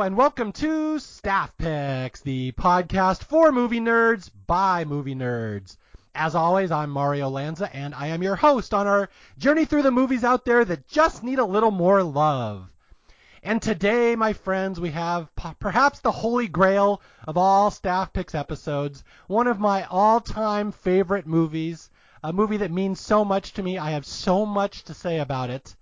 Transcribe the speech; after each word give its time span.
And 0.00 0.16
welcome 0.16 0.52
to 0.52 1.00
Staff 1.00 1.56
Picks, 1.58 2.20
the 2.20 2.52
podcast 2.52 3.24
for 3.24 3.50
movie 3.50 3.80
nerds 3.80 4.30
by 4.46 4.84
movie 4.84 5.16
nerds. 5.16 5.76
As 6.14 6.36
always, 6.36 6.70
I'm 6.70 6.90
Mario 6.90 7.28
Lanza 7.28 7.68
and 7.74 7.92
I 7.96 8.06
am 8.06 8.22
your 8.22 8.36
host 8.36 8.72
on 8.72 8.86
our 8.86 9.10
journey 9.38 9.64
through 9.64 9.82
the 9.82 9.90
movies 9.90 10.22
out 10.22 10.44
there 10.44 10.64
that 10.64 10.86
just 10.86 11.24
need 11.24 11.40
a 11.40 11.44
little 11.44 11.72
more 11.72 12.04
love. 12.04 12.70
And 13.42 13.60
today, 13.60 14.14
my 14.14 14.34
friends, 14.34 14.78
we 14.78 14.90
have 14.90 15.34
p- 15.34 15.50
perhaps 15.58 15.98
the 15.98 16.12
holy 16.12 16.46
grail 16.46 17.02
of 17.26 17.36
all 17.36 17.72
Staff 17.72 18.12
Picks 18.12 18.36
episodes, 18.36 19.02
one 19.26 19.48
of 19.48 19.58
my 19.58 19.82
all-time 19.84 20.70
favorite 20.70 21.26
movies, 21.26 21.90
a 22.22 22.32
movie 22.32 22.58
that 22.58 22.70
means 22.70 23.00
so 23.00 23.24
much 23.24 23.52
to 23.54 23.64
me. 23.64 23.78
I 23.78 23.90
have 23.90 24.06
so 24.06 24.46
much 24.46 24.84
to 24.84 24.94
say 24.94 25.18
about 25.18 25.50
it. 25.50 25.74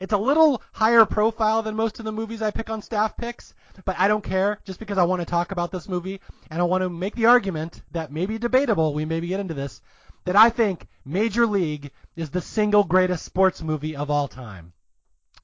It's 0.00 0.12
a 0.12 0.18
little 0.18 0.62
higher 0.72 1.04
profile 1.04 1.62
than 1.62 1.74
most 1.74 1.98
of 1.98 2.04
the 2.04 2.12
movies 2.12 2.40
I 2.40 2.52
pick 2.52 2.70
on 2.70 2.82
staff 2.82 3.16
picks, 3.16 3.52
but 3.84 3.98
I 3.98 4.06
don't 4.06 4.22
care 4.22 4.60
just 4.64 4.78
because 4.78 4.96
I 4.96 5.02
want 5.02 5.20
to 5.22 5.26
talk 5.26 5.50
about 5.50 5.72
this 5.72 5.88
movie 5.88 6.20
and 6.50 6.60
I 6.60 6.64
want 6.64 6.82
to 6.82 6.88
make 6.88 7.16
the 7.16 7.26
argument 7.26 7.82
that 7.90 8.12
may 8.12 8.26
be 8.26 8.38
debatable, 8.38 8.94
we 8.94 9.04
maybe 9.04 9.26
get 9.26 9.40
into 9.40 9.54
this, 9.54 9.80
that 10.24 10.36
I 10.36 10.50
think 10.50 10.86
Major 11.04 11.46
League 11.46 11.90
is 12.14 12.30
the 12.30 12.40
single 12.40 12.84
greatest 12.84 13.24
sports 13.24 13.60
movie 13.60 13.96
of 13.96 14.08
all 14.08 14.28
time. 14.28 14.72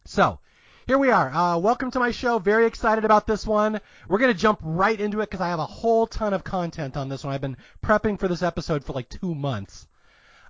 So, 0.05 0.39
here 0.87 0.99
we 0.99 1.11
are. 1.11 1.31
Uh, 1.33 1.59
welcome 1.59 1.91
to 1.91 1.99
my 1.99 2.13
show. 2.13 2.39
Very 2.39 2.67
excited 2.67 3.05
about 3.05 3.27
this 3.27 3.45
one. 3.45 3.81
We're 4.07 4.19
going 4.19 4.33
to 4.33 4.39
jump 4.39 4.61
right 4.63 5.01
into 5.01 5.21
it 5.21 5.31
because 5.31 5.41
I 5.41 5.49
have 5.49 5.59
a 5.59 5.67
whole 5.67 6.07
ton 6.07 6.33
of 6.33 6.45
content 6.45 6.97
on 6.97 7.09
this 7.09 7.25
one. 7.25 7.35
I've 7.35 7.41
been 7.41 7.57
prepping 7.85 8.21
for 8.21 8.29
this 8.29 8.43
episode 8.43 8.85
for 8.85 8.93
like 8.93 9.09
two 9.09 9.35
months. 9.35 9.89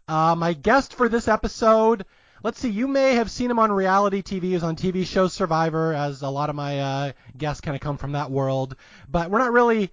Uh, 0.06 0.34
my 0.34 0.52
guest 0.52 0.92
for 0.92 1.08
this 1.08 1.27
episode 1.27 2.05
let's 2.45 2.61
see, 2.61 2.69
you 2.69 2.87
may 2.87 3.14
have 3.14 3.31
seen 3.31 3.50
him 3.50 3.59
on 3.59 3.73
reality 3.73 4.23
TV. 4.23 4.42
He 4.42 4.55
was 4.55 4.62
on 4.62 4.77
TV 4.77 5.06
show 5.06 5.28
Survivor, 5.28 5.95
as 5.95 6.20
a 6.20 6.28
lot 6.28 6.51
of 6.51 6.55
my 6.55 6.78
uh, 6.78 7.12
guests 7.36 7.62
kind 7.62 7.75
of 7.75 7.81
come 7.81 7.97
from 7.97 8.12
that 8.12 8.31
world. 8.31 8.77
But 9.09 9.31
we're 9.31 9.39
not 9.39 9.53
really, 9.53 9.91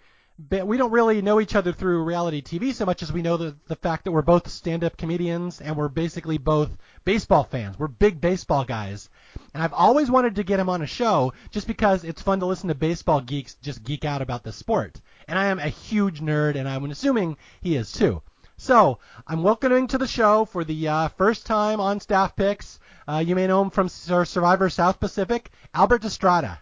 we 0.49 0.75
don't 0.75 0.91
really 0.91 1.21
know 1.21 1.39
each 1.39 1.55
other 1.55 1.71
through 1.71 2.03
reality 2.03 2.41
TV 2.41 2.73
so 2.73 2.85
much 2.85 3.03
as 3.03 3.13
we 3.13 3.21
know 3.21 3.37
the, 3.37 3.55
the 3.67 3.77
fact 3.77 4.03
that 4.03 4.11
we're 4.11 4.21
both 4.21 4.49
stand-up 4.49 4.97
comedians 4.97 5.61
and 5.61 5.77
we're 5.77 5.87
basically 5.87 6.37
both 6.37 6.77
baseball 7.05 7.45
fans. 7.45 7.79
We're 7.79 7.87
big 7.87 8.19
baseball 8.19 8.65
guys. 8.65 9.09
And 9.53 9.63
I've 9.63 9.73
always 9.73 10.11
wanted 10.11 10.35
to 10.35 10.43
get 10.43 10.59
him 10.59 10.67
on 10.67 10.81
a 10.81 10.87
show 10.87 11.31
just 11.51 11.67
because 11.67 12.03
it's 12.03 12.21
fun 12.21 12.41
to 12.41 12.45
listen 12.45 12.67
to 12.67 12.75
baseball 12.75 13.21
geeks 13.21 13.55
just 13.55 13.81
geek 13.81 14.03
out 14.03 14.21
about 14.21 14.43
the 14.43 14.51
sport. 14.51 14.99
And 15.25 15.39
I 15.39 15.45
am 15.45 15.59
a 15.59 15.69
huge 15.69 16.19
nerd, 16.19 16.57
and 16.57 16.67
I'm 16.67 16.83
assuming 16.91 17.37
he 17.61 17.77
is 17.77 17.93
too. 17.93 18.21
So 18.61 18.99
I'm 19.25 19.41
welcoming 19.41 19.87
to 19.87 19.97
the 19.97 20.05
show 20.05 20.45
for 20.45 20.63
the 20.63 20.87
uh, 20.87 21.07
first 21.07 21.47
time 21.47 21.79
on 21.79 21.99
Staff 21.99 22.35
Picks. 22.35 22.79
Uh, 23.07 23.23
you 23.25 23.33
may 23.33 23.47
know 23.47 23.63
him 23.63 23.71
from 23.71 23.89
Survivor 23.89 24.69
South 24.69 24.99
Pacific, 24.99 25.49
Albert 25.73 26.03
Destrade. 26.03 26.59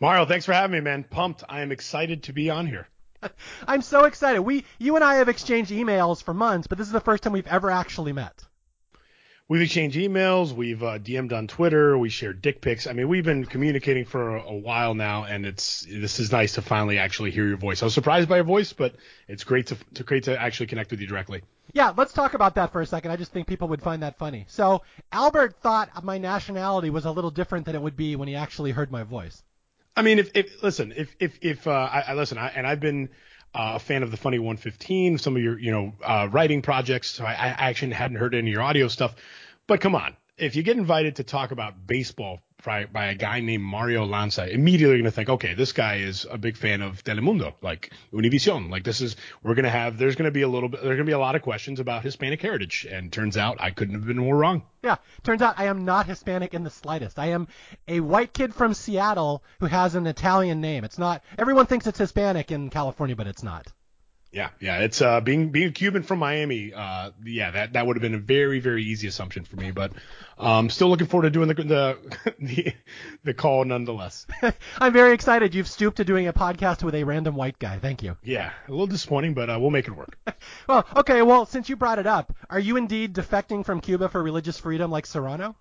Mario, 0.00 0.24
thanks 0.24 0.46
for 0.46 0.54
having 0.54 0.72
me, 0.72 0.80
man. 0.80 1.04
Pumped. 1.04 1.44
I 1.46 1.60
am 1.60 1.72
excited 1.72 2.22
to 2.22 2.32
be 2.32 2.48
on 2.48 2.66
here. 2.66 2.88
I'm 3.68 3.82
so 3.82 4.04
excited. 4.04 4.40
We, 4.40 4.64
you 4.78 4.96
and 4.96 5.04
I 5.04 5.16
have 5.16 5.28
exchanged 5.28 5.70
emails 5.70 6.22
for 6.22 6.32
months, 6.32 6.68
but 6.68 6.78
this 6.78 6.86
is 6.86 6.92
the 6.94 7.00
first 7.00 7.22
time 7.22 7.34
we've 7.34 7.46
ever 7.48 7.70
actually 7.70 8.14
met 8.14 8.42
we've 9.48 9.62
exchanged 9.62 9.96
emails, 9.96 10.52
we've 10.52 10.82
uh, 10.82 10.98
DM'd 10.98 11.32
on 11.32 11.46
Twitter, 11.46 11.96
we 11.98 12.08
shared 12.08 12.42
dick 12.42 12.60
pics. 12.60 12.86
I 12.86 12.92
mean, 12.92 13.08
we've 13.08 13.24
been 13.24 13.44
communicating 13.44 14.04
for 14.04 14.36
a, 14.36 14.42
a, 14.42 14.54
while 14.54 14.94
now, 14.94 15.24
and 15.24 15.44
it's 15.44 15.82
this 15.82 16.18
is 16.20 16.32
nice 16.32 16.54
to 16.54 16.62
finally 16.62 16.98
actually 16.98 17.30
hear 17.30 17.46
your 17.46 17.56
voice. 17.56 17.82
I 17.82 17.86
was 17.86 17.94
surprised 17.94 18.28
by 18.28 18.36
your 18.36 18.44
voice, 18.44 18.72
but 18.72 18.94
it's 19.28 19.44
great 19.44 19.68
to 19.68 19.76
to 19.94 20.04
great 20.04 20.24
to 20.24 20.40
actually 20.40 20.66
connect 20.66 20.90
with 20.90 21.00
you 21.00 21.06
directly. 21.06 21.42
Yeah, 21.72 21.92
let's 21.96 22.12
talk 22.12 22.34
about 22.34 22.54
that 22.56 22.72
for 22.72 22.80
a 22.80 22.86
second. 22.86 23.10
I 23.10 23.16
just 23.16 23.32
think 23.32 23.46
people 23.46 23.68
would 23.68 23.82
find 23.82 24.02
that 24.02 24.18
funny. 24.18 24.44
So 24.48 24.82
Albert 25.10 25.56
thought 25.62 26.04
my 26.04 26.18
nationality 26.18 26.90
was 26.90 27.04
a 27.06 27.10
little 27.10 27.30
different 27.30 27.66
than 27.66 27.74
it 27.74 27.82
would 27.82 27.96
be 27.96 28.16
when 28.16 28.28
he 28.28 28.34
actually 28.34 28.72
heard 28.72 28.90
my 28.90 29.04
voice. 29.04 29.42
I 29.96 30.02
mean, 30.02 30.18
if, 30.18 30.30
if 30.34 30.62
listen, 30.62 30.92
if 30.96 31.14
if 31.18 31.38
if 31.42 31.66
uh, 31.66 31.70
I, 31.70 32.04
I 32.08 32.14
listen, 32.14 32.38
I, 32.38 32.48
and 32.48 32.66
I've 32.66 32.80
been 32.80 33.10
a 33.54 33.78
fan 33.78 34.02
of 34.02 34.10
the 34.10 34.16
Funny 34.16 34.38
115, 34.38 35.18
some 35.18 35.36
of 35.36 35.42
your 35.42 35.58
you 35.58 35.70
know 35.70 35.92
uh, 36.04 36.28
writing 36.30 36.62
projects. 36.62 37.10
So 37.10 37.24
I, 37.24 37.32
I 37.32 37.68
actually 37.68 37.92
hadn't 37.92 38.16
heard 38.16 38.34
any 38.34 38.50
of 38.50 38.52
your 38.52 38.62
audio 38.62 38.88
stuff. 38.88 39.14
But 39.66 39.80
come 39.80 39.94
on, 39.94 40.16
if 40.36 40.56
you 40.56 40.62
get 40.62 40.76
invited 40.76 41.16
to 41.16 41.24
talk 41.24 41.50
about 41.50 41.86
baseball 41.86 42.40
by, 42.64 42.84
by 42.86 43.06
a 43.06 43.14
guy 43.14 43.40
named 43.40 43.62
Mario 43.62 44.04
Lanza, 44.04 44.48
immediately 44.48 44.94
you're 44.94 45.02
gonna 45.02 45.10
think, 45.10 45.28
okay, 45.28 45.54
this 45.54 45.72
guy 45.72 45.96
is 45.96 46.26
a 46.30 46.38
big 46.38 46.56
fan 46.56 46.82
of 46.82 47.02
Telemundo, 47.04 47.54
like 47.62 47.92
Univision. 48.12 48.70
Like 48.70 48.84
this 48.84 49.00
is 49.00 49.16
we're 49.42 49.54
gonna 49.54 49.70
have 49.70 49.98
there's 49.98 50.16
gonna 50.16 50.30
be 50.30 50.42
a 50.42 50.48
little 50.48 50.68
bit 50.68 50.82
there's 50.82 50.96
gonna 50.96 51.04
be 51.04 51.12
a 51.12 51.18
lot 51.18 51.34
of 51.34 51.42
questions 51.42 51.80
about 51.80 52.02
Hispanic 52.02 52.40
heritage, 52.40 52.86
and 52.90 53.12
turns 53.12 53.36
out 53.36 53.60
I 53.60 53.70
couldn't 53.70 53.94
have 53.94 54.06
been 54.06 54.18
more 54.18 54.36
wrong. 54.36 54.62
Yeah, 54.82 54.96
turns 55.22 55.42
out 55.42 55.58
I 55.58 55.66
am 55.66 55.84
not 55.84 56.06
Hispanic 56.06 56.54
in 56.54 56.64
the 56.64 56.70
slightest. 56.70 57.18
I 57.18 57.26
am 57.26 57.48
a 57.88 58.00
white 58.00 58.32
kid 58.32 58.54
from 58.54 58.74
Seattle 58.74 59.42
who 59.60 59.66
has 59.66 59.94
an 59.94 60.06
Italian 60.06 60.60
name. 60.60 60.84
It's 60.84 60.98
not 60.98 61.22
everyone 61.38 61.66
thinks 61.66 61.86
it's 61.86 61.98
Hispanic 61.98 62.50
in 62.50 62.70
California, 62.70 63.16
but 63.16 63.26
it's 63.26 63.42
not. 63.42 63.66
Yeah, 64.32 64.48
yeah, 64.60 64.78
it's 64.78 65.02
uh, 65.02 65.20
being 65.20 65.50
being 65.50 65.68
a 65.68 65.72
Cuban 65.72 66.02
from 66.04 66.18
Miami. 66.18 66.72
Uh, 66.72 67.10
yeah, 67.22 67.50
that 67.50 67.74
that 67.74 67.86
would 67.86 67.96
have 67.96 68.00
been 68.00 68.14
a 68.14 68.18
very 68.18 68.60
very 68.60 68.82
easy 68.82 69.06
assumption 69.06 69.44
for 69.44 69.56
me, 69.56 69.72
but 69.72 69.92
um, 70.38 70.70
still 70.70 70.88
looking 70.88 71.06
forward 71.06 71.24
to 71.24 71.30
doing 71.30 71.48
the 71.48 71.54
the 71.54 72.34
the, 72.38 72.74
the 73.24 73.34
call 73.34 73.66
nonetheless. 73.66 74.26
I'm 74.78 74.94
very 74.94 75.12
excited. 75.12 75.54
You've 75.54 75.68
stooped 75.68 75.98
to 75.98 76.04
doing 76.04 76.28
a 76.28 76.32
podcast 76.32 76.82
with 76.82 76.94
a 76.94 77.04
random 77.04 77.36
white 77.36 77.58
guy. 77.58 77.78
Thank 77.78 78.02
you. 78.02 78.16
Yeah, 78.22 78.52
a 78.68 78.70
little 78.70 78.86
disappointing, 78.86 79.34
but 79.34 79.50
uh, 79.50 79.58
we'll 79.60 79.70
make 79.70 79.86
it 79.86 79.92
work. 79.94 80.16
well, 80.66 80.86
okay. 80.96 81.20
Well, 81.20 81.44
since 81.44 81.68
you 81.68 81.76
brought 81.76 81.98
it 81.98 82.06
up, 82.06 82.34
are 82.48 82.58
you 82.58 82.78
indeed 82.78 83.14
defecting 83.14 83.66
from 83.66 83.82
Cuba 83.82 84.08
for 84.08 84.22
religious 84.22 84.58
freedom 84.58 84.90
like 84.90 85.04
Serrano? 85.04 85.56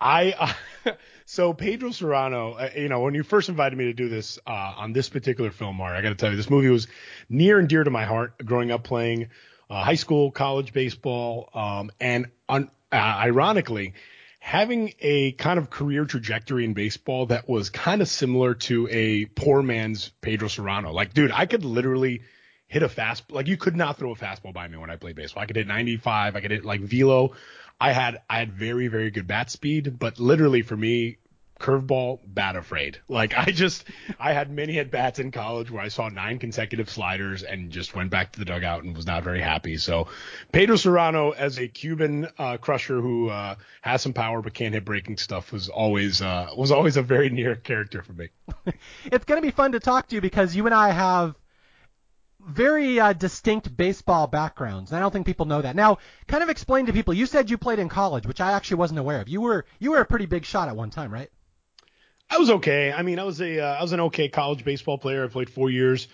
I 0.00 0.54
uh, 0.84 0.92
so 1.26 1.52
Pedro 1.52 1.90
Serrano, 1.90 2.52
uh, 2.52 2.70
you 2.76 2.88
know, 2.88 3.00
when 3.00 3.14
you 3.14 3.22
first 3.22 3.48
invited 3.48 3.76
me 3.76 3.86
to 3.86 3.92
do 3.92 4.08
this 4.08 4.38
uh, 4.46 4.74
on 4.76 4.92
this 4.92 5.08
particular 5.08 5.50
film, 5.50 5.76
Mar, 5.76 5.94
I 5.94 6.02
got 6.02 6.10
to 6.10 6.14
tell 6.14 6.30
you, 6.30 6.36
this 6.36 6.50
movie 6.50 6.68
was 6.68 6.86
near 7.28 7.58
and 7.58 7.68
dear 7.68 7.84
to 7.84 7.90
my 7.90 8.04
heart. 8.04 8.44
Growing 8.44 8.70
up 8.70 8.84
playing 8.84 9.28
uh, 9.70 9.82
high 9.82 9.94
school, 9.94 10.30
college 10.30 10.72
baseball, 10.72 11.48
um, 11.54 11.90
and 12.00 12.26
un- 12.48 12.70
uh, 12.92 12.96
ironically, 12.96 13.94
having 14.38 14.92
a 15.00 15.32
kind 15.32 15.58
of 15.58 15.70
career 15.70 16.04
trajectory 16.04 16.64
in 16.64 16.72
baseball 16.72 17.26
that 17.26 17.48
was 17.48 17.70
kind 17.70 18.00
of 18.00 18.08
similar 18.08 18.54
to 18.54 18.88
a 18.90 19.24
poor 19.24 19.62
man's 19.62 20.10
Pedro 20.20 20.48
Serrano. 20.48 20.92
Like, 20.92 21.14
dude, 21.14 21.32
I 21.32 21.46
could 21.46 21.64
literally 21.64 22.22
hit 22.68 22.82
a 22.82 22.88
fast 22.88 23.30
like 23.30 23.46
you 23.46 23.56
could 23.56 23.76
not 23.76 23.96
throw 23.96 24.12
a 24.12 24.16
fastball 24.16 24.52
by 24.52 24.66
me 24.68 24.76
when 24.76 24.90
I 24.90 24.96
played 24.96 25.16
baseball. 25.16 25.42
I 25.42 25.46
could 25.46 25.56
hit 25.56 25.66
95, 25.66 26.36
I 26.36 26.40
could 26.40 26.50
hit 26.50 26.64
like 26.64 26.80
velo. 26.80 27.32
I 27.80 27.92
had 27.92 28.22
I 28.28 28.38
had 28.38 28.52
very 28.52 28.88
very 28.88 29.10
good 29.10 29.26
bat 29.26 29.50
speed, 29.50 29.98
but 29.98 30.18
literally 30.18 30.62
for 30.62 30.76
me, 30.76 31.18
curveball, 31.60 32.20
bat 32.26 32.56
afraid. 32.56 32.98
Like 33.08 33.36
I 33.36 33.46
just 33.46 33.84
I 34.18 34.32
had 34.32 34.50
many 34.50 34.78
at 34.78 34.90
bats 34.90 35.18
in 35.18 35.30
college 35.30 35.70
where 35.70 35.82
I 35.82 35.88
saw 35.88 36.08
nine 36.08 36.38
consecutive 36.38 36.90
sliders 36.90 37.42
and 37.42 37.70
just 37.70 37.94
went 37.94 38.10
back 38.10 38.32
to 38.32 38.38
the 38.38 38.44
dugout 38.44 38.84
and 38.84 38.96
was 38.96 39.06
not 39.06 39.24
very 39.24 39.40
happy. 39.40 39.76
So 39.76 40.08
Pedro 40.52 40.76
Serrano 40.76 41.30
as 41.30 41.58
a 41.58 41.68
Cuban 41.68 42.28
uh, 42.38 42.56
crusher 42.58 43.00
who 43.00 43.28
uh, 43.28 43.56
has 43.80 44.02
some 44.02 44.12
power 44.12 44.42
but 44.42 44.54
can't 44.54 44.74
hit 44.74 44.84
breaking 44.84 45.16
stuff 45.16 45.52
was 45.52 45.68
always 45.68 46.22
uh, 46.22 46.48
was 46.56 46.72
always 46.72 46.96
a 46.96 47.02
very 47.02 47.30
near 47.30 47.56
character 47.56 48.02
for 48.02 48.12
me. 48.12 48.28
it's 49.04 49.24
gonna 49.24 49.42
be 49.42 49.50
fun 49.50 49.72
to 49.72 49.80
talk 49.80 50.08
to 50.08 50.14
you 50.14 50.20
because 50.20 50.54
you 50.54 50.66
and 50.66 50.74
I 50.74 50.90
have 50.90 51.34
very 52.46 53.00
uh, 53.00 53.12
distinct 53.12 53.76
baseball 53.76 54.26
backgrounds. 54.26 54.92
I 54.92 55.00
don't 55.00 55.10
think 55.10 55.26
people 55.26 55.46
know 55.46 55.62
that. 55.62 55.76
Now, 55.76 55.98
kind 56.26 56.42
of 56.42 56.48
explain 56.48 56.86
to 56.86 56.92
people. 56.92 57.12
You 57.12 57.26
said 57.26 57.50
you 57.50 57.58
played 57.58 57.78
in 57.78 57.88
college, 57.88 58.26
which 58.26 58.40
I 58.40 58.52
actually 58.52 58.78
wasn't 58.78 59.00
aware 59.00 59.20
of. 59.20 59.28
You 59.28 59.40
were 59.40 59.66
you 59.78 59.90
were 59.90 60.00
a 60.00 60.06
pretty 60.06 60.26
big 60.26 60.44
shot 60.44 60.68
at 60.68 60.76
one 60.76 60.90
time, 60.90 61.12
right? 61.12 61.30
I 62.30 62.38
was 62.38 62.50
okay. 62.50 62.92
I 62.92 63.02
mean, 63.02 63.18
I 63.18 63.24
was 63.24 63.40
a 63.40 63.60
uh, 63.60 63.74
I 63.74 63.82
was 63.82 63.92
an 63.92 64.00
okay 64.00 64.28
college 64.28 64.64
baseball 64.64 64.98
player. 64.98 65.24
I 65.24 65.28
played 65.28 65.50
four 65.50 65.70
years, 65.70 66.08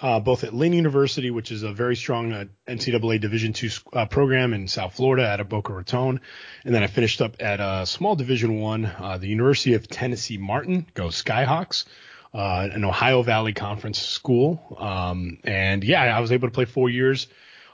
uh, 0.00 0.20
both 0.20 0.44
at 0.44 0.54
Lynn 0.54 0.72
University, 0.72 1.30
which 1.30 1.50
is 1.50 1.62
a 1.62 1.72
very 1.72 1.96
strong 1.96 2.32
uh, 2.32 2.44
NCAA 2.66 3.20
Division 3.20 3.52
two 3.52 3.70
uh, 3.92 4.06
program 4.06 4.52
in 4.52 4.68
South 4.68 4.94
Florida, 4.94 5.26
out 5.26 5.40
of 5.40 5.48
Boca 5.48 5.72
Raton, 5.72 6.20
and 6.64 6.74
then 6.74 6.82
I 6.82 6.86
finished 6.86 7.20
up 7.22 7.36
at 7.40 7.60
a 7.60 7.86
small 7.86 8.14
Division 8.14 8.60
one, 8.60 8.86
uh, 8.86 9.18
the 9.18 9.28
University 9.28 9.74
of 9.74 9.88
Tennessee 9.88 10.38
Martin. 10.38 10.86
Go 10.94 11.08
Skyhawks 11.08 11.84
uh, 12.34 12.68
an 12.72 12.84
Ohio 12.84 13.22
Valley 13.22 13.52
Conference 13.52 14.00
school. 14.00 14.76
Um, 14.78 15.38
and 15.44 15.82
yeah, 15.82 16.02
I 16.02 16.20
was 16.20 16.32
able 16.32 16.48
to 16.48 16.52
play 16.52 16.64
four 16.64 16.90
years 16.90 17.26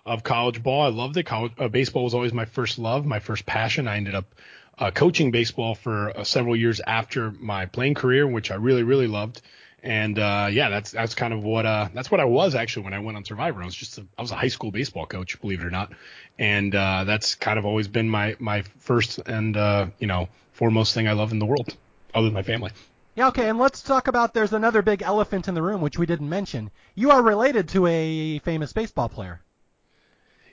of 0.06 0.22
college 0.22 0.62
ball. 0.62 0.82
I 0.82 0.88
loved 0.88 1.16
it. 1.16 1.24
College 1.24 1.52
uh, 1.58 1.68
baseball 1.68 2.04
was 2.04 2.14
always 2.14 2.32
my 2.32 2.44
first 2.44 2.78
love, 2.78 3.06
my 3.06 3.20
first 3.20 3.46
passion. 3.46 3.88
I 3.88 3.96
ended 3.96 4.14
up 4.14 4.34
uh, 4.78 4.90
coaching 4.90 5.30
baseball 5.30 5.74
for 5.74 6.16
uh, 6.16 6.24
several 6.24 6.56
years 6.56 6.80
after 6.86 7.30
my 7.30 7.66
playing 7.66 7.94
career, 7.94 8.26
which 8.26 8.50
I 8.50 8.56
really, 8.56 8.82
really 8.82 9.06
loved. 9.06 9.40
And 9.82 10.18
uh, 10.18 10.48
yeah, 10.50 10.70
that's 10.70 10.92
that's 10.92 11.14
kind 11.14 11.34
of 11.34 11.44
what 11.44 11.66
uh, 11.66 11.88
that's 11.92 12.10
what 12.10 12.18
I 12.18 12.24
was 12.24 12.54
actually 12.54 12.84
when 12.84 12.94
I 12.94 13.00
went 13.00 13.18
on 13.18 13.24
Survivor. 13.24 13.62
I 13.62 13.66
was 13.66 13.74
just 13.74 13.98
a, 13.98 14.06
I 14.16 14.22
was 14.22 14.30
a 14.30 14.34
high 14.34 14.48
school 14.48 14.70
baseball 14.70 15.04
coach, 15.04 15.38
believe 15.42 15.60
it 15.60 15.66
or 15.66 15.70
not, 15.70 15.92
and 16.38 16.74
uh, 16.74 17.04
that's 17.04 17.34
kind 17.34 17.58
of 17.58 17.66
always 17.66 17.86
been 17.86 18.08
my 18.08 18.34
my 18.38 18.62
first 18.78 19.18
and 19.26 19.56
you 19.98 20.06
know 20.06 20.30
foremost 20.52 20.94
thing 20.94 21.06
I 21.06 21.12
love 21.12 21.32
in 21.32 21.38
the 21.38 21.44
world, 21.44 21.76
other 22.14 22.28
than 22.28 22.32
my 22.32 22.42
family. 22.42 22.70
Yeah, 23.16 23.28
okay, 23.28 23.49
and 23.49 23.58
let's 23.58 23.81
talk 23.81 24.08
about 24.08 24.34
there's 24.34 24.52
another 24.52 24.82
big 24.82 25.00
elephant 25.00 25.46
in 25.46 25.55
the 25.55 25.62
room 25.62 25.81
which 25.81 25.99
we 25.99 26.06
didn't 26.06 26.28
mention. 26.28 26.70
You 26.96 27.12
are 27.12 27.22
related 27.22 27.69
to 27.70 27.87
a 27.87 28.40
famous 28.40 28.72
baseball 28.72 29.08
player. 29.08 29.40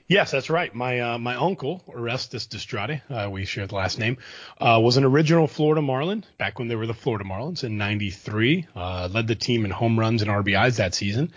Yes, 0.06 0.30
that's 0.30 0.50
right. 0.50 0.72
My 0.74 1.00
uh, 1.00 1.18
my 1.18 1.34
uncle 1.36 1.82
Orestes 1.88 2.46
Destrade, 2.46 3.02
uh, 3.08 3.28
we 3.30 3.44
share 3.46 3.66
the 3.66 3.74
last 3.74 3.98
name, 3.98 4.18
uh, 4.60 4.78
was 4.82 4.96
an 4.96 5.04
original 5.04 5.48
Florida 5.48 5.82
Marlin 5.82 6.24
back 6.38 6.58
when 6.58 6.68
they 6.68 6.76
were 6.76 6.86
the 6.86 6.94
Florida 6.94 7.24
Marlins 7.24 7.64
in 7.64 7.78
'93. 7.78 8.66
Uh, 8.76 9.08
led 9.10 9.26
the 9.26 9.34
team 9.34 9.64
in 9.64 9.70
home 9.70 9.98
runs 9.98 10.22
and 10.22 10.30
RBIs 10.30 10.76
that 10.76 10.94
season. 10.94 11.32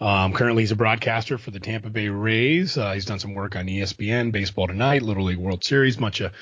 Um, 0.00 0.32
currently, 0.32 0.62
he's 0.62 0.70
a 0.70 0.76
broadcaster 0.76 1.36
for 1.36 1.50
the 1.50 1.60
Tampa 1.60 1.90
Bay 1.90 2.08
Rays. 2.08 2.78
Uh, 2.78 2.92
he's 2.92 3.04
done 3.04 3.18
some 3.18 3.34
work 3.34 3.54
on 3.54 3.66
ESPN, 3.66 4.32
Baseball 4.32 4.66
Tonight, 4.66 5.02
Little 5.02 5.24
League 5.24 5.36
World 5.36 5.62
Series, 5.62 5.98
much 5.98 6.20
of 6.20 6.32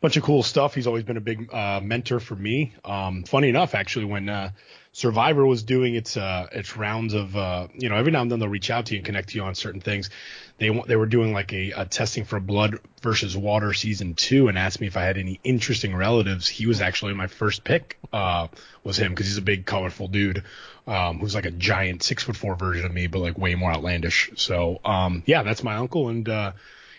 bunch 0.00 0.16
of 0.16 0.22
cool 0.22 0.42
stuff. 0.42 0.74
He's 0.74 0.86
always 0.86 1.04
been 1.04 1.16
a 1.16 1.22
big 1.22 1.52
uh, 1.52 1.80
mentor 1.82 2.20
for 2.20 2.36
me. 2.36 2.74
Um, 2.84 3.24
funny 3.24 3.48
enough, 3.48 3.74
actually, 3.74 4.04
when 4.06 4.28
uh, 4.28 4.50
Survivor 4.92 5.46
was 5.46 5.62
doing 5.62 5.94
its 5.94 6.16
uh, 6.16 6.48
its 6.52 6.76
rounds 6.76 7.14
of 7.14 7.36
uh, 7.36 7.68
you 7.74 7.88
know 7.88 7.96
every 7.96 8.10
now 8.10 8.22
and 8.22 8.30
then 8.30 8.38
they'll 8.38 8.48
reach 8.48 8.70
out 8.70 8.86
to 8.86 8.94
you 8.94 8.98
and 8.98 9.06
connect 9.06 9.28
to 9.30 9.36
you 9.36 9.44
on 9.44 9.54
certain 9.54 9.80
things. 9.80 10.10
They 10.58 10.70
they 10.86 10.96
were 10.96 11.06
doing 11.06 11.32
like 11.32 11.52
a, 11.52 11.72
a 11.72 11.84
testing 11.84 12.24
for 12.24 12.40
blood 12.40 12.80
versus 13.02 13.36
water 13.36 13.72
season 13.72 14.14
two 14.14 14.48
and 14.48 14.58
asked 14.58 14.80
me 14.80 14.86
if 14.86 14.96
I 14.96 15.02
had 15.02 15.18
any 15.18 15.40
interesting 15.44 15.94
relatives. 15.94 16.48
He 16.48 16.66
was 16.66 16.80
actually 16.80 17.14
my 17.14 17.26
first 17.26 17.64
pick. 17.64 17.98
Uh, 18.12 18.48
was 18.82 18.98
him 18.98 19.12
because 19.12 19.26
he's 19.26 19.38
a 19.38 19.42
big 19.42 19.66
colorful 19.66 20.08
dude. 20.08 20.42
Um, 20.86 21.18
who's 21.18 21.34
like 21.34 21.44
a 21.44 21.50
giant 21.50 22.02
six 22.02 22.22
foot 22.22 22.36
four 22.36 22.56
version 22.56 22.86
of 22.86 22.92
me, 22.92 23.08
but 23.08 23.18
like 23.18 23.36
way 23.36 23.54
more 23.54 23.70
outlandish. 23.70 24.30
So 24.36 24.80
um, 24.84 25.22
yeah, 25.26 25.42
that's 25.42 25.62
my 25.62 25.76
uncle, 25.76 26.08
and 26.08 26.26
uh, 26.26 26.52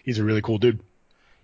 he's 0.03 0.19
a 0.19 0.23
really 0.23 0.41
cool 0.43 0.59
dude. 0.59 0.79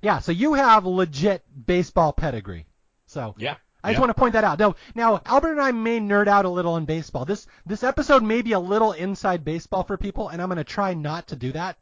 Yeah, 0.05 0.19
so 0.19 0.31
you 0.31 0.53
have 0.53 0.85
legit 0.85 1.43
baseball 1.65 2.13
pedigree. 2.13 2.67
So 3.07 3.33
Yeah. 3.39 3.55
I 3.83 3.89
just 3.89 3.95
yeah. 3.95 4.01
want 4.01 4.09
to 4.11 4.19
point 4.19 4.33
that 4.33 4.43
out. 4.43 4.59
Now, 4.59 4.75
now 4.93 5.19
Albert 5.25 5.53
and 5.53 5.61
I 5.61 5.71
may 5.71 5.99
nerd 5.99 6.27
out 6.27 6.45
a 6.45 6.49
little 6.49 6.73
on 6.73 6.85
baseball. 6.85 7.25
This 7.25 7.47
this 7.65 7.83
episode 7.83 8.21
may 8.21 8.43
be 8.43 8.51
a 8.51 8.59
little 8.59 8.91
inside 8.91 9.43
baseball 9.43 9.81
for 9.81 9.97
people, 9.97 10.29
and 10.29 10.43
I'm 10.43 10.47
going 10.47 10.57
to 10.57 10.63
try 10.63 10.93
not 10.93 11.29
to 11.29 11.35
do 11.35 11.51
that 11.53 11.79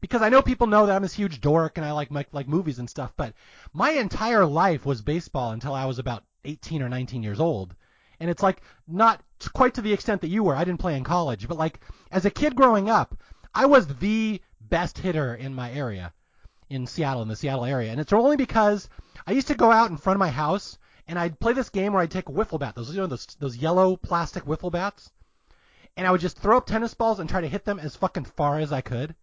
because 0.00 0.22
I 0.22 0.30
know 0.30 0.40
people 0.40 0.66
know 0.66 0.86
that 0.86 0.96
I'm 0.96 1.02
this 1.02 1.12
huge 1.12 1.42
dork 1.42 1.76
and 1.76 1.84
I 1.84 1.92
like 1.92 2.10
like, 2.10 2.28
like 2.32 2.48
movies 2.48 2.78
and 2.78 2.88
stuff. 2.88 3.12
But 3.18 3.34
my 3.74 3.90
entire 3.90 4.46
life 4.46 4.86
was 4.86 5.02
baseball 5.02 5.50
until 5.50 5.74
I 5.74 5.84
was 5.84 5.98
about 5.98 6.24
18 6.46 6.80
or 6.80 6.88
19 6.88 7.22
years 7.22 7.38
old, 7.38 7.74
and 8.18 8.30
it's 8.30 8.42
like 8.42 8.62
not 8.86 9.22
quite 9.52 9.74
to 9.74 9.82
the 9.82 9.92
extent 9.92 10.22
that 10.22 10.28
you 10.28 10.42
were. 10.42 10.56
I 10.56 10.64
didn't 10.64 10.80
play 10.80 10.96
in 10.96 11.04
college, 11.04 11.46
but 11.46 11.58
like 11.58 11.80
as 12.10 12.24
a 12.24 12.30
kid 12.30 12.56
growing 12.56 12.88
up, 12.88 13.14
I 13.54 13.66
was 13.66 13.86
the 13.86 14.40
best 14.58 14.96
hitter 14.96 15.34
in 15.34 15.54
my 15.54 15.70
area 15.70 16.14
in 16.70 16.86
Seattle, 16.86 17.22
in 17.22 17.28
the 17.28 17.36
Seattle 17.36 17.64
area. 17.64 17.90
And 17.90 18.00
it's 18.00 18.12
only 18.12 18.36
because 18.36 18.88
I 19.26 19.32
used 19.32 19.48
to 19.48 19.54
go 19.54 19.70
out 19.70 19.90
in 19.90 19.96
front 19.96 20.16
of 20.16 20.20
my 20.20 20.30
house 20.30 20.78
and 21.08 21.18
I'd 21.18 21.40
play 21.40 21.54
this 21.54 21.70
game 21.70 21.92
where 21.92 22.02
I'd 22.02 22.10
take 22.10 22.28
a 22.28 22.32
wiffle 22.32 22.60
bat, 22.60 22.74
those 22.74 22.90
you 22.94 23.00
know 23.00 23.06
those 23.06 23.26
those 23.40 23.56
yellow 23.56 23.96
plastic 23.96 24.44
wiffle 24.44 24.70
bats, 24.70 25.10
and 25.96 26.06
I 26.06 26.10
would 26.10 26.20
just 26.20 26.38
throw 26.38 26.58
up 26.58 26.66
tennis 26.66 26.92
balls 26.94 27.18
and 27.18 27.28
try 27.28 27.40
to 27.40 27.48
hit 27.48 27.64
them 27.64 27.78
as 27.78 27.96
fucking 27.96 28.26
far 28.26 28.58
as 28.58 28.72
I 28.72 28.82
could. 28.82 29.14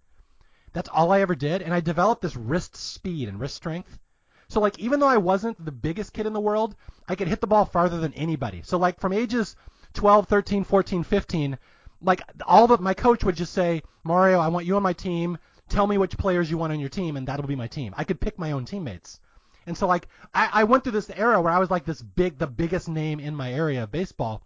That's 0.74 0.90
all 0.90 1.12
I 1.12 1.22
ever 1.22 1.36
did, 1.36 1.62
and 1.62 1.74
I 1.74 1.80
developed 1.80 2.24
this 2.24 2.36
wrist 2.36 2.76
speed 2.76 3.30
and 3.30 3.40
wrist 3.40 3.56
strength. 3.56 4.00
So 4.48 4.60
like 4.60 4.80
even 4.80 5.00
though 5.00 5.08
I 5.08 5.18
wasn't 5.18 5.64
the 5.64 5.72
biggest 5.72 6.12
kid 6.12 6.26
in 6.26 6.34
the 6.34 6.40
world, 6.40 6.76
I 7.08 7.16
could 7.16 7.28
hit 7.28 7.40
the 7.40 7.48
ball 7.48 7.66
farther 7.66 8.00
than 8.00 8.14
anybody. 8.14 8.62
So 8.64 8.78
like 8.78 9.00
from 9.00 9.14
ages 9.14 9.56
12, 9.94 10.28
13, 10.28 10.64
14, 10.64 11.04
15, 11.04 11.58
like 12.02 12.22
all 12.46 12.72
of 12.72 12.82
my 12.82 12.94
coach 12.94 13.24
would 13.24 13.36
just 13.36 13.54
say, 13.54 13.84
Mario, 14.04 14.40
I 14.40 14.50
want 14.50 14.66
you 14.66 14.76
on 14.76 14.84
my 14.84 14.94
team. 14.94 15.38
Tell 15.70 15.88
me 15.88 15.98
which 15.98 16.18
players 16.18 16.50
you 16.50 16.58
want 16.58 16.74
on 16.74 16.80
your 16.80 16.90
team, 16.90 17.18
and 17.18 17.28
that'll 17.28 17.48
be 17.48 17.56
my 17.56 17.68
team. 17.68 17.94
I 17.98 18.04
could 18.04 18.20
pick 18.20 18.38
my 18.38 18.52
own 18.52 18.66
teammates. 18.66 19.20
And 19.68 19.78
so 19.78 19.88
like 19.88 20.08
I, 20.34 20.50
I 20.54 20.64
went 20.66 20.84
through 20.84 20.94
this 20.94 21.10
era 21.10 21.42
where 21.42 21.54
I 21.54 21.60
was 21.60 21.72
like 21.72 21.86
this 21.86 22.02
big, 22.02 22.38
the 22.38 22.48
biggest 22.48 22.88
name 22.88 23.20
in 23.20 23.36
my 23.36 23.52
area 23.52 23.84
of 23.84 23.92
baseball. 23.92 24.44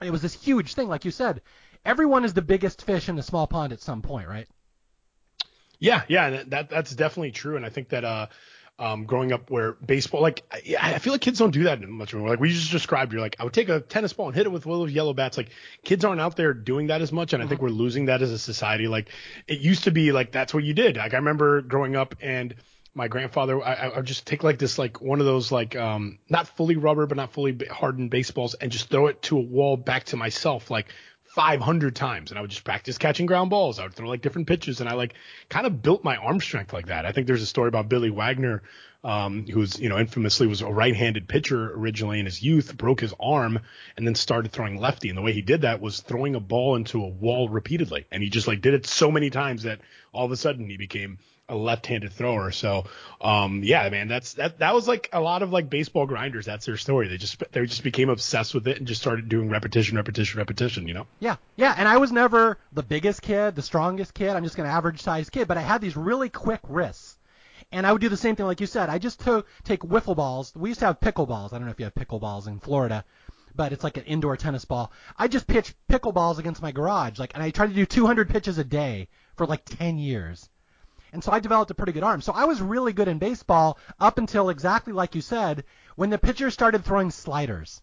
It 0.00 0.10
was 0.10 0.22
this 0.22 0.34
huge 0.34 0.74
thing, 0.74 0.88
like 0.88 1.04
you 1.04 1.10
said. 1.10 1.42
Everyone 1.84 2.24
is 2.24 2.34
the 2.34 2.42
biggest 2.42 2.82
fish 2.82 3.08
in 3.08 3.18
a 3.18 3.22
small 3.22 3.46
pond 3.46 3.72
at 3.72 3.80
some 3.80 4.02
point, 4.02 4.28
right? 4.28 4.48
Yeah, 5.78 6.02
yeah, 6.06 6.26
and 6.26 6.50
that 6.52 6.70
that's 6.70 6.94
definitely 6.94 7.32
true. 7.32 7.56
And 7.56 7.66
I 7.66 7.68
think 7.68 7.88
that 7.88 8.04
uh, 8.04 8.28
um, 8.78 9.04
growing 9.04 9.32
up 9.32 9.50
where 9.50 9.72
baseball, 9.74 10.22
like 10.22 10.42
I, 10.50 10.94
I 10.94 10.98
feel 10.98 11.12
like 11.12 11.20
kids 11.20 11.38
don't 11.38 11.50
do 11.50 11.64
that 11.64 11.80
much 11.82 12.14
anymore. 12.14 12.30
Like 12.30 12.40
we 12.40 12.50
just 12.50 12.72
described, 12.72 13.12
you're 13.12 13.20
like, 13.20 13.36
I 13.38 13.44
would 13.44 13.52
take 13.52 13.68
a 13.68 13.80
tennis 13.80 14.12
ball 14.12 14.26
and 14.26 14.34
hit 14.34 14.46
it 14.46 14.50
with 14.50 14.66
one 14.66 14.74
of 14.74 14.80
those 14.86 14.92
yellow 14.92 15.14
bats. 15.14 15.36
Like 15.36 15.50
kids 15.84 16.04
aren't 16.04 16.20
out 16.20 16.36
there 16.36 16.52
doing 16.52 16.88
that 16.88 17.02
as 17.02 17.12
much, 17.12 17.32
and 17.32 17.42
I 17.42 17.46
think 17.46 17.60
we're 17.60 17.68
losing 17.68 18.06
that 18.06 18.22
as 18.22 18.30
a 18.30 18.38
society. 18.38 18.88
Like 18.88 19.10
it 19.46 19.60
used 19.60 19.84
to 19.84 19.90
be, 19.90 20.12
like 20.12 20.32
that's 20.32 20.52
what 20.52 20.64
you 20.64 20.74
did. 20.74 20.96
Like 20.96 21.14
I 21.14 21.18
remember 21.18 21.62
growing 21.62 21.96
up 21.96 22.16
and 22.20 22.54
my 22.94 23.08
grandfather, 23.08 23.62
I, 23.62 23.74
I 23.74 23.96
would 23.96 24.06
just 24.06 24.26
take 24.26 24.42
like 24.42 24.58
this, 24.58 24.78
like 24.78 25.00
one 25.00 25.20
of 25.20 25.26
those, 25.26 25.50
like 25.50 25.76
um, 25.76 26.18
not 26.28 26.48
fully 26.48 26.76
rubber 26.76 27.06
but 27.06 27.16
not 27.16 27.32
fully 27.32 27.58
hardened 27.70 28.10
baseballs, 28.10 28.54
and 28.54 28.70
just 28.70 28.88
throw 28.90 29.06
it 29.06 29.22
to 29.22 29.38
a 29.38 29.40
wall 29.40 29.76
back 29.76 30.04
to 30.04 30.16
myself, 30.16 30.70
like 30.70 30.88
500 31.34 31.96
times 31.96 32.30
and 32.30 32.38
I 32.38 32.42
would 32.42 32.50
just 32.50 32.62
practice 32.62 32.98
catching 32.98 33.24
ground 33.24 33.48
balls. 33.48 33.78
I 33.78 33.84
would 33.84 33.94
throw 33.94 34.06
like 34.06 34.20
different 34.20 34.48
pitches 34.48 34.80
and 34.80 34.88
I 34.88 34.92
like 34.92 35.14
kind 35.48 35.66
of 35.66 35.80
built 35.80 36.04
my 36.04 36.16
arm 36.16 36.40
strength 36.40 36.74
like 36.74 36.86
that. 36.86 37.06
I 37.06 37.12
think 37.12 37.26
there's 37.26 37.40
a 37.40 37.46
story 37.46 37.68
about 37.68 37.88
Billy 37.88 38.10
Wagner, 38.10 38.62
um, 39.02 39.46
who's, 39.46 39.80
you 39.80 39.88
know, 39.88 39.98
infamously 39.98 40.46
was 40.46 40.60
a 40.60 40.66
right-handed 40.66 41.28
pitcher 41.28 41.72
originally 41.72 42.20
in 42.20 42.26
his 42.26 42.42
youth, 42.42 42.76
broke 42.76 43.00
his 43.00 43.14
arm 43.18 43.60
and 43.96 44.06
then 44.06 44.14
started 44.14 44.52
throwing 44.52 44.78
lefty. 44.78 45.08
And 45.08 45.16
the 45.16 45.22
way 45.22 45.32
he 45.32 45.40
did 45.40 45.62
that 45.62 45.80
was 45.80 46.00
throwing 46.00 46.34
a 46.34 46.40
ball 46.40 46.76
into 46.76 47.02
a 47.02 47.08
wall 47.08 47.48
repeatedly. 47.48 48.04
And 48.12 48.22
he 48.22 48.28
just 48.28 48.46
like 48.46 48.60
did 48.60 48.74
it 48.74 48.86
so 48.86 49.10
many 49.10 49.30
times 49.30 49.62
that 49.62 49.80
all 50.12 50.26
of 50.26 50.32
a 50.32 50.36
sudden 50.36 50.68
he 50.68 50.76
became 50.76 51.18
a 51.48 51.56
left-handed 51.56 52.12
thrower. 52.12 52.50
So, 52.50 52.84
um, 53.20 53.62
yeah, 53.62 53.88
man, 53.90 54.08
that's 54.08 54.34
that. 54.34 54.58
That 54.60 54.74
was 54.74 54.88
like 54.88 55.08
a 55.12 55.20
lot 55.20 55.42
of 55.42 55.52
like 55.52 55.68
baseball 55.68 56.06
grinders. 56.06 56.46
That's 56.46 56.66
their 56.66 56.76
story. 56.76 57.08
They 57.08 57.16
just 57.16 57.42
they 57.52 57.66
just 57.66 57.82
became 57.82 58.08
obsessed 58.08 58.54
with 58.54 58.66
it 58.68 58.78
and 58.78 58.86
just 58.86 59.00
started 59.00 59.28
doing 59.28 59.50
repetition, 59.50 59.96
repetition, 59.96 60.38
repetition. 60.38 60.88
You 60.88 60.94
know? 60.94 61.06
Yeah, 61.20 61.36
yeah. 61.56 61.74
And 61.76 61.88
I 61.88 61.98
was 61.98 62.12
never 62.12 62.58
the 62.72 62.82
biggest 62.82 63.22
kid, 63.22 63.54
the 63.54 63.62
strongest 63.62 64.14
kid. 64.14 64.30
I'm 64.30 64.44
just 64.44 64.58
an 64.58 64.66
average 64.66 65.02
sized 65.02 65.32
kid, 65.32 65.48
but 65.48 65.58
I 65.58 65.62
had 65.62 65.80
these 65.80 65.96
really 65.96 66.28
quick 66.28 66.60
wrists. 66.68 67.18
And 67.70 67.86
I 67.86 67.92
would 67.92 68.02
do 68.02 68.10
the 68.10 68.16
same 68.16 68.36
thing 68.36 68.46
like 68.46 68.60
you 68.60 68.66
said. 68.66 68.90
I 68.90 68.98
just 68.98 69.20
took 69.20 69.46
take 69.64 69.80
wiffle 69.80 70.16
balls. 70.16 70.52
We 70.54 70.70
used 70.70 70.80
to 70.80 70.86
have 70.86 71.00
pickle 71.00 71.26
balls. 71.26 71.52
I 71.52 71.58
don't 71.58 71.66
know 71.66 71.72
if 71.72 71.78
you 71.78 71.84
have 71.84 71.94
pickle 71.94 72.18
balls 72.18 72.46
in 72.46 72.60
Florida, 72.60 73.04
but 73.54 73.72
it's 73.72 73.84
like 73.84 73.96
an 73.96 74.04
indoor 74.04 74.36
tennis 74.36 74.64
ball. 74.64 74.92
I 75.16 75.28
just 75.28 75.46
pitched 75.46 75.74
pickle 75.88 76.12
balls 76.12 76.38
against 76.38 76.62
my 76.62 76.72
garage, 76.72 77.18
like, 77.18 77.32
and 77.34 77.42
I 77.42 77.50
tried 77.50 77.68
to 77.68 77.74
do 77.74 77.86
200 77.86 78.28
pitches 78.28 78.58
a 78.58 78.64
day 78.64 79.08
for 79.36 79.46
like 79.46 79.64
10 79.64 79.98
years. 79.98 80.48
And 81.12 81.22
so 81.22 81.30
I 81.30 81.40
developed 81.40 81.70
a 81.70 81.74
pretty 81.74 81.92
good 81.92 82.02
arm. 82.02 82.20
So 82.22 82.32
I 82.32 82.44
was 82.44 82.62
really 82.62 82.92
good 82.92 83.08
in 83.08 83.18
baseball 83.18 83.78
up 84.00 84.18
until 84.18 84.48
exactly 84.48 84.92
like 84.92 85.14
you 85.14 85.20
said, 85.20 85.64
when 85.94 86.10
the 86.10 86.18
pitchers 86.18 86.54
started 86.54 86.84
throwing 86.84 87.10
sliders. 87.10 87.82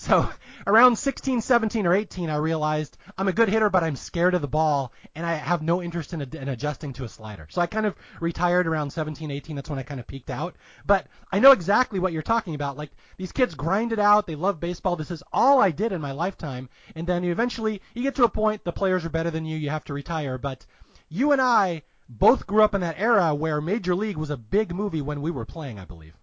So 0.00 0.30
around 0.66 0.96
16, 0.96 1.40
17, 1.40 1.84
or 1.84 1.92
18, 1.92 2.30
I 2.30 2.36
realized 2.36 2.96
I'm 3.18 3.26
a 3.26 3.32
good 3.32 3.48
hitter, 3.48 3.68
but 3.68 3.82
I'm 3.82 3.96
scared 3.96 4.34
of 4.34 4.42
the 4.42 4.46
ball, 4.46 4.92
and 5.16 5.26
I 5.26 5.34
have 5.34 5.60
no 5.60 5.82
interest 5.82 6.12
in, 6.12 6.22
in 6.22 6.48
adjusting 6.48 6.92
to 6.94 7.04
a 7.04 7.08
slider. 7.08 7.48
So 7.50 7.60
I 7.60 7.66
kind 7.66 7.84
of 7.84 7.96
retired 8.20 8.68
around 8.68 8.90
17, 8.90 9.32
18. 9.32 9.56
That's 9.56 9.68
when 9.68 9.80
I 9.80 9.82
kind 9.82 9.98
of 9.98 10.06
peaked 10.06 10.30
out. 10.30 10.54
But 10.86 11.08
I 11.32 11.40
know 11.40 11.50
exactly 11.50 11.98
what 11.98 12.12
you're 12.12 12.22
talking 12.22 12.54
about. 12.54 12.76
Like 12.76 12.90
these 13.16 13.32
kids 13.32 13.56
grind 13.56 13.92
it 13.92 13.98
out. 13.98 14.28
They 14.28 14.36
love 14.36 14.60
baseball. 14.60 14.94
This 14.94 15.10
is 15.10 15.24
all 15.32 15.60
I 15.60 15.72
did 15.72 15.90
in 15.90 16.00
my 16.00 16.12
lifetime. 16.12 16.68
And 16.94 17.04
then 17.04 17.24
you 17.24 17.32
eventually 17.32 17.82
you 17.92 18.04
get 18.04 18.14
to 18.16 18.24
a 18.24 18.28
point 18.28 18.62
the 18.62 18.70
players 18.70 19.04
are 19.04 19.10
better 19.10 19.32
than 19.32 19.44
you. 19.44 19.56
You 19.56 19.70
have 19.70 19.84
to 19.86 19.94
retire. 19.94 20.38
But 20.38 20.64
you 21.08 21.32
and 21.32 21.42
I 21.42 21.82
both 22.08 22.46
grew 22.46 22.62
up 22.62 22.74
in 22.74 22.80
that 22.80 22.98
era 22.98 23.34
where 23.34 23.60
Major 23.60 23.94
League 23.94 24.16
was 24.16 24.30
a 24.30 24.36
big 24.36 24.74
movie 24.74 25.02
when 25.02 25.20
we 25.20 25.30
were 25.30 25.44
playing, 25.44 25.78
I 25.78 25.84
believe. 25.84 26.14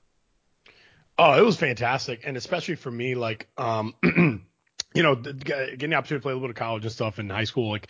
Oh, 1.17 1.37
it 1.37 1.45
was 1.45 1.55
fantastic, 1.55 2.21
and 2.25 2.35
especially 2.35 2.75
for 2.75 2.91
me, 2.91 3.15
like, 3.15 3.47
um, 3.57 3.93
you 4.03 5.03
know, 5.03 5.15
getting 5.15 5.91
the 5.91 5.95
opportunity 5.95 6.19
to 6.19 6.23
play 6.23 6.31
a 6.31 6.35
little 6.35 6.47
bit 6.47 6.49
of 6.49 6.55
college 6.55 6.83
and 6.83 6.91
stuff 6.91 7.19
in 7.19 7.29
high 7.29 7.45
school, 7.45 7.69
like 7.69 7.87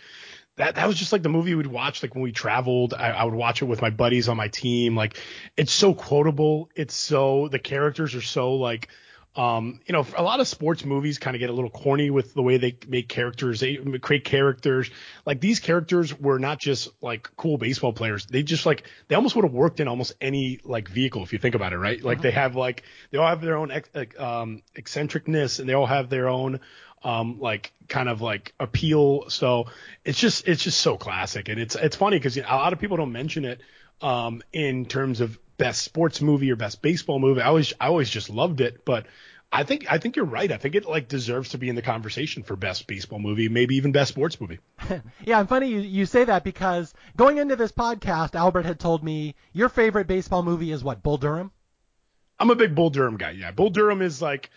that 0.56 0.76
that 0.76 0.86
was 0.86 0.96
just 0.96 1.12
like 1.12 1.22
the 1.22 1.28
movie 1.28 1.54
we'd 1.54 1.66
watch 1.66 2.02
like 2.02 2.14
when 2.14 2.22
we 2.22 2.32
traveled. 2.32 2.94
I, 2.94 3.10
I 3.10 3.24
would 3.24 3.34
watch 3.34 3.62
it 3.62 3.66
with 3.66 3.82
my 3.82 3.90
buddies 3.90 4.28
on 4.28 4.36
my 4.36 4.48
team. 4.48 4.96
Like, 4.96 5.18
it's 5.56 5.72
so 5.72 5.92
quotable. 5.92 6.70
It's 6.74 6.94
so 6.94 7.48
the 7.48 7.58
characters 7.58 8.14
are 8.14 8.22
so 8.22 8.54
like 8.54 8.88
um, 9.36 9.80
you 9.86 9.92
know, 9.92 10.06
a 10.16 10.22
lot 10.22 10.40
of 10.40 10.48
sports 10.48 10.82
movies 10.84 11.18
kind 11.18 11.36
of 11.36 11.40
get 11.40 11.50
a 11.50 11.52
little 11.52 11.70
corny 11.70 12.08
with 12.08 12.32
the 12.32 12.42
way 12.42 12.56
they 12.56 12.78
make 12.88 13.06
characters. 13.06 13.60
They 13.60 13.76
create 14.00 14.24
characters. 14.24 14.90
Like 15.26 15.40
these 15.40 15.60
characters 15.60 16.18
were 16.18 16.38
not 16.38 16.58
just 16.58 16.88
like 17.02 17.30
cool 17.36 17.58
baseball 17.58 17.92
players. 17.92 18.24
They 18.24 18.42
just 18.42 18.64
like 18.64 18.84
they 19.08 19.14
almost 19.14 19.36
would 19.36 19.44
have 19.44 19.52
worked 19.52 19.78
in 19.78 19.88
almost 19.88 20.14
any 20.22 20.60
like 20.64 20.88
vehicle 20.88 21.22
if 21.22 21.34
you 21.34 21.38
think 21.38 21.54
about 21.54 21.74
it, 21.74 21.78
right? 21.78 22.02
Like 22.02 22.22
they 22.22 22.30
have 22.30 22.56
like 22.56 22.84
they 23.10 23.18
all 23.18 23.28
have 23.28 23.42
their 23.42 23.58
own 23.58 23.70
ex- 23.70 24.18
um, 24.18 24.62
eccentricness 24.74 25.58
and 25.58 25.68
they 25.68 25.74
all 25.74 25.86
have 25.86 26.08
their 26.08 26.28
own 26.28 26.60
um, 27.02 27.38
like 27.38 27.72
kind 27.88 28.08
of 28.08 28.22
like 28.22 28.54
appeal. 28.58 29.28
So 29.28 29.66
it's 30.02 30.18
just 30.18 30.48
it's 30.48 30.62
just 30.62 30.80
so 30.80 30.96
classic, 30.96 31.50
and 31.50 31.60
it's 31.60 31.74
it's 31.74 31.96
funny 31.96 32.18
because 32.18 32.36
you 32.36 32.42
know, 32.42 32.48
a 32.48 32.56
lot 32.56 32.72
of 32.72 32.78
people 32.78 32.96
don't 32.96 33.12
mention 33.12 33.44
it 33.44 33.60
um, 34.00 34.42
in 34.52 34.86
terms 34.86 35.20
of 35.20 35.38
best 35.58 35.82
sports 35.82 36.20
movie 36.20 36.50
or 36.50 36.56
best 36.56 36.82
baseball 36.82 37.18
movie. 37.18 37.40
I 37.40 37.46
always 37.46 37.72
I 37.80 37.86
always 37.88 38.10
just 38.10 38.30
loved 38.30 38.60
it, 38.60 38.84
but 38.84 39.06
I 39.52 39.62
think 39.62 39.86
I 39.90 39.98
think 39.98 40.16
you're 40.16 40.24
right. 40.24 40.50
I 40.50 40.56
think 40.56 40.74
it 40.74 40.86
like 40.86 41.08
deserves 41.08 41.50
to 41.50 41.58
be 41.58 41.68
in 41.68 41.76
the 41.76 41.82
conversation 41.82 42.42
for 42.42 42.56
best 42.56 42.86
baseball 42.86 43.18
movie, 43.18 43.48
maybe 43.48 43.76
even 43.76 43.92
best 43.92 44.12
sports 44.12 44.40
movie. 44.40 44.58
yeah, 45.24 45.38
I'm 45.38 45.46
funny 45.46 45.68
you, 45.68 45.80
you 45.80 46.06
say 46.06 46.24
that 46.24 46.44
because 46.44 46.92
going 47.16 47.38
into 47.38 47.56
this 47.56 47.72
podcast, 47.72 48.34
Albert 48.34 48.66
had 48.66 48.80
told 48.80 49.04
me 49.04 49.34
your 49.52 49.68
favorite 49.68 50.06
baseball 50.06 50.42
movie 50.42 50.72
is 50.72 50.82
what 50.82 51.02
Bull 51.02 51.16
Durham. 51.16 51.52
I'm 52.38 52.50
a 52.50 52.56
big 52.56 52.74
Bull 52.74 52.90
Durham 52.90 53.16
guy. 53.16 53.30
Yeah, 53.30 53.50
Bull 53.50 53.70
Durham 53.70 54.02
is 54.02 54.20
like 54.20 54.50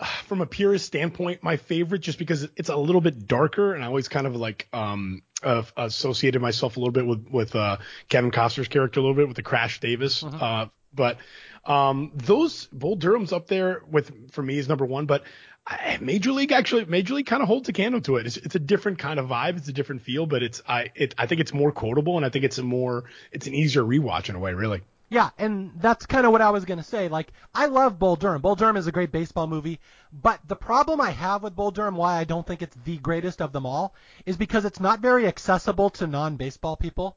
from 0.26 0.40
a 0.40 0.46
purist 0.46 0.86
standpoint, 0.86 1.42
my 1.42 1.56
favorite 1.56 2.00
just 2.00 2.18
because 2.18 2.48
it's 2.56 2.68
a 2.68 2.76
little 2.76 3.00
bit 3.00 3.26
darker, 3.26 3.74
and 3.74 3.82
I 3.84 3.86
always 3.86 4.08
kind 4.08 4.26
of 4.26 4.36
like 4.36 4.68
um 4.72 5.22
uh, 5.42 5.62
associated 5.76 6.42
myself 6.42 6.76
a 6.76 6.80
little 6.80 6.92
bit 6.92 7.06
with 7.06 7.28
with 7.30 7.56
uh, 7.56 7.78
Kevin 8.08 8.30
Costner's 8.30 8.68
character 8.68 9.00
a 9.00 9.02
little 9.02 9.16
bit 9.16 9.28
with 9.28 9.36
the 9.36 9.42
Crash 9.42 9.80
Davis. 9.80 10.22
Mm-hmm. 10.22 10.36
Uh, 10.40 10.66
but 10.92 11.18
um, 11.64 12.12
those 12.14 12.66
Bull 12.66 12.96
Durham's 12.96 13.32
up 13.32 13.46
there 13.46 13.82
with 13.90 14.32
for 14.32 14.42
me 14.42 14.58
is 14.58 14.68
number 14.68 14.84
one. 14.84 15.06
But 15.06 15.24
I, 15.66 15.98
Major 16.00 16.32
League 16.32 16.52
actually 16.52 16.84
Major 16.86 17.14
League 17.14 17.26
kind 17.26 17.42
of 17.42 17.48
holds 17.48 17.68
a 17.68 17.72
candle 17.72 18.00
to 18.02 18.16
it. 18.16 18.26
It's, 18.26 18.36
it's 18.36 18.54
a 18.54 18.60
different 18.60 18.98
kind 18.98 19.20
of 19.20 19.28
vibe. 19.28 19.56
It's 19.56 19.68
a 19.68 19.72
different 19.72 20.02
feel, 20.02 20.26
but 20.26 20.42
it's 20.42 20.62
I 20.66 20.90
it 20.94 21.14
I 21.16 21.26
think 21.26 21.40
it's 21.40 21.54
more 21.54 21.72
quotable, 21.72 22.16
and 22.16 22.26
I 22.26 22.30
think 22.30 22.44
it's 22.44 22.58
a 22.58 22.62
more 22.62 23.04
it's 23.32 23.46
an 23.46 23.54
easier 23.54 23.82
rewatch 23.82 24.28
in 24.28 24.34
a 24.34 24.38
way, 24.38 24.54
really. 24.54 24.82
Yeah, 25.12 25.30
and 25.38 25.72
that's 25.74 26.06
kind 26.06 26.24
of 26.24 26.30
what 26.30 26.40
I 26.40 26.50
was 26.50 26.64
going 26.64 26.78
to 26.78 26.84
say. 26.84 27.08
Like, 27.08 27.32
I 27.52 27.66
love 27.66 27.98
Bull 27.98 28.14
Durham. 28.14 28.40
Bull 28.40 28.54
Durham 28.54 28.76
is 28.76 28.86
a 28.86 28.92
great 28.92 29.10
baseball 29.10 29.48
movie, 29.48 29.80
but 30.12 30.38
the 30.46 30.54
problem 30.54 31.00
I 31.00 31.10
have 31.10 31.42
with 31.42 31.56
Bull 31.56 31.72
Durham, 31.72 31.96
why 31.96 32.16
I 32.16 32.22
don't 32.22 32.46
think 32.46 32.62
it's 32.62 32.76
the 32.84 32.96
greatest 32.96 33.42
of 33.42 33.52
them 33.52 33.66
all, 33.66 33.92
is 34.24 34.36
because 34.36 34.64
it's 34.64 34.78
not 34.78 35.00
very 35.00 35.26
accessible 35.26 35.90
to 35.90 36.06
non-baseball 36.06 36.76
people. 36.76 37.16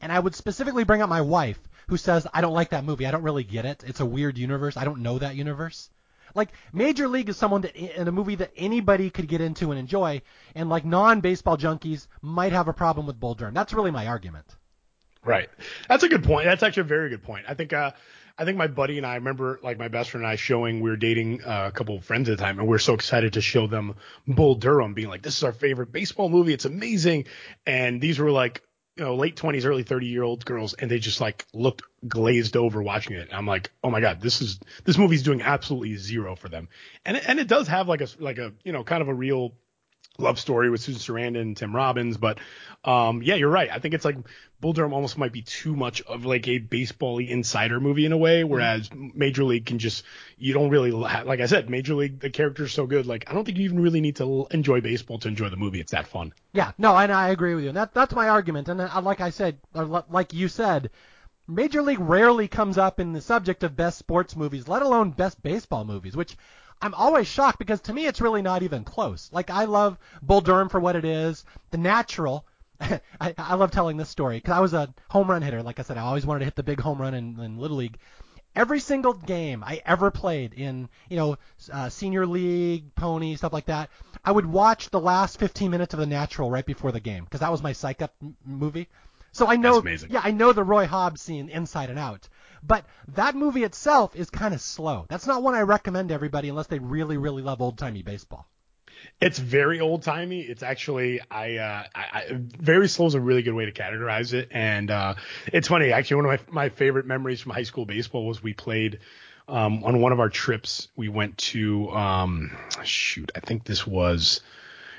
And 0.00 0.12
I 0.12 0.20
would 0.20 0.36
specifically 0.36 0.84
bring 0.84 1.02
up 1.02 1.08
my 1.08 1.22
wife, 1.22 1.58
who 1.88 1.96
says, 1.96 2.24
I 2.32 2.40
don't 2.40 2.54
like 2.54 2.70
that 2.70 2.84
movie. 2.84 3.04
I 3.04 3.10
don't 3.10 3.24
really 3.24 3.42
get 3.42 3.64
it. 3.64 3.82
It's 3.84 4.00
a 4.00 4.06
weird 4.06 4.38
universe. 4.38 4.76
I 4.76 4.84
don't 4.84 5.02
know 5.02 5.18
that 5.18 5.34
universe. 5.34 5.90
Like, 6.36 6.50
Major 6.72 7.08
League 7.08 7.28
is 7.28 7.36
someone 7.36 7.62
that, 7.62 7.74
in 7.74 8.06
a 8.06 8.12
movie 8.12 8.36
that 8.36 8.52
anybody 8.56 9.10
could 9.10 9.26
get 9.26 9.40
into 9.40 9.72
and 9.72 9.80
enjoy, 9.80 10.22
and 10.54 10.68
like 10.68 10.84
non-baseball 10.84 11.56
junkies 11.56 12.06
might 12.22 12.52
have 12.52 12.68
a 12.68 12.72
problem 12.72 13.06
with 13.06 13.18
Bull 13.18 13.34
Durham. 13.34 13.54
That's 13.54 13.72
really 13.72 13.90
my 13.90 14.06
argument. 14.06 14.46
Right. 15.24 15.48
That's 15.88 16.02
a 16.02 16.08
good 16.08 16.24
point. 16.24 16.46
That's 16.46 16.62
actually 16.62 16.82
a 16.82 16.84
very 16.84 17.08
good 17.10 17.22
point. 17.22 17.46
I 17.48 17.54
think 17.54 17.72
uh 17.72 17.92
I 18.36 18.44
think 18.44 18.58
my 18.58 18.66
buddy 18.66 18.98
and 18.98 19.06
I 19.06 19.14
remember 19.14 19.60
like 19.62 19.78
my 19.78 19.88
best 19.88 20.10
friend 20.10 20.24
and 20.24 20.30
I 20.32 20.36
showing 20.36 20.80
we 20.80 20.90
were 20.90 20.96
dating 20.96 21.44
uh, 21.44 21.66
a 21.68 21.72
couple 21.72 21.96
of 21.96 22.04
friends 22.04 22.28
at 22.28 22.36
the 22.36 22.42
time 22.42 22.58
and 22.58 22.66
we 22.66 22.74
are 22.74 22.80
so 22.80 22.94
excited 22.94 23.34
to 23.34 23.40
show 23.40 23.68
them 23.68 23.94
Bull 24.26 24.56
Durham 24.56 24.92
being 24.94 25.08
like 25.08 25.22
this 25.22 25.36
is 25.36 25.44
our 25.44 25.52
favorite 25.52 25.92
baseball 25.92 26.28
movie. 26.28 26.52
It's 26.52 26.64
amazing. 26.64 27.26
And 27.66 28.00
these 28.00 28.18
were 28.18 28.30
like 28.30 28.62
you 28.96 29.04
know 29.04 29.14
late 29.16 29.36
20s 29.36 29.64
early 29.64 29.82
30 29.82 30.06
year 30.06 30.22
old 30.22 30.44
girls 30.44 30.74
and 30.74 30.90
they 30.90 30.98
just 30.98 31.20
like 31.20 31.46
looked 31.52 31.82
glazed 32.06 32.56
over 32.56 32.82
watching 32.82 33.16
it 33.16 33.28
and 33.28 33.32
i'm 33.32 33.46
like 33.46 33.72
oh 33.82 33.90
my 33.90 34.00
god 34.00 34.20
this 34.20 34.40
is 34.40 34.60
this 34.84 34.98
movie's 34.98 35.22
doing 35.22 35.42
absolutely 35.42 35.96
zero 35.96 36.36
for 36.36 36.48
them 36.48 36.68
and 37.04 37.16
and 37.16 37.40
it 37.40 37.48
does 37.48 37.66
have 37.66 37.88
like 37.88 38.00
a 38.00 38.08
like 38.18 38.38
a 38.38 38.52
you 38.62 38.72
know 38.72 38.84
kind 38.84 39.02
of 39.02 39.08
a 39.08 39.14
real 39.14 39.54
love 40.18 40.38
story 40.38 40.70
with 40.70 40.80
Susan 40.80 41.00
Sarandon 41.00 41.40
and 41.40 41.56
Tim 41.56 41.74
Robbins. 41.74 42.16
But 42.16 42.38
um, 42.84 43.22
yeah, 43.22 43.34
you're 43.34 43.50
right. 43.50 43.70
I 43.70 43.78
think 43.78 43.94
it's 43.94 44.04
like 44.04 44.16
Bull 44.60 44.72
Durham 44.72 44.92
almost 44.92 45.18
might 45.18 45.32
be 45.32 45.42
too 45.42 45.74
much 45.74 46.02
of 46.02 46.24
like 46.24 46.46
a 46.48 46.58
baseball 46.58 47.18
insider 47.18 47.80
movie 47.80 48.06
in 48.06 48.12
a 48.12 48.16
way, 48.16 48.44
whereas 48.44 48.90
Major 48.92 49.44
League 49.44 49.66
can 49.66 49.78
just 49.78 50.04
you 50.38 50.52
don't 50.52 50.70
really 50.70 50.90
like 50.90 51.40
I 51.40 51.46
said, 51.46 51.68
Major 51.68 51.94
League 51.94 52.20
the 52.20 52.30
character's 52.30 52.72
so 52.72 52.86
good. 52.86 53.06
Like 53.06 53.24
I 53.28 53.34
don't 53.34 53.44
think 53.44 53.58
you 53.58 53.64
even 53.64 53.80
really 53.80 54.00
need 54.00 54.16
to 54.16 54.46
enjoy 54.50 54.80
baseball 54.80 55.18
to 55.20 55.28
enjoy 55.28 55.48
the 55.48 55.56
movie. 55.56 55.80
It's 55.80 55.92
that 55.92 56.06
fun. 56.06 56.32
Yeah, 56.52 56.72
no, 56.78 56.96
and 56.96 57.12
I 57.12 57.30
agree 57.30 57.54
with 57.54 57.64
you. 57.64 57.70
And 57.70 57.76
that 57.76 57.94
that's 57.94 58.14
my 58.14 58.28
argument. 58.28 58.68
And 58.68 58.80
uh, 58.80 59.00
like 59.02 59.20
I 59.20 59.30
said, 59.30 59.58
like 59.74 60.32
you 60.32 60.48
said. 60.48 60.90
Major 61.46 61.82
League 61.82 62.00
rarely 62.00 62.48
comes 62.48 62.78
up 62.78 62.98
in 62.98 63.12
the 63.12 63.20
subject 63.20 63.64
of 63.64 63.76
best 63.76 63.98
sports 63.98 64.34
movies, 64.34 64.66
let 64.66 64.80
alone 64.80 65.10
best 65.10 65.42
baseball 65.42 65.84
movies, 65.84 66.16
which 66.16 66.38
I'm 66.82 66.94
always 66.94 67.26
shocked 67.26 67.58
because 67.58 67.80
to 67.82 67.92
me 67.92 68.06
it's 68.06 68.20
really 68.20 68.42
not 68.42 68.62
even 68.62 68.84
close. 68.84 69.30
Like 69.32 69.50
I 69.50 69.64
love 69.64 69.98
Bull 70.22 70.40
Durham 70.40 70.68
for 70.68 70.80
what 70.80 70.96
it 70.96 71.04
is. 71.04 71.44
The 71.70 71.78
Natural. 71.78 72.44
I, 72.80 73.00
I 73.38 73.54
love 73.54 73.70
telling 73.70 73.96
this 73.96 74.08
story 74.08 74.36
because 74.36 74.52
I 74.52 74.60
was 74.60 74.74
a 74.74 74.92
home 75.08 75.30
run 75.30 75.42
hitter. 75.42 75.62
Like 75.62 75.78
I 75.78 75.82
said, 75.82 75.96
I 75.96 76.02
always 76.02 76.26
wanted 76.26 76.40
to 76.40 76.44
hit 76.46 76.56
the 76.56 76.62
big 76.62 76.80
home 76.80 77.00
run 77.00 77.14
in, 77.14 77.38
in 77.40 77.58
Little 77.58 77.76
League. 77.76 77.98
Every 78.56 78.80
single 78.80 79.14
game 79.14 79.64
I 79.64 79.80
ever 79.84 80.10
played 80.10 80.54
in, 80.54 80.88
you 81.08 81.16
know, 81.16 81.36
uh, 81.72 81.88
senior 81.88 82.26
league, 82.26 82.94
pony, 82.94 83.34
stuff 83.36 83.52
like 83.52 83.66
that, 83.66 83.90
I 84.24 84.30
would 84.32 84.46
watch 84.46 84.90
the 84.90 85.00
last 85.00 85.38
15 85.38 85.70
minutes 85.70 85.94
of 85.94 86.00
The 86.00 86.06
Natural 86.06 86.50
right 86.50 86.64
before 86.66 86.92
the 86.92 87.00
game 87.00 87.24
because 87.24 87.40
that 87.40 87.50
was 87.50 87.62
my 87.62 87.72
psych 87.72 88.02
up 88.02 88.14
m- 88.22 88.36
movie. 88.44 88.88
So 89.32 89.46
I 89.48 89.56
know, 89.56 89.80
yeah, 90.08 90.20
I 90.22 90.30
know 90.30 90.52
the 90.52 90.62
Roy 90.62 90.86
Hobbs 90.86 91.20
scene 91.20 91.48
inside 91.48 91.90
and 91.90 91.98
out. 91.98 92.28
But 92.66 92.86
that 93.14 93.34
movie 93.34 93.64
itself 93.64 94.16
is 94.16 94.30
kind 94.30 94.54
of 94.54 94.60
slow. 94.60 95.06
That's 95.08 95.26
not 95.26 95.42
one 95.42 95.54
I 95.54 95.60
recommend 95.62 96.08
to 96.08 96.14
everybody 96.14 96.48
unless 96.48 96.66
they 96.66 96.78
really, 96.78 97.16
really 97.16 97.42
love 97.42 97.60
old 97.60 97.78
timey 97.78 98.02
baseball. 98.02 98.46
It's 99.20 99.38
very 99.38 99.80
old 99.80 100.02
timey. 100.02 100.40
It's 100.40 100.62
actually 100.62 101.20
I, 101.30 101.56
uh, 101.56 101.84
I, 101.94 102.02
I, 102.12 102.26
very 102.32 102.88
slow 102.88 103.06
is 103.06 103.14
a 103.14 103.20
really 103.20 103.42
good 103.42 103.52
way 103.52 103.66
to 103.66 103.72
categorize 103.72 104.32
it, 104.32 104.48
and 104.50 104.90
uh, 104.90 105.14
it's 105.46 105.68
funny. 105.68 105.92
Actually, 105.92 106.24
one 106.24 106.34
of 106.34 106.48
my 106.48 106.62
my 106.64 106.68
favorite 106.70 107.04
memories 107.06 107.40
from 107.40 107.52
high 107.52 107.64
school 107.64 107.84
baseball 107.84 108.26
was 108.26 108.42
we 108.42 108.54
played 108.54 109.00
um, 109.48 109.84
on 109.84 110.00
one 110.00 110.12
of 110.12 110.20
our 110.20 110.30
trips. 110.30 110.88
We 110.96 111.08
went 111.08 111.36
to 111.38 111.90
um, 111.90 112.56
shoot, 112.82 113.30
I 113.34 113.40
think 113.40 113.64
this 113.64 113.86
was 113.86 114.40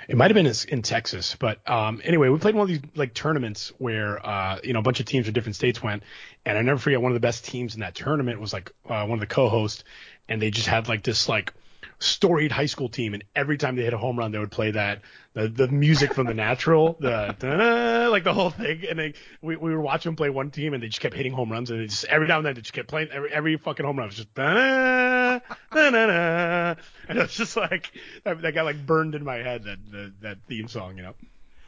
it 0.07 0.17
might 0.17 0.31
have 0.31 0.35
been 0.35 0.51
in 0.69 0.81
Texas, 0.81 1.35
but 1.39 1.67
um, 1.69 2.01
anyway, 2.03 2.29
we 2.29 2.37
played 2.37 2.55
one 2.55 2.63
of 2.63 2.67
these 2.67 2.81
like 2.95 3.13
tournaments 3.13 3.71
where 3.77 4.23
uh, 4.25 4.59
you 4.63 4.73
know 4.73 4.79
a 4.79 4.83
bunch 4.83 4.99
of 4.99 5.05
teams 5.05 5.25
from 5.25 5.33
different 5.33 5.55
states 5.55 5.81
went, 5.81 6.03
and 6.45 6.57
I 6.57 6.61
never 6.61 6.79
forget 6.79 7.01
one 7.01 7.11
of 7.11 7.15
the 7.15 7.21
best 7.21 7.45
teams 7.45 7.73
in 7.73 7.81
that 7.81 7.95
tournament 7.95 8.39
was 8.39 8.53
like 8.53 8.71
uh, 8.87 9.05
one 9.05 9.13
of 9.13 9.19
the 9.19 9.27
co-hosts, 9.27 9.83
and 10.29 10.41
they 10.41 10.51
just 10.51 10.67
had 10.67 10.87
like 10.87 11.03
this 11.03 11.27
like 11.27 11.53
storied 11.99 12.51
high 12.51 12.65
school 12.65 12.89
team, 12.89 13.13
and 13.13 13.23
every 13.35 13.57
time 13.57 13.75
they 13.75 13.83
hit 13.83 13.93
a 13.93 13.97
home 13.97 14.17
run, 14.17 14.31
they 14.31 14.39
would 14.39 14.51
play 14.51 14.71
that 14.71 15.01
the 15.33 15.47
the 15.47 15.67
music 15.67 16.13
from 16.13 16.27
the 16.27 16.33
Natural, 16.33 16.97
the 16.99 18.07
like 18.11 18.23
the 18.23 18.33
whole 18.33 18.49
thing. 18.49 18.83
And 18.89 18.99
they 18.99 19.13
we, 19.41 19.55
we 19.55 19.73
were 19.73 19.81
watching 19.81 20.09
them 20.09 20.15
play 20.15 20.29
one 20.29 20.51
team, 20.51 20.73
and 20.73 20.81
they 20.81 20.87
just 20.87 21.01
kept 21.01 21.15
hitting 21.15 21.33
home 21.33 21.51
runs, 21.51 21.71
and 21.71 21.87
just 21.89 22.05
every 22.05 22.27
now 22.27 22.37
and 22.37 22.45
then 22.45 22.55
they 22.55 22.61
just 22.61 22.73
kept 22.73 22.87
playing 22.87 23.09
every 23.11 23.31
every 23.31 23.57
fucking 23.57 23.85
home 23.85 23.97
run 23.97 24.07
was 24.07 24.15
just 24.15 24.33
da 24.33 25.39
da 25.71 25.89
da, 25.89 26.75
and 27.07 27.19
it's 27.19 27.35
just 27.35 27.57
like 27.57 27.91
that, 28.23 28.41
that 28.41 28.53
got 28.53 28.65
like 28.65 28.85
burned 28.85 29.15
in 29.15 29.23
my 29.23 29.37
head 29.37 29.63
that 29.63 29.79
that, 29.91 30.13
that 30.21 30.37
theme 30.47 30.67
song, 30.67 30.97
you 30.97 31.03
know. 31.03 31.15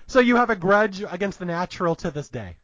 So 0.07 0.19
you 0.19 0.37
have 0.37 0.49
a 0.49 0.55
grudge 0.55 1.03
against 1.09 1.39
the 1.39 1.45
Natural 1.45 1.95
to 1.95 2.11
this 2.11 2.29
day. 2.29 2.55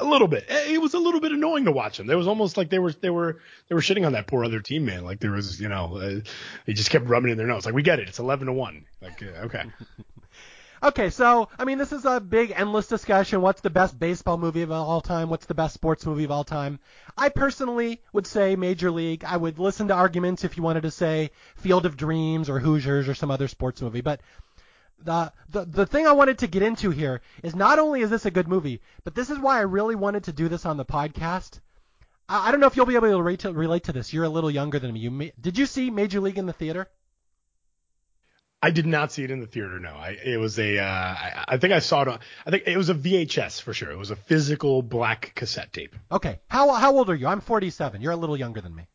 A 0.00 0.04
little 0.04 0.28
bit. 0.28 0.46
It 0.48 0.80
was 0.80 0.94
a 0.94 0.98
little 0.98 1.20
bit 1.20 1.32
annoying 1.32 1.66
to 1.66 1.72
watch 1.72 1.98
them. 1.98 2.08
It 2.08 2.14
was 2.14 2.26
almost 2.26 2.56
like 2.56 2.70
they 2.70 2.78
were 2.78 2.92
they 2.92 3.10
were 3.10 3.40
they 3.68 3.74
were 3.74 3.80
shitting 3.80 4.06
on 4.06 4.12
that 4.12 4.26
poor 4.26 4.44
other 4.44 4.60
team, 4.60 4.86
man. 4.86 5.04
Like 5.04 5.20
there 5.20 5.32
was, 5.32 5.60
you 5.60 5.68
know, 5.68 5.96
uh, 5.96 6.20
they 6.64 6.72
just 6.72 6.90
kept 6.90 7.06
rubbing 7.06 7.30
in 7.30 7.36
their 7.36 7.46
nose. 7.46 7.66
Like 7.66 7.74
we 7.74 7.82
get 7.82 8.00
it. 8.00 8.08
It's 8.08 8.18
eleven 8.18 8.46
to 8.46 8.52
one. 8.52 8.86
Like 9.02 9.22
uh, 9.22 9.44
okay. 9.46 9.64
okay, 10.82 11.10
so 11.10 11.48
I 11.58 11.64
mean, 11.64 11.78
this 11.78 11.92
is 11.92 12.04
a 12.06 12.18
big, 12.18 12.52
endless 12.56 12.86
discussion. 12.86 13.42
What's 13.42 13.60
the 13.60 13.70
best 13.70 13.98
baseball 13.98 14.38
movie 14.38 14.62
of 14.62 14.72
all 14.72 15.02
time? 15.02 15.28
What's 15.28 15.46
the 15.46 15.54
best 15.54 15.74
sports 15.74 16.06
movie 16.06 16.24
of 16.24 16.30
all 16.30 16.44
time? 16.44 16.80
I 17.16 17.28
personally 17.28 18.00
would 18.12 18.26
say 18.26 18.56
Major 18.56 18.90
League. 18.90 19.24
I 19.24 19.36
would 19.36 19.58
listen 19.58 19.88
to 19.88 19.94
arguments 19.94 20.44
if 20.44 20.56
you 20.56 20.62
wanted 20.62 20.82
to 20.82 20.90
say 20.90 21.30
Field 21.56 21.84
of 21.84 21.96
Dreams 21.96 22.48
or 22.48 22.58
Hoosiers 22.58 23.08
or 23.08 23.14
some 23.14 23.30
other 23.30 23.48
sports 23.48 23.82
movie, 23.82 24.00
but 24.00 24.20
the, 25.02 25.32
the 25.48 25.64
the 25.64 25.86
thing 25.86 26.06
I 26.06 26.12
wanted 26.12 26.38
to 26.38 26.46
get 26.46 26.62
into 26.62 26.90
here 26.90 27.20
is 27.42 27.54
not 27.54 27.78
only 27.78 28.02
is 28.02 28.10
this 28.10 28.26
a 28.26 28.30
good 28.30 28.48
movie, 28.48 28.80
but 29.04 29.14
this 29.14 29.30
is 29.30 29.38
why 29.38 29.58
I 29.58 29.62
really 29.62 29.94
wanted 29.94 30.24
to 30.24 30.32
do 30.32 30.48
this 30.48 30.66
on 30.66 30.76
the 30.76 30.84
podcast. 30.84 31.60
I, 32.28 32.48
I 32.48 32.50
don't 32.50 32.60
know 32.60 32.66
if 32.66 32.76
you'll 32.76 32.86
be 32.86 32.96
able 32.96 33.10
to 33.10 33.16
relate, 33.16 33.40
to 33.40 33.52
relate 33.52 33.84
to 33.84 33.92
this. 33.92 34.12
You're 34.12 34.24
a 34.24 34.28
little 34.28 34.50
younger 34.50 34.78
than 34.78 34.92
me. 34.92 35.00
You 35.00 35.32
did 35.40 35.58
you 35.58 35.66
see 35.66 35.90
Major 35.90 36.20
League 36.20 36.38
in 36.38 36.46
the 36.46 36.52
theater? 36.52 36.88
I 38.62 38.70
did 38.70 38.84
not 38.84 39.10
see 39.10 39.24
it 39.24 39.30
in 39.30 39.40
the 39.40 39.46
theater. 39.46 39.80
No, 39.80 39.90
I 39.90 40.18
it 40.22 40.38
was 40.38 40.58
a 40.58 40.78
uh, 40.78 40.84
I, 40.84 41.44
I 41.48 41.56
think 41.56 41.72
I 41.72 41.78
saw 41.78 42.02
it 42.02 42.08
on 42.08 42.18
I 42.46 42.50
think 42.50 42.64
it 42.66 42.76
was 42.76 42.90
a 42.90 42.94
VHS 42.94 43.62
for 43.62 43.72
sure. 43.72 43.90
It 43.90 43.96
was 43.96 44.10
a 44.10 44.16
physical 44.16 44.82
black 44.82 45.32
cassette 45.34 45.72
tape. 45.72 45.96
Okay, 46.12 46.40
how 46.48 46.70
how 46.72 46.94
old 46.94 47.08
are 47.08 47.14
you? 47.14 47.26
I'm 47.26 47.40
47. 47.40 48.02
You're 48.02 48.12
a 48.12 48.16
little 48.16 48.36
younger 48.36 48.60
than 48.60 48.74
me. 48.74 48.86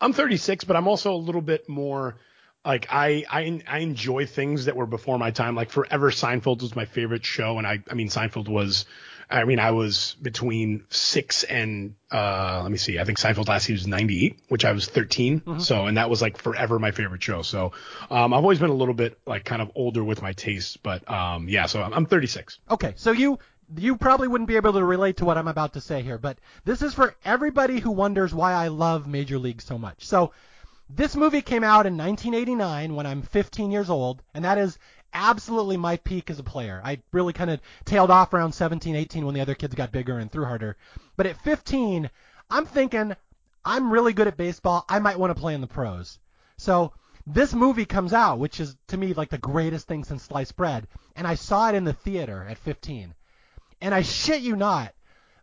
I'm 0.00 0.12
36, 0.12 0.64
but 0.64 0.74
I'm 0.74 0.88
also 0.88 1.14
a 1.14 1.16
little 1.16 1.40
bit 1.40 1.68
more 1.68 2.16
like 2.64 2.86
I, 2.90 3.24
I 3.28 3.62
I 3.66 3.78
enjoy 3.78 4.26
things 4.26 4.66
that 4.66 4.76
were 4.76 4.86
before 4.86 5.18
my 5.18 5.30
time. 5.30 5.54
Like 5.54 5.70
Forever 5.70 6.10
Seinfeld 6.10 6.62
was 6.62 6.76
my 6.76 6.84
favorite 6.84 7.24
show, 7.24 7.58
and 7.58 7.66
I 7.66 7.80
I 7.90 7.94
mean 7.94 8.08
Seinfeld 8.08 8.48
was, 8.48 8.86
I 9.28 9.44
mean 9.44 9.58
I 9.58 9.72
was 9.72 10.16
between 10.22 10.84
six 10.88 11.42
and 11.42 11.94
uh 12.12 12.60
let 12.62 12.70
me 12.70 12.78
see, 12.78 13.00
I 13.00 13.04
think 13.04 13.18
Seinfeld 13.18 13.48
last 13.48 13.64
season 13.64 13.90
was 13.90 13.98
98, 13.98 14.38
which 14.48 14.64
I 14.64 14.72
was 14.72 14.86
13. 14.86 15.40
Mm-hmm. 15.40 15.58
So 15.60 15.86
and 15.86 15.96
that 15.96 16.08
was 16.08 16.22
like 16.22 16.38
forever 16.38 16.78
my 16.78 16.92
favorite 16.92 17.22
show. 17.22 17.42
So 17.42 17.72
um 18.10 18.32
I've 18.32 18.42
always 18.42 18.60
been 18.60 18.70
a 18.70 18.74
little 18.74 18.94
bit 18.94 19.18
like 19.26 19.44
kind 19.44 19.60
of 19.60 19.72
older 19.74 20.04
with 20.04 20.22
my 20.22 20.32
tastes, 20.32 20.76
but 20.76 21.08
um 21.10 21.48
yeah, 21.48 21.66
so 21.66 21.82
I'm, 21.82 21.92
I'm 21.92 22.06
36. 22.06 22.60
Okay, 22.70 22.94
so 22.96 23.10
you 23.10 23.40
you 23.76 23.96
probably 23.96 24.28
wouldn't 24.28 24.48
be 24.48 24.56
able 24.56 24.74
to 24.74 24.84
relate 24.84 25.16
to 25.16 25.24
what 25.24 25.36
I'm 25.36 25.48
about 25.48 25.72
to 25.72 25.80
say 25.80 26.02
here, 26.02 26.18
but 26.18 26.38
this 26.64 26.82
is 26.82 26.94
for 26.94 27.16
everybody 27.24 27.80
who 27.80 27.90
wonders 27.90 28.32
why 28.32 28.52
I 28.52 28.68
love 28.68 29.06
Major 29.08 29.38
League 29.38 29.62
so 29.62 29.78
much. 29.78 30.04
So 30.04 30.32
this 30.94 31.16
movie 31.16 31.42
came 31.42 31.64
out 31.64 31.86
in 31.86 31.96
1989 31.96 32.94
when 32.94 33.06
I'm 33.06 33.22
15 33.22 33.70
years 33.70 33.88
old, 33.88 34.22
and 34.34 34.44
that 34.44 34.58
is 34.58 34.78
absolutely 35.14 35.76
my 35.76 35.96
peak 35.98 36.30
as 36.30 36.38
a 36.38 36.42
player. 36.42 36.80
I 36.84 37.00
really 37.12 37.32
kind 37.32 37.50
of 37.50 37.60
tailed 37.84 38.10
off 38.10 38.32
around 38.34 38.52
17, 38.52 38.94
18 38.94 39.24
when 39.24 39.34
the 39.34 39.40
other 39.40 39.54
kids 39.54 39.74
got 39.74 39.92
bigger 39.92 40.18
and 40.18 40.30
threw 40.30 40.44
harder. 40.44 40.76
But 41.16 41.26
at 41.26 41.40
15, 41.42 42.10
I'm 42.50 42.66
thinking 42.66 43.16
I'm 43.64 43.92
really 43.92 44.12
good 44.12 44.26
at 44.26 44.36
baseball. 44.36 44.84
I 44.88 44.98
might 44.98 45.18
want 45.18 45.34
to 45.34 45.40
play 45.40 45.54
in 45.54 45.60
the 45.60 45.66
pros. 45.66 46.18
So 46.56 46.92
this 47.26 47.54
movie 47.54 47.86
comes 47.86 48.12
out, 48.12 48.38
which 48.38 48.60
is 48.60 48.76
to 48.88 48.96
me 48.96 49.14
like 49.14 49.30
the 49.30 49.38
greatest 49.38 49.86
thing 49.86 50.04
since 50.04 50.24
sliced 50.24 50.56
bread, 50.56 50.88
and 51.16 51.26
I 51.26 51.36
saw 51.36 51.68
it 51.68 51.74
in 51.74 51.84
the 51.84 51.92
theater 51.92 52.46
at 52.48 52.58
15. 52.58 53.14
And 53.80 53.94
I 53.94 54.02
shit 54.02 54.42
you 54.42 54.56
not, 54.56 54.94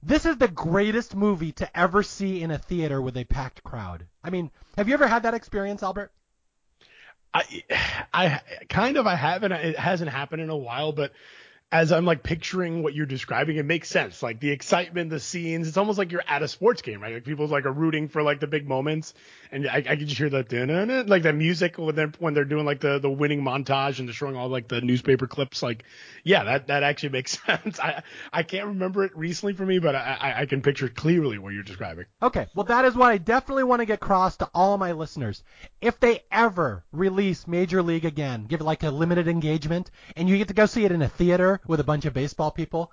this 0.01 0.25
is 0.25 0.37
the 0.37 0.47
greatest 0.47 1.15
movie 1.15 1.51
to 1.53 1.77
ever 1.77 2.03
see 2.03 2.41
in 2.41 2.51
a 2.51 2.57
theater 2.57 3.01
with 3.01 3.17
a 3.17 3.25
packed 3.25 3.63
crowd. 3.63 4.05
I 4.23 4.29
mean, 4.29 4.51
have 4.77 4.87
you 4.87 4.93
ever 4.93 5.07
had 5.07 5.23
that 5.23 5.33
experience, 5.33 5.83
Albert? 5.83 6.11
I, 7.33 7.63
I 8.13 8.41
kind 8.69 8.97
of 8.97 9.07
I 9.07 9.15
haven't. 9.15 9.51
It 9.51 9.77
hasn't 9.77 10.09
happened 10.09 10.41
in 10.41 10.49
a 10.49 10.57
while, 10.57 10.91
but 10.91 11.11
as 11.71 11.91
I'm 11.91 12.03
like 12.03 12.23
picturing 12.23 12.81
what 12.81 12.95
you're 12.95 13.05
describing, 13.05 13.57
it 13.57 13.65
makes 13.65 13.89
sense. 13.89 14.23
Like 14.23 14.39
the 14.39 14.49
excitement, 14.49 15.11
the 15.11 15.19
scenes, 15.19 15.67
it's 15.67 15.77
almost 15.77 15.99
like 15.99 16.11
you're 16.11 16.23
at 16.27 16.41
a 16.41 16.47
sports 16.47 16.81
game, 16.81 16.99
right? 16.99 17.13
Like 17.13 17.25
people's 17.25 17.51
like 17.51 17.65
are 17.65 17.71
rooting 17.71 18.07
for 18.07 18.23
like 18.23 18.39
the 18.39 18.47
big 18.47 18.67
moments, 18.67 19.13
and 19.51 19.67
I, 19.67 19.77
I 19.77 19.81
can 19.95 20.07
just 20.07 20.17
hear 20.17 20.31
the 20.31 21.05
like 21.07 21.21
the 21.21 21.33
music 21.33 21.77
when 21.77 21.93
they're 21.93 22.11
when 22.17 22.33
they're 22.33 22.45
doing 22.45 22.65
like 22.65 22.79
the 22.79 22.97
the 22.97 23.09
winning 23.09 23.43
montage 23.43 23.99
and 23.99 24.07
they're 24.07 24.15
showing 24.15 24.35
all 24.35 24.49
like 24.49 24.67
the 24.67 24.81
newspaper 24.81 25.27
clips. 25.27 25.61
Like, 25.61 25.83
yeah, 26.23 26.43
that 26.43 26.67
that 26.67 26.81
actually 26.81 27.09
makes 27.09 27.37
sense. 27.45 27.79
I 27.79 28.01
I 28.33 28.41
can't 28.41 28.65
remember 28.65 29.03
it 29.03 29.15
recently 29.15 29.53
for 29.53 29.65
me, 29.65 29.77
but 29.77 29.93
I 29.93 30.33
I 30.37 30.45
can 30.47 30.63
picture 30.63 30.89
clearly 30.89 31.37
what 31.37 31.53
you're 31.53 31.61
describing. 31.61 32.05
Okay, 32.23 32.47
well 32.55 32.65
that 32.65 32.85
is 32.85 32.95
what 32.95 33.11
I 33.11 33.19
definitely 33.19 33.63
want 33.63 33.81
to 33.81 33.85
get 33.85 33.95
across 33.95 34.37
to 34.37 34.49
all 34.55 34.79
my 34.79 34.93
listeners. 34.93 35.43
If 35.81 35.99
they 35.99 36.23
ever 36.31 36.83
release 36.91 37.47
Major 37.47 37.83
League 37.83 38.05
again, 38.05 38.45
give 38.45 38.61
it 38.61 38.63
like 38.63 38.81
a 38.81 38.89
limited 38.89 39.27
engagement, 39.27 39.91
and 40.15 40.27
you 40.27 40.35
get 40.39 40.47
to 40.47 40.55
go 40.55 40.65
see 40.65 40.83
it 40.83 40.91
in 40.91 41.03
a 41.03 41.07
theater 41.07 41.58
with 41.67 41.79
a 41.79 41.83
bunch 41.83 42.05
of 42.05 42.13
baseball 42.13 42.51
people. 42.51 42.91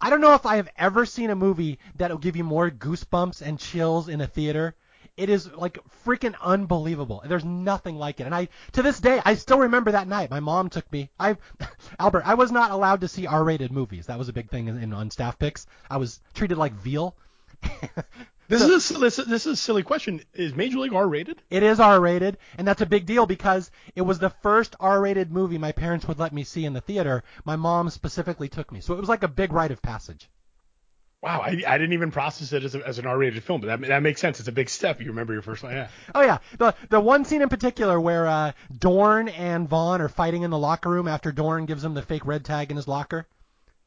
I 0.00 0.10
don't 0.10 0.20
know 0.20 0.34
if 0.34 0.46
I 0.46 0.56
have 0.56 0.68
ever 0.76 1.06
seen 1.06 1.30
a 1.30 1.36
movie 1.36 1.78
that 1.96 2.10
will 2.10 2.18
give 2.18 2.36
you 2.36 2.44
more 2.44 2.70
goosebumps 2.70 3.40
and 3.40 3.58
chills 3.58 4.08
in 4.08 4.20
a 4.20 4.26
theater. 4.26 4.74
It 5.16 5.28
is 5.28 5.52
like 5.52 5.78
freaking 6.04 6.34
unbelievable. 6.42 7.22
There's 7.24 7.44
nothing 7.44 7.96
like 7.96 8.18
it. 8.18 8.24
And 8.24 8.34
I, 8.34 8.48
to 8.72 8.82
this 8.82 8.98
day, 8.98 9.20
I 9.24 9.34
still 9.34 9.58
remember 9.58 9.92
that 9.92 10.08
night. 10.08 10.30
My 10.30 10.40
mom 10.40 10.70
took 10.70 10.90
me. 10.90 11.10
I, 11.20 11.36
Albert, 12.00 12.24
I 12.26 12.34
was 12.34 12.50
not 12.50 12.70
allowed 12.70 13.02
to 13.02 13.08
see 13.08 13.26
R-rated 13.26 13.70
movies. 13.70 14.06
That 14.06 14.18
was 14.18 14.28
a 14.28 14.32
big 14.32 14.50
thing 14.50 14.68
in, 14.68 14.82
in 14.82 14.92
on 14.92 15.10
staff 15.10 15.38
picks. 15.38 15.66
I 15.90 15.98
was 15.98 16.20
treated 16.34 16.58
like 16.58 16.72
veal. 16.72 17.14
This 18.52 18.60
so, 18.60 18.74
is 18.74 18.90
a, 18.90 18.98
this, 18.98 19.16
this 19.16 19.46
is 19.46 19.54
a 19.54 19.56
silly 19.56 19.82
question. 19.82 20.20
Is 20.34 20.54
Major 20.54 20.80
League 20.80 20.92
R-rated? 20.92 21.40
It 21.48 21.62
is 21.62 21.80
R-rated, 21.80 22.36
and 22.58 22.68
that's 22.68 22.82
a 22.82 22.86
big 22.86 23.06
deal 23.06 23.24
because 23.24 23.70
it 23.96 24.02
was 24.02 24.18
the 24.18 24.28
first 24.28 24.76
R-rated 24.78 25.32
movie 25.32 25.56
my 25.56 25.72
parents 25.72 26.06
would 26.06 26.18
let 26.18 26.34
me 26.34 26.44
see 26.44 26.66
in 26.66 26.74
the 26.74 26.82
theater. 26.82 27.24
My 27.46 27.56
mom 27.56 27.88
specifically 27.88 28.50
took 28.50 28.70
me, 28.70 28.82
so 28.82 28.92
it 28.92 29.00
was 29.00 29.08
like 29.08 29.22
a 29.22 29.28
big 29.28 29.54
rite 29.54 29.70
of 29.70 29.80
passage. 29.80 30.28
Wow, 31.22 31.40
I, 31.40 31.62
I 31.66 31.78
didn't 31.78 31.94
even 31.94 32.10
process 32.10 32.52
it 32.52 32.62
as, 32.62 32.74
a, 32.74 32.86
as 32.86 32.98
an 32.98 33.06
R-rated 33.06 33.42
film, 33.42 33.62
but 33.62 33.68
that 33.68 33.88
that 33.88 34.02
makes 34.02 34.20
sense. 34.20 34.38
It's 34.38 34.50
a 34.50 34.52
big 34.52 34.68
step. 34.68 35.00
You 35.00 35.06
remember 35.06 35.32
your 35.32 35.40
first 35.40 35.62
one, 35.62 35.72
yeah. 35.72 35.88
Oh 36.14 36.20
yeah, 36.20 36.38
the 36.58 36.74
the 36.90 37.00
one 37.00 37.24
scene 37.24 37.40
in 37.40 37.48
particular 37.48 37.98
where 37.98 38.26
uh, 38.26 38.52
Dorn 38.76 39.30
and 39.30 39.66
Vaughn 39.66 40.02
are 40.02 40.10
fighting 40.10 40.42
in 40.42 40.50
the 40.50 40.58
locker 40.58 40.90
room 40.90 41.08
after 41.08 41.32
Dorn 41.32 41.64
gives 41.64 41.82
him 41.82 41.94
the 41.94 42.02
fake 42.02 42.26
red 42.26 42.44
tag 42.44 42.70
in 42.70 42.76
his 42.76 42.86
locker. 42.86 43.26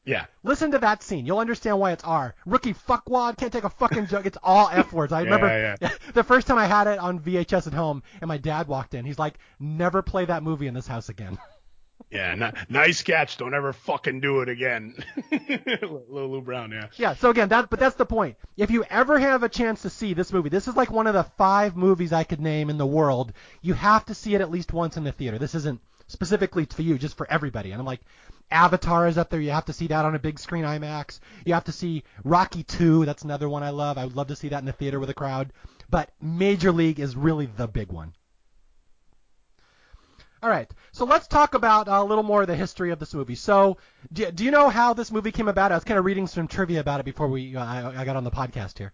Yeah. 0.06 0.26
Listen 0.44 0.70
to 0.70 0.78
that 0.78 1.02
scene. 1.02 1.26
You'll 1.26 1.40
understand 1.40 1.80
why 1.80 1.90
it's 1.92 2.04
R. 2.04 2.34
Rookie 2.46 2.74
fuckwad 2.74 3.36
can't 3.36 3.52
take 3.52 3.64
a 3.64 3.70
fucking 3.70 4.06
joke. 4.06 4.24
It's 4.24 4.38
all 4.42 4.68
F 4.72 4.92
words. 4.92 5.12
I 5.12 5.20
remember 5.24 5.48
yeah, 5.48 5.76
yeah. 5.80 5.90
the 6.14 6.24
first 6.24 6.46
time 6.46 6.58
I 6.58 6.66
had 6.66 6.86
it 6.86 6.98
on 6.98 7.18
VHS 7.18 7.66
at 7.66 7.74
home, 7.74 8.02
and 8.20 8.28
my 8.28 8.38
dad 8.38 8.68
walked 8.68 8.94
in. 8.94 9.04
He's 9.04 9.18
like, 9.18 9.34
"Never 9.58 10.02
play 10.02 10.24
that 10.24 10.42
movie 10.42 10.68
in 10.68 10.74
this 10.74 10.86
house 10.86 11.08
again." 11.08 11.38
Yeah, 12.10 12.32
n- 12.32 12.66
nice 12.68 13.02
catch. 13.02 13.36
Don't 13.36 13.54
ever 13.54 13.72
fucking 13.72 14.20
do 14.20 14.40
it 14.40 14.48
again. 14.48 14.94
Little 15.32 16.30
Lou 16.30 16.40
Brown, 16.40 16.70
yeah. 16.70 16.88
Yeah. 16.96 17.14
So 17.14 17.30
again, 17.30 17.48
that 17.48 17.68
but 17.68 17.80
that's 17.80 17.96
the 17.96 18.06
point. 18.06 18.36
If 18.56 18.70
you 18.70 18.84
ever 18.88 19.18
have 19.18 19.42
a 19.42 19.48
chance 19.48 19.82
to 19.82 19.90
see 19.90 20.14
this 20.14 20.32
movie, 20.32 20.50
this 20.50 20.68
is 20.68 20.76
like 20.76 20.90
one 20.90 21.06
of 21.06 21.14
the 21.14 21.24
five 21.24 21.74
movies 21.74 22.12
I 22.12 22.22
could 22.22 22.40
name 22.40 22.70
in 22.70 22.78
the 22.78 22.86
world. 22.86 23.32
You 23.62 23.74
have 23.74 24.04
to 24.04 24.14
see 24.14 24.34
it 24.34 24.40
at 24.40 24.50
least 24.50 24.72
once 24.72 24.96
in 24.96 25.04
the 25.04 25.10
theater. 25.10 25.38
This 25.38 25.54
isn't 25.54 25.80
specifically 26.06 26.66
for 26.66 26.82
you, 26.82 26.98
just 26.98 27.16
for 27.16 27.26
everybody. 27.30 27.72
And 27.72 27.80
I'm 27.80 27.86
like, 27.86 28.02
Avatar 28.50 29.08
is 29.08 29.18
up 29.18 29.30
there. 29.30 29.40
You 29.40 29.50
have 29.50 29.64
to 29.66 29.72
see 29.72 29.88
that 29.88 30.04
on 30.04 30.14
a 30.14 30.18
big 30.18 30.38
screen 30.38 30.64
IMAX. 30.64 31.20
You 31.44 31.54
have 31.54 31.64
to 31.64 31.72
see 31.72 32.04
Rocky 32.24 32.62
2. 32.62 33.04
That's 33.04 33.24
another 33.24 33.48
one 33.48 33.62
I 33.62 33.70
love. 33.70 33.98
I 33.98 34.04
would 34.04 34.16
love 34.16 34.28
to 34.28 34.36
see 34.36 34.48
that 34.48 34.60
in 34.60 34.66
the 34.66 34.72
theater 34.72 35.00
with 35.00 35.10
a 35.10 35.14
crowd. 35.14 35.52
But 35.90 36.10
Major 36.20 36.72
League 36.72 37.00
is 37.00 37.16
really 37.16 37.46
the 37.46 37.66
big 37.66 37.90
one. 37.92 38.14
All 40.42 40.50
right, 40.50 40.70
so 40.92 41.04
let's 41.06 41.26
talk 41.26 41.54
about 41.54 41.88
a 41.88 42.04
little 42.04 42.22
more 42.22 42.42
of 42.42 42.46
the 42.46 42.54
history 42.54 42.92
of 42.92 42.98
this 42.98 43.14
movie. 43.14 43.34
So, 43.34 43.78
do, 44.12 44.30
do 44.30 44.44
you 44.44 44.50
know 44.50 44.68
how 44.68 44.92
this 44.92 45.10
movie 45.10 45.32
came 45.32 45.48
about? 45.48 45.72
I 45.72 45.74
was 45.74 45.82
kind 45.84 45.98
of 45.98 46.04
reading 46.04 46.26
some 46.26 46.46
trivia 46.46 46.78
about 46.80 47.00
it 47.00 47.04
before 47.04 47.26
we 47.26 47.56
uh, 47.56 47.64
I, 47.64 48.02
I 48.02 48.04
got 48.04 48.16
on 48.16 48.22
the 48.22 48.30
podcast 48.30 48.78
here. 48.78 48.92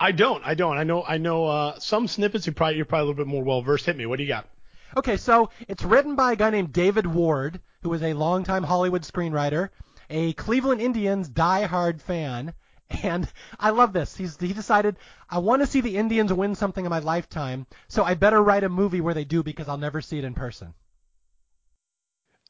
I 0.00 0.10
don't. 0.10 0.42
I 0.44 0.54
don't. 0.54 0.76
I 0.76 0.82
know. 0.82 1.04
I 1.06 1.18
know 1.18 1.46
uh, 1.46 1.78
some 1.78 2.08
snippets. 2.08 2.46
You 2.46 2.52
probably 2.52 2.76
you're 2.76 2.86
probably 2.86 3.02
a 3.02 3.06
little 3.10 3.24
bit 3.24 3.30
more 3.30 3.44
well 3.44 3.62
versed. 3.62 3.86
Hit 3.86 3.96
me. 3.96 4.06
What 4.06 4.16
do 4.16 4.24
you 4.24 4.28
got? 4.28 4.48
Okay, 4.96 5.16
so 5.16 5.50
it's 5.68 5.84
written 5.84 6.16
by 6.16 6.32
a 6.32 6.36
guy 6.36 6.50
named 6.50 6.72
David 6.72 7.06
Ward, 7.06 7.60
who 7.82 7.92
is 7.92 8.02
a 8.02 8.14
longtime 8.14 8.62
Hollywood 8.62 9.02
screenwriter, 9.02 9.70
a 10.08 10.32
Cleveland 10.34 10.80
Indians 10.80 11.28
die-hard 11.28 12.00
fan, 12.00 12.54
and 13.02 13.30
I 13.58 13.70
love 13.70 13.92
this. 13.92 14.16
He's 14.16 14.38
he 14.38 14.52
decided 14.52 14.96
I 15.28 15.38
want 15.38 15.62
to 15.62 15.66
see 15.66 15.80
the 15.80 15.96
Indians 15.96 16.32
win 16.32 16.54
something 16.54 16.84
in 16.84 16.90
my 16.90 16.98
lifetime, 17.00 17.66
so 17.88 18.04
I 18.04 18.14
better 18.14 18.42
write 18.42 18.64
a 18.64 18.68
movie 18.68 19.00
where 19.00 19.14
they 19.14 19.24
do 19.24 19.42
because 19.42 19.68
I'll 19.68 19.78
never 19.78 20.00
see 20.00 20.18
it 20.18 20.24
in 20.24 20.34
person. 20.34 20.74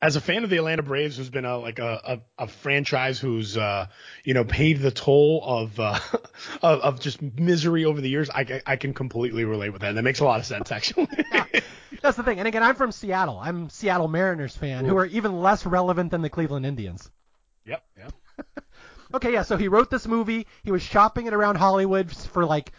As 0.02 0.16
a 0.16 0.20
fan 0.20 0.42
of 0.42 0.50
the 0.50 0.56
Atlanta 0.56 0.82
Braves, 0.82 1.16
who's 1.16 1.30
been 1.30 1.44
a 1.44 1.56
like 1.56 1.78
a, 1.78 2.20
a, 2.38 2.44
a 2.44 2.46
franchise 2.48 3.20
who's 3.20 3.56
uh, 3.56 3.86
you 4.24 4.34
know 4.34 4.44
paid 4.44 4.80
the 4.80 4.90
toll 4.90 5.42
of, 5.46 5.78
uh, 5.78 5.98
of 6.62 6.80
of 6.80 7.00
just 7.00 7.22
misery 7.22 7.84
over 7.84 8.00
the 8.00 8.10
years, 8.10 8.28
I, 8.28 8.60
I 8.66 8.76
can 8.76 8.94
completely 8.94 9.44
relate 9.44 9.70
with 9.70 9.82
that. 9.82 9.94
That 9.94 10.02
makes 10.02 10.18
a 10.18 10.24
lot 10.24 10.40
of 10.40 10.46
sense 10.46 10.72
actually. 10.72 11.08
That's 12.02 12.16
the 12.16 12.24
thing. 12.24 12.40
And 12.40 12.48
again, 12.48 12.64
I'm 12.64 12.74
from 12.74 12.90
Seattle. 12.90 13.38
I'm 13.38 13.70
Seattle 13.70 14.08
Mariners 14.08 14.56
fan, 14.56 14.84
Ooh. 14.84 14.88
who 14.88 14.96
are 14.96 15.06
even 15.06 15.40
less 15.40 15.64
relevant 15.64 16.10
than 16.10 16.20
the 16.20 16.30
Cleveland 16.30 16.66
Indians. 16.66 17.08
Yep. 17.64 17.84
Yep. 17.96 18.12
okay, 19.14 19.32
yeah. 19.32 19.42
So 19.42 19.56
he 19.56 19.68
wrote 19.68 19.88
this 19.88 20.08
movie. 20.08 20.48
He 20.64 20.72
was 20.72 20.82
shopping 20.82 21.26
it 21.26 21.32
around 21.32 21.56
Hollywood 21.56 22.10
for 22.10 22.44
like 22.44 22.72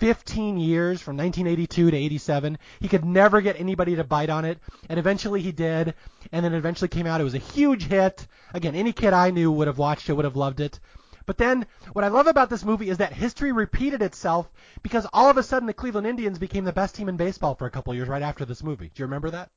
15 0.00 0.56
years, 0.56 1.00
from 1.00 1.16
1982 1.16 1.90
to 1.90 1.96
87. 1.96 2.58
He 2.80 2.88
could 2.88 3.04
never 3.04 3.40
get 3.40 3.60
anybody 3.60 3.96
to 3.96 4.04
bite 4.04 4.30
on 4.30 4.44
it, 4.44 4.58
and 4.88 4.98
eventually 4.98 5.42
he 5.42 5.52
did. 5.52 5.94
And 6.32 6.44
then 6.44 6.54
eventually 6.54 6.88
came 6.88 7.06
out. 7.06 7.20
It 7.20 7.24
was 7.24 7.34
a 7.34 7.38
huge 7.38 7.84
hit. 7.84 8.26
Again, 8.54 8.74
any 8.74 8.92
kid 8.92 9.12
I 9.12 9.30
knew 9.30 9.52
would 9.52 9.66
have 9.66 9.78
watched 9.78 10.08
it, 10.08 10.14
would 10.14 10.24
have 10.24 10.36
loved 10.36 10.60
it. 10.60 10.80
But 11.26 11.38
then 11.38 11.66
what 11.92 12.04
I 12.04 12.08
love 12.08 12.26
about 12.26 12.50
this 12.50 12.64
movie 12.64 12.88
is 12.88 12.98
that 12.98 13.12
history 13.12 13.52
repeated 13.52 14.02
itself 14.02 14.50
because 14.82 15.06
all 15.12 15.30
of 15.30 15.36
a 15.36 15.42
sudden 15.42 15.66
the 15.66 15.74
Cleveland 15.74 16.06
Indians 16.06 16.38
became 16.38 16.64
the 16.64 16.72
best 16.72 16.94
team 16.94 17.08
in 17.08 17.16
baseball 17.16 17.54
for 17.54 17.66
a 17.66 17.70
couple 17.70 17.94
years 17.94 18.08
right 18.08 18.22
after 18.22 18.44
this 18.44 18.64
movie. 18.64 18.86
Do 18.86 19.00
you 19.00 19.04
remember 19.04 19.30
that? 19.30 19.50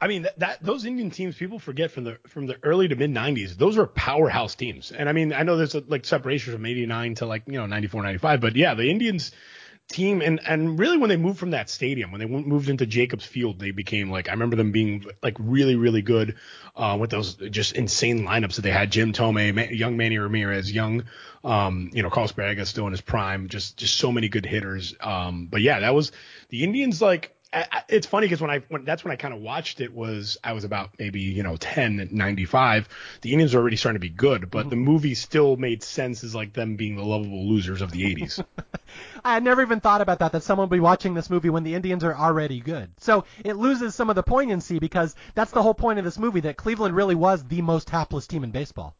I 0.00 0.08
mean 0.08 0.26
that, 0.36 0.62
those 0.62 0.84
Indian 0.84 1.10
teams 1.10 1.36
people 1.36 1.58
forget 1.58 1.90
from 1.90 2.04
the 2.04 2.18
from 2.26 2.46
the 2.46 2.56
early 2.62 2.88
to 2.88 2.96
mid 2.96 3.10
90s 3.10 3.56
those 3.56 3.76
were 3.76 3.86
powerhouse 3.86 4.54
teams. 4.54 4.92
And 4.92 5.08
I 5.08 5.12
mean 5.12 5.32
I 5.32 5.42
know 5.42 5.56
there's 5.56 5.74
a, 5.74 5.82
like 5.86 6.04
separation 6.04 6.52
from 6.52 6.66
89 6.66 7.14
to 7.16 7.26
like 7.26 7.44
you 7.46 7.54
know 7.54 7.66
94 7.66 8.02
95 8.02 8.40
but 8.40 8.56
yeah 8.56 8.74
the 8.74 8.90
Indians 8.90 9.32
team 9.88 10.20
and 10.20 10.40
and 10.44 10.78
really 10.80 10.98
when 10.98 11.08
they 11.08 11.16
moved 11.16 11.38
from 11.38 11.50
that 11.50 11.70
stadium 11.70 12.10
when 12.10 12.20
they 12.20 12.26
moved 12.26 12.68
into 12.68 12.84
Jacobs 12.86 13.24
Field 13.24 13.60
they 13.60 13.70
became 13.70 14.10
like 14.10 14.28
I 14.28 14.32
remember 14.32 14.56
them 14.56 14.72
being 14.72 15.06
like 15.22 15.36
really 15.38 15.76
really 15.76 16.02
good 16.02 16.34
uh, 16.74 16.96
with 17.00 17.10
those 17.10 17.36
just 17.36 17.72
insane 17.76 18.22
lineups 18.24 18.56
that 18.56 18.62
they 18.62 18.72
had. 18.72 18.90
Jim 18.90 19.12
Thome 19.12 19.70
young 19.70 19.96
Manny 19.96 20.18
Ramirez 20.18 20.70
young 20.70 21.04
um, 21.44 21.90
you 21.94 22.02
know 22.02 22.10
Carlos 22.10 22.32
Baerga 22.32 22.66
still 22.66 22.86
in 22.86 22.92
his 22.92 23.00
prime 23.00 23.48
just 23.48 23.76
just 23.76 23.96
so 23.96 24.10
many 24.10 24.28
good 24.28 24.44
hitters. 24.44 24.94
Um, 25.00 25.46
but 25.46 25.62
yeah 25.62 25.80
that 25.80 25.94
was 25.94 26.10
the 26.48 26.64
Indians 26.64 27.00
like 27.00 27.35
it's 27.88 28.06
funny 28.06 28.26
because 28.26 28.40
when 28.40 28.50
I 28.50 28.58
when 28.68 28.84
that's 28.84 29.04
when 29.04 29.12
I 29.12 29.16
kind 29.16 29.32
of 29.32 29.40
watched 29.40 29.80
it 29.80 29.94
was 29.94 30.36
I 30.42 30.52
was 30.52 30.64
about 30.64 30.90
maybe 30.98 31.20
you 31.20 31.42
know 31.42 31.56
10 31.56 32.08
95 32.10 32.88
the 33.22 33.32
Indians 33.32 33.54
were 33.54 33.60
already 33.60 33.76
starting 33.76 34.00
to 34.00 34.06
be 34.06 34.12
good 34.12 34.50
but 34.50 34.62
mm-hmm. 34.62 34.70
the 34.70 34.76
movie 34.76 35.14
still 35.14 35.56
made 35.56 35.82
sense 35.82 36.24
as 36.24 36.34
like 36.34 36.52
them 36.52 36.76
being 36.76 36.96
the 36.96 37.04
lovable 37.04 37.48
losers 37.48 37.82
of 37.82 37.92
the 37.92 38.02
80s 38.14 38.44
I 39.24 39.34
had 39.34 39.42
never 39.42 39.62
even 39.62 39.80
thought 39.80 40.00
about 40.00 40.20
that 40.20 40.32
that 40.32 40.42
someone 40.42 40.68
would 40.68 40.76
be 40.76 40.80
watching 40.80 41.14
this 41.14 41.30
movie 41.30 41.50
when 41.50 41.64
the 41.64 41.74
Indians 41.74 42.04
are 42.04 42.14
already 42.14 42.60
good. 42.60 42.90
So 42.98 43.24
it 43.44 43.54
loses 43.54 43.94
some 43.94 44.08
of 44.08 44.16
the 44.16 44.22
poignancy 44.22 44.78
because 44.78 45.14
that's 45.34 45.50
the 45.50 45.62
whole 45.62 45.74
point 45.74 45.98
of 45.98 46.04
this 46.04 46.18
movie 46.18 46.40
that 46.40 46.56
Cleveland 46.56 46.94
really 46.94 47.14
was 47.14 47.42
the 47.44 47.62
most 47.62 47.90
hapless 47.90 48.26
team 48.26 48.44
in 48.44 48.52
baseball. 48.52 48.96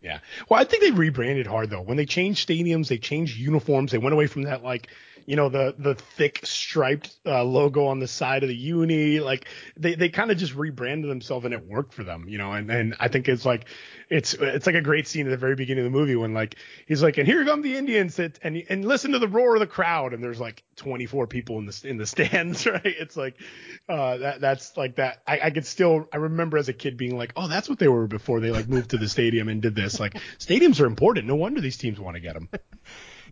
Yeah. 0.00 0.18
Well 0.48 0.60
I 0.60 0.64
think 0.64 0.82
they 0.82 0.90
rebranded 0.90 1.46
hard 1.46 1.70
though. 1.70 1.80
When 1.80 1.96
they 1.96 2.06
changed 2.06 2.48
stadiums 2.48 2.88
they 2.88 2.98
changed 2.98 3.38
uniforms 3.38 3.92
they 3.92 3.98
went 3.98 4.12
away 4.12 4.26
from 4.26 4.42
that 4.42 4.62
like 4.62 4.88
you 5.26 5.36
know 5.36 5.48
the 5.48 5.74
the 5.78 5.94
thick 5.94 6.40
striped 6.44 7.14
uh, 7.26 7.42
logo 7.42 7.86
on 7.86 7.98
the 7.98 8.06
side 8.06 8.42
of 8.42 8.48
the 8.48 8.54
uni 8.54 9.20
like 9.20 9.46
they 9.76 9.94
they 9.94 10.08
kind 10.08 10.30
of 10.30 10.36
just 10.36 10.54
rebranded 10.54 11.10
themselves 11.10 11.44
and 11.44 11.54
it 11.54 11.66
worked 11.66 11.94
for 11.94 12.04
them 12.04 12.28
you 12.28 12.38
know 12.38 12.52
and 12.52 12.70
and 12.70 12.94
I 13.00 13.08
think 13.08 13.28
it's 13.28 13.44
like 13.44 13.66
it's 14.10 14.34
it's 14.34 14.66
like 14.66 14.74
a 14.74 14.82
great 14.82 15.06
scene 15.08 15.26
at 15.26 15.30
the 15.30 15.36
very 15.36 15.54
beginning 15.54 15.86
of 15.86 15.92
the 15.92 15.98
movie 15.98 16.16
when 16.16 16.34
like 16.34 16.56
he's 16.86 17.02
like 17.02 17.18
and 17.18 17.26
here 17.26 17.44
come 17.44 17.62
the 17.62 17.76
Indians 17.76 18.18
and 18.18 18.64
and 18.68 18.84
listen 18.84 19.12
to 19.12 19.18
the 19.18 19.28
roar 19.28 19.56
of 19.56 19.60
the 19.60 19.66
crowd 19.66 20.12
and 20.12 20.22
there's 20.22 20.40
like 20.40 20.62
24 20.76 21.26
people 21.26 21.58
in 21.58 21.66
the 21.66 21.80
in 21.84 21.96
the 21.96 22.06
stands 22.14 22.66
right? 22.66 22.82
It's 22.84 23.16
like 23.16 23.40
uh 23.88 24.18
that 24.18 24.40
that's 24.40 24.76
like 24.76 24.96
that. 24.96 25.22
I, 25.26 25.40
I 25.44 25.50
could 25.50 25.66
still 25.66 26.08
I 26.12 26.18
remember 26.18 26.58
as 26.58 26.68
a 26.68 26.74
kid 26.74 26.96
being 26.96 27.16
like 27.16 27.32
oh 27.36 27.48
that's 27.48 27.68
what 27.68 27.78
they 27.78 27.88
were 27.88 28.06
before 28.06 28.40
they 28.40 28.50
like 28.50 28.68
moved 28.68 28.90
to 28.90 28.98
the 28.98 29.08
stadium 29.08 29.48
and 29.48 29.62
did 29.62 29.74
this. 29.74 29.98
Like 29.98 30.14
stadiums 30.38 30.80
are 30.80 30.86
important. 30.86 31.26
No 31.26 31.36
wonder 31.36 31.60
these 31.60 31.78
teams 31.78 31.98
want 31.98 32.16
to 32.16 32.20
get 32.20 32.34
them 32.34 32.48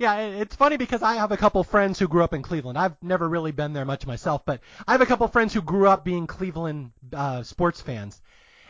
yeah, 0.02 0.16
it's 0.16 0.56
funny 0.56 0.76
because 0.76 1.00
I 1.00 1.14
have 1.14 1.30
a 1.30 1.36
couple 1.36 1.62
friends 1.62 1.96
who 1.96 2.08
grew 2.08 2.24
up 2.24 2.34
in 2.34 2.42
Cleveland. 2.42 2.76
I've 2.76 3.00
never 3.02 3.28
really 3.28 3.52
been 3.52 3.72
there 3.72 3.84
much 3.84 4.04
myself, 4.04 4.44
but 4.44 4.60
I 4.86 4.92
have 4.92 5.00
a 5.00 5.06
couple 5.06 5.28
friends 5.28 5.54
who 5.54 5.62
grew 5.62 5.86
up 5.86 6.04
being 6.04 6.26
Cleveland 6.26 6.90
uh, 7.12 7.44
sports 7.44 7.80
fans, 7.80 8.20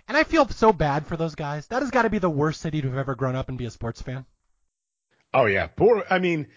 and 0.06 0.16
I 0.16 0.24
feel 0.24 0.46
so 0.48 0.74
bad 0.74 1.06
for 1.06 1.16
those 1.16 1.34
guys. 1.34 1.66
That 1.68 1.80
has 1.80 1.90
got 1.90 2.02
to 2.02 2.10
be 2.10 2.18
the 2.18 2.28
worst 2.28 2.60
city 2.60 2.82
to 2.82 2.88
have 2.88 2.98
ever 2.98 3.14
grown 3.14 3.34
up 3.34 3.48
and 3.48 3.56
be 3.56 3.64
a 3.64 3.70
sports 3.70 4.02
fan. 4.02 4.26
Oh 5.32 5.46
yeah, 5.46 5.68
poor. 5.68 6.04
I 6.10 6.18
mean, 6.18 6.48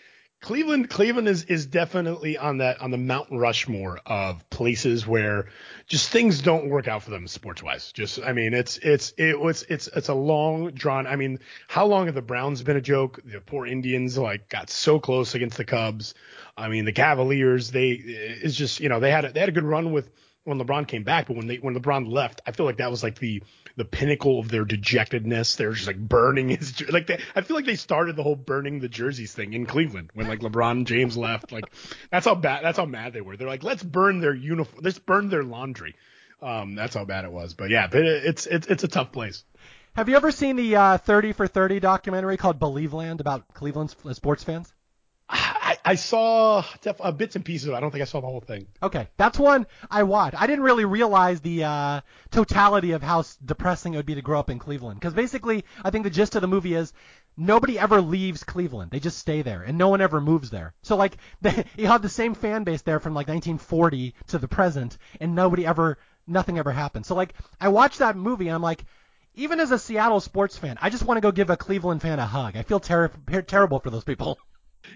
Cleveland, 0.41 0.89
Cleveland 0.89 1.27
is 1.27 1.43
is 1.45 1.65
definitely 1.65 2.37
on 2.37 2.59
that 2.59 2.79
on 2.79 2.91
the 2.91 2.97
Mount 2.97 3.27
Rushmore 3.31 3.99
of 4.05 4.47
places 4.51 5.07
where 5.07 5.47
just 5.87 6.09
things 6.09 6.41
don't 6.41 6.69
work 6.69 6.87
out 6.87 7.01
for 7.01 7.09
them 7.09 7.27
sports 7.27 7.63
wise. 7.63 7.91
Just 7.91 8.19
I 8.21 8.31
mean, 8.33 8.53
it's 8.53 8.77
it's 8.77 9.13
it 9.17 9.39
was 9.39 9.63
it's 9.69 9.87
it's 9.87 10.09
a 10.09 10.13
long 10.13 10.71
drawn. 10.71 11.07
I 11.07 11.15
mean, 11.15 11.39
how 11.67 11.87
long 11.87 12.05
have 12.05 12.15
the 12.15 12.21
Browns 12.21 12.61
been 12.61 12.77
a 12.77 12.81
joke? 12.81 13.21
The 13.25 13.41
poor 13.41 13.65
Indians 13.65 14.17
like 14.17 14.47
got 14.47 14.69
so 14.69 14.99
close 14.99 15.33
against 15.33 15.57
the 15.57 15.65
Cubs. 15.65 16.13
I 16.55 16.67
mean, 16.67 16.85
the 16.85 16.93
Cavaliers 16.93 17.71
they 17.71 17.91
it's 17.91 18.55
just 18.55 18.79
you 18.79 18.89
know 18.89 18.99
they 18.99 19.11
had 19.11 19.25
a, 19.25 19.31
they 19.31 19.39
had 19.39 19.49
a 19.49 19.53
good 19.53 19.63
run 19.63 19.91
with 19.91 20.11
when 20.43 20.59
LeBron 20.59 20.87
came 20.87 21.03
back, 21.03 21.27
but 21.27 21.35
when 21.35 21.47
they 21.47 21.57
when 21.57 21.75
LeBron 21.75 22.07
left, 22.07 22.41
I 22.45 22.51
feel 22.51 22.67
like 22.67 22.77
that 22.77 22.91
was 22.91 23.01
like 23.01 23.17
the 23.17 23.41
the 23.77 23.85
pinnacle 23.85 24.39
of 24.39 24.49
their 24.49 24.65
dejectedness. 24.65 25.55
They're 25.55 25.73
just 25.73 25.87
like 25.87 25.97
burning 25.97 26.49
his 26.49 26.87
like 26.89 27.07
they, 27.07 27.19
I 27.35 27.41
feel 27.41 27.55
like 27.55 27.65
they 27.65 27.75
started 27.75 28.15
the 28.15 28.23
whole 28.23 28.35
burning 28.35 28.79
the 28.79 28.89
jerseys 28.89 29.33
thing 29.33 29.53
in 29.53 29.65
Cleveland 29.65 30.11
when 30.13 30.27
like 30.27 30.39
LeBron 30.39 30.85
James 30.85 31.17
left. 31.17 31.51
Like 31.51 31.65
that's 32.11 32.25
how 32.25 32.35
bad 32.35 32.63
that's 32.63 32.77
how 32.77 32.85
mad 32.85 33.13
they 33.13 33.21
were. 33.21 33.37
They're 33.37 33.47
like 33.47 33.63
let's 33.63 33.83
burn 33.83 34.19
their 34.19 34.33
uniform, 34.33 34.83
let's 34.83 34.99
burn 34.99 35.29
their 35.29 35.43
laundry. 35.43 35.95
Um, 36.41 36.75
that's 36.75 36.95
how 36.95 37.05
bad 37.05 37.25
it 37.25 37.31
was. 37.31 37.53
But 37.53 37.69
yeah, 37.69 37.87
but 37.87 38.01
it's 38.03 38.45
it's 38.45 38.67
it's 38.67 38.83
a 38.83 38.87
tough 38.87 39.11
place. 39.11 39.43
Have 39.95 40.09
you 40.09 40.17
ever 40.17 40.31
seen 40.31 40.57
the 40.57 40.75
uh, 40.75 40.97
30 40.97 41.31
for 41.31 41.47
30 41.47 41.79
documentary 41.79 42.35
called 42.35 42.59
Believeland 42.59 43.21
about 43.21 43.53
Cleveland 43.53 43.95
sports 44.11 44.43
fans? 44.43 44.73
I, 45.85 45.95
saw 45.95 46.63
def- 46.81 46.99
uh, 46.99 47.11
bits 47.11 47.35
and 47.35 47.45
pieces. 47.45 47.69
I 47.69 47.79
don't 47.79 47.91
think 47.91 48.01
I 48.01 48.05
saw 48.05 48.19
the 48.19 48.27
whole 48.27 48.41
thing. 48.41 48.67
Okay, 48.81 49.07
that's 49.17 49.37
one 49.37 49.67
I 49.89 50.03
watched. 50.03 50.39
I 50.39 50.47
didn't 50.47 50.63
really 50.63 50.85
realize 50.85 51.41
the 51.41 51.63
uh, 51.63 52.01
totality 52.31 52.91
of 52.91 53.03
how 53.03 53.23
depressing 53.45 53.93
it 53.93 53.97
would 53.97 54.05
be 54.05 54.15
to 54.15 54.21
grow 54.21 54.39
up 54.39 54.49
in 54.49 54.59
Cleveland. 54.59 54.99
Because 54.99 55.13
basically, 55.13 55.63
I 55.83 55.91
think 55.91 56.03
the 56.03 56.09
gist 56.09 56.35
of 56.35 56.41
the 56.41 56.47
movie 56.47 56.73
is 56.73 56.91
nobody 57.37 57.77
ever 57.77 58.01
leaves 58.01 58.43
Cleveland. 58.43 58.91
They 58.91 58.99
just 58.99 59.19
stay 59.19 59.41
there, 59.43 59.61
and 59.61 59.77
no 59.77 59.89
one 59.89 60.01
ever 60.01 60.19
moves 60.19 60.49
there. 60.49 60.73
So 60.81 60.95
like, 60.95 61.17
they, 61.41 61.65
you 61.77 61.87
have 61.87 62.01
the 62.01 62.09
same 62.09 62.33
fan 62.33 62.63
base 62.63 62.81
there 62.81 62.99
from 62.99 63.13
like 63.13 63.27
1940 63.27 64.15
to 64.27 64.37
the 64.37 64.47
present, 64.47 64.97
and 65.19 65.35
nobody 65.35 65.65
ever, 65.65 65.97
nothing 66.27 66.57
ever 66.57 66.71
happened. 66.71 67.05
So 67.05 67.15
like, 67.15 67.33
I 67.61 67.69
watched 67.69 67.99
that 67.99 68.17
movie, 68.17 68.47
and 68.47 68.55
I'm 68.55 68.61
like. 68.61 68.85
Even 69.37 69.59
as 69.59 69.69
a 69.69 69.77
Seattle 69.77 70.21
sports 70.21 70.57
fan, 70.57 70.77
I 70.81 70.89
just 70.89 71.03
want 71.03 71.17
to 71.17 71.21
go 71.21 71.29
give 71.29 71.49
a 71.49 71.57
Cleveland 71.57 72.01
fan 72.01 72.19
a 72.19 72.25
hug. 72.25 72.55
I 72.55 72.63
feel 72.63 72.79
ter- 72.79 73.09
terrible 73.45 73.81
for 73.81 73.89
those 73.89 74.05
people. 74.05 74.39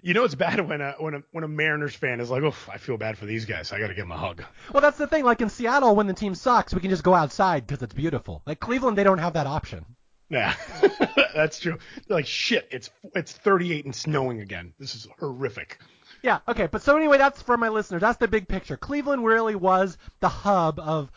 You 0.02 0.13
know 0.13 0.23
it's 0.23 0.36
bad 0.36 0.67
when 0.67 0.82
a 0.82 0.93
when 0.99 1.13
a 1.15 1.23
when 1.32 1.43
a 1.43 1.47
Mariners 1.47 1.95
fan 1.95 2.19
is 2.19 2.30
like, 2.30 2.43
oh, 2.43 2.54
I 2.71 2.78
feel 2.78 2.97
bad 2.97 3.17
for 3.17 3.25
these 3.25 3.45
guys. 3.45 3.71
I 3.71 3.80
got 3.80 3.88
to 3.88 3.93
give 3.93 4.04
them 4.06 4.12
a 4.12 4.17
hug. 4.17 4.43
Well, 4.73 4.82
that's 4.82 4.97
the 4.97 5.08
thing. 5.08 5.23
Like 5.25 5.41
in 5.41 5.49
Seattle, 5.49 5.95
when 5.95 6.08
the 6.08 6.13
team 6.13 6.36
sucks, 6.36 6.73
we 6.73 6.82
can 6.82 6.89
just 6.89 7.04
go 7.04 7.13
outside 7.13 7.67
because 7.67 7.84
it's 7.84 7.93
beautiful. 7.93 8.41
Like 8.45 8.60
Cleveland, 8.60 8.97
they 8.97 9.04
don't 9.04 9.17
have 9.17 9.34
that 9.34 9.47
option. 9.47 9.86
Yeah, 10.30 10.54
that's 11.36 11.60
true. 11.60 11.80
They're 12.08 12.17
like 12.17 12.28
shit. 12.28 12.67
It's 12.71 12.89
it's 13.15 13.32
38 13.32 13.86
and 13.86 13.95
snowing 13.95 14.41
again. 14.41 14.73
This 14.80 14.95
is 14.95 15.08
horrific. 15.19 15.80
Yeah. 16.21 16.39
Okay. 16.47 16.67
But 16.67 16.82
so 16.82 16.95
anyway, 16.97 17.17
that's 17.17 17.41
for 17.41 17.58
my 17.58 17.69
listeners. 17.69 18.02
That's 18.02 18.17
the 18.17 18.28
big 18.28 18.47
picture. 18.47 18.78
Cleveland 18.78 19.25
really 19.25 19.56
was 19.56 19.97
the 20.19 20.30
hub 20.30 20.80
of 20.80 21.12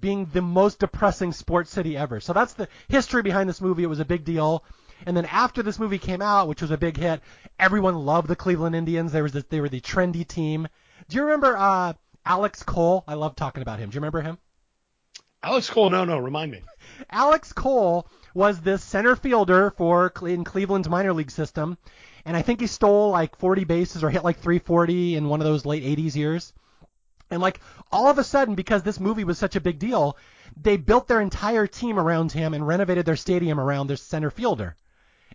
being 0.00 0.26
the 0.32 0.42
most 0.42 0.80
depressing 0.80 1.32
sports 1.32 1.70
city 1.70 1.96
ever. 1.96 2.20
So 2.20 2.32
that's 2.32 2.54
the 2.54 2.68
history 2.88 3.22
behind 3.22 3.48
this 3.48 3.60
movie. 3.60 3.82
It 3.82 3.88
was 3.88 4.00
a 4.00 4.04
big 4.04 4.24
deal. 4.24 4.64
And 5.04 5.16
then 5.16 5.26
after 5.26 5.62
this 5.62 5.78
movie 5.78 5.98
came 5.98 6.22
out, 6.22 6.48
which 6.48 6.62
was 6.62 6.70
a 6.70 6.78
big 6.78 6.96
hit, 6.96 7.20
everyone 7.58 7.94
loved 7.94 8.28
the 8.28 8.36
Cleveland 8.36 8.74
Indians. 8.74 9.12
There 9.12 9.22
was 9.22 9.32
this, 9.32 9.44
they 9.44 9.60
were 9.60 9.68
the 9.68 9.80
trendy 9.80 10.26
team. 10.26 10.68
Do 11.08 11.16
you 11.16 11.24
remember 11.24 11.56
uh, 11.56 11.92
Alex 12.24 12.62
Cole? 12.62 13.04
I 13.06 13.14
love 13.14 13.36
talking 13.36 13.62
about 13.62 13.78
him. 13.78 13.90
Do 13.90 13.94
you 13.94 14.00
remember 14.00 14.22
him? 14.22 14.38
Alex 15.42 15.70
Cole, 15.70 15.90
no, 15.90 16.04
no, 16.04 16.18
remind 16.18 16.50
me. 16.50 16.62
Alex 17.10 17.52
Cole 17.52 18.08
was 18.34 18.60
this 18.60 18.82
center 18.82 19.14
fielder 19.14 19.70
for 19.76 20.12
in 20.22 20.44
Cleveland's 20.44 20.88
minor 20.88 21.12
league 21.12 21.30
system, 21.30 21.78
and 22.24 22.36
I 22.36 22.42
think 22.42 22.60
he 22.60 22.66
stole 22.66 23.10
like 23.10 23.36
40 23.36 23.64
bases 23.64 24.02
or 24.02 24.10
hit 24.10 24.24
like 24.24 24.38
340 24.38 25.14
in 25.14 25.28
one 25.28 25.40
of 25.40 25.46
those 25.46 25.64
late 25.64 25.84
80s 25.84 26.16
years. 26.16 26.52
And 27.30 27.40
like 27.40 27.60
all 27.92 28.08
of 28.08 28.18
a 28.18 28.24
sudden, 28.24 28.54
because 28.54 28.82
this 28.82 28.98
movie 28.98 29.24
was 29.24 29.38
such 29.38 29.56
a 29.56 29.60
big 29.60 29.78
deal, 29.78 30.16
they 30.60 30.76
built 30.76 31.06
their 31.06 31.20
entire 31.20 31.66
team 31.66 31.98
around 31.98 32.32
him 32.32 32.54
and 32.54 32.66
renovated 32.66 33.06
their 33.06 33.16
stadium 33.16 33.60
around 33.60 33.86
their 33.86 33.96
center 33.96 34.30
fielder. 34.30 34.76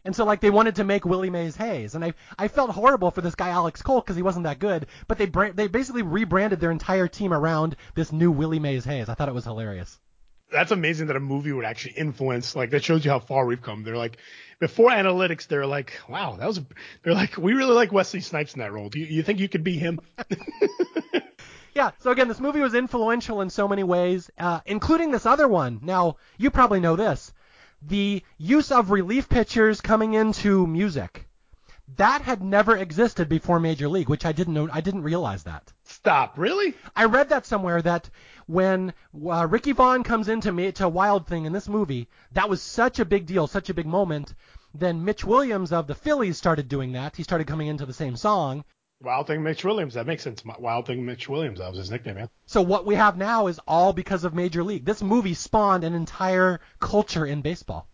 And 0.03 0.15
so 0.15 0.25
like 0.25 0.39
they 0.39 0.49
wanted 0.49 0.75
to 0.75 0.83
make 0.83 1.05
Willie 1.05 1.29
Mays 1.29 1.55
Hayes, 1.57 1.93
and 1.93 2.03
I 2.03 2.13
I 2.37 2.47
felt 2.47 2.71
horrible 2.71 3.11
for 3.11 3.21
this 3.21 3.35
guy 3.35 3.49
Alex 3.49 3.81
Cole 3.81 4.01
because 4.01 4.15
he 4.15 4.23
wasn't 4.23 4.45
that 4.45 4.59
good, 4.59 4.87
but 5.07 5.17
they 5.17 5.27
they 5.27 5.67
basically 5.67 6.01
rebranded 6.01 6.59
their 6.59 6.71
entire 6.71 7.07
team 7.07 7.33
around 7.33 7.75
this 7.93 8.11
new 8.11 8.31
Willie 8.31 8.59
Mays 8.59 8.83
Hayes. 8.85 9.09
I 9.09 9.13
thought 9.13 9.29
it 9.29 9.35
was 9.35 9.45
hilarious. 9.45 9.99
That's 10.51 10.71
amazing 10.71 11.07
that 11.07 11.15
a 11.15 11.21
movie 11.21 11.53
would 11.53 11.65
actually 11.65 11.93
influence. 11.93 12.55
Like 12.55 12.71
that 12.71 12.83
shows 12.83 13.05
you 13.05 13.11
how 13.11 13.19
far 13.19 13.45
we've 13.45 13.61
come. 13.61 13.83
They're 13.83 13.95
like 13.95 14.17
before 14.59 14.89
analytics, 14.89 15.47
they're 15.47 15.65
like, 15.65 15.99
wow, 16.09 16.35
that 16.37 16.47
was. 16.47 16.61
They're 17.03 17.13
like, 17.13 17.37
we 17.37 17.53
really 17.53 17.73
like 17.73 17.91
Wesley 17.91 18.21
Snipes 18.21 18.53
in 18.53 18.59
that 18.59 18.71
role. 18.71 18.89
Do 18.89 18.99
you, 18.99 19.05
you 19.05 19.23
think 19.23 19.39
you 19.39 19.49
could 19.49 19.63
be 19.63 19.77
him? 19.77 19.99
yeah. 21.73 21.91
So 21.99 22.11
again, 22.11 22.27
this 22.27 22.39
movie 22.39 22.59
was 22.59 22.73
influential 22.73 23.41
in 23.41 23.49
so 23.49 23.67
many 23.67 23.83
ways, 23.83 24.29
uh, 24.37 24.61
including 24.65 25.11
this 25.11 25.25
other 25.25 25.47
one. 25.47 25.79
Now 25.83 26.17
you 26.37 26.51
probably 26.51 26.79
know 26.79 26.95
this 26.95 27.33
the 27.81 28.23
use 28.37 28.71
of 28.71 28.91
relief 28.91 29.27
pitchers 29.27 29.81
coming 29.81 30.13
into 30.13 30.67
music. 30.67 31.27
That 31.97 32.21
had 32.21 32.41
never 32.41 32.77
existed 32.77 33.27
before 33.27 33.59
Major 33.59 33.89
League, 33.89 34.07
which 34.07 34.25
I 34.25 34.31
didn't 34.31 34.53
know. 34.53 34.69
I 34.71 34.81
didn't 34.81 35.03
realize 35.03 35.43
that. 35.43 35.73
Stop. 35.83 36.37
Really? 36.37 36.73
I 36.95 37.05
read 37.05 37.29
that 37.29 37.45
somewhere 37.45 37.81
that 37.81 38.09
when 38.45 38.93
uh, 39.29 39.47
Ricky 39.49 39.73
Vaughn 39.73 40.03
comes 40.03 40.29
into 40.29 40.51
me 40.51 40.71
to 40.73 40.87
Wild 40.87 41.27
Thing 41.27 41.45
in 41.45 41.53
this 41.53 41.67
movie, 41.67 42.07
that 42.31 42.49
was 42.49 42.61
such 42.61 42.99
a 42.99 43.05
big 43.05 43.25
deal, 43.25 43.47
such 43.47 43.69
a 43.69 43.73
big 43.73 43.87
moment. 43.87 44.33
Then 44.73 45.03
Mitch 45.03 45.25
Williams 45.25 45.73
of 45.73 45.87
the 45.87 45.95
Phillies 45.95 46.37
started 46.37 46.69
doing 46.69 46.93
that. 46.93 47.17
He 47.17 47.23
started 47.23 47.47
coming 47.47 47.67
into 47.67 47.85
the 47.85 47.93
same 47.93 48.15
song. 48.15 48.63
Wild 49.01 49.27
Thing 49.27 49.43
Mitch 49.43 49.63
Williams. 49.63 49.95
That 49.95 50.05
makes 50.05 50.23
sense. 50.23 50.43
Wild 50.59 50.85
Thing 50.85 51.05
Mitch 51.05 51.27
Williams. 51.27 51.59
That 51.59 51.69
was 51.69 51.77
his 51.77 51.91
nickname, 51.91 52.15
man. 52.15 52.29
So 52.45 52.61
what 52.61 52.85
we 52.85 52.95
have 52.95 53.17
now 53.17 53.47
is 53.47 53.59
all 53.67 53.93
because 53.93 54.23
of 54.23 54.33
Major 54.33 54.63
League. 54.63 54.85
This 54.85 55.01
movie 55.01 55.33
spawned 55.33 55.83
an 55.83 55.93
entire 55.93 56.59
culture 56.79 57.25
in 57.25 57.41
baseball. 57.41 57.87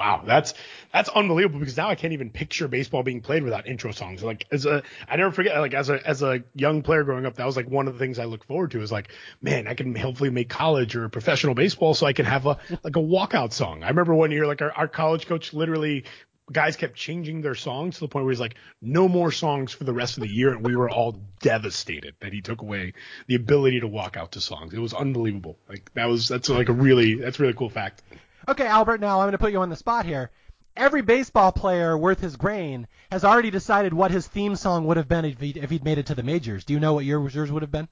Wow, 0.00 0.22
that's 0.24 0.54
that's 0.94 1.10
unbelievable 1.10 1.58
because 1.58 1.76
now 1.76 1.90
I 1.90 1.94
can't 1.94 2.14
even 2.14 2.30
picture 2.30 2.68
baseball 2.68 3.02
being 3.02 3.20
played 3.20 3.42
without 3.42 3.66
intro 3.66 3.92
songs. 3.92 4.22
Like 4.22 4.46
as 4.50 4.64
a, 4.64 4.82
I 5.06 5.16
never 5.16 5.30
forget. 5.30 5.58
Like 5.58 5.74
as 5.74 5.90
a 5.90 6.08
as 6.08 6.22
a 6.22 6.42
young 6.54 6.80
player 6.80 7.04
growing 7.04 7.26
up, 7.26 7.34
that 7.34 7.44
was 7.44 7.54
like 7.54 7.68
one 7.68 7.86
of 7.86 7.92
the 7.92 7.98
things 7.98 8.18
I 8.18 8.24
look 8.24 8.46
forward 8.46 8.70
to. 8.70 8.80
Is 8.80 8.90
like, 8.90 9.12
man, 9.42 9.68
I 9.68 9.74
can 9.74 9.94
hopefully 9.94 10.30
make 10.30 10.48
college 10.48 10.96
or 10.96 11.06
professional 11.10 11.54
baseball, 11.54 11.92
so 11.92 12.06
I 12.06 12.14
can 12.14 12.24
have 12.24 12.46
a 12.46 12.56
like 12.82 12.96
a 12.96 13.00
walkout 13.00 13.52
song. 13.52 13.82
I 13.82 13.88
remember 13.88 14.14
one 14.14 14.30
year, 14.30 14.46
like 14.46 14.62
our, 14.62 14.72
our 14.72 14.88
college 14.88 15.26
coach 15.26 15.52
literally 15.52 16.04
guys 16.52 16.76
kept 16.76 16.96
changing 16.96 17.40
their 17.40 17.54
songs 17.54 17.94
to 17.94 18.00
the 18.00 18.08
point 18.08 18.24
where 18.24 18.32
he's 18.32 18.40
like, 18.40 18.56
no 18.80 19.08
more 19.08 19.30
songs 19.30 19.72
for 19.72 19.84
the 19.84 19.92
rest 19.92 20.16
of 20.16 20.22
the 20.22 20.32
year. 20.32 20.52
And 20.52 20.64
we 20.64 20.76
were 20.76 20.90
all 20.90 21.20
devastated 21.40 22.14
that 22.20 22.32
he 22.32 22.40
took 22.40 22.62
away 22.62 22.94
the 23.26 23.34
ability 23.34 23.80
to 23.80 23.88
walk 23.88 24.16
out 24.16 24.32
to 24.32 24.40
songs. 24.40 24.74
It 24.74 24.78
was 24.78 24.94
unbelievable. 24.94 25.58
Like 25.68 25.92
that 25.94 26.06
was, 26.06 26.28
that's 26.28 26.48
like 26.48 26.68
a 26.68 26.72
really, 26.72 27.14
that's 27.14 27.38
a 27.38 27.42
really 27.42 27.54
cool 27.54 27.70
fact. 27.70 28.02
Okay, 28.48 28.66
Albert, 28.66 29.00
now 29.00 29.20
I'm 29.20 29.24
going 29.24 29.32
to 29.32 29.38
put 29.38 29.52
you 29.52 29.60
on 29.60 29.70
the 29.70 29.76
spot 29.76 30.06
here. 30.06 30.30
Every 30.76 31.02
baseball 31.02 31.52
player 31.52 31.96
worth 31.96 32.20
his 32.20 32.36
grain 32.36 32.86
has 33.10 33.24
already 33.24 33.50
decided 33.50 33.92
what 33.92 34.10
his 34.10 34.26
theme 34.26 34.56
song 34.56 34.86
would 34.86 34.96
have 34.96 35.08
been 35.08 35.24
if 35.24 35.40
he'd, 35.40 35.56
if 35.56 35.70
he'd 35.70 35.84
made 35.84 35.98
it 35.98 36.06
to 36.06 36.14
the 36.14 36.22
majors. 36.22 36.64
Do 36.64 36.72
you 36.72 36.80
know 36.80 36.94
what 36.94 37.04
yours, 37.04 37.34
yours 37.34 37.52
would 37.52 37.62
have 37.62 37.72
been? 37.72 37.88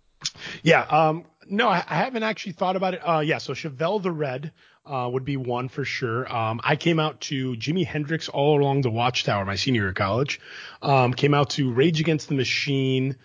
Yeah, 0.63 0.83
um, 0.83 1.25
no, 1.49 1.69
I, 1.69 1.83
haven't 1.89 2.23
actually 2.23 2.53
thought 2.53 2.77
about 2.77 2.95
it. 2.95 3.01
Uh, 3.07 3.21
yeah, 3.21 3.39
so 3.39 3.55
Chevelle 3.55 4.03
the 4.03 4.11
Red 4.11 4.53
uh, 4.85 5.09
would 5.13 5.25
be 5.25 5.37
one 5.37 5.69
for 5.69 5.85
sure. 5.85 6.31
Um, 6.33 6.61
I 6.65 6.77
came 6.77 6.99
out 6.99 7.21
to 7.23 7.55
Jimi 7.55 7.87
Hendrix 7.87 8.29
all 8.29 8.61
along 8.61 8.83
the 8.83 8.91
Watchtower 8.91 9.45
my 9.45 9.57
senior 9.57 9.83
year 9.83 9.89
of 9.91 9.95
college. 9.95 10.41
Um, 10.83 11.15
came 11.15 11.35
out 11.35 11.51
to 11.51 11.73
Rage 11.73 12.01
Against 12.01 12.29
the 12.29 12.35
Machine, 12.35 13.17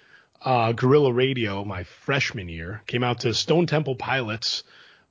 uh, 0.42 0.74
Guerrilla 0.74 1.12
Radio 1.12 1.64
my 1.64 1.84
freshman 1.84 2.50
year. 2.50 2.82
Came 2.88 3.04
out 3.04 3.22
to 3.22 3.34
Stone 3.34 3.68
Temple 3.68 3.96
Pilots 3.96 4.64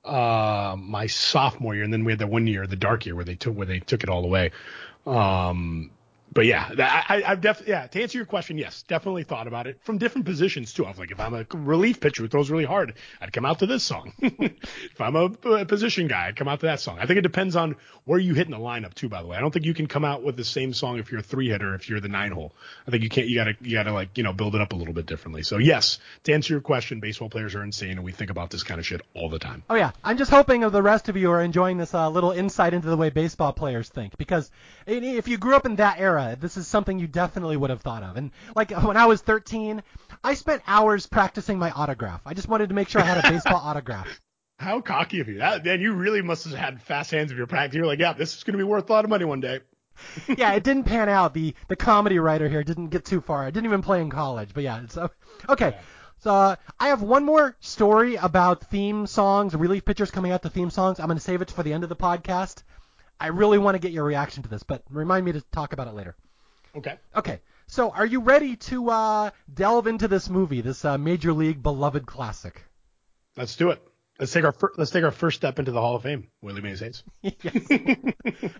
uh, 0.03 0.75
my 0.77 1.07
sophomore 1.07 1.75
year, 1.75 1.83
and 1.83 1.93
then 1.93 2.03
we 2.03 2.11
had 2.11 2.19
that 2.19 2.29
one 2.29 2.47
year, 2.47 2.67
the 2.67 2.75
dark 2.75 3.05
year, 3.05 3.15
where 3.15 3.25
they 3.25 3.35
took 3.35 3.55
where 3.55 3.67
they 3.67 3.79
took 3.79 4.03
it 4.03 4.09
all 4.09 4.23
away. 4.23 4.51
Um, 5.05 5.91
but 6.33 6.45
yeah, 6.45 6.69
I, 6.77 7.23
I've 7.25 7.41
definitely 7.41 7.73
yeah. 7.73 7.87
To 7.87 8.01
answer 8.01 8.17
your 8.17 8.25
question, 8.25 8.57
yes, 8.57 8.83
definitely 8.83 9.23
thought 9.23 9.47
about 9.47 9.67
it 9.67 9.79
from 9.83 9.97
different 9.97 10.25
positions 10.25 10.73
too. 10.73 10.85
I 10.85 10.89
was 10.89 10.97
like, 10.97 11.11
if 11.11 11.19
I'm 11.19 11.33
a 11.33 11.45
relief 11.53 11.99
pitcher 11.99 12.23
who 12.23 12.27
throws 12.29 12.49
really 12.49 12.65
hard, 12.65 12.93
I'd 13.21 13.31
come 13.31 13.45
out 13.45 13.59
to 13.59 13.65
this 13.65 13.83
song. 13.83 14.13
if 14.19 14.99
I'm 14.99 15.15
a, 15.15 15.25
a, 15.25 15.65
position 15.65 16.07
guy, 16.07 16.27
I'd 16.27 16.35
come 16.35 16.47
out 16.47 16.61
to 16.61 16.65
that 16.67 16.79
song. 16.79 16.97
I 16.99 17.05
think 17.05 17.19
it 17.19 17.21
depends 17.21 17.55
on 17.55 17.75
where 18.05 18.19
you 18.19 18.33
hit 18.33 18.47
in 18.47 18.51
the 18.51 18.57
lineup 18.57 18.93
too. 18.93 19.09
By 19.09 19.21
the 19.21 19.27
way, 19.27 19.37
I 19.37 19.41
don't 19.41 19.51
think 19.51 19.65
you 19.65 19.73
can 19.73 19.87
come 19.87 20.05
out 20.05 20.23
with 20.23 20.35
the 20.35 20.43
same 20.43 20.73
song 20.73 20.97
if 20.97 21.11
you're 21.11 21.19
a 21.19 21.23
three 21.23 21.49
hitter 21.49 21.75
if 21.75 21.89
you're 21.89 21.99
the 21.99 22.09
nine 22.09 22.31
hole. 22.31 22.53
I 22.87 22.91
think 22.91 23.03
you 23.03 23.09
can't. 23.09 23.27
You 23.27 23.35
gotta 23.35 23.55
you 23.61 23.73
gotta 23.73 23.93
like 23.93 24.17
you 24.17 24.23
know 24.23 24.33
build 24.33 24.55
it 24.55 24.61
up 24.61 24.73
a 24.73 24.75
little 24.75 24.93
bit 24.93 25.05
differently. 25.05 25.43
So 25.43 25.57
yes, 25.57 25.99
to 26.23 26.33
answer 26.33 26.53
your 26.53 26.61
question, 26.61 26.99
baseball 26.99 27.29
players 27.29 27.55
are 27.55 27.63
insane, 27.63 27.91
and 27.91 28.03
we 28.03 28.11
think 28.11 28.31
about 28.31 28.49
this 28.49 28.63
kind 28.63 28.79
of 28.79 28.85
shit 28.85 29.01
all 29.13 29.29
the 29.29 29.39
time. 29.39 29.63
Oh 29.69 29.75
yeah, 29.75 29.91
I'm 30.03 30.17
just 30.17 30.31
hoping 30.31 30.61
the 30.61 30.81
rest 30.81 31.09
of 31.09 31.17
you 31.17 31.31
are 31.31 31.41
enjoying 31.41 31.77
this 31.77 31.93
uh, 31.93 32.09
little 32.09 32.31
insight 32.31 32.73
into 32.73 32.89
the 32.89 32.97
way 32.97 33.09
baseball 33.09 33.53
players 33.53 33.89
think 33.89 34.17
because 34.17 34.49
if 34.87 35.27
you 35.27 35.37
grew 35.37 35.55
up 35.55 35.65
in 35.65 35.75
that 35.77 35.99
era, 35.99 36.22
this 36.39 36.57
is 36.57 36.67
something 36.67 36.99
you 36.99 37.07
definitely 37.07 37.57
would 37.57 37.69
have 37.69 37.81
thought 37.81 38.03
of. 38.03 38.17
And 38.17 38.31
like 38.55 38.71
when 38.83 38.97
I 38.97 39.05
was 39.05 39.21
13, 39.21 39.83
I 40.23 40.33
spent 40.33 40.61
hours 40.67 41.07
practicing 41.07 41.59
my 41.59 41.71
autograph. 41.71 42.21
I 42.25 42.33
just 42.33 42.47
wanted 42.47 42.69
to 42.69 42.75
make 42.75 42.89
sure 42.89 43.01
I 43.01 43.05
had 43.05 43.23
a 43.23 43.29
baseball 43.29 43.61
autograph. 43.63 44.07
How 44.59 44.81
cocky 44.81 45.19
of 45.19 45.27
you! 45.27 45.39
That 45.39 45.65
man, 45.65 45.81
you 45.81 45.93
really 45.93 46.21
must 46.21 46.45
have 46.45 46.53
had 46.53 46.81
fast 46.81 47.11
hands 47.11 47.31
of 47.31 47.37
your 47.37 47.47
practice. 47.47 47.75
You're 47.75 47.87
like, 47.87 47.99
yeah, 47.99 48.13
this 48.13 48.35
is 48.35 48.43
going 48.43 48.53
to 48.53 48.57
be 48.57 48.63
worth 48.63 48.89
a 48.89 48.93
lot 48.93 49.03
of 49.03 49.09
money 49.09 49.25
one 49.25 49.39
day. 49.39 49.59
yeah, 50.37 50.53
it 50.53 50.63
didn't 50.63 50.85
pan 50.85 51.09
out. 51.09 51.33
The 51.33 51.55
the 51.67 51.75
comedy 51.75 52.19
writer 52.19 52.47
here 52.47 52.63
didn't 52.63 52.87
get 52.87 53.05
too 53.05 53.21
far. 53.21 53.43
I 53.43 53.51
didn't 53.51 53.65
even 53.65 53.81
play 53.81 54.01
in 54.01 54.09
college. 54.09 54.49
But 54.53 54.63
yeah, 54.63 54.81
so 54.87 55.09
okay. 55.49 55.71
Yeah. 55.71 55.81
So 56.19 56.31
uh, 56.31 56.55
I 56.79 56.87
have 56.87 57.01
one 57.01 57.25
more 57.25 57.57
story 57.59 58.15
about 58.15 58.69
theme 58.69 59.07
songs, 59.07 59.53
relief 59.53 59.83
pictures 59.83 60.09
coming 60.09 60.31
out 60.31 60.43
to 60.43 60.49
theme 60.49 60.69
songs. 60.69 60.99
I'm 60.99 61.07
going 61.07 61.17
to 61.17 61.23
save 61.23 61.41
it 61.41 61.51
for 61.51 61.63
the 61.63 61.73
end 61.73 61.83
of 61.83 61.89
the 61.89 61.97
podcast. 61.97 62.63
I 63.23 63.27
really 63.27 63.57
want 63.57 63.75
to 63.75 63.79
get 63.79 63.93
your 63.93 64.03
reaction 64.03 64.43
to 64.43 64.49
this, 64.49 64.63
but 64.63 64.83
remind 64.89 65.25
me 65.25 65.31
to 65.31 65.41
talk 65.53 65.71
about 65.71 65.87
it 65.87 65.93
later. 65.93 66.17
Okay. 66.75 66.99
Okay. 67.15 67.39
So 67.67 67.89
are 67.91 68.05
you 68.05 68.19
ready 68.19 68.57
to 68.57 68.89
uh, 68.89 69.29
delve 69.51 69.87
into 69.87 70.09
this 70.09 70.29
movie, 70.29 70.59
this 70.59 70.83
uh, 70.83 70.97
major 70.97 71.31
league 71.31 71.63
beloved 71.63 72.05
classic? 72.05 72.65
Let's 73.37 73.55
do 73.55 73.69
it. 73.69 73.81
Let's 74.19 74.33
take 74.33 74.43
our 74.43 74.51
fir- 74.51 74.73
let's 74.77 74.91
take 74.91 75.05
our 75.05 75.11
first 75.11 75.37
step 75.37 75.57
into 75.57 75.71
the 75.71 75.79
Hall 75.79 75.95
of 75.95 76.03
Fame. 76.03 76.27
Willie 76.41 76.61
Mays 76.61 76.81
yes. 77.21 77.37
I 77.71 78.13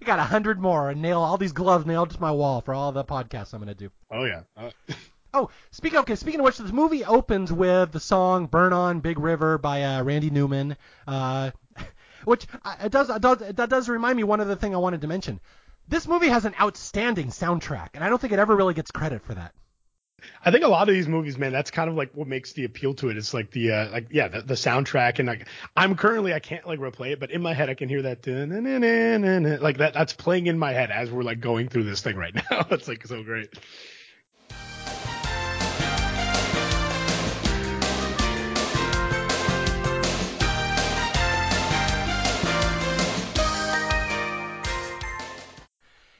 got 0.06 0.20
a 0.20 0.24
hundred 0.24 0.62
more 0.62 0.90
and 0.90 1.02
nail 1.02 1.20
all 1.22 1.38
these 1.38 1.52
gloves 1.52 1.86
nailed 1.86 2.12
to 2.12 2.22
my 2.22 2.32
wall 2.32 2.62
for 2.62 2.74
all 2.74 2.94
the 2.94 3.04
podcasts 3.04 3.54
I'm 3.54 3.60
going 3.60 3.68
to 3.68 3.76
do. 3.76 3.92
Oh 4.10 4.24
yeah. 4.24 4.44
Uh, 4.56 4.72
Oh, 5.36 5.50
speaking 5.72 5.98
okay, 6.00 6.16
speaking 6.16 6.42
of 6.42 6.44
which, 6.44 6.60
this 6.60 6.72
movie 6.72 7.04
opens 7.04 7.52
with 7.52 7.92
the 7.92 8.00
song 8.00 8.46
"Burn 8.46 8.72
On 8.72 9.00
Big 9.00 9.18
River" 9.18 9.58
by 9.58 9.82
uh, 9.82 10.04
Randy 10.04 10.30
Newman, 10.30 10.78
uh, 11.08 11.50
which 12.26 12.46
it 12.82 12.92
does, 12.92 13.10
it 13.10 13.22
does 13.22 13.40
that 13.40 13.70
does 13.70 13.90
remind 13.90 14.18
me 14.18 14.24
one 14.24 14.42
other 14.42 14.56
thing 14.56 14.74
I 14.74 14.80
wanted 14.80 15.02
to 15.02 15.08
mention. 15.08 15.40
This 15.88 16.08
movie 16.08 16.30
has 16.30 16.46
an 16.46 16.56
outstanding 16.60 17.28
soundtrack, 17.28 17.90
and 17.94 18.04
I 18.04 18.10
don't 18.10 18.20
think 18.20 18.34
it 18.34 18.40
ever 18.40 18.56
really 18.56 18.74
gets 18.74 18.92
credit 18.92 19.22
for 19.22 19.34
that. 19.34 19.54
I 20.46 20.52
think 20.52 20.64
a 20.64 20.68
lot 20.68 20.88
of 20.88 20.96
these 20.96 21.08
movies, 21.08 21.38
man, 21.38 21.52
that's 21.52 21.72
kind 21.72 21.90
of 21.90 21.96
like 21.96 22.12
what 22.14 22.28
makes 22.28 22.54
the 22.54 22.64
appeal 22.64 22.94
to 22.96 23.10
it. 23.10 23.18
It's 23.18 23.34
like 23.34 23.52
the 23.52 23.72
uh, 23.72 23.92
like 23.92 24.08
yeah, 24.12 24.28
the, 24.28 24.42
the 24.42 24.54
soundtrack 24.54 25.20
and 25.20 25.28
like 25.28 25.48
I'm 25.76 25.96
currently 25.96 26.34
I 26.34 26.40
can't 26.40 26.66
like 26.66 26.80
replay 26.80 27.12
it, 27.12 27.20
but 27.20 27.32
in 27.32 27.42
my 27.42 27.54
head 27.54 27.70
I 27.70 27.74
can 27.74 27.90
hear 27.90 28.04
that 28.04 28.26
like 29.62 29.78
that 29.78 29.94
that's 29.94 30.14
playing 30.14 30.48
in 30.48 30.58
my 30.58 30.72
head 30.72 30.92
as 30.92 31.12
we're 31.12 31.24
like 31.24 31.40
going 31.40 31.68
through 31.68 31.84
this 31.84 32.02
thing 32.02 32.16
right 32.16 32.34
now. 32.52 32.66
it's 32.72 32.88
like 32.88 33.06
so 33.06 33.24
great. 33.24 33.54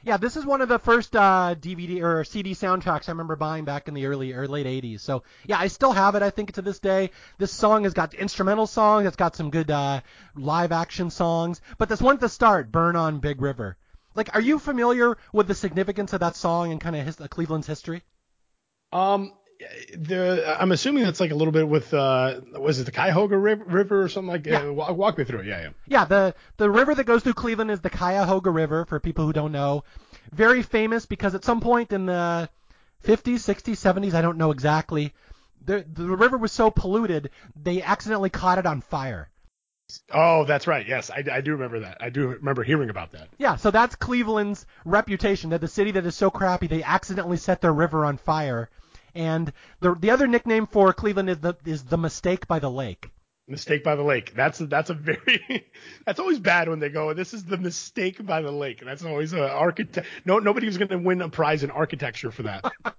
Yeah, 0.04 0.18
this 0.18 0.36
is 0.36 0.44
one 0.44 0.60
of 0.60 0.68
the 0.68 0.78
first 0.78 1.16
uh, 1.16 1.54
DVD 1.58 2.02
or 2.02 2.24
CD 2.24 2.52
soundtracks 2.52 3.08
I 3.08 3.12
remember 3.12 3.36
buying 3.36 3.64
back 3.64 3.88
in 3.88 3.94
the 3.94 4.04
early 4.04 4.34
or 4.34 4.46
late 4.46 4.66
80s. 4.66 5.00
So 5.00 5.22
yeah, 5.46 5.58
I 5.58 5.68
still 5.68 5.92
have 5.92 6.14
it. 6.14 6.22
I 6.22 6.28
think 6.28 6.52
to 6.52 6.62
this 6.62 6.78
day. 6.78 7.10
This 7.38 7.52
song 7.52 7.84
has 7.84 7.94
got 7.94 8.12
instrumental 8.12 8.66
songs. 8.66 9.06
It's 9.06 9.16
got 9.16 9.34
some 9.34 9.48
good 9.48 9.70
uh, 9.70 10.02
live 10.36 10.72
action 10.72 11.08
songs. 11.08 11.62
But 11.78 11.88
this 11.88 12.02
one 12.02 12.16
at 12.16 12.20
the 12.20 12.28
start, 12.28 12.70
"Burn 12.70 12.96
on 12.96 13.18
Big 13.20 13.40
River." 13.40 13.78
Like, 14.14 14.34
are 14.34 14.42
you 14.42 14.58
familiar 14.58 15.16
with 15.32 15.48
the 15.48 15.54
significance 15.54 16.12
of 16.12 16.20
that 16.20 16.36
song 16.36 16.70
and 16.70 16.80
kind 16.80 16.94
of 16.94 17.06
his, 17.06 17.20
uh, 17.20 17.26
Cleveland's 17.26 17.66
history? 17.66 18.02
Um, 18.92 19.32
the 19.96 20.56
I'm 20.60 20.72
assuming 20.72 21.04
that's 21.04 21.20
like 21.20 21.30
a 21.30 21.34
little 21.34 21.52
bit 21.52 21.68
with 21.68 21.92
uh 21.94 22.40
was 22.58 22.80
it 22.80 22.84
the 22.84 22.92
Cuyahoga 22.92 23.36
River, 23.36 24.02
or 24.02 24.08
something 24.08 24.30
like 24.30 24.46
Yeah. 24.46 24.62
uh, 24.68 24.72
walk, 24.72 24.96
walk 24.96 25.18
me 25.18 25.24
through 25.24 25.40
it. 25.40 25.46
Yeah, 25.46 25.62
yeah. 25.62 25.68
Yeah, 25.86 26.04
the 26.04 26.34
the 26.56 26.70
river 26.70 26.94
that 26.94 27.04
goes 27.04 27.22
through 27.22 27.34
Cleveland 27.34 27.70
is 27.70 27.80
the 27.80 27.90
Cuyahoga 27.90 28.50
River. 28.50 28.84
For 28.84 29.00
people 29.00 29.26
who 29.26 29.32
don't 29.32 29.52
know, 29.52 29.84
very 30.32 30.62
famous 30.62 31.06
because 31.06 31.34
at 31.34 31.44
some 31.44 31.60
point 31.60 31.92
in 31.92 32.06
the 32.06 32.48
50s, 33.04 33.34
60s, 33.34 33.74
70s, 33.74 34.14
I 34.14 34.22
don't 34.22 34.38
know 34.38 34.50
exactly, 34.50 35.12
the 35.64 35.84
the 35.90 36.04
river 36.06 36.36
was 36.36 36.52
so 36.52 36.70
polluted 36.70 37.30
they 37.54 37.82
accidentally 37.82 38.30
caught 38.30 38.58
it 38.58 38.66
on 38.66 38.80
fire. 38.80 39.30
Oh, 40.12 40.44
that's 40.46 40.66
right. 40.66 40.88
Yes, 40.88 41.10
I, 41.10 41.22
I 41.30 41.40
do 41.42 41.52
remember 41.52 41.80
that. 41.80 41.98
I 42.00 42.08
do 42.08 42.28
remember 42.28 42.62
hearing 42.64 42.88
about 42.88 43.12
that. 43.12 43.28
Yeah, 43.38 43.56
so 43.56 43.70
that's 43.70 43.94
Cleveland's 43.94 44.66
reputation 44.86 45.50
that 45.50 45.60
the 45.60 45.68
city 45.68 45.90
that 45.92 46.06
is 46.06 46.16
so 46.16 46.30
crappy 46.30 46.66
they 46.66 46.82
accidentally 46.82 47.36
set 47.36 47.60
their 47.60 47.72
river 47.72 48.04
on 48.04 48.16
fire. 48.16 48.70
And 49.14 49.52
the 49.80 49.94
the 49.94 50.10
other 50.10 50.26
nickname 50.26 50.66
for 50.66 50.92
Cleveland 50.92 51.30
is 51.30 51.38
the 51.38 51.54
is 51.64 51.84
the 51.84 51.98
mistake 51.98 52.46
by 52.46 52.58
the 52.58 52.70
lake. 52.70 53.10
Mistake 53.46 53.84
by 53.84 53.94
the 53.94 54.02
lake. 54.02 54.34
That's 54.34 54.58
that's 54.58 54.90
a 54.90 54.94
very 54.94 55.70
that's 56.06 56.18
always 56.18 56.40
bad 56.40 56.68
when 56.68 56.80
they 56.80 56.88
go. 56.88 57.12
This 57.12 57.34
is 57.34 57.44
the 57.44 57.58
mistake 57.58 58.24
by 58.24 58.40
the 58.40 58.50
lake. 58.50 58.82
That's 58.84 59.04
always 59.04 59.32
a 59.32 59.50
architect. 59.50 60.06
No, 60.24 60.38
nobody's 60.38 60.78
going 60.78 60.88
to 60.88 60.98
win 60.98 61.20
a 61.20 61.28
prize 61.28 61.62
in 61.62 61.70
architecture 61.70 62.30
for 62.30 62.44
that. 62.44 62.64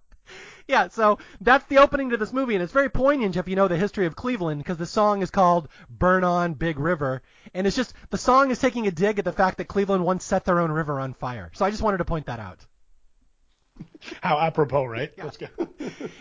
Yeah, 0.67 0.87
so 0.87 1.19
that's 1.41 1.65
the 1.67 1.77
opening 1.77 2.09
to 2.09 2.17
this 2.17 2.33
movie, 2.33 2.55
and 2.55 2.63
it's 2.63 2.73
very 2.73 2.89
poignant 2.89 3.37
if 3.37 3.47
you 3.47 3.55
know 3.55 3.67
the 3.67 3.77
history 3.77 4.07
of 4.07 4.15
Cleveland, 4.15 4.59
because 4.59 4.77
the 4.77 4.87
song 4.87 5.21
is 5.21 5.29
called 5.29 5.67
"Burn 5.89 6.23
On 6.23 6.55
Big 6.55 6.79
River," 6.79 7.21
and 7.53 7.67
it's 7.67 7.75
just 7.75 7.93
the 8.09 8.17
song 8.17 8.49
is 8.49 8.57
taking 8.57 8.87
a 8.87 8.91
dig 8.91 9.19
at 9.19 9.25
the 9.25 9.31
fact 9.31 9.59
that 9.59 9.67
Cleveland 9.67 10.03
once 10.03 10.23
set 10.23 10.43
their 10.43 10.59
own 10.59 10.71
river 10.71 10.99
on 10.99 11.13
fire. 11.13 11.51
So 11.53 11.65
I 11.65 11.69
just 11.69 11.83
wanted 11.83 11.99
to 11.99 12.05
point 12.05 12.25
that 12.25 12.39
out. 12.39 12.65
How 14.21 14.39
apropos, 14.39 14.85
right? 14.85 15.11
Yeah. 15.17 15.23
Let's 15.25 15.37
go. 15.37 15.47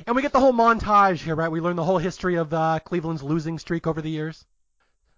And 0.06 0.14
we 0.14 0.22
get 0.22 0.32
the 0.32 0.40
whole 0.40 0.52
montage 0.52 1.22
here, 1.22 1.34
right? 1.34 1.50
We 1.50 1.60
learn 1.60 1.76
the 1.76 1.84
whole 1.84 1.98
history 1.98 2.36
of 2.36 2.52
uh, 2.52 2.78
Cleveland's 2.84 3.22
losing 3.22 3.58
streak 3.58 3.86
over 3.86 4.02
the 4.02 4.10
years. 4.10 4.44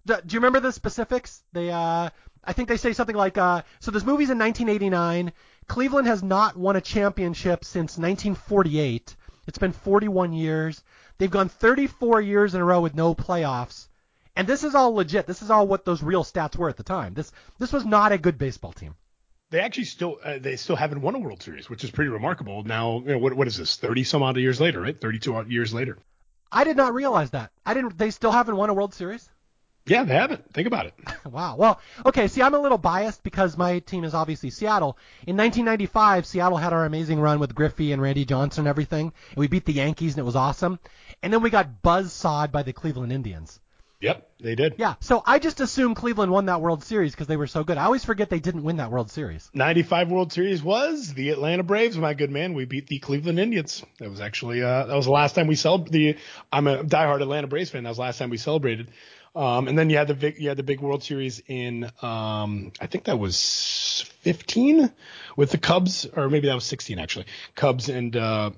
Do, 0.06 0.16
do 0.24 0.34
you 0.34 0.38
remember 0.38 0.60
the 0.60 0.70
specifics? 0.70 1.42
They, 1.52 1.70
uh, 1.70 2.10
I 2.44 2.52
think 2.52 2.68
they 2.68 2.76
say 2.76 2.92
something 2.92 3.16
like, 3.16 3.36
uh, 3.36 3.62
so 3.80 3.90
this 3.90 4.04
movie's 4.04 4.30
in 4.30 4.38
1989. 4.38 5.32
Cleveland 5.66 6.06
has 6.06 6.22
not 6.22 6.56
won 6.56 6.76
a 6.76 6.80
championship 6.80 7.64
since 7.64 7.98
1948. 7.98 9.16
It's 9.48 9.58
been 9.58 9.72
41 9.72 10.32
years. 10.32 10.82
They've 11.18 11.30
gone 11.30 11.48
34 11.48 12.20
years 12.20 12.54
in 12.54 12.60
a 12.60 12.64
row 12.64 12.80
with 12.80 12.94
no 12.94 13.14
playoffs. 13.14 13.88
And 14.36 14.46
this 14.46 14.62
is 14.62 14.74
all 14.74 14.94
legit. 14.94 15.26
This 15.26 15.42
is 15.42 15.50
all 15.50 15.66
what 15.66 15.84
those 15.84 16.02
real 16.02 16.22
stats 16.22 16.56
were 16.56 16.68
at 16.68 16.76
the 16.76 16.82
time. 16.82 17.14
This 17.14 17.32
this 17.58 17.72
was 17.72 17.86
not 17.86 18.12
a 18.12 18.18
good 18.18 18.36
baseball 18.36 18.72
team. 18.72 18.94
They 19.50 19.60
actually 19.60 19.84
still 19.84 20.18
uh, 20.24 20.38
they 20.38 20.56
still 20.56 20.76
haven't 20.76 21.00
won 21.00 21.14
a 21.14 21.18
World 21.18 21.42
Series, 21.42 21.70
which 21.70 21.84
is 21.84 21.90
pretty 21.90 22.10
remarkable. 22.10 22.64
Now, 22.64 22.98
you 22.98 23.12
know, 23.12 23.18
what 23.18 23.34
what 23.34 23.46
is 23.46 23.56
this? 23.56 23.76
Thirty 23.76 24.04
some 24.04 24.22
odd 24.22 24.36
years 24.36 24.60
later, 24.60 24.80
right? 24.80 24.98
Thirty 25.00 25.18
two 25.18 25.36
odd 25.36 25.50
years 25.50 25.72
later. 25.72 25.98
I 26.50 26.64
did 26.64 26.76
not 26.76 26.94
realize 26.94 27.30
that. 27.30 27.50
I 27.64 27.74
didn't. 27.74 27.98
They 27.98 28.10
still 28.10 28.32
haven't 28.32 28.56
won 28.56 28.70
a 28.70 28.74
World 28.74 28.94
Series. 28.94 29.28
Yeah, 29.86 30.02
they 30.02 30.14
haven't. 30.14 30.52
Think 30.52 30.66
about 30.66 30.86
it. 30.86 30.94
Wow. 31.26 31.56
Well, 31.56 31.80
okay. 32.06 32.28
See, 32.28 32.40
I'm 32.40 32.54
a 32.54 32.58
little 32.58 32.78
biased 32.78 33.22
because 33.22 33.56
my 33.56 33.80
team 33.80 34.04
is 34.04 34.14
obviously 34.14 34.48
Seattle. 34.50 34.96
In 35.26 35.36
1995, 35.36 36.24
Seattle 36.24 36.56
had 36.56 36.72
our 36.72 36.84
amazing 36.84 37.20
run 37.20 37.40
with 37.40 37.54
Griffey 37.54 37.92
and 37.92 38.00
Randy 38.00 38.24
Johnson 38.24 38.62
and 38.62 38.68
everything, 38.68 39.12
and 39.30 39.36
we 39.36 39.48
beat 39.48 39.64
the 39.64 39.72
Yankees 39.72 40.14
and 40.14 40.20
it 40.20 40.24
was 40.24 40.36
awesome. 40.36 40.78
And 41.22 41.32
then 41.32 41.42
we 41.42 41.50
got 41.50 41.82
buzzsawed 41.82 42.52
by 42.52 42.62
the 42.62 42.72
Cleveland 42.72 43.12
Indians. 43.12 43.60
Yep, 44.00 44.28
they 44.40 44.54
did. 44.54 44.74
Yeah. 44.76 44.94
So 45.00 45.22
I 45.24 45.38
just 45.38 45.60
assumed 45.60 45.96
Cleveland 45.96 46.30
won 46.30 46.46
that 46.46 46.60
World 46.60 46.84
Series 46.84 47.12
because 47.12 47.28
they 47.28 47.38
were 47.38 47.46
so 47.46 47.64
good. 47.64 47.78
I 47.78 47.84
always 47.84 48.04
forget 48.04 48.28
they 48.28 48.40
didn't 48.40 48.62
win 48.62 48.76
that 48.76 48.90
World 48.90 49.10
Series. 49.10 49.50
95 49.54 50.10
World 50.10 50.32
Series 50.32 50.62
was 50.62 51.14
the 51.14 51.30
Atlanta 51.30 51.62
Braves, 51.62 51.96
my 51.96 52.12
good 52.12 52.30
man. 52.30 52.52
We 52.52 52.66
beat 52.66 52.88
the 52.88 52.98
Cleveland 52.98 53.38
Indians. 53.38 53.82
That 53.98 54.10
was 54.10 54.20
actually 54.20 54.62
uh, 54.62 54.86
that 54.86 54.94
was 54.94 55.06
the 55.06 55.12
last 55.12 55.34
time 55.34 55.46
we 55.46 55.54
celebrated. 55.54 55.92
The 55.92 56.16
I'm 56.52 56.66
a 56.66 56.84
diehard 56.84 57.22
Atlanta 57.22 57.46
Braves 57.46 57.70
fan. 57.70 57.84
That 57.84 57.90
was 57.90 57.96
the 57.96 58.02
last 58.02 58.18
time 58.18 58.28
we 58.28 58.36
celebrated. 58.36 58.90
Um, 59.34 59.68
and 59.68 59.78
then 59.78 59.90
you 59.90 59.98
had 59.98 60.08
the 60.08 60.14
big 60.14 60.38
you 60.38 60.48
had 60.48 60.58
the 60.58 60.62
big 60.62 60.80
World 60.80 61.02
Series 61.02 61.42
in 61.46 61.90
um, 62.02 62.72
I 62.80 62.86
think 62.86 63.04
that 63.04 63.18
was 63.18 64.04
15 64.20 64.92
with 65.36 65.50
the 65.50 65.58
Cubs, 65.58 66.06
or 66.06 66.28
maybe 66.28 66.48
that 66.48 66.54
was 66.54 66.64
16 66.64 66.98
actually. 66.98 67.26
Cubs 67.54 67.88
and 67.88 68.14
uh, 68.16 68.50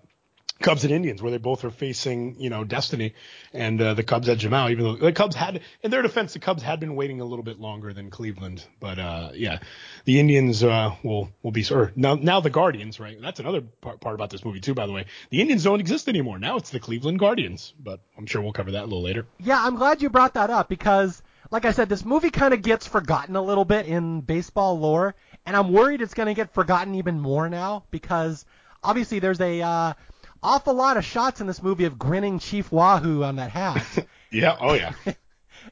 Cubs 0.61 0.85
and 0.85 0.93
Indians, 0.93 1.23
where 1.23 1.31
they 1.31 1.39
both 1.39 1.65
are 1.65 1.71
facing, 1.71 2.41
you 2.41 2.51
know, 2.51 2.65
destiny, 2.65 3.15
and 3.53 3.81
uh, 3.81 3.95
the 3.95 4.03
Cubs 4.03 4.27
them 4.27 4.53
out. 4.53 4.73
Even 4.73 4.85
though 4.85 4.97
the 4.97 5.13
Cubs 5.13 5.37
had, 5.37 5.61
in 5.83 5.91
their 5.91 6.03
defense, 6.03 6.33
the 6.33 6.41
Cubs 6.41 6.63
had 6.63 6.81
been 6.81 6.97
waiting 6.97 7.21
a 7.21 7.25
little 7.25 7.45
bit 7.45 7.61
longer 7.61 7.93
than 7.93 8.11
Cleveland. 8.11 8.65
But 8.81 8.99
uh, 8.99 9.31
yeah, 9.35 9.61
the 10.05 10.19
Indians 10.19 10.65
uh, 10.65 10.97
will 11.05 11.31
will 11.43 11.53
be, 11.53 11.65
or 11.71 11.93
now 11.95 12.15
now 12.15 12.41
the 12.41 12.51
Guardians, 12.51 12.99
right? 12.99 13.17
That's 13.21 13.39
another 13.39 13.61
part, 13.61 14.01
part 14.01 14.15
about 14.17 14.31
this 14.31 14.45
movie 14.45 14.61
too, 14.61 14.75
by 14.75 14.87
the 14.87 14.93
way. 14.93 15.07
The 15.31 15.41
Indians 15.41 15.63
don't 15.63 15.81
exist 15.81 16.09
anymore. 16.09 16.39
Now 16.39 16.57
it's 16.57 16.71
the 16.71 16.81
Cleveland 16.81 17.21
Guardians. 17.21 17.73
But 17.79 18.01
I'm 18.17 18.27
sure 18.27 18.43
we'll 18.43 18.53
cover 18.53 18.73
that 18.73 18.83
a 18.83 18.87
little 18.87 19.03
later. 19.03 19.27
Yeah, 19.39 19.65
I'm 19.65 19.77
glad 19.77 20.03
you 20.03 20.11
brought 20.11 20.35
that 20.35 20.51
up 20.51 20.69
because, 20.69 21.23
like 21.53 21.67
I 21.67 21.71
said, 21.71 21.89
this 21.89 22.05
movie 22.05 22.31
kind 22.31 22.53
of 22.53 22.63
gets 22.63 22.87
forgotten 22.87 23.37
a 23.37 23.43
little 23.43 23.65
bit 23.65 23.87
in 23.87 24.23
baseball 24.23 24.79
lore, 24.81 25.15
and 25.47 25.57
I'm 25.57 25.73
worried 25.73 26.03
it's 26.03 26.15
going 26.15 26.27
to 26.27 26.35
get 26.35 26.53
forgotten 26.53 26.97
even 26.97 27.21
more 27.21 27.49
now 27.49 27.85
because 27.93 28.45
obviously 28.83 29.21
there's 29.21 29.41
a 29.41 29.63
uh, 29.63 29.93
awful 30.43 30.75
lot 30.75 30.97
of 30.97 31.05
shots 31.05 31.41
in 31.41 31.47
this 31.47 31.63
movie 31.63 31.85
of 31.85 31.99
grinning 31.99 32.39
Chief 32.39 32.71
Wahoo 32.73 33.23
on 33.23 33.37
that 33.37 33.51
hat. 33.51 34.07
Yeah. 34.31 34.59
Oh 34.61 34.75
yeah. 34.75 34.93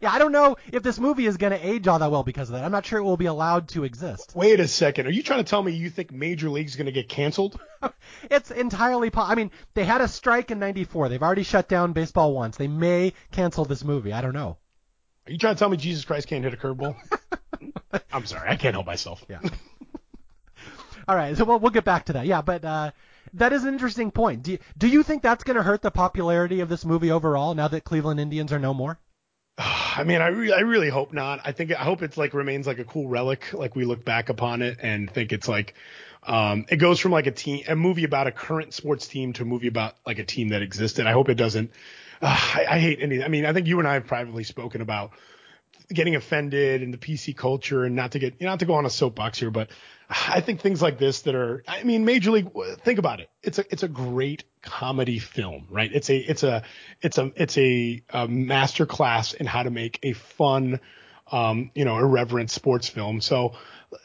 yeah, 0.01 0.11
I 0.11 0.19
don't 0.19 0.33
know 0.33 0.57
if 0.73 0.83
this 0.83 0.99
movie 0.99 1.27
is 1.27 1.37
going 1.37 1.53
to 1.53 1.59
age 1.59 1.87
all 1.87 1.99
that 1.99 2.11
well 2.11 2.23
because 2.23 2.49
of 2.49 2.55
that. 2.55 2.65
I'm 2.65 2.73
not 2.73 2.87
sure 2.87 2.99
it 2.99 3.03
will 3.03 3.19
be 3.19 3.27
allowed 3.27 3.69
to 3.69 3.85
exist. 3.85 4.33
Wait 4.35 4.61
a 4.61 4.67
second. 4.67 5.07
Are 5.07 5.11
you 5.11 5.23
trying 5.23 5.45
to 5.45 5.49
tell 5.51 5.63
me 5.63 5.73
you 5.73 5.91
think 5.91 6.11
Major 6.11 6.49
League's 6.49 6.75
going 6.75 6.87
to 6.87 6.93
get 6.93 7.09
canceled? 7.09 7.61
It's 8.31 8.51
entirely 8.51 9.11
po- 9.11 9.21
I 9.23 9.35
mean, 9.35 9.51
they 9.75 9.85
had 9.85 10.01
a 10.01 10.09
strike 10.09 10.51
in 10.51 10.59
94. 10.59 11.09
They've 11.11 11.23
already 11.23 11.43
shut 11.43 11.69
down 11.69 11.93
baseball 11.93 12.33
once. 12.33 12.57
They 12.57 12.67
may 12.67 13.13
cancel 13.31 13.67
this 13.67 13.85
movie. 13.85 14.13
I 14.13 14.23
don't 14.23 14.33
know. 14.33 14.57
Are 15.27 15.33
you 15.33 15.39
trying 15.39 15.55
to 15.55 15.59
tell 15.59 15.69
me 15.69 15.77
Jesus 15.77 16.05
Christ 16.05 16.29
can't 16.29 16.43
hit 16.43 16.55
a 16.55 16.57
curveball? 16.57 16.97
I'm 18.13 18.25
sorry. 18.25 18.49
I 18.49 18.57
can't 18.57 18.75
help 18.75 18.87
myself. 18.87 19.25
Yeah. 19.29 19.41
All 21.09 21.15
right, 21.15 21.37
so 21.37 21.45
we'll, 21.45 21.61
we'll 21.61 21.71
get 21.71 21.85
back 21.85 22.07
to 22.07 22.15
that. 22.15 22.27
Yeah, 22.27 22.43
but 22.43 22.65
uh, 22.65 22.91
that 23.37 23.53
is 23.53 23.65
an 23.65 23.73
interesting 23.73 24.11
point. 24.11 24.43
Do 24.43 24.53
you, 24.53 24.59
do 24.77 24.89
you 24.89 25.03
think 25.03 25.23
that's 25.23 25.45
going 25.45 25.57
to 25.57 25.63
hurt 25.63 25.83
the 25.83 25.91
popularity 25.91 26.61
of 26.61 26.69
this 26.69 26.85
movie 26.85 27.11
overall 27.11 27.55
now 27.55 27.69
that 27.69 27.85
Cleveland 27.85 28.21
Indians 28.21 28.53
are 28.53 28.59
no 28.59 28.75
more? 28.75 28.99
I 29.59 30.05
mean, 30.05 30.21
I, 30.21 30.29
re- 30.29 30.53
I 30.53 30.61
really 30.61 30.89
hope 30.89 31.13
not. 31.13 31.41
I 31.45 31.53
think 31.53 31.73
I 31.73 31.85
hope 31.85 32.03
it's 32.03 32.17
like 32.17 32.35
remains 32.35 32.67
like 32.67 32.79
a 32.79 32.85
cool 32.85 33.09
relic. 33.09 33.53
Like 33.53 33.77
we 33.77 33.85
look 33.85 34.05
back 34.05 34.29
upon 34.29 34.63
it 34.63 34.79
and 34.83 35.11
think 35.11 35.33
it's 35.33 35.49
like, 35.49 35.75
um, 36.27 36.67
it 36.69 36.77
goes 36.77 36.99
from 36.99 37.13
like 37.13 37.27
a 37.27 37.31
team, 37.31 37.65
a 37.69 37.77
movie 37.77 38.05
about 38.05 38.27
a 38.27 38.33
current 38.33 38.75
sports 38.75 39.07
team 39.07 39.33
to 39.35 39.43
a 39.43 39.47
movie 39.47 39.69
about 39.69 39.95
like 40.05 40.19
a 40.19 40.25
team 40.25 40.49
that 40.49 40.63
existed. 40.63 41.07
I 41.07 41.13
hope 41.13 41.29
it 41.29 41.37
doesn't. 41.37 41.71
Uh, 42.21 42.27
I, 42.55 42.67
I 42.69 42.79
hate 42.79 43.01
any. 43.01 43.23
I 43.23 43.29
mean, 43.29 43.47
I 43.47 43.53
think 43.53 43.67
you 43.67 43.79
and 43.79 43.89
I 43.89 43.95
have 43.95 44.07
privately 44.07 44.45
spoken 44.45 44.81
about 44.81 45.13
getting 45.89 46.17
offended 46.17 46.83
in 46.83 46.91
the 46.91 46.99
PC 46.99 47.37
culture 47.37 47.85
and 47.85 47.95
not 47.95 48.13
to 48.13 48.19
get, 48.19 48.35
you 48.41 48.47
not 48.47 48.59
to 48.61 48.67
go 48.67 48.75
on 48.75 48.87
a 48.87 48.91
soapbox 48.91 49.39
here, 49.39 49.51
but 49.51 49.71
I 50.09 50.41
think 50.41 50.61
things 50.61 50.81
like 50.81 50.99
this 50.99 51.23
that 51.23 51.35
are, 51.35 51.65
I 51.67 51.83
mean, 51.83 52.05
Major 52.05 52.31
League, 52.31 52.49
think 52.85 52.99
about 52.99 53.21
it. 53.21 53.29
It's 53.43 53.59
a, 53.59 53.65
it's 53.73 53.83
a 53.83 53.89
great 53.89 54.45
comedy 54.63 55.19
film, 55.19 55.67
right? 55.71 55.91
It's 55.93 56.09
a, 56.11 56.17
it's 56.17 56.43
a, 56.43 56.63
it's 57.01 57.19
a, 57.19 57.33
it's 57.35 57.59
a, 57.59 58.03
a 58.11 58.29
master 58.29 58.87
class 58.87 59.33
in 59.33 59.47
how 59.47 59.65
to 59.65 59.71
make 59.71 59.99
a 60.05 60.13
fun, 60.13 60.81
um, 61.33 61.73
you 61.75 61.85
know, 61.85 61.99
irreverent 61.99 62.51
sports 62.51 62.89
film. 62.89 63.21
So 63.21 63.55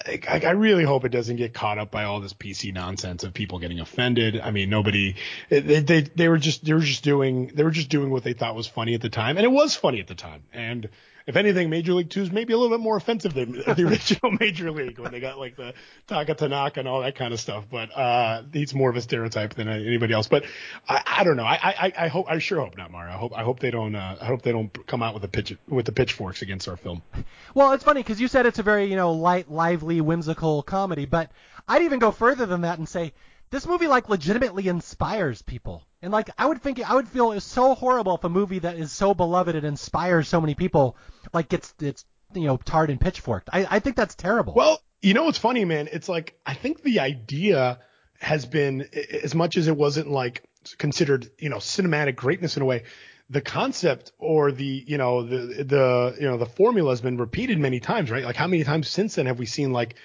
I, 0.08 0.42
I 0.44 0.52
really 0.52 0.84
hope 0.84 1.06
it 1.06 1.10
doesn't 1.10 1.36
get 1.36 1.54
caught 1.54 1.78
up 1.78 1.92
by 1.92 2.06
all 2.06 2.20
this 2.20 2.34
PC 2.34 2.74
nonsense 2.74 3.24
of 3.24 3.34
people 3.34 3.60
getting 3.60 3.80
offended. 3.80 4.40
I 4.40 4.50
mean, 4.50 4.72
nobody, 4.72 5.16
they, 5.50 5.82
they, 5.82 6.02
they 6.02 6.30
were 6.30 6.40
just, 6.40 6.66
they 6.66 6.74
were 6.74 6.80
just 6.80 7.04
doing, 7.04 7.52
they 7.54 7.64
were 7.64 7.72
just 7.72 7.90
doing 7.90 8.10
what 8.10 8.24
they 8.24 8.34
thought 8.34 8.56
was 8.56 8.68
funny 8.68 8.96
at 8.96 9.02
the 9.02 9.10
time. 9.10 9.38
And 9.38 9.46
it 9.46 9.52
was 9.52 9.76
funny 9.76 10.00
at 10.00 10.08
the 10.08 10.16
time. 10.16 10.44
And, 10.52 10.90
if 11.28 11.36
anything, 11.36 11.70
Major 11.70 11.94
League 11.94 12.10
Two 12.10 12.22
is 12.22 12.32
maybe 12.32 12.54
a 12.54 12.58
little 12.58 12.76
bit 12.76 12.82
more 12.82 12.98
offensive 12.98 13.34
than 13.34 13.52
the 13.54 13.86
original 13.88 14.32
Major 14.40 14.72
League 14.72 15.00
when 15.00 15.12
they 15.12 15.20
got 15.20 15.38
like 15.38 15.56
the 15.56 15.74
Taka 16.08 16.36
Tanaka 16.36 16.80
and 16.80 16.90
all 16.90 17.02
that 17.02 17.16
kind 17.16 17.34
of 17.34 17.40
stuff. 17.40 17.66
But 17.70 17.96
uh, 17.96 18.44
he's 18.52 18.74
more 18.74 18.90
of 18.90 18.96
a 18.96 19.02
stereotype 19.02 19.54
than 19.54 19.68
anybody 19.68 20.14
else. 20.14 20.28
But 20.28 20.46
I, 20.88 21.04
I 21.06 21.24
don't 21.24 21.38
know. 21.38 21.44
I, 21.44 21.60
I, 21.62 21.94
I 21.98 22.08
hope 22.08 22.28
I 22.30 22.40
sure 22.40 22.60
hope 22.62 22.78
not, 22.78 22.92
Mario. 22.92 23.14
I 23.14 23.18
hope 23.18 23.34
I 23.36 23.44
hope 23.44 23.60
they 23.60 23.72
don't. 23.72 23.96
Uh, 23.96 24.18
I 24.20 24.26
hope 24.26 24.42
they 24.42 24.52
don't 24.52 24.88
come 24.88 25.04
out 25.04 25.14
with 25.14 25.24
a 25.24 25.28
pitch 25.28 25.56
with 25.68 25.86
the 25.86 25.92
pitchforks 25.92 26.42
against 26.42 26.68
our 26.68 26.78
film. 26.78 27.02
Well, 27.54 27.72
it's 27.74 27.84
funny 27.84 28.02
because 28.02 28.20
you 28.20 28.28
said 28.28 28.46
it's 28.46 28.60
a 28.60 28.64
very 28.64 28.86
you 28.86 28.96
know 28.96 29.14
light, 29.14 29.52
lively, 29.52 30.02
whimsical 30.02 30.64
comedy, 30.64 31.06
but 31.06 31.32
I'd 31.68 31.84
even 31.84 32.00
go 32.00 32.12
further 32.12 32.46
than 32.46 32.62
that 32.62 32.78
and 32.78 32.88
say 32.88 33.14
this 33.50 33.68
movie 33.68 33.88
like 33.88 34.10
legitimately 34.10 34.68
inspires 34.68 35.42
people. 35.42 35.84
And 36.02 36.12
like 36.12 36.30
I 36.38 36.46
would 36.46 36.62
think 36.62 36.88
I 36.88 36.96
would 36.96 37.08
feel 37.08 37.32
it's 37.32 37.46
so 37.46 37.76
horrible 37.76 38.16
if 38.16 38.24
a 38.24 38.30
movie 38.30 38.60
that 38.60 38.78
is 38.78 38.92
so 38.92 39.14
beloved 39.14 39.56
and 39.56 39.66
inspires 39.66 40.28
so 40.28 40.42
many 40.42 40.56
people 40.56 40.98
like 41.34 41.50
gets 41.50 41.74
it's 41.80 42.06
you 42.34 42.48
know 42.48 42.58
tarred 42.58 42.90
and 42.90 43.00
pitchforked. 43.00 43.50
I, 43.54 43.68
I 43.70 43.80
think 43.80 43.96
that's 43.96 44.16
terrible. 44.16 44.54
Well, 44.54 44.82
you 45.02 45.14
know 45.14 45.26
what's 45.26 45.38
funny, 45.38 45.66
man? 45.66 45.90
It's 45.92 46.10
like 46.10 46.40
I 46.46 46.54
think 46.54 46.82
the 46.82 47.02
idea 47.02 47.80
has 48.20 48.46
been 48.46 48.88
as 49.24 49.36
much 49.36 49.58
as 49.58 49.68
it 49.68 49.76
wasn't 49.76 50.10
like 50.10 50.44
considered 50.78 51.30
you 51.38 51.50
know 51.50 51.58
cinematic 51.58 52.16
greatness 52.16 52.58
in 52.58 52.64
a 52.64 52.66
way. 52.66 52.84
The 53.30 53.42
concept 53.42 54.12
or 54.18 54.52
the 54.52 54.84
you 54.88 54.98
know 54.98 55.24
the 55.24 55.64
the 55.64 56.18
you 56.20 56.28
know 56.28 56.38
the 56.38 56.46
formula 56.48 56.92
has 56.92 57.02
been 57.02 57.18
repeated 57.18 57.60
many 57.60 57.80
times, 57.80 58.10
right? 58.10 58.24
Like 58.24 58.36
how 58.36 58.48
many 58.48 58.64
times 58.64 58.90
since 58.90 59.16
then 59.16 59.28
have 59.28 59.40
we 59.40 59.46
seen 59.46 59.72
like 59.72 59.96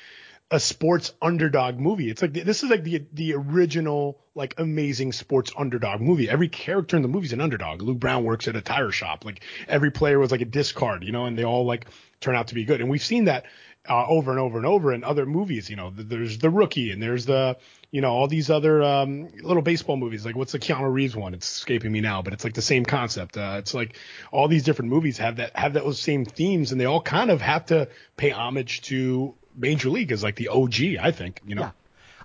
a 0.51 0.61
sports 0.61 1.13
underdog 1.21 1.79
movie. 1.79 2.09
It's 2.09 2.23
like 2.23 2.33
this 2.33 2.63
is 2.63 2.71
like 2.71 2.85
the 2.85 3.05
the 3.13 3.35
original 3.35 4.21
like 4.35 4.55
amazing 4.59 5.13
sports 5.13 5.51
underdog 5.57 6.01
movie. 6.01 6.29
Every 6.29 6.49
character 6.49 6.97
in 6.97 7.03
the 7.03 7.09
movie 7.09 7.27
is 7.27 7.33
an 7.33 7.41
underdog. 7.41 7.83
Lou 7.83 7.95
Brown 7.95 8.23
works 8.23 8.47
at 8.47 8.55
a 8.55 8.61
tire 8.61 8.93
shop. 8.93 9.25
Like 9.25 9.43
every 9.67 9.91
player 9.91 10.19
was 10.19 10.31
like 10.31 10.43
a 10.43 10.47
discard, 10.47 11.03
you 11.03 11.11
know, 11.11 11.25
and 11.25 11.37
they 11.37 11.45
all 11.45 11.65
like 11.65 11.87
turn 12.21 12.37
out 12.37 12.49
to 12.49 12.55
be 12.55 12.65
good. 12.65 12.81
And 12.81 12.89
we've 12.89 13.03
seen 13.03 13.25
that 13.25 13.45
uh, 13.89 14.07
over 14.07 14.31
and 14.31 14.39
over 14.39 14.57
and 14.57 14.67
over 14.67 14.93
in 14.93 15.03
other 15.03 15.27
movies. 15.27 15.69
You 15.69 15.77
know, 15.77 15.91
there's 15.91 16.39
the 16.39 16.51
rookie 16.51 16.93
and 16.93 17.03
there's 17.03 17.27
the 17.27 17.57
you 17.91 18.01
know 18.01 18.11
all 18.11 18.29
these 18.29 18.49
other 18.49 18.85
um, 18.85 19.29
little 19.43 19.63
baseball 19.63 19.97
movies. 19.97 20.25
Like 20.25 20.37
what's 20.37 20.53
the 20.53 20.61
Keanu 20.61 20.93
Reeves 20.93 21.17
one? 21.17 21.35
It's 21.35 21.57
escaping 21.57 21.91
me 21.91 22.01
now, 22.01 22.23
but 22.23 22.33
it's 22.33 22.45
like 22.45 22.55
the 22.55 22.63
same 22.63 22.85
concept. 22.85 23.37
Uh, 23.37 23.57
it's 23.59 23.75
like 23.75 23.97
all 24.31 24.47
these 24.47 24.63
different 24.63 24.93
movies 24.93 25.19
have 25.19 25.37
that 25.37 25.57
have 25.57 25.73
those 25.73 25.99
same 25.99 26.25
themes, 26.25 26.71
and 26.71 26.81
they 26.81 26.85
all 26.85 27.03
kind 27.03 27.33
of 27.33 27.41
have 27.41 27.67
to 27.67 27.89
pay 28.17 28.31
homage 28.31 28.83
to 28.83 29.35
Major 29.57 29.91
League 29.91 30.13
is 30.13 30.23
like 30.23 30.37
the 30.37 30.49
OG, 30.49 30.97
I 31.01 31.11
think. 31.11 31.41
You 31.47 31.55
know. 31.55 31.63
Yeah. 31.63 31.71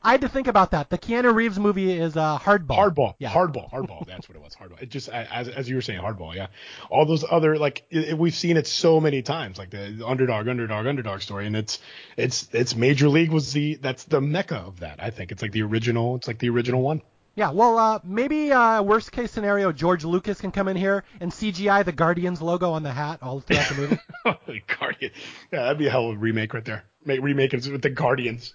I 0.04 0.12
had 0.14 0.22
to 0.22 0.30
think 0.30 0.48
about 0.48 0.72
that. 0.72 0.90
The 0.90 0.98
Keanu 0.98 1.34
Reeves 1.34 1.60
movie 1.60 1.92
is 1.92 2.18
uh, 2.18 2.40
Hardball. 2.40 2.76
Hardball. 2.76 3.16
Yeah. 3.20 3.30
Hardball. 3.32 3.72
Hardball. 3.72 4.08
That's 4.08 4.28
what 4.28 4.36
it 4.36 4.42
was. 4.42 4.56
Hardball. 4.56 4.82
It 4.82 4.90
just 4.90 5.10
as 5.10 5.48
as 5.48 5.70
you 5.70 5.76
were 5.76 5.82
saying, 5.82 6.02
Hardball. 6.02 6.34
Yeah. 6.34 6.48
All 6.90 7.06
those 7.06 7.24
other 7.30 7.58
like 7.58 7.86
it, 7.92 8.18
we've 8.18 8.34
seen 8.34 8.58
it 8.58 8.66
so 8.66 9.00
many 9.00 9.22
times, 9.22 9.60
like 9.60 9.70
the, 9.70 9.96
the 10.00 10.08
underdog, 10.08 10.48
underdog, 10.48 10.88
underdog 10.88 11.22
story, 11.22 11.46
and 11.46 11.56
it's 11.56 11.80
it's 12.18 12.50
it's 12.52 12.76
Major 12.76 13.10
League 13.10 13.32
was 13.32 13.54
the 13.54 13.76
that's 13.76 14.06
the 14.06 14.22
mecca 14.22 14.58
of 14.58 14.80
that. 14.80 15.02
I 15.02 15.12
think 15.12 15.32
it's 15.32 15.44
like 15.44 15.52
the 15.52 15.62
original. 15.62 16.16
It's 16.16 16.28
like 16.28 16.40
the 16.40 16.50
original 16.50 16.82
one. 16.82 17.04
Yeah, 17.36 17.52
well, 17.52 17.78
uh, 17.78 18.00
maybe 18.04 18.52
uh, 18.52 18.84
worst 18.84 19.14
case 19.14 19.32
scenario, 19.32 19.72
George 19.72 20.04
Lucas 20.04 20.42
can 20.42 20.52
come 20.52 20.68
in 20.68 20.76
here 20.76 21.06
and 21.22 21.32
CGI 21.32 21.86
the 21.86 21.94
Guardians 21.94 22.42
logo 22.42 22.72
on 22.72 22.84
the 22.84 22.92
hat 22.92 23.20
all 23.22 23.40
throughout 23.40 23.70
the 23.70 23.76
movie. 23.76 24.64
Guardian, 24.80 25.12
yeah, 25.50 25.64
that'd 25.64 25.78
be 25.78 25.88
a 25.88 25.92
hell 25.92 26.10
of 26.10 26.18
a 26.18 26.20
remake 26.20 26.54
right 26.54 26.66
there. 26.66 26.84
Make 27.06 27.22
remake 27.22 27.54
it 27.54 27.68
with 27.68 27.82
the 27.82 27.90
Guardians. 27.90 28.54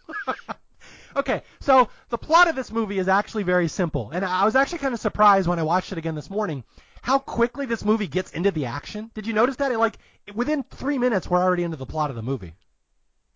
okay, 1.17 1.43
so 1.61 1.89
the 2.11 2.19
plot 2.19 2.49
of 2.49 2.57
this 2.57 2.71
movie 2.71 2.99
is 2.99 3.09
actually 3.09 3.43
very 3.43 3.69
simple, 3.69 4.11
and 4.11 4.25
I 4.25 4.45
was 4.45 4.57
actually 4.57 4.79
kind 4.79 4.95
of 4.95 5.01
surprised 5.01 5.49
when 5.49 5.59
I 5.59 5.65
watched 5.65 5.93
it 5.93 5.99
again 5.99 6.15
this 6.15 6.31
morning 6.31 6.65
how 7.03 7.21
quickly 7.21 7.67
this 7.67 7.85
movie 7.85 8.09
gets 8.09 8.33
into 8.33 8.51
the 8.51 8.67
action. 8.67 9.13
Did 9.15 9.29
you 9.29 9.33
notice 9.33 9.57
that? 9.57 9.71
It, 9.71 9.79
like 9.79 9.97
within 10.35 10.65
three 10.65 10.99
minutes, 10.99 11.31
we're 11.31 11.43
already 11.43 11.63
into 11.63 11.77
the 11.77 11.87
plot 11.87 12.11
of 12.11 12.17
the 12.17 12.23
movie. 12.23 12.55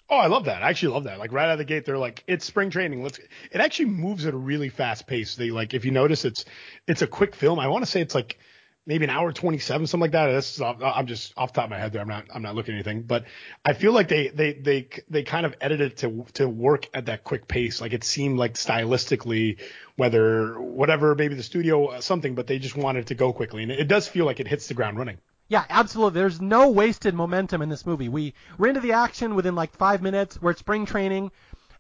Oh, 0.09 0.16
I 0.16 0.27
love 0.27 0.46
that. 0.46 0.64
I 0.64 0.70
actually 0.70 0.94
love 0.94 1.05
that. 1.05 1.20
Like 1.20 1.33
right 1.33 1.44
out 1.44 1.53
of 1.53 1.59
the 1.59 1.64
gate, 1.64 1.85
they're 1.85 1.96
like, 1.96 2.25
it's 2.27 2.44
spring 2.44 2.70
training. 2.70 3.05
Let's. 3.05 3.20
It 3.53 3.61
actually 3.61 3.90
moves 3.90 4.27
at 4.27 4.35
a 4.35 4.37
really 4.37 4.70
fast 4.70 5.07
pace. 5.07 5.37
They 5.37 5.53
like, 5.53 5.73
if 5.73 5.85
you 5.85 5.92
notice, 5.92 6.25
it's 6.25 6.44
it's 6.88 7.03
a 7.03 7.07
quick 7.07 7.37
film. 7.37 7.61
I 7.61 7.68
want 7.68 7.85
to 7.85 7.90
say 7.90 8.01
it's 8.01 8.14
like 8.14 8.38
maybe 8.87 9.05
an 9.05 9.11
hour 9.11 9.33
27, 9.33 9.87
something 9.87 10.01
like 10.01 10.12
that. 10.12 10.61
Off, 10.61 10.77
I'm 10.83 11.07
just 11.07 11.33
off 11.37 11.53
top 11.53 11.64
of 11.64 11.71
my 11.71 11.79
head 11.79 11.93
there. 11.93 12.03
I'm 12.03 12.09
not 12.09 12.27
I'm 12.33 12.43
not 12.43 12.55
looking 12.55 12.75
at 12.75 12.87
anything, 12.87 13.03
but 13.03 13.25
I 13.64 13.73
feel 13.73 13.93
like 13.93 14.09
they 14.09 14.29
they 14.29 14.53
they 14.53 14.88
they 15.09 15.23
kind 15.23 15.47
of 15.47 15.55
edited 15.61 15.93
it 15.93 15.97
to 15.99 16.27
to 16.35 16.49
work 16.49 16.88
at 16.95 17.07
that 17.07 17.25
quick 17.25 17.47
pace. 17.49 17.81
Like 17.81 17.93
it 17.93 18.05
seemed 18.05 18.38
like 18.38 18.55
stylistically, 18.55 19.59
whether 19.97 20.61
whatever 20.61 21.14
maybe 21.14 21.35
the 21.35 21.43
studio 21.43 22.01
something, 22.01 22.35
but 22.35 22.47
they 22.47 22.59
just 22.59 22.77
wanted 22.77 23.09
to 23.09 23.14
go 23.14 23.33
quickly, 23.33 23.62
and 23.62 23.73
it 23.73 23.88
does 23.88 24.09
feel 24.09 24.25
like 24.25 24.40
it 24.40 24.49
hits 24.49 24.66
the 24.69 24.75
ground 24.75 24.99
running. 24.99 25.19
Yeah, 25.49 25.64
absolutely. 25.69 26.21
There's 26.21 26.40
no 26.40 26.71
wasted 26.71 27.12
momentum 27.12 27.61
in 27.61 27.69
this 27.69 27.85
movie. 27.85 28.09
We 28.09 28.35
we're 28.57 28.69
into 28.69 28.81
the 28.81 28.93
action 28.93 29.35
within 29.35 29.57
like 29.57 29.73
five 29.73 30.01
minutes. 30.01 30.40
We're 30.40 30.53
at 30.53 30.59
spring 30.59 30.87
training. 30.87 31.33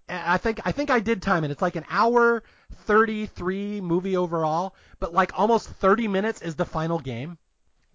I 0.08 0.38
think 0.38 0.60
I 0.64 0.72
think 0.72 0.90
I 0.90 0.98
did 0.98 1.22
time 1.22 1.44
it. 1.44 1.52
It's 1.52 1.62
like 1.62 1.76
an 1.76 1.84
hour 1.88 2.42
33 2.70 3.80
movie 3.80 4.16
overall, 4.16 4.74
but 4.98 5.12
like 5.12 5.38
almost 5.38 5.68
30 5.68 6.08
minutes 6.08 6.42
is 6.42 6.54
the 6.54 6.64
final 6.64 6.98
game. 6.98 7.38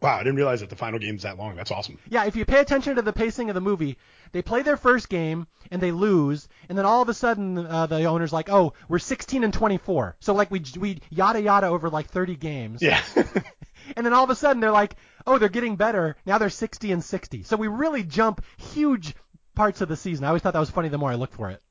Wow, 0.01 0.15
I 0.15 0.19
didn't 0.19 0.35
realize 0.35 0.59
that 0.59 0.69
the 0.69 0.75
final 0.75 0.99
game's 0.99 1.23
that 1.23 1.37
long. 1.37 1.55
That's 1.55 1.71
awesome. 1.71 1.97
Yeah, 2.09 2.25
if 2.25 2.35
you 2.35 2.45
pay 2.45 2.59
attention 2.59 2.95
to 2.95 3.01
the 3.01 3.13
pacing 3.13 3.49
of 3.49 3.55
the 3.55 3.61
movie, 3.61 3.97
they 4.33 4.41
play 4.41 4.61
their 4.61 4.77
first 4.77 5.09
game 5.09 5.47
and 5.71 5.81
they 5.81 5.91
lose, 5.91 6.47
and 6.67 6.77
then 6.77 6.85
all 6.85 7.01
of 7.01 7.09
a 7.09 7.13
sudden 7.13 7.57
uh, 7.57 7.87
the 7.87 8.03
owner's 8.03 8.33
like, 8.33 8.49
"Oh, 8.49 8.73
we're 8.89 8.99
16 8.99 9.43
and 9.43 9.53
24." 9.53 10.17
So 10.19 10.33
like 10.33 10.51
we 10.51 10.61
we 10.77 10.99
yada 11.09 11.41
yada 11.41 11.67
over 11.67 11.89
like 11.89 12.07
30 12.07 12.35
games. 12.35 12.81
Yeah. 12.81 13.01
and 13.95 14.05
then 14.05 14.13
all 14.13 14.23
of 14.23 14.29
a 14.29 14.35
sudden 14.35 14.59
they're 14.59 14.71
like, 14.71 14.95
"Oh, 15.25 15.37
they're 15.37 15.49
getting 15.49 15.77
better. 15.77 16.17
Now 16.25 16.37
they're 16.37 16.49
60 16.49 16.91
and 16.91 17.03
60." 17.03 17.43
So 17.43 17.55
we 17.55 17.67
really 17.67 18.03
jump 18.03 18.43
huge 18.57 19.15
parts 19.55 19.81
of 19.81 19.87
the 19.87 19.95
season. 19.95 20.25
I 20.25 20.27
always 20.27 20.41
thought 20.41 20.53
that 20.53 20.59
was 20.59 20.69
funny 20.69 20.89
the 20.89 20.97
more 20.97 21.11
I 21.11 21.15
looked 21.15 21.35
for 21.35 21.49
it. 21.49 21.61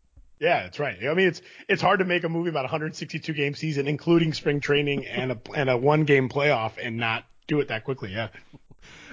Yeah, 0.41 0.65
that's 0.65 0.79
right. 0.79 0.97
I 1.05 1.15
mean, 1.15 1.29
it's 1.29 1.43
it's 1.69 1.81
hard 1.81 2.01
to 2.01 2.05
make 2.05 2.25
a 2.25 2.29
movie 2.29 2.51
about 2.51 2.65
162 2.65 3.33
game 3.33 3.55
season, 3.55 3.87
including 3.87 4.33
spring 4.33 4.61
training 4.61 5.07
and 5.07 5.33
a 5.33 5.39
and 5.55 5.71
a 5.71 5.77
one 5.77 6.05
game 6.05 6.29
playoff, 6.29 6.73
and 6.83 6.97
not 6.97 7.25
do 7.47 7.61
it 7.61 7.69
that 7.69 7.85
quickly. 7.85 8.13
Yeah. 8.13 8.29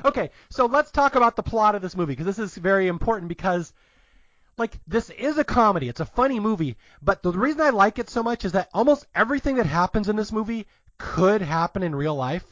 Okay, 0.03 0.31
so 0.49 0.65
let's 0.65 0.91
talk 0.91 1.15
about 1.15 1.35
the 1.35 1.43
plot 1.43 1.75
of 1.75 1.81
this 1.81 1.95
movie 1.95 2.13
because 2.13 2.25
this 2.25 2.39
is 2.39 2.57
very 2.57 2.87
important 2.87 3.29
because 3.29 3.71
like 4.57 4.77
this 4.87 5.09
is 5.11 5.37
a 5.37 5.43
comedy. 5.43 5.87
It's 5.89 5.99
a 5.99 6.05
funny 6.05 6.39
movie, 6.39 6.75
but 7.01 7.23
the 7.23 7.31
reason 7.31 7.61
I 7.61 7.69
like 7.69 7.99
it 7.99 8.09
so 8.09 8.23
much 8.23 8.43
is 8.43 8.53
that 8.53 8.69
almost 8.73 9.05
everything 9.15 9.55
that 9.55 9.65
happens 9.65 10.09
in 10.09 10.15
this 10.15 10.31
movie 10.31 10.65
could 10.97 11.41
happen 11.41 11.83
in 11.83 11.95
real 11.95 12.15
life. 12.15 12.45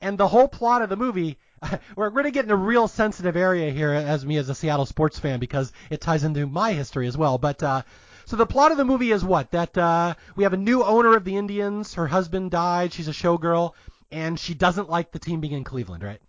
And 0.00 0.16
the 0.16 0.28
whole 0.28 0.48
plot 0.48 0.82
of 0.82 0.88
the 0.88 0.96
movie, 0.96 1.38
we're 1.96 2.10
going 2.10 2.24
to 2.24 2.30
get 2.30 2.44
in 2.44 2.50
a 2.50 2.56
real 2.56 2.88
sensitive 2.88 3.36
area 3.36 3.70
here 3.70 3.92
as 3.92 4.24
me 4.24 4.36
as 4.36 4.48
a 4.48 4.54
Seattle 4.54 4.86
sports 4.86 5.18
fan 5.18 5.40
because 5.40 5.72
it 5.90 6.00
ties 6.00 6.24
into 6.24 6.46
my 6.46 6.72
history 6.72 7.06
as 7.06 7.16
well. 7.16 7.38
But 7.38 7.62
uh, 7.62 7.82
so 8.26 8.36
the 8.36 8.46
plot 8.46 8.70
of 8.70 8.78
the 8.78 8.84
movie 8.84 9.10
is 9.10 9.24
what? 9.24 9.50
That 9.50 9.76
uh, 9.76 10.14
we 10.36 10.44
have 10.44 10.52
a 10.52 10.58
new 10.58 10.82
owner 10.84 11.16
of 11.16 11.24
the 11.24 11.36
Indians. 11.36 11.94
Her 11.94 12.06
husband 12.06 12.50
died. 12.50 12.92
She's 12.92 13.08
a 13.08 13.12
showgirl, 13.12 13.72
and 14.10 14.38
she 14.38 14.54
doesn't 14.54 14.88
like 14.88 15.12
the 15.12 15.18
team 15.18 15.40
being 15.40 15.54
in 15.54 15.64
Cleveland, 15.64 16.02
right? 16.02 16.20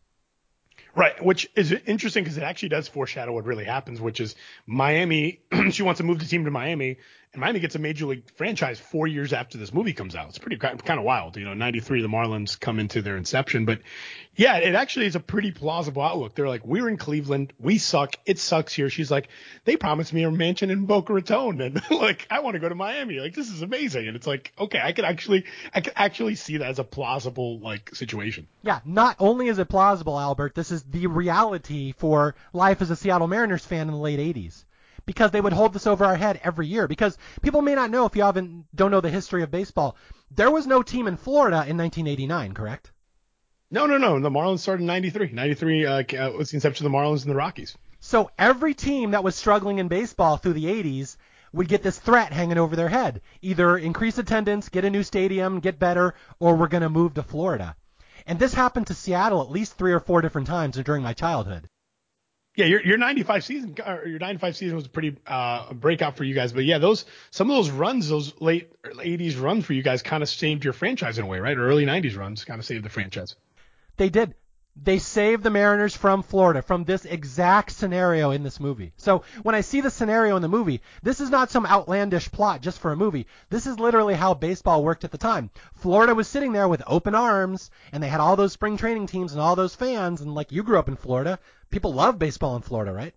Right, 0.93 1.23
which 1.23 1.49
is 1.55 1.71
interesting 1.71 2.23
because 2.23 2.37
it 2.37 2.43
actually 2.43 2.69
does 2.69 2.89
foreshadow 2.89 3.31
what 3.31 3.45
really 3.45 3.63
happens, 3.63 4.01
which 4.01 4.19
is 4.19 4.35
Miami. 4.65 5.39
she 5.71 5.83
wants 5.83 5.99
to 5.99 6.03
move 6.03 6.19
the 6.19 6.25
team 6.25 6.43
to 6.43 6.51
Miami, 6.51 6.97
and 7.33 7.39
Miami 7.39 7.61
gets 7.61 7.75
a 7.75 7.79
major 7.79 8.05
league 8.07 8.29
franchise 8.35 8.77
four 8.77 9.07
years 9.07 9.31
after 9.31 9.57
this 9.57 9.73
movie 9.73 9.93
comes 9.93 10.15
out. 10.15 10.27
It's 10.27 10.37
pretty 10.37 10.57
kind 10.57 10.99
of 10.99 11.05
wild. 11.05 11.37
You 11.37 11.45
know, 11.45 11.53
93, 11.53 12.01
the 12.01 12.09
Marlins 12.09 12.59
come 12.59 12.77
into 12.77 13.01
their 13.01 13.15
inception. 13.15 13.63
But 13.63 13.79
yeah, 14.35 14.57
it 14.57 14.75
actually 14.75 15.05
is 15.05 15.15
a 15.15 15.21
pretty 15.21 15.51
plausible 15.51 16.01
outlook. 16.01 16.35
They're 16.35 16.49
like, 16.49 16.65
we're 16.65 16.89
in 16.89 16.97
Cleveland. 16.97 17.53
We 17.57 17.77
suck. 17.77 18.17
It 18.25 18.37
sucks 18.37 18.73
here. 18.73 18.89
She's 18.89 19.09
like, 19.09 19.29
they 19.63 19.77
promised 19.77 20.11
me 20.11 20.23
a 20.23 20.31
mansion 20.31 20.69
in 20.71 20.85
Boca 20.85 21.13
Raton. 21.13 21.61
And 21.61 21.81
like, 21.89 22.27
I 22.29 22.41
want 22.41 22.55
to 22.55 22.59
go 22.59 22.67
to 22.67 22.75
Miami. 22.75 23.21
Like, 23.21 23.33
this 23.33 23.49
is 23.49 23.61
amazing. 23.61 24.07
And 24.07 24.17
it's 24.17 24.27
like, 24.27 24.51
okay, 24.59 24.81
I 24.83 24.91
could 24.91 25.05
actually, 25.05 25.45
I 25.73 25.79
could 25.79 25.93
actually 25.95 26.35
see 26.35 26.57
that 26.57 26.67
as 26.67 26.79
a 26.79 26.83
plausible 26.83 27.59
like 27.59 27.95
situation. 27.95 28.47
Yeah. 28.61 28.81
Not 28.83 29.15
only 29.19 29.47
is 29.47 29.57
it 29.57 29.69
plausible, 29.69 30.19
Albert, 30.19 30.53
this 30.53 30.69
is 30.69 30.83
the 30.83 31.07
reality 31.07 31.93
for 31.93 32.35
life 32.51 32.81
as 32.81 32.91
a 32.91 32.97
Seattle 32.97 33.27
Mariners 33.27 33.65
fan 33.65 33.87
in 33.87 33.93
the 33.93 33.99
late 33.99 34.19
80s. 34.19 34.65
Because 35.05 35.31
they 35.31 35.41
would 35.41 35.53
hold 35.53 35.73
this 35.73 35.87
over 35.87 36.05
our 36.05 36.15
head 36.15 36.39
every 36.43 36.67
year. 36.67 36.87
Because 36.87 37.17
people 37.41 37.61
may 37.61 37.75
not 37.75 37.91
know 37.91 38.05
if 38.05 38.15
you 38.15 38.23
haven't 38.23 38.65
don't 38.75 38.91
know 38.91 39.01
the 39.01 39.09
history 39.09 39.43
of 39.43 39.51
baseball. 39.51 39.95
There 40.29 40.51
was 40.51 40.67
no 40.67 40.81
team 40.81 41.07
in 41.07 41.17
Florida 41.17 41.65
in 41.67 41.77
1989, 41.77 42.53
correct? 42.53 42.91
No, 43.69 43.85
no, 43.85 43.97
no. 43.97 44.19
The 44.19 44.29
Marlins 44.29 44.59
started 44.59 44.81
in 44.81 44.87
93. 44.87 45.31
93 45.31 45.85
uh, 45.85 45.91
uh, 45.93 46.31
was 46.37 46.51
the 46.51 46.57
inception 46.57 46.85
of 46.85 46.91
the 46.91 46.97
Marlins 46.97 47.23
and 47.23 47.31
the 47.31 47.35
Rockies. 47.35 47.77
So 47.99 48.31
every 48.37 48.73
team 48.73 49.11
that 49.11 49.23
was 49.23 49.35
struggling 49.35 49.77
in 49.77 49.87
baseball 49.87 50.37
through 50.37 50.53
the 50.53 50.65
80s 50.65 51.17
would 51.53 51.67
get 51.67 51.83
this 51.83 51.99
threat 51.99 52.33
hanging 52.33 52.57
over 52.57 52.75
their 52.75 52.89
head. 52.89 53.21
Either 53.41 53.77
increase 53.77 54.17
attendance, 54.17 54.69
get 54.69 54.85
a 54.85 54.89
new 54.89 55.03
stadium, 55.03 55.59
get 55.59 55.79
better, 55.79 56.15
or 56.39 56.55
we're 56.55 56.67
going 56.67 56.83
to 56.83 56.89
move 56.89 57.13
to 57.13 57.23
Florida. 57.23 57.75
And 58.25 58.39
this 58.39 58.53
happened 58.53 58.87
to 58.87 58.93
Seattle 58.93 59.41
at 59.41 59.51
least 59.51 59.77
three 59.77 59.93
or 59.93 59.99
four 59.99 60.21
different 60.21 60.47
times 60.47 60.77
during 60.77 61.03
my 61.03 61.13
childhood. 61.13 61.69
Yeah, 62.55 62.65
your 62.65 62.81
your 62.85 62.97
95 62.97 63.45
season 63.45 63.75
your 63.77 64.19
95 64.19 64.57
season 64.57 64.75
was 64.75 64.85
a 64.85 64.89
pretty 64.89 65.15
uh, 65.25 65.73
breakout 65.73 66.17
for 66.17 66.25
you 66.25 66.35
guys, 66.35 66.51
but 66.51 66.65
yeah, 66.65 66.79
those 66.79 67.05
some 67.29 67.49
of 67.49 67.55
those 67.55 67.69
runs, 67.69 68.09
those 68.09 68.39
late 68.41 68.81
80s 68.83 69.41
runs 69.41 69.65
for 69.65 69.73
you 69.73 69.81
guys 69.81 70.01
kind 70.01 70.21
of 70.21 70.29
saved 70.29 70.65
your 70.65 70.73
franchise 70.73 71.17
in 71.17 71.23
a 71.23 71.27
way, 71.27 71.39
right? 71.39 71.57
Or 71.57 71.65
early 71.65 71.85
90s 71.85 72.17
runs 72.17 72.43
kind 72.43 72.59
of 72.59 72.65
saved 72.65 72.83
the 72.83 72.89
franchise. 72.89 73.35
They 73.95 74.09
did. 74.09 74.35
They 74.83 74.97
saved 74.97 75.43
the 75.43 75.51
Mariners 75.51 75.95
from 75.95 76.23
Florida, 76.23 76.63
from 76.63 76.83
this 76.83 77.05
exact 77.05 77.71
scenario 77.71 78.31
in 78.31 78.41
this 78.41 78.59
movie. 78.59 78.93
So 78.97 79.23
when 79.43 79.53
I 79.53 79.61
see 79.61 79.79
the 79.79 79.91
scenario 79.91 80.35
in 80.35 80.41
the 80.41 80.47
movie, 80.47 80.81
this 81.03 81.21
is 81.21 81.29
not 81.29 81.51
some 81.51 81.67
outlandish 81.67 82.31
plot 82.31 82.61
just 82.61 82.79
for 82.79 82.91
a 82.91 82.97
movie. 82.97 83.27
This 83.49 83.67
is 83.67 83.79
literally 83.79 84.15
how 84.15 84.33
baseball 84.33 84.83
worked 84.83 85.03
at 85.03 85.11
the 85.11 85.19
time. 85.19 85.51
Florida 85.75 86.15
was 86.15 86.27
sitting 86.27 86.51
there 86.51 86.67
with 86.67 86.81
open 86.87 87.13
arms, 87.13 87.69
and 87.91 88.01
they 88.01 88.07
had 88.07 88.19
all 88.19 88.35
those 88.35 88.53
spring 88.53 88.75
training 88.75 89.05
teams 89.05 89.33
and 89.33 89.41
all 89.41 89.55
those 89.55 89.75
fans, 89.75 90.21
and 90.21 90.33
like 90.33 90.51
you 90.51 90.63
grew 90.63 90.79
up 90.79 90.87
in 90.87 90.95
Florida, 90.95 91.37
people 91.69 91.93
love 91.93 92.17
baseball 92.17 92.55
in 92.55 92.63
Florida, 92.63 92.91
right? 92.91 93.13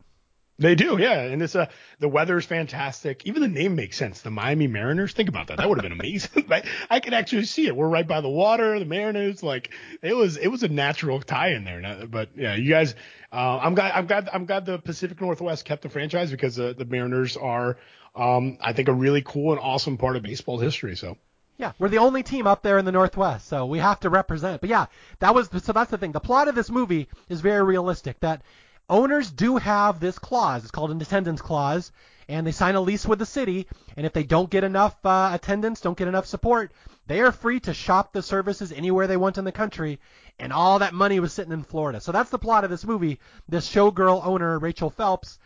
They 0.57 0.76
do, 0.76 0.98
yeah. 0.98 1.20
And 1.20 1.42
it's 1.42 1.57
uh 1.57 1.66
the 1.98 2.09
weather 2.09 2.38
is 2.38 2.44
fantastic. 2.44 3.26
Even 3.26 3.42
the 3.42 3.48
name 3.48 3.74
makes 3.74 3.96
sense. 3.96 4.20
The 4.20 4.30
Miami 4.30 4.68
Mariners. 4.68 5.12
Think 5.12 5.28
about 5.28 5.48
that. 5.48 5.57
That 5.57 5.68
would 5.68 5.78
have 5.78 5.82
been 5.82 5.98
amazing. 5.98 6.48
I 6.90 7.00
could 7.00 7.12
actually 7.12 7.46
see 7.46 7.66
it. 7.66 7.74
We're 7.74 7.88
right 7.88 8.07
by 8.07 8.20
the 8.20 8.28
water. 8.28 8.78
The 8.78 8.84
Mariners, 8.84 9.42
like 9.42 9.70
it 10.00 10.14
was, 10.14 10.36
it 10.36 10.48
was 10.48 10.62
a 10.62 10.68
natural 10.68 11.20
tie 11.20 11.55
in 11.55 11.64
there. 11.64 12.07
But 12.07 12.30
yeah, 12.36 12.55
you 12.55 12.70
guys, 12.70 12.94
uh, 13.32 13.59
I'm 13.62 13.74
glad, 13.74 13.92
I'm 13.92 14.07
glad, 14.07 14.28
I'm 14.32 14.46
glad 14.46 14.64
the 14.64 14.78
Pacific 14.78 15.20
Northwest 15.20 15.64
kept 15.64 15.82
the 15.82 15.88
franchise 15.88 16.30
because 16.30 16.59
uh, 16.59 16.72
the 16.76 16.84
Mariners 16.84 17.36
are, 17.36 17.76
um, 18.14 18.59
I 18.61 18.74
think 18.74 18.88
a 18.88 18.92
really 18.92 19.22
cool 19.22 19.52
and 19.52 19.61
awesome 19.61 19.98
part 19.98 20.14
of 20.14 20.22
baseball 20.22 20.59
history. 20.59 20.94
So. 20.96 21.18
Yeah, 21.57 21.72
we're 21.78 21.88
the 21.88 21.98
only 21.98 22.22
team 22.24 22.46
up 22.46 22.62
there 22.62 22.78
in 22.78 22.84
the 22.84 22.92
Northwest, 22.92 23.46
so 23.46 23.66
we 23.66 23.78
have 23.78 24.00
to 24.00 24.11
represent. 24.11 24.61
But 24.61 24.70
yeah, 24.70 24.86
that 25.20 25.34
was 25.34 25.48
so 25.62 25.72
that's 25.72 25.90
the 25.90 25.98
thing. 25.98 26.11
The 26.11 26.20
plot 26.20 26.48
of 26.48 26.57
this 26.57 26.68
movie 26.68 27.09
is 27.28 27.40
very 27.40 27.62
realistic. 27.62 28.18
That 28.20 28.42
owners 28.89 29.30
do 29.30 29.57
have 29.57 30.01
this 30.01 30.18
clause. 30.18 30.62
It's 30.62 30.70
called 30.70 30.91
an 30.91 31.01
attendance 31.01 31.41
clause, 31.41 31.93
and 32.28 32.47
they 32.47 32.53
sign 32.53 32.74
a 32.74 32.80
lease 32.80 33.07
with 33.07 33.18
the 33.18 33.26
city. 33.26 33.66
And 33.97 34.07
if 34.07 34.12
they 34.12 34.22
don't 34.22 34.51
get 34.51 34.64
enough 34.64 34.97
uh, 35.05 35.30
attendance, 35.32 35.80
don't 35.80 35.99
get 35.99 36.09
enough 36.09 36.26
support, 36.26 36.72
they 37.07 37.20
are 37.20 37.32
free 37.32 37.61
to 37.61 37.74
shop 37.74 38.12
the 38.12 38.22
services 38.22 38.72
anywhere 38.72 39.07
they 39.07 39.16
want 39.16 39.39
in 39.39 39.45
the 39.45 39.53
country. 39.53 40.01
And 40.39 40.53
all 40.53 40.78
that 40.78 40.95
money 40.95 41.20
was 41.20 41.32
sitting 41.32 41.53
in 41.53 41.62
Florida. 41.62 42.01
So 42.01 42.12
that's 42.12 42.30
the 42.30 42.39
plot 42.39 42.64
of 42.64 42.70
this 42.70 42.85
movie. 42.85 43.20
This 43.49 43.70
showgirl 43.70 44.26
owner, 44.26 44.59
Rachel 44.59 44.91
Phelps, 44.91 45.39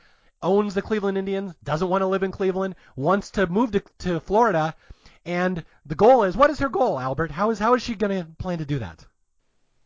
owns 0.43 0.75
the 0.75 0.83
Cleveland 0.83 1.19
Indians, 1.19 1.55
doesn't 1.65 1.89
want 1.89 2.03
to 2.03 2.07
live 2.07 2.23
in 2.23 2.31
Cleveland, 2.31 2.77
wants 2.97 3.31
to 3.33 3.47
move 3.47 3.73
to, 3.73 3.83
to 3.99 4.21
Florida. 4.21 4.75
And 5.25 5.65
the 5.85 5.95
goal 5.95 6.23
is, 6.25 6.37
what 6.37 6.51
is 6.51 6.61
her 6.61 6.69
goal, 6.69 6.99
Albert? 6.99 7.31
How 7.31 7.51
is 7.51 7.59
how 7.59 7.75
is 7.75 7.83
she 7.83 7.95
going 7.95 8.17
to 8.19 8.31
plan 8.39 8.59
to 8.59 8.65
do 8.65 8.79
that? 8.79 9.05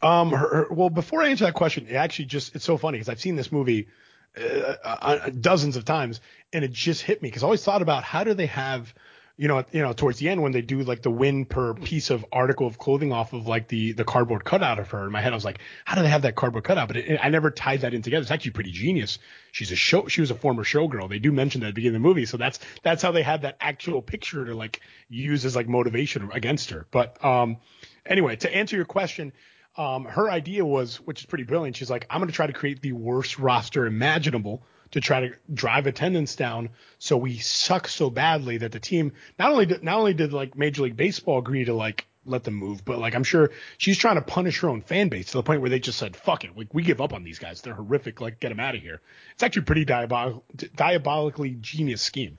Um, 0.03 0.31
her, 0.31 0.37
her, 0.39 0.67
well, 0.71 0.91
before 0.91 1.23
I 1.23 1.29
answer 1.29 1.45
that 1.45 1.55
question, 1.55 1.87
it 1.89 1.95
actually 1.95 2.25
just 2.25 2.57
it's 2.57 2.65
so 2.65 2.77
funny 2.77 2.99
because 2.99 3.09
I've 3.09 3.21
seen 3.21 3.37
this 3.37 3.53
movie 3.53 3.89
uh, 4.37 4.75
uh, 4.85 5.29
dozens 5.29 5.77
of 5.77 5.85
times, 5.85 6.21
and 6.53 6.65
it 6.65 6.73
just 6.73 7.03
hit 7.03 7.23
me 7.23 7.29
because 7.29 7.43
I 7.43 7.47
always 7.47 7.63
thought 7.63 7.83
about 7.83 8.03
how 8.03 8.25
do 8.25 8.35
they 8.35 8.47
have, 8.47 8.93
you 9.37 9.47
know, 9.47 9.65
you 9.71 9.83
know, 9.83 9.93
towards 9.93 10.19
the 10.19 10.29
end 10.29 10.43
when 10.43 10.53
they 10.53 10.63
do 10.63 10.83
like 10.83 11.03
the 11.03 11.11
win 11.11 11.45
per 11.45 11.75
piece 11.75 12.11
of 12.11 12.25
article 12.33 12.67
of 12.67 12.79
clothing 12.79 13.13
off 13.13 13.33
of 13.33 13.47
like 13.47 13.69
the 13.69 13.93
the 13.93 14.05
cardboard 14.05 14.45
cutout 14.45 14.79
of 14.79 14.91
her. 14.91 15.05
In 15.05 15.13
my 15.13 15.21
head, 15.21 15.33
I 15.33 15.37
was 15.37 15.45
like, 15.45 15.61
how 15.85 15.95
do 15.95 16.03
they 16.03 16.09
have 16.09 16.23
that 16.23 16.35
cardboard 16.35 16.65
cutout? 16.65 16.89
But 16.89 16.97
it, 16.97 17.21
I 17.23 17.29
never 17.29 17.51
tied 17.51 17.83
that 17.83 17.95
in 17.95 18.03
together. 18.03 18.23
It's 18.23 18.31
actually 18.31 18.53
pretty 18.53 18.73
genius. 18.73 19.19
She's 19.53 19.71
a 19.71 19.77
show. 19.77 20.09
She 20.09 20.21
was 20.21 20.31
a 20.31 20.35
former 20.35 20.65
showgirl. 20.65 21.11
They 21.11 21.19
do 21.19 21.31
mention 21.31 21.61
that 21.61 21.69
at 21.69 21.71
the 21.71 21.75
beginning 21.75 21.97
of 21.97 22.03
the 22.03 22.09
movie, 22.09 22.27
so 22.27 22.39
that's 22.39 22.59
that's 22.83 23.03
how 23.03 23.13
they 23.13 23.23
had 23.23 23.43
that 23.43 23.59
actual 23.61 24.03
picture 24.03 24.47
to 24.47 24.55
like 24.55 24.81
use 25.09 25.45
as 25.45 25.55
like 25.55 25.69
motivation 25.69 26.31
against 26.33 26.71
her. 26.71 26.87
But 26.91 27.23
um, 27.25 27.59
anyway, 28.07 28.37
to 28.37 28.53
answer 28.53 28.75
your 28.77 28.87
question 28.87 29.33
um, 29.77 30.05
her 30.05 30.31
idea 30.31 30.65
was, 30.65 30.97
which 30.97 31.21
is 31.21 31.27
pretty 31.27 31.45
brilliant. 31.45 31.77
She's 31.77 31.91
like, 31.91 32.07
I'm 32.11 32.21
going 32.21 32.29
to 32.29 32.35
try 32.35 32.47
to 32.47 32.53
create 32.53 32.81
the 32.83 32.93
worst 32.93 33.39
roster 33.39 33.87
imaginable 33.87 34.63
to 34.91 35.01
try 35.01 35.21
to 35.21 35.35
drive 35.53 35.87
attendance 35.87 36.37
down, 36.37 36.69
so 36.99 37.17
we 37.17 37.39
suck 37.39 37.89
so 37.89 38.11
badly 38.11 38.59
that 38.59 38.73
the 38.73 38.81
team 38.81 39.13
not 39.39 39.51
only 39.51 39.67
did, 39.67 39.83
not 39.83 39.99
only 39.99 40.13
did 40.15 40.33
like 40.33 40.57
Major 40.57 40.83
League 40.83 40.97
Baseball 40.97 41.39
agree 41.39 41.65
to 41.65 41.73
like 41.73 42.07
let 42.27 42.45
them 42.45 42.55
move, 42.55 42.85
but 42.85 42.99
like 42.99 43.15
I'm 43.15 43.25
sure 43.25 43.51
she's 43.79 43.97
trying 43.97 44.17
to 44.17 44.23
punish 44.23 44.61
her 44.61 44.69
own 44.69 44.83
fan 44.83 45.09
base 45.09 45.27
to 45.31 45.39
the 45.39 45.43
point 45.43 45.63
where 45.63 45.71
they 45.71 45.81
just 45.81 45.99
said, 45.99 46.15
"Fuck 46.15 46.45
it, 46.45 46.55
we, 46.55 46.69
we 46.73 46.83
give 46.83 47.01
up 47.01 47.15
on 47.15 47.25
these 47.25 47.39
guys. 47.39 47.63
They're 47.63 47.75
horrific. 47.75 48.21
Like 48.21 48.39
get 48.39 48.51
them 48.51 48.61
out 48.61 48.75
of 48.75 48.83
here." 48.83 49.01
It's 49.33 49.43
actually 49.43 49.63
pretty 49.63 49.87
diabol- 49.87 50.43
diabolically 50.77 51.57
genius 51.61 52.03
scheme. 52.03 52.37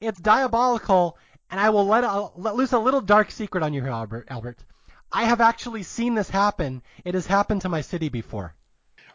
It's 0.00 0.20
diabolical, 0.20 1.18
and 1.50 1.58
I 1.58 1.70
will 1.70 1.86
let, 1.86 2.04
let 2.38 2.54
loose 2.54 2.72
a 2.72 2.78
little 2.78 3.00
dark 3.00 3.32
secret 3.32 3.64
on 3.64 3.74
you 3.74 3.82
here, 3.82 3.90
Albert. 3.90 4.28
Albert. 4.30 4.58
I 5.12 5.24
have 5.24 5.40
actually 5.40 5.82
seen 5.82 6.14
this 6.14 6.30
happen. 6.30 6.82
It 7.04 7.14
has 7.14 7.26
happened 7.26 7.62
to 7.62 7.68
my 7.68 7.80
city 7.80 8.08
before. 8.08 8.54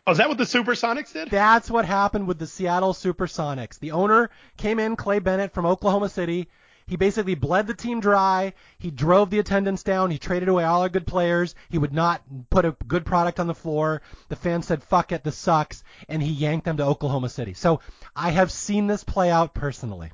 Oh, 0.06 0.12
is 0.12 0.18
that 0.18 0.28
what 0.28 0.38
the 0.38 0.44
Supersonics 0.44 1.14
did? 1.14 1.30
That's 1.30 1.72
what 1.72 1.86
happened 1.86 2.28
with 2.28 2.38
the 2.38 2.48
Seattle 2.48 2.94
Supersonics. 2.94 3.80
The 3.80 3.92
owner 3.92 4.32
came 4.58 4.80
in, 4.80 4.96
Clay 4.96 5.20
Bennett 5.20 5.54
from 5.54 5.66
Oklahoma 5.66 6.10
City. 6.10 6.50
He 6.86 6.98
basically 6.98 7.36
bled 7.36 7.68
the 7.68 7.74
team 7.74 8.02
dry. 8.02 8.54
He 8.78 8.92
drove 8.92 9.30
the 9.30 9.40
attendance 9.40 9.84
down. 9.84 10.12
He 10.12 10.18
traded 10.18 10.50
away 10.50 10.66
all 10.66 10.82
our 10.82 10.90
good 10.90 11.08
players. 11.08 11.56
He 11.70 11.78
would 11.78 11.94
not 11.94 12.22
put 12.50 12.66
a 12.66 12.76
good 12.86 13.06
product 13.06 13.40
on 13.40 13.48
the 13.48 13.56
floor. 13.56 14.02
The 14.28 14.36
fans 14.36 14.68
said, 14.68 14.84
fuck 14.84 15.14
it, 15.14 15.24
this 15.24 15.38
sucks. 15.38 15.84
And 16.10 16.22
he 16.22 16.32
yanked 16.32 16.66
them 16.66 16.78
to 16.78 16.86
Oklahoma 16.86 17.30
City. 17.30 17.54
So 17.54 17.80
I 18.14 18.32
have 18.32 18.52
seen 18.52 18.88
this 18.88 19.06
play 19.06 19.32
out 19.32 19.54
personally. 19.54 20.12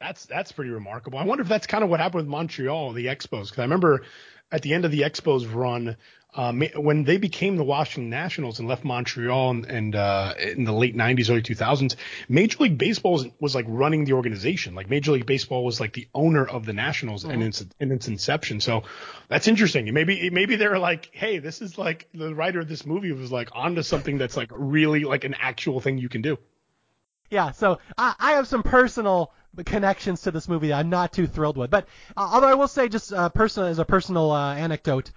That's 0.00 0.26
that's 0.26 0.52
pretty 0.52 0.70
remarkable. 0.70 1.18
I 1.18 1.24
wonder 1.24 1.42
if 1.42 1.48
that's 1.48 1.66
kind 1.66 1.84
of 1.84 1.90
what 1.90 2.00
happened 2.00 2.22
with 2.22 2.28
Montreal, 2.28 2.92
the 2.92 3.06
Expos, 3.06 3.44
because 3.44 3.58
I 3.58 3.62
remember 3.62 4.02
at 4.50 4.62
the 4.62 4.74
end 4.74 4.84
of 4.84 4.90
the 4.90 5.00
Expos 5.02 5.52
run, 5.52 5.96
um, 6.36 6.62
when 6.76 7.04
they 7.04 7.16
became 7.16 7.56
the 7.56 7.64
Washington 7.64 8.10
Nationals 8.10 8.58
and 8.58 8.66
left 8.66 8.84
Montreal 8.84 9.50
and, 9.50 9.66
and 9.66 9.94
uh, 9.94 10.34
in 10.38 10.64
the 10.64 10.72
late 10.72 10.96
90s, 10.96 11.30
early 11.30 11.42
2000s, 11.42 11.94
Major 12.28 12.64
League 12.64 12.76
Baseball 12.76 13.12
was, 13.12 13.26
was, 13.40 13.54
like 13.54 13.66
running 13.68 14.04
the 14.04 14.14
organization. 14.14 14.74
Like 14.74 14.90
Major 14.90 15.12
League 15.12 15.26
Baseball 15.26 15.64
was 15.64 15.78
like 15.78 15.92
the 15.92 16.08
owner 16.12 16.44
of 16.44 16.66
the 16.66 16.72
Nationals 16.72 17.22
mm-hmm. 17.22 17.32
in 17.32 17.42
its 17.42 17.64
in 17.78 17.92
its 17.92 18.08
inception. 18.08 18.60
So 18.60 18.82
that's 19.28 19.46
interesting. 19.46 19.92
Maybe 19.94 20.28
maybe 20.30 20.56
they're 20.56 20.78
like, 20.78 21.08
hey, 21.12 21.38
this 21.38 21.62
is 21.62 21.78
like 21.78 22.08
the 22.12 22.34
writer 22.34 22.60
of 22.60 22.68
this 22.68 22.84
movie 22.84 23.12
was 23.12 23.30
like 23.30 23.50
onto 23.52 23.82
something 23.82 24.18
that's 24.18 24.36
like 24.36 24.50
really 24.52 25.04
like 25.04 25.22
an 25.24 25.34
actual 25.38 25.80
thing 25.80 25.98
you 25.98 26.08
can 26.08 26.22
do. 26.22 26.38
Yeah. 27.30 27.52
So 27.52 27.78
I, 27.96 28.14
I 28.18 28.32
have 28.32 28.48
some 28.48 28.64
personal 28.64 29.32
connections 29.64 30.22
to 30.22 30.30
this 30.30 30.48
movie 30.48 30.68
that 30.68 30.78
I'm 30.78 30.90
not 30.90 31.12
too 31.12 31.26
thrilled 31.26 31.56
with. 31.56 31.70
But 31.70 31.86
uh, 32.16 32.28
although 32.32 32.48
I 32.48 32.54
will 32.54 32.68
say, 32.68 32.88
just 32.88 33.12
uh, 33.12 33.28
personal 33.28 33.68
as 33.68 33.78
a 33.78 33.84
personal 33.84 34.30
uh, 34.30 34.54
anecdote, 34.54 35.10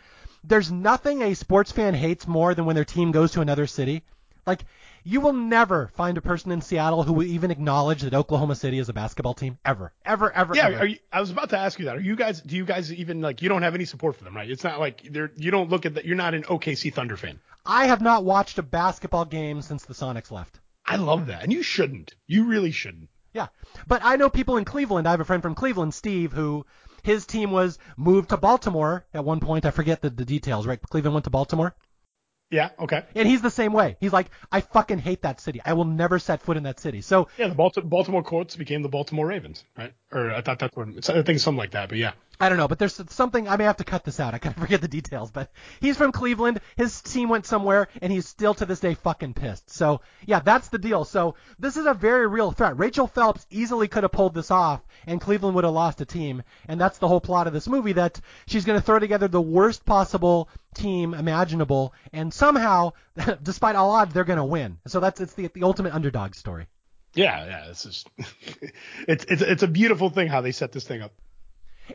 there's 0.43 0.71
nothing 0.71 1.21
a 1.21 1.33
sports 1.33 1.71
fan 1.71 1.93
hates 1.93 2.27
more 2.27 2.53
than 2.53 2.65
when 2.65 2.75
their 2.75 2.85
team 2.85 3.11
goes 3.11 3.31
to 3.33 3.41
another 3.41 3.67
city. 3.67 4.03
Like 4.45 4.63
you 5.03 5.21
will 5.21 5.33
never 5.33 5.89
find 5.95 6.17
a 6.17 6.21
person 6.21 6.51
in 6.51 6.59
Seattle 6.59 7.03
who 7.03 7.13
will 7.13 7.23
even 7.23 7.49
acknowledge 7.49 8.01
that 8.01 8.13
Oklahoma 8.13 8.55
City 8.55 8.77
is 8.77 8.89
a 8.89 8.93
basketball 8.93 9.33
team 9.33 9.57
ever, 9.63 9.93
ever, 10.05 10.31
ever. 10.31 10.53
Yeah, 10.53 10.67
ever. 10.67 10.85
You, 10.85 10.97
I 11.13 11.21
was 11.21 11.31
about 11.31 11.51
to 11.51 11.57
ask 11.57 11.79
you 11.79 11.85
that. 11.85 11.95
Are 11.95 12.01
you 12.01 12.17
guys? 12.17 12.41
Do 12.41 12.57
you 12.57 12.65
guys 12.65 12.91
even 12.93 13.21
like? 13.21 13.41
You 13.41 13.47
don't 13.47 13.61
have 13.61 13.73
any 13.73 13.85
support 13.85 14.17
for 14.17 14.25
them, 14.25 14.35
right? 14.35 14.49
It's 14.49 14.65
not 14.65 14.81
like 14.81 15.03
they're. 15.09 15.31
You 15.37 15.51
don't 15.51 15.69
look 15.69 15.85
at 15.85 15.93
that. 15.93 16.05
You're 16.05 16.17
not 16.17 16.33
an 16.33 16.43
OKC 16.43 16.93
Thunder 16.93 17.15
fan. 17.15 17.39
I 17.65 17.87
have 17.87 18.01
not 18.01 18.25
watched 18.25 18.57
a 18.57 18.63
basketball 18.63 19.25
game 19.25 19.61
since 19.61 19.85
the 19.85 19.93
Sonics 19.93 20.29
left. 20.29 20.59
I 20.85 20.95
love 20.95 21.27
that, 21.27 21.43
and 21.43 21.53
you 21.53 21.63
shouldn't. 21.63 22.15
You 22.27 22.45
really 22.45 22.71
shouldn't. 22.71 23.09
Yeah, 23.37 23.49
but 23.87 24.01
I 24.03 24.15
know 24.15 24.31
people 24.31 24.57
in 24.57 24.65
Cleveland. 24.65 25.07
I 25.07 25.11
have 25.11 25.19
a 25.19 25.25
friend 25.25 25.43
from 25.43 25.53
Cleveland, 25.53 25.93
Steve, 25.93 26.33
who 26.33 26.65
his 27.03 27.27
team 27.27 27.51
was 27.51 27.77
moved 27.95 28.29
to 28.29 28.37
Baltimore 28.37 29.05
at 29.13 29.23
one 29.23 29.39
point. 29.39 29.63
I 29.63 29.69
forget 29.69 30.01
the, 30.01 30.09
the 30.09 30.25
details, 30.25 30.65
right? 30.65 30.81
Cleveland 30.81 31.13
went 31.13 31.25
to 31.25 31.29
Baltimore. 31.29 31.75
Yeah, 32.49 32.69
okay. 32.79 33.03
And 33.13 33.27
he's 33.27 33.43
the 33.43 33.51
same 33.51 33.73
way. 33.73 33.95
He's 33.99 34.11
like, 34.11 34.31
I 34.51 34.61
fucking 34.61 34.97
hate 34.97 35.21
that 35.21 35.39
city. 35.39 35.61
I 35.63 35.73
will 35.73 35.85
never 35.85 36.17
set 36.17 36.41
foot 36.41 36.57
in 36.57 36.63
that 36.63 36.79
city. 36.79 37.01
So 37.01 37.27
yeah, 37.37 37.49
the 37.49 37.53
Baltimore, 37.53 37.87
Baltimore 37.87 38.23
Colts 38.23 38.55
became 38.55 38.81
the 38.81 38.89
Baltimore 38.89 39.27
Ravens, 39.27 39.63
right? 39.77 39.93
Or 40.11 40.31
I 40.31 40.41
thought 40.41 40.57
that's 40.57 40.75
what 40.75 40.87
I 41.09 41.21
think 41.21 41.39
something 41.39 41.59
like 41.59 41.71
that. 41.71 41.89
But 41.89 41.99
yeah. 41.99 42.13
I 42.39 42.49
don't 42.49 42.57
know, 42.57 42.67
but 42.67 42.77
there's 42.77 43.01
something 43.09 43.47
I 43.47 43.57
may 43.57 43.63
have 43.63 43.77
to 43.77 43.83
cut 43.83 44.03
this 44.03 44.19
out. 44.19 44.33
I 44.33 44.37
kind 44.37 44.55
of 44.55 44.61
forget 44.61 44.81
the 44.81 44.87
details, 44.87 45.31
but 45.31 45.51
he's 45.79 45.97
from 45.97 46.11
Cleveland. 46.11 46.61
His 46.75 47.01
team 47.01 47.29
went 47.29 47.47
somewhere, 47.47 47.87
and 48.01 48.13
he's 48.13 48.27
still 48.27 48.53
to 48.55 48.65
this 48.65 48.79
day 48.79 48.93
fucking 48.93 49.33
pissed. 49.33 49.71
So 49.71 50.01
yeah, 50.25 50.39
that's 50.39 50.69
the 50.69 50.77
deal. 50.77 51.03
So 51.03 51.35
this 51.57 51.77
is 51.77 51.87
a 51.87 51.93
very 51.95 52.27
real 52.27 52.51
threat. 52.51 52.77
Rachel 52.77 53.07
Phelps 53.07 53.45
easily 53.49 53.87
could 53.87 54.03
have 54.03 54.11
pulled 54.11 54.35
this 54.35 54.51
off, 54.51 54.85
and 55.07 55.19
Cleveland 55.19 55.55
would 55.55 55.63
have 55.63 55.73
lost 55.73 56.01
a 56.01 56.05
team. 56.05 56.43
And 56.67 56.79
that's 56.79 56.99
the 56.99 57.07
whole 57.07 57.21
plot 57.21 57.47
of 57.47 57.53
this 57.53 57.67
movie 57.67 57.93
that 57.93 58.21
she's 58.45 58.65
going 58.65 58.79
to 58.79 58.85
throw 58.85 58.99
together 58.99 59.27
the 59.27 59.41
worst 59.41 59.83
possible 59.85 60.49
team 60.75 61.15
imaginable, 61.15 61.93
and 62.13 62.33
somehow, 62.33 62.93
despite 63.43 63.75
all 63.75 63.91
odds, 63.91 64.13
they're 64.13 64.23
going 64.23 64.37
to 64.37 64.45
win. 64.45 64.77
So 64.87 64.99
that's 64.99 65.19
it's 65.21 65.33
the 65.33 65.47
the 65.47 65.63
ultimate 65.63 65.93
underdog 65.93 66.35
story. 66.35 66.67
Yeah, 67.13 67.45
yeah, 67.45 67.69
it's 67.69 67.83
just 67.83 68.09
it's 69.07 69.25
it's 69.25 69.41
it's 69.41 69.63
a 69.63 69.67
beautiful 69.67 70.09
thing 70.09 70.27
how 70.27 70.41
they 70.41 70.51
set 70.51 70.71
this 70.71 70.85
thing 70.85 71.01
up. 71.01 71.13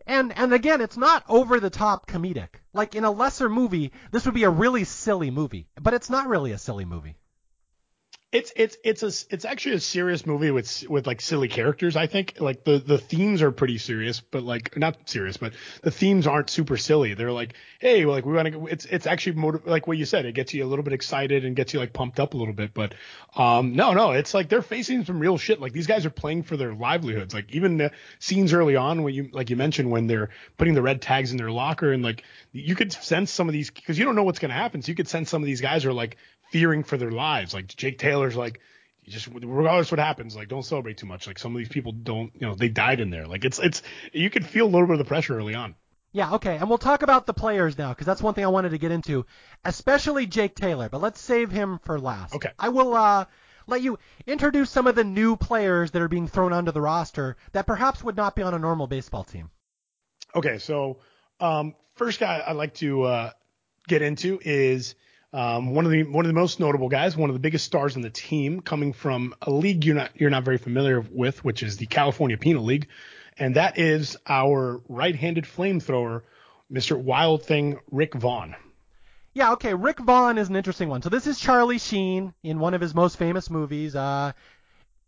And 0.06 0.32
and 0.36 0.52
again, 0.52 0.80
it's 0.80 0.96
not 0.96 1.24
over 1.28 1.60
the 1.60 1.70
top 1.70 2.06
comedic. 2.06 2.60
Like 2.72 2.94
in 2.94 3.04
a 3.04 3.10
lesser 3.10 3.48
movie, 3.48 3.92
this 4.10 4.24
would 4.24 4.34
be 4.34 4.44
a 4.44 4.50
really 4.50 4.84
silly 4.84 5.30
movie, 5.30 5.68
but 5.80 5.94
it's 5.94 6.10
not 6.10 6.28
really 6.28 6.52
a 6.52 6.58
silly 6.58 6.84
movie. 6.84 7.16
It's 8.32 8.50
it's 8.56 8.78
it's 8.82 9.02
a 9.02 9.34
it's 9.34 9.44
actually 9.44 9.74
a 9.74 9.80
serious 9.80 10.24
movie 10.24 10.50
with 10.50 10.88
with 10.88 11.06
like 11.06 11.20
silly 11.20 11.48
characters. 11.48 11.96
I 11.96 12.06
think 12.06 12.36
like 12.40 12.64
the 12.64 12.78
the 12.78 12.96
themes 12.96 13.42
are 13.42 13.52
pretty 13.52 13.76
serious, 13.76 14.20
but 14.20 14.42
like 14.42 14.74
not 14.74 14.96
serious, 15.06 15.36
but 15.36 15.52
the 15.82 15.90
themes 15.90 16.26
aren't 16.26 16.48
super 16.48 16.78
silly. 16.78 17.12
They're 17.12 17.30
like, 17.30 17.52
hey, 17.78 18.06
like 18.06 18.24
we 18.24 18.32
want 18.32 18.50
to. 18.50 18.66
It's 18.68 18.86
it's 18.86 19.06
actually 19.06 19.36
motiv- 19.36 19.66
like 19.66 19.86
what 19.86 19.98
you 19.98 20.06
said. 20.06 20.24
It 20.24 20.32
gets 20.32 20.54
you 20.54 20.64
a 20.64 20.66
little 20.66 20.82
bit 20.82 20.94
excited 20.94 21.44
and 21.44 21.54
gets 21.54 21.74
you 21.74 21.80
like 21.80 21.92
pumped 21.92 22.18
up 22.18 22.32
a 22.32 22.38
little 22.38 22.54
bit. 22.54 22.72
But 22.72 22.94
um 23.36 23.74
no 23.74 23.92
no, 23.92 24.12
it's 24.12 24.32
like 24.32 24.48
they're 24.48 24.62
facing 24.62 25.04
some 25.04 25.18
real 25.20 25.36
shit. 25.36 25.60
Like 25.60 25.74
these 25.74 25.86
guys 25.86 26.06
are 26.06 26.10
playing 26.10 26.44
for 26.44 26.56
their 26.56 26.72
livelihoods. 26.72 27.34
Like 27.34 27.54
even 27.54 27.76
the 27.76 27.90
scenes 28.18 28.54
early 28.54 28.76
on 28.76 29.02
when 29.02 29.12
you 29.12 29.28
like 29.30 29.50
you 29.50 29.56
mentioned 29.56 29.90
when 29.90 30.06
they're 30.06 30.30
putting 30.56 30.72
the 30.72 30.80
red 30.80 31.02
tags 31.02 31.32
in 31.32 31.36
their 31.36 31.50
locker 31.50 31.92
and 31.92 32.02
like 32.02 32.24
you 32.52 32.74
could 32.74 32.94
sense 32.94 33.30
some 33.30 33.46
of 33.46 33.52
these 33.52 33.70
because 33.70 33.98
you 33.98 34.06
don't 34.06 34.16
know 34.16 34.22
what's 34.22 34.38
gonna 34.38 34.54
happen. 34.54 34.80
So 34.80 34.88
you 34.88 34.96
could 34.96 35.08
sense 35.08 35.28
some 35.28 35.42
of 35.42 35.46
these 35.46 35.60
guys 35.60 35.84
are 35.84 35.92
like 35.92 36.16
fearing 36.52 36.84
for 36.84 36.96
their 36.96 37.10
lives. 37.10 37.54
Like 37.54 37.66
Jake 37.66 37.98
Taylor's 37.98 38.36
like, 38.36 38.60
you 39.02 39.12
just 39.12 39.26
regardless 39.26 39.90
what 39.90 39.98
happens, 39.98 40.36
like 40.36 40.48
don't 40.48 40.64
celebrate 40.64 40.98
too 40.98 41.06
much. 41.06 41.26
Like 41.26 41.38
some 41.38 41.52
of 41.54 41.58
these 41.58 41.68
people 41.68 41.92
don't, 41.92 42.30
you 42.34 42.46
know, 42.46 42.54
they 42.54 42.68
died 42.68 43.00
in 43.00 43.10
there. 43.10 43.26
Like 43.26 43.44
it's 43.44 43.58
it's 43.58 43.82
you 44.12 44.30
can 44.30 44.44
feel 44.44 44.66
a 44.66 44.70
little 44.70 44.86
bit 44.86 44.92
of 44.92 44.98
the 44.98 45.04
pressure 45.04 45.36
early 45.36 45.54
on. 45.54 45.74
Yeah, 46.14 46.34
okay, 46.34 46.56
and 46.56 46.68
we'll 46.68 46.76
talk 46.76 47.02
about 47.02 47.24
the 47.26 47.32
players 47.32 47.78
now 47.78 47.88
because 47.88 48.06
that's 48.06 48.20
one 48.20 48.34
thing 48.34 48.44
I 48.44 48.48
wanted 48.48 48.70
to 48.70 48.78
get 48.78 48.92
into, 48.92 49.24
especially 49.64 50.26
Jake 50.26 50.54
Taylor. 50.54 50.90
But 50.90 51.00
let's 51.00 51.18
save 51.18 51.50
him 51.50 51.80
for 51.84 51.98
last. 51.98 52.34
Okay. 52.34 52.50
I 52.58 52.68
will 52.68 52.94
uh, 52.94 53.24
let 53.66 53.80
you 53.80 53.98
introduce 54.26 54.68
some 54.68 54.86
of 54.86 54.94
the 54.94 55.04
new 55.04 55.36
players 55.36 55.90
that 55.92 56.02
are 56.02 56.08
being 56.08 56.28
thrown 56.28 56.52
onto 56.52 56.70
the 56.70 56.82
roster 56.82 57.36
that 57.52 57.66
perhaps 57.66 58.04
would 58.04 58.16
not 58.16 58.36
be 58.36 58.42
on 58.42 58.52
a 58.52 58.58
normal 58.58 58.86
baseball 58.86 59.24
team. 59.24 59.50
Okay, 60.34 60.58
so 60.58 60.98
um, 61.40 61.74
first 61.94 62.20
guy 62.20 62.42
I'd 62.46 62.56
like 62.56 62.74
to 62.74 63.02
uh, 63.04 63.30
get 63.88 64.02
into 64.02 64.38
is 64.44 64.94
um, 65.32 65.74
one 65.74 65.86
of 65.86 65.90
the 65.90 66.02
one 66.04 66.24
of 66.24 66.28
the 66.28 66.38
most 66.38 66.60
notable 66.60 66.88
guys, 66.88 67.16
one 67.16 67.30
of 67.30 67.34
the 67.34 67.40
biggest 67.40 67.64
stars 67.64 67.96
in 67.96 68.02
the 68.02 68.10
team, 68.10 68.60
coming 68.60 68.92
from 68.92 69.34
a 69.40 69.50
league 69.50 69.84
you're 69.84 69.94
not 69.94 70.10
you're 70.14 70.30
not 70.30 70.44
very 70.44 70.58
familiar 70.58 71.00
with, 71.00 71.44
which 71.44 71.62
is 71.62 71.78
the 71.78 71.86
California 71.86 72.36
Penal 72.36 72.64
League, 72.64 72.88
and 73.38 73.56
that 73.56 73.78
is 73.78 74.16
our 74.26 74.82
right-handed 74.88 75.44
flamethrower, 75.44 76.22
Mr. 76.70 76.98
Wild 76.98 77.44
Thing 77.44 77.78
Rick 77.90 78.14
Vaughn. 78.14 78.54
Yeah, 79.34 79.52
okay. 79.52 79.72
Rick 79.72 80.00
Vaughn 80.00 80.36
is 80.36 80.50
an 80.50 80.56
interesting 80.56 80.90
one. 80.90 81.00
So 81.00 81.08
this 81.08 81.26
is 81.26 81.38
Charlie 81.38 81.78
Sheen 81.78 82.34
in 82.42 82.58
one 82.58 82.74
of 82.74 82.82
his 82.82 82.94
most 82.94 83.16
famous 83.16 83.48
movies. 83.48 83.96
Uh, 83.96 84.32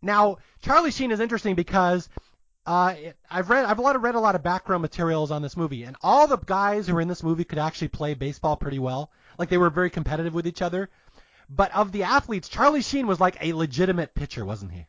now 0.01 0.37
Charlie 0.63 0.89
Sheen 0.89 1.11
is 1.11 1.19
interesting 1.19 1.53
because 1.53 2.09
uh, 2.65 2.95
I've 3.29 3.51
read 3.51 3.65
I've 3.65 3.77
a 3.77 3.81
lot 3.83 3.95
of 3.95 4.01
read 4.01 4.15
a 4.15 4.19
lot 4.19 4.33
of 4.33 4.41
background 4.41 4.81
materials 4.81 5.29
on 5.29 5.43
this 5.43 5.55
movie, 5.55 5.83
and 5.83 5.95
all 6.01 6.25
the 6.25 6.37
guys 6.37 6.87
who 6.87 6.97
are 6.97 7.01
in 7.01 7.07
this 7.07 7.21
movie 7.21 7.43
could 7.43 7.59
actually 7.59 7.89
play 7.89 8.15
baseball 8.15 8.57
pretty 8.57 8.79
well. 8.79 9.11
Like 9.37 9.49
they 9.49 9.57
were 9.57 9.69
very 9.69 9.89
competitive 9.89 10.33
with 10.33 10.47
each 10.47 10.61
other. 10.61 10.89
But 11.49 11.73
of 11.75 11.91
the 11.91 12.03
athletes, 12.03 12.49
Charlie 12.49 12.81
Sheen 12.81 13.07
was 13.07 13.19
like 13.19 13.37
a 13.41 13.53
legitimate 13.53 14.15
pitcher, 14.15 14.43
wasn't 14.45 14.71
he? 14.71 14.87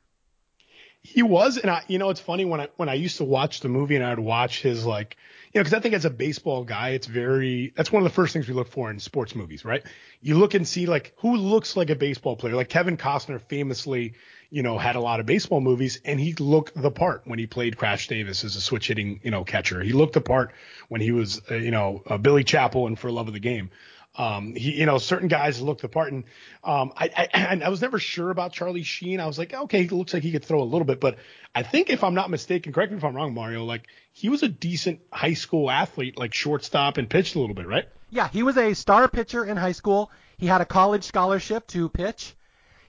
He 1.03 1.23
was, 1.23 1.57
and 1.57 1.71
I, 1.71 1.85
you 1.87 1.99
know, 1.99 2.11
it's 2.11 2.21
funny 2.21 2.45
when 2.45 2.61
I 2.61 2.69
when 2.77 2.89
I 2.89 2.95
used 2.95 3.19
to 3.19 3.25
watch 3.25 3.61
the 3.61 3.69
movie 3.69 3.95
and 3.95 4.05
I'd 4.05 4.19
watch 4.19 4.63
his 4.63 4.85
like, 4.85 5.17
you 5.53 5.61
know, 5.61 5.63
because 5.63 5.75
I 5.75 5.81
think 5.81 5.95
as 5.95 6.05
a 6.05 6.11
baseball 6.11 6.65
guy, 6.65 6.91
it's 6.91 7.07
very 7.07 7.73
that's 7.77 7.93
one 7.93 8.03
of 8.03 8.11
the 8.11 8.15
first 8.15 8.33
things 8.33 8.49
we 8.49 8.55
look 8.55 8.69
for 8.69 8.91
in 8.91 8.99
sports 8.99 9.37
movies, 9.37 9.65
right? 9.65 9.85
You 10.21 10.37
look 10.37 10.55
and 10.55 10.67
see 10.67 10.87
like 10.87 11.13
who 11.19 11.37
looks 11.37 11.77
like 11.77 11.91
a 11.91 11.95
baseball 11.95 12.35
player. 12.35 12.57
Like 12.57 12.71
Kevin 12.71 12.97
Costner 12.97 13.41
famously, 13.41 14.15
you 14.51 14.65
know, 14.65 14.79
had 14.79 14.97
a 14.97 15.01
lot 15.01 15.21
of 15.21 15.27
baseball 15.27 15.61
movies, 15.61 16.01
and 16.05 16.19
he 16.19 16.33
looked 16.35 16.75
the 16.75 16.91
part 16.91 17.23
when 17.25 17.39
he 17.39 17.47
played 17.47 17.77
Crash 17.77 18.09
Davis 18.09 18.43
as 18.43 18.57
a 18.57 18.61
switch 18.61 18.89
hitting, 18.89 19.21
you 19.23 19.31
know, 19.31 19.45
catcher. 19.45 19.81
He 19.83 19.93
looked 19.93 20.15
the 20.15 20.21
part 20.21 20.53
when 20.89 21.01
he 21.01 21.13
was, 21.13 21.41
uh, 21.49 21.55
you 21.55 21.71
know, 21.71 22.03
uh, 22.09 22.19
Billy 22.19 22.43
Chapel 22.43 22.89
and 22.89 22.99
For 22.99 23.13
Love 23.13 23.29
of 23.29 23.35
the 23.35 23.41
Game. 23.41 23.71
Um, 24.17 24.55
he, 24.55 24.73
you 24.73 24.87
know, 24.87 24.99
certain 24.99 25.29
guys 25.29 25.61
look 25.61 25.81
the 25.81 25.89
part, 25.89 26.13
and 26.13 26.25
um, 26.65 26.93
I, 26.97 27.29
I, 27.35 27.61
I 27.65 27.69
was 27.69 27.83
never 27.83 27.99
sure 27.99 28.31
about 28.31 28.53
Charlie 28.53 28.83
Sheen. 28.83 29.21
I 29.21 29.27
was 29.27 29.39
like, 29.39 29.53
okay, 29.53 29.83
he 29.83 29.89
looks 29.89 30.15
like 30.15 30.23
he 30.23 30.33
could 30.33 30.45
throw 30.45 30.63
a 30.63 30.65
little 30.65 30.87
bit, 30.87 31.01
but 31.01 31.19
I 31.55 31.63
think 31.63 31.91
if 31.91 32.05
I'm 32.05 32.15
not 32.15 32.31
mistaken, 32.31 32.73
correct 32.73 32.93
me 32.93 32.99
if 32.99 33.05
I'm 33.05 33.15
wrong, 33.15 33.35
Mario, 33.35 33.65
like 33.65 33.87
he 34.13 34.29
was 34.29 34.43
a 34.43 34.49
decent 34.49 35.01
high 35.13 35.35
school 35.35 35.71
athlete, 35.71 36.19
like 36.19 36.33
shortstop 36.35 36.99
and 36.99 37.09
pitched 37.11 37.35
a 37.35 37.41
little 37.41 37.55
bit, 37.55 37.67
right? 37.67 37.89
Yeah, 38.11 38.29
he 38.29 38.43
was 38.43 38.57
a 38.57 38.75
star 38.75 39.09
pitcher 39.09 39.45
in 39.45 39.57
high 39.57 39.73
school. 39.73 40.11
He 40.39 40.47
had 40.47 40.61
a 40.61 40.67
college 40.67 41.05
scholarship 41.05 41.67
to 41.69 41.89
pitch. 41.89 42.36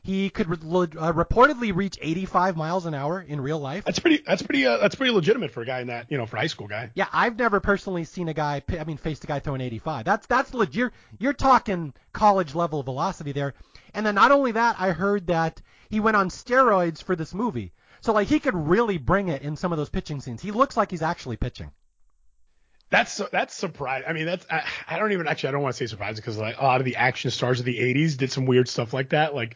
He 0.08 0.30
could 0.30 0.48
re- 0.48 0.56
uh, 0.56 1.12
reportedly 1.12 1.76
reach 1.76 1.98
85 2.02 2.56
miles 2.56 2.86
an 2.86 2.94
hour 2.94 3.20
in 3.20 3.42
real 3.42 3.60
life. 3.60 3.84
That's 3.84 4.00
pretty. 4.00 4.24
That's 4.26 4.42
pretty. 4.42 4.66
Uh, 4.66 4.78
that's 4.78 4.96
pretty 4.96 5.12
legitimate 5.12 5.52
for 5.52 5.64
a 5.64 5.66
guy 5.66 5.82
in 5.82 5.88
that. 5.88 6.06
You 6.10 6.18
know, 6.18 6.26
for 6.26 6.38
a 6.38 6.40
high 6.40 6.48
school 6.48 6.68
guy. 6.68 6.92
Yeah, 6.96 7.08
I've 7.12 7.38
never 7.38 7.60
personally 7.60 8.06
seen 8.06 8.30
a 8.30 8.34
guy. 8.34 8.64
I 8.70 8.86
mean, 8.86 8.96
faced 8.96 9.26
a 9.26 9.28
guy 9.28 9.40
throwing 9.40 9.60
85. 9.60 10.06
That's 10.06 10.26
that's 10.26 10.54
legit. 10.54 10.76
You're, 10.76 10.94
you're 11.20 11.34
talking 11.34 11.94
college 12.14 12.56
level 12.56 12.84
velocity 12.84 13.34
there. 13.34 13.54
And 13.94 14.06
then 14.06 14.16
not 14.16 14.32
only 14.32 14.54
that, 14.54 14.78
I 14.80 14.92
heard 14.92 15.28
that 15.28 15.62
he 15.90 16.00
went 16.00 16.16
on 16.16 16.30
steroids 16.30 17.04
for 17.04 17.18
this 17.18 17.34
movie. 17.34 17.74
So 18.00 18.14
like 18.14 18.30
he 18.30 18.40
could 18.40 18.56
really 18.56 18.98
bring 18.98 19.28
it 19.28 19.42
in 19.42 19.58
some 19.58 19.74
of 19.74 19.78
those 19.78 19.90
pitching 19.90 20.22
scenes. 20.22 20.42
He 20.42 20.52
looks 20.52 20.78
like 20.78 20.90
he's 20.90 21.02
actually 21.02 21.36
pitching. 21.36 21.72
That's 22.90 23.22
that's 23.32 23.54
surprising. 23.54 24.08
I 24.08 24.14
mean, 24.14 24.26
that's 24.26 24.46
I, 24.50 24.64
I, 24.88 24.98
don't 24.98 25.12
even 25.12 25.28
actually 25.28 25.50
I 25.50 25.52
don't 25.52 25.62
want 25.62 25.76
to 25.76 25.78
say 25.78 25.88
surprising 25.88 26.22
because 26.22 26.38
like 26.38 26.58
a 26.58 26.64
lot 26.64 26.80
of 26.80 26.86
the 26.86 26.96
action 26.96 27.32
stars 27.32 27.60
of 27.60 27.66
the 27.66 27.78
'80s 27.80 28.16
did 28.16 28.32
some 28.32 28.46
weird 28.46 28.70
stuff 28.70 28.94
like 28.94 29.10
that. 29.10 29.36
Like, 29.36 29.56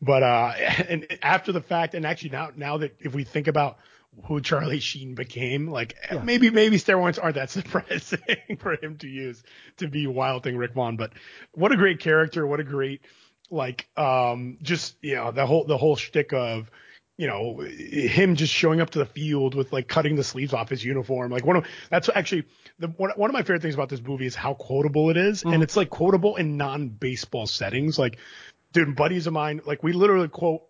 but 0.00 0.22
uh, 0.24 0.52
and 0.88 1.06
after 1.22 1.52
the 1.52 1.60
fact, 1.60 1.94
and 1.94 2.04
actually 2.04 2.30
now 2.30 2.50
now 2.56 2.78
that 2.78 2.96
if 2.98 3.14
we 3.14 3.22
think 3.22 3.46
about 3.46 3.78
who 4.24 4.40
Charlie 4.40 4.80
Sheen 4.80 5.14
became, 5.14 5.68
like 5.68 5.96
yeah. 6.10 6.22
maybe 6.24 6.50
maybe 6.50 6.76
steroids 6.76 7.22
aren't 7.22 7.36
that 7.36 7.50
surprising 7.50 8.18
for 8.58 8.76
him 8.82 8.96
to 8.98 9.08
use 9.08 9.42
to 9.76 9.86
be 9.86 10.08
Wild 10.08 10.42
Thing 10.42 10.56
Rick 10.56 10.74
Vaughn. 10.74 10.96
But 10.96 11.12
what 11.52 11.70
a 11.70 11.76
great 11.76 12.00
character! 12.00 12.46
What 12.46 12.58
a 12.58 12.64
great 12.64 13.02
like 13.50 13.86
um 13.96 14.58
just 14.62 14.96
you 15.02 15.14
know 15.14 15.30
the 15.30 15.46
whole 15.46 15.64
the 15.64 15.76
whole 15.76 15.94
shtick 15.94 16.32
of 16.32 16.70
you 17.22 17.28
know, 17.28 17.60
him 17.60 18.34
just 18.34 18.52
showing 18.52 18.80
up 18.80 18.90
to 18.90 18.98
the 18.98 19.06
field 19.06 19.54
with 19.54 19.72
like 19.72 19.86
cutting 19.86 20.16
the 20.16 20.24
sleeves 20.24 20.52
off 20.52 20.68
his 20.68 20.84
uniform. 20.84 21.30
Like 21.30 21.46
one 21.46 21.54
of 21.54 21.66
that's 21.88 22.10
actually 22.12 22.46
the 22.80 22.88
one, 22.88 23.12
one 23.14 23.30
of 23.30 23.32
my 23.32 23.42
favorite 23.42 23.62
things 23.62 23.74
about 23.74 23.88
this 23.88 24.02
movie 24.02 24.26
is 24.26 24.34
how 24.34 24.54
quotable 24.54 25.08
it 25.08 25.16
is. 25.16 25.38
Mm-hmm. 25.38 25.52
and 25.52 25.62
it's 25.62 25.76
like 25.76 25.88
quotable 25.88 26.34
in 26.34 26.56
non-baseball 26.56 27.46
settings. 27.46 27.96
Like, 27.96 28.18
dude, 28.72 28.96
buddies 28.96 29.28
of 29.28 29.34
mine, 29.34 29.60
like 29.64 29.84
we 29.84 29.92
literally 29.92 30.26
quote 30.26 30.62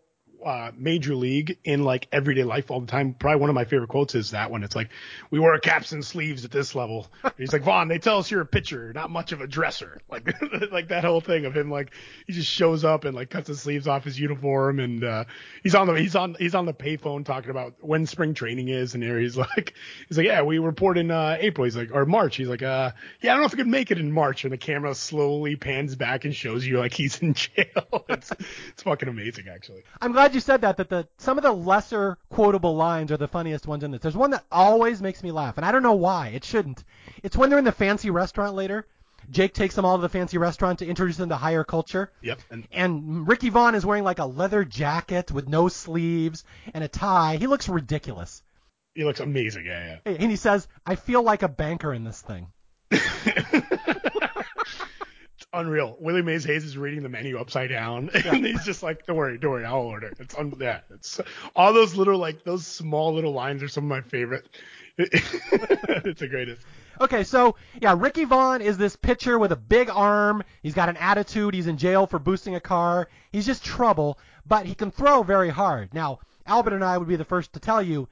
uh, 0.45 0.73
major 0.77 1.15
league 1.15 1.59
in 1.65 1.85
like 1.85 2.09
everyday 2.13 2.45
life 2.45 2.71
all 2.71 2.81
the 2.81 2.87
time. 2.87 3.15
Probably 3.15 3.41
one 3.41 3.51
of 3.51 3.55
my 3.55 3.65
favorite 3.65 3.89
quotes 3.89 4.15
is 4.15 4.33
that 4.33 4.51
one. 4.51 4.63
It's 4.63 4.77
like, 4.77 4.91
we 5.31 5.39
wear 5.39 5.59
caps 5.59 5.93
and 5.93 6.05
sleeves 6.05 6.45
at 6.45 6.51
this 6.51 6.75
level. 6.75 7.07
He's 7.39 7.53
like, 7.53 7.63
Vaughn, 7.63 7.89
they 7.89 7.99
tell 7.99 8.19
us 8.19 8.31
you're 8.31 8.41
a 8.41 8.47
pitcher, 8.47 8.93
not 8.93 9.11
much 9.11 9.33
of 9.33 9.41
a 9.41 9.47
dresser. 9.47 10.01
Like, 10.13 10.29
like 10.73 10.89
that 10.89 11.05
whole 11.05 11.23
thing 11.23 11.47
of 11.47 11.57
him, 11.57 11.71
like, 11.71 11.95
he 12.27 12.35
just 12.35 12.49
shows 12.49 12.85
up 12.85 13.07
and 13.07 13.17
like 13.17 13.31
cuts 13.31 13.49
his 13.49 13.63
sleeves 13.63 13.89
off 13.89 14.05
his 14.05 14.21
uniform 14.21 14.79
and, 14.79 15.03
uh, 15.03 15.25
he's 15.63 15.75
on 15.75 15.87
the, 15.87 15.95
he's 15.95 16.15
on, 16.15 16.37
he's 16.39 16.55
on 16.55 16.67
the 16.67 16.75
payphone 16.75 17.25
talking 17.25 17.49
about 17.49 17.73
when 17.81 18.05
spring 18.05 18.35
training 18.35 18.69
is. 18.69 18.93
And 18.93 19.03
there 19.03 19.19
he's 19.19 19.37
like, 19.39 19.73
he's 20.07 20.19
like, 20.19 20.27
yeah, 20.27 20.43
we 20.43 20.59
report 20.59 20.99
in, 20.99 21.11
uh, 21.11 21.39
April. 21.41 21.65
He's 21.65 21.77
like, 21.77 21.95
or 21.95 22.05
March. 22.05 22.37
He's 22.37 22.49
like, 22.49 22.63
uh, 22.63 22.93
yeah, 23.23 23.31
I 23.31 23.35
don't 23.35 23.41
know 23.41 23.47
if 23.47 23.53
we 23.53 23.59
can 23.59 23.71
make 23.71 23.91
it 23.91 23.99
in 23.99 24.13
March. 24.13 24.45
And 24.45 24.53
the 24.53 24.59
camera 24.59 24.95
slowly 24.95 25.57
pans 25.57 25.97
back 25.97 26.27
and 26.27 26.35
shows 26.35 26.67
you 26.67 26.79
like 26.79 26.93
he's 26.93 27.19
in 27.21 27.33
jail. 27.33 28.05
it's, 28.11 28.31
it's 28.69 28.83
fucking 28.83 29.09
amazing, 29.09 29.47
actually. 29.49 29.83
I'm 29.99 30.13
glad 30.13 30.32
you 30.35 30.41
said 30.41 30.63
that. 30.63 30.77
That 30.77 30.89
the 30.89 31.09
some 31.19 31.39
of 31.39 31.45
the 31.45 31.53
lesser 31.53 32.19
quotable 32.31 32.77
lines 32.77 33.13
are 33.13 33.17
the 33.17 33.29
funniest 33.29 33.67
ones 33.67 33.85
in 33.85 33.91
this. 33.91 34.01
There's 34.01 34.17
one 34.17 34.31
that 34.31 34.45
always 34.51 35.03
makes 35.03 35.23
me 35.23 35.31
laugh, 35.33 35.57
and 35.57 35.67
I 35.67 35.73
don't 35.73 35.83
know 35.83 35.95
why. 35.95 36.29
It 36.29 36.45
shouldn't. 36.45 36.85
It's 37.23 37.37
when 37.37 37.51
they're 37.51 37.59
in 37.59 37.65
the 37.65 37.73
fancy 37.73 38.11
restaurant 38.11 38.55
later. 38.55 38.87
Jake 39.31 39.55
takes 39.55 39.75
them 39.77 39.85
all 39.85 39.97
to 39.97 40.03
the 40.03 40.09
fancy 40.09 40.37
restaurant 40.37 40.81
to 40.81 40.87
introduce 40.87 41.17
them 41.17 41.29
to 41.29 41.37
higher 41.37 41.65
culture. 41.65 42.11
Yep. 42.23 42.41
And, 42.51 42.69
and 42.73 43.29
Ricky 43.29 43.51
Vaughn 43.51 43.75
is 43.75 43.87
wearing 43.87 44.05
like 44.05 44.19
a 44.19 44.27
leather 44.27 44.65
jacket 44.65 45.31
with 45.31 45.49
no 45.49 45.69
sleeves 45.69 46.45
and 46.75 46.83
a 46.83 46.89
tie. 46.89 47.37
He 47.37 47.47
looks 47.47 47.69
ridiculous. 47.69 48.43
He 48.95 49.05
looks 49.05 49.21
amazing. 49.21 49.67
Yeah, 49.67 49.99
yeah. 50.05 50.13
And 50.13 50.31
he 50.31 50.37
says, 50.37 50.69
"I 50.85 50.97
feel 50.97 51.23
like 51.23 51.43
a 51.43 51.49
banker 51.49 51.95
in 51.95 52.05
this 52.05 52.21
thing." 52.21 52.49
unreal. 55.53 55.97
Willie 56.01 56.23
Mays 56.23 56.45
Hayes 56.45 56.65
is 56.65 56.77
reading 56.77 57.03
the 57.03 57.09
menu 57.09 57.39
upside 57.39 57.71
down, 57.71 58.11
and 58.27 58.45
he's 58.45 58.65
just 58.65 58.83
like, 58.83 59.07
"Don't 59.07 59.17
worry, 59.17 59.39
don't 59.39 59.51
worry, 59.53 59.65
I'll 59.65 59.81
order." 59.81 60.13
It's 60.19 60.35
un- 60.37 60.53
yeah, 60.61 60.81
it's 60.91 61.21
all 61.55 61.73
those 61.73 61.95
little 61.95 62.19
like 62.19 62.45
those 62.45 62.67
small 62.67 63.13
little 63.15 63.33
lines 63.33 63.63
are 63.63 63.69
some 63.69 63.85
of 63.85 63.91
my 63.91 64.01
favorite. 64.09 64.49
it's 64.99 66.21
the 66.21 66.29
greatest. 66.29 66.63
Okay, 67.01 67.25
so 67.25 67.57
yeah, 67.81 67.95
Ricky 67.99 68.25
Vaughn 68.25 68.61
is 68.61 68.77
this 68.77 68.97
pitcher 68.97 69.39
with 69.39 69.53
a 69.53 69.57
big 69.57 69.91
arm. 69.91 70.43
He's 70.63 70.75
got 70.75 70.89
an 70.89 70.97
attitude. 70.99 71.55
He's 71.55 71.67
in 71.67 71.79
jail 71.79 72.07
for 72.07 72.19
boosting 72.19 72.55
a 72.55 72.61
car. 72.61 73.09
He's 73.31 73.47
just 73.47 73.65
trouble, 73.65 74.19
but 74.47 74.67
he 74.67 74.75
can 74.75 74.91
throw 74.91 75.23
very 75.23 75.49
hard. 75.49 75.95
Now, 75.95 76.21
Albert 76.47 76.75
and 76.75 76.85
I 76.85 76.99
would 76.99 77.09
be 77.09 77.17
the 77.17 77.25
first 77.25 77.53
to 77.55 77.61
tell 77.61 77.83
you 77.83 78.09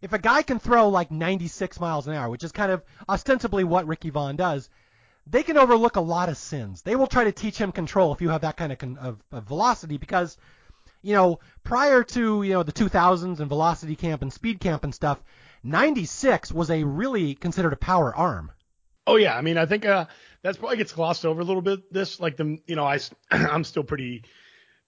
if 0.00 0.12
a 0.12 0.18
guy 0.18 0.42
can 0.42 0.58
throw 0.58 0.88
like 0.88 1.10
96 1.10 1.78
miles 1.78 2.08
an 2.08 2.14
hour, 2.14 2.28
which 2.30 2.42
is 2.42 2.52
kind 2.52 2.72
of 2.72 2.82
ostensibly 3.08 3.62
what 3.62 3.86
Ricky 3.86 4.10
Vaughn 4.10 4.36
does, 4.36 4.68
they 5.26 5.42
can 5.42 5.56
overlook 5.56 5.96
a 5.96 6.00
lot 6.00 6.28
of 6.28 6.36
sins. 6.36 6.82
They 6.82 6.96
will 6.96 7.06
try 7.06 7.24
to 7.24 7.32
teach 7.32 7.58
him 7.58 7.72
control 7.72 8.12
if 8.12 8.20
you 8.20 8.30
have 8.30 8.42
that 8.42 8.56
kind 8.56 8.72
of, 8.72 8.78
con- 8.78 8.98
of, 8.98 9.22
of 9.30 9.44
velocity 9.44 9.96
because, 9.96 10.36
you 11.02 11.14
know, 11.14 11.40
prior 11.64 12.02
to, 12.04 12.42
you 12.42 12.52
know, 12.52 12.62
the 12.62 12.72
2000s 12.72 13.40
and 13.40 13.48
velocity 13.48 13.96
camp 13.96 14.22
and 14.22 14.32
speed 14.32 14.60
camp 14.60 14.84
and 14.84 14.94
stuff, 14.94 15.22
96 15.62 16.52
was 16.52 16.70
a 16.70 16.82
really 16.82 17.34
considered 17.34 17.72
a 17.72 17.76
power 17.76 18.14
arm. 18.14 18.52
Oh 19.06 19.16
yeah, 19.16 19.36
I 19.36 19.40
mean 19.42 19.58
I 19.58 19.66
think 19.66 19.84
uh, 19.84 20.06
that's 20.42 20.58
probably 20.58 20.76
gets 20.76 20.92
glossed 20.92 21.26
over 21.26 21.40
a 21.40 21.44
little 21.44 21.62
bit. 21.62 21.92
This 21.92 22.20
like 22.20 22.36
the 22.36 22.58
you 22.66 22.76
know 22.76 22.84
I 22.84 23.00
I'm 23.30 23.64
still 23.64 23.82
pretty 23.82 24.24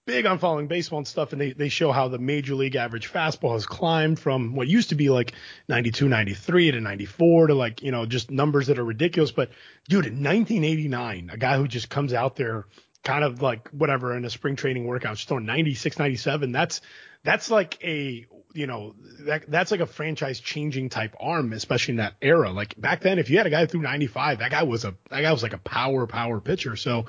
big 0.05 0.25
on 0.25 0.37
following 0.37 0.67
baseball 0.67 0.99
and 0.99 1.07
stuff, 1.07 1.31
and 1.31 1.41
they, 1.41 1.53
they 1.53 1.69
show 1.69 1.91
how 1.91 2.07
the 2.07 2.19
major 2.19 2.55
league 2.55 2.75
average 2.75 3.11
fastball 3.11 3.53
has 3.53 3.65
climbed 3.65 4.19
from 4.19 4.55
what 4.55 4.67
used 4.67 4.89
to 4.89 4.95
be 4.95 5.09
like 5.09 5.33
92, 5.67 6.07
93 6.07 6.71
to 6.71 6.81
94 6.81 7.47
to 7.47 7.53
like, 7.55 7.81
you 7.81 7.91
know, 7.91 8.05
just 8.05 8.29
numbers 8.29 8.67
that 8.67 8.79
are 8.79 8.85
ridiculous. 8.85 9.31
But 9.31 9.49
dude, 9.89 10.05
in 10.05 10.23
1989, 10.23 11.31
a 11.33 11.37
guy 11.37 11.57
who 11.57 11.67
just 11.67 11.89
comes 11.89 12.13
out 12.13 12.35
there 12.35 12.65
kind 13.03 13.23
of 13.23 13.41
like 13.41 13.69
whatever 13.69 14.15
in 14.15 14.25
a 14.25 14.29
spring 14.29 14.55
training 14.55 14.85
workout, 14.85 15.15
just 15.15 15.27
throwing 15.27 15.45
96, 15.45 15.97
97, 15.97 16.51
that's, 16.51 16.81
that's 17.23 17.49
like 17.49 17.83
a, 17.83 18.25
you 18.53 18.67
know, 18.67 18.95
that, 19.21 19.49
that's 19.49 19.71
like 19.71 19.81
a 19.81 19.85
franchise 19.85 20.39
changing 20.39 20.89
type 20.89 21.15
arm, 21.19 21.51
especially 21.51 21.93
in 21.93 21.97
that 21.97 22.13
era. 22.21 22.51
Like 22.51 22.79
back 22.79 23.01
then, 23.01 23.19
if 23.19 23.29
you 23.29 23.37
had 23.37 23.47
a 23.47 23.49
guy 23.49 23.65
through 23.65 23.81
95, 23.81 24.39
that 24.39 24.51
guy 24.51 24.63
was 24.63 24.85
a, 24.85 24.95
that 25.09 25.21
guy 25.21 25.31
was 25.31 25.43
like 25.43 25.53
a 25.53 25.57
power, 25.57 26.07
power 26.07 26.39
pitcher. 26.39 26.75
So, 26.75 27.05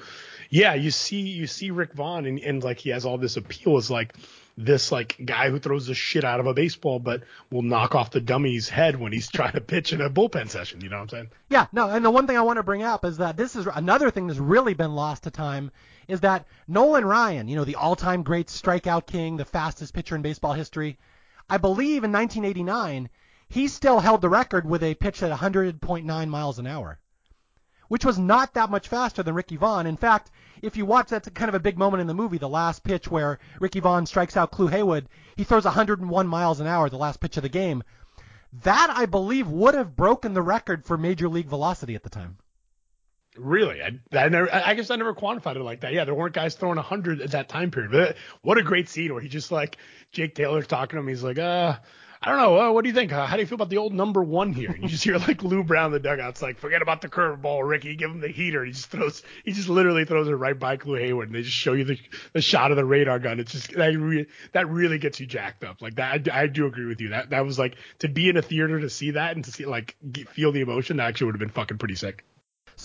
yeah, 0.51 0.75
you 0.75 0.91
see 0.91 1.21
you 1.21 1.47
see 1.47 1.71
Rick 1.71 1.93
Vaughn 1.93 2.27
and, 2.27 2.39
and 2.41 2.63
like 2.63 2.79
he 2.79 2.91
has 2.91 3.05
all 3.05 3.19
this 3.19 3.37
appeal 3.37 3.77
as 3.77 3.91
like 3.91 4.15
this 4.59 4.91
like 4.91 5.17
guy 5.25 5.51
who 5.51 5.59
throws 5.59 5.87
the 5.87 5.95
shit 5.95 6.25
out 6.25 6.41
of 6.41 6.47
a 6.47 6.55
baseball 6.55 6.99
but 6.99 7.23
will 7.51 7.63
knock 7.63 7.95
off 7.95 8.11
the 8.11 8.21
dummy's 8.21 8.69
head 8.69 8.99
when 8.99 9.13
he's 9.13 9.29
trying 9.33 9.53
to 9.53 9.61
pitch 9.61 9.93
in 9.93 10.01
a 10.01 10.09
bullpen 10.09 10.49
session, 10.49 10.81
you 10.81 10.89
know 10.89 10.97
what 10.97 11.03
I'm 11.03 11.09
saying? 11.09 11.31
Yeah, 11.51 11.67
no, 11.73 11.91
and 11.91 12.05
the 12.05 12.11
one 12.11 12.27
thing 12.27 12.39
I 12.39 12.43
want 12.43 12.57
to 12.59 12.63
bring 12.63 12.83
up 12.83 13.05
is 13.05 13.19
that 13.19 13.37
this 13.37 13.55
is 13.57 13.67
another 13.67 14.11
thing 14.11 14.27
that's 14.27 14.39
really 14.39 14.75
been 14.75 14.95
lost 14.95 15.25
to 15.25 15.31
time 15.31 15.71
is 16.09 16.21
that 16.21 16.47
Nolan 16.69 17.05
Ryan, 17.05 17.49
you 17.49 17.57
know, 17.57 17.65
the 17.65 17.75
all-time 17.75 18.23
great 18.23 18.47
strikeout 18.47 19.07
king, 19.07 19.37
the 19.37 19.45
fastest 19.45 19.93
pitcher 19.93 20.17
in 20.17 20.23
baseball 20.23 20.53
history, 20.53 20.99
I 21.51 21.59
believe 21.59 22.05
in 22.05 22.13
1989 22.13 23.11
he 23.49 23.69
still 23.69 24.01
held 24.01 24.23
the 24.23 24.29
record 24.29 24.69
with 24.69 24.83
a 24.83 24.95
pitch 24.95 25.23
at 25.23 25.31
100.9 25.31 26.29
miles 26.29 26.59
an 26.59 26.67
hour 26.67 26.99
which 27.89 28.05
was 28.05 28.19
not 28.19 28.55
that 28.55 28.71
much 28.71 28.89
faster 28.89 29.23
than 29.23 29.35
Ricky 29.35 29.57
Vaughn. 29.57 29.87
In 29.87 29.97
fact, 29.97 30.31
if 30.63 30.77
you 30.77 30.87
watch, 30.87 31.09
that's 31.09 31.29
kind 31.31 31.49
of 31.49 31.55
a 31.55 31.61
big 31.61 31.79
moment 31.79 32.01
in 32.01 32.07
the 32.07 32.15
movie, 32.15 32.39
the 32.39 32.49
last 32.49 32.83
pitch 32.83 33.11
where 33.11 33.39
Ricky 33.61 33.81
Vaughn 33.81 34.07
strikes 34.07 34.37
out 34.37 34.51
Clu 34.51 34.69
Haywood. 34.69 35.09
He 35.37 35.45
throws 35.45 35.65
101 35.65 36.27
miles 36.27 36.61
an 36.61 36.67
hour, 36.67 36.89
the 36.89 36.97
last 36.97 37.21
pitch 37.21 37.37
of 37.37 37.43
the 37.43 37.49
game. 37.49 37.83
That, 38.63 38.91
I 38.95 39.07
believe, 39.07 39.49
would 39.49 39.75
have 39.75 39.97
broken 39.97 40.35
the 40.35 40.43
record 40.43 40.85
for 40.87 40.97
major 40.97 41.29
league 41.29 41.49
velocity 41.49 41.95
at 41.95 42.03
the 42.03 42.11
time. 42.11 42.39
Really, 43.37 43.83
I, 43.83 43.99
I 44.13 44.29
never, 44.31 44.53
I 44.53 44.73
guess 44.73 44.91
I 44.91 44.97
never 44.97 45.15
quantified 45.15 45.57
it 45.57 45.63
like 45.63 45.81
that. 45.81 45.93
Yeah, 45.93 46.05
there 46.07 46.15
weren't 46.15 46.35
guys 46.35 46.55
throwing 46.55 46.77
100 46.77 47.21
at 47.21 47.33
that 47.33 47.51
time 47.51 47.71
period. 47.71 47.93
But 47.93 48.17
what 48.41 48.57
a 48.57 48.63
great 48.63 48.89
scene 48.89 49.13
where 49.13 49.23
he 49.23 49.29
just 49.29 49.53
like 49.53 49.77
Jake 50.11 50.35
Taylor's 50.35 50.67
talking 50.67 50.97
to 50.97 51.01
him. 51.01 51.09
He's 51.09 51.23
like, 51.23 51.39
uh, 51.39 51.77
I 52.23 52.31
don't 52.31 52.39
know. 52.39 52.59
Uh, 52.59 52.73
what 52.73 52.83
do 52.83 52.89
you 52.89 52.95
think? 52.95 53.13
Uh, 53.13 53.27
how 53.27 53.37
do 53.37 53.43
you 53.43 53.47
feel 53.47 53.57
about 53.57 53.69
the 53.69 53.79
old 53.79 53.93
number 53.93 54.23
one 54.23 54.53
here? 54.53 54.71
And 54.71 54.83
you 54.83 54.89
just 54.89 55.05
hear 55.05 55.19
like 55.19 55.43
Lou 55.45 55.63
Brown 55.63 55.87
in 55.87 55.93
the 55.93 56.01
dugouts, 56.01 56.43
like, 56.43 56.59
forget 56.59 56.83
about 56.83 57.01
the 57.01 57.09
curveball, 57.09 57.67
Ricky. 57.69 57.95
Give 57.97 58.11
him 58.11 58.21
the 58.21 58.29
heater. 58.29 58.65
He 58.65 58.73
just 58.73 58.87
throws, 58.87 59.23
he 59.45 59.53
just 59.53 59.69
literally 59.69 60.05
throws 60.05 60.29
it 60.29 60.33
right 60.33 60.59
by 60.59 60.77
Clu 60.77 60.95
Haywood, 60.95 61.29
and 61.29 61.35
they 61.35 61.43
just 61.43 61.57
show 61.57 61.75
you 61.75 61.85
the, 61.85 61.99
the 62.33 62.41
shot 62.41 62.71
of 62.71 62.77
the 62.77 62.85
radar 62.85 63.19
gun. 63.19 63.41
It's 63.41 63.53
just 63.53 63.73
that 63.75 63.97
re- 63.97 64.27
that 64.53 64.69
really 64.69 64.99
gets 64.99 65.21
you 65.21 65.27
jacked 65.27 65.65
up. 65.65 65.83
Like 65.83 65.97
that, 65.97 66.29
I, 66.33 66.43
I, 66.43 66.47
do 66.47 66.67
agree 66.67 66.87
with 66.87 67.01
you. 67.01 67.11
That 67.11 67.31
that 67.31 67.45
was 67.45 67.59
like 67.59 67.77
to 68.01 68.09
be 68.09 68.29
in 68.29 68.37
a 68.37 68.43
theater 68.43 68.81
to 68.81 68.91
see 68.91 69.13
that 69.13 69.37
and 69.37 69.45
to 69.45 69.53
see 69.53 69.67
like 69.67 69.97
get, 70.11 70.29
feel 70.29 70.53
the 70.53 70.61
emotion. 70.61 70.97
That 70.97 71.09
actually 71.09 71.27
would 71.27 71.35
have 71.35 71.41
been 71.41 71.51
fucking 71.51 71.79
pretty 71.79 71.97
sick. 71.97 72.25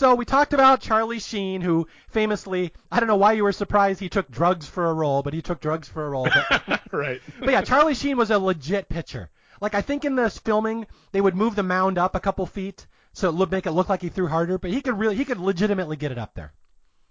So 0.02 0.16
we 0.16 0.26
talked 0.26 0.54
about 0.54 0.82
Charlie 0.82 1.20
Sheen, 1.20 1.62
who 1.62 1.88
famously, 2.10 2.74
I 2.92 3.00
don't 3.00 3.06
know 3.06 3.18
why 3.18 3.34
you 3.34 3.44
were 3.44 3.52
surprised 3.52 4.00
he 4.00 4.10
took 4.10 4.32
drugs 4.32 4.66
for 4.66 4.90
a 4.90 4.94
role, 4.96 5.22
but 5.22 5.32
he 5.32 5.44
took 5.44 5.62
drugs 5.62 5.88
for 5.88 6.04
a 6.04 6.10
role. 6.10 6.28
But, 6.28 6.82
right. 6.92 7.22
But 7.40 7.52
yeah, 7.52 7.62
Charlie 7.62 7.94
Sheen 7.94 8.18
was 8.18 8.32
a 8.32 8.40
legit 8.40 8.90
pitcher. 8.90 9.30
Like 9.62 9.76
I 9.76 9.82
think 9.82 10.04
in 10.04 10.16
this 10.16 10.40
filming 10.40 10.88
they 11.12 11.22
would 11.22 11.36
move 11.36 11.54
the 11.54 11.62
mound 11.62 12.00
up 12.00 12.16
a 12.16 12.20
couple 12.20 12.48
feet 12.48 12.88
so 13.14 13.30
it 13.30 13.36
would 13.36 13.52
make 13.52 13.68
it 13.68 13.74
look 13.74 13.90
like 13.90 14.02
he 14.02 14.10
threw 14.10 14.26
harder, 14.26 14.58
but 14.58 14.72
he 14.72 14.82
could 14.82 14.98
really 14.98 15.16
he 15.16 15.24
could 15.24 15.38
legitimately 15.38 15.98
get 15.98 16.12
it 16.12 16.18
up 16.18 16.34
there. 16.34 16.52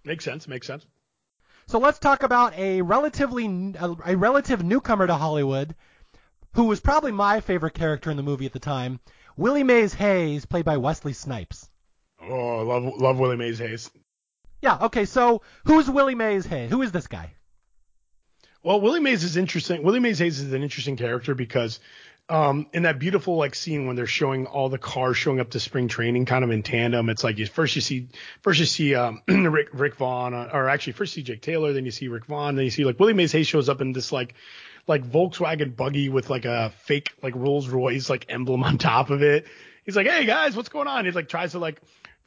Makes 0.02 0.24
sense. 0.24 0.48
Makes 0.48 0.66
sense. 0.66 0.84
So 1.68 1.78
let's 1.78 2.00
talk 2.00 2.24
about 2.24 2.58
a 2.58 2.82
relatively 2.82 3.46
a, 3.78 3.94
a 4.04 4.16
relative 4.16 4.64
newcomer 4.64 5.06
to 5.06 5.14
Hollywood, 5.14 5.76
who 6.54 6.64
was 6.64 6.80
probably 6.80 7.12
my 7.12 7.38
favorite 7.38 7.74
character 7.74 8.10
in 8.10 8.16
the 8.16 8.24
movie 8.24 8.46
at 8.46 8.52
the 8.52 8.58
time, 8.58 8.98
Willie 9.36 9.62
Mays 9.62 9.94
Hayes, 9.94 10.44
played 10.44 10.64
by 10.64 10.76
Wesley 10.76 11.12
Snipes. 11.12 11.69
Oh, 12.22 12.62
love 12.62 13.00
love 13.00 13.18
Willie 13.18 13.36
Mays 13.36 13.58
Hayes. 13.58 13.90
Yeah. 14.60 14.78
Okay. 14.82 15.04
So 15.04 15.42
who's 15.64 15.88
Willie 15.88 16.14
Mays 16.14 16.46
Hayes? 16.46 16.70
Who 16.70 16.82
is 16.82 16.92
this 16.92 17.06
guy? 17.06 17.32
Well, 18.62 18.80
Willie 18.80 19.00
Mays 19.00 19.24
is 19.24 19.36
interesting. 19.36 19.82
Willie 19.82 20.00
Mays 20.00 20.18
Hayes 20.18 20.38
is 20.38 20.52
an 20.52 20.62
interesting 20.62 20.96
character 20.96 21.34
because 21.34 21.80
um, 22.30 22.66
in 22.72 22.84
that 22.84 22.98
beautiful 22.98 23.36
like 23.36 23.54
scene 23.54 23.86
when 23.86 23.96
they're 23.96 24.06
showing 24.06 24.46
all 24.46 24.68
the 24.68 24.78
cars 24.78 25.16
showing 25.16 25.40
up 25.40 25.50
to 25.50 25.60
spring 25.60 25.88
training 25.88 26.26
kind 26.26 26.44
of 26.44 26.50
in 26.50 26.62
tandem. 26.62 27.08
It's 27.08 27.24
like 27.24 27.38
you, 27.38 27.46
first 27.46 27.74
you 27.74 27.82
see 27.82 28.08
first 28.42 28.60
you 28.60 28.66
see 28.66 28.94
um, 28.94 29.22
Rick 29.28 29.68
Rick 29.72 29.96
Vaughn 29.96 30.32
uh, 30.32 30.50
or 30.52 30.68
actually 30.68 30.92
first 30.92 31.16
you 31.16 31.22
see 31.22 31.24
Jake 31.24 31.42
Taylor, 31.42 31.72
then 31.72 31.84
you 31.84 31.90
see 31.90 32.08
Rick 32.08 32.26
Vaughn, 32.26 32.54
then 32.54 32.64
you 32.64 32.70
see 32.70 32.84
like 32.84 33.00
Willie 33.00 33.14
Mays 33.14 33.32
Hayes 33.32 33.48
shows 33.48 33.68
up 33.68 33.80
in 33.80 33.92
this 33.92 34.12
like 34.12 34.34
like 34.86 35.04
Volkswagen 35.04 35.74
buggy 35.74 36.08
with 36.08 36.30
like 36.30 36.44
a 36.44 36.70
fake 36.84 37.12
like 37.22 37.34
Rolls 37.34 37.68
Royce 37.68 38.08
like 38.08 38.26
emblem 38.28 38.62
on 38.64 38.78
top 38.78 39.10
of 39.10 39.22
it. 39.22 39.46
He's 39.84 39.96
like, 39.96 40.06
hey 40.06 40.24
guys, 40.24 40.54
what's 40.54 40.68
going 40.68 40.86
on? 40.86 41.04
He 41.04 41.10
like 41.10 41.28
tries 41.28 41.52
to 41.52 41.58
like 41.58 41.80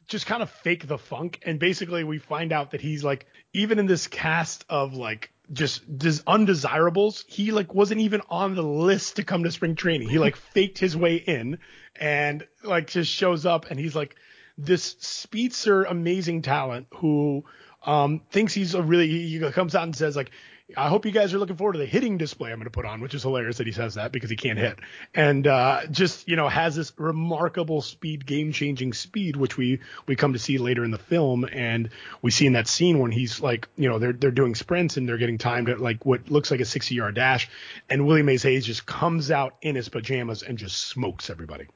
just 0.07 0.25
kind 0.25 0.43
of 0.43 0.49
fake 0.49 0.87
the 0.87 0.97
funk, 0.97 1.39
and 1.45 1.59
basically 1.59 2.03
we 2.03 2.19
find 2.19 2.51
out 2.51 2.71
that 2.71 2.81
he's 2.81 3.03
like 3.03 3.25
even 3.53 3.79
in 3.79 3.85
this 3.85 4.07
cast 4.07 4.65
of 4.69 4.93
like 4.93 5.31
just 5.51 5.97
des- 5.97 6.23
undesirables. 6.25 7.25
He 7.27 7.51
like 7.51 7.73
wasn't 7.73 8.01
even 8.01 8.21
on 8.29 8.55
the 8.55 8.63
list 8.63 9.17
to 9.17 9.23
come 9.23 9.43
to 9.43 9.51
spring 9.51 9.75
training. 9.75 10.09
He 10.09 10.19
like 10.19 10.35
faked 10.53 10.77
his 10.77 10.95
way 10.95 11.15
in 11.15 11.59
and 11.95 12.47
like 12.63 12.87
just 12.87 13.11
shows 13.11 13.45
up 13.45 13.69
and 13.69 13.79
he's 13.79 13.95
like 13.95 14.15
this 14.57 14.95
speedster 14.99 15.83
amazing 15.83 16.41
talent 16.41 16.87
who 16.95 17.43
um 17.85 18.21
thinks 18.29 18.53
he's 18.53 18.75
a 18.75 18.81
really 18.81 19.07
he 19.09 19.39
comes 19.51 19.75
out 19.75 19.83
and 19.83 19.95
says 19.95 20.15
like 20.15 20.31
I 20.77 20.87
hope 20.87 21.05
you 21.05 21.11
guys 21.11 21.33
are 21.33 21.39
looking 21.39 21.57
forward 21.57 21.73
to 21.73 21.79
the 21.79 21.85
hitting 21.85 22.17
display 22.17 22.51
I'm 22.51 22.57
going 22.57 22.65
to 22.65 22.71
put 22.71 22.85
on, 22.85 23.01
which 23.01 23.13
is 23.13 23.23
hilarious 23.23 23.57
that 23.57 23.67
he 23.67 23.73
says 23.73 23.95
that 23.95 24.13
because 24.13 24.29
he 24.29 24.37
can't 24.37 24.57
hit. 24.57 24.79
And 25.13 25.45
uh, 25.45 25.81
just 25.91 26.27
you 26.27 26.37
know 26.37 26.47
has 26.47 26.75
this 26.75 26.93
remarkable 26.97 27.81
speed, 27.81 28.25
game-changing 28.25 28.93
speed, 28.93 29.35
which 29.35 29.57
we 29.57 29.81
we 30.07 30.15
come 30.15 30.33
to 30.33 30.39
see 30.39 30.57
later 30.57 30.85
in 30.85 30.91
the 30.91 30.97
film, 30.97 31.45
and 31.51 31.89
we 32.21 32.31
see 32.31 32.45
in 32.45 32.53
that 32.53 32.67
scene 32.67 32.99
when 32.99 33.11
he's 33.11 33.41
like 33.41 33.67
you 33.75 33.89
know 33.89 33.99
they're 33.99 34.13
they're 34.13 34.31
doing 34.31 34.55
sprints 34.55 34.95
and 34.95 35.07
they're 35.07 35.17
getting 35.17 35.37
timed 35.37 35.69
at 35.69 35.81
like 35.81 36.05
what 36.05 36.31
looks 36.31 36.49
like 36.49 36.61
a 36.61 36.63
60-yard 36.63 37.15
dash, 37.15 37.49
and 37.89 38.07
Willie 38.07 38.23
Mays 38.23 38.43
Hayes 38.43 38.65
just 38.65 38.85
comes 38.85 39.31
out 39.31 39.55
in 39.61 39.75
his 39.75 39.89
pajamas 39.89 40.43
and 40.43 40.57
just 40.57 40.87
smokes 40.87 41.29
everybody. 41.29 41.67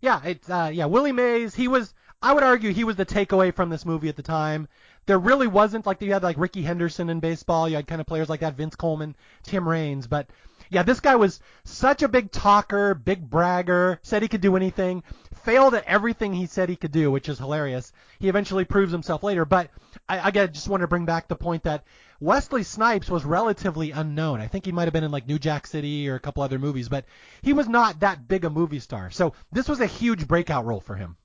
Yeah, 0.00 0.20
it's 0.22 0.50
uh, 0.50 0.70
yeah 0.72 0.84
Willie 0.84 1.12
Mays. 1.12 1.54
He 1.54 1.66
was 1.66 1.94
I 2.20 2.34
would 2.34 2.42
argue 2.42 2.72
he 2.72 2.84
was 2.84 2.96
the 2.96 3.06
takeaway 3.06 3.54
from 3.54 3.70
this 3.70 3.86
movie 3.86 4.08
at 4.08 4.16
the 4.16 4.22
time 4.22 4.68
there 5.08 5.18
really 5.18 5.46
wasn't 5.46 5.86
like 5.86 6.02
you 6.02 6.12
had 6.12 6.22
like 6.22 6.36
Rickey 6.36 6.62
Henderson 6.62 7.08
in 7.08 7.18
baseball. 7.18 7.66
You 7.66 7.76
had 7.76 7.86
kind 7.86 8.00
of 8.00 8.06
players 8.06 8.28
like 8.28 8.40
that, 8.40 8.58
Vince 8.58 8.76
Coleman, 8.76 9.16
Tim 9.42 9.66
Raines, 9.66 10.06
but 10.06 10.28
yeah, 10.68 10.82
this 10.82 11.00
guy 11.00 11.16
was 11.16 11.40
such 11.64 12.02
a 12.02 12.08
big 12.08 12.30
talker, 12.30 12.94
big 12.94 13.28
bragger, 13.28 14.00
said 14.02 14.20
he 14.20 14.28
could 14.28 14.42
do 14.42 14.54
anything, 14.54 15.02
failed 15.44 15.74
at 15.74 15.86
everything 15.86 16.34
he 16.34 16.44
said 16.44 16.68
he 16.68 16.76
could 16.76 16.92
do, 16.92 17.10
which 17.10 17.30
is 17.30 17.38
hilarious. 17.38 17.90
He 18.18 18.28
eventually 18.28 18.66
proves 18.66 18.92
himself 18.92 19.22
later, 19.22 19.46
but 19.46 19.70
I, 20.10 20.26
I 20.26 20.30
just 20.30 20.68
want 20.68 20.82
to 20.82 20.86
bring 20.86 21.06
back 21.06 21.26
the 21.26 21.36
point 21.36 21.62
that 21.62 21.84
Wesley 22.20 22.62
Snipes 22.62 23.08
was 23.08 23.24
relatively 23.24 23.92
unknown. 23.92 24.42
I 24.42 24.46
think 24.46 24.66
he 24.66 24.72
might 24.72 24.84
have 24.84 24.92
been 24.92 25.04
in 25.04 25.10
like 25.10 25.26
New 25.26 25.38
Jack 25.38 25.66
City 25.66 26.06
or 26.10 26.16
a 26.16 26.20
couple 26.20 26.42
other 26.42 26.58
movies, 26.58 26.90
but 26.90 27.06
he 27.40 27.54
was 27.54 27.66
not 27.66 28.00
that 28.00 28.28
big 28.28 28.44
a 28.44 28.50
movie 28.50 28.80
star. 28.80 29.10
So 29.10 29.32
this 29.52 29.70
was 29.70 29.80
a 29.80 29.86
huge 29.86 30.28
breakout 30.28 30.66
role 30.66 30.80
for 30.82 30.96
him. 30.96 31.16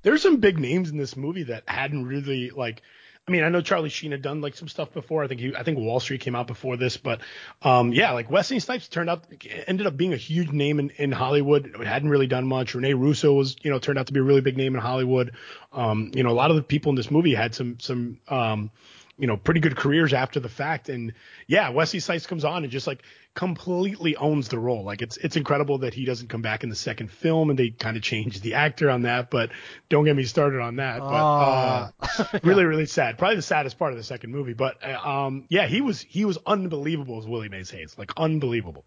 There's 0.00 0.22
some 0.22 0.38
big 0.38 0.58
names 0.58 0.88
in 0.88 0.96
this 0.96 1.18
movie 1.18 1.42
that 1.42 1.68
hadn't 1.68 2.06
really 2.06 2.48
like 2.48 2.80
I 3.28 3.32
mean, 3.32 3.42
I 3.42 3.48
know 3.48 3.60
Charlie 3.60 3.88
Sheen 3.88 4.12
had 4.12 4.22
done 4.22 4.40
like 4.40 4.54
some 4.54 4.68
stuff 4.68 4.92
before. 4.92 5.24
I 5.24 5.26
think 5.26 5.40
he, 5.40 5.56
I 5.56 5.64
think 5.64 5.78
Wall 5.78 5.98
Street 5.98 6.20
came 6.20 6.36
out 6.36 6.46
before 6.46 6.76
this, 6.76 6.96
but 6.96 7.22
um, 7.60 7.92
yeah, 7.92 8.12
like 8.12 8.30
Wesley 8.30 8.60
Snipes 8.60 8.86
turned 8.86 9.10
out 9.10 9.24
ended 9.66 9.88
up 9.88 9.96
being 9.96 10.12
a 10.12 10.16
huge 10.16 10.52
name 10.52 10.78
in, 10.78 10.90
in 10.90 11.10
Hollywood. 11.10 11.66
It 11.66 11.86
hadn't 11.86 12.08
really 12.08 12.28
done 12.28 12.46
much. 12.46 12.76
Rene 12.76 12.94
Russo 12.94 13.32
was, 13.32 13.56
you 13.62 13.70
know, 13.72 13.80
turned 13.80 13.98
out 13.98 14.06
to 14.06 14.12
be 14.12 14.20
a 14.20 14.22
really 14.22 14.42
big 14.42 14.56
name 14.56 14.76
in 14.76 14.80
Hollywood. 14.80 15.32
Um, 15.72 16.12
you 16.14 16.22
know, 16.22 16.30
a 16.30 16.38
lot 16.38 16.50
of 16.50 16.56
the 16.56 16.62
people 16.62 16.90
in 16.90 16.96
this 16.96 17.10
movie 17.10 17.34
had 17.34 17.52
some 17.52 17.80
some 17.80 18.18
um, 18.28 18.70
you 19.18 19.26
know, 19.26 19.36
pretty 19.36 19.60
good 19.60 19.76
careers 19.76 20.12
after 20.12 20.40
the 20.40 20.48
fact. 20.48 20.88
And 20.88 21.14
yeah, 21.46 21.70
Wesley 21.70 22.00
Snipes 22.00 22.26
comes 22.26 22.44
on 22.44 22.62
and 22.64 22.70
just 22.70 22.86
like 22.86 23.02
completely 23.34 24.16
owns 24.16 24.48
the 24.48 24.58
role. 24.58 24.84
Like 24.84 25.02
it's 25.02 25.16
it's 25.16 25.36
incredible 25.36 25.78
that 25.78 25.94
he 25.94 26.04
doesn't 26.04 26.28
come 26.28 26.42
back 26.42 26.64
in 26.64 26.70
the 26.70 26.76
second 26.76 27.10
film 27.10 27.50
and 27.50 27.58
they 27.58 27.70
kind 27.70 27.96
of 27.96 28.02
changed 28.02 28.42
the 28.42 28.54
actor 28.54 28.90
on 28.90 29.02
that. 29.02 29.30
But 29.30 29.50
don't 29.88 30.04
get 30.04 30.16
me 30.16 30.24
started 30.24 30.60
on 30.60 30.76
that. 30.76 31.00
But 31.00 31.06
uh, 31.06 31.90
Oh. 32.00 32.28
really, 32.42 32.64
really 32.64 32.86
sad. 32.86 33.18
Probably 33.18 33.36
the 33.36 33.42
saddest 33.42 33.78
part 33.78 33.92
of 33.92 33.98
the 33.98 34.04
second 34.04 34.30
movie. 34.32 34.54
But 34.54 34.82
uh, 34.82 35.08
um, 35.08 35.44
yeah, 35.48 35.66
he 35.66 35.80
was 35.80 36.00
he 36.00 36.24
was 36.24 36.38
unbelievable 36.46 37.18
as 37.18 37.26
Willie 37.26 37.48
Mays 37.48 37.70
Hayes. 37.70 37.96
Like 37.96 38.12
unbelievable. 38.16 38.84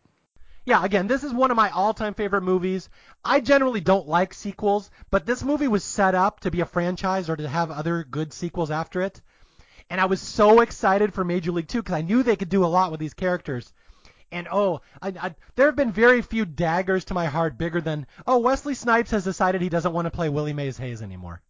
Yeah, 0.65 0.85
again, 0.85 1.07
this 1.07 1.23
is 1.23 1.33
one 1.33 1.49
of 1.49 1.57
my 1.57 1.71
all-time 1.71 2.13
favorite 2.13 2.41
movies. 2.43 2.89
I 3.25 3.39
generally 3.39 3.79
don't 3.81 4.07
like 4.07 4.35
sequels, 4.35 4.91
but 5.09 5.25
this 5.25 5.43
movie 5.43 5.67
was 5.67 5.83
set 5.83 6.13
up 6.13 6.41
to 6.41 6.51
be 6.51 6.61
a 6.61 6.65
franchise 6.65 7.27
or 7.27 7.35
to 7.35 7.47
have 7.47 7.71
other 7.71 8.03
good 8.03 8.33
sequels 8.33 8.69
after 8.69 9.01
it. 9.01 9.19
And 9.89 9.99
I 9.99 10.05
was 10.05 10.21
so 10.21 10.61
excited 10.61 11.13
for 11.13 11.23
Major 11.23 11.51
League 11.51 11.67
2 11.67 11.79
because 11.79 11.95
I 11.95 12.01
knew 12.01 12.21
they 12.21 12.35
could 12.35 12.49
do 12.49 12.63
a 12.63 12.67
lot 12.67 12.91
with 12.91 12.99
these 12.99 13.13
characters. 13.13 13.73
And 14.31 14.47
oh, 14.51 14.81
I, 15.01 15.13
I, 15.19 15.35
there 15.55 15.65
have 15.65 15.75
been 15.75 15.91
very 15.91 16.21
few 16.21 16.45
daggers 16.45 17.05
to 17.05 17.15
my 17.15 17.25
heart 17.25 17.57
bigger 17.57 17.81
than, 17.81 18.05
oh, 18.27 18.37
Wesley 18.37 18.75
Snipes 18.75 19.11
has 19.11 19.23
decided 19.23 19.61
he 19.61 19.69
doesn't 19.69 19.93
want 19.93 20.05
to 20.05 20.11
play 20.11 20.29
Willie 20.29 20.53
Mays 20.53 20.77
Hayes 20.77 21.01
anymore. 21.01 21.41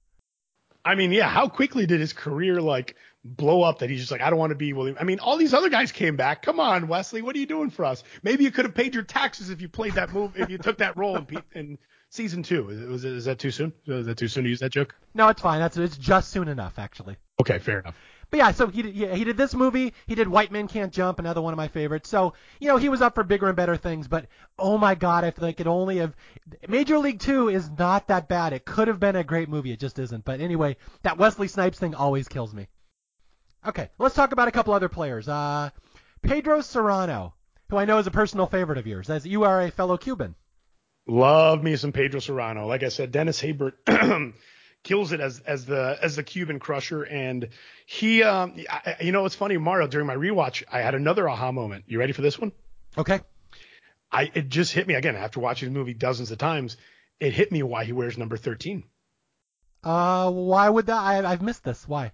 I 0.85 0.95
mean, 0.95 1.11
yeah, 1.11 1.27
how 1.27 1.49
quickly 1.49 1.85
did 1.85 1.99
his 1.99 2.13
career 2.13 2.61
like 2.61 2.95
blow 3.23 3.61
up 3.63 3.79
that 3.79 3.89
he's 3.89 3.99
just 3.99 4.11
like, 4.11 4.21
I 4.21 4.29
don't 4.29 4.39
want 4.39 4.51
to 4.51 4.55
be 4.55 4.71
Willie. 4.71 4.95
I 4.97 5.03
mean, 5.03 5.19
all 5.19 5.35
these 5.35 5.53
other 5.53 5.69
guys 5.69 5.91
came 5.91 6.15
back. 6.15 6.41
Come 6.41 6.61
on, 6.61 6.87
Wesley, 6.87 7.21
what 7.21 7.35
are 7.35 7.39
you 7.39 7.45
doing 7.45 7.69
for 7.69 7.83
us? 7.83 8.03
Maybe 8.23 8.45
you 8.45 8.51
could 8.51 8.63
have 8.63 8.73
paid 8.73 8.93
your 8.93 9.03
taxes 9.03 9.49
if 9.49 9.61
you 9.61 9.67
played 9.67 9.93
that 9.93 10.13
move, 10.13 10.39
if 10.39 10.49
you 10.49 10.57
took 10.57 10.77
that 10.77 10.95
role 10.95 11.17
in, 11.17 11.27
in 11.53 11.77
season 12.09 12.43
two. 12.43 12.69
Is, 12.69 12.87
was, 12.87 13.05
is 13.05 13.25
that 13.25 13.39
too 13.39 13.51
soon? 13.51 13.73
Is 13.85 14.05
that 14.05 14.17
too 14.17 14.29
soon 14.29 14.45
to 14.45 14.49
use 14.49 14.61
that 14.61 14.71
joke? 14.71 14.95
No, 15.13 15.27
it's 15.27 15.41
fine. 15.41 15.59
That's 15.59 15.75
it's 15.75 15.97
just 15.97 16.29
soon 16.29 16.47
enough, 16.47 16.79
actually. 16.79 17.17
Okay, 17.41 17.59
fair 17.59 17.79
enough. 17.79 17.95
But 18.31 18.37
yeah, 18.37 18.51
so 18.51 18.67
he 18.67 18.83
did, 18.83 18.95
yeah, 18.95 19.15
he 19.15 19.23
did 19.23 19.37
this 19.37 19.55
movie. 19.55 19.93
He 20.05 20.13
did 20.13 20.27
White 20.27 20.51
Men 20.51 20.67
Can't 20.67 20.93
Jump, 20.93 21.17
another 21.17 21.41
one 21.41 21.53
of 21.53 21.57
my 21.57 21.67
favorites. 21.67 22.09
So 22.09 22.33
you 22.59 22.67
know 22.67 22.77
he 22.77 22.89
was 22.89 23.01
up 23.01 23.15
for 23.15 23.23
bigger 23.23 23.47
and 23.47 23.55
better 23.55 23.75
things. 23.75 24.07
But 24.07 24.27
oh 24.57 24.77
my 24.77 24.95
God, 24.95 25.23
if 25.23 25.35
they 25.35 25.53
could 25.53 25.67
only 25.67 25.97
have 25.97 26.15
Major 26.67 26.99
League 26.99 27.19
Two 27.19 27.49
is 27.49 27.69
not 27.71 28.07
that 28.07 28.27
bad. 28.27 28.53
It 28.53 28.65
could 28.65 28.87
have 28.87 28.99
been 28.99 29.15
a 29.15 29.23
great 29.23 29.49
movie. 29.49 29.71
It 29.71 29.79
just 29.79 29.97
isn't. 29.97 30.25
But 30.25 30.41
anyway, 30.41 30.77
that 31.01 31.17
Wesley 31.17 31.47
Snipes 31.47 31.79
thing 31.79 31.95
always 31.95 32.27
kills 32.27 32.53
me. 32.53 32.67
Okay, 33.65 33.89
let's 33.97 34.15
talk 34.15 34.31
about 34.31 34.47
a 34.47 34.51
couple 34.51 34.73
other 34.73 34.89
players. 34.89 35.27
Uh, 35.27 35.71
Pedro 36.21 36.59
Cerrano, 36.59 37.33
who 37.69 37.77
I 37.77 37.85
know 37.85 37.97
is 37.97 38.07
a 38.07 38.11
personal 38.11 38.45
favorite 38.45 38.77
of 38.77 38.87
yours, 38.87 39.09
as 39.09 39.25
you 39.25 39.43
are 39.43 39.61
a 39.61 39.71
fellow 39.71 39.97
Cuban. 39.97 40.35
Love 41.07 41.63
me 41.63 41.75
some 41.75 41.91
Pedro 41.91 42.19
Cerrano. 42.19 42.67
Like 42.67 42.83
I 42.83 42.89
said, 42.89 43.11
Dennis 43.11 43.41
Haysbert 43.41 43.73
kills 44.83 45.11
it 45.11 45.19
as 45.19 45.39
as 45.39 45.65
the 45.65 45.97
as 46.01 46.15
the 46.15 46.23
Cuban 46.23 46.59
crusher, 46.59 47.03
and 47.03 47.49
he, 47.85 48.23
um, 48.23 48.53
I, 48.69 48.97
you 49.01 49.11
know, 49.11 49.25
it's 49.25 49.35
funny, 49.35 49.57
Mario. 49.57 49.87
During 49.87 50.07
my 50.07 50.15
rewatch, 50.15 50.63
I 50.71 50.81
had 50.81 50.95
another 50.95 51.27
aha 51.27 51.51
moment. 51.51 51.85
You 51.87 51.99
ready 51.99 52.13
for 52.13 52.21
this 52.21 52.39
one? 52.39 52.51
Okay. 52.97 53.21
I 54.11 54.31
it 54.33 54.49
just 54.49 54.73
hit 54.73 54.87
me 54.87 54.95
again 54.95 55.15
after 55.15 55.39
watching 55.39 55.71
the 55.71 55.77
movie 55.77 55.93
dozens 55.93 56.31
of 56.31 56.37
times. 56.37 56.77
It 57.19 57.33
hit 57.33 57.51
me 57.51 57.63
why 57.63 57.85
he 57.85 57.91
wears 57.91 58.17
number 58.17 58.37
thirteen 58.37 58.83
Uh, 59.83 60.31
why 60.31 60.69
would 60.69 60.87
that? 60.87 60.99
I, 60.99 61.29
I've 61.29 61.41
missed 61.41 61.63
this. 61.63 61.87
Why? 61.87 62.11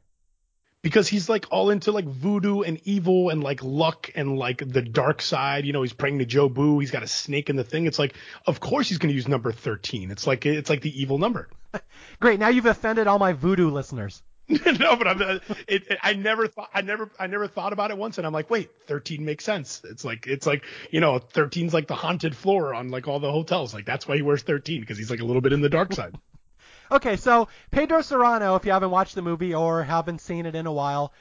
because 0.86 1.08
he's 1.08 1.28
like 1.28 1.48
all 1.50 1.72
into 1.72 1.92
like 1.92 2.06
voodoo 2.06 2.62
and 2.62 2.80
evil 2.84 3.32
and 3.32 3.44
like 3.44 3.64
luck 3.64 4.12
and 4.14 4.38
like 4.38 4.60
the 4.60 4.84
dark 4.84 5.20
side. 5.20 5.66
You 5.66 5.74
know, 5.74 5.82
he's 5.82 5.94
praying 5.94 6.20
to 6.20 6.28
Jobu. 6.28 6.80
He's 6.80 6.92
got 6.92 7.02
a 7.02 7.08
snake 7.08 7.50
in 7.50 7.56
the 7.56 7.64
thing. 7.64 7.88
It's 7.88 7.98
like, 7.98 8.14
of 8.46 8.60
course 8.60 8.88
he's 8.88 9.00
going 9.00 9.10
to 9.10 9.16
use 9.16 9.28
number 9.28 9.52
thirteen. 9.52 10.12
It's 10.12 10.28
like 10.28 10.46
it's 10.46 10.70
like 10.70 10.82
the 10.82 11.02
evil 11.02 11.18
number. 11.18 11.50
Great. 12.20 12.40
Now 12.40 12.50
you've 12.50 12.66
offended 12.66 13.08
all 13.08 13.20
my 13.20 13.34
voodoo 13.34 13.70
listeners. 13.70 14.24
no, 14.48 14.96
but 14.96 15.08
I'm, 15.08 15.22
uh, 15.22 15.40
it, 15.68 15.88
it, 15.90 15.98
I 16.04 16.14
never 16.14 16.48
thought, 16.48 16.70
I 16.72 16.82
never, 16.82 17.10
I 17.20 17.26
never 17.26 17.48
thought 17.48 17.74
about 17.74 17.90
it 17.90 17.98
once, 17.98 18.20
and 18.20 18.28
I'm 18.28 18.34
like, 18.34 18.50
wait, 18.52 18.70
13 18.86 19.26
makes 19.26 19.44
sense. 19.44 19.82
It's 19.84 20.06
like, 20.06 20.28
it's 20.28 20.46
like, 20.46 20.64
you 20.92 21.00
know, 21.00 21.18
13's 21.18 21.74
like 21.74 21.88
the 21.88 21.96
haunted 21.96 22.36
floor 22.36 22.76
on 22.76 22.90
like 22.90 23.08
all 23.08 23.20
the 23.20 23.32
hotels. 23.32 23.74
Like 23.74 23.86
that's 23.86 24.08
why 24.08 24.18
he 24.18 24.22
wears 24.22 24.44
13 24.44 24.82
because 24.82 25.00
he's 25.00 25.10
like 25.10 25.20
a 25.20 25.26
little 25.26 25.42
bit 25.42 25.54
in 25.54 25.62
the 25.62 25.70
dark 25.70 25.94
side. 25.94 26.16
Okay, 26.92 27.16
so 27.16 27.48
Pedro 27.72 28.02
Cerrano, 28.02 28.56
if 28.56 28.64
you 28.64 28.72
haven't 28.72 28.92
watched 28.92 29.16
the 29.16 29.24
movie 29.24 29.56
or 29.56 29.82
haven't 29.82 30.22
seen 30.22 30.46
it 30.46 30.54
in 30.54 30.68
a 30.68 30.72
while, 30.72 31.14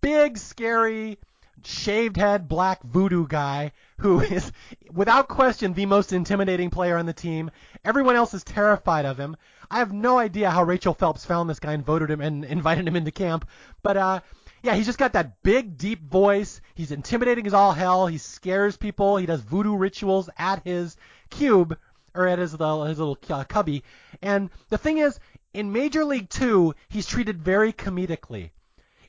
big, 0.00 0.38
scary, 0.38 1.18
shaved 1.64 2.16
head, 2.16 2.48
black 2.48 2.82
voodoo 2.82 3.26
guy 3.26 3.72
who 3.98 4.20
is, 4.36 4.52
without 4.92 5.28
question, 5.28 5.72
the 5.72 5.86
most 5.86 6.12
intimidating 6.12 6.70
player 6.70 6.96
on 6.96 7.06
the 7.06 7.12
team. 7.12 7.50
Everyone 7.84 8.16
else 8.16 8.34
is 8.34 8.44
terrified 8.44 9.04
of 9.04 9.18
him. 9.18 9.36
I 9.70 9.78
have 9.78 9.92
no 9.92 10.18
idea 10.18 10.50
how 10.50 10.62
Rachel 10.62 10.94
Phelps 10.94 11.24
found 11.24 11.48
this 11.48 11.60
guy 11.60 11.72
and 11.72 11.84
voted 11.84 12.10
him 12.10 12.20
and 12.20 12.44
invited 12.44 12.88
him 12.88 12.96
into 12.96 13.10
camp, 13.10 13.46
but 13.82 13.96
uh, 13.96 14.20
yeah, 14.62 14.74
he's 14.74 14.86
just 14.86 14.98
got 14.98 15.12
that 15.12 15.42
big, 15.42 15.76
deep 15.78 16.10
voice. 16.10 16.60
He's 16.74 16.90
intimidating 16.90 17.46
as 17.46 17.54
all 17.54 17.72
hell. 17.72 18.06
He 18.06 18.18
scares 18.18 18.76
people. 18.76 19.16
He 19.16 19.26
does 19.26 19.40
voodoo 19.40 19.76
rituals 19.76 20.28
at 20.36 20.64
his 20.64 20.96
cube 21.30 21.78
or 22.14 22.26
at 22.26 22.38
his 22.38 22.52
little, 22.52 22.84
his 22.84 22.98
little 22.98 23.18
uh, 23.30 23.44
cubby. 23.44 23.84
And 24.20 24.50
the 24.68 24.78
thing 24.78 24.98
is, 24.98 25.20
in 25.54 25.72
Major 25.72 26.04
League 26.04 26.28
Two, 26.28 26.74
he's 26.88 27.06
treated 27.06 27.42
very 27.42 27.72
comedically. 27.72 28.50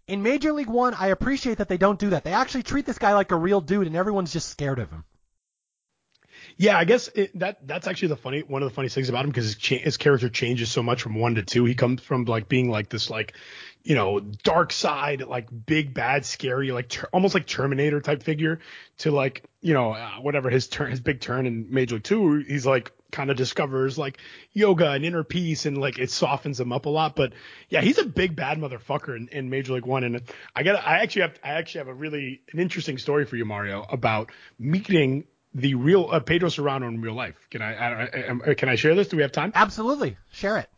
In 0.09 0.23
Major 0.23 0.51
League 0.51 0.69
One, 0.69 0.95
I 0.95 1.09
appreciate 1.09 1.59
that 1.59 1.69
they 1.69 1.77
don't 1.77 1.99
do 1.99 2.09
that. 2.09 2.23
They 2.23 2.33
actually 2.33 2.63
treat 2.63 2.87
this 2.87 2.97
guy 2.97 3.13
like 3.13 3.31
a 3.31 3.35
real 3.35 3.61
dude, 3.61 3.85
and 3.85 3.95
everyone's 3.95 4.33
just 4.33 4.49
scared 4.49 4.79
of 4.79 4.89
him. 4.89 5.03
Yeah, 6.57 6.77
I 6.77 6.85
guess 6.85 7.07
it, 7.09 7.37
that 7.39 7.65
that's 7.67 7.87
actually 7.87 8.09
the 8.09 8.17
funny 8.17 8.41
one 8.41 8.61
of 8.63 8.69
the 8.69 8.75
funniest 8.75 8.95
things 8.95 9.09
about 9.09 9.25
him 9.25 9.31
because 9.31 9.45
his, 9.45 9.55
cha- 9.55 9.77
his 9.77 9.97
character 9.97 10.29
changes 10.29 10.71
so 10.71 10.83
much 10.83 11.01
from 11.01 11.15
one 11.15 11.35
to 11.35 11.43
two. 11.43 11.65
He 11.65 11.75
comes 11.75 12.01
from 12.01 12.25
like 12.25 12.49
being 12.49 12.69
like 12.69 12.89
this 12.89 13.09
like 13.09 13.33
you 13.83 13.95
know 13.95 14.19
dark 14.19 14.73
side 14.73 15.21
like 15.21 15.47
big 15.65 15.93
bad 15.93 16.25
scary 16.25 16.71
like 16.71 16.89
ter- 16.89 17.09
almost 17.13 17.33
like 17.33 17.47
Terminator 17.47 18.01
type 18.01 18.23
figure 18.23 18.59
to 18.99 19.11
like 19.11 19.43
you 19.61 19.73
know 19.73 19.93
uh, 19.93 20.15
whatever 20.21 20.49
his 20.49 20.67
turn 20.67 20.91
his 20.91 20.99
big 20.99 21.21
turn 21.21 21.45
in 21.45 21.67
Major 21.69 21.95
League 21.95 22.03
Two. 22.03 22.39
He's 22.39 22.65
like 22.65 22.91
kind 23.11 23.31
of 23.31 23.37
discovers 23.37 23.97
like 23.97 24.19
yoga 24.53 24.91
and 24.91 25.03
inner 25.03 25.23
peace 25.23 25.65
and 25.65 25.77
like 25.77 25.97
it 25.97 26.11
softens 26.11 26.59
him 26.59 26.71
up 26.71 26.85
a 26.85 26.89
lot. 26.89 27.15
But 27.15 27.33
yeah, 27.69 27.81
he's 27.81 27.97
a 27.97 28.05
big 28.05 28.35
bad 28.35 28.57
motherfucker 28.57 29.15
in, 29.15 29.29
in 29.29 29.49
Major 29.49 29.73
League 29.73 29.85
One. 29.85 30.03
And 30.03 30.21
I 30.55 30.63
got 30.63 30.75
I 30.85 30.99
actually 30.99 31.23
have 31.23 31.39
I 31.43 31.49
actually 31.51 31.79
have 31.79 31.87
a 31.87 31.93
really 31.93 32.41
an 32.51 32.59
interesting 32.59 32.97
story 32.97 33.25
for 33.25 33.35
you, 33.35 33.45
Mario, 33.45 33.85
about 33.89 34.31
meeting 34.57 35.25
the 35.53 35.75
real 35.75 36.09
uh, 36.11 36.19
Pedro 36.19 36.49
Cerrano 36.49 36.87
in 36.87 37.01
real 37.01 37.13
life. 37.13 37.35
Can 37.49 37.61
I, 37.61 37.73
I, 37.73 38.03
I, 38.03 38.49
I 38.49 38.53
can 38.53 38.69
I 38.69 38.75
share 38.75 38.95
this? 38.95 39.07
Do 39.07 39.17
we 39.17 39.23
have 39.23 39.31
time? 39.31 39.51
Absolutely, 39.55 40.17
share 40.31 40.57
it. 40.57 40.69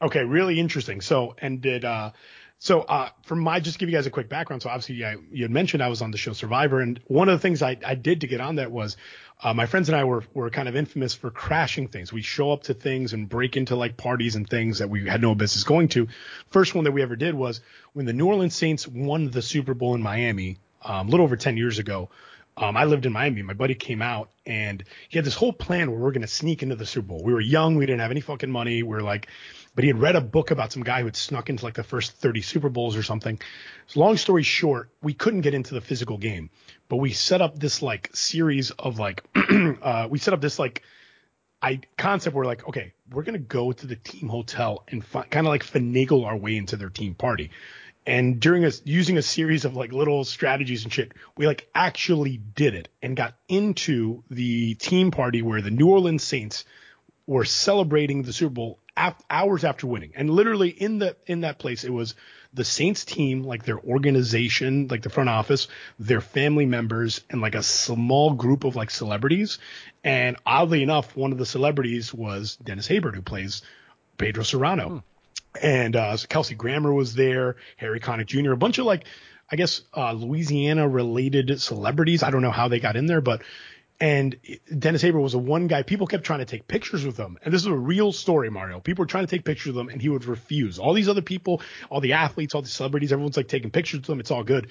Okay, 0.00 0.24
really 0.24 0.60
interesting. 0.60 1.00
So, 1.00 1.34
and 1.38 1.60
did 1.60 1.84
uh, 1.84 2.10
so 2.58 2.80
uh, 2.80 3.10
from 3.24 3.40
my 3.40 3.60
just 3.60 3.78
give 3.78 3.88
you 3.88 3.94
guys 3.94 4.06
a 4.06 4.10
quick 4.10 4.28
background. 4.28 4.62
So 4.62 4.70
obviously, 4.70 5.04
I, 5.04 5.16
you 5.30 5.44
had 5.44 5.50
mentioned 5.50 5.82
I 5.82 5.88
was 5.88 6.00
on 6.00 6.10
the 6.10 6.18
show 6.18 6.32
Survivor, 6.32 6.80
and 6.80 7.00
one 7.06 7.28
of 7.28 7.38
the 7.38 7.42
things 7.42 7.62
I, 7.62 7.76
I 7.84 7.94
did 7.94 8.22
to 8.22 8.26
get 8.26 8.40
on 8.40 8.56
that 8.56 8.70
was 8.70 8.96
uh, 9.42 9.52
my 9.52 9.66
friends 9.66 9.88
and 9.88 9.96
I 9.96 10.04
were 10.04 10.24
were 10.32 10.48
kind 10.50 10.68
of 10.68 10.76
infamous 10.76 11.14
for 11.14 11.30
crashing 11.30 11.88
things. 11.88 12.12
We 12.12 12.22
show 12.22 12.52
up 12.52 12.64
to 12.64 12.74
things 12.74 13.12
and 13.12 13.28
break 13.28 13.56
into 13.56 13.76
like 13.76 13.96
parties 13.96 14.36
and 14.36 14.48
things 14.48 14.78
that 14.78 14.88
we 14.88 15.06
had 15.06 15.20
no 15.20 15.34
business 15.34 15.64
going 15.64 15.88
to. 15.88 16.08
First 16.50 16.74
one 16.74 16.84
that 16.84 16.92
we 16.92 17.02
ever 17.02 17.16
did 17.16 17.34
was 17.34 17.60
when 17.92 18.06
the 18.06 18.12
New 18.12 18.26
Orleans 18.26 18.54
Saints 18.54 18.86
won 18.88 19.30
the 19.30 19.42
Super 19.42 19.74
Bowl 19.74 19.94
in 19.94 20.02
Miami 20.02 20.58
um, 20.82 21.08
a 21.08 21.10
little 21.10 21.24
over 21.24 21.36
10 21.36 21.56
years 21.56 21.78
ago. 21.78 22.10
Um, 22.56 22.76
I 22.76 22.84
lived 22.84 23.04
in 23.04 23.12
Miami. 23.12 23.42
My 23.42 23.52
buddy 23.52 23.74
came 23.74 24.00
out 24.00 24.30
and 24.46 24.84
he 25.08 25.18
had 25.18 25.24
this 25.24 25.34
whole 25.34 25.52
plan 25.52 25.90
where 25.90 25.98
we 25.98 26.06
are 26.06 26.12
going 26.12 26.22
to 26.22 26.28
sneak 26.28 26.62
into 26.62 26.76
the 26.76 26.86
Super 26.86 27.08
Bowl. 27.08 27.22
We 27.24 27.32
were 27.32 27.40
young. 27.40 27.74
We 27.74 27.86
didn't 27.86 28.00
have 28.00 28.12
any 28.12 28.20
fucking 28.20 28.50
money. 28.50 28.82
We 28.82 28.96
are 28.96 29.02
like, 29.02 29.26
but 29.74 29.82
he 29.82 29.88
had 29.88 30.00
read 30.00 30.14
a 30.14 30.20
book 30.20 30.52
about 30.52 30.72
some 30.72 30.84
guy 30.84 31.00
who 31.00 31.06
had 31.06 31.16
snuck 31.16 31.50
into 31.50 31.64
like 31.64 31.74
the 31.74 31.82
first 31.82 32.12
30 32.12 32.42
Super 32.42 32.68
Bowls 32.68 32.96
or 32.96 33.02
something. 33.02 33.40
So 33.88 34.00
long 34.00 34.16
story 34.16 34.44
short, 34.44 34.90
we 35.02 35.14
couldn't 35.14 35.40
get 35.40 35.54
into 35.54 35.74
the 35.74 35.80
physical 35.80 36.16
game, 36.16 36.50
but 36.88 36.96
we 36.96 37.12
set 37.12 37.40
up 37.40 37.58
this 37.58 37.82
like 37.82 38.10
series 38.14 38.70
of 38.70 39.00
like, 39.00 39.24
uh, 39.82 40.06
we 40.08 40.18
set 40.18 40.32
up 40.32 40.40
this 40.40 40.58
like, 40.58 40.82
I 41.60 41.80
concept 41.96 42.36
where 42.36 42.44
like, 42.44 42.68
okay, 42.68 42.92
we're 43.10 43.22
going 43.22 43.34
to 43.34 43.38
go 43.38 43.72
to 43.72 43.86
the 43.86 43.96
team 43.96 44.28
hotel 44.28 44.84
and 44.88 45.04
fi- 45.04 45.24
kind 45.24 45.46
of 45.46 45.50
like 45.50 45.64
finagle 45.64 46.24
our 46.24 46.36
way 46.36 46.56
into 46.56 46.76
their 46.76 46.90
team 46.90 47.14
party 47.14 47.50
and 48.06 48.38
during 48.38 48.64
us 48.64 48.82
using 48.84 49.16
a 49.16 49.22
series 49.22 49.64
of 49.64 49.76
like 49.76 49.92
little 49.92 50.24
strategies 50.24 50.84
and 50.84 50.92
shit, 50.92 51.12
we 51.36 51.46
like 51.46 51.68
actually 51.74 52.36
did 52.36 52.74
it 52.74 52.88
and 53.02 53.16
got 53.16 53.34
into 53.48 54.22
the 54.30 54.74
team 54.74 55.10
party 55.10 55.42
where 55.42 55.62
the 55.62 55.70
New 55.70 55.88
Orleans 55.88 56.22
Saints 56.22 56.64
were 57.26 57.44
celebrating 57.44 58.22
the 58.22 58.32
Super 58.32 58.52
Bowl 58.52 58.78
af- 58.96 59.22
hours 59.30 59.64
after 59.64 59.86
winning. 59.86 60.12
And 60.14 60.28
literally 60.28 60.68
in 60.68 60.98
the 60.98 61.16
in 61.26 61.40
that 61.42 61.58
place, 61.58 61.84
it 61.84 61.92
was 61.92 62.14
the 62.52 62.64
Saints 62.64 63.04
team, 63.04 63.42
like 63.42 63.64
their 63.64 63.80
organization, 63.80 64.88
like 64.88 65.02
the 65.02 65.10
front 65.10 65.30
office, 65.30 65.66
their 65.98 66.20
family 66.20 66.66
members, 66.66 67.22
and 67.30 67.40
like 67.40 67.54
a 67.54 67.62
small 67.62 68.34
group 68.34 68.64
of 68.64 68.76
like 68.76 68.90
celebrities. 68.90 69.58
And 70.04 70.36
oddly 70.44 70.82
enough, 70.82 71.16
one 71.16 71.32
of 71.32 71.38
the 71.38 71.46
celebrities 71.46 72.12
was 72.12 72.56
Dennis 72.56 72.86
Haysbert, 72.86 73.14
who 73.14 73.22
plays 73.22 73.62
Pedro 74.18 74.44
Cerrano. 74.44 74.88
Hmm. 74.88 74.98
And 75.60 75.96
uh, 75.96 76.16
Kelsey 76.28 76.54
Grammer 76.54 76.92
was 76.92 77.14
there, 77.14 77.56
Harry 77.76 78.00
Connick 78.00 78.26
Jr., 78.26 78.52
a 78.52 78.56
bunch 78.56 78.78
of 78.78 78.86
like, 78.86 79.04
I 79.50 79.56
guess 79.56 79.82
uh, 79.96 80.12
Louisiana 80.12 80.88
related 80.88 81.60
celebrities. 81.60 82.22
I 82.22 82.30
don't 82.30 82.42
know 82.42 82.50
how 82.50 82.68
they 82.68 82.80
got 82.80 82.96
in 82.96 83.06
there, 83.06 83.20
but 83.20 83.42
and 84.00 84.36
Dennis 84.76 85.02
Haysbert 85.02 85.22
was 85.22 85.34
a 85.34 85.38
one 85.38 85.68
guy 85.68 85.82
people 85.82 86.06
kept 86.06 86.24
trying 86.24 86.40
to 86.40 86.44
take 86.44 86.66
pictures 86.66 87.06
with 87.06 87.16
him. 87.16 87.38
And 87.44 87.54
this 87.54 87.60
is 87.60 87.66
a 87.66 87.74
real 87.74 88.12
story, 88.12 88.50
Mario. 88.50 88.80
People 88.80 89.02
were 89.02 89.06
trying 89.06 89.26
to 89.26 89.30
take 89.30 89.44
pictures 89.44 89.70
of 89.70 89.76
him 89.76 89.88
and 89.88 90.02
he 90.02 90.08
would 90.08 90.24
refuse. 90.24 90.78
All 90.78 90.94
these 90.94 91.08
other 91.08 91.22
people, 91.22 91.62
all 91.90 92.00
the 92.00 92.14
athletes, 92.14 92.54
all 92.54 92.62
the 92.62 92.68
celebrities, 92.68 93.12
everyone's 93.12 93.36
like 93.36 93.48
taking 93.48 93.70
pictures 93.70 94.00
with 94.00 94.10
him. 94.10 94.20
It's 94.20 94.32
all 94.32 94.42
good. 94.42 94.68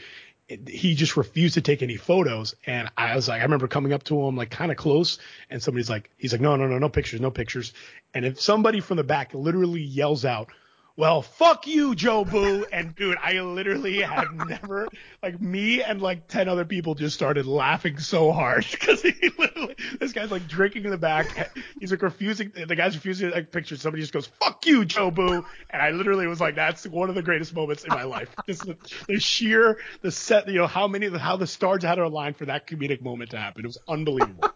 He 0.68 0.94
just 0.94 1.16
refused 1.16 1.54
to 1.54 1.62
take 1.62 1.82
any 1.82 1.96
photos. 1.96 2.54
And 2.66 2.92
I 2.98 3.16
was 3.16 3.30
like, 3.30 3.40
I 3.40 3.44
remember 3.44 3.70
coming 3.70 3.94
up 3.94 4.04
to 4.06 4.28
him 4.28 4.36
like 4.36 4.50
kind 4.50 4.72
of 4.72 4.78
close 4.78 5.20
and 5.50 5.64
somebody's 5.64 5.90
like, 5.90 6.10
he's 6.18 6.34
like, 6.34 6.42
no, 6.42 6.58
no, 6.58 6.68
no, 6.68 6.78
no 6.78 6.90
pictures, 6.90 7.22
no 7.22 7.32
pictures. 7.32 7.74
And 8.14 8.26
if 8.26 8.42
somebody 8.42 8.82
from 8.82 8.98
the 8.98 9.06
back 9.06 9.34
literally 9.34 9.82
yells 9.82 10.26
out, 10.26 10.50
well, 10.96 11.22
fuck 11.22 11.66
you, 11.66 11.96
Joe 11.96 12.24
Jobu. 12.24 12.66
And 12.72 12.96
dude, 12.96 13.18
I 13.22 13.39
literally 13.41 14.02
have 14.02 14.32
never, 14.48 14.88
like 15.22 15.41
me 15.41 15.82
and 15.82 16.02
like 16.02 16.28
10 16.28 16.48
other 16.48 16.66
people 16.66 16.94
just 16.94 17.16
started 17.16 17.46
laughing 17.46 17.98
so 17.98 18.32
hard 18.32 18.66
because 18.72 19.02
he 19.02 19.14
literally, 19.38 19.76
this 20.00 20.14
guy's 20.14 20.32
like 20.32 20.48
drinking 20.48 20.86
in 20.86 20.91
the 20.91 20.98
back. 20.98 21.52
He's 21.80 21.91
like 21.91 22.02
refusing, 22.02 22.52
the 22.68 22.76
guy's 22.76 22.96
refusing 22.96 23.30
to 23.30 23.36
like 23.36 23.52
picture. 23.52 23.76
Somebody 23.76 24.02
just 24.04 24.14
goes, 24.14 24.28
fuck 24.28 24.66
you, 24.66 24.86
Joe 24.86 25.10
Jobu. 25.10 25.46
And 25.70 25.82
I 25.82 25.91
literally 25.91 26.28
was 26.28 26.39
like, 26.39 26.56
that's 26.56 26.86
one 26.86 27.10
of 27.10 27.16
the 27.16 27.24
greatest 27.24 27.56
moments 27.56 27.84
in 27.84 27.89
my 27.89 28.04
life. 28.04 28.30
Just 28.48 28.66
the, 28.66 28.78
the 29.08 29.20
sheer, 29.20 29.80
the 30.02 30.12
set, 30.12 30.48
you 30.48 30.60
know, 30.60 30.68
how 30.68 30.88
many, 30.88 31.10
how 31.18 31.38
the 31.38 31.48
stars 31.48 31.84
had 31.84 31.96
to 31.96 32.06
align 32.06 32.34
for 32.34 32.46
that 32.46 32.68
comedic 32.68 33.02
moment 33.02 33.32
to 33.32 33.38
happen. 33.38 33.64
It 33.66 33.68
was 33.68 33.80
unbelievable. 33.88 34.50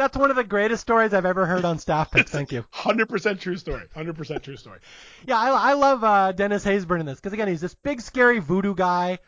That's 0.00 0.16
one 0.16 0.30
of 0.30 0.36
the 0.36 0.44
greatest 0.44 0.80
stories 0.80 1.12
I've 1.12 1.26
ever 1.26 1.44
heard 1.44 1.66
on 1.66 1.78
Staff 1.78 2.10
Picks. 2.10 2.30
Thank 2.30 2.52
you. 2.52 2.64
Hundred 2.70 3.10
percent 3.10 3.38
true 3.38 3.58
story. 3.58 3.82
Hundred 3.94 4.16
percent 4.16 4.42
true 4.42 4.56
story. 4.56 4.78
yeah, 5.26 5.38
I, 5.38 5.50
I 5.50 5.72
love 5.74 6.02
uh, 6.02 6.32
Dennis 6.32 6.64
Haysbert 6.64 7.00
in 7.00 7.04
this 7.04 7.20
because 7.20 7.34
again, 7.34 7.48
he's 7.48 7.60
this 7.60 7.74
big 7.74 8.00
scary 8.00 8.38
voodoo 8.38 8.74
guy. 8.74 9.18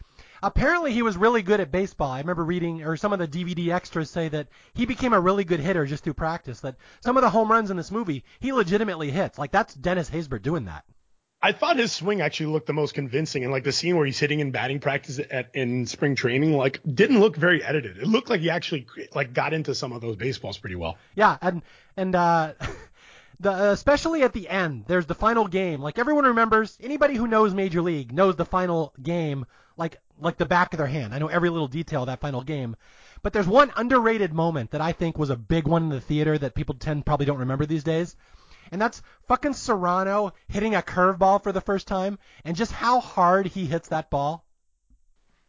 Apparently, 0.43 0.95
he 0.95 1.03
was 1.03 1.19
really 1.19 1.43
good 1.43 1.61
at 1.61 1.71
baseball. 1.71 2.11
I 2.11 2.21
remember 2.21 2.43
reading, 2.43 2.85
or 2.85 2.97
some 2.97 3.13
of 3.13 3.19
the 3.19 3.29
DVD 3.29 3.69
extras 3.69 4.09
say 4.09 4.31
that 4.31 4.49
he 4.73 4.87
became 4.87 5.13
a 5.13 5.21
really 5.21 5.45
good 5.45 5.61
hitter 5.61 5.85
just 5.85 6.05
through 6.05 6.15
practice. 6.15 6.61
That 6.61 6.77
some 7.03 7.19
of 7.19 7.23
the 7.23 7.29
home 7.29 7.51
runs 7.53 7.71
in 7.71 7.77
this 7.77 7.91
movie, 7.91 8.25
he 8.41 8.55
legitimately 8.55 9.11
hits. 9.11 9.39
Like 9.39 9.53
that's 9.53 9.75
Dennis 9.75 10.09
Haysbert 10.09 10.41
doing 10.41 10.65
that. 10.65 10.87
I 11.43 11.51
thought 11.51 11.77
his 11.77 11.91
swing 11.91 12.21
actually 12.21 12.47
looked 12.47 12.69
the 12.69 12.73
most 12.73 12.95
convincing, 12.95 13.43
and 13.43 13.53
like 13.53 13.65
the 13.65 13.73
scene 13.73 13.97
where 13.97 14.07
he's 14.07 14.19
hitting 14.19 14.39
in 14.39 14.53
batting 14.53 14.79
practice 14.79 15.19
at 15.19 15.51
in 15.55 15.87
spring 15.87 16.15
training, 16.15 16.57
like 16.57 16.81
didn't 16.87 17.19
look 17.19 17.35
very 17.37 17.65
edited. 17.65 17.99
It 17.99 18.07
looked 18.07 18.31
like 18.31 18.41
he 18.41 18.51
actually 18.51 18.87
like 19.13 19.33
got 19.33 19.53
into 19.53 19.75
some 19.75 19.93
of 19.93 20.01
those 20.01 20.15
baseballs 20.15 20.59
pretty 20.59 20.77
well. 20.77 20.99
Yeah, 21.17 21.37
and 21.43 21.63
and 21.97 22.15
uh, 22.15 22.53
the 23.41 23.71
especially 23.71 24.23
at 24.23 24.33
the 24.33 24.49
end, 24.49 24.85
there's 24.87 25.07
the 25.07 25.17
final 25.17 25.49
game. 25.49 25.81
Like 25.81 25.99
everyone 25.99 26.27
remembers, 26.27 26.79
anybody 26.81 27.17
who 27.17 27.27
knows 27.27 27.53
Major 27.53 27.83
League 27.83 28.13
knows 28.13 28.37
the 28.37 28.45
final 28.45 28.93
game 29.03 29.45
like 29.77 29.99
like 30.21 30.37
the 30.37 30.47
back 30.47 30.73
of 30.73 30.79
their 30.79 30.87
hand. 30.87 31.13
I 31.13 31.19
know 31.19 31.27
every 31.27 31.49
little 31.49 31.67
detail 31.67 32.03
of 32.03 32.07
that 32.07 32.21
final 32.21 32.43
game. 32.43 32.77
But 33.23 33.33
there's 33.33 33.47
one 33.47 33.73
underrated 33.77 34.33
moment 34.33 34.73
that 34.73 34.81
I 34.81 34.93
think 34.93 35.17
was 35.17 35.31
a 35.31 35.37
big 35.37 35.67
one 35.67 35.85
in 35.85 35.89
the 35.91 36.01
theater 36.01 36.37
that 36.39 36.55
people 36.55 36.75
tend 36.75 37.07
probably 37.07 37.27
don't 37.27 37.39
remember 37.39 37.67
these 37.67 37.85
days 37.85 38.17
and 38.73 38.81
that's 38.81 39.03
fucking 39.29 39.53
Cerrano 39.53 40.33
hitting 40.49 40.75
a 40.75 40.83
curveball 40.83 41.43
for 41.43 41.53
the 41.53 41.61
first 41.61 41.87
time, 41.87 42.19
and 42.45 42.57
just 42.57 42.73
how 42.73 42.99
hard 42.99 43.47
he 43.47 43.67
hits 43.67 43.89
that 43.89 44.11
ball. 44.11 44.45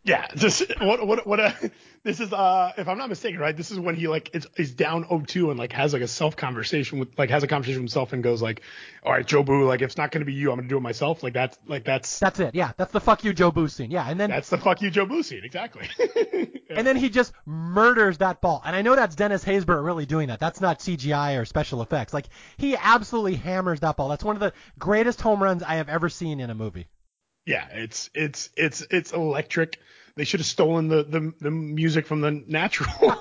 Yeah, 0.06 0.28
just 0.36 0.64
what 0.82 1.08
what 1.08 1.26
what 1.26 1.40
a, 1.40 1.72
this 2.04 2.20
is 2.20 2.34
uh 2.34 2.74
if 2.78 2.90
I'm 2.90 2.98
not 2.98 3.08
mistaken, 3.08 3.40
right? 3.40 3.56
This 3.56 3.72
is 3.72 3.80
when 3.80 3.96
he 3.96 4.10
like 4.10 4.36
is 4.36 4.46
is 4.58 4.74
down 4.74 5.06
0-2 5.06 5.50
and 5.50 5.58
like 5.58 5.72
has 5.72 5.94
like 5.94 6.02
a 6.02 6.10
self 6.10 6.36
conversation 6.36 7.00
with 7.00 7.18
like 7.18 7.30
has 7.30 7.44
a 7.44 7.48
conversation 7.48 7.82
with 7.82 7.92
himself 7.92 8.12
and 8.12 8.22
goes 8.22 8.42
like, 8.42 8.64
all 9.04 9.14
right, 9.14 9.26
Joe 9.26 9.46
Jobu, 9.46 9.66
like 9.66 9.82
if 9.82 9.88
it's 9.88 9.98
not 9.98 10.12
gonna 10.12 10.26
be 10.26 10.34
you, 10.34 10.52
I'm 10.52 10.58
gonna 10.58 10.68
do 10.68 10.76
it 10.76 10.82
myself. 10.82 11.24
Like 11.24 11.34
that's 11.34 11.58
like 11.68 11.86
that's 11.86 12.20
that's 12.20 12.38
it. 12.42 12.54
Yeah, 12.54 12.74
that's 12.76 12.92
the 12.92 13.00
fuck 13.00 13.24
you 13.24 13.34
Joe 13.34 13.50
Jobu 13.50 13.72
scene. 13.72 13.92
Yeah, 13.92 14.10
and 14.10 14.20
then 14.20 14.30
that's 14.30 14.50
the 14.50 14.58
fuck 14.58 14.82
you 14.82 14.92
Joe 14.92 15.06
Jobu 15.06 15.24
scene 15.24 15.46
exactly. 15.46 15.88
yeah. 15.98 16.46
And 16.76 16.86
then 16.86 16.98
he 16.98 17.10
just 17.10 17.32
murders 17.46 18.18
that 18.18 18.42
ball, 18.42 18.62
and 18.66 18.76
I 18.76 18.82
know 18.82 18.98
that's 18.98 19.16
Dennis 19.16 19.46
Haysbert 19.46 19.86
really 19.86 20.06
doing 20.06 20.28
that. 20.28 20.40
That's 20.42 20.60
not 20.60 20.80
CGI 20.80 21.40
or 21.40 21.46
special 21.46 21.82
effects. 21.82 22.14
Like 22.14 22.28
he 22.58 22.76
absolutely 22.76 23.36
hammers 23.36 23.80
that 23.80 23.96
ball. 23.96 24.10
That's 24.10 24.24
one 24.24 24.36
of 24.36 24.42
the 24.42 24.52
greatest 24.78 25.22
home 25.22 25.42
runs 25.42 25.64
I 25.64 25.76
have 25.76 25.88
ever 25.88 26.10
seen 26.10 26.42
in 26.42 26.50
a 26.50 26.56
movie. 26.56 26.88
Yeah, 27.46 27.68
it's 27.72 28.10
it's 28.14 28.50
it's 28.56 28.82
it's 28.90 29.12
electric. 29.12 29.80
They 30.16 30.24
should 30.24 30.40
have 30.40 30.48
stolen 30.48 30.88
the 30.88 31.04
the, 31.04 31.34
the 31.40 31.52
music 31.52 32.06
from 32.06 32.22
the 32.22 32.32
natural. 32.32 32.92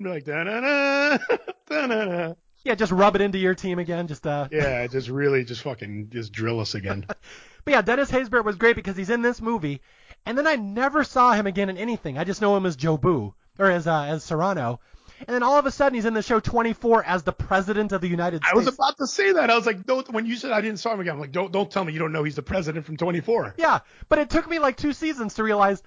like 0.00 0.24
da 0.24 0.42
na 0.44 0.60
na 0.60 1.18
da 1.66 1.86
na 1.86 2.04
na. 2.04 2.34
Yeah, 2.62 2.74
just 2.74 2.92
rub 2.92 3.16
it 3.16 3.22
into 3.22 3.38
your 3.38 3.54
team 3.54 3.78
again. 3.78 4.06
Just 4.06 4.26
uh. 4.26 4.48
Yeah, 4.52 4.86
just 4.86 5.08
really 5.08 5.44
just 5.44 5.62
fucking 5.62 6.10
just 6.10 6.32
drill 6.32 6.60
us 6.60 6.74
again. 6.74 7.06
but 7.64 7.72
yeah, 7.72 7.82
Dennis 7.82 8.10
Haysbert 8.10 8.44
was 8.44 8.56
great 8.56 8.76
because 8.76 8.96
he's 8.96 9.10
in 9.10 9.22
this 9.22 9.40
movie, 9.40 9.80
and 10.26 10.36
then 10.36 10.46
I 10.46 10.56
never 10.56 11.02
saw 11.02 11.32
him 11.32 11.46
again 11.46 11.70
in 11.70 11.78
anything. 11.78 12.18
I 12.18 12.24
just 12.24 12.40
know 12.40 12.56
him 12.56 12.66
as 12.66 12.76
Jobu 12.76 13.32
or 13.58 13.70
as 13.70 13.86
uh, 13.86 14.04
as 14.04 14.24
Cerrano. 14.24 14.78
And 15.26 15.34
then 15.34 15.42
all 15.42 15.58
of 15.58 15.66
a 15.66 15.70
sudden 15.70 15.94
he's 15.94 16.04
in 16.04 16.14
the 16.14 16.22
show 16.22 16.40
24 16.40 17.04
as 17.04 17.22
the 17.22 17.32
president 17.32 17.92
of 17.92 18.00
the 18.00 18.08
United 18.08 18.42
States. 18.42 18.52
I 18.52 18.56
was 18.56 18.66
about 18.66 18.96
to 18.98 19.06
say 19.06 19.32
that. 19.32 19.50
I 19.50 19.56
was 19.56 19.66
like, 19.66 19.84
don't, 19.84 20.08
when 20.12 20.26
you 20.26 20.36
said 20.36 20.52
I 20.52 20.60
didn't 20.60 20.78
saw 20.78 20.94
him 20.94 21.00
again, 21.00 21.14
I'm 21.14 21.20
like, 21.20 21.32
don't, 21.32 21.52
don't 21.52 21.70
tell 21.70 21.84
me 21.84 21.92
you 21.92 21.98
don't 21.98 22.12
know 22.12 22.24
he's 22.24 22.36
the 22.36 22.42
president 22.42 22.86
from 22.86 22.96
24. 22.96 23.54
Yeah, 23.58 23.80
but 24.08 24.18
it 24.18 24.30
took 24.30 24.48
me 24.48 24.58
like 24.58 24.76
two 24.76 24.92
seasons 24.92 25.34
to 25.34 25.44
realize, 25.44 25.82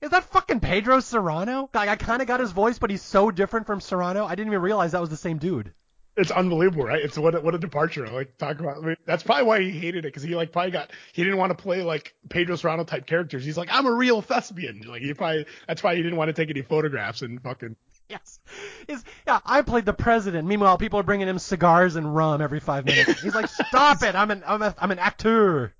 is 0.00 0.10
that 0.10 0.24
fucking 0.24 0.60
Pedro 0.60 0.98
Cerrano? 0.98 1.68
Like, 1.74 1.88
I 1.88 1.96
kind 1.96 2.20
of 2.20 2.28
got 2.28 2.40
his 2.40 2.52
voice, 2.52 2.78
but 2.78 2.90
he's 2.90 3.02
so 3.02 3.30
different 3.30 3.66
from 3.66 3.80
Cerrano. 3.80 4.26
I 4.26 4.34
didn't 4.34 4.48
even 4.48 4.60
realize 4.60 4.92
that 4.92 5.00
was 5.00 5.10
the 5.10 5.16
same 5.16 5.38
dude. 5.38 5.72
It's 6.16 6.30
unbelievable, 6.30 6.84
right? 6.84 7.02
It's 7.02 7.18
what 7.18 7.34
a, 7.34 7.40
what 7.40 7.54
a 7.54 7.58
departure. 7.58 8.06
Like 8.06 8.38
talk 8.38 8.58
about. 8.58 8.78
I 8.78 8.80
mean, 8.80 8.96
that's 9.04 9.22
probably 9.22 9.44
why 9.44 9.60
he 9.60 9.70
hated 9.70 10.06
it 10.06 10.08
because 10.08 10.22
he 10.22 10.34
like 10.34 10.50
probably 10.50 10.70
got 10.70 10.90
he 11.12 11.22
didn't 11.22 11.38
want 11.38 11.50
to 11.56 11.62
play 11.62 11.82
like 11.82 12.14
Pedro 12.30 12.56
Cerrano 12.56 12.86
type 12.86 13.06
characters. 13.06 13.44
He's 13.44 13.58
like 13.58 13.68
I'm 13.70 13.84
a 13.84 13.92
real 13.92 14.22
thespian. 14.22 14.80
Like 14.86 15.02
he 15.02 15.12
probably 15.12 15.44
that's 15.68 15.82
why 15.82 15.94
he 15.94 16.02
didn't 16.02 16.16
want 16.16 16.30
to 16.30 16.32
take 16.32 16.48
any 16.48 16.62
photographs 16.62 17.20
and 17.20 17.42
fucking 17.42 17.76
Yes. 18.10 18.38
Is 18.86 19.02
yeah, 19.26 19.40
I 19.44 19.62
played 19.62 19.84
the 19.84 19.92
president. 19.92 20.46
Meanwhile, 20.46 20.78
people 20.78 21.00
are 21.00 21.02
bringing 21.02 21.26
him 21.26 21.40
cigars 21.40 21.96
and 21.96 22.14
rum 22.14 22.40
every 22.40 22.60
five 22.60 22.84
minutes. 22.84 23.20
He's 23.20 23.34
like, 23.34 23.48
"Stop 23.48 24.04
it! 24.04 24.14
I'm 24.14 24.30
an 24.30 24.44
I'm, 24.46 24.62
a, 24.62 24.74
I'm 24.78 24.92
an 24.92 25.00
actor." 25.00 25.74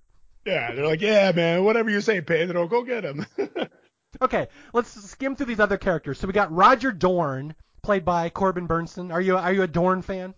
Yeah, 0.44 0.72
they're 0.72 0.86
like, 0.86 1.00
"Yeah, 1.00 1.30
man, 1.30 1.62
whatever 1.62 1.88
you 1.88 2.00
say, 2.00 2.20
Pedro, 2.20 2.66
go 2.66 2.82
get 2.82 3.04
him." 3.04 3.26
okay, 4.22 4.48
let's 4.72 4.90
skim 5.08 5.36
through 5.36 5.46
these 5.46 5.60
other 5.60 5.78
characters. 5.78 6.18
So 6.18 6.26
we 6.26 6.32
got 6.32 6.52
Roger 6.52 6.90
Dorn, 6.90 7.54
played 7.82 8.04
by 8.04 8.28
Corbin 8.28 8.66
Bernsen. 8.66 9.12
Are 9.12 9.20
you 9.20 9.36
are 9.36 9.52
you 9.52 9.62
a 9.62 9.68
Dorn 9.68 10.02
fan? 10.02 10.34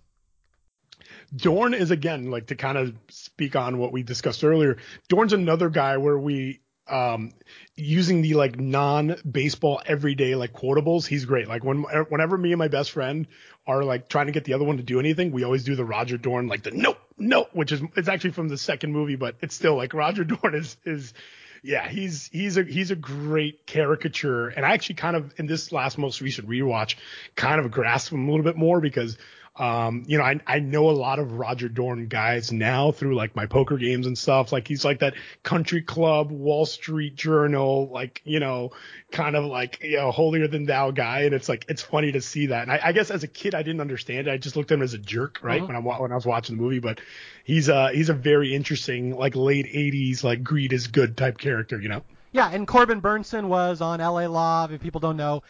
Dorn 1.35 1.73
is 1.73 1.91
again 1.91 2.31
like 2.31 2.49
to 2.49 2.55
kind 2.55 2.77
of 2.77 2.95
speak 3.09 3.57
on 3.57 3.79
what 3.79 3.93
we 3.93 4.03
discussed 4.03 4.45
earlier. 4.45 4.77
Dorn's 5.09 5.33
another 5.33 5.71
guy 5.71 5.97
where 5.97 6.19
we 6.19 6.61
um, 6.89 7.33
using 7.77 8.23
the 8.23 8.35
like 8.35 8.59
non 8.59 9.17
baseball 9.31 9.81
everyday 9.87 10.35
like 10.35 10.53
quotables, 10.53 11.07
he's 11.07 11.25
great. 11.25 11.49
Like 11.49 11.65
when 11.65 11.83
whenever 12.09 12.37
me 12.37 12.53
and 12.53 12.59
my 12.59 12.69
best 12.69 12.91
friend 12.91 13.27
are 13.67 13.85
like 13.85 14.09
trying 14.09 14.27
to 14.27 14.33
get 14.33 14.45
the 14.45 14.55
other 14.55 14.65
one 14.65 14.79
to 14.79 14.83
do 14.83 14.99
anything, 14.99 15.33
we 15.33 15.45
always 15.45 15.65
do 15.65 15.75
the 15.77 15.85
Roger 15.85 16.17
Dorn 16.17 16.49
like 16.49 16.63
the 16.63 16.71
nope, 16.71 16.99
nope, 17.19 17.51
which 17.53 17.73
is 17.73 17.83
it's 17.97 18.09
actually 18.09 18.31
from 18.31 18.49
the 18.49 18.59
second 18.59 18.93
movie, 18.93 19.17
but 19.17 19.37
it's 19.41 19.55
still 19.55 19.77
like 19.77 19.95
Roger 19.95 20.25
Dorn 20.25 20.55
is 20.55 20.77
is 20.85 21.15
yeah, 21.63 21.89
he's 21.89 22.29
he's 22.33 22.57
a 22.57 22.63
he's 22.63 22.91
a 22.91 22.97
great 22.97 23.67
caricature, 23.67 24.49
and 24.49 24.65
I 24.65 24.73
actually 24.73 24.97
kind 24.97 25.17
of 25.17 25.33
in 25.39 25.47
this 25.47 25.73
last 25.73 25.99
most 25.99 26.21
recent 26.21 26.49
rewatch 26.49 26.97
kind 27.35 27.61
of 27.61 27.71
grasp 27.71 28.13
him 28.13 28.29
a 28.29 28.31
little 28.31 28.45
bit 28.45 28.57
more 28.57 28.81
because 28.81 29.19
um, 29.59 30.05
you 30.07 30.19
know, 30.19 30.25
I, 30.25 30.39
I 30.47 30.61
know 30.61 30.89
a 30.89 30.93
lot 30.93 31.19
of 31.19 31.33
Roger 31.33 31.69
Dorn 31.69 32.07
guys 32.07 32.53
now 32.53 32.93
through 32.93 33.17
like 33.17 33.35
my 33.35 33.47
poker 33.47 33.77
games 33.77 34.07
and 34.07 34.17
stuff. 34.17 34.53
Like 34.53 34.69
he's 34.69 34.85
like 34.85 35.01
that 35.01 35.15
country 35.43 35.83
club, 35.83 36.31
Wall 36.31 36.65
Street 36.65 37.17
Journal, 37.17 37.89
like, 37.93 38.23
you 38.25 38.39
know, 38.39 38.71
kind 39.11 39.35
of 39.35 39.45
like, 39.45 39.83
you 39.83 39.97
know, 39.97 40.13
holier 40.13 40.47
than 40.47 40.65
thou 40.65 40.93
guy. 40.93 41.23
And 41.23 41.35
it's 41.35 41.49
like, 41.49 41.65
it's 41.69 41.83
funny 41.83 42.13
to 42.13 42.21
see 42.21 42.47
that. 42.47 42.63
And 42.63 42.73
I, 42.73 42.81
I 42.85 42.93
guess 42.93 43.11
as 43.11 43.25
a 43.25 43.29
kid, 43.29 43.57
I 43.57 43.65
didn't 43.65 43.81
understand 43.81 44.29
it. 44.29 44.31
I 44.31 44.37
just 44.37 44.55
looked 44.55 44.71
at 44.71 44.77
him 44.77 44.83
as 44.83 44.95
a 44.95 44.99
jerk, 44.99 45.41
right? 45.43 45.61
Uh-huh. 45.61 45.67
When 45.67 45.77
I, 45.77 46.01
when 46.01 46.13
I 46.13 46.15
was 46.15 46.27
watching 46.27 46.57
the 46.57 46.63
movie, 46.63 46.79
but 46.79 47.01
he's 47.43 47.69
a, 47.69 47.91
he's 47.91 48.11
a 48.11 48.15
very 48.15 48.55
interesting, 48.55 49.17
like 49.17 49.35
late 49.35 49.67
eighties, 49.73 50.23
like 50.23 50.45
greed 50.45 50.73
is 50.73 50.87
good 50.87 51.17
type 51.17 51.37
character, 51.37 51.81
you 51.81 51.89
know? 51.89 52.05
Yeah. 52.31 52.49
And 52.53 52.67
Corbin 52.67 53.01
Bernsen 53.01 53.47
was 53.49 53.81
on 53.81 53.99
LA 53.99 54.27
Law. 54.27 54.69
If 54.71 54.81
people 54.81 55.01
don't 55.01 55.17
know, 55.17 55.43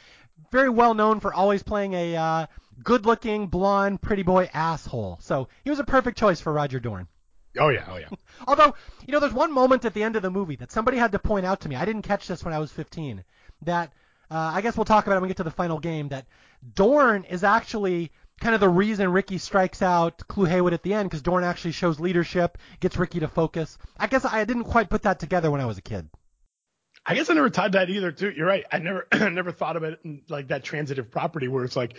very 0.50 0.70
well 0.70 0.94
known 0.94 1.20
for 1.20 1.32
always 1.32 1.62
playing 1.62 1.94
a, 1.94 2.16
uh, 2.16 2.46
good 2.82 3.06
looking, 3.06 3.46
blonde, 3.46 4.00
pretty 4.00 4.22
boy 4.22 4.48
asshole. 4.52 5.18
So 5.20 5.48
he 5.64 5.70
was 5.70 5.78
a 5.78 5.84
perfect 5.84 6.18
choice 6.18 6.40
for 6.40 6.52
Roger 6.52 6.80
Dorn. 6.80 7.08
Oh 7.58 7.68
yeah, 7.68 7.84
oh 7.88 7.96
yeah. 7.96 8.08
Although, 8.46 8.74
you 9.06 9.12
know, 9.12 9.20
there's 9.20 9.32
one 9.32 9.52
moment 9.52 9.84
at 9.84 9.94
the 9.94 10.02
end 10.02 10.16
of 10.16 10.22
the 10.22 10.30
movie 10.30 10.56
that 10.56 10.70
somebody 10.70 10.96
had 10.96 11.12
to 11.12 11.18
point 11.18 11.46
out 11.46 11.60
to 11.60 11.68
me. 11.68 11.76
I 11.76 11.84
didn't 11.84 12.02
catch 12.02 12.28
this 12.28 12.44
when 12.44 12.54
I 12.54 12.58
was 12.58 12.70
15. 12.70 13.24
That 13.62 13.92
uh, 14.30 14.52
I 14.54 14.60
guess 14.60 14.76
we'll 14.76 14.84
talk 14.84 15.06
about 15.06 15.16
it 15.16 15.20
when 15.20 15.22
we 15.22 15.28
get 15.28 15.38
to 15.38 15.44
the 15.44 15.50
final 15.50 15.78
game. 15.78 16.08
That 16.08 16.26
Dorn 16.74 17.24
is 17.24 17.42
actually 17.42 18.12
kind 18.40 18.54
of 18.54 18.60
the 18.60 18.68
reason 18.68 19.10
Ricky 19.10 19.38
strikes 19.38 19.82
out 19.82 20.22
Clu 20.28 20.44
Haywood 20.44 20.72
at 20.72 20.82
the 20.82 20.94
end 20.94 21.08
because 21.08 21.22
Dorn 21.22 21.42
actually 21.42 21.72
shows 21.72 21.98
leadership, 21.98 22.58
gets 22.78 22.96
Ricky 22.96 23.20
to 23.20 23.28
focus. 23.28 23.78
I 23.98 24.06
guess 24.06 24.24
I 24.24 24.44
didn't 24.44 24.64
quite 24.64 24.90
put 24.90 25.02
that 25.02 25.18
together 25.18 25.50
when 25.50 25.60
I 25.60 25.66
was 25.66 25.78
a 25.78 25.82
kid. 25.82 26.08
I 27.08 27.14
guess 27.14 27.30
I 27.30 27.34
never 27.34 27.50
tied 27.50 27.72
that 27.72 27.88
either. 27.88 28.12
Too. 28.12 28.30
You're 28.30 28.46
right. 28.46 28.64
I 28.70 28.78
never 28.78 29.08
never 29.30 29.50
thought 29.50 29.76
of 29.76 29.82
it 29.82 29.98
in 30.04 30.22
like 30.28 30.48
that 30.48 30.62
transitive 30.62 31.10
property 31.10 31.48
where 31.48 31.64
it's 31.64 31.76
like 31.76 31.98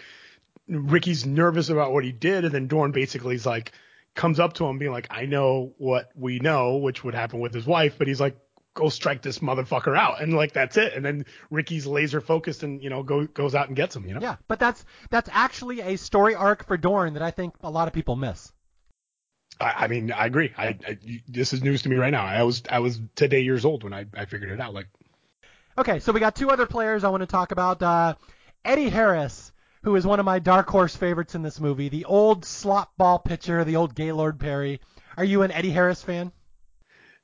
Ricky's 0.68 1.26
nervous 1.26 1.70
about 1.70 1.92
what 1.92 2.04
he 2.04 2.12
did, 2.12 2.46
and 2.46 2.54
then 2.54 2.68
Dorn 2.68 2.92
basically 2.92 3.36
is 3.36 3.46
like, 3.46 3.72
comes 4.16 4.40
up 4.40 4.54
to 4.54 4.66
him 4.66 4.78
being 4.78 4.92
like, 4.92 5.08
I 5.10 5.26
know 5.26 5.74
what 5.78 6.12
we 6.16 6.40
know, 6.40 6.78
which 6.78 7.04
would 7.04 7.16
happen 7.16 7.40
with 7.40 7.54
his 7.54 7.66
wife, 7.66 7.96
but 7.98 8.08
he's 8.08 8.20
like, 8.20 8.38
go 8.74 8.90
strike 8.90 9.22
this 9.22 9.40
motherfucker 9.40 9.98
out. 9.98 10.22
And 10.22 10.34
like, 10.34 10.54
that's 10.54 10.78
it. 10.78 10.94
And 10.94 11.04
then 11.04 11.26
Ricky's 11.50 11.88
laser 11.88 12.22
focused 12.22 12.64
and, 12.64 12.84
you 12.84 12.90
know, 12.90 13.04
go, 13.04 13.26
goes 13.26 13.56
out 13.56 13.68
and 13.68 13.76
gets 13.76 13.96
him, 13.96 14.06
you 14.08 14.14
know? 14.14 14.22
Yeah, 14.22 14.36
but 14.48 14.60
that's 14.60 14.86
that's 15.10 15.30
actually 15.32 15.82
a 15.82 15.98
story 15.98 16.36
arc 16.36 16.68
for 16.68 16.78
Dorn 16.78 17.14
that 17.14 17.24
I 17.24 17.32
think 17.32 17.56
a 17.62 17.70
lot 17.70 17.88
of 17.88 17.94
people 17.94 18.16
miss. 18.16 18.52
I, 19.60 19.74
I 19.78 19.88
mean, 19.88 20.12
I 20.12 20.26
agree. 20.26 20.54
I, 20.58 20.78
I, 20.88 20.98
this 21.28 21.54
is 21.54 21.64
news 21.64 21.82
to 21.84 21.90
me 21.90 21.96
right 21.96 22.12
now. 22.12 22.26
I 22.26 22.44
was, 22.44 22.64
I 22.70 22.80
was 22.80 23.02
today 23.16 23.42
years 23.42 23.66
old 23.66 23.84
when 23.84 23.94
I, 23.94 24.06
I 24.14 24.26
figured 24.26 24.52
it 24.52 24.62
out. 24.62 24.74
Like, 24.74 24.88
Okay, 25.78 26.00
so 26.00 26.12
we 26.12 26.20
got 26.20 26.36
two 26.36 26.50
other 26.50 26.66
players 26.66 27.04
I 27.04 27.10
want 27.10 27.22
to 27.22 27.28
talk 27.28 27.52
about. 27.52 27.82
Uh, 27.82 28.16
Eddie 28.66 28.90
Harris, 28.90 29.52
who 29.84 29.96
is 29.96 30.06
one 30.06 30.20
of 30.20 30.26
my 30.26 30.40
dark 30.40 30.70
horse 30.70 30.96
favorites 30.96 31.36
in 31.36 31.42
this 31.42 31.60
movie, 31.60 31.90
the 31.90 32.06
old 32.06 32.44
slop 32.44 32.92
ball 32.98 33.20
pitcher, 33.20 33.64
the 33.64 33.78
old 33.78 33.96
Gaylord 33.96 34.40
Perry. 34.40 34.82
Are 35.16 35.24
you 35.24 35.42
an 35.44 35.52
Eddie 35.52 35.72
Harris 35.72 36.02
fan? 36.02 36.32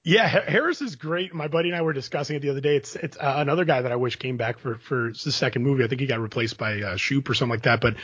Yeah, 0.07 0.27
Harris 0.27 0.81
is 0.81 0.97
great. 0.97 1.33
My 1.33 1.47
buddy 1.47 1.69
and 1.69 1.75
I 1.75 1.81
were 1.81 1.91
discussing 1.91 2.35
it 2.35 2.41
the 2.43 2.51
other 2.51 2.61
day. 2.61 2.75
It's 2.75 2.95
it's 2.95 3.17
uh, 3.17 3.33
another 3.37 3.65
guy 3.65 3.81
that 3.81 3.91
I 3.91 3.95
wish 3.95 4.17
came 4.17 4.37
back 4.37 4.59
for 4.59 4.75
for 4.75 5.11
the 5.11 5.31
second 5.31 5.63
movie. 5.63 5.83
I 5.83 5.87
think 5.87 5.99
he 5.99 6.05
got 6.05 6.19
replaced 6.19 6.59
by 6.59 6.79
uh, 6.79 6.95
Shoop 6.95 7.27
or 7.27 7.33
something 7.33 7.49
like 7.49 7.63
that. 7.63 7.81
But 7.81 7.95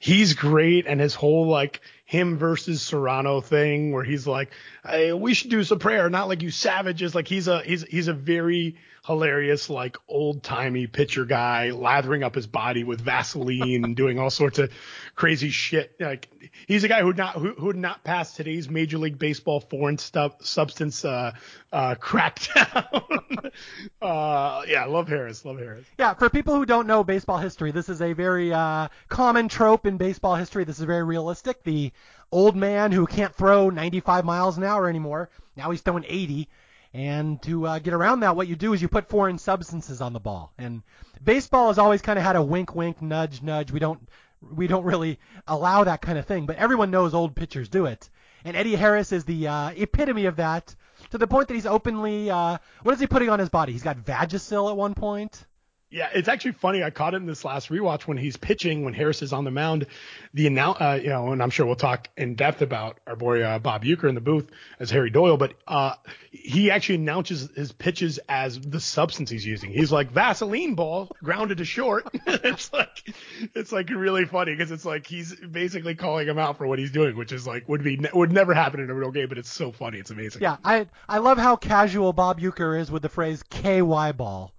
he's 0.00 0.32
great, 0.32 0.86
and 0.86 0.98
his 0.98 1.14
whole 1.14 1.46
like 1.46 1.82
him 2.12 2.36
versus 2.36 2.82
Cerrano 2.82 3.42
thing, 3.42 3.90
where 3.90 4.04
he's 4.04 4.26
like, 4.26 4.50
hey, 4.86 5.14
"We 5.14 5.32
should 5.32 5.50
do 5.50 5.64
some 5.64 5.78
prayer, 5.78 6.10
not 6.10 6.28
like 6.28 6.42
you 6.42 6.50
savages." 6.50 7.14
Like 7.14 7.26
he's 7.26 7.48
a 7.48 7.62
he's 7.62 7.82
he's 7.84 8.08
a 8.08 8.12
very 8.12 8.76
hilarious, 9.06 9.68
like 9.68 9.96
old 10.08 10.42
timey 10.42 10.86
pitcher 10.86 11.24
guy, 11.24 11.70
lathering 11.70 12.22
up 12.22 12.34
his 12.34 12.46
body 12.46 12.84
with 12.84 13.00
Vaseline 13.00 13.84
and 13.84 13.96
doing 14.02 14.18
all 14.18 14.30
sorts 14.30 14.58
of 14.58 14.70
crazy 15.14 15.48
shit. 15.48 15.94
Like 15.98 16.28
he's 16.66 16.84
a 16.84 16.88
guy 16.88 17.00
who 17.00 17.12
not 17.12 17.34
who 17.34 17.54
would 17.58 17.76
not 17.76 18.04
pass 18.04 18.34
today's 18.34 18.68
Major 18.68 18.98
League 18.98 19.18
Baseball 19.18 19.60
foreign 19.60 19.98
stuff 19.98 20.44
substance 20.44 21.04
uh, 21.04 21.32
uh, 21.72 21.94
crackdown. 21.96 23.50
uh, 24.02 24.62
yeah, 24.68 24.84
love 24.84 25.08
Harris, 25.08 25.44
love 25.44 25.58
Harris. 25.58 25.86
Yeah, 25.98 26.14
for 26.14 26.30
people 26.30 26.54
who 26.54 26.66
don't 26.66 26.86
know 26.86 27.02
baseball 27.02 27.38
history, 27.38 27.70
this 27.70 27.88
is 27.88 28.02
a 28.02 28.12
very 28.12 28.52
uh, 28.52 28.88
common 29.08 29.48
trope 29.48 29.86
in 29.86 29.96
baseball 29.96 30.36
history. 30.36 30.64
This 30.64 30.78
is 30.78 30.84
very 30.84 31.04
realistic. 31.04 31.64
The 31.64 31.90
old 32.30 32.56
man 32.56 32.92
who 32.92 33.06
can't 33.06 33.34
throw 33.34 33.70
95 33.70 34.24
miles 34.24 34.56
an 34.56 34.64
hour 34.64 34.88
anymore. 34.88 35.30
Now 35.56 35.70
he's 35.70 35.80
throwing 35.80 36.04
80 36.06 36.48
and 36.94 37.40
to 37.42 37.66
uh, 37.66 37.78
get 37.78 37.94
around 37.94 38.20
that, 38.20 38.36
what 38.36 38.48
you 38.48 38.56
do 38.56 38.74
is 38.74 38.82
you 38.82 38.88
put 38.88 39.08
foreign 39.08 39.38
substances 39.38 40.00
on 40.00 40.12
the 40.12 40.20
ball. 40.20 40.52
And 40.58 40.82
baseball 41.24 41.68
has 41.68 41.78
always 41.78 42.02
kind 42.02 42.18
of 42.18 42.24
had 42.24 42.36
a 42.36 42.42
wink, 42.42 42.74
wink, 42.74 43.00
nudge, 43.00 43.42
nudge. 43.42 43.72
We 43.72 43.80
don't 43.80 44.06
we 44.50 44.66
don't 44.66 44.84
really 44.84 45.20
allow 45.46 45.84
that 45.84 46.02
kind 46.02 46.18
of 46.18 46.26
thing, 46.26 46.46
but 46.46 46.56
everyone 46.56 46.90
knows 46.90 47.14
old 47.14 47.34
pitchers 47.34 47.68
do 47.68 47.86
it. 47.86 48.10
And 48.44 48.56
Eddie 48.56 48.74
Harris 48.74 49.12
is 49.12 49.24
the 49.24 49.46
uh, 49.46 49.70
epitome 49.70 50.26
of 50.26 50.36
that, 50.36 50.74
to 51.10 51.18
the 51.18 51.28
point 51.28 51.46
that 51.48 51.54
he's 51.54 51.66
openly 51.66 52.30
uh, 52.30 52.58
what 52.82 52.92
is 52.92 53.00
he 53.00 53.06
putting 53.06 53.30
on 53.30 53.38
his 53.38 53.48
body? 53.48 53.72
He's 53.72 53.82
got 53.82 54.04
Vagisil 54.04 54.70
at 54.70 54.76
one 54.76 54.94
point. 54.94 55.46
Yeah, 55.92 56.08
it's 56.14 56.28
actually 56.28 56.52
funny. 56.52 56.82
I 56.82 56.88
caught 56.88 57.12
it 57.12 57.18
in 57.18 57.26
this 57.26 57.44
last 57.44 57.68
rewatch 57.68 58.02
when 58.02 58.16
he's 58.16 58.38
pitching, 58.38 58.82
when 58.82 58.94
Harris 58.94 59.20
is 59.20 59.34
on 59.34 59.44
the 59.44 59.50
mound. 59.50 59.86
The 60.32 60.46
announce, 60.46 60.80
uh, 60.80 60.98
you 61.02 61.10
know, 61.10 61.32
and 61.32 61.42
I'm 61.42 61.50
sure 61.50 61.66
we'll 61.66 61.76
talk 61.76 62.08
in 62.16 62.34
depth 62.34 62.62
about 62.62 62.98
our 63.06 63.14
boy 63.14 63.42
uh, 63.42 63.58
Bob 63.58 63.84
Uecker 63.84 64.08
in 64.08 64.14
the 64.14 64.22
booth 64.22 64.50
as 64.80 64.90
Harry 64.90 65.10
Doyle, 65.10 65.36
but 65.36 65.52
uh, 65.68 65.94
he 66.30 66.70
actually 66.70 66.94
announces 66.94 67.50
his 67.54 67.72
pitches 67.72 68.18
as 68.26 68.58
the 68.58 68.80
substance 68.80 69.28
he's 69.28 69.44
using. 69.44 69.70
He's 69.70 69.92
like 69.92 70.10
Vaseline 70.12 70.74
ball 70.74 71.14
grounded 71.22 71.58
to 71.58 71.66
short. 71.66 72.06
it's 72.26 72.72
like 72.72 73.14
it's 73.54 73.70
like 73.70 73.90
really 73.90 74.24
funny 74.24 74.52
because 74.54 74.70
it's 74.70 74.86
like 74.86 75.06
he's 75.06 75.34
basically 75.34 75.94
calling 75.94 76.26
him 76.26 76.38
out 76.38 76.56
for 76.56 76.66
what 76.66 76.78
he's 76.78 76.90
doing, 76.90 77.16
which 77.18 77.32
is 77.32 77.46
like 77.46 77.68
would 77.68 77.84
be 77.84 78.00
would 78.14 78.32
never 78.32 78.54
happen 78.54 78.80
in 78.80 78.88
a 78.88 78.94
real 78.94 79.10
game, 79.10 79.28
but 79.28 79.36
it's 79.36 79.52
so 79.52 79.70
funny. 79.72 79.98
It's 79.98 80.10
amazing. 80.10 80.40
Yeah, 80.40 80.56
I 80.64 80.88
I 81.06 81.18
love 81.18 81.36
how 81.36 81.56
casual 81.56 82.14
Bob 82.14 82.40
Uecker 82.40 82.80
is 82.80 82.90
with 82.90 83.02
the 83.02 83.10
phrase 83.10 83.42
KY 83.50 84.12
ball. 84.16 84.54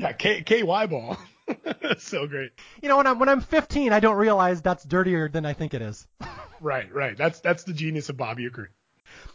Yeah, 0.00 0.12
K 0.12 0.40
KY 0.40 0.86
ball. 0.86 1.18
so 1.98 2.26
great. 2.26 2.52
You 2.80 2.88
know, 2.88 2.96
when 2.96 3.06
I'm 3.06 3.18
when 3.18 3.28
I'm 3.28 3.42
15, 3.42 3.92
I 3.92 4.00
don't 4.00 4.16
realize 4.16 4.62
that's 4.62 4.82
dirtier 4.82 5.28
than 5.28 5.44
I 5.44 5.52
think 5.52 5.74
it 5.74 5.82
is. 5.82 6.06
right, 6.60 6.90
right. 6.94 7.16
That's 7.18 7.40
that's 7.40 7.64
the 7.64 7.74
genius 7.74 8.08
of 8.08 8.16
Bob 8.16 8.38
Uecker. 8.38 8.68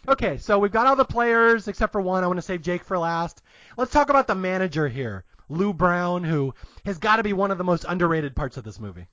Okay, 0.08 0.38
so 0.38 0.58
we've 0.58 0.72
got 0.72 0.88
all 0.88 0.96
the 0.96 1.06
players 1.06 1.68
except 1.68 1.92
for 1.92 2.02
one. 2.02 2.24
I 2.24 2.28
want 2.28 2.38
to 2.38 2.42
save 2.42 2.64
Jake 2.64 2.84
for 2.84 2.98
last. 2.98 3.44
Let's 3.78 3.92
talk 3.92 4.10
about 4.10 4.26
the 4.26 4.34
manager 4.34 4.88
here, 4.88 5.24
Lou 5.50 5.72
Brown, 5.72 6.24
who 6.24 6.56
has 6.84 6.98
got 6.98 7.18
to 7.18 7.24
be 7.24 7.34
one 7.34 7.52
of 7.52 7.60
the 7.60 7.64
most 7.64 7.86
underrated 7.88 8.36
parts 8.36 8.58
of 8.58 8.64
this 8.64 8.80
movie. 8.80 9.06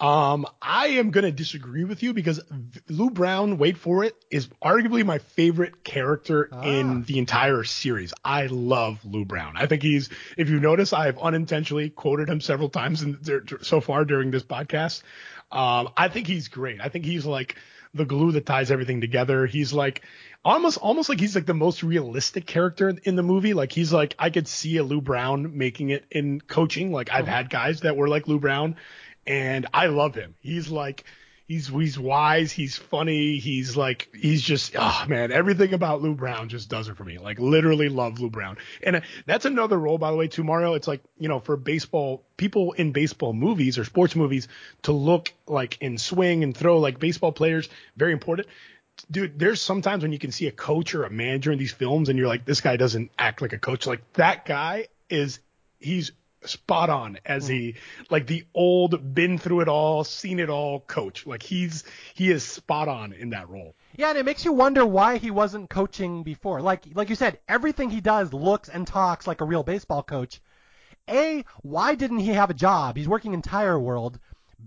Um, 0.00 0.46
I 0.62 0.88
am 0.88 1.10
going 1.10 1.24
to 1.24 1.32
disagree 1.32 1.84
with 1.84 2.04
you 2.04 2.12
because 2.12 2.40
Lou 2.88 3.10
Brown, 3.10 3.58
wait 3.58 3.76
for 3.78 4.04
it, 4.04 4.14
is 4.30 4.46
arguably 4.62 5.04
my 5.04 5.18
favorite 5.18 5.82
character 5.82 6.48
ah. 6.52 6.62
in 6.62 7.02
the 7.02 7.18
entire 7.18 7.64
series. 7.64 8.14
I 8.24 8.46
love 8.46 9.04
Lou 9.04 9.24
Brown. 9.24 9.56
I 9.56 9.66
think 9.66 9.82
he's, 9.82 10.08
if 10.36 10.50
you 10.50 10.60
notice, 10.60 10.92
I've 10.92 11.18
unintentionally 11.18 11.90
quoted 11.90 12.28
him 12.28 12.40
several 12.40 12.68
times 12.68 13.02
in, 13.02 13.18
so 13.62 13.80
far 13.80 14.04
during 14.04 14.30
this 14.30 14.44
podcast. 14.44 15.02
Um, 15.50 15.88
I 15.96 16.08
think 16.08 16.28
he's 16.28 16.46
great. 16.46 16.80
I 16.80 16.90
think 16.90 17.04
he's 17.04 17.26
like 17.26 17.56
the 17.92 18.04
glue 18.04 18.30
that 18.32 18.46
ties 18.46 18.70
everything 18.70 19.00
together. 19.00 19.46
He's 19.46 19.72
like 19.72 20.02
almost, 20.44 20.78
almost 20.78 21.08
like 21.08 21.18
he's 21.18 21.34
like 21.34 21.46
the 21.46 21.54
most 21.54 21.82
realistic 21.82 22.46
character 22.46 22.94
in 23.02 23.16
the 23.16 23.22
movie. 23.24 23.54
Like 23.54 23.72
he's 23.72 23.92
like, 23.92 24.14
I 24.16 24.30
could 24.30 24.46
see 24.46 24.76
a 24.76 24.84
Lou 24.84 25.00
Brown 25.00 25.58
making 25.58 25.90
it 25.90 26.04
in 26.10 26.40
coaching. 26.40 26.92
Like 26.92 27.10
I've 27.10 27.24
uh-huh. 27.24 27.36
had 27.36 27.50
guys 27.50 27.80
that 27.80 27.96
were 27.96 28.06
like 28.06 28.28
Lou 28.28 28.38
Brown 28.38 28.76
and 29.28 29.66
I 29.74 29.86
love 29.86 30.14
him. 30.14 30.34
He's 30.40 30.70
like 30.70 31.04
he's 31.46 31.68
he's 31.68 31.98
wise, 31.98 32.50
he's 32.50 32.76
funny, 32.76 33.38
he's 33.38 33.76
like 33.76 34.08
he's 34.14 34.42
just 34.42 34.74
oh 34.76 35.04
man, 35.06 35.30
everything 35.30 35.74
about 35.74 36.02
Lou 36.02 36.14
Brown 36.14 36.48
just 36.48 36.68
does 36.68 36.88
it 36.88 36.96
for 36.96 37.04
me. 37.04 37.18
Like 37.18 37.38
literally 37.38 37.90
love 37.90 38.18
Lou 38.18 38.30
Brown. 38.30 38.56
And 38.82 38.96
uh, 38.96 39.00
that's 39.26 39.44
another 39.44 39.78
role 39.78 39.98
by 39.98 40.10
the 40.10 40.16
way 40.16 40.28
too 40.28 40.42
Mario. 40.42 40.74
It's 40.74 40.88
like, 40.88 41.02
you 41.18 41.28
know, 41.28 41.38
for 41.38 41.56
baseball 41.56 42.24
people 42.36 42.72
in 42.72 42.92
baseball 42.92 43.34
movies 43.34 43.78
or 43.78 43.84
sports 43.84 44.16
movies 44.16 44.48
to 44.82 44.92
look 44.92 45.32
like 45.46 45.78
and 45.82 46.00
swing 46.00 46.42
and 46.42 46.56
throw 46.56 46.78
like 46.78 46.98
baseball 46.98 47.32
players, 47.32 47.68
very 47.96 48.12
important 48.12 48.48
dude, 49.10 49.38
there's 49.38 49.62
sometimes 49.62 50.02
when 50.02 50.12
you 50.12 50.18
can 50.18 50.32
see 50.32 50.48
a 50.48 50.52
coach 50.52 50.92
or 50.94 51.04
a 51.04 51.10
manager 51.10 51.52
in 51.52 51.58
these 51.58 51.70
films 51.70 52.08
and 52.08 52.18
you're 52.18 52.26
like, 52.26 52.44
this 52.44 52.60
guy 52.60 52.76
doesn't 52.76 53.12
act 53.16 53.40
like 53.40 53.52
a 53.52 53.58
coach. 53.58 53.86
Like 53.86 54.12
that 54.14 54.44
guy 54.44 54.88
is, 55.08 55.38
he's 55.78 56.10
spot 56.44 56.90
on 56.90 57.18
as 57.24 57.46
hmm. 57.46 57.52
he 57.52 57.74
like 58.10 58.26
the 58.26 58.44
old 58.54 59.14
been 59.14 59.38
through 59.38 59.60
it 59.60 59.68
all 59.68 60.04
seen 60.04 60.38
it 60.38 60.50
all 60.50 60.80
coach. 60.80 61.26
Like 61.26 61.42
he's 61.42 61.84
he 62.14 62.30
is 62.30 62.44
spot 62.44 62.88
on 62.88 63.12
in 63.12 63.30
that 63.30 63.48
role. 63.48 63.74
Yeah 63.96 64.10
and 64.10 64.18
it 64.18 64.24
makes 64.24 64.44
you 64.44 64.52
wonder 64.52 64.84
why 64.86 65.18
he 65.18 65.30
wasn't 65.30 65.70
coaching 65.70 66.22
before. 66.22 66.60
Like 66.60 66.84
like 66.94 67.08
you 67.08 67.16
said 67.16 67.40
everything 67.48 67.90
he 67.90 68.00
does 68.00 68.32
looks 68.32 68.68
and 68.68 68.86
talks 68.86 69.26
like 69.26 69.40
a 69.40 69.46
real 69.46 69.62
baseball 69.62 70.02
coach. 70.02 70.40
A 71.08 71.44
why 71.62 71.94
didn't 71.94 72.20
he 72.20 72.28
have 72.28 72.50
a 72.50 72.54
job? 72.54 72.96
He's 72.96 73.08
working 73.08 73.34
in 73.34 73.42
tire 73.42 73.78
world. 73.78 74.18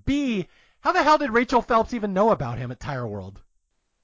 B 0.06 0.48
how 0.82 0.92
the 0.92 1.04
hell 1.04 1.18
did 1.18 1.32
rachel 1.32 1.62
phelps 1.62 1.94
even 1.94 2.14
know 2.14 2.32
about 2.32 2.58
him 2.58 2.72
at 2.72 2.80
tire 2.80 3.08
world 3.08 3.42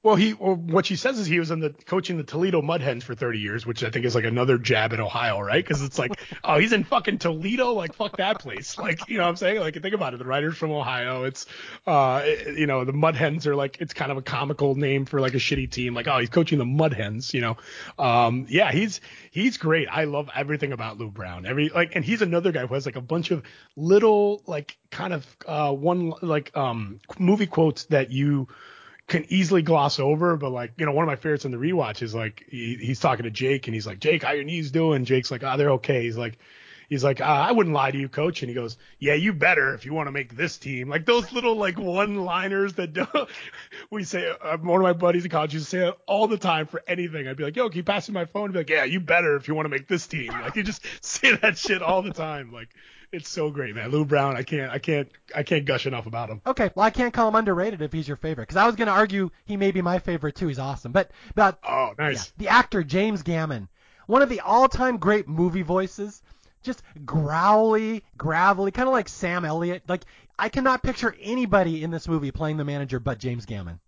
well, 0.03 0.15
he 0.15 0.33
well, 0.33 0.55
what 0.55 0.85
she 0.85 0.95
says 0.95 1.17
is 1.17 1.25
he 1.25 1.39
was 1.39 1.51
in 1.51 1.59
the 1.59 1.71
coaching 1.71 2.17
the 2.17 2.23
Toledo 2.23 2.61
Mud 2.61 2.81
Hens 2.81 3.03
for 3.03 3.15
30 3.15 3.39
years, 3.39 3.65
which 3.65 3.83
I 3.83 3.89
think 3.89 4.05
is 4.05 4.13
like 4.13 4.25
another 4.25 4.57
jab 4.57 4.93
at 4.93 4.99
Ohio, 4.99 5.39
right? 5.39 5.63
Because 5.63 5.81
it's 5.81 5.97
like, 5.97 6.11
oh, 6.43 6.59
he's 6.59 6.71
in 6.71 6.83
fucking 6.83 7.17
Toledo, 7.17 7.73
like 7.73 7.93
fuck 7.93 8.17
that 8.17 8.39
place, 8.39 8.77
like 8.77 9.09
you 9.09 9.17
know 9.17 9.23
what 9.23 9.29
I'm 9.29 9.35
saying? 9.35 9.59
Like 9.59 9.81
think 9.81 9.95
about 9.95 10.13
it, 10.13 10.17
the 10.17 10.25
writers 10.25 10.55
from 10.55 10.71
Ohio, 10.71 11.23
it's 11.23 11.47
uh, 11.87 12.21
it, 12.23 12.57
you 12.57 12.67
know, 12.67 12.85
the 12.85 12.93
Mud 12.93 13.15
Hens 13.15 13.47
are 13.47 13.55
like 13.55 13.81
it's 13.81 13.93
kind 13.93 14.11
of 14.11 14.17
a 14.17 14.21
comical 14.21 14.75
name 14.75 15.05
for 15.05 15.19
like 15.19 15.33
a 15.33 15.37
shitty 15.37 15.71
team, 15.71 15.93
like 15.93 16.07
oh, 16.07 16.19
he's 16.19 16.29
coaching 16.29 16.59
the 16.59 16.65
Mud 16.65 16.93
Hens, 16.93 17.33
you 17.33 17.41
know? 17.41 17.57
Um, 17.97 18.45
yeah, 18.49 18.71
he's 18.71 19.01
he's 19.31 19.57
great. 19.57 19.87
I 19.91 20.03
love 20.03 20.29
everything 20.35 20.73
about 20.73 20.99
Lou 20.99 21.09
Brown. 21.09 21.45
Every 21.45 21.69
like, 21.69 21.95
and 21.95 22.05
he's 22.05 22.21
another 22.21 22.51
guy 22.51 22.65
who 22.67 22.73
has 22.75 22.85
like 22.85 22.95
a 22.95 23.01
bunch 23.01 23.31
of 23.31 23.43
little 23.75 24.43
like 24.45 24.77
kind 24.91 25.11
of 25.13 25.25
uh 25.47 25.73
one 25.73 26.13
like 26.21 26.55
um 26.55 26.99
movie 27.17 27.47
quotes 27.47 27.85
that 27.85 28.11
you 28.11 28.47
can 29.07 29.25
easily 29.29 29.61
gloss 29.61 29.99
over, 29.99 30.35
but 30.35 30.49
like, 30.49 30.73
you 30.77 30.85
know, 30.85 30.91
one 30.91 31.03
of 31.03 31.07
my 31.07 31.15
favorites 31.15 31.45
in 31.45 31.51
the 31.51 31.57
rewatch 31.57 32.01
is 32.01 32.13
like 32.13 32.45
he, 32.49 32.75
he's 32.75 32.99
talking 32.99 33.23
to 33.23 33.31
Jake 33.31 33.67
and 33.67 33.73
he's 33.73 33.87
like, 33.87 33.99
Jake, 33.99 34.23
how 34.23 34.29
are 34.29 34.35
your 34.35 34.43
knees 34.43 34.69
doing? 34.69 35.05
Jake's 35.05 35.31
like, 35.31 35.43
ah, 35.43 35.53
oh, 35.53 35.57
they're 35.57 35.71
okay. 35.71 36.03
He's 36.03 36.17
like, 36.17 36.37
he's 36.87 37.03
like, 37.03 37.21
uh, 37.21 37.25
I 37.25 37.51
wouldn't 37.51 37.75
lie 37.75 37.91
to 37.91 37.97
you, 37.97 38.09
coach. 38.09 38.41
And 38.41 38.49
he 38.49 38.55
goes, 38.55 38.77
yeah, 38.99 39.13
you 39.13 39.33
better 39.33 39.73
if 39.73 39.85
you 39.85 39.93
want 39.93 40.07
to 40.07 40.11
make 40.11 40.35
this 40.35 40.57
team. 40.57 40.89
Like 40.89 41.05
those 41.05 41.31
little 41.31 41.55
like 41.55 41.77
one 41.77 42.25
liners 42.25 42.73
that 42.73 42.93
don't, 42.93 43.29
we 43.91 44.03
say, 44.03 44.33
uh, 44.41 44.57
one 44.57 44.81
of 44.81 44.83
my 44.83 44.93
buddies 44.93 45.23
in 45.25 45.31
college 45.31 45.53
used 45.53 45.65
to 45.65 45.69
say 45.69 45.87
it 45.87 45.97
all 46.07 46.27
the 46.27 46.37
time 46.37 46.67
for 46.67 46.81
anything. 46.87 47.27
I'd 47.27 47.37
be 47.37 47.43
like, 47.43 47.55
yo, 47.55 47.69
can 47.69 47.77
you 47.77 47.83
pass 47.83 48.09
me 48.09 48.13
my 48.13 48.25
phone? 48.25 48.49
He'd 48.49 48.53
be 48.53 48.59
like, 48.59 48.69
yeah, 48.69 48.83
you 48.83 48.99
better 48.99 49.35
if 49.35 49.47
you 49.47 49.55
want 49.55 49.65
to 49.65 49.69
make 49.69 49.87
this 49.87 50.07
team. 50.07 50.31
Like 50.31 50.55
you 50.55 50.63
just 50.63 50.83
say 51.01 51.35
that 51.35 51.57
shit 51.57 51.81
all 51.81 52.01
the 52.01 52.13
time. 52.13 52.51
Like 52.51 52.69
it's 53.11 53.29
so 53.29 53.49
great, 53.49 53.75
man. 53.75 53.89
Lou 53.89 54.05
Brown, 54.05 54.35
I 54.35 54.43
can't, 54.43 54.71
I 54.71 54.79
can't, 54.79 55.09
I 55.33 55.43
can't 55.43 55.65
gush 55.65 55.85
enough 55.85 56.07
about 56.07 56.29
him. 56.29 56.41
Okay, 56.45 56.69
well, 56.75 56.85
I 56.85 56.89
can't 56.89 57.13
call 57.13 57.29
him 57.29 57.35
underrated 57.35 57.81
if 57.81 57.93
he's 57.93 58.07
your 58.07 58.17
favorite, 58.17 58.43
because 58.43 58.57
I 58.57 58.65
was 58.65 58.75
going 58.75 58.87
to 58.87 58.93
argue 58.93 59.29
he 59.45 59.55
may 59.55 59.71
be 59.71 59.81
my 59.81 59.99
favorite 59.99 60.35
too. 60.35 60.47
He's 60.47 60.59
awesome, 60.59 60.91
but 60.91 61.11
but 61.33 61.59
oh, 61.67 61.93
nice. 61.97 62.27
Yeah, 62.27 62.31
the 62.37 62.47
actor 62.49 62.83
James 62.83 63.23
Gammon, 63.23 63.69
one 64.07 64.21
of 64.21 64.29
the 64.29 64.41
all-time 64.41 64.97
great 64.97 65.27
movie 65.27 65.61
voices, 65.61 66.21
just 66.67 66.83
growly, 67.05 68.03
gravelly, 68.17 68.71
kind 68.71 68.87
of 68.87 68.93
like 68.93 69.09
Sam 69.09 69.43
Elliott. 69.43 69.83
Like 69.87 70.03
I 70.37 70.49
cannot 70.49 70.83
picture 70.83 71.15
anybody 71.19 71.83
in 71.83 71.89
this 71.89 72.07
movie 72.07 72.31
playing 72.31 72.57
the 72.57 72.65
manager 72.65 72.99
but 72.99 73.17
James 73.17 73.45
Gammon. 73.45 73.79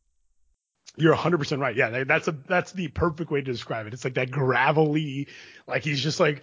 You're 0.97 1.15
100% 1.15 1.59
right. 1.59 1.75
Yeah, 1.75 2.03
that's 2.03 2.27
a 2.27 2.31
that's 2.31 2.71
the 2.71 2.87
perfect 2.89 3.29
way 3.29 3.39
to 3.39 3.51
describe 3.51 3.85
it. 3.87 3.93
It's 3.93 4.03
like 4.03 4.15
that 4.15 4.31
gravelly, 4.31 5.27
like 5.67 5.83
he's 5.83 6.01
just 6.01 6.19
like 6.19 6.41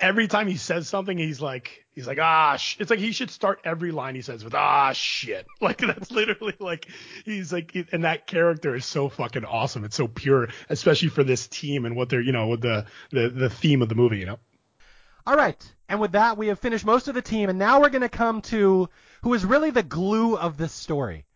every 0.00 0.26
time 0.28 0.48
he 0.48 0.56
says 0.56 0.88
something, 0.88 1.16
he's 1.16 1.40
like 1.40 1.84
he's 1.94 2.06
like 2.06 2.18
ah, 2.18 2.56
sh-. 2.56 2.78
it's 2.80 2.90
like 2.90 2.98
he 2.98 3.12
should 3.12 3.30
start 3.30 3.60
every 3.64 3.92
line 3.92 4.14
he 4.14 4.22
says 4.22 4.42
with 4.42 4.54
ah 4.54 4.92
shit. 4.92 5.46
Like 5.60 5.78
that's 5.78 6.10
literally 6.10 6.56
like 6.58 6.88
he's 7.24 7.52
like, 7.52 7.76
and 7.92 8.04
that 8.04 8.26
character 8.26 8.74
is 8.74 8.86
so 8.86 9.08
fucking 9.08 9.44
awesome. 9.44 9.84
It's 9.84 9.96
so 9.96 10.08
pure, 10.08 10.48
especially 10.70 11.08
for 11.08 11.22
this 11.22 11.46
team 11.46 11.84
and 11.84 11.94
what 11.94 12.08
they're 12.08 12.22
you 12.22 12.32
know 12.32 12.48
with 12.48 12.62
the 12.62 12.86
the 13.10 13.28
the 13.28 13.50
theme 13.50 13.82
of 13.82 13.88
the 13.88 13.94
movie, 13.94 14.18
you 14.18 14.26
know. 14.26 14.38
All 15.24 15.36
right, 15.36 15.74
and 15.88 16.00
with 16.00 16.12
that, 16.12 16.36
we 16.36 16.48
have 16.48 16.58
finished 16.58 16.84
most 16.84 17.06
of 17.06 17.14
the 17.14 17.22
team, 17.22 17.48
and 17.48 17.56
now 17.56 17.80
we're 17.80 17.90
going 17.90 18.02
to 18.02 18.08
come 18.08 18.42
to 18.42 18.88
who 19.22 19.34
is 19.34 19.44
really 19.44 19.70
the 19.70 19.84
glue 19.84 20.36
of 20.36 20.56
this 20.56 20.72
story. 20.72 21.26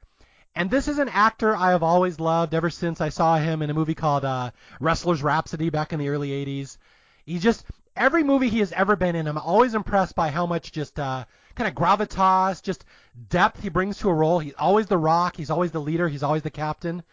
And 0.56 0.68
this 0.68 0.88
is 0.88 0.98
an 0.98 1.08
actor 1.08 1.54
I 1.54 1.70
have 1.70 1.84
always 1.84 2.18
loved 2.18 2.52
ever 2.52 2.68
since 2.68 3.00
I 3.00 3.10
saw 3.10 3.36
him 3.36 3.62
in 3.62 3.70
a 3.70 3.74
movie 3.74 3.94
called 3.94 4.24
uh, 4.24 4.50
Rustlers' 4.80 5.22
Rhapsody 5.22 5.70
back 5.70 5.92
in 5.92 6.00
the 6.00 6.08
early 6.08 6.30
80s. 6.30 6.78
He 7.26 7.38
just, 7.38 7.64
every 7.94 8.24
movie 8.24 8.48
he 8.48 8.58
has 8.58 8.72
ever 8.72 8.96
been 8.96 9.14
in, 9.14 9.28
I'm 9.28 9.38
always 9.38 9.74
impressed 9.74 10.16
by 10.16 10.30
how 10.30 10.46
much 10.46 10.72
just 10.72 10.98
uh, 10.98 11.24
kind 11.54 11.68
of 11.68 11.76
gravitas, 11.76 12.62
just 12.62 12.84
depth 13.28 13.62
he 13.62 13.68
brings 13.68 13.98
to 13.98 14.10
a 14.10 14.14
role. 14.14 14.40
He's 14.40 14.54
always 14.58 14.86
the 14.86 14.98
rock, 14.98 15.36
he's 15.36 15.50
always 15.50 15.70
the 15.70 15.80
leader, 15.80 16.08
he's 16.08 16.24
always 16.24 16.42
the 16.42 16.50
captain. 16.50 17.04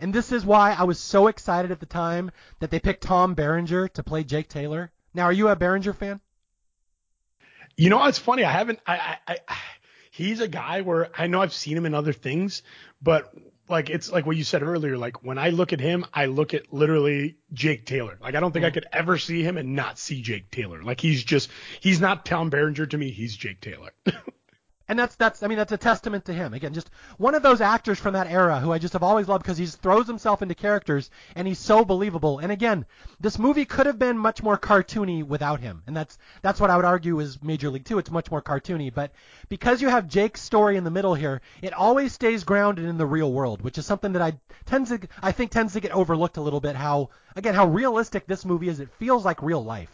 And 0.00 0.14
this 0.14 0.32
is 0.32 0.46
why 0.46 0.72
I 0.72 0.84
was 0.84 0.98
so 0.98 1.26
excited 1.26 1.70
at 1.70 1.80
the 1.80 1.86
time 1.86 2.30
that 2.60 2.70
they 2.70 2.80
picked 2.80 3.02
Tom 3.02 3.34
Berenger 3.34 3.88
to 3.88 4.02
play 4.02 4.24
Jake 4.24 4.48
Taylor. 4.48 4.90
Now, 5.14 5.24
are 5.24 5.32
you 5.32 5.48
a 5.48 5.56
Berenger 5.56 5.92
fan? 5.92 6.20
You 7.76 7.90
know, 7.90 8.04
it's 8.06 8.18
funny. 8.18 8.44
I 8.44 8.52
haven't. 8.52 8.80
I, 8.86 9.18
I, 9.26 9.36
I 9.48 9.56
he's 10.10 10.40
a 10.40 10.48
guy 10.48 10.82
where 10.82 11.10
I 11.16 11.26
know 11.26 11.40
I've 11.40 11.52
seen 11.52 11.76
him 11.76 11.86
in 11.86 11.94
other 11.94 12.12
things, 12.12 12.62
but 13.02 13.32
like 13.68 13.90
it's 13.90 14.10
like 14.10 14.26
what 14.26 14.36
you 14.36 14.44
said 14.44 14.62
earlier. 14.62 14.96
Like 14.96 15.24
when 15.24 15.38
I 15.38 15.50
look 15.50 15.72
at 15.72 15.80
him, 15.80 16.04
I 16.12 16.26
look 16.26 16.54
at 16.54 16.72
literally 16.72 17.36
Jake 17.52 17.86
Taylor. 17.86 18.18
Like 18.20 18.34
I 18.34 18.40
don't 18.40 18.52
think 18.52 18.64
mm. 18.64 18.68
I 18.68 18.70
could 18.70 18.86
ever 18.92 19.18
see 19.18 19.42
him 19.42 19.56
and 19.56 19.74
not 19.74 19.98
see 19.98 20.22
Jake 20.22 20.50
Taylor. 20.50 20.82
Like 20.82 21.00
he's 21.00 21.24
just 21.24 21.50
he's 21.80 22.00
not 22.00 22.24
Tom 22.24 22.50
Berenger 22.50 22.86
to 22.86 22.98
me. 22.98 23.10
He's 23.10 23.36
Jake 23.36 23.60
Taylor. 23.60 23.90
And 24.86 24.98
that's 24.98 25.16
that's 25.16 25.42
I 25.42 25.46
mean 25.46 25.56
that's 25.56 25.72
a 25.72 25.78
testament 25.78 26.26
to 26.26 26.34
him. 26.34 26.52
Again, 26.52 26.74
just 26.74 26.90
one 27.16 27.34
of 27.34 27.42
those 27.42 27.62
actors 27.62 27.98
from 27.98 28.12
that 28.12 28.30
era 28.30 28.60
who 28.60 28.70
I 28.70 28.78
just 28.78 28.92
have 28.92 29.02
always 29.02 29.28
loved 29.28 29.42
because 29.42 29.56
he 29.56 29.66
throws 29.66 30.06
himself 30.06 30.42
into 30.42 30.54
characters 30.54 31.10
and 31.34 31.48
he's 31.48 31.58
so 31.58 31.86
believable. 31.86 32.38
And 32.38 32.52
again, 32.52 32.84
this 33.18 33.38
movie 33.38 33.64
could 33.64 33.86
have 33.86 33.98
been 33.98 34.18
much 34.18 34.42
more 34.42 34.58
cartoony 34.58 35.26
without 35.26 35.60
him. 35.60 35.82
And 35.86 35.96
that's 35.96 36.18
that's 36.42 36.60
what 36.60 36.68
I 36.68 36.76
would 36.76 36.84
argue 36.84 37.18
is 37.20 37.42
Major 37.42 37.70
League 37.70 37.86
2. 37.86 37.98
It's 37.98 38.10
much 38.10 38.30
more 38.30 38.42
cartoony, 38.42 38.92
but 38.92 39.12
because 39.48 39.80
you 39.80 39.88
have 39.88 40.06
Jake's 40.06 40.42
story 40.42 40.76
in 40.76 40.84
the 40.84 40.90
middle 40.90 41.14
here, 41.14 41.40
it 41.62 41.72
always 41.72 42.12
stays 42.12 42.44
grounded 42.44 42.84
in 42.84 42.98
the 42.98 43.06
real 43.06 43.32
world, 43.32 43.62
which 43.62 43.78
is 43.78 43.86
something 43.86 44.12
that 44.12 44.22
I 44.22 44.38
tends 44.66 44.90
to 44.90 45.00
I 45.22 45.32
think 45.32 45.50
tends 45.50 45.72
to 45.72 45.80
get 45.80 45.92
overlooked 45.92 46.36
a 46.36 46.42
little 46.42 46.60
bit 46.60 46.76
how 46.76 47.08
again 47.34 47.54
how 47.54 47.66
realistic 47.68 48.26
this 48.26 48.44
movie 48.44 48.68
is. 48.68 48.80
It 48.80 48.90
feels 48.98 49.24
like 49.24 49.42
real 49.42 49.64
life. 49.64 49.90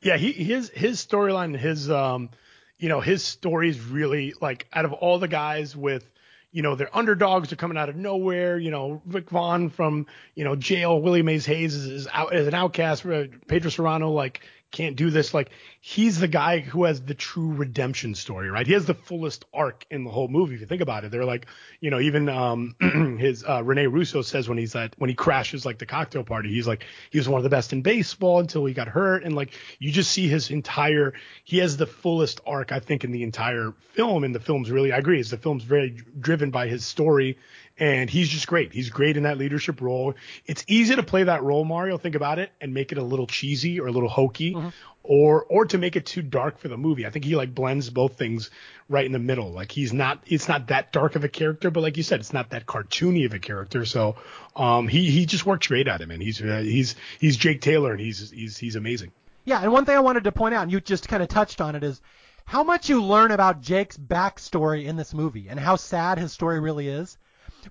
Yeah, 0.00 0.16
he 0.16 0.32
his 0.32 0.70
his 0.70 1.04
storyline 1.04 1.56
his 1.56 1.88
um 1.88 2.30
you 2.78 2.88
know, 2.88 3.00
his 3.00 3.24
story 3.24 3.68
is 3.68 3.80
really 3.80 4.34
like 4.40 4.66
out 4.72 4.84
of 4.84 4.92
all 4.92 5.18
the 5.18 5.28
guys 5.28 5.76
with, 5.76 6.08
you 6.52 6.62
know, 6.62 6.74
they're 6.74 6.96
underdogs, 6.96 7.50
they're 7.50 7.56
coming 7.56 7.76
out 7.76 7.88
of 7.88 7.96
nowhere. 7.96 8.58
You 8.58 8.70
know, 8.70 9.02
Rick 9.04 9.30
Vaughn 9.30 9.68
from, 9.68 10.06
you 10.34 10.44
know, 10.44 10.56
jail, 10.56 11.00
Willie 11.00 11.22
Mays 11.22 11.44
Hayes 11.46 11.74
is, 11.74 11.86
is 11.86 12.08
out 12.12 12.32
as 12.32 12.46
an 12.46 12.54
outcast, 12.54 13.04
uh, 13.04 13.24
Pedro 13.48 13.70
Cerrano, 13.70 14.14
like 14.14 14.40
can't 14.70 14.96
do 14.96 15.10
this. 15.10 15.32
Like 15.32 15.50
he's 15.80 16.18
the 16.18 16.28
guy 16.28 16.60
who 16.60 16.84
has 16.84 17.00
the 17.00 17.14
true 17.14 17.52
redemption 17.52 18.14
story, 18.14 18.50
right? 18.50 18.66
He 18.66 18.74
has 18.74 18.86
the 18.86 18.94
fullest 18.94 19.44
arc 19.52 19.86
in 19.90 20.04
the 20.04 20.10
whole 20.10 20.28
movie. 20.28 20.54
If 20.54 20.60
you 20.60 20.66
think 20.66 20.82
about 20.82 21.04
it, 21.04 21.10
they're 21.10 21.24
like, 21.24 21.46
you 21.80 21.90
know, 21.90 22.00
even 22.00 22.28
um, 22.28 22.76
his 23.18 23.44
uh, 23.44 23.62
Rene 23.64 23.86
Russo 23.86 24.22
says 24.22 24.48
when 24.48 24.58
he's 24.58 24.74
at 24.76 24.94
when 24.98 25.08
he 25.08 25.14
crashes 25.14 25.64
like 25.64 25.78
the 25.78 25.86
cocktail 25.86 26.24
party, 26.24 26.50
he's 26.50 26.66
like 26.66 26.84
he 27.10 27.18
was 27.18 27.28
one 27.28 27.38
of 27.38 27.44
the 27.44 27.50
best 27.50 27.72
in 27.72 27.82
baseball 27.82 28.40
until 28.40 28.64
he 28.64 28.74
got 28.74 28.88
hurt, 28.88 29.24
and 29.24 29.34
like 29.34 29.54
you 29.78 29.90
just 29.90 30.10
see 30.10 30.28
his 30.28 30.50
entire. 30.50 31.14
He 31.44 31.58
has 31.58 31.76
the 31.76 31.86
fullest 31.86 32.40
arc, 32.46 32.72
I 32.72 32.80
think, 32.80 33.04
in 33.04 33.12
the 33.12 33.22
entire 33.22 33.72
film. 33.92 34.24
And 34.24 34.34
the 34.34 34.40
film's 34.40 34.70
really, 34.70 34.92
I 34.92 34.98
agree, 34.98 35.20
is 35.20 35.30
the 35.30 35.38
film's 35.38 35.64
very 35.64 35.90
driven 36.20 36.50
by 36.50 36.68
his 36.68 36.84
story 36.84 37.38
and 37.78 38.10
he's 38.10 38.28
just 38.28 38.46
great. 38.46 38.72
He's 38.72 38.90
great 38.90 39.16
in 39.16 39.22
that 39.22 39.38
leadership 39.38 39.80
role. 39.80 40.14
It's 40.46 40.64
easy 40.66 40.96
to 40.96 41.02
play 41.02 41.24
that 41.24 41.42
role, 41.42 41.64
Mario. 41.64 41.98
Think 41.98 42.14
about 42.14 42.38
it 42.38 42.50
and 42.60 42.74
make 42.74 42.92
it 42.92 42.98
a 42.98 43.02
little 43.02 43.26
cheesy 43.26 43.80
or 43.80 43.86
a 43.86 43.92
little 43.92 44.08
hokey, 44.08 44.54
mm-hmm. 44.54 44.68
or 45.02 45.44
or 45.44 45.66
to 45.66 45.78
make 45.78 45.96
it 45.96 46.06
too 46.06 46.22
dark 46.22 46.58
for 46.58 46.68
the 46.68 46.76
movie. 46.76 47.06
I 47.06 47.10
think 47.10 47.24
he 47.24 47.36
like 47.36 47.54
blends 47.54 47.90
both 47.90 48.16
things 48.16 48.50
right 48.88 49.06
in 49.06 49.12
the 49.12 49.18
middle. 49.18 49.50
Like 49.50 49.70
he's 49.70 49.92
not, 49.92 50.22
it's 50.26 50.48
not 50.48 50.68
that 50.68 50.92
dark 50.92 51.14
of 51.14 51.24
a 51.24 51.28
character, 51.28 51.70
but 51.70 51.82
like 51.82 51.96
you 51.96 52.02
said, 52.02 52.20
it's 52.20 52.32
not 52.32 52.50
that 52.50 52.66
cartoony 52.66 53.26
of 53.26 53.34
a 53.34 53.38
character. 53.38 53.84
So 53.84 54.16
um, 54.56 54.88
he 54.88 55.10
he 55.10 55.26
just 55.26 55.46
works 55.46 55.66
great 55.66 55.88
at 55.88 56.00
it, 56.00 56.08
man. 56.08 56.20
He's 56.20 56.42
uh, 56.42 56.62
he's 56.64 56.96
he's 57.20 57.36
Jake 57.36 57.60
Taylor, 57.60 57.92
and 57.92 58.00
he's 58.00 58.30
he's 58.30 58.56
he's 58.56 58.76
amazing. 58.76 59.12
Yeah, 59.44 59.62
and 59.62 59.72
one 59.72 59.86
thing 59.86 59.96
I 59.96 60.00
wanted 60.00 60.24
to 60.24 60.32
point 60.32 60.54
out, 60.54 60.64
and 60.64 60.72
you 60.72 60.80
just 60.80 61.08
kind 61.08 61.22
of 61.22 61.28
touched 61.28 61.62
on 61.62 61.74
it, 61.74 61.82
is 61.82 62.02
how 62.44 62.64
much 62.64 62.88
you 62.88 63.02
learn 63.02 63.30
about 63.30 63.62
Jake's 63.62 63.96
backstory 63.96 64.84
in 64.86 64.96
this 64.96 65.14
movie 65.14 65.48
and 65.48 65.60
how 65.60 65.76
sad 65.76 66.18
his 66.18 66.32
story 66.32 66.60
really 66.60 66.88
is 66.88 67.16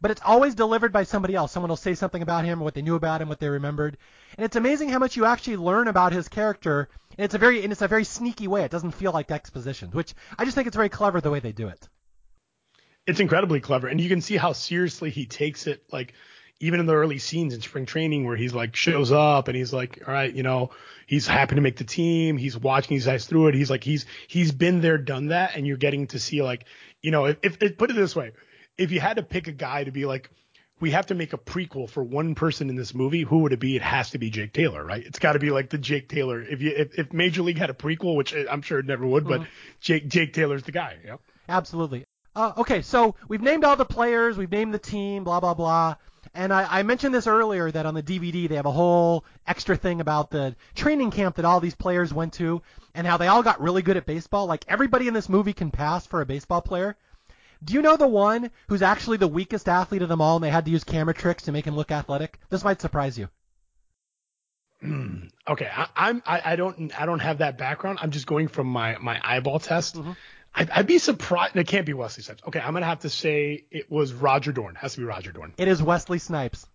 but 0.01 0.11
it's 0.11 0.21
always 0.25 0.55
delivered 0.55 0.91
by 0.91 1.03
somebody 1.03 1.35
else. 1.35 1.51
Someone 1.51 1.69
will 1.69 1.75
say 1.77 1.95
something 1.95 2.21
about 2.21 2.45
him, 2.45 2.59
what 2.59 2.73
they 2.73 2.81
knew 2.81 2.95
about 2.95 3.21
him, 3.21 3.29
what 3.29 3.39
they 3.39 3.49
remembered, 3.49 3.97
and 4.37 4.45
it's 4.45 4.55
amazing 4.55 4.89
how 4.89 4.99
much 4.99 5.15
you 5.15 5.25
actually 5.25 5.57
learn 5.57 5.87
about 5.87 6.13
his 6.13 6.27
character. 6.27 6.89
And 7.17 7.25
it's 7.25 7.35
a 7.35 7.39
very, 7.39 7.63
and 7.63 7.71
it's 7.71 7.81
a 7.81 7.87
very 7.87 8.03
sneaky 8.03 8.47
way. 8.47 8.63
It 8.63 8.71
doesn't 8.71 8.91
feel 8.91 9.11
like 9.11 9.31
exposition, 9.31 9.89
which 9.91 10.13
I 10.37 10.45
just 10.45 10.55
think 10.55 10.67
it's 10.67 10.75
very 10.75 10.89
clever 10.89 11.21
the 11.21 11.31
way 11.31 11.39
they 11.39 11.51
do 11.51 11.67
it. 11.67 11.87
It's 13.05 13.19
incredibly 13.19 13.59
clever, 13.59 13.87
and 13.87 13.99
you 13.99 14.09
can 14.09 14.21
see 14.21 14.37
how 14.37 14.53
seriously 14.53 15.09
he 15.09 15.25
takes 15.25 15.65
it. 15.65 15.83
Like 15.91 16.13
even 16.59 16.79
in 16.79 16.85
the 16.85 16.95
early 16.95 17.19
scenes 17.19 17.53
in 17.53 17.61
spring 17.61 17.85
training 17.85 18.25
where 18.25 18.35
he's 18.35 18.53
like 18.53 18.75
shows 18.75 19.11
up 19.11 19.47
and 19.47 19.55
he's 19.55 19.71
like, 19.71 20.01
all 20.07 20.13
right, 20.13 20.33
you 20.33 20.43
know, 20.43 20.71
he's 21.05 21.27
happy 21.27 21.55
to 21.55 21.61
make 21.61 21.77
the 21.77 21.83
team. 21.83 22.37
He's 22.37 22.57
watching 22.57 22.95
these 22.95 23.05
guys 23.05 23.27
through 23.27 23.47
it. 23.49 23.55
He's 23.55 23.69
like, 23.69 23.83
he's 23.83 24.05
he's 24.27 24.51
been 24.51 24.81
there, 24.81 24.97
done 24.97 25.27
that, 25.27 25.55
and 25.55 25.67
you're 25.67 25.77
getting 25.77 26.07
to 26.07 26.19
see 26.19 26.41
like, 26.41 26.65
you 27.01 27.11
know, 27.11 27.25
if, 27.25 27.37
if 27.43 27.77
put 27.77 27.91
it 27.91 27.95
this 27.95 28.15
way, 28.15 28.31
if 28.77 28.91
you 28.91 28.99
had 28.99 29.17
to 29.17 29.23
pick 29.23 29.47
a 29.47 29.51
guy 29.51 29.83
to 29.83 29.91
be 29.91 30.05
like, 30.05 30.29
we 30.79 30.91
have 30.91 31.07
to 31.07 31.15
make 31.15 31.33
a 31.33 31.37
prequel 31.37 31.89
for 31.89 32.03
one 32.03 32.35
person 32.35 32.69
in 32.69 32.75
this 32.75 32.93
movie, 32.93 33.23
who 33.23 33.39
would 33.39 33.53
it 33.53 33.59
be? 33.59 33.75
It 33.75 33.81
has 33.81 34.11
to 34.11 34.19
be 34.19 34.29
Jake 34.29 34.53
Taylor, 34.53 34.83
right? 34.83 35.03
It's 35.03 35.19
got 35.19 35.33
to 35.33 35.39
be 35.39 35.49
like 35.49 35.69
the 35.69 35.77
Jake 35.77 36.07
Taylor. 36.07 36.41
If 36.41 36.61
you 36.61 36.71
if, 36.75 36.99
if 36.99 37.13
Major 37.13 37.41
League 37.41 37.57
had 37.57 37.69
a 37.69 37.73
prequel, 37.73 38.15
which 38.15 38.33
I'm 38.33 38.61
sure 38.61 38.79
it 38.79 38.85
never 38.85 39.05
would, 39.05 39.23
mm-hmm. 39.23 39.43
but 39.43 39.47
Jake 39.81 40.07
Jake 40.07 40.33
Taylor's 40.33 40.63
the 40.63 40.71
guy. 40.71 40.97
Yeah. 41.03 41.17
Absolutely. 41.49 42.05
Uh, 42.35 42.53
okay, 42.57 42.83
so 42.83 43.15
we've 43.27 43.41
named 43.41 43.63
all 43.63 43.75
the 43.75 43.85
players, 43.85 44.37
we've 44.37 44.51
named 44.51 44.71
the 44.73 44.79
team, 44.79 45.23
blah 45.23 45.39
blah 45.39 45.55
blah. 45.55 45.95
And 46.35 46.53
I, 46.53 46.67
I 46.69 46.83
mentioned 46.83 47.15
this 47.15 47.25
earlier 47.25 47.71
that 47.71 47.87
on 47.87 47.95
the 47.95 48.03
DVD 48.03 48.47
they 48.47 48.55
have 48.55 48.67
a 48.67 48.71
whole 48.71 49.25
extra 49.47 49.75
thing 49.75 50.01
about 50.01 50.29
the 50.29 50.55
training 50.75 51.09
camp 51.09 51.37
that 51.37 51.45
all 51.45 51.59
these 51.59 51.73
players 51.73 52.13
went 52.13 52.33
to 52.33 52.61
and 52.93 53.07
how 53.07 53.17
they 53.17 53.27
all 53.27 53.41
got 53.41 53.59
really 53.61 53.81
good 53.81 53.97
at 53.97 54.05
baseball. 54.05 54.45
Like 54.45 54.65
everybody 54.67 55.07
in 55.07 55.15
this 55.15 55.29
movie 55.29 55.53
can 55.53 55.71
pass 55.71 56.05
for 56.05 56.21
a 56.21 56.27
baseball 56.27 56.61
player. 56.61 56.95
Do 57.63 57.73
you 57.73 57.81
know 57.81 57.97
the 57.97 58.07
one 58.07 58.51
who's 58.67 58.81
actually 58.81 59.17
the 59.17 59.27
weakest 59.27 59.67
athlete 59.67 60.01
of 60.01 60.09
them 60.09 60.21
all, 60.21 60.35
and 60.37 60.43
they 60.43 60.49
had 60.49 60.65
to 60.65 60.71
use 60.71 60.83
camera 60.83 61.13
tricks 61.13 61.43
to 61.43 61.51
make 61.51 61.65
him 61.65 61.75
look 61.75 61.91
athletic? 61.91 62.39
This 62.49 62.63
might 62.63 62.81
surprise 62.81 63.17
you. 63.17 63.29
okay, 65.47 65.69
I, 65.75 65.87
I'm 65.95 66.23
I, 66.25 66.41
I, 66.45 66.55
don't 66.55 66.99
I 66.99 67.05
don't 67.05 67.19
have 67.19 67.39
that 67.39 67.57
background. 67.57 67.99
I'm 68.01 68.11
just 68.11 68.27
going 68.27 68.47
from 68.47 68.67
my 68.67 68.97
my 68.99 69.19
eyeball 69.23 69.59
test. 69.59 69.95
Mm-hmm. 69.95 70.11
I'd, 70.53 70.69
I'd, 70.69 70.87
be 70.87 70.97
surprised. 70.99 71.55
It 71.55 71.67
can't 71.67 71.85
be 71.85 71.93
Wesley 71.93 72.23
Snipes. 72.23 72.43
Okay, 72.47 72.59
I'm 72.59 72.73
gonna 72.73 72.85
have 72.85 72.99
to 72.99 73.09
say 73.09 73.65
it 73.71 73.91
was 73.91 74.13
Roger 74.13 74.51
Dorn. 74.51 74.75
It 74.75 74.79
has 74.79 74.93
to 74.93 74.99
be 74.99 75.05
Roger 75.05 75.31
Dorn. 75.31 75.53
It 75.57 75.67
is 75.67 75.81
Wesley 75.81 76.19
Snipes. 76.19 76.67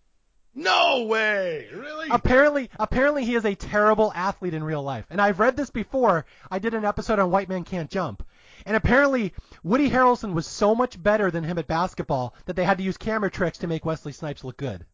No 0.55 1.05
way! 1.05 1.67
Really? 1.73 2.09
Apparently, 2.11 2.69
apparently 2.77 3.25
he 3.25 3.33
is 3.35 3.43
a 3.43 3.55
terrible 3.55 4.11
athlete 4.13 4.53
in 4.53 4.63
real 4.63 4.83
life. 4.83 5.05
And 5.09 5.19
I've 5.19 5.39
read 5.39 5.57
this 5.57 5.71
before. 5.71 6.25
I 6.51 6.59
did 6.59 6.75
an 6.75 6.85
episode 6.85 7.17
on 7.17 7.31
White 7.31 7.49
Man 7.49 7.63
Can't 7.63 7.89
Jump. 7.89 8.23
And 8.65 8.75
apparently, 8.75 9.33
Woody 9.63 9.89
Harrelson 9.89 10.33
was 10.33 10.47
so 10.47 10.75
much 10.75 11.01
better 11.01 11.29
than 11.31 11.43
him 11.43 11.57
at 11.57 11.67
basketball 11.67 12.35
that 12.45 12.55
they 12.55 12.63
had 12.63 12.77
to 12.77 12.83
use 12.83 12.97
camera 12.97 13.29
tricks 13.29 13.57
to 13.59 13.67
make 13.67 13.85
Wesley 13.85 14.11
Snipes 14.11 14.43
look 14.43 14.57
good. 14.57 14.85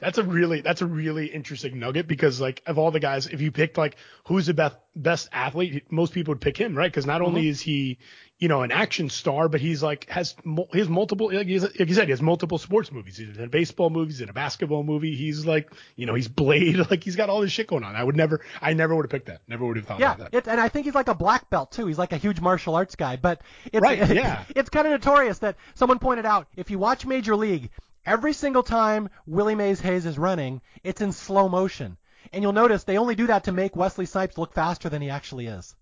That's 0.00 0.18
a 0.18 0.22
really 0.22 0.60
that's 0.60 0.82
a 0.82 0.86
really 0.86 1.26
interesting 1.26 1.78
nugget 1.78 2.08
because 2.08 2.40
like 2.40 2.62
of 2.66 2.78
all 2.78 2.90
the 2.90 3.00
guys, 3.00 3.26
if 3.26 3.40
you 3.40 3.52
picked 3.52 3.78
like 3.78 3.96
who's 4.26 4.46
the 4.46 4.54
best 4.54 4.76
best 4.96 5.28
athlete, 5.32 5.90
most 5.90 6.12
people 6.12 6.32
would 6.32 6.40
pick 6.40 6.56
him, 6.56 6.76
right? 6.76 6.90
Because 6.90 7.06
not 7.06 7.20
mm-hmm. 7.20 7.28
only 7.28 7.48
is 7.48 7.60
he 7.60 7.98
you 8.38 8.48
know, 8.48 8.62
an 8.62 8.72
action 8.72 9.08
star, 9.08 9.48
but 9.48 9.60
he's 9.60 9.82
like 9.82 10.08
has 10.10 10.34
he 10.72 10.78
has 10.78 10.88
multiple 10.88 11.30
like, 11.32 11.46
he's, 11.46 11.62
like 11.62 11.88
you 11.88 11.94
said, 11.94 12.04
he 12.04 12.10
has 12.10 12.20
multiple 12.20 12.58
sports 12.58 12.90
movies. 12.90 13.16
He's 13.16 13.36
in 13.36 13.44
a 13.44 13.48
baseball 13.48 13.90
movie, 13.90 14.10
he's 14.10 14.20
in 14.20 14.28
a 14.28 14.32
basketball 14.32 14.82
movie. 14.82 15.14
He's 15.14 15.46
like, 15.46 15.70
you 15.94 16.06
know, 16.06 16.14
he's 16.14 16.28
Blade. 16.28 16.74
Like 16.90 17.02
he's 17.02 17.16
got 17.16 17.30
all 17.30 17.40
this 17.40 17.50
shit 17.50 17.66
going 17.66 17.82
on. 17.82 17.96
I 17.96 18.04
would 18.04 18.16
never, 18.16 18.42
I 18.60 18.74
never 18.74 18.94
would 18.94 19.06
have 19.06 19.10
picked 19.10 19.26
that. 19.26 19.40
Never 19.48 19.64
would 19.64 19.76
have 19.76 19.86
thought 19.86 20.00
yeah, 20.00 20.14
about 20.14 20.32
that. 20.32 20.46
Yeah, 20.46 20.52
and 20.52 20.60
I 20.60 20.68
think 20.68 20.84
he's 20.84 20.94
like 20.94 21.08
a 21.08 21.14
black 21.14 21.48
belt 21.48 21.72
too. 21.72 21.86
He's 21.86 21.98
like 21.98 22.12
a 22.12 22.18
huge 22.18 22.40
martial 22.40 22.74
arts 22.74 22.94
guy. 22.94 23.16
But 23.16 23.40
it's, 23.72 23.80
right, 23.80 23.98
yeah. 24.14 24.44
it's 24.54 24.68
kind 24.68 24.86
of 24.86 24.92
notorious 24.92 25.38
that 25.38 25.56
someone 25.74 25.98
pointed 25.98 26.26
out 26.26 26.48
if 26.56 26.70
you 26.70 26.78
watch 26.78 27.06
Major 27.06 27.36
League, 27.36 27.70
every 28.04 28.32
single 28.34 28.62
time 28.62 29.08
Willie 29.26 29.54
Mays 29.54 29.80
Hayes 29.80 30.04
is 30.04 30.18
running, 30.18 30.60
it's 30.82 31.00
in 31.00 31.12
slow 31.12 31.48
motion. 31.48 31.96
And 32.32 32.42
you'll 32.42 32.52
notice 32.52 32.84
they 32.84 32.98
only 32.98 33.14
do 33.14 33.28
that 33.28 33.44
to 33.44 33.52
make 33.52 33.76
Wesley 33.76 34.06
Snipes 34.06 34.36
look 34.36 34.52
faster 34.52 34.88
than 34.88 35.00
he 35.00 35.10
actually 35.10 35.46
is. 35.46 35.74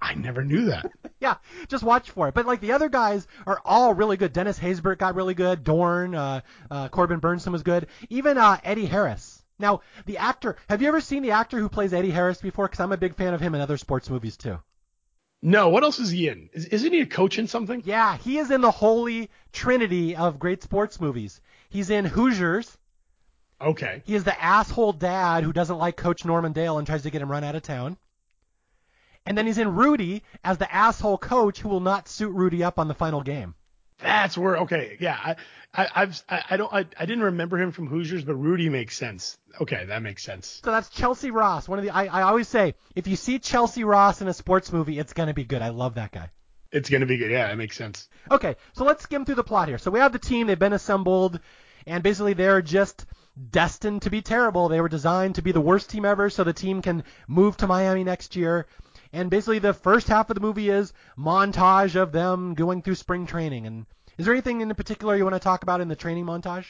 I 0.00 0.14
never 0.14 0.44
knew 0.44 0.66
that. 0.66 0.90
yeah, 1.20 1.36
just 1.68 1.82
watch 1.82 2.10
for 2.10 2.28
it. 2.28 2.34
But 2.34 2.46
like 2.46 2.60
the 2.60 2.72
other 2.72 2.88
guys 2.88 3.26
are 3.46 3.60
all 3.64 3.94
really 3.94 4.16
good. 4.16 4.32
Dennis 4.32 4.58
Haysbert 4.58 4.98
got 4.98 5.14
really 5.14 5.34
good. 5.34 5.64
Dorn, 5.64 6.14
uh, 6.14 6.42
uh, 6.70 6.88
Corbin 6.88 7.20
Bernsen 7.20 7.52
was 7.52 7.62
good. 7.62 7.86
Even 8.10 8.38
uh, 8.38 8.58
Eddie 8.62 8.86
Harris. 8.86 9.42
Now 9.58 9.80
the 10.04 10.18
actor. 10.18 10.56
Have 10.68 10.82
you 10.82 10.88
ever 10.88 11.00
seen 11.00 11.22
the 11.22 11.30
actor 11.30 11.58
who 11.58 11.68
plays 11.68 11.92
Eddie 11.94 12.10
Harris 12.10 12.40
before? 12.40 12.66
Because 12.66 12.80
I'm 12.80 12.92
a 12.92 12.96
big 12.96 13.14
fan 13.14 13.34
of 13.34 13.40
him 13.40 13.54
in 13.54 13.60
other 13.60 13.78
sports 13.78 14.10
movies 14.10 14.36
too. 14.36 14.58
No, 15.42 15.68
what 15.68 15.82
else 15.82 15.98
is 15.98 16.10
he 16.10 16.28
in? 16.28 16.50
Is, 16.52 16.66
isn't 16.66 16.92
he 16.92 17.00
a 17.00 17.06
coach 17.06 17.38
in 17.38 17.46
something? 17.46 17.82
Yeah, 17.84 18.16
he 18.16 18.38
is 18.38 18.50
in 18.50 18.60
the 18.60 18.70
holy 18.70 19.30
trinity 19.52 20.16
of 20.16 20.38
great 20.38 20.62
sports 20.62 21.00
movies. 21.00 21.40
He's 21.68 21.90
in 21.90 22.04
Hoosiers. 22.04 22.76
Okay. 23.60 24.02
He 24.04 24.14
is 24.14 24.24
the 24.24 24.42
asshole 24.42 24.92
dad 24.92 25.44
who 25.44 25.52
doesn't 25.52 25.78
like 25.78 25.96
Coach 25.96 26.24
Norman 26.24 26.52
Dale 26.52 26.78
and 26.78 26.86
tries 26.86 27.02
to 27.02 27.10
get 27.10 27.22
him 27.22 27.30
run 27.30 27.44
out 27.44 27.54
of 27.54 27.62
town. 27.62 27.96
And 29.26 29.36
then 29.36 29.46
he's 29.46 29.58
in 29.58 29.74
Rudy 29.74 30.22
as 30.44 30.58
the 30.58 30.72
asshole 30.72 31.18
coach 31.18 31.60
who 31.60 31.68
will 31.68 31.80
not 31.80 32.08
suit 32.08 32.30
Rudy 32.30 32.62
up 32.62 32.78
on 32.78 32.88
the 32.88 32.94
final 32.94 33.22
game. 33.22 33.54
That's 33.98 34.36
where 34.36 34.58
okay, 34.58 34.96
yeah. 35.00 35.18
I, 35.24 35.36
I 35.74 35.88
I've 35.94 36.22
I, 36.28 36.42
I 36.50 36.56
don't 36.56 36.72
I, 36.72 36.84
I 36.98 37.06
didn't 37.06 37.24
remember 37.24 37.58
him 37.58 37.72
from 37.72 37.86
Hoosiers, 37.86 38.24
but 38.24 38.34
Rudy 38.34 38.68
makes 38.68 38.96
sense. 38.96 39.38
Okay, 39.60 39.86
that 39.86 40.02
makes 40.02 40.22
sense. 40.22 40.60
So 40.62 40.70
that's 40.70 40.90
Chelcie 40.90 41.32
Ross. 41.32 41.68
One 41.68 41.78
of 41.78 41.84
the 41.84 41.90
I, 41.90 42.04
I 42.04 42.22
always 42.22 42.46
say 42.46 42.74
if 42.94 43.06
you 43.06 43.16
see 43.16 43.38
Chelcie 43.38 43.86
Ross 43.86 44.20
in 44.20 44.28
a 44.28 44.34
sports 44.34 44.72
movie, 44.72 44.98
it's 44.98 45.14
gonna 45.14 45.34
be 45.34 45.44
good. 45.44 45.62
I 45.62 45.70
love 45.70 45.94
that 45.94 46.12
guy. 46.12 46.30
It's 46.72 46.90
gonna 46.90 47.06
be 47.06 47.16
good. 47.16 47.30
Yeah, 47.30 47.48
that 47.48 47.56
makes 47.56 47.76
sense. 47.76 48.08
Okay, 48.30 48.56
so 48.74 48.84
let's 48.84 49.02
skim 49.02 49.24
through 49.24 49.36
the 49.36 49.44
plot 49.44 49.68
here. 49.68 49.78
So 49.78 49.90
we 49.90 50.00
have 50.00 50.12
the 50.12 50.18
team. 50.18 50.46
They've 50.46 50.58
been 50.58 50.74
assembled, 50.74 51.40
and 51.86 52.02
basically 52.02 52.34
they're 52.34 52.60
just 52.60 53.06
destined 53.50 54.02
to 54.02 54.10
be 54.10 54.20
terrible. 54.20 54.68
They 54.68 54.80
were 54.80 54.88
designed 54.88 55.36
to 55.36 55.42
be 55.42 55.52
the 55.52 55.60
worst 55.60 55.88
team 55.88 56.04
ever, 56.04 56.28
so 56.28 56.44
the 56.44 56.52
team 56.52 56.82
can 56.82 57.04
move 57.28 57.56
to 57.58 57.66
Miami 57.66 58.04
next 58.04 58.36
year. 58.36 58.66
And 59.16 59.30
basically, 59.30 59.60
the 59.60 59.72
first 59.72 60.08
half 60.08 60.28
of 60.28 60.34
the 60.34 60.42
movie 60.42 60.68
is 60.68 60.92
montage 61.18 61.96
of 61.96 62.12
them 62.12 62.52
going 62.52 62.82
through 62.82 62.96
spring 62.96 63.26
training. 63.26 63.66
And 63.66 63.86
is 64.18 64.26
there 64.26 64.34
anything 64.34 64.60
in 64.60 64.74
particular 64.74 65.16
you 65.16 65.24
want 65.24 65.34
to 65.34 65.40
talk 65.40 65.62
about 65.62 65.80
in 65.80 65.88
the 65.88 65.96
training 65.96 66.26
montage? 66.26 66.66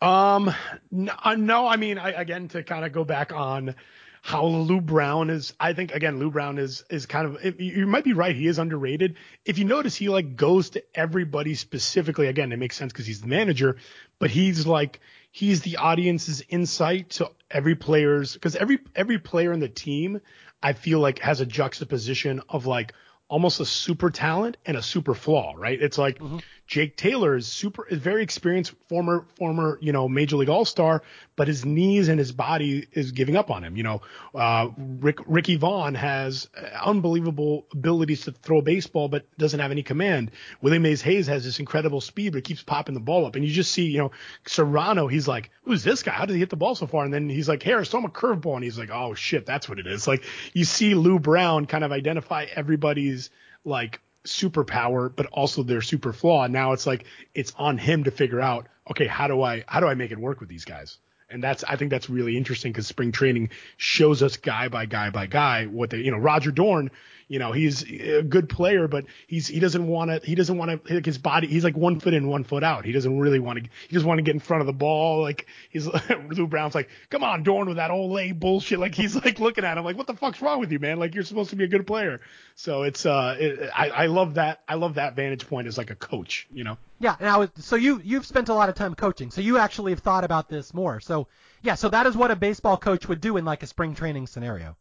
Um, 0.00 0.52
no, 0.90 1.12
uh, 1.12 1.68
I 1.68 1.76
mean, 1.76 1.98
I, 1.98 2.12
again, 2.12 2.48
to 2.48 2.62
kind 2.62 2.86
of 2.86 2.92
go 2.92 3.04
back 3.04 3.34
on 3.34 3.74
how 4.22 4.46
Lou 4.46 4.80
Brown 4.80 5.28
is, 5.28 5.52
I 5.60 5.74
think 5.74 5.92
again, 5.92 6.18
Lou 6.18 6.30
Brown 6.30 6.58
is, 6.58 6.84
is 6.88 7.04
kind 7.04 7.26
of, 7.26 7.60
you 7.60 7.86
might 7.86 8.04
be 8.04 8.14
right. 8.14 8.34
He 8.34 8.46
is 8.46 8.58
underrated. 8.58 9.16
If 9.44 9.58
you 9.58 9.66
notice, 9.66 9.94
he 9.94 10.08
like 10.08 10.36
goes 10.36 10.70
to 10.70 10.82
everybody 10.94 11.54
specifically. 11.54 12.28
Again, 12.28 12.50
it 12.50 12.58
makes 12.58 12.76
sense 12.76 12.92
because 12.92 13.06
he's 13.06 13.20
the 13.20 13.26
manager, 13.26 13.76
but 14.18 14.30
he's 14.30 14.66
like, 14.66 15.00
he's 15.32 15.60
the 15.60 15.76
audience's 15.76 16.42
insight 16.48 17.10
to 17.10 17.30
every 17.50 17.74
player's, 17.74 18.32
because 18.32 18.56
every, 18.56 18.78
every 18.96 19.18
player 19.18 19.52
in 19.52 19.60
the 19.60 19.68
team, 19.68 20.20
I 20.62 20.72
feel 20.74 21.00
like 21.00 21.18
has 21.20 21.40
a 21.40 21.46
juxtaposition 21.46 22.40
of 22.48 22.66
like, 22.66 22.94
almost 23.28 23.60
a 23.60 23.64
super 23.64 24.10
talent 24.10 24.58
and 24.66 24.76
a 24.76 24.82
super 24.82 25.14
flaw, 25.14 25.54
right? 25.56 25.80
It's 25.80 25.96
like 25.96 26.18
mm-hmm. 26.18 26.38
Jake 26.72 26.96
Taylor 26.96 27.36
is 27.36 27.46
super, 27.46 27.86
very 27.90 28.22
experienced, 28.22 28.72
former, 28.88 29.26
former, 29.36 29.76
you 29.82 29.92
know, 29.92 30.08
major 30.08 30.36
league 30.36 30.48
all 30.48 30.64
star, 30.64 31.02
but 31.36 31.46
his 31.46 31.66
knees 31.66 32.08
and 32.08 32.18
his 32.18 32.32
body 32.32 32.86
is 32.92 33.12
giving 33.12 33.36
up 33.36 33.50
on 33.50 33.62
him. 33.62 33.76
You 33.76 33.82
know, 33.82 34.00
uh, 34.34 34.70
Rick, 34.78 35.18
Ricky 35.26 35.56
Vaughn 35.56 35.94
has 35.94 36.48
unbelievable 36.82 37.66
abilities 37.74 38.22
to 38.22 38.32
throw 38.32 38.62
baseball, 38.62 39.08
but 39.08 39.26
doesn't 39.36 39.60
have 39.60 39.70
any 39.70 39.82
command. 39.82 40.30
Willie 40.62 40.78
Mays 40.78 41.02
Hayes 41.02 41.26
has 41.26 41.44
this 41.44 41.58
incredible 41.58 42.00
speed, 42.00 42.32
but 42.32 42.42
keeps 42.42 42.62
popping 42.62 42.94
the 42.94 43.00
ball 43.00 43.26
up. 43.26 43.36
And 43.36 43.44
you 43.44 43.52
just 43.52 43.72
see, 43.72 43.88
you 43.88 43.98
know, 43.98 44.12
Cerrano, 44.46 45.12
he's 45.12 45.28
like, 45.28 45.50
who's 45.64 45.84
this 45.84 46.02
guy? 46.02 46.12
How 46.12 46.24
did 46.24 46.32
he 46.32 46.38
hit 46.38 46.48
the 46.48 46.56
ball 46.56 46.74
so 46.74 46.86
far? 46.86 47.04
And 47.04 47.12
then 47.12 47.28
he's 47.28 47.50
like, 47.50 47.62
Harris, 47.62 47.90
throw 47.90 48.00
him 48.00 48.06
a 48.06 48.08
curveball. 48.08 48.54
And 48.54 48.64
he's 48.64 48.78
like, 48.78 48.90
oh 48.90 49.12
shit, 49.12 49.44
that's 49.44 49.68
what 49.68 49.78
it 49.78 49.86
is. 49.86 50.08
Like 50.08 50.24
you 50.54 50.64
see 50.64 50.94
Lou 50.94 51.18
Brown 51.18 51.66
kind 51.66 51.84
of 51.84 51.92
identify 51.92 52.46
everybody's 52.54 53.28
like 53.62 54.00
superpower, 54.24 55.14
but 55.14 55.26
also 55.26 55.62
their 55.62 55.82
super 55.82 56.12
flaw. 56.12 56.46
Now 56.46 56.72
it's 56.72 56.86
like 56.86 57.06
it's 57.34 57.52
on 57.58 57.78
him 57.78 58.04
to 58.04 58.10
figure 58.10 58.40
out, 58.40 58.66
okay, 58.90 59.06
how 59.06 59.28
do 59.28 59.42
I 59.42 59.64
how 59.66 59.80
do 59.80 59.86
I 59.86 59.94
make 59.94 60.10
it 60.10 60.18
work 60.18 60.40
with 60.40 60.48
these 60.48 60.64
guys? 60.64 60.98
And 61.30 61.42
that's 61.42 61.64
I 61.64 61.76
think 61.76 61.90
that's 61.90 62.10
really 62.10 62.36
interesting 62.36 62.72
because 62.72 62.86
spring 62.86 63.10
training 63.10 63.50
shows 63.76 64.22
us 64.22 64.36
guy 64.36 64.68
by 64.68 64.86
guy 64.86 65.10
by 65.10 65.26
guy 65.26 65.66
what 65.66 65.90
they 65.90 65.98
you 65.98 66.10
know 66.10 66.18
Roger 66.18 66.50
Dorn 66.50 66.90
you 67.32 67.38
know, 67.38 67.50
he's 67.50 67.82
a 67.82 68.22
good 68.22 68.50
player, 68.50 68.88
but 68.88 69.06
he's 69.26 69.48
he 69.48 69.58
doesn't 69.58 69.86
want 69.86 70.10
to 70.10 70.20
he 70.22 70.34
doesn't 70.34 70.58
want 70.58 70.84
to 70.84 71.00
his 71.00 71.16
body. 71.16 71.46
He's 71.46 71.64
like 71.64 71.74
one 71.74 71.98
foot 71.98 72.12
in, 72.12 72.28
one 72.28 72.44
foot 72.44 72.62
out. 72.62 72.84
He 72.84 72.92
doesn't 72.92 73.18
really 73.18 73.38
want 73.38 73.58
to. 73.58 73.70
He 73.88 73.94
just 73.94 74.04
want 74.04 74.18
to 74.18 74.22
get 74.22 74.34
in 74.34 74.38
front 74.38 74.60
of 74.60 74.66
the 74.66 74.74
ball. 74.74 75.22
Like 75.22 75.46
he's 75.70 75.88
Lou 76.28 76.46
Brown's 76.46 76.74
like, 76.74 76.90
come 77.08 77.24
on, 77.24 77.42
Dorn 77.42 77.68
with 77.68 77.78
that 77.78 77.90
olé 77.90 78.38
bullshit. 78.38 78.78
Like 78.78 78.94
he's 78.94 79.14
like 79.16 79.40
looking 79.40 79.64
at 79.64 79.78
him 79.78 79.84
like, 79.84 79.96
what 79.96 80.06
the 80.06 80.14
fuck's 80.14 80.42
wrong 80.42 80.60
with 80.60 80.70
you, 80.72 80.78
man? 80.78 80.98
Like 80.98 81.14
you're 81.14 81.24
supposed 81.24 81.48
to 81.48 81.56
be 81.56 81.64
a 81.64 81.68
good 81.68 81.86
player. 81.86 82.20
So 82.54 82.82
it's 82.82 83.06
uh, 83.06 83.34
it, 83.40 83.70
I 83.74 83.88
I 83.88 84.06
love 84.08 84.34
that 84.34 84.60
I 84.68 84.74
love 84.74 84.96
that 84.96 85.16
vantage 85.16 85.48
point 85.48 85.66
as 85.66 85.78
like 85.78 85.88
a 85.88 85.96
coach, 85.96 86.46
you 86.52 86.64
know. 86.64 86.76
Yeah. 87.00 87.16
Now, 87.18 87.48
so 87.56 87.76
you 87.76 88.02
you've 88.04 88.26
spent 88.26 88.50
a 88.50 88.54
lot 88.54 88.68
of 88.68 88.74
time 88.74 88.94
coaching, 88.94 89.30
so 89.30 89.40
you 89.40 89.56
actually 89.56 89.92
have 89.92 90.00
thought 90.00 90.24
about 90.24 90.50
this 90.50 90.74
more. 90.74 91.00
So 91.00 91.28
yeah, 91.62 91.76
so 91.76 91.88
that 91.88 92.06
is 92.06 92.14
what 92.14 92.30
a 92.30 92.36
baseball 92.36 92.76
coach 92.76 93.08
would 93.08 93.22
do 93.22 93.38
in 93.38 93.46
like 93.46 93.62
a 93.62 93.66
spring 93.66 93.94
training 93.94 94.26
scenario 94.26 94.76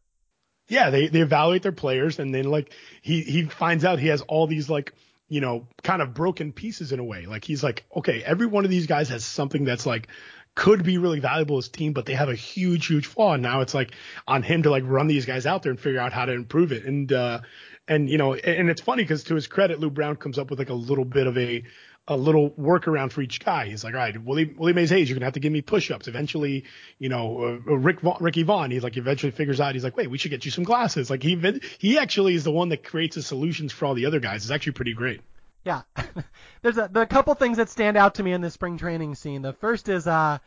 yeah, 0.72 0.90
they, 0.90 1.10
they 1.10 1.20
evaluate 1.20 1.64
their 1.64 1.74
players 1.74 2.18
and 2.18 2.34
then 2.34 2.46
like 2.46 2.74
he, 3.02 3.22
he 3.24 3.44
finds 3.44 3.84
out 3.84 4.00
he 4.00 4.08
has 4.08 4.22
all 4.22 4.48
these 4.48 4.70
like, 4.70 4.94
you 5.28 5.42
know, 5.42 5.68
kind 5.84 6.02
of 6.02 6.14
broken 6.14 6.54
pieces 6.54 6.94
in 6.94 7.00
a 7.00 7.04
way. 7.04 7.26
Like 7.26 7.44
he's 7.44 7.62
like, 7.62 7.84
okay, 7.94 8.24
every 8.24 8.46
one 8.46 8.64
of 8.64 8.72
these 8.72 8.88
guys 8.88 9.10
has 9.10 9.26
something 9.26 9.66
that's 9.66 9.86
like 9.86 10.08
could 10.56 10.84
be 10.84 10.98
really 10.98 11.20
valuable 11.20 11.58
as 11.58 11.68
team, 11.68 11.92
but 11.92 12.06
they 12.06 12.14
have 12.14 12.30
a 12.30 12.36
huge, 12.36 12.88
huge 12.88 13.06
flaw. 13.06 13.34
And 13.34 13.44
now 13.44 13.60
it's 13.60 13.74
like 13.74 13.92
on 14.30 14.44
him 14.44 14.64
to 14.64 14.72
like 14.72 14.84
run 14.86 15.08
these 15.08 15.26
guys 15.26 15.46
out 15.46 15.62
there 15.62 15.72
and 15.72 15.80
figure 15.80 16.00
out 16.00 16.14
how 16.14 16.24
to 16.24 16.32
improve 16.32 16.72
it. 16.72 16.86
And, 16.86 17.12
uh, 17.12 17.42
and 17.90 18.10
you 18.10 18.18
know, 18.18 18.36
and 18.36 18.70
it's 18.70 18.82
funny 18.82 19.04
because 19.04 19.26
to 19.26 19.36
his 19.36 19.48
credit, 19.48 19.82
Lou 19.82 19.90
Brown 19.90 20.16
comes 20.16 20.40
up 20.40 20.50
with 20.50 20.60
like 20.60 20.70
a 20.70 20.74
little 20.74 21.04
bit 21.04 21.28
of 21.28 21.38
a, 21.38 21.66
a 22.08 22.18
little 22.18 22.50
workaround 22.52 23.12
for 23.12 23.22
each 23.22 23.44
guy. 23.44 23.68
He's 23.68 23.84
like, 23.84 23.94
all 23.94 24.00
right, 24.00 24.22
Willie, 24.22 24.54
Willie 24.58 24.74
Mays 24.74 24.90
Hayes, 24.90 25.08
you're 25.08 25.16
gonna 25.16 25.26
have 25.26 25.36
to 25.36 25.40
give 25.40 25.54
me 25.54 25.62
push-ups. 25.62 26.08
Eventually, 26.08 26.66
you 26.98 27.10
know, 27.10 27.60
uh, 27.68 27.74
Rick 27.76 28.02
Vaughn, 28.02 28.18
Ricky 28.20 28.44
Vaughn, 28.44 28.72
he's 28.72 28.84
like, 28.84 28.98
eventually 28.98 29.32
figures 29.32 29.62
out, 29.62 29.76
he's 29.76 29.84
like, 29.84 29.96
wait, 29.96 30.10
we 30.10 30.18
should 30.18 30.32
get 30.32 30.44
you 30.44 30.52
some 30.52 30.64
glasses. 30.64 31.10
Like 31.10 31.22
he 31.22 31.60
he 31.78 32.00
actually 32.00 32.34
is 32.34 32.44
the 32.44 32.52
one 32.52 32.70
that 32.70 32.84
creates 32.84 33.16
the 33.16 33.22
solutions 33.22 33.72
for 33.72 33.86
all 33.86 33.94
the 33.94 34.08
other 34.08 34.20
guys. 34.20 34.44
It's 34.44 34.52
actually 34.52 34.74
pretty 34.74 34.94
great. 34.94 35.22
Yeah, 35.64 35.84
there's 36.64 36.78
a 36.78 36.90
the 36.92 37.06
couple 37.06 37.36
things 37.36 37.58
that 37.58 37.70
stand 37.70 37.98
out 37.98 38.16
to 38.16 38.24
me 38.24 38.34
in 38.34 38.42
the 38.42 38.50
spring 38.50 38.78
training 38.78 39.16
scene. 39.16 39.42
The 39.42 39.54
first 39.54 39.90
is 39.90 40.08
uh. 40.08 40.40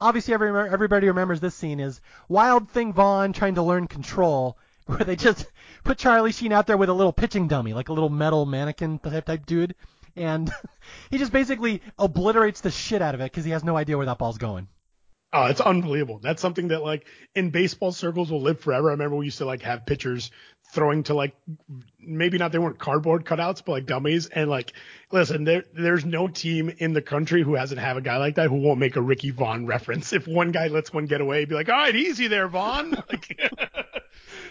Obviously, 0.00 0.32
every, 0.32 0.48
everybody 0.70 1.06
remembers 1.08 1.38
this 1.38 1.54
scene 1.54 1.78
is 1.78 2.00
Wild 2.26 2.70
Thing 2.70 2.94
Vaughn 2.94 3.34
trying 3.34 3.56
to 3.56 3.62
learn 3.62 3.86
control, 3.86 4.56
where 4.86 5.04
they 5.04 5.16
just 5.16 5.44
put 5.84 5.98
Charlie 5.98 6.32
Sheen 6.32 6.50
out 6.50 6.66
there 6.66 6.78
with 6.78 6.88
a 6.88 6.94
little 6.94 7.12
pitching 7.12 7.46
dummy, 7.46 7.74
like 7.74 7.90
a 7.90 7.92
little 7.92 8.08
metal 8.08 8.46
mannequin 8.46 8.98
type 8.98 9.26
type 9.26 9.44
dude, 9.44 9.74
and 10.16 10.52
he 11.10 11.18
just 11.18 11.32
basically 11.32 11.82
obliterates 11.98 12.60
the 12.60 12.70
shit 12.70 13.02
out 13.02 13.14
of 13.14 13.20
it 13.20 13.30
because 13.30 13.44
he 13.44 13.50
has 13.52 13.64
no 13.64 13.76
idea 13.76 13.96
where 13.96 14.06
that 14.06 14.18
ball's 14.18 14.38
going. 14.38 14.68
Oh, 15.34 15.46
it's 15.46 15.62
unbelievable. 15.62 16.20
That's 16.22 16.42
something 16.42 16.68
that 16.68 16.82
like 16.82 17.06
in 17.34 17.50
baseball 17.50 17.92
circles 17.92 18.30
will 18.30 18.42
live 18.42 18.60
forever. 18.60 18.88
I 18.88 18.92
remember 18.92 19.16
we 19.16 19.24
used 19.24 19.38
to 19.38 19.46
like 19.46 19.62
have 19.62 19.86
pitchers 19.86 20.30
throwing 20.72 21.04
to 21.04 21.14
like 21.14 21.34
maybe 21.98 22.36
not 22.36 22.52
they 22.52 22.58
weren't 22.58 22.78
cardboard 22.78 23.24
cutouts, 23.24 23.64
but 23.64 23.72
like 23.72 23.86
dummies. 23.86 24.26
And 24.26 24.50
like, 24.50 24.74
listen, 25.10 25.44
there 25.44 25.64
there's 25.72 26.04
no 26.04 26.28
team 26.28 26.70
in 26.76 26.92
the 26.92 27.00
country 27.00 27.42
who 27.42 27.54
hasn't 27.54 27.80
have 27.80 27.96
a 27.96 28.02
guy 28.02 28.18
like 28.18 28.34
that 28.34 28.50
who 28.50 28.56
won't 28.56 28.78
make 28.78 28.96
a 28.96 29.00
Ricky 29.00 29.30
Vaughn 29.30 29.64
reference. 29.64 30.12
If 30.12 30.28
one 30.28 30.52
guy 30.52 30.66
lets 30.66 30.92
one 30.92 31.06
get 31.06 31.22
away, 31.22 31.46
be 31.46 31.54
like, 31.54 31.70
all 31.70 31.76
right, 31.76 31.96
easy 31.96 32.28
there, 32.28 32.48
Vaughn. 32.48 32.94
Like, 33.10 33.40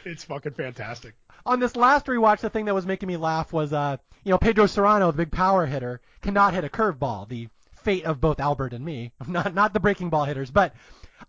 it's 0.06 0.23
fucking 0.23 0.53
fantastic. 0.53 1.15
On 1.45 1.60
this 1.60 1.76
last 1.76 2.06
rewatch, 2.06 2.40
the 2.40 2.49
thing 2.49 2.65
that 2.65 2.76
was 2.76 2.86
making 2.86 3.07
me 3.07 3.18
laugh 3.18 3.52
was, 3.52 3.73
uh, 3.73 3.98
you 4.23 4.32
know, 4.32 4.38
Pedro 4.38 4.65
Cerrano, 4.65 5.11
the 5.11 5.18
big 5.18 5.32
power 5.32 5.65
hitter, 5.65 6.02
cannot 6.22 6.53
hit 6.53 6.64
a 6.64 6.69
curveball. 6.69 7.28
The 7.28 7.49
fate 7.82 8.06
of 8.06 8.22
both 8.22 8.40
Albert 8.40 8.73
and 8.73 8.86
me, 8.86 9.11
not 9.28 9.53
not 9.53 9.73
the 9.73 9.80
breaking 9.80 10.10
ball 10.10 10.26
hitters, 10.26 10.52
but 10.52 10.73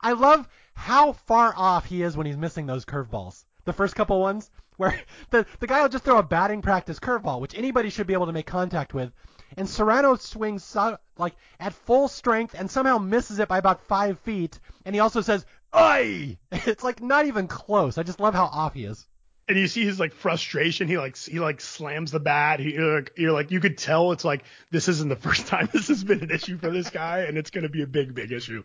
I 0.00 0.12
love 0.12 0.48
how 0.74 1.12
far 1.12 1.54
off 1.56 1.86
he 1.86 2.02
is 2.02 2.16
when 2.16 2.26
he's 2.26 2.36
missing 2.36 2.66
those 2.66 2.84
curveballs. 2.84 3.44
The 3.64 3.72
first 3.72 3.94
couple 3.94 4.20
ones 4.20 4.50
where 4.76 4.98
the 5.30 5.46
the 5.60 5.66
guy 5.66 5.82
will 5.82 5.88
just 5.88 6.04
throw 6.04 6.18
a 6.18 6.22
batting 6.22 6.62
practice 6.62 6.98
curveball, 6.98 7.40
which 7.40 7.56
anybody 7.56 7.90
should 7.90 8.06
be 8.06 8.14
able 8.14 8.26
to 8.26 8.32
make 8.32 8.46
contact 8.46 8.94
with, 8.94 9.12
and 9.56 9.66
Cerrano 9.66 10.18
swings 10.18 10.64
so, 10.64 10.98
like 11.16 11.34
at 11.60 11.72
full 11.72 12.08
strength 12.08 12.54
and 12.58 12.70
somehow 12.70 12.98
misses 12.98 13.38
it 13.38 13.48
by 13.48 13.58
about 13.58 13.82
five 13.82 14.18
feet, 14.20 14.58
and 14.84 14.94
he 14.94 15.00
also 15.00 15.20
says 15.20 15.46
"Oi!" 15.74 16.36
It's 16.52 16.84
like 16.84 17.00
not 17.00 17.26
even 17.26 17.48
close. 17.48 17.96
I 17.96 18.02
just 18.02 18.20
love 18.20 18.34
how 18.34 18.44
off 18.44 18.74
he 18.74 18.84
is 18.84 19.06
and 19.48 19.58
you 19.58 19.66
see 19.66 19.84
his 19.84 19.98
like 19.98 20.12
frustration. 20.12 20.86
He 20.86 20.98
like 20.98 21.16
he 21.16 21.40
like 21.40 21.60
slams 21.60 22.12
the 22.12 22.20
bat. 22.20 22.60
He 22.60 22.74
you're 22.74 22.96
like, 22.96 23.12
you're 23.16 23.32
like 23.32 23.50
you 23.50 23.60
could 23.60 23.76
tell 23.76 24.12
it's 24.12 24.24
like 24.24 24.44
this 24.70 24.88
isn't 24.88 25.08
the 25.08 25.16
first 25.28 25.46
time 25.46 25.68
this 25.72 25.88
has 25.88 26.04
been 26.04 26.22
an 26.22 26.30
issue 26.30 26.58
for 26.58 26.70
this 26.70 26.90
guy, 26.90 27.20
and 27.20 27.36
it's 27.36 27.50
going 27.50 27.62
to 27.62 27.68
be 27.68 27.82
a 27.82 27.86
big 27.86 28.14
big 28.14 28.32
issue. 28.32 28.62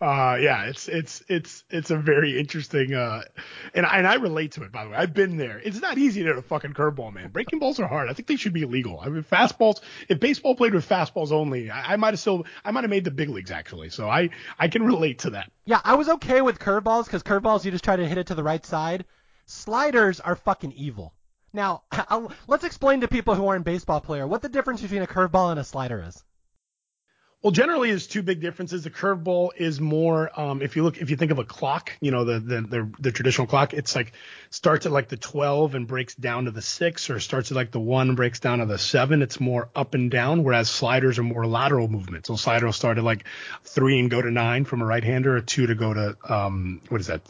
Uh, 0.00 0.38
yeah, 0.40 0.64
it's 0.64 0.88
it's 0.88 1.22
it's 1.28 1.64
it's 1.70 1.90
a 1.90 1.96
very 1.96 2.38
interesting. 2.38 2.94
Uh, 2.94 3.22
and 3.74 3.84
I, 3.84 3.98
and 3.98 4.06
I 4.06 4.14
relate 4.14 4.52
to 4.52 4.62
it 4.62 4.72
by 4.72 4.84
the 4.84 4.90
way. 4.90 4.96
I've 4.96 5.14
been 5.14 5.36
there. 5.36 5.58
It's 5.58 5.80
not 5.80 5.98
easy 5.98 6.22
to 6.22 6.28
hit 6.28 6.38
a 6.38 6.42
fucking 6.42 6.74
curveball, 6.74 7.12
man. 7.12 7.30
Breaking 7.30 7.58
balls 7.58 7.80
are 7.80 7.88
hard. 7.88 8.08
I 8.08 8.12
think 8.12 8.28
they 8.28 8.36
should 8.36 8.52
be 8.52 8.62
illegal. 8.62 9.00
I 9.00 9.08
mean, 9.08 9.24
fastballs. 9.24 9.80
If 10.08 10.20
baseball 10.20 10.54
played 10.54 10.74
with 10.74 10.88
fastballs 10.88 11.32
only, 11.32 11.70
I, 11.70 11.94
I 11.94 11.96
might 11.96 12.14
have 12.14 12.20
still 12.20 12.46
I 12.64 12.70
might 12.70 12.84
have 12.84 12.90
made 12.90 13.04
the 13.04 13.10
big 13.10 13.30
leagues 13.30 13.50
actually. 13.50 13.90
So 13.90 14.08
I 14.08 14.30
I 14.58 14.68
can 14.68 14.84
relate 14.84 15.20
to 15.20 15.30
that. 15.30 15.50
Yeah, 15.64 15.80
I 15.84 15.94
was 15.94 16.08
okay 16.08 16.40
with 16.40 16.58
curveballs 16.60 17.04
because 17.06 17.22
curveballs 17.22 17.64
you 17.64 17.70
just 17.70 17.84
try 17.84 17.96
to 17.96 18.06
hit 18.06 18.18
it 18.18 18.28
to 18.28 18.34
the 18.34 18.42
right 18.42 18.64
side 18.64 19.04
sliders 19.50 20.20
are 20.20 20.36
fucking 20.36 20.72
evil. 20.72 21.12
Now, 21.52 21.82
I'll, 21.90 22.32
let's 22.46 22.64
explain 22.64 23.00
to 23.00 23.08
people 23.08 23.34
who 23.34 23.46
aren't 23.48 23.64
baseball 23.64 24.00
player 24.00 24.26
what 24.26 24.42
the 24.42 24.48
difference 24.48 24.82
between 24.82 25.02
a 25.02 25.06
curveball 25.06 25.50
and 25.50 25.60
a 25.60 25.64
slider 25.64 26.04
is. 26.06 26.22
Well, 27.42 27.52
generally, 27.52 27.88
there's 27.88 28.06
two 28.06 28.22
big 28.22 28.42
differences. 28.42 28.84
The 28.84 28.90
curveball 28.90 29.52
is 29.56 29.80
more, 29.80 30.30
um, 30.38 30.60
if 30.60 30.76
you 30.76 30.82
look, 30.82 30.98
if 30.98 31.08
you 31.08 31.16
think 31.16 31.30
of 31.30 31.38
a 31.38 31.44
clock, 31.44 31.90
you 32.02 32.10
know, 32.10 32.26
the, 32.26 32.38
the, 32.38 32.60
the 32.60 32.92
the 33.00 33.12
traditional 33.12 33.46
clock, 33.46 33.72
it's 33.72 33.96
like 33.96 34.12
starts 34.50 34.84
at 34.84 34.92
like 34.92 35.08
the 35.08 35.16
12 35.16 35.74
and 35.74 35.88
breaks 35.88 36.14
down 36.14 36.44
to 36.44 36.50
the 36.50 36.60
six, 36.60 37.08
or 37.08 37.18
starts 37.18 37.50
at 37.50 37.56
like 37.56 37.70
the 37.70 37.80
one 37.80 38.08
and 38.08 38.16
breaks 38.16 38.40
down 38.40 38.58
to 38.58 38.66
the 38.66 38.76
seven. 38.76 39.22
It's 39.22 39.40
more 39.40 39.70
up 39.74 39.94
and 39.94 40.10
down, 40.10 40.44
whereas 40.44 40.68
sliders 40.68 41.18
are 41.18 41.22
more 41.22 41.46
lateral 41.46 41.88
movement. 41.88 42.26
So 42.26 42.36
slider 42.36 42.66
will 42.66 42.74
start 42.74 42.98
at 42.98 43.04
like 43.04 43.24
three 43.64 43.98
and 43.98 44.10
go 44.10 44.20
to 44.20 44.30
nine 44.30 44.66
from 44.66 44.82
a 44.82 44.84
right 44.84 45.02
hander, 45.02 45.34
or 45.34 45.40
two 45.40 45.66
to 45.66 45.74
go 45.74 45.94
to 45.94 46.16
um, 46.28 46.82
what 46.90 47.00
is 47.00 47.06
that? 47.06 47.22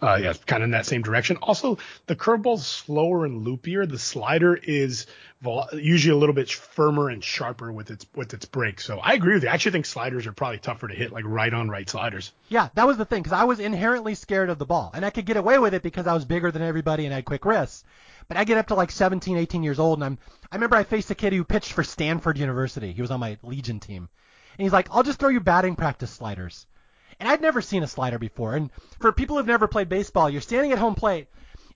Uh, 0.00 0.18
yeah, 0.22 0.32
kind 0.46 0.62
of 0.62 0.66
in 0.66 0.70
that 0.72 0.86
same 0.86 1.02
direction. 1.02 1.36
Also, 1.38 1.78
the 2.06 2.14
curveball's 2.14 2.66
slower 2.66 3.24
and 3.24 3.46
loopier. 3.46 3.88
The 3.88 3.98
slider 3.98 4.54
is 4.54 5.06
vol- 5.40 5.68
usually 5.72 6.14
a 6.14 6.18
little 6.18 6.34
bit 6.34 6.50
firmer 6.50 7.08
and 7.08 7.22
sharper 7.22 7.72
with 7.72 7.90
its 7.90 8.06
with 8.14 8.32
its 8.34 8.44
break. 8.44 8.80
So 8.80 8.98
I 8.98 9.14
agree 9.14 9.34
with 9.34 9.42
you. 9.42 9.48
I 9.48 9.54
actually 9.54 9.72
think 9.72 9.86
sliders 9.86 10.26
are 10.26 10.32
probably 10.32 10.58
tougher 10.58 10.88
to 10.88 10.94
hit, 10.94 11.12
like 11.12 11.24
right 11.26 11.52
on 11.52 11.68
right 11.68 11.88
sliders. 11.88 12.32
Yeah, 12.48 12.68
that 12.74 12.86
was 12.86 12.96
the 12.96 13.04
thing 13.04 13.22
because 13.22 13.38
I 13.38 13.44
was 13.44 13.60
inherently 13.60 14.14
scared 14.14 14.50
of 14.50 14.58
the 14.58 14.66
ball, 14.66 14.90
and 14.94 15.04
I 15.04 15.10
could 15.10 15.26
get 15.26 15.36
away 15.36 15.58
with 15.58 15.74
it 15.74 15.82
because 15.82 16.06
I 16.06 16.14
was 16.14 16.24
bigger 16.24 16.50
than 16.50 16.62
everybody 16.62 17.04
and 17.04 17.12
I 17.12 17.18
had 17.18 17.24
quick 17.24 17.44
wrists. 17.44 17.84
But 18.28 18.36
I 18.36 18.44
get 18.44 18.58
up 18.58 18.68
to 18.68 18.74
like 18.74 18.90
17, 18.90 19.36
18 19.36 19.62
years 19.62 19.78
old, 19.78 19.98
and 19.98 20.04
I'm 20.04 20.18
I 20.52 20.56
remember 20.56 20.76
I 20.76 20.84
faced 20.84 21.10
a 21.10 21.14
kid 21.14 21.32
who 21.32 21.44
pitched 21.44 21.72
for 21.72 21.82
Stanford 21.82 22.38
University. 22.38 22.92
He 22.92 23.02
was 23.02 23.10
on 23.10 23.20
my 23.20 23.38
Legion 23.42 23.80
team, 23.80 24.08
and 24.58 24.64
he's 24.64 24.72
like, 24.72 24.88
"I'll 24.92 25.02
just 25.02 25.18
throw 25.18 25.30
you 25.30 25.40
batting 25.40 25.76
practice 25.76 26.10
sliders." 26.10 26.66
And 27.20 27.28
I'd 27.28 27.40
never 27.40 27.60
seen 27.60 27.82
a 27.82 27.88
slider 27.88 28.18
before. 28.18 28.54
And 28.54 28.70
for 29.00 29.12
people 29.12 29.36
who've 29.36 29.46
never 29.46 29.66
played 29.66 29.88
baseball, 29.88 30.30
you're 30.30 30.40
standing 30.40 30.72
at 30.72 30.78
home 30.78 30.94
plate 30.94 31.28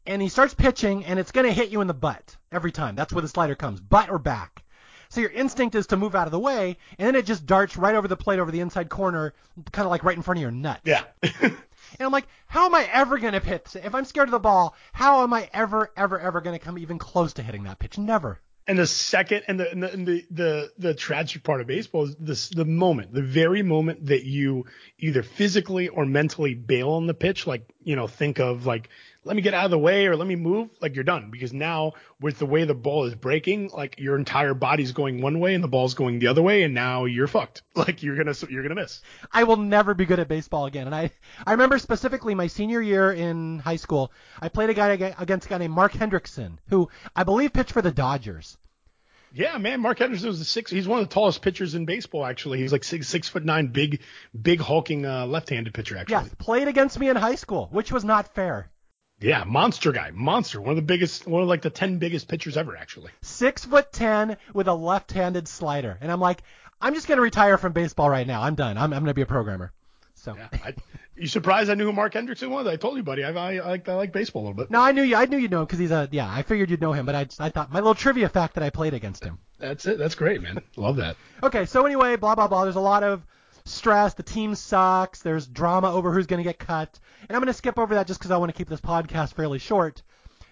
and 0.06 0.22
he 0.22 0.28
starts 0.28 0.54
pitching 0.54 1.04
and 1.04 1.18
it's 1.18 1.32
going 1.32 1.46
to 1.46 1.52
hit 1.52 1.70
you 1.70 1.80
in 1.80 1.86
the 1.86 1.94
butt 1.94 2.36
every 2.50 2.72
time. 2.72 2.94
That's 2.94 3.12
where 3.12 3.22
the 3.22 3.28
slider 3.28 3.54
comes, 3.54 3.80
butt 3.80 4.10
or 4.10 4.18
back. 4.18 4.62
So 5.08 5.20
your 5.20 5.30
instinct 5.30 5.74
is 5.74 5.88
to 5.88 5.96
move 5.96 6.14
out 6.14 6.26
of 6.26 6.32
the 6.32 6.38
way 6.38 6.78
and 6.98 7.06
then 7.06 7.14
it 7.16 7.26
just 7.26 7.44
darts 7.44 7.76
right 7.76 7.94
over 7.94 8.08
the 8.08 8.16
plate 8.16 8.38
over 8.38 8.50
the 8.50 8.60
inside 8.60 8.88
corner, 8.88 9.34
kind 9.70 9.84
of 9.84 9.90
like 9.90 10.04
right 10.04 10.16
in 10.16 10.22
front 10.22 10.38
of 10.38 10.42
your 10.42 10.50
nut. 10.50 10.80
Yeah. 10.84 11.02
and 11.22 11.56
I'm 12.00 12.12
like, 12.12 12.26
how 12.46 12.66
am 12.66 12.74
I 12.74 12.88
ever 12.92 13.18
going 13.18 13.34
to 13.34 13.40
hit? 13.40 13.74
If 13.76 13.94
I'm 13.94 14.04
scared 14.04 14.28
of 14.28 14.32
the 14.32 14.38
ball, 14.38 14.74
how 14.92 15.22
am 15.22 15.34
I 15.34 15.50
ever, 15.52 15.90
ever, 15.96 16.18
ever 16.18 16.40
going 16.40 16.58
to 16.58 16.64
come 16.64 16.78
even 16.78 16.98
close 16.98 17.34
to 17.34 17.42
hitting 17.42 17.64
that 17.64 17.78
pitch? 17.78 17.98
Never. 17.98 18.40
And 18.66 18.78
the 18.78 18.86
second, 18.86 19.42
and 19.48 19.58
the, 19.58 19.70
and 19.70 19.82
the, 19.82 19.92
and 19.92 20.06
the, 20.06 20.24
the, 20.30 20.72
the, 20.78 20.94
tragic 20.94 21.42
part 21.42 21.60
of 21.60 21.66
baseball 21.66 22.04
is 22.04 22.16
this, 22.16 22.48
the 22.48 22.64
moment, 22.64 23.12
the 23.12 23.22
very 23.22 23.62
moment 23.62 24.06
that 24.06 24.24
you 24.24 24.66
either 25.00 25.24
physically 25.24 25.88
or 25.88 26.06
mentally 26.06 26.54
bail 26.54 26.90
on 26.90 27.06
the 27.06 27.14
pitch, 27.14 27.46
like, 27.46 27.68
you 27.82 27.96
know, 27.96 28.06
think 28.06 28.38
of 28.38 28.64
like, 28.64 28.88
let 29.24 29.36
me 29.36 29.42
get 29.42 29.54
out 29.54 29.64
of 29.64 29.70
the 29.70 29.78
way 29.78 30.06
or 30.06 30.16
let 30.16 30.26
me 30.26 30.36
move, 30.36 30.70
like 30.80 30.94
you're 30.94 31.04
done. 31.04 31.30
Because 31.30 31.52
now 31.52 31.92
with 32.20 32.38
the 32.38 32.46
way 32.46 32.64
the 32.64 32.74
ball 32.74 33.04
is 33.04 33.14
breaking, 33.14 33.70
like 33.70 33.98
your 33.98 34.16
entire 34.16 34.54
body's 34.54 34.92
going 34.92 35.20
one 35.20 35.38
way 35.38 35.54
and 35.54 35.62
the 35.62 35.68
ball's 35.68 35.94
going 35.94 36.18
the 36.18 36.26
other 36.26 36.42
way, 36.42 36.62
and 36.62 36.74
now 36.74 37.04
you're 37.04 37.26
fucked. 37.26 37.62
Like 37.74 38.02
you're 38.02 38.16
gonna, 38.16 38.34
you're 38.48 38.62
gonna 38.62 38.76
miss. 38.76 39.00
I 39.32 39.44
will 39.44 39.56
never 39.56 39.94
be 39.94 40.04
good 40.04 40.20
at 40.20 40.28
baseball 40.28 40.66
again. 40.66 40.86
And 40.86 40.94
I, 40.94 41.10
I 41.44 41.52
remember 41.52 41.78
specifically 41.78 42.34
my 42.34 42.46
senior 42.46 42.80
year 42.80 43.10
in 43.10 43.58
high 43.58 43.76
school, 43.76 44.12
I 44.40 44.50
played 44.50 44.70
a 44.70 44.74
guy 44.74 45.14
against 45.18 45.46
a 45.46 45.48
guy 45.48 45.58
named 45.58 45.74
Mark 45.74 45.92
Hendrickson, 45.92 46.58
who 46.68 46.88
I 47.16 47.24
believe 47.24 47.52
pitched 47.52 47.72
for 47.72 47.82
the 47.82 47.90
Dodgers. 47.90 48.56
Yeah, 49.34 49.56
man, 49.58 49.80
Mark 49.80 49.98
Henderson 49.98 50.28
was 50.28 50.40
a 50.40 50.44
six. 50.44 50.70
He's 50.70 50.86
one 50.86 51.00
of 51.00 51.08
the 51.08 51.14
tallest 51.14 51.40
pitchers 51.40 51.74
in 51.74 51.86
baseball. 51.86 52.24
Actually, 52.24 52.58
he's 52.58 52.70
like 52.70 52.84
six 52.84 53.08
six 53.08 53.28
foot 53.28 53.44
nine, 53.44 53.68
big, 53.68 54.00
big 54.40 54.60
hulking 54.60 55.06
uh, 55.06 55.26
left-handed 55.26 55.72
pitcher. 55.72 55.96
Actually, 55.96 56.24
yes, 56.24 56.34
played 56.38 56.68
against 56.68 56.98
me 56.98 57.08
in 57.08 57.16
high 57.16 57.36
school, 57.36 57.68
which 57.72 57.90
was 57.90 58.04
not 58.04 58.34
fair. 58.34 58.70
Yeah, 59.22 59.44
monster 59.44 59.92
guy, 59.92 60.10
monster. 60.12 60.60
One 60.60 60.70
of 60.70 60.76
the 60.76 60.82
biggest, 60.82 61.26
one 61.26 61.42
of 61.42 61.48
like 61.48 61.62
the 61.62 61.70
ten 61.70 61.98
biggest 61.98 62.28
pitchers 62.28 62.56
ever, 62.56 62.76
actually. 62.76 63.12
Six 63.22 63.64
foot 63.64 63.92
ten 63.92 64.36
with 64.52 64.68
a 64.68 64.74
left-handed 64.74 65.46
slider, 65.48 65.96
and 66.00 66.10
I'm 66.10 66.20
like, 66.20 66.42
I'm 66.80 66.94
just 66.94 67.06
gonna 67.06 67.22
retire 67.22 67.56
from 67.58 67.72
baseball 67.72 68.10
right 68.10 68.26
now. 68.26 68.42
I'm 68.42 68.56
done. 68.56 68.76
I'm, 68.76 68.92
I'm 68.92 69.02
gonna 69.02 69.14
be 69.14 69.22
a 69.22 69.26
programmer. 69.26 69.72
So. 70.14 70.36
Yeah, 70.36 70.48
I, 70.52 70.74
you 71.16 71.26
surprised 71.26 71.70
I 71.70 71.74
knew 71.74 71.84
who 71.84 71.92
Mark 71.92 72.14
Hendrickson 72.14 72.48
was? 72.48 72.66
I 72.66 72.76
told 72.76 72.96
you, 72.96 73.02
buddy. 73.02 73.22
I, 73.22 73.30
I, 73.30 73.54
I 73.56 73.68
like 73.70 73.88
I 73.88 73.94
like 73.94 74.12
baseball 74.12 74.42
a 74.42 74.44
little 74.44 74.56
bit. 74.56 74.70
No, 74.70 74.80
I 74.80 74.92
knew 74.92 75.02
you. 75.02 75.14
I 75.14 75.26
knew 75.26 75.36
you'd 75.36 75.50
know 75.50 75.60
him 75.60 75.66
because 75.66 75.78
he's 75.78 75.90
a 75.90 76.08
yeah. 76.10 76.28
I 76.28 76.42
figured 76.42 76.70
you'd 76.70 76.80
know 76.80 76.92
him, 76.92 77.06
but 77.06 77.14
I 77.14 77.26
I 77.38 77.50
thought 77.50 77.72
my 77.72 77.80
little 77.80 77.94
trivia 77.94 78.28
fact 78.28 78.54
that 78.54 78.64
I 78.64 78.70
played 78.70 78.94
against 78.94 79.22
him. 79.22 79.38
That's 79.58 79.86
it. 79.86 79.98
That's 79.98 80.14
great, 80.14 80.42
man. 80.42 80.62
Love 80.76 80.96
that. 80.96 81.16
Okay, 81.42 81.66
so 81.66 81.86
anyway, 81.86 82.16
blah 82.16 82.34
blah 82.34 82.48
blah. 82.48 82.64
There's 82.64 82.76
a 82.76 82.80
lot 82.80 83.04
of 83.04 83.22
stress. 83.64 84.14
The 84.14 84.22
team 84.22 84.54
sucks. 84.54 85.22
There's 85.22 85.46
drama 85.46 85.92
over 85.92 86.12
who's 86.12 86.26
going 86.26 86.42
to 86.42 86.48
get 86.48 86.58
cut, 86.58 86.98
and 87.28 87.36
I'm 87.36 87.40
going 87.40 87.46
to 87.46 87.52
skip 87.52 87.78
over 87.78 87.94
that 87.94 88.06
just 88.06 88.20
because 88.20 88.30
I 88.30 88.36
want 88.36 88.50
to 88.50 88.56
keep 88.56 88.68
this 88.68 88.80
podcast 88.80 89.34
fairly 89.34 89.58
short. 89.58 90.02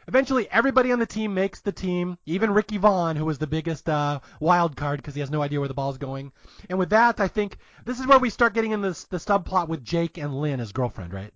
Eventually, 0.09 0.51
everybody 0.51 0.91
on 0.91 0.99
the 0.99 1.07
team 1.07 1.35
makes 1.35 1.61
the 1.61 1.73
team, 1.73 2.19
even 2.27 2.53
Ricky 2.53 2.79
Vaughn, 2.79 3.17
who 3.17 3.25
was 3.25 3.39
the 3.39 3.47
biggest 3.47 3.89
uh, 3.89 4.21
wild 4.41 4.77
card 4.77 4.99
because 4.99 5.15
he 5.15 5.21
has 5.21 5.31
no 5.31 5.43
idea 5.43 5.61
where 5.61 5.69
the 5.69 5.75
ball's 5.75 5.99
going. 5.99 6.33
And 6.69 6.79
with 6.79 6.91
that, 6.91 7.21
I 7.21 7.29
think 7.29 7.59
this 7.85 8.01
is 8.01 8.07
where 8.07 8.19
we 8.19 8.31
start 8.31 8.55
getting 8.55 8.73
in 8.73 8.81
this 8.81 9.05
the 9.05 9.19
subplot 9.19 9.69
with 9.69 9.85
Jake 9.85 10.19
and 10.19 10.41
Lynn, 10.41 10.59
his 10.59 10.73
girlfriend, 10.73 11.13
right? 11.13 11.33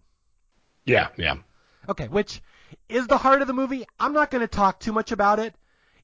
Yeah, 0.86 1.08
yeah. 1.16 1.36
Okay, 1.88 2.08
which 2.08 2.42
is 2.88 3.06
the 3.06 3.18
heart 3.18 3.42
of 3.42 3.46
the 3.46 3.52
movie. 3.52 3.84
I'm 4.00 4.12
not 4.12 4.30
going 4.30 4.40
to 4.40 4.48
talk 4.48 4.80
too 4.80 4.92
much 4.92 5.12
about 5.12 5.38
it. 5.38 5.54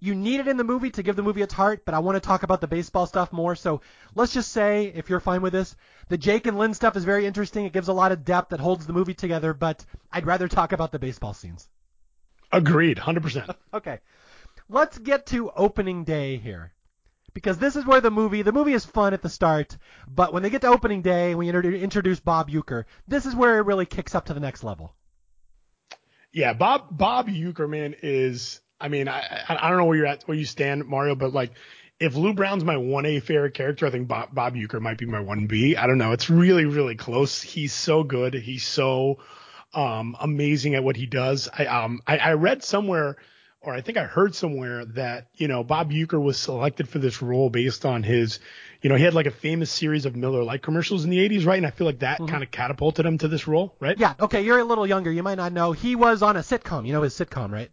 You 0.02 0.14
need 0.14 0.40
it 0.40 0.48
in 0.48 0.56
the 0.56 0.64
movie 0.64 0.90
to 0.92 1.02
give 1.02 1.14
the 1.14 1.22
movie 1.22 1.42
its 1.42 1.52
heart, 1.52 1.84
but 1.84 1.94
I 1.94 1.98
want 1.98 2.16
to 2.16 2.20
talk 2.20 2.42
about 2.42 2.62
the 2.62 2.66
baseball 2.66 3.06
stuff 3.06 3.32
more. 3.32 3.54
So 3.54 3.82
let's 4.14 4.32
just 4.32 4.50
say, 4.50 4.86
if 4.86 5.10
you're 5.10 5.20
fine 5.20 5.42
with 5.42 5.52
this, 5.52 5.76
the 6.08 6.16
Jake 6.16 6.46
and 6.46 6.58
Lynn 6.58 6.72
stuff 6.72 6.96
is 6.96 7.04
very 7.04 7.26
interesting. 7.26 7.66
It 7.66 7.74
gives 7.74 7.88
a 7.88 7.92
lot 7.92 8.10
of 8.10 8.24
depth 8.24 8.48
that 8.50 8.60
holds 8.60 8.86
the 8.86 8.94
movie 8.94 9.12
together, 9.12 9.52
but 9.52 9.84
I'd 10.10 10.26
rather 10.26 10.48
talk 10.48 10.72
about 10.72 10.90
the 10.90 10.98
baseball 10.98 11.34
scenes. 11.34 11.68
Agreed, 12.50 12.96
100%. 12.96 13.54
okay. 13.74 13.98
Let's 14.70 14.98
get 14.98 15.26
to 15.26 15.50
opening 15.50 16.04
day 16.04 16.38
here. 16.38 16.72
Because 17.34 17.58
this 17.58 17.76
is 17.76 17.86
where 17.86 18.00
the 18.00 18.10
movie, 18.10 18.42
the 18.42 18.52
movie 18.52 18.72
is 18.72 18.84
fun 18.84 19.14
at 19.14 19.22
the 19.22 19.28
start, 19.28 19.76
but 20.08 20.32
when 20.32 20.42
they 20.42 20.50
get 20.50 20.62
to 20.62 20.68
opening 20.68 21.02
day, 21.02 21.34
when 21.34 21.46
you 21.46 21.52
introduce 21.52 22.18
Bob 22.18 22.50
Uecker, 22.50 22.84
this 23.06 23.24
is 23.24 23.36
where 23.36 23.58
it 23.58 23.66
really 23.66 23.86
kicks 23.86 24.16
up 24.16 24.26
to 24.26 24.34
the 24.34 24.40
next 24.40 24.64
level. 24.64 24.94
Yeah, 26.32 26.54
Bob 26.54 26.86
Bob 26.90 27.28
Uecker, 27.28 27.68
man, 27.68 27.94
is 28.02 28.60
I 28.80 28.88
mean, 28.88 29.08
I 29.08 29.44
I 29.48 29.68
don't 29.68 29.78
know 29.78 29.84
where 29.84 29.96
you're 29.96 30.06
at, 30.06 30.22
where 30.24 30.36
you 30.36 30.44
stand, 30.44 30.86
Mario, 30.86 31.14
but 31.14 31.32
like 31.32 31.52
if 31.98 32.14
Lou 32.16 32.32
Brown's 32.32 32.64
my 32.64 32.76
one 32.76 33.04
A 33.06 33.20
favorite 33.20 33.54
character, 33.54 33.86
I 33.86 33.90
think 33.90 34.08
Bob, 34.08 34.34
Bob 34.34 34.54
Uecker 34.54 34.80
might 34.80 34.96
be 34.96 35.06
my 35.06 35.20
one 35.20 35.46
B. 35.46 35.76
I 35.76 35.86
don't 35.86 35.98
know. 35.98 36.12
It's 36.12 36.30
really, 36.30 36.64
really 36.64 36.96
close. 36.96 37.42
He's 37.42 37.74
so 37.74 38.02
good. 38.02 38.32
He's 38.34 38.66
so 38.66 39.18
um, 39.74 40.16
amazing 40.18 40.74
at 40.74 40.82
what 40.82 40.96
he 40.96 41.06
does. 41.06 41.48
I 41.56 41.66
um 41.66 42.00
I, 42.06 42.18
I 42.18 42.32
read 42.32 42.64
somewhere 42.64 43.16
or 43.62 43.74
I 43.74 43.82
think 43.82 43.98
I 43.98 44.04
heard 44.04 44.34
somewhere 44.34 44.86
that, 44.86 45.28
you 45.34 45.46
know, 45.46 45.62
Bob 45.62 45.90
Uecker 45.90 46.20
was 46.20 46.38
selected 46.38 46.88
for 46.88 46.98
this 46.98 47.20
role 47.20 47.50
based 47.50 47.84
on 47.84 48.02
his, 48.02 48.40
you 48.80 48.88
know, 48.88 48.96
he 48.96 49.04
had 49.04 49.12
like 49.12 49.26
a 49.26 49.30
famous 49.30 49.70
series 49.70 50.06
of 50.06 50.16
Miller 50.16 50.42
Lite 50.42 50.62
commercials 50.62 51.04
in 51.04 51.10
the 51.10 51.18
80s, 51.28 51.44
right? 51.44 51.58
And 51.58 51.66
I 51.66 51.70
feel 51.70 51.86
like 51.86 51.98
that 51.98 52.18
mm-hmm. 52.18 52.30
kind 52.30 52.42
of 52.42 52.50
catapulted 52.50 53.04
him 53.04 53.18
to 53.18 53.28
this 53.28 53.46
role, 53.46 53.74
right? 53.78 53.98
Yeah. 53.98 54.14
Okay. 54.18 54.42
You're 54.42 54.60
a 54.60 54.64
little 54.64 54.86
younger. 54.86 55.12
You 55.12 55.22
might 55.22 55.34
not 55.34 55.52
know. 55.52 55.72
He 55.72 55.94
was 55.94 56.22
on 56.22 56.36
a 56.36 56.40
sitcom. 56.40 56.86
You 56.86 56.94
know 56.94 57.02
his 57.02 57.14
sitcom, 57.14 57.52
right? 57.52 57.70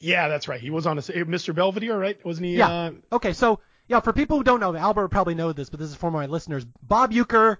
Yeah, 0.00 0.28
that's 0.28 0.48
right. 0.48 0.60
He 0.60 0.70
was 0.70 0.86
on 0.86 0.98
a 0.98 1.02
Mr. 1.02 1.54
Belvedere, 1.54 1.98
right? 1.98 2.24
Wasn't 2.24 2.46
he? 2.46 2.56
Yeah. 2.56 2.68
Uh... 2.70 2.90
Okay. 3.12 3.32
So, 3.32 3.60
yeah, 3.88 4.00
for 4.00 4.12
people 4.12 4.38
who 4.38 4.44
don't 4.44 4.60
know, 4.60 4.74
Albert 4.76 5.08
probably 5.08 5.34
know 5.34 5.52
this, 5.52 5.70
but 5.70 5.80
this 5.80 5.90
is 5.90 5.96
for 5.96 6.10
my 6.10 6.26
listeners. 6.26 6.64
Bob 6.82 7.12
Uecker 7.12 7.58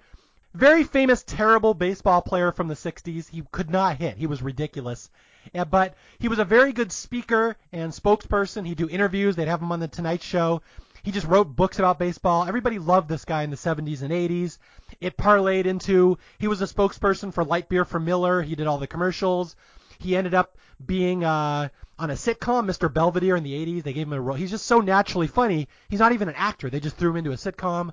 very 0.54 0.82
famous, 0.84 1.22
terrible 1.22 1.74
baseball 1.74 2.22
player 2.22 2.52
from 2.52 2.68
the 2.68 2.74
60s. 2.74 3.28
He 3.28 3.42
could 3.52 3.70
not 3.70 3.96
hit. 3.96 4.16
He 4.16 4.26
was 4.26 4.42
ridiculous. 4.42 5.10
Yeah, 5.52 5.64
but 5.64 5.94
he 6.18 6.28
was 6.28 6.38
a 6.38 6.44
very 6.44 6.72
good 6.72 6.90
speaker 6.90 7.56
and 7.72 7.92
spokesperson. 7.92 8.66
He'd 8.66 8.78
do 8.78 8.88
interviews. 8.88 9.36
They'd 9.36 9.48
have 9.48 9.62
him 9.62 9.72
on 9.72 9.80
the 9.80 9.88
Tonight 9.88 10.22
Show. 10.22 10.62
He 11.02 11.12
just 11.12 11.26
wrote 11.26 11.54
books 11.54 11.78
about 11.78 11.98
baseball. 11.98 12.44
Everybody 12.44 12.78
loved 12.78 13.08
this 13.08 13.24
guy 13.24 13.44
in 13.44 13.50
the 13.50 13.56
70s 13.56 14.02
and 14.02 14.10
80s. 14.10 14.58
It 15.00 15.16
parlayed 15.16 15.66
into 15.66 16.18
he 16.38 16.48
was 16.48 16.60
a 16.60 16.66
spokesperson 16.66 17.32
for 17.32 17.44
light 17.44 17.68
beer 17.68 17.84
for 17.84 18.00
Miller. 18.00 18.42
He 18.42 18.56
did 18.56 18.66
all 18.66 18.78
the 18.78 18.86
commercials. 18.86 19.54
He 19.98 20.16
ended 20.16 20.34
up 20.34 20.56
being 20.84 21.24
uh, 21.24 21.68
on 21.98 22.10
a 22.10 22.14
sitcom, 22.14 22.66
Mr. 22.66 22.92
Belvedere, 22.92 23.36
in 23.36 23.42
the 23.42 23.52
80s. 23.54 23.82
They 23.82 23.92
gave 23.92 24.06
him 24.06 24.12
a 24.12 24.20
role. 24.20 24.36
He's 24.36 24.50
just 24.50 24.66
so 24.66 24.80
naturally 24.80 25.26
funny. 25.26 25.68
He's 25.88 25.98
not 26.00 26.12
even 26.12 26.28
an 26.28 26.34
actor. 26.36 26.70
They 26.70 26.80
just 26.80 26.96
threw 26.96 27.10
him 27.10 27.16
into 27.16 27.32
a 27.32 27.36
sitcom. 27.36 27.92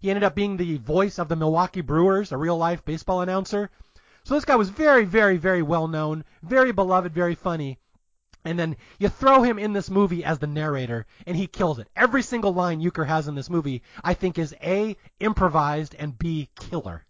He 0.00 0.10
ended 0.10 0.24
up 0.24 0.34
being 0.34 0.56
the 0.56 0.76
voice 0.78 1.18
of 1.18 1.28
the 1.28 1.36
Milwaukee 1.36 1.80
Brewers, 1.80 2.32
a 2.32 2.36
real 2.36 2.56
life 2.56 2.84
baseball 2.84 3.22
announcer. 3.22 3.70
So 4.24 4.34
this 4.34 4.44
guy 4.44 4.56
was 4.56 4.68
very, 4.68 5.04
very, 5.04 5.36
very 5.36 5.62
well 5.62 5.88
known, 5.88 6.24
very 6.42 6.72
beloved, 6.72 7.14
very 7.14 7.34
funny. 7.34 7.78
And 8.44 8.58
then 8.58 8.76
you 8.98 9.08
throw 9.08 9.42
him 9.42 9.58
in 9.58 9.72
this 9.72 9.90
movie 9.90 10.22
as 10.24 10.38
the 10.38 10.46
narrator, 10.46 11.06
and 11.26 11.36
he 11.36 11.46
kills 11.46 11.78
it. 11.78 11.88
Every 11.96 12.22
single 12.22 12.52
line 12.52 12.80
Uecker 12.80 13.06
has 13.06 13.26
in 13.26 13.34
this 13.34 13.50
movie, 13.50 13.82
I 14.04 14.14
think, 14.14 14.38
is 14.38 14.54
A, 14.62 14.96
improvised, 15.18 15.96
and 15.98 16.16
B, 16.16 16.48
killer. 16.60 17.04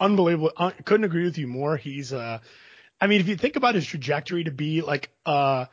Unbelievable. 0.00 0.52
I 0.56 0.70
couldn't 0.70 1.04
agree 1.04 1.24
with 1.24 1.38
you 1.38 1.46
more. 1.46 1.76
He's, 1.76 2.12
uh, 2.12 2.38
I 3.00 3.06
mean, 3.06 3.20
if 3.20 3.28
you 3.28 3.36
think 3.36 3.56
about 3.56 3.74
his 3.74 3.86
trajectory 3.86 4.44
to 4.44 4.50
be 4.50 4.82
like, 4.82 5.10
uh, 5.24 5.66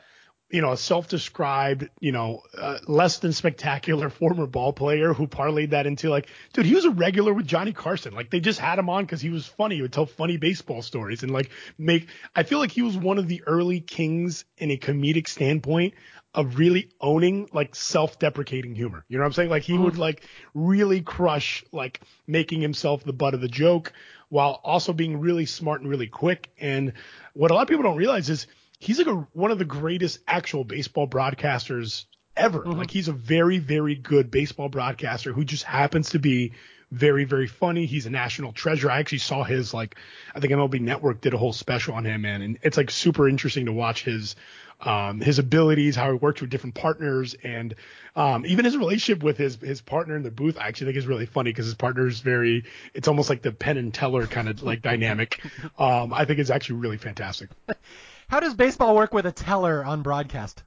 you 0.50 0.62
know, 0.62 0.72
a 0.72 0.76
self-described, 0.78 1.90
you 2.00 2.10
know, 2.10 2.40
uh, 2.56 2.78
less 2.86 3.18
than 3.18 3.34
spectacular 3.34 4.08
former 4.08 4.46
ball 4.46 4.72
player 4.72 5.12
who 5.12 5.26
parlayed 5.26 5.70
that 5.70 5.86
into 5.86 6.08
like, 6.08 6.28
dude, 6.54 6.64
he 6.64 6.74
was 6.74 6.86
a 6.86 6.90
regular 6.90 7.34
with 7.34 7.46
Johnny 7.46 7.72
Carson. 7.72 8.14
Like 8.14 8.30
they 8.30 8.40
just 8.40 8.58
had 8.58 8.78
him 8.78 8.88
on 8.88 9.04
because 9.04 9.20
he 9.20 9.28
was 9.28 9.46
funny. 9.46 9.76
He 9.76 9.82
would 9.82 9.92
tell 9.92 10.06
funny 10.06 10.38
baseball 10.38 10.80
stories 10.80 11.22
and 11.22 11.32
like 11.32 11.50
make. 11.76 12.08
I 12.34 12.44
feel 12.44 12.58
like 12.58 12.72
he 12.72 12.82
was 12.82 12.96
one 12.96 13.18
of 13.18 13.28
the 13.28 13.42
early 13.46 13.80
kings 13.80 14.46
in 14.56 14.70
a 14.70 14.78
comedic 14.78 15.28
standpoint 15.28 15.94
of 16.34 16.58
really 16.58 16.90
owning 17.00 17.48
like 17.52 17.74
self-deprecating 17.74 18.74
humor. 18.74 19.04
You 19.08 19.16
know 19.16 19.22
what 19.22 19.28
I'm 19.28 19.32
saying? 19.32 19.50
Like 19.50 19.62
he 19.62 19.74
mm-hmm. 19.74 19.84
would 19.84 19.98
like 19.98 20.22
really 20.54 21.00
crush 21.00 21.64
like 21.72 22.00
making 22.26 22.60
himself 22.60 23.02
the 23.02 23.12
butt 23.12 23.34
of 23.34 23.40
the 23.40 23.48
joke 23.48 23.92
while 24.28 24.60
also 24.62 24.92
being 24.92 25.20
really 25.20 25.46
smart 25.46 25.80
and 25.80 25.88
really 25.88 26.06
quick. 26.06 26.50
And 26.58 26.92
what 27.32 27.50
a 27.50 27.54
lot 27.54 27.62
of 27.62 27.68
people 27.68 27.82
don't 27.82 27.96
realize 27.96 28.28
is 28.28 28.46
he's 28.78 28.98
like 28.98 29.06
a, 29.06 29.26
one 29.32 29.50
of 29.50 29.58
the 29.58 29.64
greatest 29.64 30.20
actual 30.26 30.64
baseball 30.64 31.08
broadcasters 31.08 32.04
ever. 32.36 32.60
Mm-hmm. 32.60 32.78
Like 32.78 32.90
he's 32.90 33.08
a 33.08 33.12
very, 33.12 33.58
very 33.58 33.94
good 33.94 34.30
baseball 34.30 34.68
broadcaster 34.68 35.32
who 35.32 35.44
just 35.44 35.64
happens 35.64 36.10
to 36.10 36.18
be 36.18 36.52
very, 36.90 37.24
very 37.24 37.46
funny. 37.46 37.86
He's 37.86 38.06
a 38.06 38.10
national 38.10 38.52
treasure. 38.52 38.90
I 38.90 38.98
actually 38.98 39.18
saw 39.18 39.44
his 39.44 39.74
like, 39.74 39.96
I 40.34 40.40
think 40.40 40.52
MLB 40.52 40.80
Network 40.80 41.20
did 41.20 41.34
a 41.34 41.38
whole 41.38 41.52
special 41.52 41.94
on 41.94 42.04
him, 42.04 42.22
man, 42.22 42.42
and 42.42 42.58
it's 42.62 42.76
like 42.76 42.90
super 42.90 43.28
interesting 43.28 43.66
to 43.66 43.72
watch 43.72 44.04
his, 44.04 44.36
um, 44.80 45.20
his 45.20 45.38
abilities, 45.38 45.96
how 45.96 46.12
he 46.12 46.16
works 46.16 46.40
with 46.40 46.50
different 46.50 46.74
partners, 46.74 47.34
and 47.42 47.74
um, 48.14 48.46
even 48.46 48.64
his 48.64 48.76
relationship 48.76 49.22
with 49.22 49.36
his 49.36 49.56
his 49.56 49.80
partner 49.80 50.16
in 50.16 50.22
the 50.22 50.30
booth. 50.30 50.56
I 50.58 50.68
actually 50.68 50.86
think 50.86 50.98
is 50.98 51.06
really 51.06 51.26
funny 51.26 51.50
because 51.50 51.66
his 51.66 51.74
partner 51.74 52.06
is 52.06 52.20
very, 52.20 52.64
it's 52.94 53.08
almost 53.08 53.28
like 53.28 53.42
the 53.42 53.52
Penn 53.52 53.76
and 53.76 53.92
Teller 53.92 54.26
kind 54.26 54.48
of 54.48 54.62
like 54.62 54.82
dynamic. 54.82 55.40
Um, 55.78 56.12
I 56.12 56.24
think 56.24 56.38
it's 56.38 56.50
actually 56.50 56.80
really 56.80 56.96
fantastic. 56.96 57.50
How 58.28 58.40
does 58.40 58.54
baseball 58.54 58.96
work 58.96 59.12
with 59.14 59.26
a 59.26 59.32
teller 59.32 59.84
on 59.84 60.02
broadcast? 60.02 60.62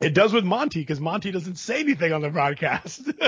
It 0.00 0.14
does 0.14 0.32
with 0.32 0.44
Monty 0.44 0.80
because 0.80 1.00
Monty 1.00 1.30
doesn't 1.30 1.56
say 1.56 1.80
anything 1.80 2.12
on 2.12 2.22
the 2.22 2.30
broadcast. 2.30 3.02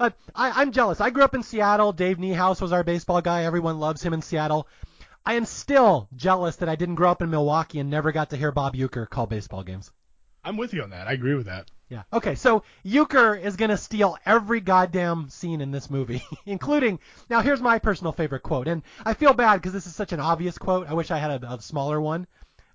uh, 0.00 0.10
I, 0.34 0.50
I'm 0.62 0.72
jealous. 0.72 1.00
I 1.00 1.10
grew 1.10 1.22
up 1.22 1.34
in 1.34 1.42
Seattle. 1.42 1.92
Dave 1.92 2.18
Niehaus 2.18 2.60
was 2.60 2.72
our 2.72 2.84
baseball 2.84 3.22
guy. 3.22 3.44
Everyone 3.44 3.78
loves 3.78 4.02
him 4.02 4.12
in 4.12 4.22
Seattle. 4.22 4.66
I 5.24 5.34
am 5.34 5.44
still 5.44 6.08
jealous 6.16 6.56
that 6.56 6.68
I 6.68 6.76
didn't 6.76 6.94
grow 6.94 7.10
up 7.10 7.22
in 7.22 7.30
Milwaukee 7.30 7.78
and 7.78 7.90
never 7.90 8.12
got 8.12 8.30
to 8.30 8.36
hear 8.36 8.52
Bob 8.52 8.74
Uecker 8.74 9.08
call 9.08 9.26
baseball 9.26 9.62
games. 9.62 9.90
I'm 10.42 10.56
with 10.56 10.72
you 10.72 10.82
on 10.82 10.90
that. 10.90 11.06
I 11.06 11.12
agree 11.12 11.34
with 11.34 11.46
that. 11.46 11.70
Yeah. 11.88 12.04
Okay, 12.12 12.36
so 12.36 12.62
Uecker 12.84 13.40
is 13.40 13.56
going 13.56 13.70
to 13.70 13.76
steal 13.76 14.16
every 14.24 14.60
goddamn 14.60 15.28
scene 15.28 15.60
in 15.60 15.72
this 15.72 15.90
movie, 15.90 16.22
including. 16.46 17.00
Now, 17.28 17.40
here's 17.40 17.60
my 17.60 17.78
personal 17.80 18.12
favorite 18.12 18.44
quote, 18.44 18.68
and 18.68 18.82
I 19.04 19.14
feel 19.14 19.34
bad 19.34 19.56
because 19.56 19.72
this 19.72 19.86
is 19.86 19.94
such 19.94 20.12
an 20.12 20.20
obvious 20.20 20.56
quote. 20.56 20.88
I 20.88 20.94
wish 20.94 21.10
I 21.10 21.18
had 21.18 21.42
a, 21.42 21.54
a 21.54 21.60
smaller 21.60 22.00
one. 22.00 22.26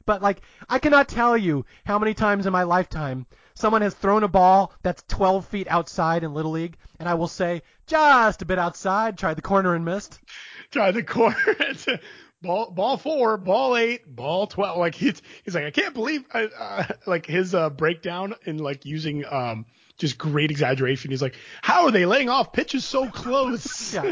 But, 0.05 0.21
like, 0.21 0.41
I 0.69 0.79
cannot 0.79 1.07
tell 1.07 1.35
you 1.35 1.65
how 1.85 1.97
many 1.97 2.13
times 2.13 2.45
in 2.45 2.53
my 2.53 2.63
lifetime 2.63 3.25
someone 3.55 3.81
has 3.81 3.95
thrown 3.95 4.23
a 4.23 4.27
ball 4.27 4.71
that's 4.83 5.03
12 5.07 5.47
feet 5.47 5.67
outside 5.67 6.23
in 6.23 6.33
Little 6.33 6.51
League, 6.51 6.77
and 6.99 7.09
I 7.09 7.15
will 7.15 7.27
say, 7.27 7.63
just 7.87 8.41
a 8.41 8.45
bit 8.45 8.59
outside, 8.59 9.17
tried 9.17 9.35
the 9.35 9.41
corner 9.41 9.73
and 9.73 9.83
missed. 9.83 10.19
Tried 10.71 10.91
the 10.91 11.03
corner. 11.03 11.37
ball 12.45 12.71
ball 12.71 12.97
four, 12.97 13.37
ball 13.37 13.75
eight, 13.77 14.15
ball 14.15 14.47
twelve. 14.47 14.77
Like 14.77 14.95
he's 14.95 15.21
he's 15.43 15.55
like 15.55 15.65
I 15.65 15.71
can't 15.71 15.93
believe 15.93 16.25
uh, 16.33 16.47
uh, 16.57 16.83
like 17.05 17.25
his 17.25 17.53
uh, 17.53 17.69
breakdown 17.69 18.35
in 18.45 18.57
like 18.57 18.85
using 18.85 19.25
um 19.29 19.65
just 19.97 20.17
great 20.17 20.51
exaggeration. 20.51 21.11
He's 21.11 21.21
like, 21.21 21.35
how 21.61 21.85
are 21.85 21.91
they 21.91 22.05
laying 22.05 22.29
off 22.29 22.53
pitches 22.53 22.85
so 22.85 23.09
close? 23.09 23.97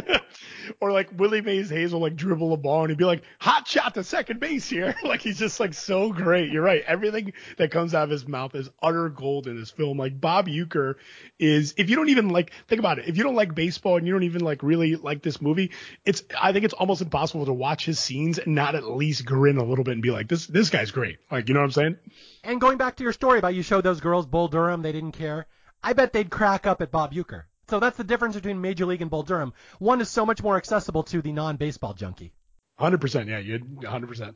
or 0.80 0.92
like 0.92 1.10
Willie 1.18 1.42
Mays 1.42 1.70
Hayes 1.70 1.94
will 1.94 2.02
like 2.02 2.16
dribble 2.16 2.54
a 2.54 2.58
ball 2.58 2.82
and 2.82 2.90
he'd 2.90 2.98
be 2.98 3.06
like, 3.06 3.24
hot 3.40 3.68
shot 3.68 3.94
to 3.96 4.04
second 4.04 4.40
base 4.40 4.70
here. 4.70 4.96
like 5.04 5.22
he's 5.22 5.38
just 5.38 5.60
like 5.60 5.74
so 5.74 6.12
great. 6.12 6.52
You're 6.52 6.64
right. 6.64 6.84
Everything 6.86 7.34
that 7.58 7.72
comes 7.72 7.94
out 7.94 8.04
of 8.04 8.10
his 8.10 8.28
mouth 8.28 8.56
is 8.56 8.70
utter 8.82 9.10
gold 9.10 9.48
in 9.48 9.60
this 9.60 9.72
film. 9.72 9.98
Like 9.98 10.20
Bob 10.20 10.48
Uecker 10.48 10.96
is, 11.40 11.74
if 11.78 11.90
you 11.90 11.96
don't 11.96 12.10
even 12.10 12.30
like, 12.30 12.52
think 12.68 12.80
about 12.80 13.00
it. 13.00 13.08
If 13.08 13.18
you 13.18 13.24
don't 13.24 13.36
like 13.36 13.56
baseball 13.56 13.98
and 13.98 14.08
you 14.08 14.14
don't 14.14 14.24
even 14.24 14.42
like 14.42 14.64
really 14.64 14.96
like 14.96 15.22
this 15.22 15.42
movie, 15.42 15.72
it's, 16.06 16.24
I 16.40 16.54
think 16.54 16.66
it's 16.66 16.74
almost 16.74 17.02
impossible 17.02 17.46
to 17.46 17.54
watch 17.54 17.86
his 17.86 18.00
scenes 18.00 18.40
and 18.40 18.56
not 18.56 18.76
at 18.76 18.84
least 18.84 19.26
grin 19.26 19.58
a 19.58 19.64
little 19.64 19.84
bit 19.84 19.94
and 19.94 20.02
be 20.02 20.12
like, 20.12 20.28
this, 20.28 20.48
this 20.48 20.70
guy's 20.70 20.92
great. 20.92 21.18
Like, 21.32 21.48
you 21.48 21.54
know 21.54 21.62
what 21.62 21.66
I'm 21.66 21.72
saying? 21.72 21.98
And 22.44 22.60
going 22.60 22.78
back 22.78 22.98
to 22.98 23.04
your 23.04 23.14
story 23.14 23.40
about 23.40 23.56
you 23.56 23.64
showed 23.64 23.84
those 23.84 24.02
girls 24.02 24.26
Bull 24.26 24.48
Durham, 24.48 24.82
they 24.82 24.92
didn't 24.92 25.14
care. 25.14 25.48
I 25.84 25.94
bet 25.94 26.14
they'd 26.14 26.30
crack 26.30 26.66
up 26.66 26.82
at 26.82 26.92
Bob 26.92 27.14
Uecker. 27.14 27.44
So 27.70 27.80
that's 27.80 27.98
the 27.98 28.04
difference 28.04 28.36
between 28.36 28.62
Major 28.62 28.86
League 28.86 29.02
and 29.02 29.12
Bull 29.12 29.24
Durham. 29.24 29.54
One 29.80 30.02
is 30.02 30.10
so 30.10 30.26
much 30.26 30.42
more 30.42 30.58
accessible 30.58 31.04
to 31.04 31.22
the 31.22 31.32
non-baseball 31.32 31.94
junkie. 31.94 32.34
100%, 32.80 33.28
yeah, 33.28 33.40
you 33.40 33.60
100%. 33.60 34.36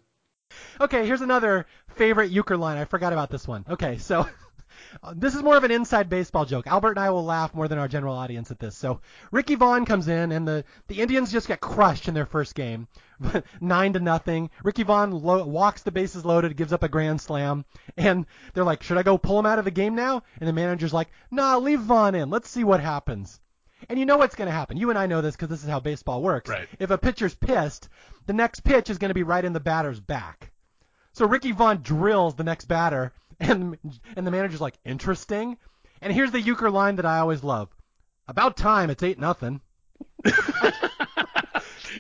Okay, 0.80 1.06
here's 1.06 1.22
another 1.22 1.66
favorite 1.96 2.32
Uecker 2.32 2.58
line. 2.58 2.78
I 2.78 2.86
forgot 2.86 3.14
about 3.14 3.30
this 3.30 3.48
one. 3.48 3.66
Okay, 3.70 3.98
so 3.98 4.28
Uh, 5.04 5.14
this 5.16 5.36
is 5.36 5.44
more 5.44 5.58
of 5.58 5.64
an 5.64 5.72
inside 5.72 6.10
baseball 6.10 6.46
joke. 6.46 6.68
Albert 6.68 6.92
and 6.92 7.00
I 7.00 7.10
will 7.10 7.26
laugh 7.26 7.54
more 7.54 7.68
than 7.68 7.80
our 7.80 7.88
general 7.88 8.16
audience 8.16 8.52
at 8.52 8.60
this. 8.60 8.76
So 8.76 9.02
Ricky 9.32 9.56
Vaughn 9.56 9.86
comes 9.86 10.08
in, 10.08 10.32
and 10.32 10.48
the 10.48 10.64
the 10.88 11.02
Indians 11.02 11.32
just 11.32 11.48
get 11.48 11.60
crushed 11.60 12.08
in 12.08 12.14
their 12.14 12.26
first 12.26 12.56
game, 12.56 12.88
nine 13.62 13.94
to 13.94 14.00
nothing. 14.00 14.50
Ricky 14.64 14.84
Vaughn 14.84 15.12
lo- 15.12 15.46
walks 15.46 15.84
the 15.84 15.92
bases 15.92 16.26
loaded, 16.26 16.58
gives 16.58 16.74
up 16.74 16.84
a 16.84 16.90
grand 16.90 17.22
slam, 17.22 17.66
and 17.98 18.26
they're 18.54 18.64
like, 18.64 18.84
"Should 18.84 18.98
I 18.98 19.04
go 19.04 19.18
pull 19.18 19.40
him 19.40 19.46
out 19.46 19.60
of 19.60 19.66
the 19.66 19.72
game 19.72 19.96
now?" 19.96 20.24
And 20.40 20.48
the 20.48 20.54
manager's 20.54 20.94
like, 20.94 21.10
"Nah, 21.32 21.58
leave 21.58 21.82
Vaughn 21.82 22.16
in. 22.16 22.30
Let's 22.30 22.50
see 22.50 22.64
what 22.64 22.80
happens." 22.80 23.40
And 23.90 24.00
you 24.00 24.06
know 24.06 24.18
what's 24.18 24.36
going 24.36 24.48
to 24.48 24.52
happen. 24.54 24.78
You 24.78 24.90
and 24.90 24.98
I 24.98 25.06
know 25.06 25.22
this 25.22 25.36
because 25.36 25.50
this 25.50 25.64
is 25.64 25.70
how 25.70 25.80
baseball 25.80 26.22
works. 26.22 26.50
Right. 26.50 26.68
If 26.80 26.90
a 26.90 26.98
pitcher's 26.98 27.36
pissed, 27.36 27.90
the 28.26 28.34
next 28.34 28.62
pitch 28.62 28.90
is 28.90 28.98
going 28.98 29.10
to 29.10 29.16
be 29.16 29.24
right 29.24 29.46
in 29.46 29.54
the 29.54 29.60
batter's 29.60 30.00
back. 30.00 30.52
So 31.14 31.28
Ricky 31.28 31.52
Vaughn 31.52 31.82
drills 31.82 32.36
the 32.36 32.44
next 32.44 32.66
batter, 32.66 33.12
and 33.40 33.78
and 34.16 34.28
the 34.28 34.32
manager's 34.32 34.62
like, 34.62 34.78
interesting. 34.86 35.58
And 36.02 36.14
here's 36.14 36.32
the 36.32 36.42
Uecker 36.42 36.72
line 36.72 36.96
that 36.98 37.06
I 37.06 37.20
always 37.20 37.44
love. 37.44 37.70
About 38.28 38.58
time, 38.58 38.90
it's 38.90 39.04
eight 39.04 39.20
nothing. 39.20 39.62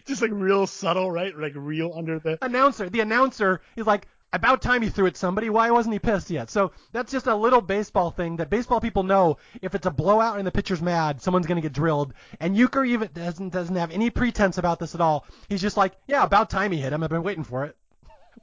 Just 0.05 0.21
like 0.21 0.31
real 0.33 0.67
subtle, 0.67 1.09
right? 1.11 1.35
Like 1.37 1.53
real 1.55 1.93
under 1.95 2.19
the 2.19 2.37
announcer. 2.43 2.89
The 2.89 2.99
announcer 2.99 3.61
is 3.75 3.87
like, 3.87 4.07
about 4.33 4.61
time 4.61 4.83
you 4.83 4.89
threw 4.89 5.07
at 5.07 5.15
somebody. 5.15 5.49
Why 5.49 5.71
wasn't 5.71 5.93
he 5.93 5.99
pissed 5.99 6.29
yet? 6.29 6.49
So 6.49 6.71
that's 6.91 7.11
just 7.11 7.27
a 7.27 7.35
little 7.35 7.61
baseball 7.61 8.11
thing 8.11 8.35
that 8.37 8.49
baseball 8.49 8.81
people 8.81 9.03
know. 9.03 9.37
If 9.61 9.73
it's 9.73 9.85
a 9.85 9.91
blowout 9.91 10.37
and 10.37 10.45
the 10.45 10.51
pitcher's 10.51 10.81
mad, 10.81 11.21
someone's 11.21 11.47
gonna 11.47 11.61
get 11.61 11.73
drilled. 11.73 12.13
And 12.39 12.55
Uecker 12.55 12.85
even 12.87 13.09
doesn't 13.13 13.49
doesn't 13.49 13.75
have 13.75 13.91
any 13.91 14.09
pretense 14.09 14.57
about 14.57 14.79
this 14.79 14.95
at 14.95 15.01
all. 15.01 15.25
He's 15.47 15.61
just 15.61 15.77
like, 15.77 15.93
yeah, 16.07 16.23
about 16.23 16.49
time 16.49 16.71
he 16.71 16.79
hit 16.79 16.91
him. 16.93 17.03
I've 17.03 17.09
been 17.09 17.23
waiting 17.23 17.45
for 17.45 17.63
it. 17.65 17.77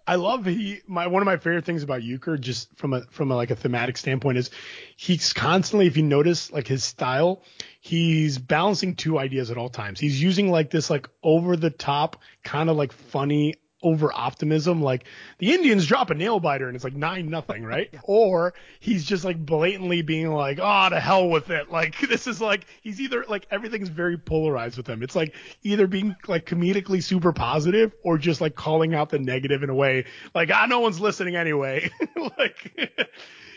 I 0.07 0.17
love 0.17 0.45
he 0.45 0.81
my 0.87 1.07
one 1.07 1.23
of 1.23 1.27
my 1.27 1.37
favorite 1.37 1.65
things 1.65 1.83
about 1.83 2.03
Uecker 2.03 2.39
just 2.39 2.77
from 2.77 2.93
a 2.93 3.03
from 3.11 3.31
a, 3.31 3.37
like 3.37 3.51
a 3.51 3.57
thematic 3.57 3.97
standpoint 3.97 4.39
is 4.39 4.51
he's 4.97 5.33
constantly 5.33 5.87
if 5.87 5.97
you 5.97 6.03
notice 6.03 6.53
like 6.53 6.67
his 6.67 6.85
style 6.85 7.43
he's 7.81 8.39
balancing 8.39 8.97
two 8.97 9.19
ideas 9.19 9.51
at 9.51 9.57
all 9.57 9.69
times. 9.69 10.01
He's 10.01 10.23
using 10.23 10.51
like 10.51 10.71
this 10.71 10.91
like 10.91 11.09
over 11.23 11.57
the 11.57 11.71
top 11.71 12.21
kind 12.43 12.71
of 12.71 12.77
like 12.77 12.93
funny 12.93 13.55
over 13.85 14.11
optimism, 14.13 14.83
like 14.83 15.05
the 15.39 15.53
Indians 15.53 15.87
drop 15.87 16.11
a 16.11 16.15
nail 16.15 16.41
biter 16.41 16.67
and 16.67 16.75
it's 16.75 16.85
like 16.85 16.95
nine 16.97 17.29
nothing, 17.29 17.65
right? 17.65 17.89
yeah. 17.93 18.01
Or 18.15 18.55
he's 18.81 19.05
just 19.05 19.25
like 19.25 19.45
blatantly 19.45 20.03
being 20.03 20.33
like, 20.33 20.59
oh, 20.61 20.89
to 20.89 20.99
hell 20.99 21.29
with 21.29 21.51
it. 21.51 21.71
Like 21.71 21.99
this 22.09 22.27
is 22.27 22.41
like 22.41 22.67
he's 22.83 23.01
either 23.01 23.25
like 23.29 23.47
everything's 23.51 23.89
very 23.89 24.17
polarized 24.17 24.77
with 24.77 24.89
him. 24.89 25.03
It's 25.03 25.15
like 25.15 25.35
either 25.63 25.87
being 25.87 26.17
like 26.27 26.47
comedically 26.47 27.03
super 27.03 27.33
positive 27.33 27.93
or 28.03 28.19
just 28.19 28.41
like 28.41 28.55
calling 28.55 28.95
out 28.95 29.11
the 29.11 29.19
negative 29.19 29.63
in 29.63 29.71
a 29.71 29.75
way 29.75 30.07
like 30.35 30.51
ah, 30.53 30.67
no 30.67 30.81
one's 30.81 31.01
listening 31.01 31.37
anyway. 31.37 31.91
like 32.39 33.09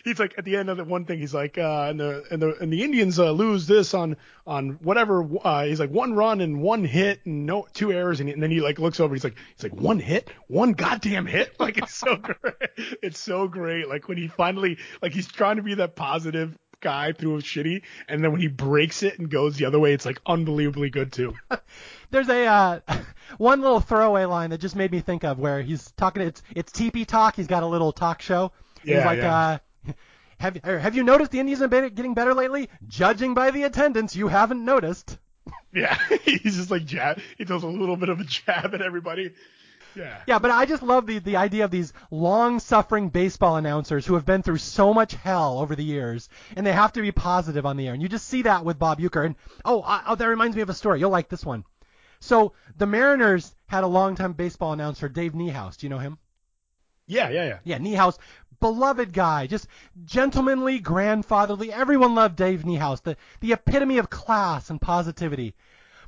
he's 0.08 0.20
like 0.20 0.34
at 0.38 0.46
the 0.46 0.56
end 0.56 0.70
of 0.70 0.78
the 0.78 0.84
one 0.84 1.06
thing 1.06 1.20
he's 1.20 1.34
like 1.34 1.58
uh 1.58 1.88
and 1.90 2.00
the 2.00 2.24
and 2.32 2.42
the 2.42 2.56
and 2.60 2.72
the 2.72 2.84
Indians 2.84 3.20
uh, 3.20 3.32
lose 3.32 3.68
this 3.68 3.94
on 3.94 4.18
on 4.46 4.72
whatever 4.82 5.28
uh 5.44 5.66
he's 5.66 5.80
like 5.80 5.92
one 5.92 6.14
run 6.14 6.42
and 6.42 6.62
one 6.62 6.84
hit 6.84 7.22
and 7.26 7.46
no 7.46 7.68
two 7.74 7.92
errors. 7.92 8.20
And, 8.20 8.30
and 8.30 8.42
then 8.42 8.52
he 8.52 8.62
like 8.62 8.80
looks 8.80 9.00
over 9.00 9.14
he's 9.14 9.24
like 9.24 9.38
he's 9.56 9.64
like 9.64 9.80
one 9.80 10.00
hit? 10.00 10.30
One 10.48 10.74
goddamn 10.74 11.26
hit? 11.26 11.56
Like 11.68 11.80
it's 11.80 11.96
so 11.96 12.16
great. 12.16 12.70
It's 13.04 13.20
so 13.20 13.48
great. 13.48 13.90
Like 13.90 14.08
when 14.08 14.18
he 14.18 14.30
finally 14.30 14.78
like 15.02 15.12
he's 15.12 15.28
trying 15.28 15.58
to 15.58 15.64
be 15.64 15.74
that 15.76 15.96
positive 15.96 16.58
guy 16.80 17.12
through 17.12 17.36
a 17.36 17.40
shitty 17.40 17.82
and 18.08 18.24
then 18.24 18.32
when 18.32 18.40
he 18.40 18.48
breaks 18.48 19.04
it 19.04 19.18
and 19.20 19.30
goes 19.30 19.58
the 19.58 19.66
other 19.66 19.80
way 19.80 19.94
it's 19.94 20.06
like 20.06 20.22
unbelievably 20.26 20.90
good 20.90 21.12
too. 21.12 21.34
There's 22.12 22.30
a 22.30 22.46
uh, 22.46 22.80
one 23.38 23.62
little 23.62 23.82
throwaway 23.82 24.26
line 24.26 24.52
that 24.52 24.60
just 24.60 24.76
made 24.76 24.92
me 24.92 25.02
think 25.02 25.24
of 25.24 25.40
where 25.40 25.62
he's 25.62 25.92
talking 25.98 26.22
it's 26.22 26.42
it's 26.56 26.72
TP 26.72 27.06
talk. 27.06 27.36
He's 27.36 27.48
got 27.48 27.64
a 27.64 27.68
little 27.68 27.92
talk 27.92 28.22
show. 28.22 28.52
Yeah, 28.84 28.98
he's 28.98 29.06
like 29.06 29.18
yeah. 29.20 29.38
uh 29.38 29.58
have 30.40 30.58
have 30.64 30.96
you 30.96 31.04
noticed 31.04 31.32
the 31.32 31.40
Indians 31.40 31.66
been 31.68 31.94
getting 31.94 32.14
better 32.14 32.34
lately? 32.34 32.70
Judging 32.88 33.34
by 33.34 33.52
the 33.52 33.64
attendance, 33.64 34.16
you 34.16 34.28
haven't 34.28 34.64
noticed. 34.64 35.18
Yeah, 35.74 35.98
he's 36.24 36.56
just 36.56 36.72
like 36.72 36.86
jab. 36.86 37.20
He 37.38 37.46
does 37.46 37.64
a 37.64 37.68
little 37.68 37.98
bit 37.98 38.10
of 38.10 38.20
a 38.20 38.24
jab 38.24 38.74
at 38.74 38.82
everybody. 38.82 39.34
Yeah. 39.96 40.18
Yeah, 40.28 40.40
but 40.40 40.52
I 40.52 40.66
just 40.66 40.82
love 40.82 41.06
the 41.06 41.20
the 41.20 41.38
idea 41.38 41.66
of 41.66 41.72
these 41.72 41.94
long-suffering 42.10 43.10
baseball 43.10 43.58
announcers 43.58 44.06
who 44.06 44.16
have 44.16 44.26
been 44.26 44.44
through 44.44 44.58
so 44.58 44.94
much 44.94 45.14
hell 45.14 45.60
over 45.60 45.76
the 45.76 45.84
years, 45.84 46.30
and 46.56 46.66
they 46.66 46.74
have 46.74 46.94
to 46.94 47.02
be 47.02 47.12
positive 47.12 47.66
on 47.66 47.78
the 47.78 47.88
air. 47.88 47.94
And 47.94 48.02
you 48.02 48.10
just 48.10 48.28
see 48.28 48.44
that 48.44 48.66
with 48.66 48.80
Bob 48.80 49.00
Uecker. 49.00 49.26
And 49.26 49.36
oh, 49.66 49.84
oh, 49.86 50.16
that 50.16 50.26
reminds 50.26 50.56
me 50.56 50.62
of 50.62 50.70
a 50.70 50.74
story. 50.74 51.00
You'll 51.00 51.12
like 51.12 51.30
this 51.30 51.46
one. 51.46 51.64
So 52.20 52.54
the 52.78 52.88
Mariners 52.88 53.56
had 53.68 53.84
a 53.84 53.88
long-time 53.88 54.34
baseball 54.34 54.74
announcer, 54.74 55.10
Dave 55.10 55.34
Niehaus. 55.34 55.78
Do 55.78 55.86
you 55.86 55.90
know 55.90 56.00
him? 56.00 56.18
Yeah, 57.08 57.30
yeah, 57.30 57.46
yeah. 57.46 57.60
Yeah, 57.64 57.78
Niehaus, 57.78 58.18
beloved 58.60 59.14
guy, 59.14 59.48
just 59.48 59.68
gentlemanly, 60.06 60.80
grandfatherly. 60.80 61.72
Everyone 61.72 62.16
loved 62.16 62.36
Dave 62.36 62.64
Niehaus, 62.64 63.02
the 63.02 63.18
the 63.40 63.54
epitome 63.54 63.98
of 63.98 64.10
class 64.10 64.70
and 64.70 64.82
positivity. 64.82 65.54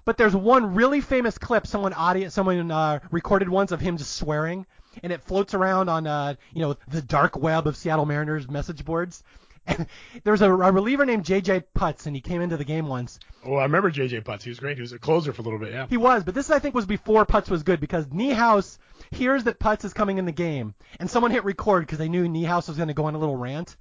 But 0.06 0.18
there's 0.18 0.36
one 0.36 0.74
really 0.74 1.02
famous 1.02 1.38
clip 1.38 1.68
someone 1.68 1.94
audio 1.94 2.30
someone 2.30 2.72
uh, 2.72 3.00
recorded 3.12 3.50
once 3.50 3.72
of 3.72 3.80
him 3.80 3.98
just 3.98 4.16
swearing, 4.16 4.66
and 5.04 5.14
it 5.14 5.22
floats 5.22 5.54
around 5.54 5.90
on 5.90 6.08
uh, 6.08 6.36
you 6.54 6.62
know 6.62 6.76
the 6.88 7.02
dark 7.02 7.38
web 7.38 7.68
of 7.68 7.78
Seattle 7.78 8.06
Mariners 8.06 8.50
message 8.50 8.86
boards. 8.86 9.24
There 10.24 10.32
was 10.32 10.42
a, 10.42 10.52
a 10.52 10.72
reliever 10.72 11.06
named 11.06 11.26
J.J. 11.26 11.64
Putz, 11.76 12.06
and 12.06 12.16
he 12.16 12.22
came 12.22 12.42
into 12.42 12.58
the 12.58 12.66
game 12.66 12.88
once. 12.88 13.20
Oh, 13.46 13.56
I 13.56 13.64
remember 13.64 13.90
J.J. 13.90 14.22
Putz. 14.22 14.44
He 14.44 14.50
was 14.50 14.60
great. 14.60 14.78
He 14.78 14.82
was 14.82 14.92
a 14.92 15.00
closer 15.00 15.32
for 15.34 15.42
a 15.42 15.46
little 15.46 15.60
bit. 15.60 15.72
Yeah. 15.72 15.88
He 15.90 15.98
was, 15.98 16.24
but 16.24 16.34
this 16.36 16.50
I 16.50 16.60
think 16.60 16.76
was 16.76 16.86
before 16.86 17.26
Putz 17.26 17.50
was 17.50 17.64
good 17.64 17.80
because 17.80 18.06
Niehaus 18.08 18.78
hears 19.12 19.46
that 19.46 19.60
Putz 19.60 19.86
is 19.86 19.94
coming 19.94 20.18
in 20.18 20.26
the 20.26 20.32
game, 20.32 20.74
and 21.00 21.10
someone 21.10 21.32
hit 21.32 21.44
record 21.44 21.84
because 21.84 21.98
they 21.98 22.10
knew 22.10 22.28
Niehaus 22.28 22.68
was 22.68 22.78
going 22.78 22.90
to 22.90 22.94
go 22.94 23.06
on 23.06 23.16
a 23.16 23.20
little 23.20 23.38
rant. 23.38 23.76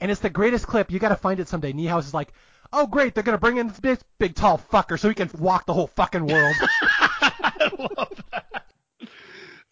And 0.00 0.10
it's 0.10 0.20
the 0.20 0.30
greatest 0.30 0.66
clip. 0.66 0.90
You 0.90 0.98
got 0.98 1.10
to 1.10 1.16
find 1.16 1.40
it 1.40 1.48
someday. 1.48 1.72
Niehaus 1.72 2.00
is 2.06 2.14
like, 2.14 2.32
"Oh 2.72 2.86
great, 2.86 3.14
they're 3.14 3.22
going 3.24 3.36
to 3.36 3.40
bring 3.40 3.58
in 3.58 3.72
this 3.80 4.02
big 4.18 4.34
tall 4.34 4.58
fucker 4.72 4.98
so 4.98 5.08
he 5.08 5.14
can 5.14 5.30
walk 5.38 5.66
the 5.66 5.74
whole 5.74 5.88
fucking 5.88 6.26
world." 6.26 6.54
I 6.90 7.70
love 7.96 8.24
that. 8.32 8.64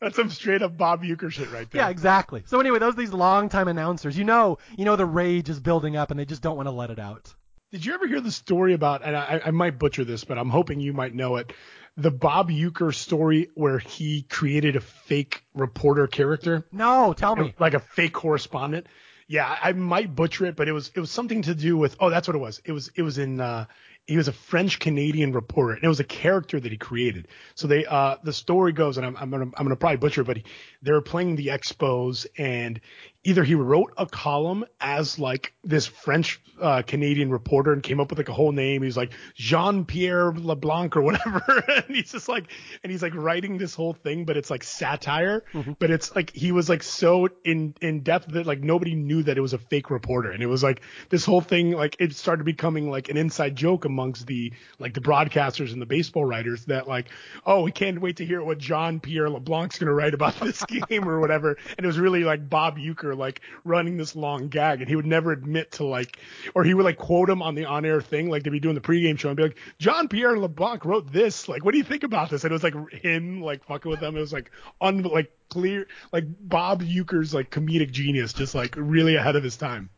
That's 0.02 0.16
some 0.16 0.30
straight 0.30 0.62
up 0.62 0.76
Bob 0.76 1.04
Uecker 1.04 1.30
shit 1.30 1.52
right 1.52 1.70
there. 1.70 1.82
Yeah, 1.82 1.88
exactly. 1.88 2.42
So 2.46 2.58
anyway, 2.58 2.80
those 2.80 2.96
these 2.96 3.12
longtime 3.12 3.68
announcers, 3.68 4.18
you 4.18 4.24
know, 4.24 4.58
you 4.76 4.84
know 4.84 4.96
the 4.96 5.06
rage 5.06 5.48
is 5.48 5.60
building 5.60 5.96
up 5.96 6.10
and 6.10 6.18
they 6.18 6.24
just 6.24 6.42
don't 6.42 6.56
want 6.56 6.66
to 6.66 6.72
let 6.72 6.90
it 6.90 6.98
out. 6.98 7.32
Did 7.70 7.86
you 7.86 7.94
ever 7.94 8.08
hear 8.08 8.20
the 8.20 8.32
story 8.32 8.74
about? 8.74 9.02
And 9.04 9.16
I, 9.16 9.40
I 9.46 9.50
might 9.52 9.78
butcher 9.78 10.04
this, 10.04 10.24
but 10.24 10.38
I'm 10.38 10.50
hoping 10.50 10.80
you 10.80 10.92
might 10.92 11.14
know 11.14 11.36
it. 11.36 11.52
The 11.96 12.10
Bob 12.10 12.50
Uecker 12.50 12.92
story 12.92 13.48
where 13.54 13.78
he 13.78 14.22
created 14.22 14.74
a 14.74 14.80
fake 14.80 15.44
reporter 15.54 16.08
character. 16.08 16.66
No, 16.72 17.12
tell 17.12 17.36
me. 17.36 17.54
Like 17.60 17.74
a 17.74 17.80
fake 17.80 18.12
correspondent. 18.12 18.88
Yeah, 19.28 19.56
I 19.62 19.72
might 19.72 20.14
butcher 20.16 20.46
it, 20.46 20.56
but 20.56 20.66
it 20.66 20.72
was 20.72 20.90
it 20.96 21.00
was 21.00 21.12
something 21.12 21.42
to 21.42 21.54
do 21.54 21.76
with. 21.76 21.96
Oh, 22.00 22.10
that's 22.10 22.26
what 22.26 22.34
it 22.34 22.40
was. 22.40 22.60
It 22.64 22.72
was 22.72 22.90
it 22.96 23.02
was 23.02 23.18
in 23.18 23.40
uh, 23.40 23.66
he 24.06 24.16
was 24.16 24.28
a 24.28 24.32
French 24.32 24.78
Canadian 24.78 25.32
reporter, 25.32 25.74
and 25.74 25.84
it 25.84 25.88
was 25.88 26.00
a 26.00 26.04
character 26.04 26.58
that 26.58 26.72
he 26.72 26.78
created. 26.78 27.28
So 27.54 27.68
they, 27.68 27.86
uh, 27.86 28.16
the 28.22 28.32
story 28.32 28.72
goes, 28.72 28.96
and 28.96 29.06
I'm, 29.06 29.16
I'm 29.16 29.30
gonna, 29.30 29.50
I'm 29.56 29.64
gonna 29.64 29.76
probably 29.76 29.98
butcher, 29.98 30.22
it, 30.22 30.24
but 30.24 30.36
he, 30.38 30.44
they 30.82 30.92
were 30.92 31.00
playing 31.00 31.36
the 31.36 31.48
Expos, 31.48 32.26
and 32.36 32.80
either 33.24 33.44
he 33.44 33.54
wrote 33.54 33.92
a 33.96 34.06
column 34.06 34.64
as 34.80 35.18
like 35.18 35.54
this 35.62 35.86
French 35.86 36.40
uh, 36.60 36.82
Canadian 36.82 37.30
reporter 37.30 37.72
and 37.72 37.82
came 37.82 38.00
up 38.00 38.10
with 38.10 38.18
like 38.18 38.28
a 38.28 38.32
whole 38.32 38.52
name. 38.52 38.82
He's 38.82 38.96
like 38.96 39.12
Jean 39.34 39.84
Pierre 39.84 40.32
LeBlanc 40.32 40.96
or 40.96 41.02
whatever, 41.02 41.42
and 41.68 41.96
he's 41.96 42.12
just 42.12 42.28
like, 42.28 42.46
and 42.82 42.90
he's 42.90 43.02
like 43.02 43.14
writing 43.14 43.58
this 43.58 43.74
whole 43.74 43.92
thing, 43.92 44.24
but 44.24 44.36
it's 44.36 44.50
like 44.50 44.64
satire, 44.64 45.44
mm-hmm. 45.52 45.72
but 45.78 45.90
it's 45.90 46.14
like 46.14 46.32
he 46.32 46.52
was 46.52 46.68
like 46.68 46.82
so 46.82 47.28
in 47.44 47.74
in 47.80 48.00
depth 48.00 48.28
that 48.32 48.46
like 48.46 48.60
nobody 48.60 48.94
knew 48.94 49.22
that 49.22 49.38
it 49.38 49.40
was 49.40 49.52
a 49.52 49.58
fake 49.58 49.90
reporter, 49.90 50.30
and 50.30 50.42
it 50.42 50.46
was 50.46 50.62
like 50.62 50.82
this 51.08 51.24
whole 51.24 51.40
thing 51.40 51.72
like 51.72 51.96
it 52.00 52.14
started 52.14 52.44
becoming 52.44 52.90
like 52.90 53.08
an 53.08 53.16
inside 53.16 53.54
joke 53.54 53.84
amongst 53.84 54.26
the 54.26 54.52
like 54.78 54.94
the 54.94 55.00
broadcasters 55.00 55.72
and 55.72 55.80
the 55.80 55.86
baseball 55.86 56.24
writers 56.24 56.64
that 56.66 56.88
like, 56.88 57.08
oh, 57.46 57.62
we 57.62 57.70
can't 57.70 58.00
wait 58.00 58.16
to 58.16 58.26
hear 58.26 58.42
what 58.42 58.58
Jean 58.58 58.98
Pierre 59.00 59.30
LeBlanc's 59.30 59.78
gonna 59.78 59.94
write 59.94 60.14
about 60.14 60.38
this 60.40 60.64
game 60.80 61.08
or 61.08 61.20
whatever, 61.20 61.56
and 61.76 61.84
it 61.84 61.86
was 61.86 61.98
really 61.98 62.24
like 62.24 62.48
Bob 62.48 62.78
Uecker 62.78 63.16
like 63.16 63.40
running 63.64 63.96
this 63.96 64.16
long 64.16 64.48
gag, 64.48 64.80
and 64.80 64.88
he 64.88 64.96
would 64.96 65.06
never 65.06 65.32
admit 65.32 65.72
to 65.72 65.84
like, 65.84 66.18
or 66.54 66.64
he 66.64 66.74
would 66.74 66.84
like 66.84 66.98
quote 66.98 67.30
him 67.30 67.42
on 67.42 67.54
the 67.54 67.64
on-air 67.64 68.00
thing, 68.00 68.30
like 68.30 68.42
they'd 68.42 68.50
be 68.50 68.60
doing 68.60 68.74
the 68.74 68.80
pregame 68.80 69.18
show 69.18 69.28
and 69.28 69.36
be 69.36 69.42
like, 69.42 69.58
John 69.78 70.08
Pierre 70.08 70.36
LeBlanc 70.36 70.84
wrote 70.84 71.12
this, 71.12 71.48
like, 71.48 71.64
what 71.64 71.72
do 71.72 71.78
you 71.78 71.84
think 71.84 72.02
about 72.02 72.30
this? 72.30 72.44
And 72.44 72.50
it 72.50 72.54
was 72.54 72.62
like 72.62 72.74
him 72.92 73.40
like 73.42 73.64
fucking 73.64 73.90
with 73.90 74.00
them. 74.00 74.16
It 74.16 74.20
was 74.20 74.32
like 74.32 74.50
un 74.80 75.02
like 75.02 75.32
clear, 75.48 75.86
like 76.12 76.24
Bob 76.40 76.82
Uecker's 76.82 77.34
like 77.34 77.50
comedic 77.50 77.90
genius, 77.90 78.32
just 78.32 78.54
like 78.54 78.74
really 78.76 79.16
ahead 79.16 79.36
of 79.36 79.44
his 79.44 79.56
time. 79.56 79.90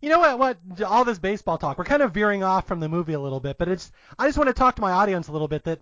You 0.00 0.08
know 0.08 0.18
what? 0.18 0.38
What 0.38 0.82
all 0.82 1.04
this 1.04 1.20
baseball 1.20 1.58
talk, 1.58 1.78
we're 1.78 1.84
kind 1.84 2.02
of 2.02 2.12
veering 2.12 2.42
off 2.42 2.66
from 2.66 2.80
the 2.80 2.88
movie 2.88 3.12
a 3.12 3.20
little 3.20 3.38
bit, 3.38 3.56
but 3.56 3.68
it's. 3.68 3.92
I 4.18 4.26
just 4.26 4.36
want 4.36 4.48
to 4.48 4.54
talk 4.54 4.74
to 4.74 4.82
my 4.82 4.90
audience 4.90 5.28
a 5.28 5.32
little 5.32 5.46
bit 5.46 5.62
that 5.62 5.78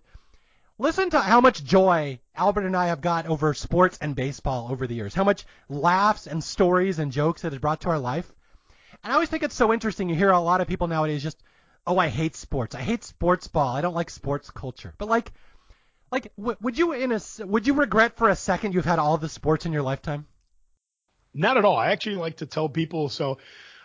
listen 0.81 1.11
to 1.11 1.21
how 1.21 1.41
much 1.41 1.63
joy 1.63 2.19
Albert 2.35 2.65
and 2.65 2.77
I 2.77 2.87
have 2.87 3.03
got 3.03 3.27
over 3.27 3.53
sports 3.53 3.99
and 4.01 4.17
baseball 4.17 4.69
over 4.71 4.87
the 4.87 4.95
years. 4.95 5.15
How 5.15 5.25
much 5.25 5.45
laughs 5.69 6.27
and 6.27 6.43
stories 6.43 6.99
and 6.99 7.13
jokes 7.13 7.45
it 7.45 7.53
has 7.53 7.61
brought 7.61 7.83
to 7.83 7.91
our 7.91 7.99
life. 7.99 8.33
And 9.05 9.13
I 9.13 9.15
always 9.15 9.29
think 9.29 9.43
it's 9.43 9.55
so 9.55 9.73
interesting. 9.73 10.09
You 10.09 10.15
hear 10.15 10.31
a 10.31 10.41
lot 10.41 10.63
of 10.63 10.69
people 10.69 10.89
nowadays 10.89 11.23
just, 11.23 11.43
oh, 11.87 11.99
I 11.99 12.09
hate 12.09 12.35
sports. 12.35 12.75
I 12.75 12.81
hate 12.81 13.05
sports 13.05 13.47
ball. 13.47 13.77
I 13.77 13.83
don't 13.83 13.95
like 13.95 14.09
sports 14.09 14.51
culture. 14.51 14.95
But 14.97 15.09
like, 15.09 15.33
like, 16.11 16.33
w- 16.37 16.57
would 16.63 16.79
you 16.79 16.93
in 16.93 17.13
a 17.13 17.21
would 17.41 17.67
you 17.67 17.75
regret 17.75 18.17
for 18.17 18.31
a 18.31 18.37
second 18.37 18.73
you've 18.73 18.85
had 18.87 18.99
all 18.99 19.19
the 19.19 19.29
sports 19.29 19.67
in 19.67 19.73
your 19.73 19.83
lifetime? 19.83 20.27
Not 21.35 21.59
at 21.59 21.65
all. 21.65 21.77
I 21.77 21.93
actually 21.93 22.17
like 22.17 22.39
to 22.39 22.47
tell 22.47 22.69
people. 22.69 23.11
So, 23.11 23.39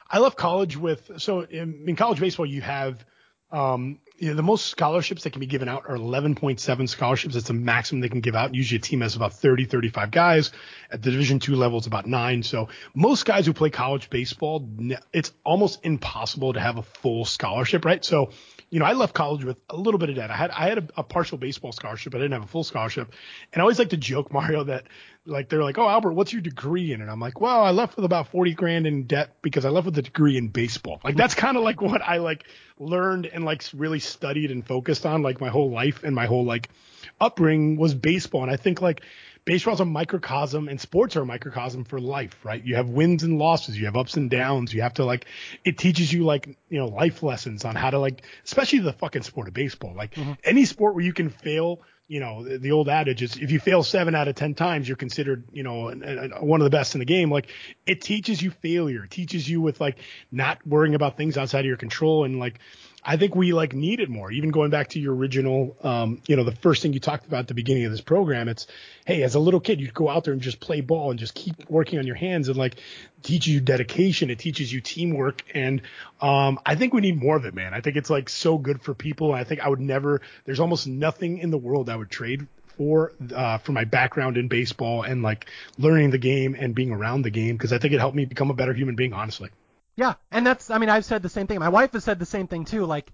I 0.09 0.19
left 0.19 0.37
college 0.37 0.77
with 0.77 1.11
so 1.17 1.41
in, 1.41 1.85
in 1.87 1.95
college 1.95 2.19
baseball 2.19 2.45
you 2.45 2.61
have 2.61 3.05
um, 3.51 3.99
you 4.17 4.29
know, 4.29 4.35
the 4.35 4.43
most 4.43 4.67
scholarships 4.67 5.23
that 5.23 5.31
can 5.31 5.41
be 5.41 5.45
given 5.45 5.67
out 5.67 5.83
are 5.87 5.97
11.7 5.97 6.89
scholarships. 6.89 7.35
It's 7.35 7.47
the 7.47 7.53
maximum 7.53 8.01
they 8.01 8.09
can 8.09 8.21
give 8.21 8.35
out. 8.35 8.55
Usually 8.55 8.77
a 8.77 8.81
team 8.81 9.01
has 9.01 9.15
about 9.15 9.33
30, 9.33 9.65
35 9.65 10.11
guys. 10.11 10.51
At 10.89 11.01
the 11.01 11.11
Division 11.11 11.39
two 11.39 11.55
level, 11.55 11.77
it's 11.77 11.87
about 11.87 12.05
nine. 12.05 12.41
So 12.43 12.69
most 12.93 13.25
guys 13.25 13.45
who 13.45 13.53
play 13.53 13.69
college 13.69 14.09
baseball, 14.09 14.67
it's 15.11 15.33
almost 15.43 15.79
impossible 15.83 16.53
to 16.53 16.59
have 16.61 16.77
a 16.77 16.83
full 16.83 17.25
scholarship, 17.25 17.83
right? 17.83 18.03
So 18.03 18.31
you 18.69 18.79
know, 18.79 18.85
I 18.85 18.93
left 18.93 19.13
college 19.13 19.43
with 19.43 19.57
a 19.69 19.77
little 19.77 19.99
bit 19.99 20.09
of 20.09 20.15
debt. 20.15 20.31
I 20.31 20.35
had 20.35 20.51
I 20.51 20.67
had 20.67 20.77
a, 20.77 20.87
a, 20.97 21.03
partial 21.03 21.37
baseball 21.37 21.71
scholarship, 21.71 22.11
but 22.11 22.19
I 22.19 22.23
didn't 22.23 22.33
have 22.33 22.43
a 22.43 22.47
full 22.47 22.63
scholarship. 22.63 23.13
And 23.53 23.61
I 23.61 23.63
always 23.63 23.79
like 23.79 23.89
to 23.89 23.97
joke, 23.97 24.33
Mario, 24.33 24.63
that 24.65 24.85
like 25.25 25.49
they're 25.49 25.63
like, 25.63 25.77
"Oh, 25.77 25.87
Albert, 25.87 26.13
what's 26.13 26.33
your 26.33 26.41
degree 26.41 26.91
in?" 26.91 27.01
And 27.01 27.09
I'm 27.09 27.19
like, 27.19 27.39
"Well, 27.39 27.63
I 27.63 27.71
left 27.71 27.95
with 27.95 28.05
about 28.05 28.29
forty 28.29 28.53
grand 28.53 28.87
in 28.87 29.03
debt 29.03 29.35
because 29.41 29.65
I 29.65 29.69
left 29.69 29.85
with 29.85 29.97
a 29.97 30.01
degree 30.01 30.37
in 30.37 30.49
baseball." 30.49 30.99
Like 31.03 31.15
that's 31.15 31.35
kind 31.35 31.57
of 31.57 31.63
like 31.63 31.81
what 31.81 32.01
I 32.01 32.17
like 32.17 32.45
learned 32.79 33.27
and 33.27 33.45
like 33.45 33.63
really 33.73 33.99
studied 33.99 34.51
and 34.51 34.65
focused 34.65 35.05
on 35.05 35.21
like 35.21 35.39
my 35.39 35.49
whole 35.49 35.71
life 35.71 36.03
and 36.03 36.15
my 36.15 36.25
whole 36.25 36.45
like 36.45 36.69
upbringing 37.21 37.77
was 37.77 37.93
baseball. 37.93 38.43
And 38.43 38.51
I 38.51 38.57
think 38.57 38.81
like 38.81 39.01
baseball's 39.45 39.79
a 39.79 39.85
microcosm 39.85 40.67
and 40.67 40.81
sports 40.81 41.15
are 41.15 41.21
a 41.21 41.25
microcosm 41.25 41.85
for 41.85 41.99
life, 41.99 42.35
right? 42.43 42.63
You 42.63 42.75
have 42.75 42.89
wins 42.89 43.23
and 43.23 43.37
losses, 43.37 43.77
you 43.77 43.85
have 43.85 43.95
ups 43.95 44.17
and 44.17 44.29
downs. 44.29 44.73
You 44.73 44.81
have 44.81 44.95
to 44.95 45.05
like, 45.05 45.25
it 45.63 45.77
teaches 45.77 46.11
you 46.11 46.25
like, 46.25 46.57
you 46.69 46.79
know, 46.79 46.87
life 46.87 47.21
lessons 47.21 47.63
on 47.63 47.75
how 47.75 47.91
to 47.91 47.99
like, 47.99 48.23
especially 48.43 48.79
the 48.79 48.93
fucking 48.93 49.21
sport 49.21 49.47
of 49.47 49.53
baseball. 49.53 49.93
Like 49.95 50.15
mm-hmm. 50.15 50.33
any 50.43 50.65
sport 50.65 50.95
where 50.95 51.03
you 51.03 51.13
can 51.13 51.29
fail, 51.29 51.81
you 52.07 52.19
know, 52.19 52.43
the, 52.43 52.57
the, 52.57 52.71
old 52.71 52.89
adage 52.89 53.21
is 53.21 53.37
if 53.37 53.51
you 53.51 53.59
fail 53.59 53.83
seven 53.83 54.15
out 54.15 54.27
of 54.27 54.35
10 54.35 54.55
times, 54.55 54.87
you're 54.87 54.97
considered, 54.97 55.43
you 55.51 55.63
know, 55.63 55.89
an, 55.89 56.03
an, 56.03 56.31
one 56.39 56.59
of 56.59 56.65
the 56.65 56.71
best 56.71 56.95
in 56.95 56.99
the 56.99 57.05
game. 57.05 57.31
Like 57.31 57.47
it 57.85 58.01
teaches 58.01 58.41
you 58.41 58.49
failure. 58.49 59.03
It 59.05 59.11
teaches 59.11 59.47
you 59.47 59.61
with 59.61 59.79
like 59.79 59.99
not 60.31 60.65
worrying 60.65 60.95
about 60.95 61.17
things 61.17 61.37
outside 61.37 61.61
of 61.61 61.65
your 61.65 61.77
control 61.77 62.23
and 62.23 62.39
like, 62.39 62.59
I 63.05 63.17
think 63.17 63.35
we 63.35 63.53
like 63.53 63.73
need 63.73 63.99
it 63.99 64.09
more. 64.09 64.31
Even 64.31 64.49
going 64.49 64.71
back 64.71 64.89
to 64.89 64.99
your 64.99 65.13
original, 65.13 65.77
um, 65.83 66.21
you 66.27 66.35
know, 66.35 66.43
the 66.43 66.55
first 66.55 66.81
thing 66.81 66.91
you 66.91 66.99
talked 66.99 67.27
about 67.27 67.41
at 67.41 67.47
the 67.47 67.53
beginning 67.53 67.85
of 67.85 67.91
this 67.91 68.01
program, 68.01 68.47
it's, 68.47 68.65
hey, 69.05 69.21
as 69.21 69.35
a 69.35 69.39
little 69.39 69.59
kid, 69.59 69.79
you'd 69.79 69.93
go 69.93 70.09
out 70.09 70.23
there 70.23 70.33
and 70.33 70.41
just 70.41 70.59
play 70.59 70.81
ball 70.81 71.11
and 71.11 71.19
just 71.19 71.35
keep 71.35 71.69
working 71.69 71.99
on 71.99 72.07
your 72.07 72.15
hands 72.15 72.47
and 72.47 72.57
like 72.57 72.77
teaches 73.21 73.53
you 73.53 73.61
dedication. 73.61 74.31
It 74.31 74.39
teaches 74.39 74.73
you 74.73 74.81
teamwork. 74.81 75.43
And, 75.53 75.83
um, 76.19 76.59
I 76.65 76.73
think 76.73 76.93
we 76.93 77.01
need 77.01 77.21
more 77.21 77.37
of 77.37 77.45
it, 77.45 77.53
man. 77.53 77.75
I 77.75 77.81
think 77.81 77.95
it's 77.95 78.09
like 78.09 78.27
so 78.27 78.57
good 78.57 78.81
for 78.81 78.95
people. 78.95 79.33
I 79.33 79.43
think 79.43 79.61
I 79.61 79.69
would 79.69 79.81
never, 79.81 80.21
there's 80.45 80.59
almost 80.59 80.87
nothing 80.87 81.37
in 81.37 81.51
the 81.51 81.59
world 81.59 81.89
I 81.89 81.95
would 81.95 82.09
trade 82.09 82.47
for 82.77 83.13
uh, 83.33 83.57
for 83.59 83.71
my 83.71 83.85
background 83.85 84.37
in 84.37 84.47
baseball 84.47 85.03
and 85.03 85.21
like 85.21 85.45
learning 85.77 86.09
the 86.09 86.17
game 86.17 86.55
and 86.59 86.75
being 86.75 86.91
around 86.91 87.21
the 87.21 87.29
game 87.29 87.55
because 87.55 87.71
I 87.71 87.77
think 87.77 87.93
it 87.93 87.99
helped 87.99 88.17
me 88.17 88.25
become 88.25 88.49
a 88.49 88.53
better 88.53 88.73
human 88.73 88.95
being, 88.95 89.13
honestly. 89.13 89.49
Yeah, 89.95 90.15
and 90.31 90.45
that's 90.45 90.69
I 90.69 90.77
mean 90.77 90.89
I've 90.89 91.05
said 91.05 91.21
the 91.21 91.29
same 91.29 91.47
thing. 91.47 91.59
My 91.59 91.69
wife 91.69 91.93
has 91.93 92.03
said 92.03 92.19
the 92.19 92.25
same 92.25 92.47
thing 92.47 92.65
too. 92.65 92.85
Like 92.85 93.11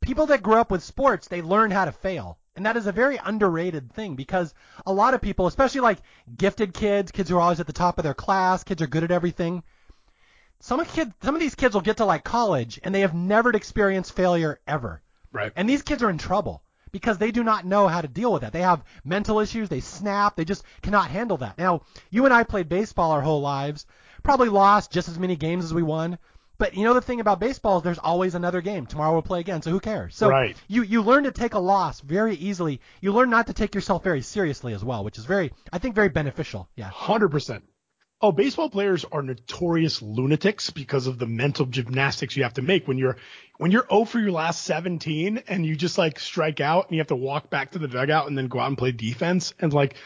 people 0.00 0.26
that 0.26 0.42
grew 0.42 0.56
up 0.56 0.70
with 0.70 0.82
sports, 0.82 1.28
they 1.28 1.42
learn 1.42 1.70
how 1.70 1.84
to 1.84 1.92
fail. 1.92 2.38
And 2.56 2.66
that 2.66 2.76
is 2.76 2.86
a 2.86 2.92
very 2.92 3.18
underrated 3.24 3.92
thing 3.92 4.14
because 4.14 4.54
a 4.86 4.92
lot 4.92 5.14
of 5.14 5.20
people, 5.20 5.48
especially 5.48 5.80
like 5.80 5.98
gifted 6.36 6.72
kids, 6.72 7.10
kids 7.10 7.28
who 7.28 7.36
are 7.36 7.40
always 7.40 7.58
at 7.58 7.66
the 7.66 7.72
top 7.72 7.98
of 7.98 8.04
their 8.04 8.14
class, 8.14 8.62
kids 8.62 8.80
are 8.80 8.86
good 8.86 9.02
at 9.02 9.10
everything. 9.10 9.64
Some 10.60 10.78
of 10.78 10.88
kids, 10.92 11.12
some 11.22 11.34
of 11.34 11.40
these 11.40 11.56
kids 11.56 11.74
will 11.74 11.80
get 11.80 11.96
to 11.96 12.04
like 12.04 12.22
college 12.22 12.78
and 12.84 12.94
they 12.94 13.00
have 13.00 13.14
never 13.14 13.50
experienced 13.50 14.14
failure 14.14 14.60
ever. 14.68 15.02
Right. 15.32 15.52
And 15.56 15.68
these 15.68 15.82
kids 15.82 16.02
are 16.04 16.10
in 16.10 16.18
trouble 16.18 16.62
because 16.92 17.18
they 17.18 17.32
do 17.32 17.42
not 17.42 17.64
know 17.64 17.88
how 17.88 18.00
to 18.00 18.06
deal 18.06 18.32
with 18.32 18.42
that. 18.42 18.52
They 18.52 18.62
have 18.62 18.84
mental 19.04 19.40
issues, 19.40 19.68
they 19.68 19.80
snap, 19.80 20.36
they 20.36 20.44
just 20.44 20.62
cannot 20.80 21.10
handle 21.10 21.38
that. 21.38 21.58
Now, 21.58 21.82
you 22.08 22.24
and 22.24 22.32
I 22.32 22.44
played 22.44 22.68
baseball 22.68 23.10
our 23.10 23.20
whole 23.20 23.40
lives, 23.40 23.84
probably 24.24 24.48
lost 24.48 24.90
just 24.90 25.08
as 25.08 25.18
many 25.18 25.36
games 25.36 25.64
as 25.64 25.72
we 25.72 25.84
won. 25.84 26.18
But 26.56 26.74
you 26.74 26.84
know 26.84 26.94
the 26.94 27.00
thing 27.00 27.20
about 27.20 27.40
baseball 27.40 27.78
is 27.78 27.82
there's 27.82 27.98
always 27.98 28.34
another 28.34 28.60
game. 28.60 28.86
Tomorrow 28.86 29.12
we'll 29.12 29.22
play 29.22 29.40
again, 29.40 29.62
so 29.62 29.70
who 29.70 29.80
cares? 29.80 30.16
So 30.16 30.28
right. 30.28 30.56
you 30.68 30.82
you 30.82 31.02
learn 31.02 31.24
to 31.24 31.32
take 31.32 31.54
a 31.54 31.58
loss 31.58 32.00
very 32.00 32.36
easily. 32.36 32.80
You 33.00 33.12
learn 33.12 33.30
not 33.30 33.48
to 33.48 33.52
take 33.52 33.74
yourself 33.74 34.04
very 34.04 34.22
seriously 34.22 34.72
as 34.72 34.84
well, 34.84 35.04
which 35.04 35.18
is 35.18 35.24
very 35.24 35.52
I 35.72 35.78
think 35.78 35.94
very 35.94 36.08
beneficial. 36.08 36.68
Yeah. 36.76 36.88
Hundred 36.88 37.30
percent. 37.30 37.64
Oh, 38.20 38.32
baseball 38.32 38.70
players 38.70 39.04
are 39.04 39.20
notorious 39.20 40.00
lunatics 40.00 40.70
because 40.70 41.08
of 41.08 41.18
the 41.18 41.26
mental 41.26 41.66
gymnastics 41.66 42.36
you 42.36 42.44
have 42.44 42.54
to 42.54 42.62
make 42.62 42.86
when 42.88 42.96
you're 42.96 43.16
when 43.58 43.70
you're 43.70 43.86
0 43.90 44.04
for 44.04 44.18
your 44.18 44.30
last 44.30 44.62
17 44.62 45.42
and 45.48 45.66
you 45.66 45.76
just 45.76 45.98
like 45.98 46.18
strike 46.18 46.60
out 46.60 46.86
and 46.86 46.94
you 46.94 47.00
have 47.00 47.08
to 47.08 47.16
walk 47.16 47.50
back 47.50 47.72
to 47.72 47.78
the 47.78 47.88
dugout 47.88 48.28
and 48.28 48.38
then 48.38 48.46
go 48.46 48.60
out 48.60 48.68
and 48.68 48.78
play 48.78 48.92
defense 48.92 49.52
and 49.58 49.72
like 49.72 49.96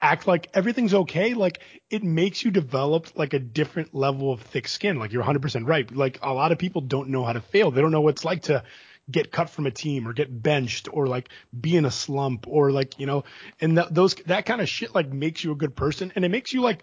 act 0.00 0.26
like 0.26 0.48
everything's 0.54 0.94
okay, 0.94 1.34
like 1.34 1.60
it 1.90 2.02
makes 2.02 2.44
you 2.44 2.50
develop 2.50 3.16
like 3.16 3.32
a 3.32 3.38
different 3.38 3.94
level 3.94 4.32
of 4.32 4.40
thick 4.42 4.68
skin. 4.68 4.98
Like 4.98 5.12
you're 5.12 5.24
100% 5.24 5.66
right. 5.66 5.90
Like 5.90 6.18
a 6.22 6.32
lot 6.32 6.52
of 6.52 6.58
people 6.58 6.80
don't 6.80 7.08
know 7.08 7.24
how 7.24 7.32
to 7.32 7.40
fail. 7.40 7.70
They 7.70 7.80
don't 7.80 7.90
know 7.90 8.00
what 8.00 8.10
it's 8.16 8.24
like 8.24 8.42
to 8.42 8.62
get 9.10 9.32
cut 9.32 9.50
from 9.50 9.66
a 9.66 9.70
team 9.70 10.06
or 10.06 10.12
get 10.12 10.42
benched 10.42 10.88
or 10.92 11.06
like 11.06 11.30
be 11.58 11.76
in 11.76 11.84
a 11.84 11.90
slump 11.90 12.46
or 12.46 12.70
like, 12.70 12.98
you 12.98 13.06
know, 13.06 13.24
and 13.60 13.78
that, 13.78 13.92
those, 13.92 14.14
that 14.26 14.46
kind 14.46 14.60
of 14.60 14.68
shit 14.68 14.94
like 14.94 15.10
makes 15.12 15.42
you 15.42 15.52
a 15.52 15.56
good 15.56 15.74
person 15.74 16.12
and 16.14 16.24
it 16.24 16.28
makes 16.28 16.52
you 16.52 16.60
like, 16.60 16.82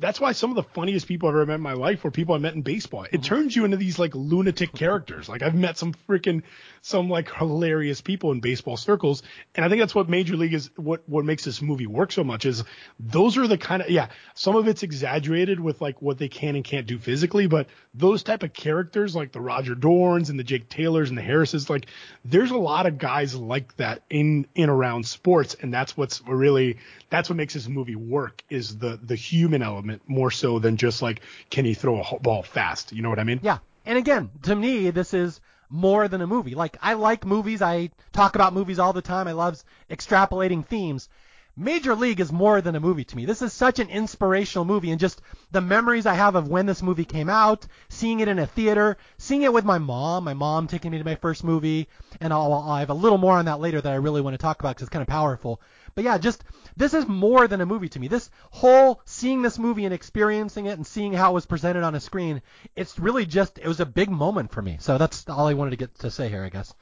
that's 0.00 0.20
why 0.20 0.32
some 0.32 0.50
of 0.50 0.56
the 0.56 0.64
funniest 0.64 1.06
people 1.06 1.28
I've 1.28 1.36
ever 1.36 1.46
met 1.46 1.54
in 1.54 1.60
my 1.60 1.74
life 1.74 2.02
were 2.02 2.10
people 2.10 2.34
I 2.34 2.38
met 2.38 2.54
in 2.54 2.62
baseball. 2.62 3.04
It 3.04 3.12
mm-hmm. 3.12 3.22
turns 3.22 3.54
you 3.54 3.64
into 3.64 3.76
these 3.76 3.96
like 3.96 4.12
lunatic 4.16 4.72
characters. 4.72 5.28
Like 5.28 5.42
I've 5.42 5.54
met 5.54 5.78
some 5.78 5.94
freaking 6.08 6.42
some 6.82 7.08
like 7.08 7.32
hilarious 7.32 8.00
people 8.00 8.32
in 8.32 8.40
baseball 8.40 8.76
circles, 8.76 9.22
and 9.54 9.64
I 9.64 9.68
think 9.68 9.80
that's 9.80 9.94
what 9.94 10.08
Major 10.08 10.36
League 10.36 10.52
is. 10.52 10.70
What 10.74 11.08
what 11.08 11.24
makes 11.24 11.44
this 11.44 11.62
movie 11.62 11.86
work 11.86 12.10
so 12.10 12.24
much 12.24 12.44
is 12.44 12.64
those 12.98 13.38
are 13.38 13.46
the 13.46 13.56
kind 13.56 13.82
of 13.82 13.90
yeah. 13.90 14.08
Some 14.34 14.56
of 14.56 14.66
it's 14.66 14.82
exaggerated 14.82 15.60
with 15.60 15.80
like 15.80 16.02
what 16.02 16.18
they 16.18 16.28
can 16.28 16.56
and 16.56 16.64
can't 16.64 16.88
do 16.88 16.98
physically, 16.98 17.46
but 17.46 17.68
those 17.94 18.24
type 18.24 18.42
of 18.42 18.52
characters 18.52 19.14
like 19.14 19.30
the 19.30 19.40
Roger 19.40 19.76
Dorns 19.76 20.28
and 20.28 20.38
the 20.38 20.44
Jake 20.44 20.68
Taylors 20.68 21.08
and 21.08 21.16
the 21.16 21.22
Harrises, 21.22 21.70
like 21.70 21.86
there's 22.24 22.50
a 22.50 22.58
lot 22.58 22.86
of 22.86 22.98
guys 22.98 23.36
like 23.36 23.76
that 23.76 24.02
in 24.10 24.48
in 24.56 24.68
around 24.70 25.06
sports, 25.06 25.54
and 25.60 25.72
that's 25.72 25.96
what's 25.96 26.20
really 26.26 26.78
that's 27.10 27.28
what 27.28 27.36
makes 27.36 27.54
this 27.54 27.68
movie 27.68 27.94
work 27.94 28.42
is 28.50 28.78
the 28.78 28.98
the 29.00 29.14
human 29.14 29.62
element 29.62 29.83
more 30.06 30.30
so 30.30 30.58
than 30.58 30.76
just 30.76 31.02
like 31.02 31.20
can 31.50 31.64
he 31.64 31.74
throw 31.74 32.00
a 32.00 32.18
ball 32.18 32.42
fast? 32.42 32.92
You 32.92 33.02
know 33.02 33.10
what 33.10 33.18
I 33.18 33.24
mean? 33.24 33.40
Yeah. 33.42 33.58
And 33.86 33.98
again, 33.98 34.30
to 34.42 34.54
me, 34.54 34.90
this 34.90 35.12
is 35.12 35.40
more 35.68 36.08
than 36.08 36.22
a 36.22 36.26
movie. 36.26 36.54
Like 36.54 36.76
I 36.80 36.94
like 36.94 37.26
movies. 37.26 37.60
I 37.62 37.90
talk 38.12 38.34
about 38.34 38.54
movies 38.54 38.78
all 38.78 38.92
the 38.92 39.02
time. 39.02 39.28
I 39.28 39.32
love 39.32 39.62
extrapolating 39.90 40.64
themes. 40.64 41.08
Major 41.56 41.94
League 41.94 42.18
is 42.18 42.32
more 42.32 42.60
than 42.60 42.74
a 42.74 42.80
movie 42.80 43.04
to 43.04 43.16
me. 43.16 43.26
This 43.26 43.40
is 43.40 43.52
such 43.52 43.78
an 43.78 43.88
inspirational 43.88 44.64
movie, 44.64 44.90
and 44.90 44.98
just 44.98 45.22
the 45.52 45.60
memories 45.60 46.04
I 46.04 46.14
have 46.14 46.34
of 46.34 46.48
when 46.48 46.66
this 46.66 46.82
movie 46.82 47.04
came 47.04 47.30
out, 47.30 47.64
seeing 47.88 48.18
it 48.18 48.26
in 48.26 48.40
a 48.40 48.46
theater, 48.46 48.96
seeing 49.18 49.42
it 49.42 49.52
with 49.52 49.64
my 49.64 49.78
mom, 49.78 50.24
my 50.24 50.34
mom 50.34 50.66
taking 50.66 50.90
me 50.90 50.98
to 50.98 51.04
my 51.04 51.14
first 51.14 51.44
movie, 51.44 51.86
and 52.20 52.32
I'll, 52.32 52.52
I'll 52.52 52.78
have 52.78 52.90
a 52.90 52.94
little 52.94 53.18
more 53.18 53.34
on 53.38 53.44
that 53.44 53.60
later 53.60 53.80
that 53.80 53.92
I 53.92 53.96
really 53.96 54.20
want 54.20 54.34
to 54.34 54.38
talk 54.38 54.58
about 54.58 54.74
because 54.74 54.88
it's 54.88 54.92
kind 54.92 55.02
of 55.02 55.06
powerful. 55.06 55.60
But 55.94 56.04
yeah, 56.04 56.18
just 56.18 56.44
this 56.76 56.94
is 56.94 57.06
more 57.06 57.46
than 57.46 57.60
a 57.60 57.66
movie 57.66 57.88
to 57.90 58.00
me. 58.00 58.08
This 58.08 58.30
whole 58.50 59.00
seeing 59.04 59.42
this 59.42 59.58
movie 59.58 59.84
and 59.84 59.94
experiencing 59.94 60.66
it 60.66 60.76
and 60.76 60.86
seeing 60.86 61.12
how 61.12 61.30
it 61.30 61.34
was 61.34 61.46
presented 61.46 61.84
on 61.84 61.94
a 61.94 62.00
screen, 62.00 62.42
it's 62.74 62.98
really 62.98 63.26
just 63.26 63.58
it 63.58 63.68
was 63.68 63.80
a 63.80 63.86
big 63.86 64.10
moment 64.10 64.50
for 64.50 64.62
me. 64.62 64.78
So 64.80 64.98
that's 64.98 65.28
all 65.28 65.46
I 65.46 65.54
wanted 65.54 65.70
to 65.70 65.76
get 65.76 65.94
to 66.00 66.10
say 66.10 66.28
here, 66.28 66.44
I 66.44 66.48
guess. 66.48 66.74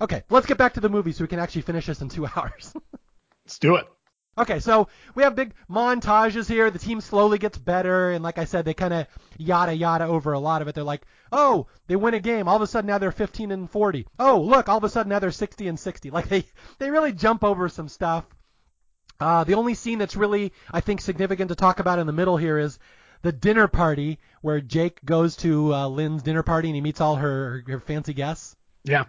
Okay, 0.00 0.22
let's 0.30 0.46
get 0.46 0.58
back 0.58 0.74
to 0.74 0.80
the 0.80 0.88
movie 0.88 1.12
so 1.12 1.24
we 1.24 1.28
can 1.28 1.38
actually 1.38 1.62
finish 1.62 1.86
this 1.86 2.00
in 2.00 2.08
two 2.08 2.26
hours. 2.36 2.74
Let's 3.44 3.58
do 3.58 3.76
it. 3.76 3.86
Okay, 4.38 4.60
so 4.60 4.88
we 5.14 5.22
have 5.22 5.34
big 5.34 5.54
montages 5.70 6.46
here. 6.46 6.70
The 6.70 6.78
team 6.78 7.00
slowly 7.00 7.38
gets 7.38 7.56
better, 7.56 8.10
and 8.10 8.22
like 8.22 8.36
I 8.36 8.44
said, 8.44 8.64
they 8.66 8.74
kind 8.74 8.92
of 8.92 9.06
yada 9.38 9.74
yada 9.74 10.04
over 10.04 10.34
a 10.34 10.38
lot 10.38 10.60
of 10.60 10.68
it. 10.68 10.74
They're 10.74 10.84
like, 10.84 11.06
oh, 11.32 11.68
they 11.86 11.96
win 11.96 12.14
a 12.14 12.20
game. 12.20 12.46
All 12.46 12.56
of 12.56 12.62
a 12.62 12.66
sudden 12.66 12.88
now 12.88 12.98
they're 12.98 13.12
15 13.12 13.50
and 13.50 13.70
40. 13.70 14.06
Oh, 14.18 14.40
look, 14.40 14.68
all 14.68 14.76
of 14.76 14.84
a 14.84 14.90
sudden 14.90 15.08
now 15.08 15.20
they're 15.20 15.30
60 15.30 15.68
and 15.68 15.78
60. 15.78 16.10
Like 16.16 16.28
they 16.28 16.44
they 16.78 16.90
really 16.90 17.12
jump 17.12 17.44
over 17.44 17.68
some 17.68 17.88
stuff. 17.88 18.26
Uh, 19.18 19.44
the 19.44 19.54
only 19.54 19.74
scene 19.74 19.98
that's 19.98 20.16
really 20.16 20.52
I 20.70 20.80
think 20.80 21.00
significant 21.00 21.48
to 21.48 21.54
talk 21.54 21.78
about 21.78 21.98
in 21.98 22.06
the 22.06 22.12
middle 22.12 22.36
here 22.36 22.58
is 22.58 22.78
the 23.22 23.32
dinner 23.32 23.68
party 23.68 24.18
where 24.42 24.60
Jake 24.60 25.04
goes 25.04 25.36
to 25.36 25.74
uh, 25.74 25.88
Lynn's 25.88 26.22
dinner 26.22 26.42
party 26.42 26.68
and 26.68 26.74
he 26.74 26.80
meets 26.80 27.00
all 27.00 27.16
her 27.16 27.64
her 27.66 27.80
fancy 27.80 28.12
guests. 28.12 28.56
Yeah. 28.84 29.04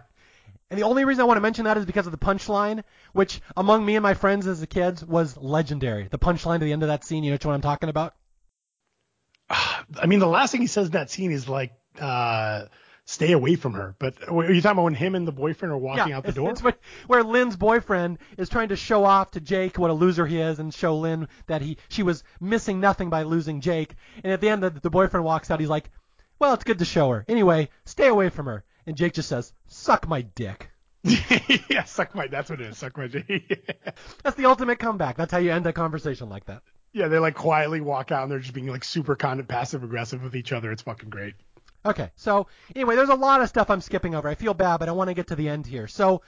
And 0.70 0.78
the 0.78 0.84
only 0.84 1.04
reason 1.04 1.22
I 1.22 1.24
want 1.24 1.38
to 1.38 1.42
mention 1.42 1.64
that 1.64 1.78
is 1.78 1.86
because 1.86 2.06
of 2.06 2.12
the 2.12 2.18
punchline, 2.18 2.84
which 3.12 3.40
among 3.56 3.84
me 3.84 3.96
and 3.96 4.02
my 4.02 4.14
friends 4.14 4.46
as 4.46 4.60
a 4.60 4.66
kids 4.66 5.04
was 5.04 5.36
legendary. 5.36 6.08
The 6.10 6.18
punchline 6.18 6.58
to 6.58 6.64
the 6.64 6.72
end 6.72 6.82
of 6.82 6.88
that 6.88 7.04
scene, 7.04 7.24
you 7.24 7.30
know 7.30 7.38
what 7.42 7.54
I'm 7.54 7.62
talking 7.62 7.88
about? 7.88 8.14
I 9.50 10.06
mean, 10.06 10.18
the 10.18 10.26
last 10.26 10.52
thing 10.52 10.60
he 10.60 10.66
says 10.66 10.86
in 10.86 10.92
that 10.92 11.10
scene 11.10 11.32
is 11.32 11.48
like, 11.48 11.72
uh, 11.98 12.66
stay 13.08 13.32
away 13.32 13.54
from 13.54 13.72
her. 13.72 13.96
But 13.98 14.16
are 14.28 14.52
you 14.52 14.60
talking 14.60 14.72
about 14.76 14.84
when 14.84 14.94
him 14.94 15.14
and 15.14 15.26
the 15.26 15.32
boyfriend 15.32 15.72
are 15.72 15.78
walking 15.78 16.08
yeah, 16.08 16.18
out 16.18 16.24
the 16.24 16.32
door? 16.32 16.50
It's 16.50 16.62
where 17.06 17.24
Lynn's 17.24 17.56
boyfriend 17.56 18.18
is 18.36 18.50
trying 18.50 18.68
to 18.68 18.76
show 18.76 19.06
off 19.06 19.30
to 19.30 19.40
Jake 19.40 19.78
what 19.78 19.90
a 19.90 19.94
loser 19.94 20.26
he 20.26 20.38
is 20.38 20.58
and 20.58 20.72
show 20.72 20.98
Lynn 20.98 21.28
that 21.46 21.62
he 21.62 21.78
she 21.88 22.02
was 22.02 22.22
missing 22.38 22.80
nothing 22.80 23.08
by 23.08 23.22
losing 23.22 23.62
Jake. 23.62 23.94
And 24.22 24.30
at 24.30 24.42
the 24.42 24.50
end, 24.50 24.62
the, 24.62 24.68
the 24.68 24.90
boyfriend 24.90 25.24
walks 25.24 25.50
out. 25.50 25.58
He's 25.58 25.70
like, 25.70 25.90
well, 26.38 26.52
it's 26.52 26.64
good 26.64 26.80
to 26.80 26.84
show 26.84 27.10
her. 27.10 27.24
Anyway, 27.26 27.70
stay 27.86 28.08
away 28.08 28.28
from 28.28 28.44
her. 28.44 28.62
And 28.88 28.96
Jake 28.96 29.12
just 29.12 29.28
says, 29.28 29.52
"Suck 29.66 30.08
my 30.08 30.22
dick." 30.22 30.70
yeah, 31.04 31.84
suck 31.84 32.14
my. 32.14 32.26
That's 32.26 32.48
what 32.48 32.58
it 32.62 32.68
is. 32.68 32.78
Suck 32.78 32.96
my 32.96 33.06
dick. 33.06 33.76
That's 34.22 34.34
the 34.34 34.46
ultimate 34.46 34.78
comeback. 34.78 35.18
That's 35.18 35.30
how 35.30 35.36
you 35.36 35.52
end 35.52 35.66
a 35.66 35.74
conversation 35.74 36.30
like 36.30 36.46
that. 36.46 36.62
Yeah, 36.94 37.08
they 37.08 37.18
like 37.18 37.34
quietly 37.34 37.82
walk 37.82 38.12
out 38.12 38.22
and 38.22 38.32
they're 38.32 38.38
just 38.38 38.54
being 38.54 38.68
like 38.68 38.84
super 38.84 39.14
kind 39.14 39.40
of 39.40 39.46
passive 39.46 39.84
aggressive 39.84 40.22
with 40.22 40.34
each 40.34 40.52
other. 40.52 40.72
It's 40.72 40.80
fucking 40.80 41.10
great. 41.10 41.34
Okay, 41.84 42.10
so 42.16 42.46
anyway, 42.74 42.96
there's 42.96 43.10
a 43.10 43.14
lot 43.14 43.42
of 43.42 43.50
stuff 43.50 43.68
I'm 43.68 43.82
skipping 43.82 44.14
over. 44.14 44.26
I 44.26 44.34
feel 44.34 44.54
bad, 44.54 44.78
but 44.78 44.88
I 44.88 44.92
want 44.92 45.08
to 45.08 45.14
get 45.14 45.26
to 45.26 45.36
the 45.36 45.50
end 45.50 45.66
here. 45.66 45.86
So 45.86 46.22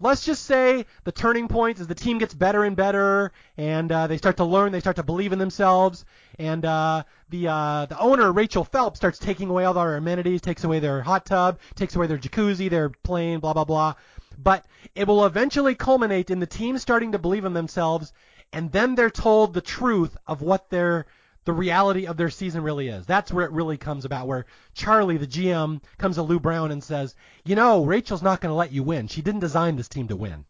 let's 0.00 0.24
just 0.24 0.44
say 0.44 0.86
the 1.04 1.12
turning 1.12 1.48
point 1.48 1.80
is 1.80 1.86
the 1.86 1.94
team 1.94 2.16
gets 2.16 2.32
better 2.32 2.64
and 2.64 2.76
better, 2.76 3.32
and 3.58 3.92
uh, 3.92 4.06
they 4.06 4.16
start 4.16 4.38
to 4.38 4.44
learn, 4.44 4.72
they 4.72 4.80
start 4.80 4.96
to 4.96 5.02
believe 5.02 5.34
in 5.34 5.38
themselves, 5.38 6.06
and 6.38 6.64
uh, 6.64 7.02
the 7.30 7.48
uh, 7.48 7.86
the 7.86 7.98
owner 7.98 8.32
Rachel 8.32 8.64
Phelps 8.64 8.98
starts 8.98 9.18
taking 9.18 9.48
away 9.48 9.64
all 9.64 9.74
their 9.74 9.96
amenities, 9.96 10.40
takes 10.40 10.64
away 10.64 10.80
their 10.80 11.02
hot 11.02 11.26
tub, 11.26 11.58
takes 11.74 11.96
away 11.96 12.06
their 12.06 12.18
jacuzzi, 12.18 12.68
their 12.68 12.90
plane, 12.90 13.40
blah 13.40 13.52
blah 13.52 13.64
blah. 13.64 13.94
But 14.38 14.66
it 14.94 15.06
will 15.06 15.24
eventually 15.24 15.74
culminate 15.74 16.30
in 16.30 16.40
the 16.40 16.46
team 16.46 16.78
starting 16.78 17.12
to 17.12 17.18
believe 17.18 17.44
in 17.44 17.54
themselves, 17.54 18.12
and 18.52 18.70
then 18.70 18.94
they're 18.94 19.10
told 19.10 19.54
the 19.54 19.60
truth 19.60 20.16
of 20.26 20.42
what 20.42 20.70
their 20.70 21.06
the 21.46 21.52
reality 21.52 22.06
of 22.06 22.16
their 22.16 22.28
season 22.28 22.62
really 22.62 22.88
is. 22.88 23.06
That's 23.06 23.32
where 23.32 23.46
it 23.46 23.52
really 23.52 23.76
comes 23.76 24.04
about, 24.04 24.26
where 24.26 24.46
Charlie, 24.74 25.16
the 25.16 25.28
GM, 25.28 25.80
comes 25.96 26.16
to 26.16 26.22
Lou 26.22 26.40
Brown 26.40 26.72
and 26.72 26.82
says, 26.82 27.14
you 27.44 27.54
know, 27.54 27.84
Rachel's 27.84 28.22
not 28.22 28.40
going 28.40 28.50
to 28.50 28.56
let 28.56 28.72
you 28.72 28.82
win. 28.82 29.06
She 29.06 29.22
didn't 29.22 29.40
design 29.40 29.76
this 29.76 29.88
team 29.88 30.08
to 30.08 30.16
win. 30.16 30.44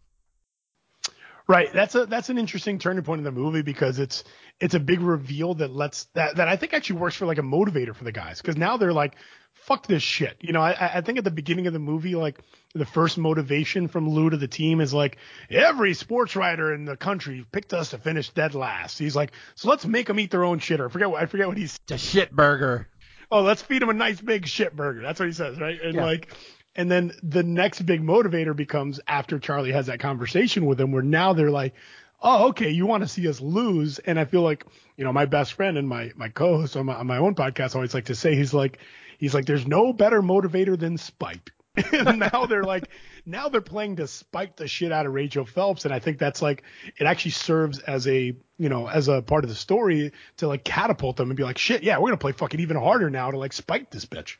Right. 1.48 1.72
That's 1.72 1.94
a 1.94 2.06
that's 2.06 2.28
an 2.28 2.38
interesting 2.38 2.78
turning 2.78 3.04
point 3.04 3.20
in 3.20 3.24
the 3.24 3.30
movie 3.30 3.62
because 3.62 4.00
it's 4.00 4.24
it's 4.58 4.74
a 4.74 4.80
big 4.80 5.00
reveal 5.00 5.54
that 5.54 5.70
lets 5.70 6.04
that 6.14 6.36
that 6.36 6.48
I 6.48 6.56
think 6.56 6.74
actually 6.74 6.98
works 6.98 7.14
for 7.14 7.26
like 7.26 7.38
a 7.38 7.42
motivator 7.42 7.94
for 7.94 8.02
the 8.02 8.12
guys 8.12 8.40
because 8.40 8.56
now 8.56 8.76
they're 8.76 8.92
like, 8.92 9.14
fuck 9.52 9.86
this 9.86 10.02
shit. 10.02 10.36
You 10.40 10.52
know, 10.52 10.60
I 10.60 10.96
I 10.96 11.00
think 11.02 11.18
at 11.18 11.24
the 11.24 11.30
beginning 11.30 11.68
of 11.68 11.72
the 11.72 11.78
movie, 11.78 12.16
like 12.16 12.40
the 12.74 12.84
first 12.84 13.16
motivation 13.16 13.86
from 13.86 14.08
Lou 14.08 14.30
to 14.30 14.36
the 14.36 14.48
team 14.48 14.80
is 14.80 14.92
like 14.92 15.18
every 15.48 15.94
sports 15.94 16.34
writer 16.34 16.74
in 16.74 16.84
the 16.84 16.96
country 16.96 17.46
picked 17.52 17.72
us 17.72 17.90
to 17.90 17.98
finish 17.98 18.30
dead 18.30 18.56
last. 18.56 18.98
He's 18.98 19.14
like, 19.14 19.30
so 19.54 19.68
let's 19.68 19.86
make 19.86 20.08
them 20.08 20.18
eat 20.18 20.32
their 20.32 20.44
own 20.44 20.58
shitter. 20.58 20.86
I 20.86 20.88
forget 20.88 21.10
what 21.10 21.22
I 21.22 21.26
forget 21.26 21.46
what 21.46 21.58
he's. 21.58 21.78
a 21.90 21.98
shit 21.98 22.32
burger. 22.34 22.88
Oh, 23.30 23.42
let's 23.42 23.62
feed 23.62 23.82
them 23.82 23.88
a 23.88 23.94
nice 23.94 24.20
big 24.20 24.46
shit 24.46 24.74
burger. 24.74 25.02
That's 25.02 25.18
what 25.20 25.26
he 25.26 25.32
says, 25.32 25.60
right? 25.60 25.80
And 25.80 25.94
yeah. 25.94 26.04
like 26.04 26.32
and 26.76 26.90
then 26.90 27.12
the 27.22 27.42
next 27.42 27.82
big 27.82 28.02
motivator 28.02 28.54
becomes 28.54 29.00
after 29.08 29.38
Charlie 29.38 29.72
has 29.72 29.86
that 29.86 29.98
conversation 29.98 30.66
with 30.66 30.80
him, 30.80 30.92
where 30.92 31.02
now 31.02 31.32
they're 31.32 31.50
like, 31.50 31.74
oh, 32.22 32.48
okay, 32.48 32.70
you 32.70 32.86
want 32.86 33.02
to 33.02 33.08
see 33.08 33.26
us 33.28 33.40
lose. 33.40 33.98
And 33.98 34.18
I 34.18 34.24
feel 34.24 34.42
like, 34.42 34.64
you 34.96 35.04
know, 35.04 35.12
my 35.12 35.26
best 35.26 35.54
friend 35.54 35.76
and 35.78 35.88
my, 35.88 36.12
my 36.16 36.28
co-host 36.28 36.76
on 36.76 36.86
my, 36.86 36.94
on 36.94 37.06
my 37.06 37.18
own 37.18 37.34
podcast 37.34 37.74
always 37.74 37.94
like 37.94 38.06
to 38.06 38.14
say, 38.14 38.34
he's 38.34 38.54
like, 38.54 38.78
he's 39.18 39.34
like, 39.34 39.46
there's 39.46 39.66
no 39.66 39.92
better 39.92 40.22
motivator 40.22 40.78
than 40.78 40.98
spite. 40.98 41.50
and 41.92 42.18
now 42.18 42.46
they're 42.46 42.64
like, 42.64 42.88
now 43.26 43.48
they're 43.48 43.60
playing 43.60 43.96
to 43.96 44.06
spite 44.06 44.56
the 44.56 44.66
shit 44.66 44.92
out 44.92 45.04
of 45.04 45.12
Rachel 45.12 45.44
Phelps. 45.44 45.84
And 45.84 45.92
I 45.92 45.98
think 45.98 46.18
that's 46.18 46.40
like, 46.40 46.62
it 46.96 47.04
actually 47.04 47.32
serves 47.32 47.80
as 47.80 48.06
a, 48.06 48.34
you 48.58 48.68
know, 48.68 48.86
as 48.86 49.08
a 49.08 49.20
part 49.20 49.44
of 49.44 49.50
the 49.50 49.56
story 49.56 50.12
to 50.38 50.48
like 50.48 50.64
catapult 50.64 51.16
them 51.16 51.28
and 51.28 51.36
be 51.36 51.42
like, 51.42 51.58
shit, 51.58 51.82
yeah, 51.82 51.96
we're 51.96 52.08
going 52.08 52.12
to 52.12 52.18
play 52.18 52.32
fucking 52.32 52.60
even 52.60 52.76
harder 52.76 53.10
now 53.10 53.30
to 53.30 53.38
like 53.38 53.52
spite 53.52 53.90
this 53.90 54.06
bitch. 54.06 54.36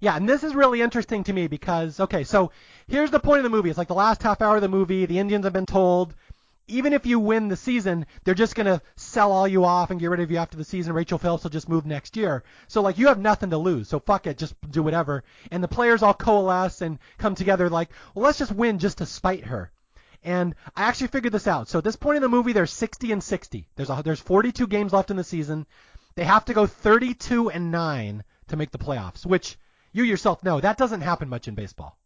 Yeah, 0.00 0.16
and 0.16 0.26
this 0.26 0.42
is 0.42 0.54
really 0.54 0.80
interesting 0.80 1.24
to 1.24 1.32
me 1.34 1.46
because 1.46 2.00
okay, 2.00 2.24
so 2.24 2.52
here's 2.88 3.10
the 3.10 3.20
point 3.20 3.38
of 3.38 3.44
the 3.44 3.50
movie. 3.50 3.68
It's 3.68 3.78
like 3.78 3.88
the 3.88 3.94
last 3.94 4.22
half 4.22 4.40
hour 4.40 4.56
of 4.56 4.62
the 4.62 4.68
movie. 4.68 5.04
The 5.04 5.18
Indians 5.18 5.44
have 5.44 5.52
been 5.52 5.66
told, 5.66 6.14
even 6.68 6.94
if 6.94 7.04
you 7.04 7.20
win 7.20 7.48
the 7.48 7.56
season, 7.56 8.06
they're 8.24 8.34
just 8.34 8.54
gonna 8.54 8.80
sell 8.96 9.30
all 9.30 9.46
you 9.46 9.62
off 9.66 9.90
and 9.90 10.00
get 10.00 10.08
rid 10.08 10.20
of 10.20 10.30
you 10.30 10.38
after 10.38 10.56
the 10.56 10.64
season. 10.64 10.94
Rachel 10.94 11.18
Phelps 11.18 11.42
will 11.42 11.50
just 11.50 11.68
move 11.68 11.84
next 11.84 12.16
year. 12.16 12.44
So 12.66 12.80
like 12.80 12.96
you 12.96 13.08
have 13.08 13.18
nothing 13.18 13.50
to 13.50 13.58
lose. 13.58 13.88
So 13.88 14.00
fuck 14.00 14.26
it, 14.26 14.38
just 14.38 14.54
do 14.70 14.82
whatever. 14.82 15.22
And 15.50 15.62
the 15.62 15.68
players 15.68 16.02
all 16.02 16.14
coalesce 16.14 16.80
and 16.80 16.98
come 17.18 17.34
together 17.34 17.68
like, 17.68 17.90
well, 18.14 18.24
let's 18.24 18.38
just 18.38 18.52
win 18.52 18.78
just 18.78 18.98
to 18.98 19.06
spite 19.06 19.44
her. 19.44 19.70
And 20.24 20.54
I 20.74 20.84
actually 20.84 21.08
figured 21.08 21.34
this 21.34 21.46
out. 21.46 21.68
So 21.68 21.78
at 21.78 21.84
this 21.84 21.96
point 21.96 22.16
in 22.16 22.22
the 22.22 22.28
movie, 22.28 22.54
there's 22.54 22.72
60 22.72 23.12
and 23.12 23.22
60. 23.22 23.68
There's 23.76 23.90
a, 23.90 24.02
there's 24.02 24.20
42 24.20 24.66
games 24.66 24.94
left 24.94 25.10
in 25.10 25.16
the 25.18 25.24
season. 25.24 25.66
They 26.14 26.24
have 26.24 26.46
to 26.46 26.54
go 26.54 26.66
32 26.66 27.50
and 27.50 27.70
9 27.70 28.24
to 28.48 28.56
make 28.56 28.70
the 28.70 28.78
playoffs, 28.78 29.24
which 29.24 29.58
you 29.92 30.04
yourself 30.04 30.42
know 30.44 30.60
that 30.60 30.78
doesn't 30.78 31.00
happen 31.00 31.28
much 31.28 31.48
in 31.48 31.54
baseball. 31.54 31.96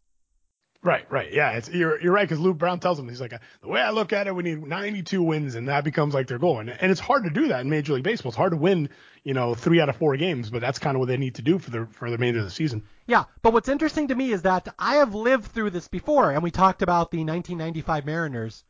Right, 0.85 1.11
right, 1.11 1.33
yeah, 1.33 1.53
it's 1.53 1.67
you're 1.67 1.99
you're 1.99 2.13
right 2.13 2.29
because 2.29 2.39
Lou 2.39 2.53
Brown 2.53 2.79
tells 2.79 2.99
him 2.99 3.09
he's 3.09 3.19
like 3.19 3.33
uh, 3.33 3.39
the 3.61 3.69
way 3.69 3.81
I 3.81 3.89
look 3.89 4.13
at 4.13 4.27
it, 4.27 4.35
we 4.35 4.43
need 4.43 4.67
92 4.67 5.23
wins, 5.23 5.55
and 5.55 5.67
that 5.67 5.83
becomes 5.83 6.13
like 6.13 6.27
their 6.27 6.37
goal, 6.37 6.59
and 6.59 6.69
and 6.69 6.91
it's 6.91 6.99
hard 6.99 7.23
to 7.23 7.31
do 7.31 7.47
that 7.47 7.61
in 7.61 7.71
Major 7.71 7.93
League 7.93 8.03
Baseball. 8.03 8.29
It's 8.29 8.37
hard 8.37 8.51
to 8.51 8.57
win, 8.57 8.89
you 9.23 9.33
know, 9.33 9.55
three 9.55 9.81
out 9.81 9.89
of 9.89 9.95
four 9.95 10.15
games, 10.15 10.51
but 10.51 10.61
that's 10.61 10.77
kind 10.77 10.95
of 10.95 10.99
what 10.99 11.07
they 11.07 11.17
need 11.17 11.35
to 11.35 11.41
do 11.41 11.57
for 11.57 11.71
the 11.71 11.87
for 11.87 12.11
the 12.11 12.17
remainder 12.17 12.39
of 12.39 12.45
the 12.45 12.51
season. 12.51 12.83
Yeah, 13.07 13.23
but 13.41 13.51
what's 13.51 13.67
interesting 13.67 14.09
to 14.09 14.15
me 14.15 14.31
is 14.31 14.43
that 14.43 14.75
I 14.77 14.97
have 14.97 15.15
lived 15.15 15.45
through 15.45 15.71
this 15.71 15.87
before, 15.87 16.29
and 16.29 16.43
we 16.43 16.51
talked 16.51 16.83
about 16.83 17.09
the 17.09 17.17
1995 17.17 18.05
Mariners, 18.05 18.63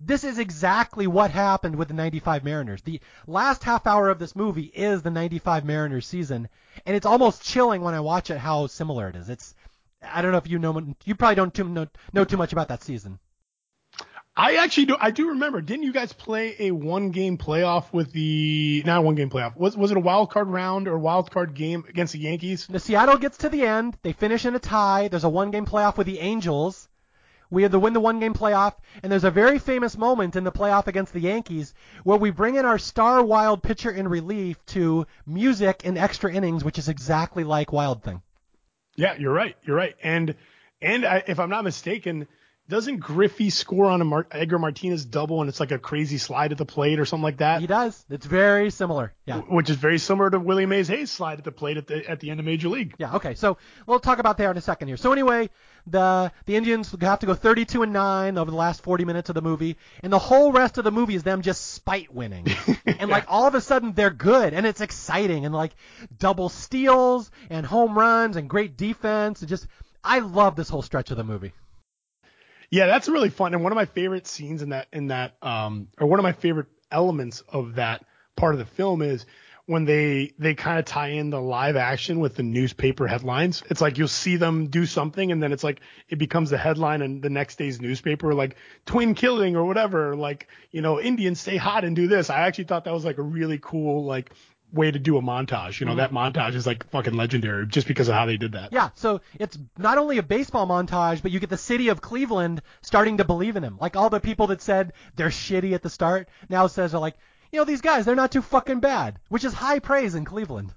this 0.00 0.24
is 0.24 0.38
exactly 0.38 1.06
what 1.06 1.30
happened 1.30 1.76
with 1.76 1.88
the 1.88 1.94
95 1.94 2.44
Mariners. 2.44 2.82
The 2.82 3.00
last 3.26 3.64
half 3.64 3.86
hour 3.86 4.08
of 4.08 4.18
this 4.18 4.36
movie 4.36 4.70
is 4.74 5.02
the 5.02 5.10
95 5.10 5.64
Mariners 5.64 6.06
season, 6.06 6.48
and 6.84 6.96
it's 6.96 7.06
almost 7.06 7.44
chilling 7.44 7.82
when 7.82 7.94
I 7.94 8.00
watch 8.00 8.30
it 8.30 8.38
how 8.38 8.66
similar 8.66 9.08
it 9.08 9.16
is. 9.16 9.28
It's 9.28 9.54
I 10.02 10.22
don't 10.22 10.32
know 10.32 10.38
if 10.38 10.48
you 10.48 10.58
know 10.58 10.94
you 11.04 11.14
probably 11.14 11.36
don't 11.36 11.54
too, 11.54 11.68
know, 11.68 11.86
know 12.12 12.24
too 12.24 12.36
much 12.36 12.52
about 12.52 12.68
that 12.68 12.82
season. 12.82 13.18
I 14.38 14.56
actually 14.56 14.84
do. 14.86 14.96
I 15.00 15.12
do 15.12 15.30
remember. 15.30 15.62
Didn't 15.62 15.84
you 15.84 15.94
guys 15.94 16.12
play 16.12 16.56
a 16.58 16.70
one 16.70 17.10
game 17.10 17.38
playoff 17.38 17.90
with 17.90 18.12
the 18.12 18.82
not 18.84 19.02
one 19.02 19.14
game 19.14 19.30
playoff? 19.30 19.56
Was 19.56 19.78
was 19.78 19.90
it 19.90 19.96
a 19.96 20.00
wild 20.00 20.30
card 20.30 20.48
round 20.48 20.88
or 20.88 20.98
wild 20.98 21.30
card 21.30 21.54
game 21.54 21.84
against 21.88 22.12
the 22.12 22.18
Yankees? 22.18 22.66
The 22.66 22.78
Seattle 22.78 23.16
gets 23.16 23.38
to 23.38 23.48
the 23.48 23.64
end. 23.64 23.96
They 24.02 24.12
finish 24.12 24.44
in 24.44 24.54
a 24.54 24.58
tie. 24.58 25.08
There's 25.08 25.24
a 25.24 25.28
one 25.30 25.52
game 25.52 25.64
playoff 25.64 25.96
with 25.96 26.06
the 26.06 26.18
Angels. 26.18 26.86
We 27.50 27.62
had 27.62 27.72
to 27.72 27.78
win 27.78 27.92
the 27.92 28.00
one 28.00 28.20
game 28.20 28.34
playoff, 28.34 28.74
and 29.02 29.10
there's 29.10 29.24
a 29.24 29.30
very 29.30 29.58
famous 29.58 29.96
moment 29.96 30.36
in 30.36 30.44
the 30.44 30.52
playoff 30.52 30.86
against 30.86 31.12
the 31.12 31.20
Yankees 31.20 31.74
where 32.04 32.18
we 32.18 32.30
bring 32.30 32.56
in 32.56 32.64
our 32.64 32.78
star 32.78 33.24
wild 33.24 33.62
pitcher 33.62 33.90
in 33.90 34.08
relief 34.08 34.64
to 34.66 35.06
music 35.26 35.84
in 35.84 35.96
extra 35.96 36.32
innings, 36.32 36.64
which 36.64 36.78
is 36.78 36.88
exactly 36.88 37.44
like 37.44 37.72
Wild 37.72 38.02
Thing. 38.02 38.22
Yeah, 38.96 39.14
you're 39.18 39.32
right. 39.32 39.56
You're 39.62 39.76
right. 39.76 39.94
And 40.02 40.34
and 40.80 41.04
I, 41.04 41.22
if 41.26 41.38
I'm 41.38 41.50
not 41.50 41.64
mistaken, 41.64 42.26
doesn't 42.68 42.98
Griffey 42.98 43.50
score 43.50 43.86
on 43.86 44.00
a 44.00 44.04
Mar- 44.04 44.26
Edgar 44.30 44.58
Martinez 44.58 45.04
double 45.04 45.40
and 45.40 45.48
it's 45.48 45.60
like 45.60 45.70
a 45.70 45.78
crazy 45.78 46.18
slide 46.18 46.52
at 46.52 46.58
the 46.58 46.64
plate 46.64 46.98
or 46.98 47.04
something 47.04 47.22
like 47.22 47.38
that? 47.38 47.60
He 47.60 47.66
does. 47.66 48.04
It's 48.10 48.26
very 48.26 48.70
similar. 48.70 49.12
Yeah. 49.24 49.38
Which 49.40 49.70
is 49.70 49.76
very 49.76 49.98
similar 49.98 50.30
to 50.30 50.38
Willie 50.38 50.66
Mays 50.66 50.88
Hayes 50.88 51.10
slide 51.10 51.38
at 51.38 51.44
the 51.44 51.52
plate 51.52 51.76
at 51.76 51.86
the 51.86 52.08
at 52.08 52.20
the 52.20 52.30
end 52.30 52.40
of 52.40 52.46
Major 52.46 52.68
League. 52.68 52.94
Yeah. 52.98 53.14
Okay. 53.16 53.34
So 53.34 53.58
we'll 53.86 54.00
talk 54.00 54.18
about 54.18 54.38
that 54.38 54.50
in 54.50 54.56
a 54.56 54.60
second 54.60 54.88
here. 54.88 54.96
So 54.96 55.12
anyway, 55.12 55.50
the 55.86 56.32
the 56.46 56.56
Indians 56.56 56.94
have 57.00 57.20
to 57.20 57.26
go 57.26 57.34
32 57.34 57.82
and 57.82 57.92
nine 57.92 58.38
over 58.38 58.50
the 58.50 58.56
last 58.56 58.82
40 58.82 59.04
minutes 59.04 59.28
of 59.28 59.34
the 59.34 59.42
movie, 59.42 59.76
and 60.02 60.12
the 60.12 60.18
whole 60.18 60.52
rest 60.52 60.78
of 60.78 60.84
the 60.84 60.92
movie 60.92 61.14
is 61.14 61.22
them 61.22 61.42
just 61.42 61.72
spite 61.72 62.12
winning, 62.12 62.46
and 62.86 63.10
like 63.10 63.24
all 63.28 63.46
of 63.46 63.54
a 63.54 63.60
sudden 63.60 63.92
they're 63.92 64.10
good 64.10 64.54
and 64.54 64.66
it's 64.66 64.80
exciting 64.80 65.44
and 65.44 65.54
like 65.54 65.74
double 66.18 66.48
steals 66.48 67.30
and 67.50 67.64
home 67.64 67.96
runs 67.96 68.36
and 68.36 68.48
great 68.50 68.76
defense 68.76 69.40
and 69.40 69.48
just 69.48 69.66
I 70.02 70.20
love 70.20 70.56
this 70.56 70.68
whole 70.68 70.82
stretch 70.82 71.10
of 71.10 71.16
the 71.16 71.24
movie. 71.24 71.52
Yeah, 72.70 72.86
that's 72.86 73.08
really 73.08 73.30
fun. 73.30 73.54
And 73.54 73.62
one 73.62 73.72
of 73.72 73.76
my 73.76 73.84
favorite 73.86 74.26
scenes 74.26 74.62
in 74.62 74.70
that 74.70 74.88
in 74.92 75.08
that 75.08 75.36
um 75.42 75.88
or 75.98 76.06
one 76.06 76.18
of 76.18 76.24
my 76.24 76.32
favorite 76.32 76.66
elements 76.90 77.42
of 77.48 77.76
that 77.76 78.04
part 78.36 78.54
of 78.54 78.58
the 78.58 78.66
film 78.66 79.02
is 79.02 79.26
when 79.66 79.84
they 79.84 80.32
they 80.38 80.54
kind 80.54 80.78
of 80.78 80.84
tie 80.84 81.08
in 81.08 81.30
the 81.30 81.40
live 81.40 81.76
action 81.76 82.20
with 82.20 82.36
the 82.36 82.42
newspaper 82.42 83.06
headlines. 83.06 83.62
It's 83.68 83.80
like 83.80 83.98
you'll 83.98 84.08
see 84.08 84.36
them 84.36 84.68
do 84.68 84.86
something 84.86 85.32
and 85.32 85.42
then 85.42 85.52
it's 85.52 85.64
like 85.64 85.80
it 86.08 86.16
becomes 86.16 86.50
the 86.50 86.58
headline 86.58 87.02
in 87.02 87.20
the 87.20 87.30
next 87.30 87.56
day's 87.56 87.80
newspaper 87.80 88.32
like 88.32 88.56
twin 88.84 89.14
killing 89.14 89.56
or 89.56 89.64
whatever 89.64 90.14
like 90.14 90.48
you 90.70 90.82
know 90.82 91.00
Indians 91.00 91.40
stay 91.40 91.56
hot 91.56 91.84
and 91.84 91.96
do 91.96 92.06
this. 92.06 92.30
I 92.30 92.40
actually 92.46 92.64
thought 92.64 92.84
that 92.84 92.94
was 92.94 93.04
like 93.04 93.18
a 93.18 93.22
really 93.22 93.58
cool 93.60 94.04
like 94.04 94.32
way 94.76 94.90
to 94.90 94.98
do 94.98 95.16
a 95.16 95.22
montage. 95.22 95.80
You 95.80 95.86
know, 95.86 95.96
mm-hmm. 95.96 95.98
that 95.98 96.12
montage 96.12 96.54
is 96.54 96.66
like 96.66 96.88
fucking 96.90 97.14
legendary 97.14 97.66
just 97.66 97.88
because 97.88 98.08
of 98.08 98.14
how 98.14 98.26
they 98.26 98.36
did 98.36 98.52
that. 98.52 98.72
Yeah, 98.72 98.90
so 98.94 99.20
it's 99.38 99.58
not 99.76 99.98
only 99.98 100.18
a 100.18 100.22
baseball 100.22 100.66
montage, 100.66 101.22
but 101.22 101.30
you 101.30 101.40
get 101.40 101.50
the 101.50 101.56
city 101.56 101.88
of 101.88 102.00
Cleveland 102.00 102.62
starting 102.82 103.18
to 103.18 103.24
believe 103.24 103.56
in 103.56 103.64
him. 103.64 103.78
Like 103.80 103.96
all 103.96 104.10
the 104.10 104.20
people 104.20 104.48
that 104.48 104.62
said 104.62 104.92
they're 105.16 105.28
shitty 105.28 105.72
at 105.72 105.82
the 105.82 105.90
start 105.90 106.28
now 106.48 106.66
says 106.66 106.94
are 106.94 107.00
like, 107.00 107.16
you 107.50 107.58
know, 107.58 107.64
these 107.64 107.80
guys, 107.80 108.04
they're 108.04 108.14
not 108.14 108.32
too 108.32 108.42
fucking 108.42 108.80
bad, 108.80 109.18
which 109.28 109.44
is 109.44 109.52
high 109.52 109.78
praise 109.78 110.14
in 110.14 110.24
Cleveland. 110.24 110.74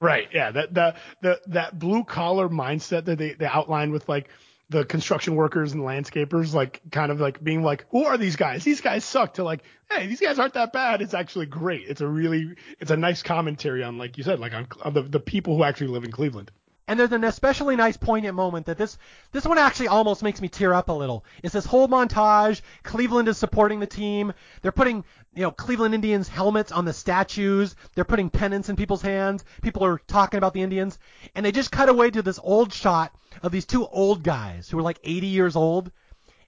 Right. 0.00 0.28
Yeah. 0.32 0.52
That 0.52 0.74
the 0.74 0.94
the 1.22 1.40
that 1.46 1.78
blue 1.78 2.04
collar 2.04 2.48
mindset 2.48 3.06
that 3.06 3.18
they 3.18 3.32
they 3.32 3.46
outlined 3.46 3.92
with 3.92 4.08
like 4.08 4.28
the 4.70 4.84
construction 4.84 5.34
workers 5.34 5.72
and 5.72 5.82
landscapers 5.82 6.52
like 6.52 6.82
kind 6.90 7.10
of 7.10 7.20
like 7.20 7.42
being 7.42 7.62
like 7.62 7.86
who 7.90 8.04
are 8.04 8.18
these 8.18 8.36
guys? 8.36 8.64
These 8.64 8.80
guys 8.80 9.04
suck 9.04 9.34
to 9.34 9.44
like 9.44 9.62
hey 9.90 10.06
these 10.06 10.20
guys 10.20 10.38
aren't 10.38 10.54
that 10.54 10.72
bad. 10.72 11.02
It's 11.02 11.14
actually 11.14 11.46
great. 11.46 11.86
It's 11.88 12.00
a 12.00 12.06
really 12.06 12.54
it's 12.78 12.90
a 12.90 12.96
nice 12.96 13.22
commentary 13.22 13.82
on 13.82 13.98
like 13.98 14.18
you 14.18 14.24
said 14.24 14.40
like 14.40 14.52
on, 14.52 14.68
on 14.82 14.94
the, 14.94 15.02
the 15.02 15.20
people 15.20 15.56
who 15.56 15.64
actually 15.64 15.88
live 15.88 16.04
in 16.04 16.12
cleveland 16.12 16.50
and 16.88 16.98
there's 16.98 17.12
an 17.12 17.22
especially 17.22 17.76
nice 17.76 17.98
poignant 17.98 18.34
moment 18.34 18.66
that 18.66 18.78
this 18.78 18.96
this 19.30 19.44
one 19.44 19.58
actually 19.58 19.88
almost 19.88 20.22
makes 20.22 20.40
me 20.40 20.48
tear 20.48 20.72
up 20.72 20.88
a 20.88 20.92
little. 20.92 21.24
It's 21.42 21.52
this 21.52 21.66
whole 21.66 21.86
montage. 21.86 22.62
Cleveland 22.82 23.28
is 23.28 23.36
supporting 23.36 23.78
the 23.78 23.86
team. 23.86 24.32
They're 24.62 24.72
putting 24.72 25.04
you 25.34 25.42
know 25.42 25.50
Cleveland 25.50 25.94
Indians 25.94 26.28
helmets 26.28 26.72
on 26.72 26.86
the 26.86 26.94
statues. 26.94 27.76
They're 27.94 28.04
putting 28.04 28.30
pennants 28.30 28.70
in 28.70 28.76
people's 28.76 29.02
hands. 29.02 29.44
People 29.62 29.84
are 29.84 29.98
talking 29.98 30.38
about 30.38 30.54
the 30.54 30.62
Indians, 30.62 30.98
and 31.34 31.44
they 31.44 31.52
just 31.52 31.70
cut 31.70 31.90
away 31.90 32.10
to 32.10 32.22
this 32.22 32.40
old 32.42 32.72
shot 32.72 33.14
of 33.42 33.52
these 33.52 33.66
two 33.66 33.86
old 33.86 34.24
guys 34.24 34.68
who 34.68 34.78
are 34.78 34.82
like 34.82 34.98
80 35.04 35.26
years 35.28 35.54
old. 35.54 35.92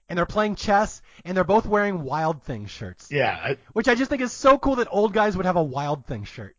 And 0.09 0.17
they're 0.17 0.25
playing 0.25 0.55
chess, 0.55 1.01
and 1.23 1.37
they're 1.37 1.45
both 1.45 1.65
wearing 1.65 2.03
Wild 2.03 2.43
Thing 2.43 2.65
shirts. 2.65 3.09
Yeah. 3.09 3.39
I, 3.41 3.57
which 3.71 3.87
I 3.87 3.95
just 3.95 4.09
think 4.09 4.21
is 4.21 4.33
so 4.33 4.57
cool 4.57 4.75
that 4.75 4.89
old 4.91 5.13
guys 5.13 5.37
would 5.37 5.45
have 5.45 5.55
a 5.55 5.63
Wild 5.63 6.05
Thing 6.05 6.25
shirt. 6.25 6.57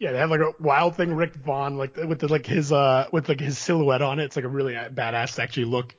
Yeah, 0.00 0.12
they 0.12 0.18
have 0.18 0.30
like 0.30 0.40
a 0.40 0.54
wild 0.58 0.96
thing 0.96 1.14
Rick 1.14 1.34
Vaughn 1.34 1.76
like 1.76 1.94
with 1.94 2.20
the, 2.20 2.28
like 2.28 2.46
his 2.46 2.72
uh 2.72 3.06
with 3.12 3.28
like 3.28 3.38
his 3.38 3.58
silhouette 3.58 4.00
on 4.00 4.18
it. 4.18 4.24
It's 4.24 4.36
like 4.36 4.46
a 4.46 4.48
really 4.48 4.72
badass 4.72 5.38
actually 5.38 5.66
look. 5.66 5.94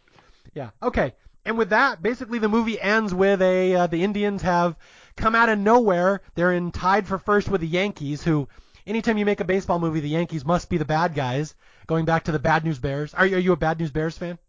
Yeah. 0.56 0.72
Okay. 0.82 1.14
And 1.46 1.56
with 1.56 1.70
that, 1.70 2.02
basically 2.02 2.40
the 2.40 2.50
movie 2.50 2.82
ends 2.82 3.14
with 3.14 3.44
a 3.44 3.76
uh, 3.76 3.88
the 3.88 4.04
Indians 4.04 4.42
have 4.42 4.76
come 5.16 5.36
out 5.36 5.50
of 5.50 5.60
nowhere. 5.60 6.22
They're 6.34 6.52
in 6.52 6.72
tied 6.72 7.08
for 7.08 7.20
first 7.20 7.48
with 7.48 7.62
the 7.62 7.68
Yankees, 7.68 8.24
who 8.24 8.48
anytime 8.88 9.20
you 9.20 9.26
make 9.26 9.40
a 9.40 9.46
baseball 9.46 9.78
movie, 9.78 10.00
the 10.00 10.10
Yankees 10.10 10.44
must 10.46 10.68
be 10.68 10.78
the 10.80 10.86
bad 10.86 11.14
guys. 11.14 11.54
Going 11.86 12.06
back 12.06 12.24
to 12.24 12.32
the 12.32 12.40
Bad 12.40 12.66
News 12.66 12.80
Bears. 12.80 13.14
Are 13.14 13.26
you, 13.28 13.36
are 13.36 13.40
you 13.40 13.52
a 13.52 13.58
Bad 13.58 13.80
News 13.80 13.92
Bears 13.92 14.18
fan? 14.18 14.40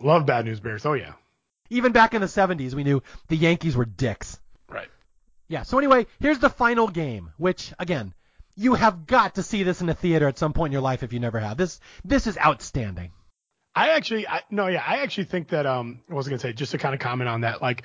Love 0.00 0.24
Bad 0.24 0.46
News 0.46 0.60
Bears. 0.60 0.86
Oh 0.86 0.94
yeah. 0.94 1.12
Even 1.68 1.92
back 1.92 2.14
in 2.14 2.22
the 2.22 2.26
70s, 2.26 2.72
we 2.72 2.84
knew 2.84 3.02
the 3.28 3.36
Yankees 3.36 3.76
were 3.76 3.84
dicks. 3.84 4.38
Right. 4.66 4.88
Yeah. 5.48 5.62
So 5.62 5.76
anyway, 5.76 6.06
here's 6.20 6.38
the 6.38 6.50
final 6.50 6.88
game, 6.88 7.32
which 7.36 7.72
again 7.78 8.14
you 8.56 8.74
have 8.74 9.06
got 9.06 9.36
to 9.36 9.42
see 9.42 9.62
this 9.62 9.80
in 9.80 9.88
a 9.88 9.94
theater 9.94 10.28
at 10.28 10.38
some 10.38 10.52
point 10.52 10.70
in 10.70 10.72
your 10.72 10.82
life 10.82 11.02
if 11.02 11.12
you 11.12 11.20
never 11.20 11.40
have. 11.40 11.56
This 11.56 11.80
this 12.04 12.26
is 12.26 12.38
outstanding. 12.38 13.12
I 13.74 13.90
actually, 13.90 14.28
I, 14.28 14.42
no, 14.50 14.66
yeah, 14.66 14.84
I 14.86 14.98
actually 14.98 15.24
think 15.24 15.48
that 15.48 15.64
um, 15.64 16.02
I 16.10 16.14
was 16.14 16.28
gonna 16.28 16.38
say 16.38 16.52
just 16.52 16.72
to 16.72 16.78
kind 16.78 16.94
of 16.94 17.00
comment 17.00 17.28
on 17.28 17.42
that, 17.42 17.62
like 17.62 17.84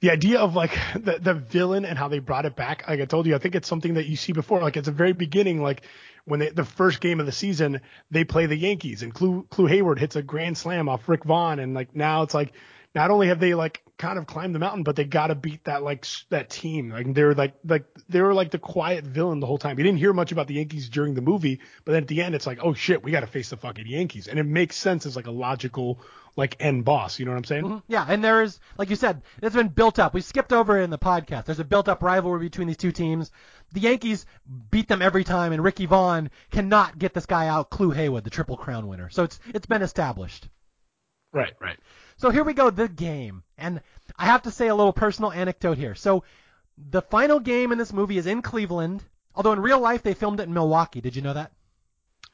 the 0.00 0.10
idea 0.10 0.38
of 0.38 0.54
like 0.54 0.72
the 0.94 1.18
the 1.18 1.34
villain 1.34 1.84
and 1.84 1.98
how 1.98 2.08
they 2.08 2.18
brought 2.18 2.46
it 2.46 2.56
back. 2.56 2.88
Like 2.88 3.00
I 3.00 3.04
told 3.04 3.26
you, 3.26 3.34
I 3.34 3.38
think 3.38 3.54
it's 3.54 3.68
something 3.68 3.94
that 3.94 4.06
you 4.06 4.16
see 4.16 4.32
before. 4.32 4.60
Like 4.60 4.76
at 4.76 4.84
the 4.84 4.92
very 4.92 5.12
beginning, 5.12 5.62
like 5.62 5.82
when 6.24 6.40
they, 6.40 6.50
the 6.50 6.64
first 6.64 7.00
game 7.00 7.20
of 7.20 7.26
the 7.26 7.32
season, 7.32 7.80
they 8.10 8.24
play 8.24 8.46
the 8.46 8.56
Yankees 8.56 9.02
and 9.02 9.12
Clu, 9.12 9.46
Clu 9.50 9.66
Haywood 9.66 9.98
hits 9.98 10.16
a 10.16 10.22
grand 10.22 10.56
slam 10.56 10.88
off 10.88 11.08
Rick 11.08 11.24
Vaughn, 11.24 11.58
and 11.58 11.74
like 11.74 11.94
now 11.94 12.22
it's 12.22 12.34
like 12.34 12.52
not 12.94 13.10
only 13.10 13.28
have 13.28 13.40
they 13.40 13.54
like 13.54 13.82
kind 13.96 14.18
of 14.18 14.26
climbed 14.26 14.54
the 14.54 14.58
mountain, 14.58 14.82
but 14.82 14.96
they 14.96 15.04
got 15.04 15.28
to 15.28 15.34
beat 15.34 15.64
that 15.64 15.82
like 15.82 16.06
that 16.28 16.50
team. 16.50 16.90
Like 16.90 17.14
they 17.14 17.22
were 17.22 17.34
like 17.34 17.54
like 17.64 17.84
they 18.08 18.20
were 18.20 18.34
like 18.34 18.50
the 18.50 18.58
quiet 18.58 19.04
villain 19.04 19.40
the 19.40 19.46
whole 19.46 19.58
time. 19.58 19.78
You 19.78 19.84
didn't 19.84 19.98
hear 19.98 20.12
much 20.12 20.32
about 20.32 20.46
the 20.46 20.54
Yankees 20.54 20.88
during 20.88 21.14
the 21.14 21.22
movie, 21.22 21.60
but 21.84 21.92
then 21.92 22.02
at 22.02 22.08
the 22.08 22.20
end 22.20 22.34
it's 22.34 22.46
like, 22.46 22.58
oh 22.62 22.74
shit, 22.74 23.02
we 23.02 23.10
got 23.10 23.20
to 23.20 23.26
face 23.26 23.50
the 23.50 23.56
fucking 23.56 23.86
Yankees, 23.86 24.28
and 24.28 24.38
it 24.38 24.44
makes 24.44 24.76
sense 24.76 25.06
as 25.06 25.16
like 25.16 25.26
a 25.26 25.30
logical 25.30 26.00
like 26.36 26.56
end 26.60 26.84
boss. 26.84 27.18
You 27.18 27.24
know 27.24 27.32
what 27.32 27.38
I'm 27.38 27.44
saying? 27.44 27.64
Mm-hmm. 27.64 27.78
Yeah, 27.88 28.04
and 28.06 28.22
there's 28.22 28.60
like 28.76 28.90
you 28.90 28.96
said, 28.96 29.22
it's 29.40 29.56
been 29.56 29.68
built 29.68 29.98
up. 29.98 30.12
We 30.12 30.20
skipped 30.20 30.52
over 30.52 30.78
it 30.78 30.84
in 30.84 30.90
the 30.90 30.98
podcast. 30.98 31.46
There's 31.46 31.60
a 31.60 31.64
built 31.64 31.88
up 31.88 32.02
rivalry 32.02 32.40
between 32.40 32.68
these 32.68 32.76
two 32.76 32.92
teams. 32.92 33.30
The 33.72 33.80
Yankees 33.80 34.26
beat 34.70 34.88
them 34.88 35.00
every 35.00 35.24
time, 35.24 35.52
and 35.52 35.64
Ricky 35.64 35.86
Vaughn 35.86 36.30
cannot 36.50 36.98
get 36.98 37.14
this 37.14 37.26
guy 37.26 37.48
out, 37.48 37.70
Clu 37.70 37.90
Haywood, 37.90 38.24
the 38.24 38.30
Triple 38.30 38.58
Crown 38.58 38.86
winner. 38.86 39.08
So 39.08 39.22
it's 39.22 39.40
it's 39.54 39.66
been 39.66 39.82
established. 39.82 40.48
Right, 41.32 41.54
right. 41.60 41.78
So 42.22 42.30
here 42.30 42.44
we 42.44 42.54
go, 42.54 42.70
the 42.70 42.86
game. 42.86 43.42
And 43.58 43.80
I 44.16 44.26
have 44.26 44.42
to 44.42 44.52
say 44.52 44.68
a 44.68 44.74
little 44.76 44.92
personal 44.92 45.32
anecdote 45.32 45.76
here. 45.76 45.96
So 45.96 46.22
the 46.78 47.02
final 47.02 47.40
game 47.40 47.72
in 47.72 47.78
this 47.78 47.92
movie 47.92 48.16
is 48.16 48.28
in 48.28 48.42
Cleveland, 48.42 49.02
although 49.34 49.52
in 49.52 49.58
real 49.58 49.80
life 49.80 50.04
they 50.04 50.14
filmed 50.14 50.38
it 50.38 50.44
in 50.44 50.54
Milwaukee. 50.54 51.00
Did 51.00 51.16
you 51.16 51.22
know 51.22 51.34
that? 51.34 51.50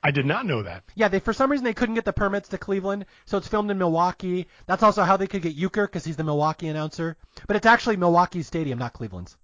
I 0.03 0.11
did 0.11 0.27
not 0.27 0.45
know 0.45 0.63
that. 0.63 0.85
Yeah, 0.95 1.09
they 1.09 1.21
for 1.21 1.33
some 1.33 1.51
reason 1.51 1.65
they 1.65 1.73
couldn't 1.73 1.95
get 1.95 2.05
the 2.05 2.13
permits 2.13 2.51
to 2.51 2.59
Cleveland, 2.59 3.07
so 3.25 3.39
it's 3.39 3.49
filmed 3.49 3.71
in 3.71 3.79
Milwaukee. 3.79 4.47
That's 4.67 4.83
also 4.83 5.05
how 5.05 5.17
they 5.17 5.27
could 5.27 5.41
get 5.41 5.57
Uecker 5.57 5.87
because 5.87 6.05
he's 6.05 6.19
the 6.19 6.23
Milwaukee 6.23 6.69
announcer. 6.69 7.17
But 7.47 7.57
it's 7.57 7.65
actually 7.65 7.97
Milwaukee's 7.97 8.47
stadium, 8.47 8.79
not 8.79 8.93
Cleveland's. 8.93 9.39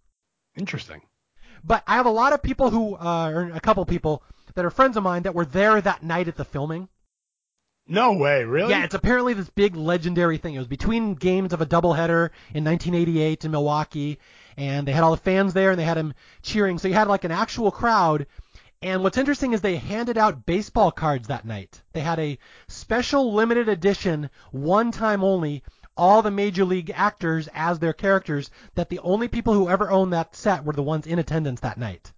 Interesting. 0.56 1.00
But 1.64 1.84
I 1.86 1.94
have 1.94 2.04
a 2.04 2.10
lot 2.10 2.34
of 2.34 2.42
people 2.42 2.68
who, 2.68 2.96
uh, 2.96 3.30
or 3.30 3.50
a 3.54 3.60
couple 3.60 3.86
people 3.86 4.22
that 4.56 4.66
are 4.66 4.70
friends 4.70 4.98
of 4.98 5.04
mine 5.04 5.22
that 5.22 5.34
were 5.34 5.46
there 5.46 5.80
that 5.80 6.02
night 6.02 6.28
at 6.28 6.36
the 6.36 6.44
filming. 6.44 6.90
No 7.86 8.14
way, 8.14 8.44
really? 8.44 8.70
Yeah, 8.70 8.84
it's 8.84 8.94
apparently 8.94 9.34
this 9.34 9.50
big 9.50 9.76
legendary 9.76 10.38
thing. 10.38 10.54
It 10.54 10.58
was 10.58 10.66
between 10.66 11.14
games 11.14 11.52
of 11.52 11.60
a 11.60 11.66
doubleheader 11.66 12.30
in 12.54 12.64
1988 12.64 13.44
in 13.44 13.50
Milwaukee, 13.50 14.18
and 14.56 14.88
they 14.88 14.92
had 14.92 15.02
all 15.02 15.10
the 15.10 15.18
fans 15.18 15.52
there 15.52 15.70
and 15.70 15.78
they 15.78 15.84
had 15.84 15.98
him 15.98 16.14
cheering. 16.42 16.78
So 16.78 16.88
you 16.88 16.94
had 16.94 17.08
like 17.08 17.24
an 17.24 17.30
actual 17.30 17.70
crowd. 17.70 18.26
And 18.80 19.02
what's 19.02 19.18
interesting 19.18 19.52
is 19.52 19.60
they 19.60 19.76
handed 19.76 20.16
out 20.16 20.46
baseball 20.46 20.92
cards 20.92 21.28
that 21.28 21.44
night. 21.44 21.82
They 21.92 22.00
had 22.00 22.18
a 22.18 22.38
special 22.68 23.34
limited 23.34 23.68
edition, 23.68 24.30
one 24.50 24.90
time 24.90 25.22
only, 25.22 25.62
all 25.96 26.22
the 26.22 26.30
major 26.30 26.64
league 26.64 26.90
actors 26.94 27.48
as 27.52 27.78
their 27.78 27.92
characters. 27.92 28.50
That 28.76 28.88
the 28.88 29.00
only 29.00 29.28
people 29.28 29.52
who 29.52 29.68
ever 29.68 29.90
owned 29.90 30.12
that 30.14 30.34
set 30.34 30.64
were 30.64 30.72
the 30.72 30.82
ones 30.82 31.06
in 31.06 31.18
attendance 31.18 31.60
that 31.60 31.78
night 31.78 32.12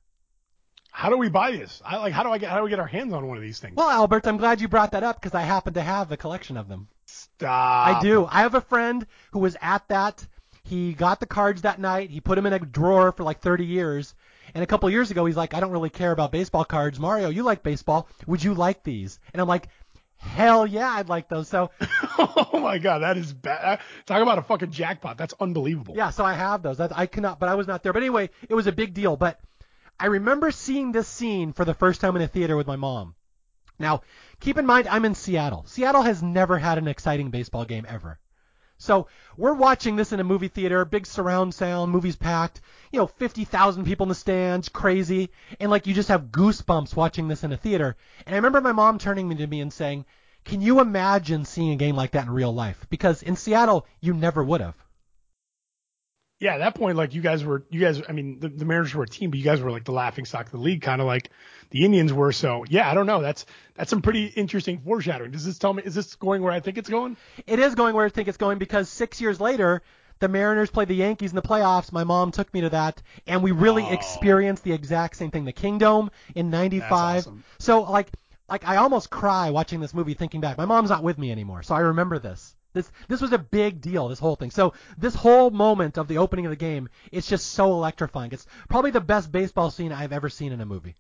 how 0.96 1.10
do 1.10 1.18
we 1.18 1.28
buy 1.28 1.50
this? 1.50 1.82
I 1.84 1.98
like 1.98 2.14
how 2.14 2.22
do 2.22 2.30
I 2.30 2.38
get 2.38 2.48
how 2.48 2.56
do 2.56 2.64
we 2.64 2.70
get 2.70 2.78
our 2.78 2.86
hands 2.86 3.12
on 3.12 3.26
one 3.28 3.36
of 3.36 3.42
these 3.42 3.58
things? 3.58 3.76
Well, 3.76 3.90
Albert, 3.90 4.26
I'm 4.26 4.38
glad 4.38 4.62
you 4.62 4.66
brought 4.66 4.92
that 4.92 5.02
up 5.02 5.20
because 5.20 5.34
I 5.34 5.42
happen 5.42 5.74
to 5.74 5.82
have 5.82 6.10
a 6.10 6.16
collection 6.16 6.56
of 6.56 6.68
them. 6.68 6.88
Stop. 7.04 7.98
I 7.98 8.00
do. 8.00 8.24
I 8.24 8.40
have 8.40 8.54
a 8.54 8.62
friend 8.62 9.06
who 9.32 9.40
was 9.40 9.58
at 9.60 9.86
that. 9.88 10.26
He 10.64 10.94
got 10.94 11.20
the 11.20 11.26
cards 11.26 11.62
that 11.62 11.78
night. 11.78 12.08
He 12.08 12.22
put 12.22 12.36
them 12.36 12.46
in 12.46 12.54
a 12.54 12.58
drawer 12.58 13.12
for 13.12 13.24
like 13.24 13.40
30 13.40 13.66
years. 13.66 14.14
And 14.54 14.64
a 14.64 14.66
couple 14.66 14.88
years 14.88 15.10
ago, 15.10 15.26
he's 15.26 15.36
like, 15.36 15.52
I 15.52 15.60
don't 15.60 15.70
really 15.70 15.90
care 15.90 16.12
about 16.12 16.32
baseball 16.32 16.64
cards. 16.64 16.98
Mario, 16.98 17.28
you 17.28 17.42
like 17.42 17.62
baseball. 17.62 18.08
Would 18.26 18.42
you 18.42 18.54
like 18.54 18.82
these? 18.82 19.20
And 19.34 19.42
I'm 19.42 19.48
like, 19.48 19.68
hell 20.16 20.66
yeah, 20.66 20.88
I'd 20.88 21.10
like 21.10 21.28
those. 21.28 21.46
So 21.46 21.72
oh 22.18 22.58
my 22.58 22.78
god, 22.78 23.00
that 23.00 23.18
is 23.18 23.34
bad. 23.34 23.80
Talk 24.06 24.22
about 24.22 24.38
a 24.38 24.42
fucking 24.42 24.70
jackpot. 24.70 25.18
That's 25.18 25.34
unbelievable. 25.40 25.94
yeah, 25.94 26.08
so 26.08 26.24
I 26.24 26.32
have 26.32 26.62
those. 26.62 26.78
That, 26.78 26.96
I 26.96 27.04
cannot, 27.04 27.38
but 27.38 27.50
I 27.50 27.54
was 27.54 27.66
not 27.66 27.82
there. 27.82 27.92
But 27.92 28.02
anyway, 28.02 28.30
it 28.48 28.54
was 28.54 28.66
a 28.66 28.72
big 28.72 28.94
deal. 28.94 29.18
But 29.18 29.38
I 29.98 30.06
remember 30.06 30.50
seeing 30.50 30.92
this 30.92 31.08
scene 31.08 31.52
for 31.52 31.64
the 31.64 31.74
first 31.74 32.00
time 32.00 32.16
in 32.16 32.22
a 32.22 32.28
theater 32.28 32.56
with 32.56 32.66
my 32.66 32.76
mom. 32.76 33.14
Now, 33.78 34.02
keep 34.40 34.58
in 34.58 34.66
mind, 34.66 34.88
I'm 34.88 35.04
in 35.04 35.14
Seattle. 35.14 35.64
Seattle 35.66 36.02
has 36.02 36.22
never 36.22 36.58
had 36.58 36.76
an 36.76 36.88
exciting 36.88 37.30
baseball 37.30 37.64
game 37.64 37.86
ever. 37.88 38.18
So 38.78 39.08
we're 39.38 39.54
watching 39.54 39.96
this 39.96 40.12
in 40.12 40.20
a 40.20 40.24
movie 40.24 40.48
theater, 40.48 40.84
big 40.84 41.06
surround 41.06 41.54
sound, 41.54 41.92
movies 41.92 42.16
packed, 42.16 42.60
you 42.92 42.98
know, 42.98 43.06
50,000 43.06 43.84
people 43.86 44.04
in 44.04 44.08
the 44.10 44.14
stands, 44.14 44.68
crazy, 44.68 45.30
and 45.58 45.70
like 45.70 45.86
you 45.86 45.94
just 45.94 46.10
have 46.10 46.26
goosebumps 46.30 46.94
watching 46.94 47.28
this 47.28 47.42
in 47.42 47.52
a 47.52 47.56
theater. 47.56 47.96
And 48.26 48.34
I 48.34 48.36
remember 48.36 48.60
my 48.60 48.72
mom 48.72 48.98
turning 48.98 49.34
to 49.34 49.46
me 49.46 49.62
and 49.62 49.72
saying, 49.72 50.04
"Can 50.44 50.60
you 50.60 50.80
imagine 50.80 51.46
seeing 51.46 51.72
a 51.72 51.76
game 51.76 51.96
like 51.96 52.10
that 52.10 52.26
in 52.26 52.30
real 52.30 52.52
life? 52.52 52.86
Because 52.90 53.22
in 53.22 53.36
Seattle, 53.36 53.86
you 54.00 54.12
never 54.12 54.44
would 54.44 54.60
have." 54.60 54.76
Yeah, 56.38 56.54
at 56.54 56.58
that 56.58 56.74
point, 56.74 56.98
like 56.98 57.14
you 57.14 57.22
guys 57.22 57.44
were, 57.44 57.64
you 57.70 57.80
guys, 57.80 58.02
I 58.06 58.12
mean, 58.12 58.40
the, 58.40 58.48
the 58.48 58.66
Mariners 58.66 58.94
were 58.94 59.04
a 59.04 59.08
team, 59.08 59.30
but 59.30 59.38
you 59.38 59.44
guys 59.44 59.62
were 59.62 59.70
like 59.70 59.84
the 59.84 59.92
laughing 59.92 60.26
stock 60.26 60.44
of 60.46 60.52
the 60.52 60.58
league, 60.58 60.82
kind 60.82 61.00
of 61.00 61.06
like 61.06 61.30
the 61.70 61.84
Indians 61.84 62.12
were. 62.12 62.30
So 62.32 62.64
yeah, 62.68 62.90
I 62.90 62.94
don't 62.94 63.06
know. 63.06 63.22
That's 63.22 63.46
that's 63.74 63.88
some 63.88 64.02
pretty 64.02 64.26
interesting 64.26 64.78
foreshadowing. 64.80 65.30
Does 65.30 65.46
this 65.46 65.56
tell 65.58 65.72
me 65.72 65.82
is 65.84 65.94
this 65.94 66.14
going 66.14 66.42
where 66.42 66.52
I 66.52 66.60
think 66.60 66.76
it's 66.76 66.90
going? 66.90 67.16
It 67.46 67.58
is 67.58 67.74
going 67.74 67.94
where 67.94 68.04
I 68.04 68.10
think 68.10 68.28
it's 68.28 68.36
going 68.36 68.58
because 68.58 68.90
six 68.90 69.18
years 69.18 69.40
later, 69.40 69.80
the 70.18 70.28
Mariners 70.28 70.70
played 70.70 70.88
the 70.88 70.94
Yankees 70.94 71.30
in 71.30 71.36
the 71.36 71.42
playoffs. 71.42 71.90
My 71.90 72.04
mom 72.04 72.32
took 72.32 72.52
me 72.52 72.60
to 72.62 72.70
that, 72.70 73.02
and 73.26 73.42
we 73.42 73.52
really 73.52 73.84
Oh. 73.84 73.92
experienced 73.92 74.62
the 74.62 74.72
exact 74.72 75.16
same 75.16 75.30
thing. 75.30 75.46
The 75.46 75.52
Kingdome 75.54 76.10
in 76.34 76.50
'95. 76.50 77.18
awesome. 77.18 77.44
So 77.58 77.82
like, 77.84 78.10
like 78.46 78.68
I 78.68 78.76
almost 78.76 79.08
cry 79.08 79.48
watching 79.50 79.80
this 79.80 79.94
movie, 79.94 80.12
thinking 80.12 80.42
back. 80.42 80.58
My 80.58 80.66
mom's 80.66 80.90
not 80.90 81.02
with 81.02 81.16
me 81.16 81.32
anymore, 81.32 81.62
so 81.62 81.74
I 81.74 81.80
remember 81.80 82.18
this. 82.18 82.54
This 82.76 82.92
this 83.08 83.22
was 83.22 83.32
a 83.32 83.38
big 83.38 83.80
deal. 83.80 84.08
This 84.08 84.18
whole 84.18 84.36
thing. 84.36 84.50
So 84.50 84.74
this 84.98 85.14
whole 85.14 85.50
moment 85.50 85.96
of 85.96 86.08
the 86.08 86.18
opening 86.18 86.44
of 86.44 86.50
the 86.50 86.56
game, 86.56 86.90
it's 87.10 87.26
just 87.26 87.52
so 87.52 87.72
electrifying. 87.72 88.32
It's 88.32 88.46
probably 88.68 88.90
the 88.90 89.00
best 89.00 89.32
baseball 89.32 89.70
scene 89.70 89.92
I've 89.92 90.12
ever 90.12 90.28
seen 90.28 90.52
in 90.52 90.60
a 90.60 90.66
movie. 90.66 90.94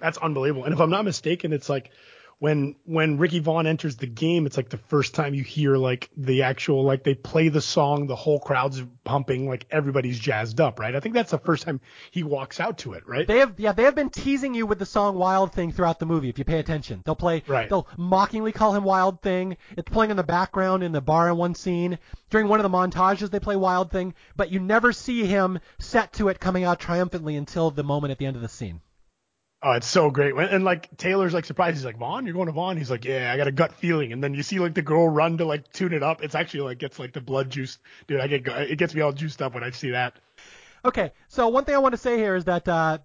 That's 0.00 0.18
unbelievable. 0.18 0.64
And 0.64 0.74
if 0.74 0.80
I'm 0.80 0.90
not 0.90 1.04
mistaken, 1.04 1.52
it's 1.52 1.68
like 1.68 1.92
when 2.40 2.76
when 2.84 3.18
Ricky 3.18 3.40
Vaughn 3.40 3.66
enters 3.66 3.96
the 3.96 4.06
game, 4.06 4.46
it's 4.46 4.56
like 4.56 4.68
the 4.68 4.76
first 4.78 5.14
time 5.14 5.34
you 5.34 5.42
hear 5.42 5.76
like 5.76 6.08
the 6.16 6.44
actual 6.44 6.84
like 6.84 7.02
they 7.02 7.14
play 7.14 7.48
the 7.48 7.60
song, 7.60 8.06
the 8.06 8.14
whole 8.14 8.38
crowd's 8.38 8.80
pumping, 9.02 9.48
like 9.48 9.66
everybody's 9.72 10.18
jazzed 10.20 10.60
up, 10.60 10.78
right? 10.78 10.94
I 10.94 11.00
think 11.00 11.16
that's 11.16 11.32
the 11.32 11.38
first 11.38 11.64
time 11.64 11.80
he 12.12 12.22
walks 12.22 12.60
out 12.60 12.78
to 12.78 12.92
it, 12.92 13.08
right? 13.08 13.26
They 13.26 13.38
have 13.38 13.58
yeah, 13.58 13.72
they 13.72 13.82
have 13.82 13.96
been 13.96 14.10
teasing 14.10 14.54
you 14.54 14.66
with 14.66 14.78
the 14.78 14.86
song 14.86 15.16
Wild 15.16 15.52
Thing 15.52 15.72
throughout 15.72 15.98
the 15.98 16.06
movie 16.06 16.28
if 16.28 16.38
you 16.38 16.44
pay 16.44 16.60
attention. 16.60 17.02
They'll 17.04 17.16
play 17.16 17.42
Right. 17.48 17.68
they'll 17.68 17.88
mockingly 17.96 18.52
call 18.52 18.72
him 18.72 18.84
Wild 18.84 19.20
Thing. 19.20 19.56
It's 19.76 19.90
playing 19.90 20.12
in 20.12 20.16
the 20.16 20.22
background 20.22 20.84
in 20.84 20.92
the 20.92 21.00
bar 21.00 21.28
in 21.28 21.36
one 21.36 21.56
scene. 21.56 21.98
During 22.30 22.46
one 22.46 22.60
of 22.60 22.70
the 22.70 22.76
montages 22.76 23.30
they 23.30 23.40
play 23.40 23.56
Wild 23.56 23.90
Thing, 23.90 24.14
but 24.36 24.52
you 24.52 24.60
never 24.60 24.92
see 24.92 25.24
him 25.26 25.58
set 25.80 26.12
to 26.14 26.28
it 26.28 26.38
coming 26.38 26.62
out 26.62 26.78
triumphantly 26.78 27.34
until 27.34 27.72
the 27.72 27.82
moment 27.82 28.12
at 28.12 28.18
the 28.18 28.26
end 28.26 28.36
of 28.36 28.42
the 28.42 28.48
scene. 28.48 28.80
Oh, 29.60 29.72
it's 29.72 29.88
so 29.88 30.08
great. 30.10 30.34
And 30.34 30.64
like 30.64 30.96
Taylor's 30.96 31.34
like 31.34 31.44
surprised. 31.44 31.76
He's 31.76 31.84
like, 31.84 31.98
Vaughn, 31.98 32.24
you're 32.26 32.34
going 32.34 32.46
to 32.46 32.52
Vaughn? 32.52 32.76
He's 32.76 32.90
like, 32.90 33.04
yeah, 33.04 33.32
I 33.32 33.36
got 33.36 33.48
a 33.48 33.52
gut 33.52 33.72
feeling. 33.72 34.12
And 34.12 34.22
then 34.22 34.32
you 34.32 34.44
see 34.44 34.60
like 34.60 34.74
the 34.74 34.82
girl 34.82 35.08
run 35.08 35.36
to 35.38 35.44
like 35.44 35.72
tune 35.72 35.92
it 35.92 36.02
up. 36.02 36.22
It's 36.22 36.36
actually 36.36 36.60
like 36.60 36.78
gets 36.78 37.00
like 37.00 37.12
the 37.12 37.20
blood 37.20 37.50
juice. 37.50 37.78
Dude, 38.06 38.20
I 38.20 38.28
get 38.28 38.46
it 38.46 38.78
gets 38.78 38.94
me 38.94 39.00
all 39.00 39.12
juiced 39.12 39.42
up 39.42 39.54
when 39.54 39.64
I 39.64 39.70
see 39.70 39.90
that. 39.90 40.14
Okay, 40.84 41.10
so 41.26 41.48
one 41.48 41.64
thing 41.64 41.74
I 41.74 41.78
want 41.78 41.94
to 41.94 41.98
say 41.98 42.16
here 42.16 42.36
is 42.36 42.44
that 42.44 42.68
uh, 42.68 42.98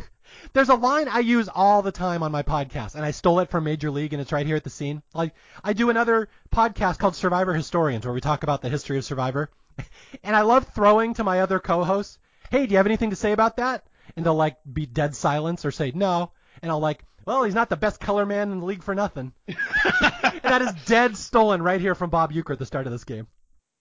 there's 0.54 0.70
a 0.70 0.74
line 0.74 1.08
I 1.08 1.18
use 1.18 1.50
all 1.54 1.82
the 1.82 1.92
time 1.92 2.22
on 2.22 2.32
my 2.32 2.42
podcast, 2.42 2.94
and 2.94 3.04
I 3.04 3.10
stole 3.10 3.40
it 3.40 3.50
from 3.50 3.64
Major 3.64 3.90
League, 3.90 4.14
and 4.14 4.22
it's 4.22 4.32
right 4.32 4.46
here 4.46 4.56
at 4.56 4.64
the 4.64 4.70
scene. 4.70 5.02
Like 5.12 5.34
I 5.62 5.74
do 5.74 5.90
another 5.90 6.30
podcast 6.50 6.98
called 6.98 7.16
Survivor 7.16 7.52
Historians, 7.52 8.06
where 8.06 8.14
we 8.14 8.22
talk 8.22 8.44
about 8.44 8.62
the 8.62 8.70
history 8.70 8.96
of 8.96 9.04
Survivor, 9.04 9.50
and 10.24 10.34
I 10.34 10.40
love 10.40 10.68
throwing 10.74 11.12
to 11.14 11.24
my 11.24 11.40
other 11.40 11.60
co-hosts, 11.60 12.18
"Hey, 12.50 12.64
do 12.64 12.72
you 12.72 12.78
have 12.78 12.86
anything 12.86 13.10
to 13.10 13.16
say 13.16 13.32
about 13.32 13.58
that?" 13.58 13.84
And 14.16 14.24
they'll 14.24 14.34
like 14.34 14.56
be 14.70 14.86
dead 14.86 15.14
silence 15.14 15.64
or 15.64 15.70
say 15.70 15.92
no, 15.94 16.32
and 16.62 16.70
I'll 16.70 16.80
like, 16.80 17.04
"Well, 17.24 17.44
he's 17.44 17.54
not 17.54 17.68
the 17.68 17.76
best 17.76 18.00
color 18.00 18.26
man 18.26 18.52
in 18.52 18.60
the 18.60 18.66
league 18.66 18.82
for 18.82 18.94
nothing." 18.94 19.32
and 19.48 20.42
that 20.42 20.62
is 20.62 20.72
dead 20.86 21.16
stolen 21.16 21.62
right 21.62 21.80
here 21.80 21.94
from 21.94 22.10
Bob 22.10 22.32
Uecker 22.32 22.52
at 22.52 22.58
the 22.58 22.66
start 22.66 22.86
of 22.86 22.92
this 22.92 23.04
game. 23.04 23.26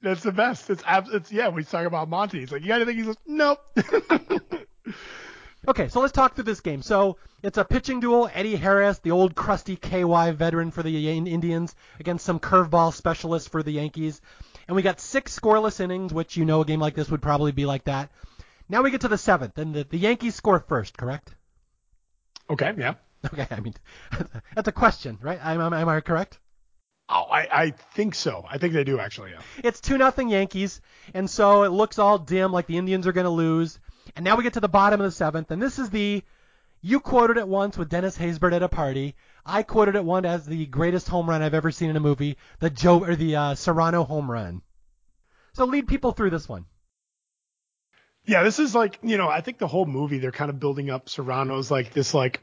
That's 0.01 0.23
the 0.23 0.31
best. 0.31 0.69
It's 0.69 0.83
abs- 0.85 1.13
it's 1.13 1.31
yeah. 1.31 1.49
We 1.49 1.63
talk 1.63 1.85
about 1.85 2.09
Monty. 2.09 2.39
He's 2.39 2.51
like, 2.51 2.61
you 2.61 2.67
got 2.67 2.81
anything? 2.81 2.97
He's 2.97 3.07
like, 3.07 3.17
nope. 3.25 3.59
Okay, 5.67 5.89
so 5.89 5.99
let's 5.99 6.13
talk 6.13 6.33
through 6.33 6.45
this 6.45 6.61
game. 6.61 6.81
So 6.81 7.17
it's 7.43 7.57
a 7.57 7.65
pitching 7.65 7.99
duel. 7.99 8.29
Eddie 8.33 8.55
Harris, 8.55 8.99
the 8.99 9.11
old 9.11 9.35
crusty 9.35 9.75
KY 9.75 10.31
veteran 10.31 10.71
for 10.71 10.81
the 10.81 11.09
Indians, 11.09 11.75
against 11.99 12.25
some 12.25 12.39
curveball 12.39 12.93
specialist 12.93 13.49
for 13.49 13.61
the 13.61 13.71
Yankees. 13.71 14.21
And 14.67 14.77
we 14.77 14.81
got 14.81 15.01
six 15.01 15.37
scoreless 15.37 15.81
innings, 15.81 16.13
which 16.13 16.37
you 16.37 16.45
know 16.45 16.61
a 16.61 16.65
game 16.65 16.79
like 16.79 16.95
this 16.95 17.11
would 17.11 17.21
probably 17.21 17.51
be 17.51 17.65
like 17.65 17.83
that. 17.83 18.11
Now 18.69 18.81
we 18.81 18.91
get 18.91 19.01
to 19.01 19.07
the 19.07 19.17
seventh, 19.17 19.57
and 19.57 19.73
the, 19.73 19.83
the 19.83 19.97
Yankees 19.97 20.35
score 20.35 20.59
first, 20.59 20.97
correct? 20.97 21.35
okay, 22.49 22.73
yeah. 22.77 22.95
Okay, 23.25 23.47
I 23.49 23.59
mean, 23.59 23.73
that's 24.55 24.67
a 24.67 24.71
question, 24.71 25.17
right? 25.21 25.39
Am, 25.41 25.59
am, 25.59 25.73
am 25.73 25.89
I 25.89 26.01
correct? 26.01 26.39
Oh, 27.09 27.23
I 27.23 27.47
I 27.51 27.71
think 27.71 28.15
so. 28.15 28.45
I 28.49 28.57
think 28.57 28.73
they 28.73 28.83
do 28.83 28.99
actually. 28.99 29.31
Yeah. 29.31 29.41
It's 29.63 29.79
2 29.79 29.97
nothing 29.97 30.29
Yankees, 30.29 30.81
and 31.13 31.29
so 31.29 31.63
it 31.63 31.69
looks 31.69 31.99
all 31.99 32.19
dim 32.19 32.51
like 32.51 32.67
the 32.67 32.77
Indians 32.77 33.07
are 33.07 33.13
going 33.13 33.25
to 33.25 33.31
lose. 33.31 33.79
And 34.15 34.23
now 34.23 34.35
we 34.35 34.43
get 34.43 34.53
to 34.53 34.59
the 34.59 34.69
bottom 34.69 34.99
of 34.99 35.05
the 35.05 35.11
seventh, 35.11 35.51
and 35.51 35.61
this 35.61 35.79
is 35.79 35.89
the 35.89 36.23
you 36.81 36.99
quoted 36.99 37.37
it 37.37 37.47
once 37.47 37.77
with 37.77 37.89
Dennis 37.89 38.17
Haysbert 38.17 38.53
at 38.53 38.63
a 38.63 38.69
party. 38.69 39.15
I 39.45 39.63
quoted 39.63 39.95
it 39.95 40.03
one 40.03 40.25
as 40.25 40.45
the 40.45 40.65
greatest 40.65 41.09
home 41.09 41.29
run 41.29 41.41
I've 41.41 41.53
ever 41.53 41.71
seen 41.71 41.89
in 41.89 41.95
a 41.95 42.01
movie, 42.01 42.37
the 42.59 42.69
Joe 42.69 43.03
or 43.03 43.15
the 43.15 43.35
uh, 43.35 43.53
Cerrano 43.55 44.05
home 44.05 44.29
run. 44.29 44.61
So 45.53 45.65
lead 45.65 45.87
people 45.87 46.11
through 46.11 46.29
this 46.29 46.47
one. 46.47 46.65
Yeah, 48.27 48.43
this 48.43 48.59
is 48.59 48.75
like, 48.75 48.99
you 49.03 49.17
know, 49.17 49.29
I 49.29 49.39
think 49.39 49.57
the 49.57 49.67
whole 49.67 49.85
movie 49.85 50.19
they're 50.19 50.33
kind 50.33 50.49
of 50.49 50.59
building 50.59 50.89
up 50.89 51.05
Cerrano's 51.05 51.71
like 51.71 51.93
this 51.93 52.13
like 52.13 52.41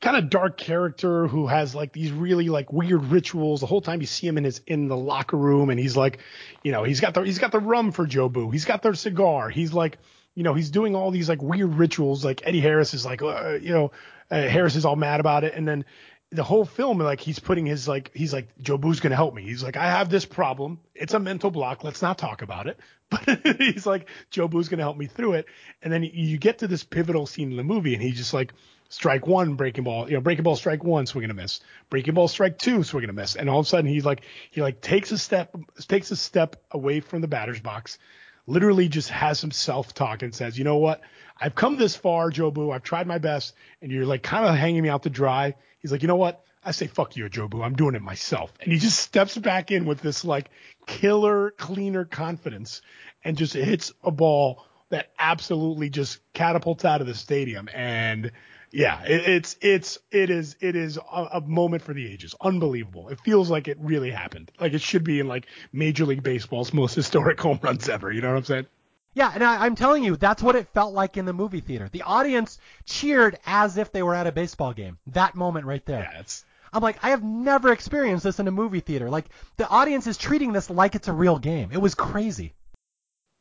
kind 0.00 0.16
of 0.16 0.30
dark 0.30 0.56
character 0.56 1.26
who 1.26 1.46
has 1.46 1.74
like 1.74 1.92
these 1.92 2.10
really 2.10 2.48
like 2.48 2.72
weird 2.72 3.04
rituals. 3.04 3.60
The 3.60 3.66
whole 3.66 3.82
time 3.82 4.00
you 4.00 4.06
see 4.06 4.26
him 4.26 4.38
in 4.38 4.44
his 4.44 4.62
in 4.66 4.88
the 4.88 4.96
locker 4.96 5.36
room 5.36 5.68
and 5.68 5.78
he's 5.78 5.96
like, 5.96 6.20
you 6.62 6.72
know, 6.72 6.82
he's 6.82 7.00
got 7.00 7.12
the 7.12 7.20
he's 7.22 7.38
got 7.38 7.52
the 7.52 7.60
rum 7.60 7.92
for 7.92 8.06
Jobu. 8.06 8.50
He's 8.50 8.64
got 8.64 8.80
the 8.82 8.94
cigar. 8.94 9.50
He's 9.50 9.74
like, 9.74 9.98
you 10.34 10.44
know, 10.44 10.54
he's 10.54 10.70
doing 10.70 10.96
all 10.96 11.10
these 11.10 11.28
like 11.28 11.42
weird 11.42 11.74
rituals. 11.74 12.24
Like 12.24 12.40
Eddie 12.46 12.60
Harris 12.60 12.94
is 12.94 13.04
like, 13.04 13.20
uh, 13.20 13.58
you 13.60 13.74
know, 13.74 13.92
uh, 14.30 14.48
Harris 14.48 14.76
is 14.76 14.86
all 14.86 14.96
mad 14.96 15.20
about 15.20 15.44
it, 15.44 15.52
and 15.54 15.68
then 15.68 15.84
the 16.30 16.44
whole 16.44 16.66
film, 16.66 16.98
like 16.98 17.20
he's 17.20 17.38
putting 17.38 17.64
his 17.64 17.88
like 17.88 18.10
he's 18.14 18.32
like 18.32 18.48
Jobu's 18.58 19.00
gonna 19.00 19.16
help 19.16 19.34
me. 19.34 19.42
He's 19.42 19.62
like 19.62 19.76
I 19.76 19.86
have 19.86 20.10
this 20.10 20.26
problem. 20.26 20.78
It's 20.94 21.14
a 21.14 21.18
mental 21.18 21.50
block. 21.50 21.84
Let's 21.84 22.02
not 22.02 22.18
talk 22.18 22.42
about 22.42 22.66
it. 22.66 22.78
But 23.10 23.56
he's 23.58 23.86
like 23.86 24.06
Jobu's 24.30 24.68
gonna 24.68 24.82
help 24.82 24.98
me 24.98 25.06
through 25.06 25.34
it. 25.34 25.46
And 25.80 25.90
then 25.90 26.02
you 26.02 26.36
get 26.36 26.58
to 26.58 26.68
this 26.68 26.84
pivotal 26.84 27.26
scene 27.26 27.50
in 27.50 27.56
the 27.56 27.64
movie, 27.64 27.94
and 27.94 28.02
he's 28.02 28.18
just 28.18 28.34
like 28.34 28.52
strike 28.90 29.26
one, 29.26 29.54
breaking 29.54 29.84
ball, 29.84 30.06
you 30.08 30.14
know, 30.14 30.20
breaking 30.20 30.42
ball, 30.42 30.56
strike 30.56 30.84
one, 30.84 31.06
swinging 31.06 31.30
a 31.30 31.34
miss, 31.34 31.60
breaking 31.88 32.12
ball, 32.12 32.28
strike 32.28 32.58
two, 32.58 32.82
swinging 32.82 33.08
a 33.08 33.14
miss, 33.14 33.34
and 33.34 33.48
all 33.48 33.60
of 33.60 33.66
a 33.66 33.68
sudden 33.68 33.90
he's 33.90 34.04
like 34.04 34.22
he 34.50 34.60
like 34.60 34.82
takes 34.82 35.10
a 35.10 35.16
step 35.16 35.56
takes 35.88 36.10
a 36.10 36.16
step 36.16 36.56
away 36.70 37.00
from 37.00 37.22
the 37.22 37.28
batter's 37.28 37.60
box, 37.60 37.98
literally 38.46 38.88
just 38.88 39.08
has 39.08 39.38
some 39.38 39.50
self 39.50 39.94
talk 39.94 40.22
and 40.22 40.34
says, 40.34 40.58
you 40.58 40.64
know 40.64 40.76
what, 40.76 41.00
I've 41.40 41.54
come 41.54 41.76
this 41.76 41.96
far, 41.96 42.30
Jobu, 42.30 42.74
I've 42.74 42.82
tried 42.82 43.06
my 43.06 43.18
best, 43.18 43.54
and 43.80 43.90
you're 43.92 44.06
like 44.06 44.22
kind 44.22 44.44
of 44.44 44.54
hanging 44.54 44.82
me 44.82 44.88
out 44.88 45.04
to 45.04 45.10
dry. 45.10 45.54
He's 45.80 45.92
like, 45.92 46.02
you 46.02 46.08
know 46.08 46.16
what? 46.16 46.44
I 46.64 46.72
say 46.72 46.86
fuck 46.86 47.16
you, 47.16 47.28
Jobu. 47.28 47.64
I'm 47.64 47.74
doing 47.74 47.94
it 47.94 48.02
myself. 48.02 48.52
And 48.60 48.72
he 48.72 48.78
just 48.78 48.98
steps 48.98 49.36
back 49.36 49.70
in 49.70 49.84
with 49.84 50.00
this 50.00 50.24
like 50.24 50.50
killer, 50.86 51.52
cleaner 51.52 52.04
confidence 52.04 52.82
and 53.24 53.36
just 53.36 53.54
hits 53.54 53.92
a 54.02 54.10
ball 54.10 54.64
that 54.90 55.10
absolutely 55.18 55.90
just 55.90 56.20
catapults 56.32 56.84
out 56.84 57.00
of 57.00 57.06
the 57.06 57.14
stadium. 57.14 57.68
And 57.72 58.32
yeah, 58.70 59.02
it, 59.04 59.28
it's 59.28 59.56
it's 59.60 59.98
it 60.10 60.30
is 60.30 60.56
it 60.60 60.76
is 60.76 60.98
a, 60.98 61.28
a 61.34 61.40
moment 61.40 61.82
for 61.82 61.94
the 61.94 62.10
ages. 62.10 62.34
Unbelievable. 62.40 63.08
It 63.08 63.20
feels 63.20 63.50
like 63.50 63.68
it 63.68 63.78
really 63.80 64.10
happened. 64.10 64.50
Like 64.60 64.74
it 64.74 64.82
should 64.82 65.04
be 65.04 65.20
in 65.20 65.28
like 65.28 65.46
Major 65.72 66.04
League 66.04 66.22
Baseball's 66.22 66.72
most 66.72 66.94
historic 66.96 67.40
home 67.40 67.60
runs 67.62 67.88
ever. 67.88 68.12
You 68.12 68.20
know 68.20 68.28
what 68.28 68.38
I'm 68.38 68.44
saying? 68.44 68.66
Yeah, 69.14 69.32
and 69.34 69.42
I, 69.42 69.64
I'm 69.64 69.74
telling 69.74 70.04
you, 70.04 70.16
that's 70.16 70.42
what 70.42 70.54
it 70.54 70.68
felt 70.68 70.94
like 70.94 71.16
in 71.16 71.24
the 71.24 71.32
movie 71.32 71.60
theater. 71.60 71.88
The 71.90 72.02
audience 72.02 72.58
cheered 72.84 73.38
as 73.46 73.76
if 73.76 73.90
they 73.90 74.02
were 74.02 74.14
at 74.14 74.26
a 74.26 74.32
baseball 74.32 74.72
game. 74.72 74.98
That 75.08 75.34
moment 75.34 75.66
right 75.66 75.84
there. 75.86 76.08
Yeah, 76.12 76.20
it's 76.20 76.44
I'm 76.72 76.82
like, 76.82 77.02
I 77.02 77.10
have 77.10 77.22
never 77.22 77.72
experienced 77.72 78.24
this 78.24 78.40
in 78.40 78.48
a 78.48 78.52
movie 78.52 78.80
theater. 78.80 79.08
Like, 79.08 79.30
the 79.56 79.68
audience 79.68 80.06
is 80.06 80.18
treating 80.18 80.52
this 80.52 80.68
like 80.68 80.94
it's 80.94 81.08
a 81.08 81.12
real 81.12 81.38
game. 81.38 81.70
It 81.72 81.78
was 81.78 81.94
crazy. 81.94 82.54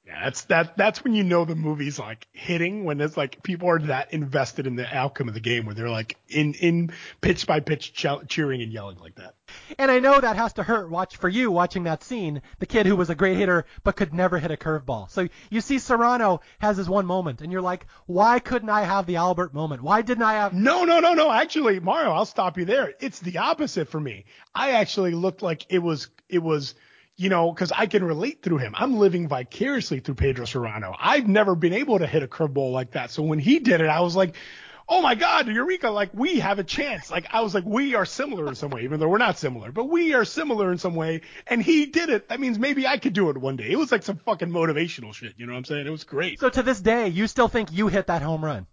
Yeah, 0.07 0.23
that's 0.23 0.45
that. 0.45 0.77
That's 0.77 1.03
when 1.03 1.13
you 1.13 1.25
know 1.25 1.43
the 1.43 1.55
movie's 1.55 1.99
like 1.99 2.27
hitting 2.31 2.85
when 2.85 3.01
it's 3.01 3.17
like 3.17 3.43
people 3.43 3.69
are 3.69 3.79
that 3.79 4.13
invested 4.13 4.65
in 4.65 4.77
the 4.77 4.87
outcome 4.95 5.27
of 5.27 5.33
the 5.33 5.41
game, 5.41 5.65
where 5.65 5.75
they're 5.75 5.89
like 5.89 6.15
in 6.29 6.53
in 6.53 6.93
pitch 7.19 7.45
by 7.45 7.59
pitch 7.59 7.93
cheering 7.93 8.61
and 8.61 8.71
yelling 8.71 8.99
like 8.99 9.15
that. 9.15 9.35
And 9.77 9.91
I 9.91 9.99
know 9.99 10.17
that 10.17 10.37
has 10.37 10.53
to 10.53 10.63
hurt. 10.63 10.89
Watch 10.89 11.17
for 11.17 11.27
you 11.27 11.51
watching 11.51 11.83
that 11.83 12.05
scene, 12.05 12.41
the 12.59 12.65
kid 12.65 12.85
who 12.85 12.95
was 12.95 13.09
a 13.09 13.15
great 13.15 13.35
hitter 13.35 13.65
but 13.83 13.97
could 13.97 14.13
never 14.13 14.39
hit 14.39 14.49
a 14.49 14.55
curveball. 14.55 15.09
So 15.09 15.27
you 15.49 15.59
see 15.59 15.75
Cerrano 15.75 16.39
has 16.59 16.77
his 16.77 16.87
one 16.87 17.05
moment, 17.05 17.41
and 17.41 17.51
you're 17.51 17.61
like, 17.61 17.85
why 18.05 18.39
couldn't 18.39 18.69
I 18.69 18.83
have 18.83 19.07
the 19.07 19.17
Albert 19.17 19.53
moment? 19.53 19.81
Why 19.83 20.03
didn't 20.03 20.23
I 20.23 20.35
have? 20.35 20.53
No, 20.53 20.85
no, 20.85 21.01
no, 21.01 21.15
no. 21.15 21.29
Actually, 21.29 21.81
Mario, 21.81 22.11
I'll 22.11 22.25
stop 22.25 22.57
you 22.57 22.63
there. 22.63 22.93
It's 23.01 23.19
the 23.19 23.39
opposite 23.39 23.89
for 23.89 23.99
me. 23.99 24.23
I 24.55 24.71
actually 24.71 25.11
looked 25.11 25.41
like 25.41 25.65
it 25.67 25.79
was 25.79 26.07
it 26.29 26.39
was 26.39 26.75
you 27.17 27.29
know, 27.29 27.51
because 27.51 27.71
I 27.71 27.87
can 27.87 28.03
relate 28.03 28.43
through 28.43 28.59
him. 28.59 28.73
I'm 28.77 28.97
living 28.97 29.27
vicariously 29.27 29.99
through 29.99 30.15
Pedro 30.15 30.45
Cerrano. 30.45 30.95
I've 30.97 31.27
never 31.27 31.55
been 31.55 31.73
able 31.73 31.97
to 31.99 32.07
hit 32.07 32.21
a 32.21 32.27
curveball 32.27 32.71
like 32.71 32.91
that. 32.91 33.09
So 33.09 33.23
when 33.23 33.39
he 33.39 33.59
did 33.59 33.81
it, 33.81 33.87
I 33.87 34.01
was 34.01 34.15
like, 34.15 34.35
oh 34.87 35.01
my 35.01 35.15
God, 35.15 35.47
Eureka, 35.47 35.89
like 35.89 36.11
we 36.13 36.39
have 36.39 36.59
a 36.59 36.63
chance. 36.63 37.09
Like 37.09 37.25
I 37.31 37.41
was 37.41 37.55
like, 37.55 37.65
we 37.65 37.95
are 37.95 38.05
similar 38.05 38.47
in 38.47 38.55
some 38.55 38.69
way, 38.69 38.83
even 38.83 38.99
though 38.99 39.09
we're 39.09 39.17
not 39.17 39.39
similar, 39.39 39.71
but 39.71 39.85
we 39.85 40.13
are 40.13 40.25
similar 40.25 40.71
in 40.71 40.77
some 40.77 40.93
way. 40.95 41.21
And 41.47 41.61
he 41.61 41.87
did 41.87 42.09
it. 42.09 42.29
That 42.29 42.39
means 42.39 42.59
maybe 42.59 42.85
I 42.85 42.99
could 42.99 43.13
do 43.13 43.31
it 43.31 43.37
one 43.37 43.55
day. 43.55 43.71
It 43.71 43.77
was 43.79 43.91
like 43.91 44.03
some 44.03 44.17
fucking 44.17 44.49
motivational 44.49 45.13
shit. 45.13 45.33
You 45.37 45.47
know 45.47 45.53
what 45.53 45.57
I'm 45.57 45.65
saying? 45.65 45.87
It 45.87 45.91
was 45.91 46.03
great. 46.03 46.39
So 46.39 46.49
to 46.49 46.61
this 46.61 46.79
day, 46.79 47.07
you 47.07 47.25
still 47.25 47.47
think 47.47 47.71
you 47.71 47.87
hit 47.87 48.07
that 48.07 48.21
home 48.21 48.45
run? 48.45 48.67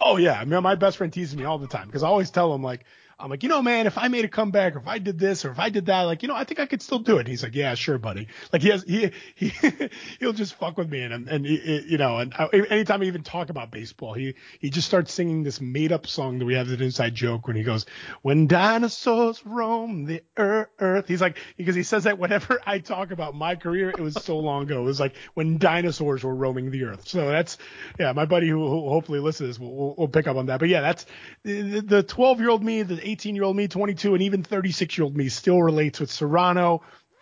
Oh 0.00 0.16
yeah. 0.16 0.40
I 0.40 0.44
mean, 0.44 0.62
my 0.62 0.76
best 0.76 0.96
friend 0.96 1.12
teases 1.12 1.36
me 1.36 1.44
all 1.44 1.58
the 1.58 1.66
time 1.66 1.86
because 1.86 2.04
I 2.04 2.08
always 2.08 2.30
tell 2.30 2.54
him 2.54 2.62
like, 2.62 2.84
I'm 3.20 3.28
like, 3.28 3.42
you 3.42 3.48
know, 3.48 3.60
man, 3.60 3.86
if 3.86 3.98
I 3.98 4.08
made 4.08 4.24
a 4.24 4.28
comeback 4.28 4.74
or 4.74 4.78
if 4.78 4.88
I 4.88 4.98
did 4.98 5.18
this 5.18 5.44
or 5.44 5.50
if 5.50 5.58
I 5.58 5.68
did 5.68 5.86
that, 5.86 6.02
like, 6.02 6.22
you 6.22 6.28
know, 6.28 6.34
I 6.34 6.44
think 6.44 6.58
I 6.58 6.66
could 6.66 6.80
still 6.80 6.98
do 6.98 7.18
it. 7.18 7.26
he's 7.26 7.42
like, 7.42 7.54
yeah, 7.54 7.74
sure, 7.74 7.98
buddy. 7.98 8.28
Like 8.52 8.62
he 8.62 8.68
has, 8.70 8.82
he, 8.82 9.10
he, 9.34 9.52
he'll 10.20 10.32
just 10.32 10.54
fuck 10.54 10.78
with 10.78 10.90
me. 10.90 11.02
And, 11.02 11.28
and, 11.28 11.46
you 11.46 11.98
know, 11.98 12.18
and 12.18 12.32
I, 12.34 12.46
anytime 12.70 13.02
I 13.02 13.04
even 13.04 13.22
talk 13.22 13.50
about 13.50 13.70
baseball, 13.70 14.14
he, 14.14 14.34
he 14.58 14.70
just 14.70 14.88
starts 14.88 15.12
singing 15.12 15.42
this 15.42 15.60
made 15.60 15.92
up 15.92 16.06
song 16.06 16.38
that 16.38 16.44
we 16.46 16.54
have 16.54 16.66
as 16.68 16.72
an 16.72 16.82
inside 16.82 17.14
joke 17.14 17.46
when 17.46 17.56
he 17.56 17.62
goes, 17.62 17.84
when 18.22 18.46
dinosaurs 18.46 19.44
roam 19.44 20.06
the 20.06 20.22
earth. 20.36 21.06
He's 21.06 21.20
like, 21.20 21.38
because 21.56 21.74
he 21.74 21.82
says 21.82 22.04
that 22.04 22.18
whenever 22.18 22.60
I 22.66 22.78
talk 22.78 23.10
about 23.10 23.34
my 23.34 23.54
career, 23.54 23.90
it 23.90 24.00
was 24.00 24.14
so 24.14 24.38
long 24.38 24.62
ago. 24.62 24.80
It 24.80 24.84
was 24.84 25.00
like 25.00 25.14
when 25.34 25.58
dinosaurs 25.58 26.24
were 26.24 26.34
roaming 26.34 26.70
the 26.70 26.84
earth. 26.84 27.08
So 27.08 27.28
that's, 27.28 27.58
yeah, 27.98 28.12
my 28.12 28.24
buddy 28.24 28.48
who, 28.48 28.66
who 28.66 28.88
hopefully 28.88 29.20
listens 29.20 29.60
will, 29.60 29.74
will, 29.74 29.94
will 29.96 30.08
pick 30.08 30.26
up 30.26 30.36
on 30.36 30.46
that. 30.46 30.58
But 30.58 30.68
yeah, 30.68 30.80
that's 30.80 31.06
the 31.42 32.04
12 32.06 32.40
year 32.40 32.48
old 32.48 32.64
me, 32.64 32.82
the 32.82 33.09
18 33.10 33.34
year 33.34 33.44
old 33.44 33.56
me, 33.56 33.68
22, 33.68 34.14
and 34.14 34.22
even 34.22 34.42
36 34.42 34.96
year 34.96 35.04
old 35.04 35.16
me 35.16 35.28
still 35.28 35.62
relates 35.62 36.00
with 36.00 36.10
Cerrano 36.10 36.80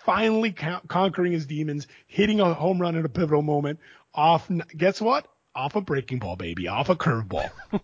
finally 0.08 0.52
ca- 0.52 0.80
conquering 0.88 1.32
his 1.32 1.44
demons, 1.44 1.86
hitting 2.06 2.40
a 2.40 2.54
home 2.54 2.80
run 2.80 2.96
at 2.96 3.04
a 3.04 3.08
pivotal 3.10 3.42
moment 3.42 3.78
off, 4.14 4.50
guess 4.74 5.02
what? 5.02 5.28
Off 5.54 5.76
a 5.76 5.82
breaking 5.82 6.18
ball, 6.18 6.34
baby, 6.34 6.66
off 6.66 6.88
a 6.88 6.96
curveball. 6.96 7.50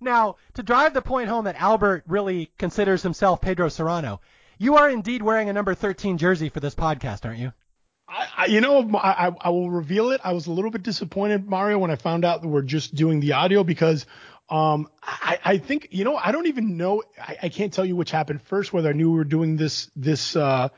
now, 0.00 0.36
to 0.54 0.62
drive 0.62 0.94
the 0.94 1.02
point 1.02 1.28
home 1.28 1.44
that 1.44 1.60
Albert 1.60 2.04
really 2.06 2.50
considers 2.58 3.02
himself 3.02 3.40
Pedro 3.40 3.68
Cerrano, 3.68 4.20
you 4.58 4.76
are 4.76 4.88
indeed 4.88 5.22
wearing 5.22 5.50
a 5.50 5.52
number 5.52 5.74
13 5.74 6.16
jersey 6.16 6.48
for 6.48 6.60
this 6.60 6.74
podcast, 6.74 7.26
aren't 7.26 7.40
you? 7.40 7.52
I, 8.08 8.28
I, 8.36 8.46
you 8.46 8.60
know, 8.60 8.90
I, 8.96 9.30
I 9.40 9.50
will 9.50 9.70
reveal 9.70 10.10
it. 10.10 10.20
I 10.24 10.32
was 10.32 10.46
a 10.46 10.52
little 10.52 10.70
bit 10.70 10.82
disappointed, 10.82 11.46
Mario, 11.46 11.78
when 11.78 11.90
I 11.90 11.96
found 11.96 12.24
out 12.24 12.42
that 12.42 12.48
we're 12.48 12.62
just 12.62 12.94
doing 12.94 13.20
the 13.20 13.32
audio 13.32 13.64
because 13.64 14.06
um, 14.50 14.88
I, 15.02 15.38
I 15.44 15.58
think 15.58 15.88
you 15.90 16.04
know 16.04 16.16
I 16.16 16.32
don't 16.32 16.46
even 16.46 16.76
know 16.76 17.02
I, 17.18 17.38
I 17.44 17.48
can't 17.48 17.72
tell 17.72 17.84
you 17.84 17.96
which 17.96 18.10
happened 18.10 18.42
first 18.42 18.72
whether 18.72 18.90
I 18.90 18.92
knew 18.92 19.10
we 19.10 19.18
were 19.18 19.24
doing 19.24 19.56
this 19.56 19.90
this 19.96 20.36
uh, 20.36 20.68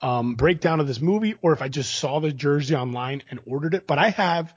um, 0.00 0.34
breakdown 0.34 0.80
of 0.80 0.86
this 0.86 1.00
movie 1.00 1.34
or 1.42 1.52
if 1.52 1.62
I 1.62 1.68
just 1.68 1.94
saw 1.94 2.20
the 2.20 2.32
jersey 2.32 2.74
online 2.74 3.22
and 3.30 3.40
ordered 3.46 3.74
it. 3.74 3.86
But 3.86 3.98
I 3.98 4.10
have 4.10 4.54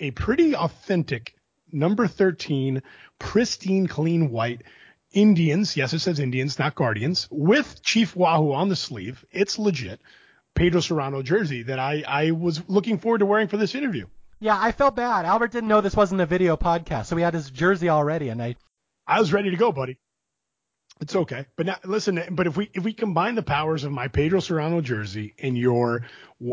a 0.00 0.10
pretty 0.10 0.56
authentic 0.56 1.34
number 1.70 2.06
13 2.06 2.82
pristine 3.18 3.86
clean 3.86 4.30
white 4.30 4.62
Indians. 5.12 5.76
Yes, 5.76 5.92
it 5.92 6.00
says 6.00 6.18
Indians, 6.18 6.58
not 6.58 6.74
Guardians, 6.74 7.28
with 7.30 7.82
Chief 7.82 8.14
Wahoo 8.14 8.52
on 8.52 8.68
the 8.68 8.76
sleeve. 8.76 9.24
It's 9.30 9.58
legit. 9.58 10.00
Pedro 10.54 10.80
Cerrano 10.80 11.22
jersey 11.22 11.62
that 11.64 11.78
I, 11.78 12.02
I 12.06 12.30
was 12.32 12.68
looking 12.68 12.98
forward 12.98 13.18
to 13.18 13.26
wearing 13.26 13.48
for 13.48 13.56
this 13.56 13.74
interview. 13.74 14.06
Yeah, 14.40 14.58
I 14.58 14.72
felt 14.72 14.94
bad. 14.96 15.24
Albert 15.24 15.52
didn't 15.52 15.68
know 15.68 15.80
this 15.80 15.96
wasn't 15.96 16.20
a 16.20 16.26
video 16.26 16.56
podcast, 16.56 17.06
so 17.06 17.16
he 17.16 17.22
had 17.22 17.34
his 17.34 17.50
jersey 17.50 17.88
already, 17.88 18.28
and 18.28 18.42
I. 18.42 18.56
I 19.06 19.20
was 19.20 19.32
ready 19.32 19.50
to 19.50 19.56
go, 19.56 19.72
buddy. 19.72 19.98
It's 21.00 21.14
okay, 21.14 21.46
but 21.56 21.66
now 21.66 21.76
listen. 21.84 22.20
But 22.30 22.48
if 22.48 22.56
we 22.56 22.70
if 22.74 22.82
we 22.82 22.92
combine 22.92 23.36
the 23.36 23.42
powers 23.42 23.84
of 23.84 23.92
my 23.92 24.08
Pedro 24.08 24.40
Cerrano 24.40 24.82
jersey 24.82 25.34
and 25.38 25.56
your 25.56 26.06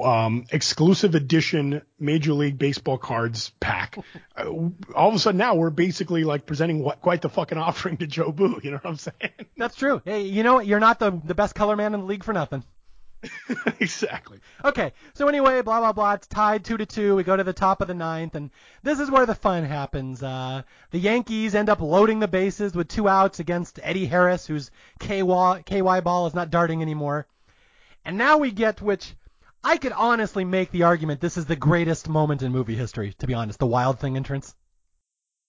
um, 0.03 0.45
exclusive 0.51 1.15
edition 1.15 1.81
Major 1.99 2.33
League 2.33 2.59
Baseball 2.59 2.99
cards 2.99 3.51
pack, 3.59 3.97
uh, 4.37 4.45
all 4.93 5.09
of 5.09 5.15
a 5.15 5.19
sudden 5.19 5.39
now 5.39 5.55
we're 5.55 5.71
basically 5.71 6.23
like 6.23 6.45
presenting 6.45 6.83
what, 6.83 7.01
quite 7.01 7.21
the 7.23 7.29
fucking 7.29 7.57
offering 7.57 7.97
to 7.97 8.07
Jobu. 8.07 8.63
You 8.63 8.71
know 8.71 8.77
what 8.77 8.85
I'm 8.85 8.97
saying? 8.97 9.31
That's 9.57 9.75
true. 9.75 10.01
Hey, 10.05 10.21
you 10.21 10.43
know 10.43 10.55
what? 10.55 10.67
You're 10.67 10.79
not 10.79 10.99
the 10.99 11.19
the 11.23 11.35
best 11.35 11.55
color 11.55 11.75
man 11.75 11.95
in 11.95 12.01
the 12.01 12.05
league 12.05 12.23
for 12.23 12.33
nothing. 12.33 12.63
exactly. 13.79 14.39
Okay, 14.63 14.93
so 15.13 15.27
anyway, 15.27 15.61
blah 15.61 15.79
blah 15.79 15.93
blah. 15.93 16.13
It's 16.13 16.27
tied 16.27 16.63
two 16.63 16.77
to 16.77 16.85
two. 16.85 17.15
We 17.15 17.23
go 17.23 17.35
to 17.35 17.43
the 17.43 17.53
top 17.53 17.81
of 17.81 17.87
the 17.87 17.93
ninth, 17.93 18.35
and 18.35 18.51
this 18.83 18.99
is 18.99 19.11
where 19.11 19.25
the 19.25 19.35
fun 19.35 19.63
happens. 19.63 20.21
Uh, 20.21 20.63
the 20.91 20.99
Yankees 20.99 21.55
end 21.55 21.69
up 21.69 21.81
loading 21.81 22.19
the 22.19 22.27
bases 22.27 22.75
with 22.75 22.87
two 22.87 23.07
outs 23.07 23.39
against 23.39 23.79
Eddie 23.83 24.05
Harris, 24.05 24.45
whose 24.45 24.71
KY, 24.99 25.63
KY 25.65 25.99
ball 26.01 26.27
is 26.27 26.33
not 26.33 26.49
darting 26.49 26.81
anymore. 26.81 27.27
And 28.03 28.17
now 28.17 28.37
we 28.37 28.51
get 28.51 28.81
which 28.81 29.15
I 29.63 29.77
could 29.77 29.93
honestly 29.93 30.45
make 30.45 30.71
the 30.71 30.83
argument 30.83 31.21
this 31.21 31.37
is 31.37 31.45
the 31.45 31.55
greatest 31.55 32.07
moment 32.07 32.43
in 32.43 32.51
movie 32.51 32.75
history. 32.75 33.13
To 33.19 33.27
be 33.27 33.33
honest, 33.33 33.59
the 33.59 33.65
Wild 33.65 33.99
Thing 33.99 34.15
entrance. 34.15 34.55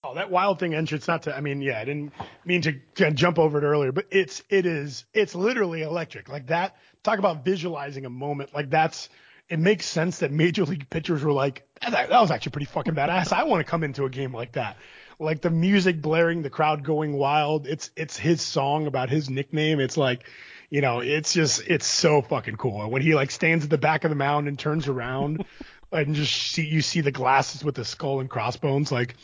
Oh, 0.06 0.14
that 0.14 0.30
wild 0.30 0.60
thing 0.60 0.72
entrance. 0.72 1.08
Not 1.08 1.24
to. 1.24 1.36
I 1.36 1.40
mean, 1.40 1.60
yeah, 1.60 1.80
I 1.80 1.84
didn't 1.84 2.12
mean 2.44 2.62
to, 2.62 2.74
to 2.96 3.10
jump 3.10 3.40
over 3.40 3.58
it 3.58 3.66
earlier, 3.66 3.90
but 3.90 4.06
it's 4.10 4.40
it 4.48 4.64
is 4.64 5.04
it's 5.12 5.34
literally 5.34 5.82
electric. 5.82 6.28
Like 6.28 6.46
that. 6.48 6.76
Talk 7.06 7.20
about 7.20 7.44
visualizing 7.44 8.04
a 8.04 8.10
moment. 8.10 8.52
Like 8.52 8.68
that's. 8.68 9.08
It 9.48 9.60
makes 9.60 9.86
sense 9.86 10.18
that 10.18 10.32
major 10.32 10.64
league 10.64 10.90
pitchers 10.90 11.22
were 11.22 11.30
like, 11.30 11.62
that, 11.80 12.08
that 12.08 12.20
was 12.20 12.32
actually 12.32 12.50
pretty 12.50 12.66
fucking 12.66 12.96
badass. 12.96 13.32
I 13.32 13.44
want 13.44 13.64
to 13.64 13.70
come 13.70 13.84
into 13.84 14.04
a 14.04 14.10
game 14.10 14.34
like 14.34 14.54
that. 14.54 14.76
Like 15.20 15.40
the 15.40 15.50
music 15.50 16.02
blaring, 16.02 16.42
the 16.42 16.50
crowd 16.50 16.82
going 16.82 17.12
wild. 17.12 17.68
It's 17.68 17.92
it's 17.94 18.16
his 18.16 18.42
song 18.42 18.88
about 18.88 19.08
his 19.08 19.30
nickname. 19.30 19.78
It's 19.78 19.96
like, 19.96 20.28
you 20.68 20.80
know, 20.80 20.98
it's 20.98 21.32
just 21.32 21.62
it's 21.68 21.86
so 21.86 22.22
fucking 22.22 22.56
cool. 22.56 22.90
When 22.90 23.02
he 23.02 23.14
like 23.14 23.30
stands 23.30 23.62
at 23.62 23.70
the 23.70 23.78
back 23.78 24.02
of 24.02 24.10
the 24.10 24.16
mound 24.16 24.48
and 24.48 24.58
turns 24.58 24.88
around 24.88 25.44
and 25.92 26.16
just 26.16 26.34
see 26.34 26.66
you 26.66 26.82
see 26.82 27.02
the 27.02 27.12
glasses 27.12 27.62
with 27.62 27.76
the 27.76 27.84
skull 27.84 28.18
and 28.18 28.28
crossbones, 28.28 28.90
like 28.90 29.14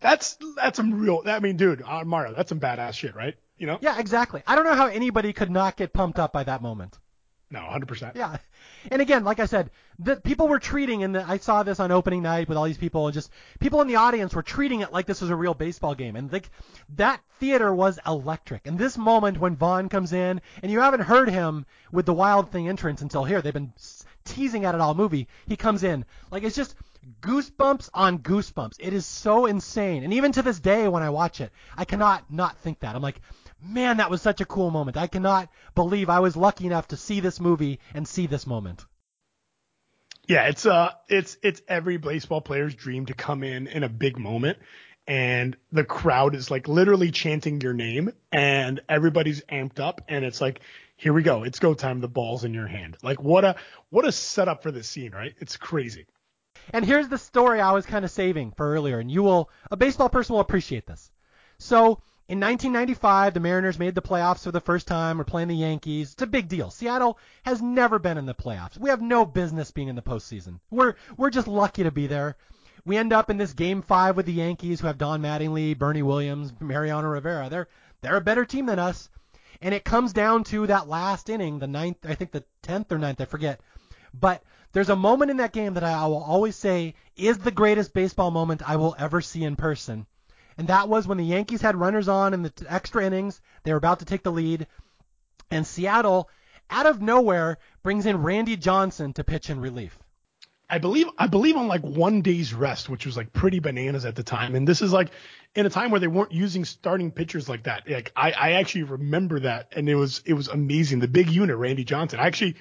that's 0.00 0.38
that's 0.56 0.76
some 0.76 1.00
real. 1.00 1.22
I 1.24 1.38
mean, 1.38 1.56
dude, 1.56 1.82
uh, 1.86 2.04
Mario, 2.04 2.34
that's 2.34 2.48
some 2.48 2.58
badass 2.58 2.94
shit, 2.94 3.14
right? 3.14 3.36
You 3.58 3.68
know? 3.68 3.78
Yeah, 3.80 3.98
exactly. 3.98 4.42
I 4.44 4.56
don't 4.56 4.64
know 4.64 4.74
how 4.74 4.86
anybody 4.86 5.32
could 5.32 5.50
not 5.50 5.76
get 5.76 5.92
pumped 5.92 6.18
up 6.18 6.32
by 6.32 6.44
that 6.44 6.62
moment. 6.62 6.98
No, 7.50 7.60
100%. 7.60 8.14
Yeah. 8.14 8.36
And 8.90 9.00
again, 9.00 9.24
like 9.24 9.40
I 9.40 9.46
said, 9.46 9.70
the 9.98 10.16
people 10.16 10.48
were 10.48 10.58
treating, 10.58 11.02
and 11.02 11.16
I 11.16 11.38
saw 11.38 11.62
this 11.62 11.80
on 11.80 11.90
opening 11.90 12.22
night 12.22 12.48
with 12.48 12.58
all 12.58 12.64
these 12.64 12.76
people, 12.76 13.06
and 13.06 13.14
just 13.14 13.30
people 13.58 13.80
in 13.80 13.88
the 13.88 13.96
audience 13.96 14.34
were 14.34 14.42
treating 14.42 14.80
it 14.80 14.92
like 14.92 15.06
this 15.06 15.22
was 15.22 15.30
a 15.30 15.36
real 15.36 15.54
baseball 15.54 15.94
game. 15.94 16.14
And 16.14 16.30
like 16.30 16.50
that 16.96 17.20
theater 17.40 17.74
was 17.74 17.98
electric. 18.06 18.66
And 18.66 18.78
this 18.78 18.98
moment 18.98 19.40
when 19.40 19.56
Vaughn 19.56 19.88
comes 19.88 20.12
in, 20.12 20.42
and 20.62 20.70
you 20.70 20.80
haven't 20.80 21.00
heard 21.00 21.30
him 21.30 21.64
with 21.90 22.04
the 22.04 22.14
Wild 22.14 22.52
Thing 22.52 22.68
entrance 22.68 23.00
until 23.00 23.24
here, 23.24 23.40
they've 23.40 23.52
been 23.52 23.72
teasing 24.24 24.66
at 24.66 24.74
it 24.74 24.80
all 24.80 24.94
movie. 24.94 25.26
He 25.46 25.56
comes 25.56 25.82
in, 25.82 26.04
like 26.30 26.42
it's 26.42 26.56
just 26.56 26.74
goosebumps 27.22 27.88
on 27.94 28.18
goosebumps. 28.18 28.76
It 28.78 28.92
is 28.92 29.06
so 29.06 29.46
insane. 29.46 30.04
And 30.04 30.12
even 30.12 30.32
to 30.32 30.42
this 30.42 30.60
day, 30.60 30.86
when 30.88 31.02
I 31.02 31.10
watch 31.10 31.40
it, 31.40 31.50
I 31.76 31.86
cannot 31.86 32.30
not 32.30 32.58
think 32.58 32.80
that. 32.80 32.94
I'm 32.94 33.02
like, 33.02 33.20
man, 33.62 33.98
that 33.98 34.10
was 34.10 34.22
such 34.22 34.40
a 34.40 34.44
cool 34.44 34.70
moment. 34.70 34.96
I 34.96 35.06
cannot 35.06 35.48
believe 35.74 36.08
I 36.08 36.20
was 36.20 36.36
lucky 36.36 36.66
enough 36.66 36.88
to 36.88 36.96
see 36.96 37.20
this 37.20 37.40
movie 37.40 37.80
and 37.94 38.06
see 38.06 38.26
this 38.26 38.46
moment. 38.46 38.84
Yeah, 40.26 40.48
it's 40.48 40.66
uh, 40.66 40.90
it's 41.08 41.38
it's 41.42 41.62
every 41.68 41.96
baseball 41.96 42.40
player's 42.42 42.74
dream 42.74 43.06
to 43.06 43.14
come 43.14 43.42
in 43.42 43.66
in 43.66 43.82
a 43.82 43.88
big 43.88 44.18
moment, 44.18 44.58
and 45.06 45.56
the 45.72 45.84
crowd 45.84 46.34
is 46.34 46.50
like 46.50 46.68
literally 46.68 47.10
chanting 47.10 47.62
your 47.62 47.72
name, 47.72 48.12
and 48.30 48.80
everybody's 48.88 49.42
amped 49.44 49.80
up, 49.80 50.02
and 50.06 50.26
it's 50.26 50.40
like, 50.40 50.60
here 50.96 51.14
we 51.14 51.22
go, 51.22 51.44
it's 51.44 51.58
go 51.58 51.72
time. 51.72 52.00
The 52.00 52.08
ball's 52.08 52.44
in 52.44 52.52
your 52.52 52.66
hand. 52.66 52.98
Like 53.02 53.22
what 53.22 53.44
a 53.44 53.56
what 53.88 54.06
a 54.06 54.12
setup 54.12 54.62
for 54.62 54.70
this 54.70 54.88
scene, 54.88 55.12
right? 55.12 55.34
It's 55.40 55.56
crazy. 55.56 56.06
And 56.74 56.84
here's 56.84 57.08
the 57.08 57.18
story 57.18 57.60
I 57.60 57.72
was 57.72 57.86
kind 57.86 58.04
of 58.04 58.10
saving 58.10 58.52
for 58.52 58.70
earlier, 58.70 58.98
and 58.98 59.10
you 59.10 59.22
will, 59.22 59.48
a 59.70 59.76
baseball 59.76 60.10
person 60.10 60.34
will 60.34 60.40
appreciate 60.40 60.86
this. 60.86 61.10
So 61.58 62.02
in 62.28 62.40
1995, 62.40 63.32
the 63.32 63.40
Mariners 63.40 63.78
made 63.78 63.94
the 63.94 64.02
playoffs 64.02 64.44
for 64.44 64.52
the 64.52 64.60
first 64.60 64.86
time. 64.86 65.16
We're 65.16 65.24
playing 65.24 65.48
the 65.48 65.56
Yankees. 65.56 66.12
It's 66.12 66.20
a 66.20 66.26
big 66.26 66.46
deal. 66.46 66.68
Seattle 66.68 67.18
has 67.42 67.62
never 67.62 67.98
been 67.98 68.18
in 68.18 68.26
the 68.26 68.34
playoffs. 68.34 68.76
We 68.76 68.90
have 68.90 69.00
no 69.00 69.24
business 69.24 69.70
being 69.70 69.88
in 69.88 69.96
the 69.96 70.02
postseason. 70.02 70.60
We're 70.70 70.96
we're 71.16 71.30
just 71.30 71.48
lucky 71.48 71.84
to 71.84 71.90
be 71.90 72.06
there. 72.06 72.36
We 72.84 72.98
end 72.98 73.14
up 73.14 73.30
in 73.30 73.38
this 73.38 73.54
game 73.54 73.80
five 73.80 74.14
with 74.14 74.26
the 74.26 74.34
Yankees, 74.34 74.80
who 74.80 74.88
have 74.88 74.98
Don 74.98 75.22
Mattingly, 75.22 75.76
Bernie 75.78 76.02
Williams, 76.02 76.52
Mariano 76.60 77.08
Rivera. 77.08 77.48
They're 77.48 77.68
they're 78.02 78.16
a 78.16 78.20
better 78.20 78.44
team 78.44 78.66
than 78.66 78.78
us. 78.78 79.08
And 79.62 79.74
it 79.74 79.86
comes 79.86 80.12
down 80.12 80.44
to 80.44 80.66
that 80.66 80.86
last 80.86 81.30
inning, 81.30 81.58
the 81.58 81.66
ninth, 81.66 82.04
I 82.04 82.14
think 82.14 82.32
the 82.32 82.44
tenth 82.60 82.92
or 82.92 82.98
ninth, 82.98 83.22
I 83.22 83.24
forget. 83.24 83.60
But 84.12 84.42
there's 84.72 84.90
a 84.90 84.96
moment 84.96 85.30
in 85.30 85.38
that 85.38 85.52
game 85.52 85.74
that 85.74 85.82
I 85.82 86.06
will 86.06 86.22
always 86.22 86.56
say 86.56 86.94
is 87.16 87.38
the 87.38 87.50
greatest 87.50 87.94
baseball 87.94 88.30
moment 88.30 88.68
I 88.68 88.76
will 88.76 88.94
ever 88.98 89.22
see 89.22 89.44
in 89.44 89.56
person. 89.56 90.06
And 90.58 90.68
that 90.68 90.88
was 90.88 91.06
when 91.06 91.18
the 91.18 91.24
Yankees 91.24 91.62
had 91.62 91.76
runners 91.76 92.08
on 92.08 92.34
in 92.34 92.42
the 92.42 92.52
extra 92.68 93.06
innings. 93.06 93.40
They 93.62 93.70
were 93.70 93.78
about 93.78 94.00
to 94.00 94.04
take 94.04 94.24
the 94.24 94.32
lead. 94.32 94.66
And 95.50 95.66
Seattle, 95.66 96.28
out 96.68 96.86
of 96.86 97.00
nowhere, 97.00 97.58
brings 97.82 98.06
in 98.06 98.22
Randy 98.22 98.56
Johnson 98.56 99.12
to 99.14 99.24
pitch 99.24 99.48
in 99.50 99.60
relief. 99.60 99.98
I 100.70 100.78
believe 100.78 101.06
I 101.16 101.28
believe 101.28 101.56
on 101.56 101.66
like 101.66 101.82
one 101.82 102.20
day's 102.20 102.52
rest, 102.52 102.90
which 102.90 103.06
was 103.06 103.16
like 103.16 103.32
pretty 103.32 103.58
bananas 103.58 104.04
at 104.04 104.16
the 104.16 104.22
time. 104.22 104.54
And 104.54 104.68
this 104.68 104.82
is 104.82 104.92
like 104.92 105.10
in 105.54 105.64
a 105.64 105.70
time 105.70 105.90
where 105.90 106.00
they 106.00 106.08
weren't 106.08 106.32
using 106.32 106.66
starting 106.66 107.10
pitchers 107.10 107.48
like 107.48 107.62
that. 107.62 107.88
Like 107.88 108.12
I, 108.14 108.32
I 108.32 108.52
actually 108.52 108.82
remember 108.82 109.40
that, 109.40 109.72
and 109.74 109.88
it 109.88 109.94
was 109.94 110.22
it 110.26 110.34
was 110.34 110.48
amazing. 110.48 110.98
The 110.98 111.08
big 111.08 111.30
unit, 111.30 111.56
Randy 111.56 111.84
Johnson. 111.84 112.20
I 112.20 112.26
actually, 112.26 112.56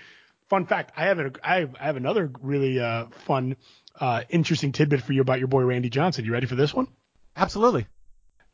fun 0.47 0.67
fact, 0.67 0.93
I 0.95 1.05
have 1.05 1.19
a, 1.19 1.31
I 1.43 1.59
have, 1.61 1.75
I 1.77 1.83
have 1.83 1.97
another 1.97 2.31
really 2.41 2.79
uh, 2.79 3.07
fun, 3.25 3.57
uh, 3.99 4.21
interesting 4.29 4.71
tidbit 4.71 5.01
for 5.01 5.11
you 5.11 5.19
about 5.19 5.39
your 5.39 5.49
boy 5.49 5.63
Randy 5.63 5.89
Johnson. 5.89 6.23
You 6.23 6.31
ready 6.31 6.47
for 6.47 6.55
this 6.55 6.73
one? 6.73 6.87
Absolutely. 7.37 7.87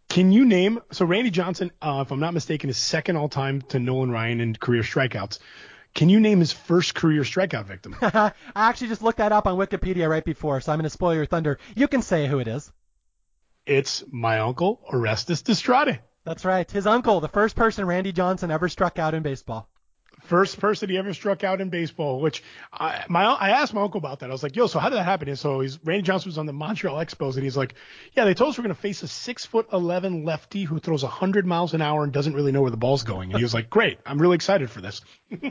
Can 0.09 0.31
you 0.31 0.45
name 0.45 0.79
so 0.91 1.05
Randy 1.05 1.31
Johnson, 1.31 1.71
uh, 1.81 2.03
if 2.05 2.11
I'm 2.11 2.19
not 2.19 2.33
mistaken, 2.33 2.69
is 2.69 2.77
second 2.77 3.15
all 3.15 3.29
time 3.29 3.61
to 3.69 3.79
Nolan 3.79 4.11
Ryan 4.11 4.41
in 4.41 4.55
career 4.55 4.83
strikeouts. 4.83 5.39
Can 5.95 6.09
you 6.09 6.19
name 6.19 6.39
his 6.39 6.51
first 6.51 6.93
career 6.93 7.21
strikeout 7.21 7.65
victim? 7.65 7.95
I 8.01 8.33
actually 8.55 8.87
just 8.89 9.01
looked 9.01 9.19
that 9.19 9.31
up 9.31 9.47
on 9.47 9.57
Wikipedia 9.57 10.09
right 10.09 10.25
before, 10.25 10.59
so 10.59 10.71
I'm 10.71 10.79
going 10.79 10.83
to 10.83 10.89
spoil 10.89 11.15
your 11.15 11.25
thunder. 11.25 11.59
You 11.75 11.87
can 11.87 12.01
say 12.01 12.27
who 12.27 12.39
it 12.39 12.47
is. 12.47 12.71
It's 13.65 14.03
my 14.11 14.39
uncle 14.39 14.81
Orestes 14.91 15.41
Destrade. 15.43 15.99
That's 16.25 16.45
right. 16.45 16.69
His 16.69 16.87
uncle, 16.87 17.19
the 17.19 17.27
first 17.27 17.55
person 17.55 17.85
Randy 17.85 18.11
Johnson 18.11 18.51
ever 18.51 18.69
struck 18.69 18.99
out 18.99 19.13
in 19.13 19.23
baseball. 19.23 19.69
First 20.25 20.59
person 20.59 20.89
he 20.89 20.97
ever 20.97 21.13
struck 21.13 21.43
out 21.43 21.59
in 21.59 21.69
baseball, 21.69 22.21
which 22.21 22.43
I, 22.71 23.03
my 23.09 23.23
I 23.25 23.49
asked 23.49 23.73
my 23.73 23.81
uncle 23.81 23.97
about 23.97 24.19
that. 24.19 24.29
I 24.29 24.31
was 24.31 24.43
like, 24.43 24.55
"Yo, 24.55 24.67
so 24.67 24.79
how 24.79 24.89
did 24.89 24.95
that 24.95 25.03
happen?" 25.03 25.27
And 25.27 25.37
so 25.37 25.59
he's 25.59 25.79
Randy 25.83 26.03
Johnson 26.03 26.29
was 26.29 26.37
on 26.37 26.45
the 26.45 26.53
Montreal 26.53 26.95
Expos, 26.97 27.35
and 27.35 27.43
he's 27.43 27.57
like, 27.57 27.75
"Yeah, 28.13 28.25
they 28.25 28.33
told 28.33 28.51
us 28.51 28.57
we're 28.57 28.63
going 28.63 28.75
to 28.75 28.81
face 28.81 29.03
a 29.03 29.07
six 29.07 29.45
foot 29.45 29.67
eleven 29.73 30.23
lefty 30.23 30.63
who 30.63 30.79
throws 30.79 31.03
hundred 31.03 31.45
miles 31.45 31.73
an 31.73 31.81
hour 31.81 32.03
and 32.03 32.13
doesn't 32.13 32.33
really 32.33 32.51
know 32.51 32.61
where 32.61 32.71
the 32.71 32.77
ball's 32.77 33.03
going." 33.03 33.31
And 33.31 33.37
he 33.37 33.43
was 33.43 33.53
like, 33.53 33.69
"Great, 33.69 33.99
I'm 34.05 34.21
really 34.21 34.35
excited 34.35 34.69
for 34.69 34.81
this." 34.81 35.01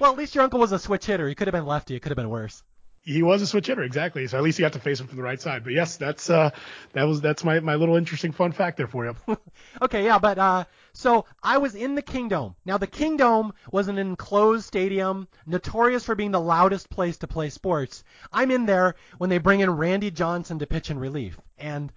well, 0.00 0.12
at 0.12 0.18
least 0.18 0.34
your 0.34 0.44
uncle 0.44 0.60
was 0.60 0.72
a 0.72 0.78
switch 0.78 1.04
hitter. 1.04 1.28
He 1.28 1.34
could 1.34 1.46
have 1.46 1.52
been 1.52 1.66
lefty. 1.66 1.94
It 1.94 2.00
could 2.00 2.10
have 2.10 2.16
been 2.16 2.30
worse. 2.30 2.62
He 3.04 3.22
was 3.24 3.42
a 3.42 3.46
switch 3.48 3.66
hitter, 3.66 3.82
exactly. 3.82 4.26
So 4.28 4.38
at 4.38 4.44
least 4.44 4.58
he 4.58 4.62
got 4.62 4.74
to 4.74 4.78
face 4.78 5.00
him 5.00 5.08
from 5.08 5.16
the 5.16 5.24
right 5.24 5.40
side. 5.40 5.64
But 5.64 5.72
yes, 5.72 5.96
that's 5.96 6.30
uh, 6.30 6.50
that 6.92 7.02
was 7.02 7.20
that's 7.20 7.42
my 7.42 7.58
my 7.58 7.74
little 7.74 7.96
interesting 7.96 8.30
fun 8.30 8.52
fact 8.52 8.76
there 8.76 8.86
for 8.86 9.04
you. 9.04 9.16
okay, 9.82 10.04
yeah, 10.04 10.18
but 10.18 10.38
uh, 10.38 10.64
so 10.92 11.24
I 11.42 11.58
was 11.58 11.74
in 11.74 11.96
the 11.96 12.02
Kingdome. 12.02 12.54
Now 12.64 12.78
the 12.78 12.86
Kingdome 12.86 13.52
was 13.72 13.88
an 13.88 13.98
enclosed 13.98 14.66
stadium, 14.66 15.26
notorious 15.46 16.04
for 16.04 16.14
being 16.14 16.30
the 16.30 16.40
loudest 16.40 16.90
place 16.90 17.16
to 17.18 17.26
play 17.26 17.50
sports. 17.50 18.04
I'm 18.32 18.52
in 18.52 18.66
there 18.66 18.94
when 19.18 19.30
they 19.30 19.38
bring 19.38 19.60
in 19.60 19.70
Randy 19.70 20.12
Johnson 20.12 20.60
to 20.60 20.66
pitch 20.66 20.90
in 20.90 20.98
relief, 20.98 21.40
and 21.58 21.92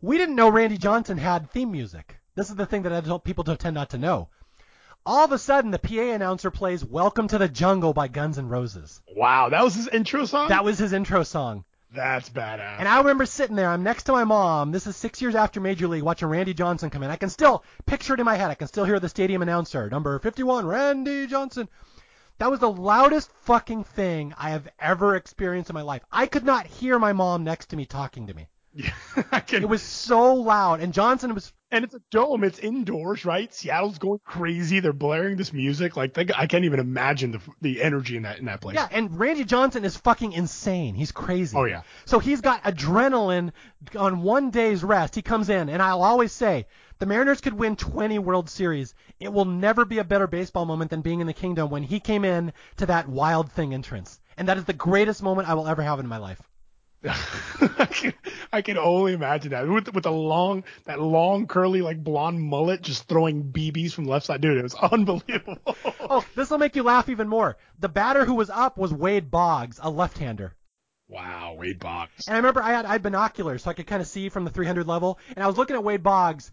we 0.00 0.16
didn't 0.16 0.36
know 0.36 0.48
Randy 0.48 0.78
Johnson 0.78 1.18
had 1.18 1.50
theme 1.50 1.72
music. 1.72 2.16
This 2.36 2.48
is 2.48 2.56
the 2.56 2.66
thing 2.66 2.82
that 2.82 2.92
I 2.92 3.00
tell 3.02 3.18
people 3.18 3.44
to 3.44 3.56
tend 3.56 3.74
not 3.74 3.90
to 3.90 3.98
know 3.98 4.28
all 5.08 5.24
of 5.24 5.32
a 5.32 5.38
sudden 5.38 5.70
the 5.70 5.78
PA 5.78 6.02
announcer 6.02 6.50
plays 6.50 6.84
Welcome 6.84 7.28
to 7.28 7.38
the 7.38 7.48
Jungle 7.48 7.94
by 7.94 8.08
Guns 8.08 8.36
N' 8.36 8.46
Roses. 8.46 9.00
Wow, 9.16 9.48
that 9.48 9.64
was 9.64 9.74
his 9.74 9.88
intro 9.88 10.26
song? 10.26 10.50
That 10.50 10.64
was 10.64 10.78
his 10.78 10.92
intro 10.92 11.22
song. 11.22 11.64
That's 11.90 12.28
badass. 12.28 12.76
And 12.78 12.86
I 12.86 12.98
remember 12.98 13.24
sitting 13.24 13.56
there, 13.56 13.70
I'm 13.70 13.82
next 13.82 14.02
to 14.02 14.12
my 14.12 14.24
mom. 14.24 14.70
This 14.70 14.86
is 14.86 14.96
six 14.96 15.22
years 15.22 15.34
after 15.34 15.62
Major 15.62 15.88
League, 15.88 16.02
watching 16.02 16.28
Randy 16.28 16.52
Johnson 16.52 16.90
come 16.90 17.02
in. 17.02 17.10
I 17.10 17.16
can 17.16 17.30
still 17.30 17.64
picture 17.86 18.12
it 18.12 18.20
in 18.20 18.26
my 18.26 18.36
head. 18.36 18.50
I 18.50 18.54
can 18.54 18.68
still 18.68 18.84
hear 18.84 19.00
the 19.00 19.08
stadium 19.08 19.40
announcer, 19.40 19.88
number 19.88 20.18
51, 20.18 20.66
Randy 20.66 21.26
Johnson. 21.26 21.70
That 22.36 22.50
was 22.50 22.60
the 22.60 22.70
loudest 22.70 23.32
fucking 23.44 23.84
thing 23.84 24.34
I 24.36 24.50
have 24.50 24.68
ever 24.78 25.16
experienced 25.16 25.70
in 25.70 25.74
my 25.74 25.80
life. 25.80 26.02
I 26.12 26.26
could 26.26 26.44
not 26.44 26.66
hear 26.66 26.98
my 26.98 27.14
mom 27.14 27.44
next 27.44 27.70
to 27.70 27.76
me 27.76 27.86
talking 27.86 28.26
to 28.26 28.34
me. 28.34 28.48
Yeah, 28.74 28.90
can. 29.46 29.62
It 29.62 29.68
was 29.68 29.82
so 29.82 30.34
loud, 30.34 30.80
and 30.80 30.92
Johnson 30.92 31.34
was 31.34 31.52
and 31.70 31.84
it's 31.84 31.94
a 31.94 32.00
dome. 32.10 32.44
It's 32.44 32.58
indoors, 32.58 33.24
right? 33.24 33.52
Seattle's 33.52 33.98
going 33.98 34.20
crazy. 34.24 34.80
They're 34.80 34.92
blaring 34.92 35.36
this 35.36 35.52
music. 35.52 35.96
Like 35.96 36.14
they, 36.14 36.26
I 36.34 36.46
can't 36.46 36.64
even 36.64 36.80
imagine 36.80 37.32
the 37.32 37.40
the 37.60 37.82
energy 37.82 38.16
in 38.16 38.22
that 38.22 38.38
in 38.38 38.46
that 38.46 38.60
place. 38.60 38.76
Yeah, 38.76 38.88
and 38.90 39.18
Randy 39.18 39.44
Johnson 39.44 39.84
is 39.84 39.96
fucking 39.96 40.32
insane. 40.32 40.94
He's 40.94 41.12
crazy. 41.12 41.56
Oh 41.56 41.64
yeah. 41.64 41.82
So 42.06 42.18
he's 42.18 42.40
got 42.40 42.62
adrenaline 42.64 43.52
on 43.96 44.22
one 44.22 44.50
day's 44.50 44.82
rest. 44.82 45.14
He 45.14 45.22
comes 45.22 45.48
in, 45.50 45.68
and 45.68 45.82
I'll 45.82 46.02
always 46.02 46.32
say 46.32 46.66
the 46.98 47.06
Mariners 47.06 47.40
could 47.40 47.54
win 47.54 47.76
20 47.76 48.18
World 48.18 48.48
Series. 48.48 48.94
It 49.20 49.32
will 49.32 49.44
never 49.44 49.84
be 49.84 49.98
a 49.98 50.04
better 50.04 50.26
baseball 50.26 50.64
moment 50.64 50.90
than 50.90 51.02
being 51.02 51.20
in 51.20 51.26
the 51.26 51.34
Kingdome 51.34 51.70
when 51.70 51.82
he 51.82 52.00
came 52.00 52.24
in 52.24 52.52
to 52.78 52.86
that 52.86 53.08
Wild 53.08 53.52
Thing 53.52 53.74
entrance, 53.74 54.20
and 54.36 54.48
that 54.48 54.56
is 54.56 54.64
the 54.64 54.72
greatest 54.72 55.22
moment 55.22 55.48
I 55.48 55.54
will 55.54 55.68
ever 55.68 55.82
have 55.82 56.00
in 56.00 56.06
my 56.06 56.18
life. 56.18 56.40
I, 57.08 57.86
can, 57.86 58.12
I 58.52 58.62
can 58.62 58.76
only 58.76 59.12
imagine 59.12 59.52
that 59.52 59.68
with 59.68 59.94
with 59.94 60.06
a 60.06 60.10
long 60.10 60.64
that 60.86 61.00
long 61.00 61.46
curly 61.46 61.80
like 61.80 62.02
blonde 62.02 62.42
mullet 62.42 62.82
just 62.82 63.06
throwing 63.06 63.52
BBs 63.52 63.92
from 63.92 64.04
the 64.04 64.10
left 64.10 64.26
side, 64.26 64.40
dude. 64.40 64.58
It 64.58 64.64
was 64.64 64.74
unbelievable. 64.92 65.58
oh, 66.00 66.24
this 66.34 66.50
will 66.50 66.58
make 66.58 66.74
you 66.74 66.82
laugh 66.82 67.08
even 67.08 67.28
more. 67.28 67.56
The 67.78 67.88
batter 67.88 68.24
who 68.24 68.34
was 68.34 68.50
up 68.50 68.76
was 68.76 68.92
Wade 68.92 69.30
Boggs, 69.30 69.78
a 69.80 69.88
left-hander. 69.88 70.56
Wow, 71.06 71.54
Wade 71.56 71.78
Boggs. 71.78 72.26
And 72.26 72.34
I 72.34 72.38
remember 72.38 72.62
I 72.62 72.72
had 72.72 72.84
I 72.84 72.92
had 72.92 73.02
binoculars 73.02 73.62
so 73.62 73.70
I 73.70 73.74
could 73.74 73.86
kind 73.86 74.02
of 74.02 74.08
see 74.08 74.28
from 74.28 74.44
the 74.44 74.50
300 74.50 74.88
level, 74.88 75.20
and 75.36 75.44
I 75.44 75.46
was 75.46 75.56
looking 75.56 75.76
at 75.76 75.84
Wade 75.84 76.02
Boggs. 76.02 76.50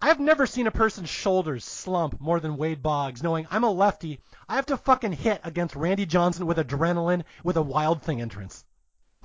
I've 0.00 0.20
never 0.20 0.46
seen 0.46 0.68
a 0.68 0.70
person's 0.70 1.08
shoulders 1.08 1.64
slump 1.64 2.20
more 2.20 2.38
than 2.38 2.56
Wade 2.56 2.82
Boggs, 2.82 3.24
knowing 3.24 3.48
I'm 3.50 3.64
a 3.64 3.70
lefty. 3.70 4.20
I 4.48 4.54
have 4.54 4.66
to 4.66 4.76
fucking 4.76 5.12
hit 5.12 5.40
against 5.42 5.74
Randy 5.74 6.06
Johnson 6.06 6.46
with 6.46 6.58
adrenaline 6.58 7.24
with 7.42 7.56
a 7.56 7.62
wild 7.62 8.02
thing 8.02 8.20
entrance. 8.20 8.64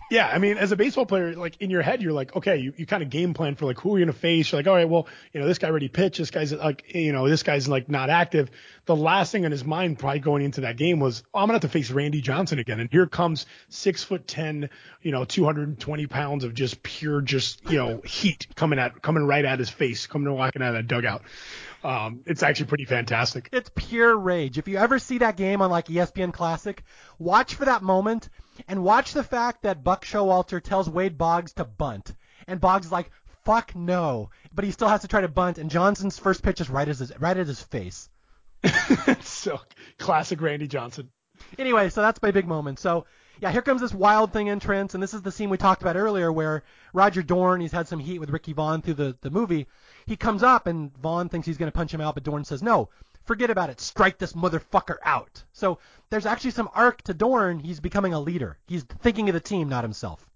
Yeah, 0.09 0.27
I 0.27 0.39
mean, 0.39 0.57
as 0.57 0.71
a 0.71 0.75
baseball 0.75 1.05
player, 1.05 1.35
like 1.35 1.57
in 1.59 1.69
your 1.69 1.83
head, 1.83 2.01
you're 2.01 2.13
like, 2.13 2.35
okay, 2.35 2.57
you, 2.57 2.73
you 2.75 2.85
kind 2.87 3.03
of 3.03 3.09
game 3.11 3.35
plan 3.35 3.55
for 3.55 3.65
like 3.65 3.79
who 3.79 3.95
are 3.95 3.99
you 3.99 4.05
gonna 4.05 4.13
face. 4.13 4.51
You're 4.51 4.59
like, 4.59 4.67
all 4.67 4.73
right, 4.73 4.89
well, 4.89 5.07
you 5.33 5.39
know, 5.39 5.47
this 5.47 5.59
guy 5.59 5.67
already 5.69 5.87
pitched. 5.87 6.17
This 6.17 6.31
guy's 6.31 6.51
like, 6.51 6.95
you 6.95 7.13
know, 7.13 7.29
this 7.29 7.43
guy's 7.43 7.67
like 7.67 7.89
not 7.89 8.09
active. 8.09 8.49
The 8.85 8.95
last 8.95 9.31
thing 9.31 9.45
on 9.45 9.51
his 9.51 9.63
mind, 9.63 9.99
probably 9.99 10.19
going 10.19 10.43
into 10.43 10.61
that 10.61 10.77
game, 10.77 10.99
was, 10.99 11.23
oh, 11.33 11.39
I'm 11.39 11.43
gonna 11.43 11.53
have 11.53 11.61
to 11.61 11.69
face 11.69 11.91
Randy 11.91 12.21
Johnson 12.21 12.57
again. 12.57 12.79
And 12.79 12.89
here 12.91 13.05
comes 13.05 13.45
six 13.69 14.03
foot 14.03 14.27
ten, 14.27 14.69
you 15.03 15.11
know, 15.11 15.25
220 15.25 16.07
pounds 16.07 16.43
of 16.43 16.55
just 16.55 16.81
pure, 16.81 17.21
just 17.21 17.69
you 17.69 17.77
know, 17.77 18.01
heat 18.03 18.47
coming 18.55 18.79
at 18.79 19.01
coming 19.03 19.23
right 19.23 19.45
at 19.45 19.59
his 19.59 19.69
face, 19.69 20.07
coming 20.07 20.33
walking 20.33 20.63
out 20.63 20.69
of 20.69 20.73
that 20.75 20.87
dugout. 20.87 21.21
Um, 21.83 22.21
it's 22.25 22.43
actually 22.43 22.65
pretty 22.65 22.85
fantastic. 22.85 23.49
It's 23.51 23.69
pure 23.73 24.17
rage. 24.17 24.57
If 24.57 24.67
you 24.67 24.77
ever 24.77 24.99
see 24.99 25.19
that 25.19 25.37
game 25.37 25.61
on 25.61 25.69
like 25.69 25.85
ESPN 25.87 26.33
Classic, 26.33 26.83
watch 27.19 27.55
for 27.55 27.65
that 27.65 27.83
moment 27.83 28.29
and 28.67 28.83
watch 28.83 29.13
the 29.13 29.23
fact 29.23 29.63
that 29.63 29.83
Buck 29.83 30.05
Showalter 30.05 30.61
tells 30.61 30.89
Wade 30.89 31.17
Boggs 31.17 31.53
to 31.53 31.65
bunt, 31.65 32.15
and 32.47 32.61
Boggs 32.61 32.87
is 32.87 32.91
like, 32.91 33.11
"Fuck 33.43 33.75
no," 33.75 34.29
but 34.53 34.65
he 34.65 34.71
still 34.71 34.87
has 34.87 35.01
to 35.01 35.07
try 35.07 35.21
to 35.21 35.27
bunt, 35.27 35.57
and 35.57 35.69
Johnson's 35.69 36.19
first 36.19 36.43
pitch 36.43 36.61
is 36.61 36.69
right 36.69 36.87
at 36.87 36.97
his 36.97 37.17
right 37.19 37.37
at 37.37 37.47
his 37.47 37.61
face. 37.61 38.09
so 39.21 39.59
classic 39.97 40.41
Randy 40.41 40.67
Johnson. 40.67 41.09
Anyway, 41.57 41.89
so 41.89 42.01
that's 42.01 42.21
my 42.21 42.31
big 42.31 42.47
moment. 42.47 42.79
So 42.79 43.05
yeah, 43.41 43.51
here 43.51 43.61
comes 43.61 43.81
this 43.81 43.93
wild 43.93 44.33
thing 44.33 44.49
entrance, 44.49 44.93
and 44.93 45.01
this 45.01 45.13
is 45.13 45.21
the 45.21 45.31
scene 45.31 45.49
we 45.49 45.57
talked 45.57 45.81
about 45.81 45.95
earlier 45.95 46.31
where 46.31 46.63
Roger 46.93 47.23
Dorn, 47.23 47.61
he's 47.61 47.71
had 47.71 47.87
some 47.87 47.99
heat 47.99 48.19
with 48.19 48.29
Ricky 48.29 48.53
Vaughn 48.53 48.81
through 48.81 48.95
the, 48.95 49.17
the 49.21 49.29
movie. 49.29 49.67
He 50.05 50.17
comes 50.17 50.43
up 50.43 50.67
and 50.67 50.95
Vaughn 50.97 51.29
thinks 51.29 51.47
he's 51.47 51.57
going 51.57 51.71
to 51.71 51.75
punch 51.75 51.93
him 51.93 52.01
out, 52.01 52.15
but 52.15 52.23
Dorn 52.23 52.43
says, 52.43 52.61
no, 52.61 52.89
Forget 53.29 53.51
about 53.51 53.69
it. 53.69 53.79
Strike 53.79 54.17
this 54.17 54.33
motherfucker 54.33 54.95
out. 55.03 55.43
So 55.53 55.77
there's 56.09 56.25
actually 56.25 56.49
some 56.49 56.67
arc 56.73 57.03
to 57.03 57.13
Dorn. 57.13 57.59
He's 57.59 57.79
becoming 57.79 58.11
a 58.11 58.19
leader. 58.19 58.57
He's 58.65 58.81
thinking 59.03 59.29
of 59.29 59.33
the 59.33 59.39
team, 59.39 59.69
not 59.69 59.83
himself. 59.83 60.27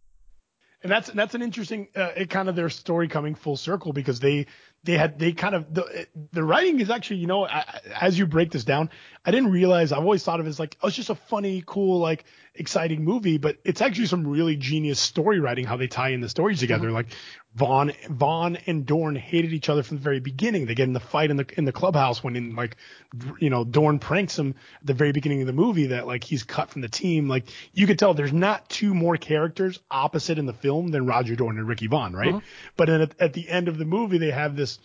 And 0.84 0.91
that's 0.91 1.10
that's 1.10 1.34
an 1.34 1.41
interesting 1.41 1.88
uh, 1.95 2.11
kind 2.30 2.49
of 2.49 2.56
their 2.56 2.70
story 2.70 3.07
coming 3.07 3.34
full 3.34 3.57
circle 3.57 3.94
because 3.94 4.20
they 4.20 4.45
they 4.84 4.98
had 4.98 5.18
they 5.18 5.32
kind 5.32 5.56
of 5.56 5.74
the 5.74 6.07
the 6.34 6.44
writing 6.44 6.82
is 6.82 6.90
actually 6.90 7.18
you 7.18 7.28
know 7.28 7.45
I, 7.48 7.64
as 7.99 8.20
you 8.20 8.28
break 8.28 8.52
this 8.52 8.65
down 8.65 8.90
I 9.26 9.32
didn't 9.32 9.52
realize 9.52 9.94
I've 9.94 9.99
always 9.99 10.24
thought 10.24 10.41
of 10.41 10.45
it 10.45 10.49
as 10.49 10.60
like 10.60 10.78
oh 10.84 10.88
it's 10.88 10.98
just 10.98 11.10
a 11.10 11.15
funny 11.15 11.64
cool 11.65 11.99
like 11.99 12.26
exciting 12.53 13.06
movie 13.06 13.38
but 13.38 13.60
it's 13.64 13.82
actually 13.82 14.07
some 14.07 14.28
really 14.28 14.57
genius 14.57 14.99
story 14.99 15.40
writing 15.40 15.64
how 15.65 15.78
they 15.78 15.88
tie 15.88 16.10
in 16.10 16.20
the 16.20 16.28
stories 16.28 16.60
together 16.60 16.88
mm-hmm. 16.88 16.95
like 16.95 17.15
Vaughn 17.55 17.91
Vaughn 18.09 18.57
and 18.65 18.85
Dorn 18.85 19.15
hated 19.15 19.53
each 19.53 19.69
other 19.69 19.84
from 19.84 19.97
the 19.97 20.03
very 20.03 20.19
beginning. 20.19 20.65
They 20.65 20.73
get 20.73 20.88
in 20.88 20.93
the 20.93 20.99
fight 20.99 21.30
in 21.30 21.38
the 21.38 21.45
in 21.55 21.65
the 21.65 21.71
clubhouse 21.71 22.23
when 22.23 22.35
in 22.35 22.55
like 22.55 22.77
you 23.39 23.49
know 23.49 23.63
Dorn 23.63 23.99
pranks 23.99 24.38
him 24.38 24.55
at 24.81 24.88
the 24.88 24.93
very 24.93 25.11
beginning 25.11 25.41
of 25.41 25.47
the 25.47 25.53
movie 25.53 25.88
that 25.88 26.07
like 26.07 26.23
he's 26.23 26.43
cut 26.43 26.69
from 26.71 26.81
the 26.81 26.89
team. 26.89 27.27
Like 27.27 27.45
you 27.71 27.85
could 27.85 27.99
tell 27.99 28.13
there's 28.13 28.34
not 28.34 28.69
two 28.69 28.95
more 28.95 29.17
characters 29.17 29.80
opposite 29.91 30.39
in 30.39 30.45
the 30.47 30.53
film 30.53 30.88
than 30.88 31.05
Roger 31.05 31.35
Dorn 31.35 31.59
and 31.59 31.67
Ricky 31.67 31.88
Vaughn 31.88 32.13
right? 32.13 32.30
Mm-hmm. 32.30 32.45
but 32.75 32.89
at, 32.89 33.15
at 33.19 33.34
the 33.34 33.47
end 33.47 33.67
of 33.67 33.77
the 33.77 33.85
movie 33.85 34.17
they 34.17 34.31
have 34.31 34.55
this 34.55 34.80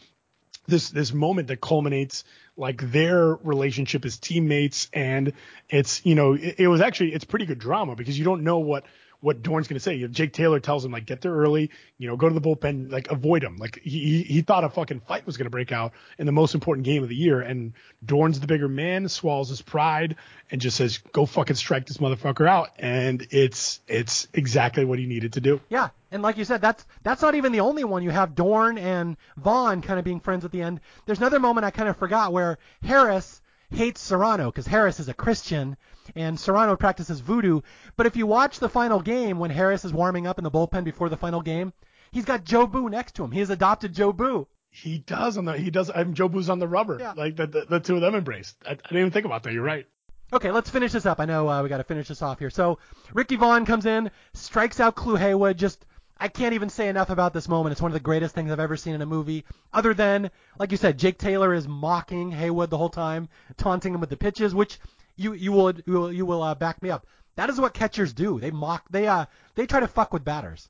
this 0.66 0.90
this 0.90 1.12
moment 1.12 1.48
that 1.48 1.60
culminates 1.60 2.24
like 2.56 2.90
their 2.92 3.36
relationship 3.36 4.04
as 4.04 4.18
teammates, 4.18 4.88
and 4.92 5.32
it's 5.68 6.04
you 6.04 6.14
know 6.14 6.34
it, 6.34 6.56
it 6.58 6.68
was 6.68 6.80
actually 6.80 7.14
it's 7.14 7.24
pretty 7.24 7.46
good 7.46 7.58
drama 7.58 7.96
because 7.96 8.18
you 8.18 8.24
don't 8.24 8.44
know 8.44 8.58
what 8.58 8.84
what 9.20 9.42
Dorn's 9.42 9.66
going 9.66 9.76
to 9.76 9.80
say. 9.80 10.06
Jake 10.06 10.32
Taylor 10.32 10.60
tells 10.60 10.84
him 10.84 10.92
like 10.92 11.06
get 11.06 11.20
there 11.20 11.32
early, 11.32 11.70
you 11.98 12.06
know, 12.06 12.16
go 12.16 12.28
to 12.28 12.34
the 12.34 12.40
bullpen, 12.40 12.90
like 12.90 13.10
avoid 13.10 13.42
him. 13.42 13.56
Like 13.56 13.80
he 13.82 14.22
he 14.22 14.42
thought 14.42 14.64
a 14.64 14.68
fucking 14.68 15.00
fight 15.00 15.26
was 15.26 15.36
going 15.36 15.46
to 15.46 15.50
break 15.50 15.72
out 15.72 15.92
in 16.18 16.26
the 16.26 16.32
most 16.32 16.54
important 16.54 16.84
game 16.84 17.02
of 17.02 17.08
the 17.08 17.16
year, 17.16 17.40
and 17.40 17.72
Dorn's 18.04 18.38
the 18.40 18.46
bigger 18.46 18.68
man, 18.68 19.08
swallows 19.08 19.48
his 19.48 19.62
pride, 19.62 20.16
and 20.50 20.60
just 20.60 20.76
says 20.76 20.98
go 21.12 21.26
fucking 21.26 21.56
strike 21.56 21.86
this 21.86 21.98
motherfucker 21.98 22.48
out, 22.48 22.70
and 22.78 23.26
it's 23.30 23.80
it's 23.88 24.28
exactly 24.32 24.84
what 24.84 24.98
he 24.98 25.06
needed 25.06 25.32
to 25.32 25.40
do. 25.40 25.60
Yeah, 25.68 25.88
and 26.12 26.22
like 26.22 26.36
you 26.36 26.44
said, 26.44 26.60
that's 26.60 26.86
that's 27.02 27.22
not 27.22 27.34
even 27.34 27.52
the 27.52 27.60
only 27.60 27.84
one. 27.84 28.02
You 28.02 28.10
have 28.10 28.34
Dorn 28.34 28.78
and 28.78 29.16
Vaughn 29.36 29.82
kind 29.82 29.98
of 29.98 30.04
being 30.04 30.20
friends 30.20 30.44
at 30.44 30.52
the 30.52 30.62
end. 30.62 30.80
There's 31.06 31.18
another 31.18 31.40
moment 31.40 31.64
I 31.64 31.70
kind 31.70 31.88
of 31.88 31.96
forgot 31.96 32.32
where 32.32 32.58
Harris 32.82 33.40
hates 33.70 34.08
Cerrano 34.08 34.46
because 34.46 34.66
Harris 34.66 35.00
is 35.00 35.08
a 35.08 35.14
Christian 35.14 35.76
and 36.14 36.36
Cerrano 36.36 36.78
practices 36.78 37.20
voodoo. 37.20 37.60
But 37.96 38.06
if 38.06 38.16
you 38.16 38.26
watch 38.26 38.58
the 38.58 38.68
final 38.68 39.00
game 39.00 39.38
when 39.38 39.50
Harris 39.50 39.84
is 39.84 39.92
warming 39.92 40.26
up 40.26 40.38
in 40.38 40.44
the 40.44 40.50
bullpen 40.50 40.84
before 40.84 41.08
the 41.08 41.16
final 41.16 41.42
game, 41.42 41.72
he's 42.10 42.24
got 42.24 42.44
Jobu 42.44 42.90
next 42.90 43.14
to 43.16 43.24
him. 43.24 43.32
He 43.32 43.40
has 43.40 43.50
adopted 43.50 43.94
Jobu. 43.94 44.46
He 44.70 44.98
does 44.98 45.38
on 45.38 45.44
the 45.44 45.52
he 45.56 45.70
does. 45.70 45.90
I'm 45.94 46.14
Jobu's 46.14 46.50
on 46.50 46.58
the 46.58 46.68
rubber. 46.68 46.98
Yeah. 47.00 47.14
Like 47.16 47.36
the, 47.36 47.46
the, 47.46 47.66
the 47.68 47.80
two 47.80 47.96
of 47.96 48.00
them 48.00 48.14
embraced. 48.14 48.56
I, 48.66 48.72
I, 48.72 48.74
didn't 48.74 48.98
even 48.98 49.10
think 49.10 49.26
about 49.26 49.42
that. 49.42 49.52
You're 49.52 49.62
right. 49.62 49.86
Okay, 50.30 50.50
let's 50.50 50.68
finish 50.68 50.92
this 50.92 51.06
up. 51.06 51.20
I 51.20 51.24
know 51.24 51.48
uh, 51.48 51.62
we 51.62 51.70
got 51.70 51.78
to 51.78 51.84
finish 51.84 52.08
this 52.08 52.20
off 52.20 52.38
here. 52.38 52.50
So 52.50 52.78
Ricky 53.14 53.36
Vaughn 53.36 53.64
comes 53.64 53.86
in, 53.86 54.10
strikes 54.34 54.78
out 54.78 54.94
Clu 54.94 55.16
Haywood, 55.16 55.56
just 55.56 55.86
I 56.20 56.28
can't 56.28 56.54
even 56.54 56.68
say 56.68 56.88
enough 56.88 57.10
about 57.10 57.32
this 57.32 57.48
moment. 57.48 57.72
It's 57.72 57.80
one 57.80 57.90
of 57.90 57.94
the 57.94 58.00
greatest 58.00 58.34
things 58.34 58.50
I've 58.50 58.58
ever 58.58 58.76
seen 58.76 58.94
in 58.94 59.02
a 59.02 59.06
movie. 59.06 59.44
Other 59.72 59.94
than, 59.94 60.30
like 60.58 60.72
you 60.72 60.76
said, 60.76 60.98
Jake 60.98 61.18
Taylor 61.18 61.54
is 61.54 61.68
mocking 61.68 62.32
Haywood 62.32 62.70
the 62.70 62.78
whole 62.78 62.88
time, 62.88 63.28
taunting 63.56 63.94
him 63.94 64.00
with 64.00 64.10
the 64.10 64.16
pitches, 64.16 64.54
which 64.54 64.78
you 65.16 65.32
you 65.32 65.52
will 65.52 65.72
you 65.86 65.92
will, 65.92 66.12
you 66.12 66.26
will 66.26 66.42
uh, 66.42 66.54
back 66.54 66.82
me 66.82 66.90
up. 66.90 67.06
That 67.36 67.50
is 67.50 67.60
what 67.60 67.72
catchers 67.72 68.12
do. 68.12 68.40
They 68.40 68.50
mock. 68.50 68.84
They 68.90 69.06
uh 69.06 69.26
they 69.54 69.66
try 69.66 69.80
to 69.80 69.86
fuck 69.86 70.12
with 70.12 70.24
batters. 70.24 70.68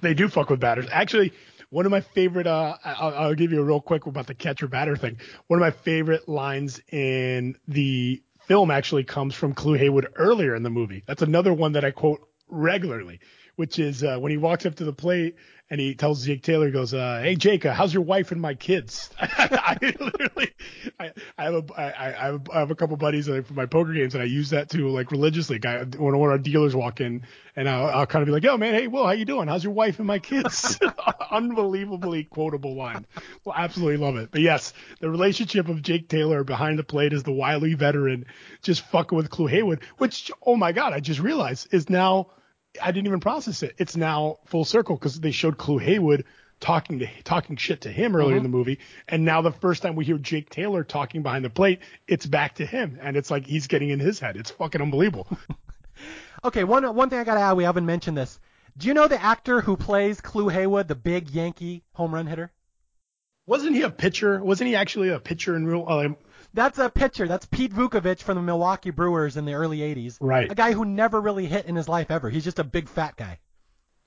They 0.00 0.14
do 0.14 0.28
fuck 0.28 0.50
with 0.50 0.60
batters. 0.60 0.86
Actually, 0.90 1.32
one 1.70 1.84
of 1.84 1.92
my 1.92 2.00
favorite. 2.00 2.46
Uh, 2.46 2.76
I'll, 2.82 3.14
I'll 3.14 3.34
give 3.34 3.52
you 3.52 3.60
a 3.60 3.64
real 3.64 3.80
quick 3.80 4.06
about 4.06 4.26
the 4.26 4.34
catcher 4.34 4.68
batter 4.68 4.96
thing. 4.96 5.18
One 5.48 5.58
of 5.58 5.62
my 5.62 5.70
favorite 5.70 6.28
lines 6.28 6.80
in 6.90 7.56
the 7.68 8.22
film 8.46 8.70
actually 8.70 9.04
comes 9.04 9.34
from 9.34 9.54
Clu 9.54 9.74
Haywood 9.74 10.08
earlier 10.14 10.54
in 10.54 10.62
the 10.62 10.70
movie. 10.70 11.02
That's 11.06 11.22
another 11.22 11.52
one 11.52 11.72
that 11.72 11.84
I 11.84 11.90
quote 11.90 12.20
regularly 12.48 13.20
which 13.56 13.78
is 13.78 14.04
uh, 14.04 14.18
when 14.18 14.30
he 14.30 14.38
walks 14.38 14.64
up 14.66 14.76
to 14.76 14.84
the 14.84 14.92
plate 14.92 15.36
and 15.68 15.80
he 15.80 15.94
tells 15.96 16.24
Jake 16.24 16.42
Taylor, 16.42 16.66
he 16.66 16.72
goes, 16.72 16.94
uh, 16.94 17.20
"Hey 17.22 17.34
Jake, 17.34 17.66
uh, 17.66 17.72
how's 17.72 17.92
your 17.92 18.04
wife 18.04 18.30
and 18.30 18.40
my 18.40 18.54
kids?" 18.54 19.10
I 19.20 19.76
literally, 19.80 20.52
I, 21.00 21.12
I 21.36 21.44
have 21.44 21.54
a, 21.54 21.64
I, 21.76 21.84
I, 21.84 22.26
have 22.26 22.34
a, 22.34 22.52
I 22.54 22.58
have 22.60 22.70
a 22.70 22.74
couple 22.76 22.96
buddies 22.96 23.26
for 23.26 23.54
my 23.54 23.66
poker 23.66 23.92
games, 23.92 24.14
and 24.14 24.22
I 24.22 24.26
use 24.26 24.50
that 24.50 24.70
too, 24.70 24.88
like 24.90 25.10
religiously. 25.10 25.58
Guy, 25.58 25.78
when 25.78 26.16
one 26.16 26.28
of 26.28 26.32
our 26.32 26.38
dealers 26.38 26.76
walk 26.76 27.00
in, 27.00 27.22
and 27.56 27.68
I'll, 27.68 27.86
I'll 27.86 28.06
kind 28.06 28.22
of 28.22 28.26
be 28.26 28.32
like, 28.32 28.44
"Yo, 28.44 28.56
man, 28.56 28.74
hey, 28.74 28.86
Will, 28.86 29.04
how 29.04 29.12
you 29.12 29.24
doing? 29.24 29.48
How's 29.48 29.64
your 29.64 29.72
wife 29.72 29.98
and 29.98 30.06
my 30.06 30.20
kids?" 30.20 30.78
Unbelievably 31.30 32.24
quotable 32.24 32.76
line. 32.76 33.04
Well, 33.44 33.56
absolutely 33.58 33.96
love 33.96 34.16
it. 34.16 34.30
But 34.30 34.42
yes, 34.42 34.72
the 35.00 35.10
relationship 35.10 35.68
of 35.68 35.82
Jake 35.82 36.08
Taylor 36.08 36.44
behind 36.44 36.78
the 36.78 36.84
plate 36.84 37.12
as 37.12 37.24
the 37.24 37.32
wily 37.32 37.74
veteran, 37.74 38.26
just 38.62 38.82
fucking 38.82 39.16
with 39.16 39.30
Clu 39.30 39.46
Haywood, 39.46 39.80
which, 39.98 40.30
oh 40.42 40.54
my 40.54 40.70
God, 40.70 40.92
I 40.92 41.00
just 41.00 41.18
realized 41.18 41.74
is 41.74 41.90
now 41.90 42.28
I 42.82 42.92
didn't 42.92 43.06
even 43.06 43.20
process 43.20 43.62
it. 43.62 43.74
It's 43.78 43.96
now 43.96 44.38
full 44.46 44.64
circle 44.64 44.96
because 44.96 45.18
they 45.20 45.30
showed 45.30 45.58
Clu 45.58 45.78
Haywood 45.78 46.24
talking 46.60 47.00
to 47.00 47.08
talking 47.22 47.56
shit 47.56 47.82
to 47.82 47.90
him 47.90 48.16
earlier 48.16 48.30
mm-hmm. 48.30 48.36
in 48.38 48.42
the 48.42 48.56
movie, 48.56 48.78
and 49.08 49.24
now 49.24 49.42
the 49.42 49.52
first 49.52 49.82
time 49.82 49.94
we 49.94 50.04
hear 50.04 50.18
Jake 50.18 50.50
Taylor 50.50 50.84
talking 50.84 51.22
behind 51.22 51.44
the 51.44 51.50
plate, 51.50 51.80
it's 52.08 52.26
back 52.26 52.56
to 52.56 52.66
him, 52.66 52.98
and 53.02 53.16
it's 53.16 53.30
like 53.30 53.46
he's 53.46 53.66
getting 53.66 53.90
in 53.90 54.00
his 54.00 54.18
head. 54.18 54.36
It's 54.36 54.50
fucking 54.50 54.80
unbelievable. 54.80 55.28
okay, 56.44 56.64
one 56.64 56.94
one 56.94 57.10
thing 57.10 57.18
I 57.18 57.24
gotta 57.24 57.40
add, 57.40 57.54
we 57.54 57.64
haven't 57.64 57.86
mentioned 57.86 58.16
this. 58.16 58.38
Do 58.76 58.88
you 58.88 58.94
know 58.94 59.08
the 59.08 59.22
actor 59.22 59.60
who 59.60 59.76
plays 59.76 60.20
Clu 60.20 60.48
Haywood, 60.48 60.88
the 60.88 60.94
big 60.94 61.30
Yankee 61.30 61.82
home 61.92 62.14
run 62.14 62.26
hitter? 62.26 62.52
Wasn't 63.46 63.74
he 63.74 63.82
a 63.82 63.90
pitcher? 63.90 64.42
Wasn't 64.42 64.66
he 64.66 64.74
actually 64.74 65.08
a 65.10 65.20
pitcher 65.20 65.56
in 65.56 65.66
real? 65.66 65.84
Uh, 65.86 66.08
that's 66.56 66.78
a 66.78 66.88
pitcher. 66.88 67.28
That's 67.28 67.46
Pete 67.46 67.72
Vukovich 67.72 68.22
from 68.22 68.36
the 68.36 68.42
Milwaukee 68.42 68.90
Brewers 68.90 69.36
in 69.36 69.44
the 69.44 69.54
early 69.54 69.78
80s. 69.78 70.16
Right. 70.20 70.50
A 70.50 70.54
guy 70.54 70.72
who 70.72 70.84
never 70.84 71.20
really 71.20 71.46
hit 71.46 71.66
in 71.66 71.76
his 71.76 71.88
life 71.88 72.10
ever. 72.10 72.30
He's 72.30 72.44
just 72.44 72.58
a 72.58 72.64
big 72.64 72.88
fat 72.88 73.16
guy. 73.16 73.38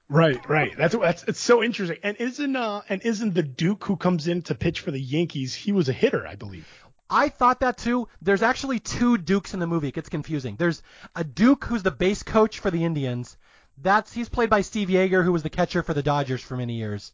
Right, 0.09 0.49
right. 0.49 0.75
That's 0.75 0.95
that's 0.97 1.23
it's 1.25 1.39
so 1.39 1.61
interesting. 1.63 1.97
And 2.01 2.17
isn't 2.17 2.55
uh 2.55 2.81
and 2.89 3.03
isn't 3.03 3.35
the 3.35 3.43
Duke 3.43 3.85
who 3.85 3.95
comes 3.95 4.27
in 4.27 4.41
to 4.43 4.55
pitch 4.55 4.79
for 4.79 4.89
the 4.89 4.99
Yankees? 4.99 5.53
He 5.53 5.71
was 5.71 5.87
a 5.87 5.93
hitter, 5.93 6.25
I 6.25 6.33
believe. 6.33 6.67
I 7.07 7.29
thought 7.29 7.59
that 7.59 7.77
too. 7.77 8.07
There's 8.19 8.41
actually 8.41 8.79
two 8.79 9.19
Dukes 9.19 9.53
in 9.53 9.59
the 9.59 9.67
movie. 9.67 9.89
It 9.89 9.93
gets 9.93 10.09
confusing. 10.09 10.55
There's 10.57 10.81
a 11.15 11.23
Duke 11.23 11.65
who's 11.65 11.83
the 11.83 11.91
base 11.91 12.23
coach 12.23 12.57
for 12.57 12.71
the 12.71 12.83
Indians. 12.83 13.37
That's 13.77 14.11
he's 14.11 14.29
played 14.29 14.49
by 14.49 14.61
Steve 14.61 14.87
Yeager, 14.89 15.23
who 15.23 15.31
was 15.31 15.43
the 15.43 15.49
catcher 15.51 15.83
for 15.83 15.93
the 15.93 16.03
Dodgers 16.03 16.41
for 16.41 16.57
many 16.57 16.73
years 16.73 17.13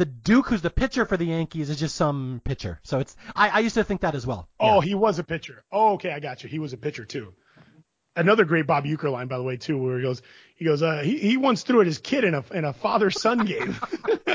the 0.00 0.06
Duke, 0.06 0.48
who's 0.48 0.62
the 0.62 0.70
pitcher 0.70 1.04
for 1.04 1.18
the 1.18 1.26
Yankees, 1.26 1.68
is 1.68 1.78
just 1.78 1.94
some 1.94 2.40
pitcher. 2.42 2.80
So 2.84 3.00
it's 3.00 3.14
I, 3.36 3.50
I 3.50 3.58
used 3.58 3.74
to 3.74 3.84
think 3.84 4.00
that 4.00 4.14
as 4.14 4.26
well. 4.26 4.48
Oh, 4.58 4.80
yeah. 4.80 4.88
he 4.88 4.94
was 4.94 5.18
a 5.18 5.22
pitcher. 5.24 5.62
Oh, 5.70 5.92
okay, 5.92 6.10
I 6.10 6.20
got 6.20 6.42
you. 6.42 6.48
He 6.48 6.58
was 6.58 6.72
a 6.72 6.78
pitcher 6.78 7.04
too. 7.04 7.34
Another 8.16 8.46
great 8.46 8.66
Bob 8.66 8.86
Uecker 8.86 9.12
line, 9.12 9.28
by 9.28 9.36
the 9.36 9.42
way, 9.42 9.58
too, 9.58 9.76
where 9.76 9.98
he 9.98 10.02
goes, 10.02 10.22
he 10.56 10.64
goes, 10.64 10.82
uh, 10.82 11.02
he, 11.04 11.18
he 11.18 11.36
once 11.36 11.64
threw 11.64 11.82
at 11.82 11.86
his 11.86 11.98
kid 11.98 12.24
in 12.24 12.34
a 12.34 12.42
in 12.54 12.64
a 12.64 12.72
father 12.72 13.10
son 13.10 13.44
game. 13.44 13.76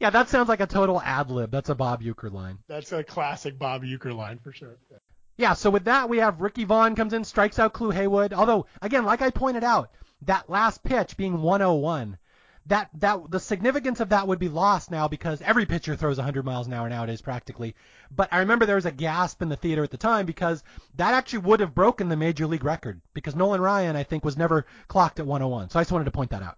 yeah, 0.00 0.10
that 0.10 0.28
sounds 0.28 0.48
like 0.48 0.60
a 0.60 0.68
total 0.68 1.02
ad 1.02 1.32
lib. 1.32 1.50
That's 1.50 1.68
a 1.68 1.74
Bob 1.74 2.00
Uecker 2.00 2.32
line. 2.32 2.58
That's 2.68 2.92
a 2.92 3.02
classic 3.02 3.58
Bob 3.58 3.82
Uecker 3.82 4.14
line 4.14 4.38
for 4.38 4.52
sure. 4.52 4.78
Yeah. 4.88 4.98
yeah. 5.36 5.52
So 5.54 5.68
with 5.68 5.86
that, 5.86 6.08
we 6.08 6.18
have 6.18 6.40
Ricky 6.40 6.62
Vaughn 6.62 6.94
comes 6.94 7.12
in, 7.12 7.24
strikes 7.24 7.58
out 7.58 7.72
Clu 7.72 7.90
Haywood. 7.90 8.32
Although, 8.32 8.66
again, 8.80 9.04
like 9.04 9.20
I 9.20 9.30
pointed 9.30 9.64
out, 9.64 9.90
that 10.22 10.48
last 10.48 10.84
pitch 10.84 11.16
being 11.16 11.42
101 11.42 12.18
that 12.66 12.88
that 12.94 13.30
the 13.30 13.40
significance 13.40 14.00
of 14.00 14.08
that 14.08 14.26
would 14.26 14.38
be 14.38 14.48
lost 14.48 14.90
now 14.90 15.06
because 15.06 15.42
every 15.42 15.66
pitcher 15.66 15.96
throws 15.96 16.16
100 16.16 16.44
miles 16.44 16.66
an 16.66 16.72
hour 16.72 16.88
nowadays 16.88 17.20
practically. 17.20 17.74
But 18.10 18.28
I 18.32 18.38
remember 18.38 18.64
there 18.64 18.76
was 18.76 18.86
a 18.86 18.92
gasp 18.92 19.42
in 19.42 19.48
the 19.48 19.56
theater 19.56 19.84
at 19.84 19.90
the 19.90 19.98
time 19.98 20.24
because 20.24 20.62
that 20.96 21.14
actually 21.14 21.40
would 21.40 21.60
have 21.60 21.74
broken 21.74 22.08
the 22.08 22.16
major 22.16 22.46
league 22.46 22.64
record 22.64 23.00
because 23.12 23.36
Nolan 23.36 23.60
Ryan 23.60 23.96
I 23.96 24.02
think 24.02 24.24
was 24.24 24.36
never 24.36 24.66
clocked 24.88 25.20
at 25.20 25.26
101. 25.26 25.70
So 25.70 25.78
I 25.78 25.82
just 25.82 25.92
wanted 25.92 26.06
to 26.06 26.10
point 26.10 26.30
that 26.30 26.42
out. 26.42 26.56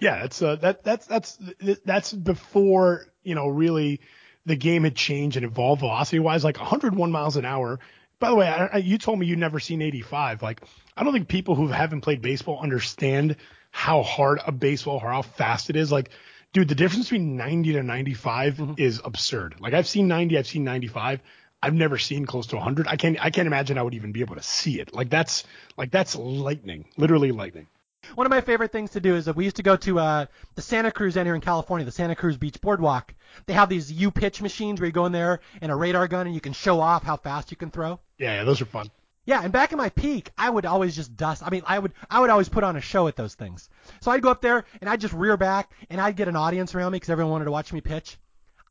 Yeah, 0.00 0.24
it's 0.24 0.42
uh, 0.42 0.56
that 0.56 0.84
that's 0.84 1.06
that's 1.06 1.38
that's 1.84 2.12
before 2.12 3.06
you 3.22 3.34
know 3.34 3.48
really 3.48 4.00
the 4.44 4.56
game 4.56 4.84
had 4.84 4.94
changed 4.94 5.36
and 5.36 5.46
evolved 5.46 5.80
velocity 5.80 6.18
wise. 6.18 6.44
Like 6.44 6.58
101 6.58 7.10
miles 7.10 7.36
an 7.36 7.44
hour. 7.44 7.80
By 8.18 8.30
the 8.30 8.36
way, 8.36 8.48
I, 8.48 8.66
I, 8.66 8.76
you 8.78 8.96
told 8.96 9.18
me 9.18 9.26
you'd 9.26 9.38
never 9.38 9.60
seen 9.60 9.82
85. 9.82 10.42
Like 10.42 10.60
I 10.94 11.04
don't 11.04 11.14
think 11.14 11.28
people 11.28 11.54
who 11.54 11.68
haven't 11.68 12.02
played 12.02 12.20
baseball 12.20 12.60
understand 12.60 13.36
how 13.76 14.02
hard 14.02 14.40
a 14.46 14.50
baseball 14.50 14.98
or 15.02 15.12
how 15.12 15.20
fast 15.20 15.68
it 15.68 15.76
is. 15.76 15.92
Like, 15.92 16.08
dude, 16.54 16.66
the 16.66 16.74
difference 16.74 17.10
between 17.10 17.36
90 17.36 17.74
to 17.74 17.82
95 17.82 18.54
mm-hmm. 18.54 18.72
is 18.78 19.02
absurd. 19.04 19.56
Like, 19.60 19.74
I've 19.74 19.86
seen 19.86 20.08
90, 20.08 20.38
I've 20.38 20.46
seen 20.46 20.64
95. 20.64 21.20
I've 21.62 21.74
never 21.74 21.98
seen 21.98 22.24
close 22.24 22.46
to 22.48 22.56
100. 22.56 22.88
I 22.88 22.96
can't, 22.96 23.22
I 23.22 23.28
can't 23.28 23.46
imagine 23.46 23.76
I 23.76 23.82
would 23.82 23.92
even 23.92 24.12
be 24.12 24.22
able 24.22 24.36
to 24.36 24.42
see 24.42 24.80
it. 24.80 24.94
Like, 24.94 25.10
that's, 25.10 25.44
like, 25.76 25.90
that's 25.90 26.16
lightning, 26.16 26.86
literally 26.96 27.32
lightning. 27.32 27.66
One 28.14 28.26
of 28.26 28.30
my 28.30 28.40
favorite 28.40 28.72
things 28.72 28.92
to 28.92 29.00
do 29.00 29.14
is 29.14 29.26
that 29.26 29.36
we 29.36 29.44
used 29.44 29.56
to 29.56 29.62
go 29.62 29.76
to 29.76 29.98
uh, 29.98 30.26
the 30.54 30.62
Santa 30.62 30.90
Cruz 30.90 31.14
down 31.14 31.26
here 31.26 31.34
in 31.34 31.42
California, 31.42 31.84
the 31.84 31.92
Santa 31.92 32.16
Cruz 32.16 32.38
Beach 32.38 32.58
Boardwalk. 32.62 33.12
They 33.44 33.52
have 33.52 33.68
these 33.68 33.92
U 33.92 34.10
pitch 34.10 34.40
machines 34.40 34.80
where 34.80 34.86
you 34.86 34.92
go 34.92 35.04
in 35.04 35.12
there 35.12 35.40
and 35.60 35.70
a 35.70 35.76
radar 35.76 36.08
gun 36.08 36.24
and 36.24 36.34
you 36.34 36.40
can 36.40 36.54
show 36.54 36.80
off 36.80 37.02
how 37.02 37.18
fast 37.18 37.50
you 37.50 37.58
can 37.58 37.70
throw. 37.70 38.00
Yeah, 38.16 38.36
yeah 38.36 38.44
those 38.44 38.62
are 38.62 38.66
fun. 38.66 38.90
Yeah, 39.26 39.42
and 39.42 39.52
back 39.52 39.72
in 39.72 39.78
my 39.78 39.88
peak, 39.88 40.30
I 40.38 40.48
would 40.48 40.64
always 40.64 40.94
just 40.94 41.16
dust. 41.16 41.42
I 41.44 41.50
mean, 41.50 41.62
I 41.66 41.80
would 41.80 41.92
I 42.08 42.20
would 42.20 42.30
always 42.30 42.48
put 42.48 42.62
on 42.62 42.76
a 42.76 42.80
show 42.80 43.08
at 43.08 43.16
those 43.16 43.34
things. 43.34 43.68
So 44.00 44.12
I'd 44.12 44.22
go 44.22 44.30
up 44.30 44.40
there 44.40 44.64
and 44.80 44.88
I'd 44.88 45.00
just 45.00 45.14
rear 45.14 45.36
back 45.36 45.72
and 45.90 46.00
I'd 46.00 46.14
get 46.14 46.28
an 46.28 46.36
audience 46.36 46.74
around 46.74 46.92
me 46.92 46.96
because 46.96 47.10
everyone 47.10 47.32
wanted 47.32 47.46
to 47.46 47.50
watch 47.50 47.72
me 47.72 47.80
pitch. 47.80 48.18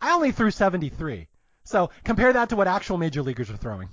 I 0.01 0.13
only 0.13 0.31
threw 0.31 0.51
73. 0.51 1.27
So 1.65 1.89
compare 2.05 2.31
that 2.31 2.49
to 2.49 2.55
what 2.55 2.67
actual 2.67 2.97
major 2.97 3.21
leaguers 3.21 3.49
are 3.49 3.57
throwing. 3.57 3.89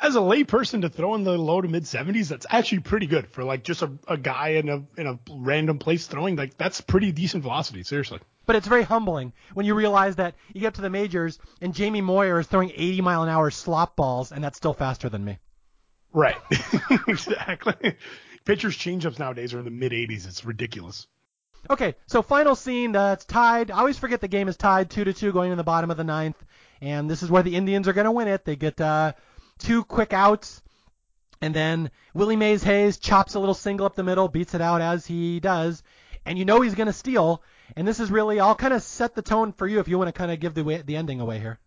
As 0.00 0.16
a 0.16 0.20
layperson 0.20 0.82
to 0.82 0.88
throw 0.88 1.14
in 1.16 1.24
the 1.24 1.36
low 1.36 1.60
to 1.60 1.68
mid 1.68 1.82
70s, 1.82 2.28
that's 2.28 2.46
actually 2.48 2.80
pretty 2.80 3.06
good 3.06 3.28
for 3.28 3.44
like 3.44 3.62
just 3.62 3.82
a, 3.82 3.90
a 4.06 4.16
guy 4.16 4.50
in 4.50 4.70
a 4.70 4.82
in 4.96 5.06
a 5.06 5.18
random 5.30 5.78
place 5.78 6.06
throwing. 6.06 6.36
Like 6.36 6.56
that's 6.56 6.80
pretty 6.80 7.12
decent 7.12 7.42
velocity, 7.42 7.82
seriously. 7.82 8.20
But 8.46 8.56
it's 8.56 8.66
very 8.66 8.84
humbling 8.84 9.34
when 9.52 9.66
you 9.66 9.74
realize 9.74 10.16
that 10.16 10.34
you 10.54 10.62
get 10.62 10.74
to 10.74 10.80
the 10.80 10.88
majors 10.88 11.38
and 11.60 11.74
Jamie 11.74 12.00
Moyer 12.00 12.40
is 12.40 12.46
throwing 12.46 12.70
80 12.74 13.02
mile 13.02 13.22
an 13.22 13.28
hour 13.28 13.50
slop 13.50 13.96
balls 13.96 14.32
and 14.32 14.42
that's 14.42 14.56
still 14.56 14.72
faster 14.72 15.10
than 15.10 15.22
me. 15.22 15.38
Right. 16.12 16.36
exactly. 17.08 17.96
Pitchers 18.44 18.76
changeups 18.76 19.18
nowadays 19.18 19.52
are 19.54 19.58
in 19.58 19.64
the 19.64 19.70
mid 19.70 19.92
80s. 19.92 20.26
It's 20.26 20.44
ridiculous. 20.44 21.06
Okay, 21.68 21.96
so 22.06 22.22
final 22.22 22.54
scene. 22.54 22.96
Uh, 22.96 23.12
it's 23.12 23.24
tied. 23.24 23.70
I 23.70 23.78
always 23.78 23.98
forget 23.98 24.20
the 24.20 24.28
game 24.28 24.48
is 24.48 24.56
tied 24.56 24.90
two 24.90 25.04
to 25.04 25.12
two 25.12 25.32
going 25.32 25.50
in 25.50 25.58
the 25.58 25.64
bottom 25.64 25.90
of 25.90 25.96
the 25.96 26.04
ninth, 26.04 26.42
and 26.80 27.10
this 27.10 27.22
is 27.22 27.30
where 27.30 27.42
the 27.42 27.56
Indians 27.56 27.88
are 27.88 27.92
going 27.92 28.06
to 28.06 28.12
win 28.12 28.28
it. 28.28 28.44
They 28.44 28.56
get 28.56 28.80
uh, 28.80 29.12
two 29.58 29.84
quick 29.84 30.12
outs, 30.12 30.62
and 31.42 31.54
then 31.54 31.90
Willie 32.14 32.36
Mays 32.36 32.62
Hayes 32.62 32.96
chops 32.96 33.34
a 33.34 33.40
little 33.40 33.54
single 33.54 33.86
up 33.86 33.96
the 33.96 34.04
middle, 34.04 34.28
beats 34.28 34.54
it 34.54 34.60
out 34.60 34.80
as 34.80 35.04
he 35.04 35.40
does, 35.40 35.82
and 36.24 36.38
you 36.38 36.44
know 36.44 36.60
he's 36.60 36.74
going 36.74 36.86
to 36.86 36.92
steal. 36.92 37.42
And 37.76 37.86
this 37.86 38.00
is 38.00 38.10
really, 38.10 38.40
I'll 38.40 38.54
kind 38.54 38.72
of 38.72 38.82
set 38.82 39.14
the 39.14 39.22
tone 39.22 39.52
for 39.52 39.66
you 39.66 39.80
if 39.80 39.88
you 39.88 39.98
want 39.98 40.08
to 40.08 40.12
kind 40.12 40.30
of 40.30 40.40
give 40.40 40.54
the 40.54 40.82
the 40.86 40.96
ending 40.96 41.20
away 41.20 41.38
here. 41.38 41.58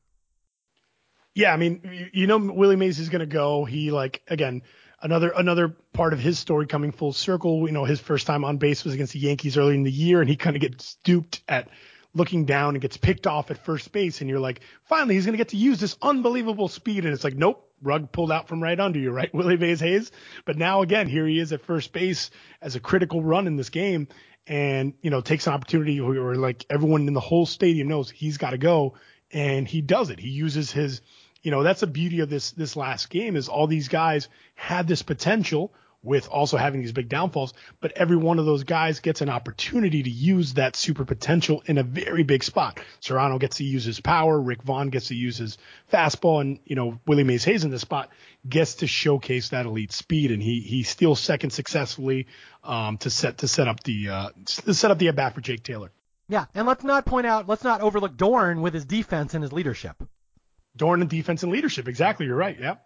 Yeah, 1.34 1.54
I 1.54 1.58
mean, 1.58 2.10
you 2.14 2.28
know, 2.28 2.38
Willie 2.38 2.76
Mays 2.76 3.00
is 3.00 3.10
going 3.10 3.22
to 3.22 3.26
go. 3.26 3.64
He 3.66 3.92
like 3.92 4.22
again 4.28 4.64
another 5.02 5.32
another 5.36 5.70
part 5.94 6.14
of 6.14 6.20
his 6.20 6.38
story 6.38 6.68
coming 6.68 6.92
full 6.92 7.14
circle. 7.14 7.66
You 7.68 7.72
know, 7.72 7.86
his 7.86 8.00
first 8.00 8.28
time 8.28 8.44
on 8.44 8.58
base 8.58 8.84
was 8.84 8.94
against 8.94 9.14
the 9.14 9.20
Yankees 9.20 9.58
early 9.58 9.76
in 9.76 9.84
the 9.84 9.92
year, 9.92 10.22
and 10.22 10.30
he 10.30 10.36
kind 10.36 10.56
of 10.56 10.62
gets 10.62 10.96
duped 11.04 11.42
at 11.48 11.70
looking 12.14 12.46
down 12.46 12.76
and 12.76 12.82
gets 12.82 12.98
picked 12.98 13.28
off 13.28 13.52
at 13.52 13.58
first 13.64 13.92
base, 13.92 14.22
and 14.22 14.30
you're 14.30 14.40
like, 14.40 14.62
finally, 14.84 15.16
he's 15.16 15.26
going 15.26 15.34
to 15.34 15.38
get 15.38 15.50
to 15.50 15.58
use 15.58 15.80
this 15.80 15.96
unbelievable 16.02 16.68
speed, 16.68 17.06
and 17.06 17.14
it's 17.14 17.24
like, 17.24 17.36
nope, 17.36 17.72
rug 17.82 18.12
pulled 18.12 18.32
out 18.32 18.48
from 18.48 18.62
right 18.62 18.80
under 18.80 19.00
you, 19.00 19.12
right, 19.12 19.34
Willie 19.34 19.58
Mays 19.58 19.80
Hayes. 19.80 20.12
But 20.46 20.58
now 20.58 20.82
again, 20.82 21.08
here 21.08 21.26
he 21.26 21.40
is 21.40 21.54
at 21.54 21.62
first 21.62 21.94
base 21.94 22.30
as 22.62 22.76
a 22.76 22.80
critical 22.80 23.24
run 23.24 23.48
in 23.48 23.56
this 23.56 23.70
game, 23.70 24.08
and 24.48 24.94
you 25.02 25.10
know 25.10 25.22
takes 25.22 25.48
an 25.48 25.54
opportunity 25.54 26.02
where 26.02 26.36
like 26.36 26.66
everyone 26.70 27.08
in 27.08 27.14
the 27.14 27.20
whole 27.20 27.46
stadium 27.46 27.88
knows 27.88 28.10
he's 28.10 28.38
got 28.38 28.52
to 28.52 28.58
go, 28.58 28.96
and 29.32 29.68
he 29.68 29.82
does 29.82 30.10
it. 30.10 30.20
He 30.20 30.30
uses 30.30 30.72
his 30.72 31.02
you 31.42 31.52
know, 31.52 31.64
that's 31.64 31.82
the 31.82 31.88
beauty 31.88 32.20
of 32.20 32.30
this 32.30 32.52
this 32.52 32.76
last 32.76 33.10
game 33.10 33.36
is 33.36 33.50
all 33.50 33.68
these 33.68 33.88
guys 33.88 34.28
had 34.56 34.88
this 34.88 35.02
potential 35.02 35.74
with 36.04 36.28
also 36.30 36.58
having 36.58 36.82
these 36.82 36.92
big 36.92 37.10
downfalls, 37.10 37.54
but 37.80 37.92
every 37.92 38.18
one 38.18 38.40
of 38.40 38.46
those 38.46 38.64
guys 38.64 39.00
gets 39.00 39.22
an 39.22 39.30
opportunity 39.30 40.02
to 40.02 40.10
use 40.10 40.56
that 40.56 40.76
super 40.76 41.06
potential 41.06 41.62
in 41.68 41.78
a 41.78 41.84
very 41.84 42.24
big 42.24 42.44
spot. 42.44 42.80
Cerrano 43.02 43.40
gets 43.40 43.58
to 43.58 43.64
use 43.64 43.84
his 43.84 44.00
power, 44.00 44.40
Rick 44.40 44.64
Vaughn 44.64 44.90
gets 44.90 45.10
to 45.10 45.16
use 45.16 45.38
his 45.38 45.58
fastball, 45.94 46.42
and 46.42 46.60
you 46.66 46.76
know 46.76 47.00
Willie 47.06 47.24
Mays 47.24 47.44
Hayes 47.44 47.64
in 47.64 47.70
this 47.70 47.82
spot 47.82 48.10
gets 48.48 48.76
to 48.76 48.88
showcase 48.88 49.50
that 49.50 49.66
elite 49.66 49.92
speed, 49.92 50.32
and 50.32 50.42
he 50.42 50.62
he 50.62 50.84
steals 50.84 51.20
second 51.20 51.52
successfully 51.52 52.28
um, 52.64 52.98
to 53.00 53.10
set 53.10 53.40
to 53.40 53.48
set 53.48 53.68
up 53.68 53.84
the 53.84 54.10
uh, 54.10 54.30
to 54.46 54.74
set 54.74 54.92
up 54.92 54.98
the 54.98 55.10
at 55.10 55.16
bat 55.16 55.36
for 55.36 55.42
Jake 55.42 55.64
Taylor. 55.64 55.92
Yeah, 56.28 56.46
and 56.56 56.66
let's 56.66 56.84
not 56.84 57.06
point 57.06 57.28
out, 57.28 57.50
let's 57.50 57.64
not 57.64 57.82
overlook 57.82 58.16
Dorn 58.16 58.62
with 58.62 58.74
his 58.74 58.86
defense 58.86 59.34
and 59.34 59.44
his 59.44 59.52
leadership. 59.52 60.02
Dorn 60.76 61.02
and 61.02 61.10
defense 61.10 61.44
and 61.44 61.52
leadership. 61.52 61.88
Exactly. 61.88 62.26
You're 62.26 62.36
right. 62.36 62.60
Yep. 62.60 62.86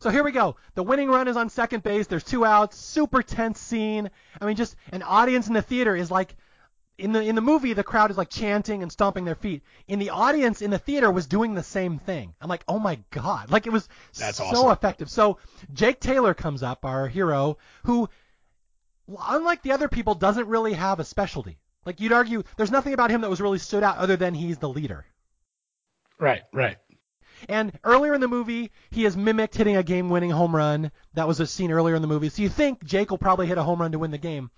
So 0.00 0.10
here 0.10 0.24
we 0.24 0.32
go. 0.32 0.56
The 0.74 0.82
winning 0.82 1.08
run 1.08 1.28
is 1.28 1.36
on 1.36 1.48
second 1.48 1.82
base. 1.82 2.06
There's 2.06 2.24
two 2.24 2.44
outs. 2.44 2.76
Super 2.76 3.22
tense 3.22 3.58
scene. 3.60 4.10
I 4.40 4.44
mean, 4.44 4.56
just 4.56 4.76
an 4.92 5.02
audience 5.02 5.48
in 5.48 5.54
the 5.54 5.62
theater 5.62 5.96
is 5.96 6.10
like 6.10 6.36
in 6.98 7.12
the 7.12 7.22
in 7.22 7.34
the 7.34 7.40
movie 7.40 7.72
the 7.72 7.82
crowd 7.82 8.10
is 8.10 8.16
like 8.18 8.28
chanting 8.28 8.82
and 8.82 8.92
stomping 8.92 9.24
their 9.24 9.34
feet. 9.34 9.62
In 9.88 9.98
the 9.98 10.10
audience 10.10 10.62
in 10.62 10.70
the 10.70 10.78
theater 10.78 11.10
was 11.10 11.26
doing 11.26 11.54
the 11.54 11.62
same 11.62 11.98
thing. 11.98 12.34
I'm 12.40 12.48
like, 12.48 12.64
"Oh 12.68 12.78
my 12.78 12.98
god." 13.10 13.50
Like 13.50 13.66
it 13.66 13.72
was 13.72 13.88
That's 14.18 14.38
so 14.38 14.44
awesome. 14.44 14.70
effective. 14.72 15.10
So 15.10 15.38
Jake 15.72 16.00
Taylor 16.00 16.34
comes 16.34 16.62
up, 16.62 16.84
our 16.84 17.08
hero, 17.08 17.56
who 17.84 18.08
unlike 19.26 19.62
the 19.62 19.72
other 19.72 19.88
people 19.88 20.14
doesn't 20.14 20.48
really 20.48 20.74
have 20.74 21.00
a 21.00 21.04
specialty. 21.04 21.58
Like 21.84 22.00
you'd 22.00 22.12
argue 22.12 22.42
there's 22.56 22.70
nothing 22.70 22.94
about 22.94 23.10
him 23.10 23.22
that 23.22 23.30
was 23.30 23.40
really 23.40 23.58
stood 23.58 23.82
out 23.82 23.98
other 23.98 24.16
than 24.16 24.34
he's 24.34 24.58
the 24.58 24.68
leader. 24.68 25.04
Right. 26.18 26.42
Right. 26.52 26.76
And 27.48 27.72
earlier 27.84 28.14
in 28.14 28.20
the 28.20 28.28
movie, 28.28 28.70
he 28.90 29.04
has 29.04 29.16
mimicked 29.16 29.56
hitting 29.56 29.76
a 29.76 29.82
game-winning 29.82 30.30
home 30.30 30.54
run. 30.54 30.90
That 31.14 31.28
was 31.28 31.40
a 31.40 31.46
scene 31.46 31.70
earlier 31.70 31.94
in 31.94 32.02
the 32.02 32.08
movie. 32.08 32.28
So 32.28 32.42
you 32.42 32.48
think 32.48 32.84
Jake 32.84 33.10
will 33.10 33.18
probably 33.18 33.46
hit 33.46 33.58
a 33.58 33.62
home 33.62 33.80
run 33.80 33.92
to 33.92 33.98
win 33.98 34.10
the 34.10 34.18
game. 34.18 34.50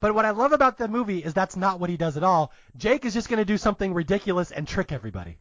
But 0.00 0.14
what 0.14 0.24
I 0.24 0.30
love 0.30 0.52
about 0.52 0.78
the 0.78 0.88
movie 0.88 1.20
is 1.20 1.32
that's 1.32 1.56
not 1.56 1.78
what 1.78 1.88
he 1.88 1.96
does 1.96 2.16
at 2.16 2.24
all. 2.24 2.52
Jake 2.76 3.04
is 3.04 3.14
just 3.14 3.28
going 3.28 3.38
to 3.38 3.44
do 3.44 3.56
something 3.56 3.94
ridiculous 3.94 4.50
and 4.50 4.66
trick 4.66 4.90
everybody. 4.90 5.38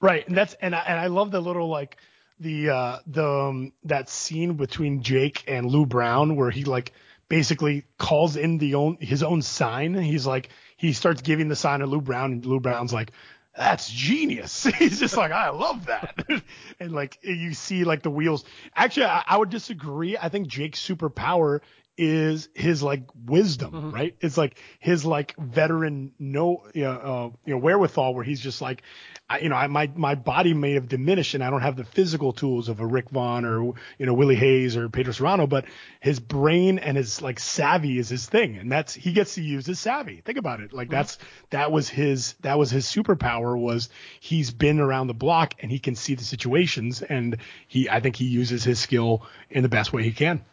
Right, 0.00 0.26
and 0.26 0.36
that's 0.36 0.54
and 0.54 0.74
I, 0.74 0.80
and 0.80 0.98
I 0.98 1.06
love 1.08 1.30
the 1.30 1.40
little 1.40 1.68
like 1.68 1.98
the 2.40 2.70
uh 2.70 2.98
the 3.06 3.28
um, 3.28 3.72
that 3.84 4.08
scene 4.08 4.54
between 4.54 5.02
Jake 5.02 5.44
and 5.46 5.66
Lou 5.66 5.84
Brown 5.84 6.36
where 6.36 6.50
he 6.50 6.64
like 6.64 6.92
basically 7.28 7.84
calls 7.98 8.36
in 8.36 8.58
the 8.58 8.74
own 8.74 8.96
his 9.00 9.22
own 9.22 9.42
sign. 9.42 9.94
He's 9.94 10.26
like 10.26 10.48
he 10.76 10.94
starts 10.94 11.20
giving 11.20 11.48
the 11.48 11.56
sign 11.56 11.80
to 11.80 11.86
Lou 11.86 12.00
Brown 12.00 12.32
and 12.32 12.46
Lou 12.46 12.60
Brown's 12.60 12.92
like 12.92 13.12
that's 13.56 13.90
genius. 13.90 14.64
He's 14.78 15.00
just 15.00 15.16
like, 15.16 15.32
I 15.32 15.50
love 15.50 15.86
that. 15.86 16.24
and 16.80 16.92
like 16.92 17.18
you 17.22 17.52
see 17.54 17.84
like 17.84 18.02
the 18.02 18.10
wheels. 18.10 18.44
Actually, 18.74 19.06
I, 19.06 19.24
I 19.26 19.36
would 19.38 19.50
disagree. 19.50 20.16
I 20.16 20.28
think 20.28 20.46
Jake's 20.48 20.80
superpower 20.86 21.60
is 21.98 22.48
his 22.54 22.82
like 22.82 23.02
wisdom, 23.26 23.72
Mhm. 23.72 23.92
right? 23.92 24.16
It's 24.20 24.38
like 24.38 24.58
his 24.78 25.04
like 25.04 25.36
veteran 25.36 26.12
no 26.18 26.62
you 26.74 26.84
know, 26.84 26.90
uh, 26.92 27.30
you 27.44 27.54
know 27.54 27.58
wherewithal 27.58 28.14
where 28.14 28.24
he's 28.24 28.40
just 28.40 28.62
like, 28.62 28.82
I, 29.30 29.38
you 29.38 29.48
know, 29.48 29.54
I, 29.54 29.68
my 29.68 29.88
my 29.94 30.16
body 30.16 30.54
may 30.54 30.72
have 30.72 30.88
diminished 30.88 31.34
and 31.34 31.44
I 31.44 31.50
don't 31.50 31.60
have 31.60 31.76
the 31.76 31.84
physical 31.84 32.32
tools 32.32 32.68
of 32.68 32.80
a 32.80 32.86
Rick 32.86 33.10
Vaughn 33.10 33.44
or 33.44 33.62
you 33.96 34.06
know 34.06 34.12
Willie 34.12 34.34
Hayes 34.34 34.76
or 34.76 34.88
Pedro 34.88 35.12
Cerrano, 35.12 35.48
but 35.48 35.66
his 36.00 36.18
brain 36.18 36.80
and 36.80 36.96
his 36.96 37.22
like 37.22 37.38
savvy 37.38 37.98
is 37.98 38.08
his 38.08 38.26
thing, 38.26 38.56
and 38.56 38.72
that's 38.72 38.92
he 38.92 39.12
gets 39.12 39.36
to 39.36 39.42
use 39.42 39.64
his 39.66 39.78
savvy. 39.78 40.20
Think 40.24 40.36
about 40.36 40.60
it, 40.60 40.72
like 40.72 40.90
that's 40.90 41.16
that 41.50 41.70
was 41.70 41.88
his 41.88 42.34
that 42.40 42.58
was 42.58 42.72
his 42.72 42.86
superpower 42.86 43.56
was 43.56 43.88
he's 44.18 44.50
been 44.50 44.80
around 44.80 45.06
the 45.06 45.14
block 45.14 45.54
and 45.60 45.70
he 45.70 45.78
can 45.78 45.94
see 45.94 46.16
the 46.16 46.24
situations, 46.24 47.00
and 47.00 47.36
he 47.68 47.88
I 47.88 48.00
think 48.00 48.16
he 48.16 48.24
uses 48.24 48.64
his 48.64 48.80
skill 48.80 49.24
in 49.48 49.62
the 49.62 49.68
best 49.68 49.92
way 49.92 50.02
he 50.02 50.12
can. 50.12 50.44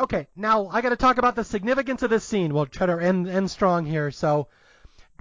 Okay, 0.00 0.26
now 0.34 0.66
I 0.66 0.80
got 0.80 0.88
to 0.88 0.96
talk 0.96 1.18
about 1.18 1.36
the 1.36 1.44
significance 1.44 2.02
of 2.02 2.10
this 2.10 2.24
scene. 2.24 2.52
We'll 2.52 2.66
try 2.66 2.86
to 2.86 2.98
end, 2.98 3.28
end 3.28 3.48
strong 3.48 3.86
here. 3.86 4.10
So, 4.10 4.48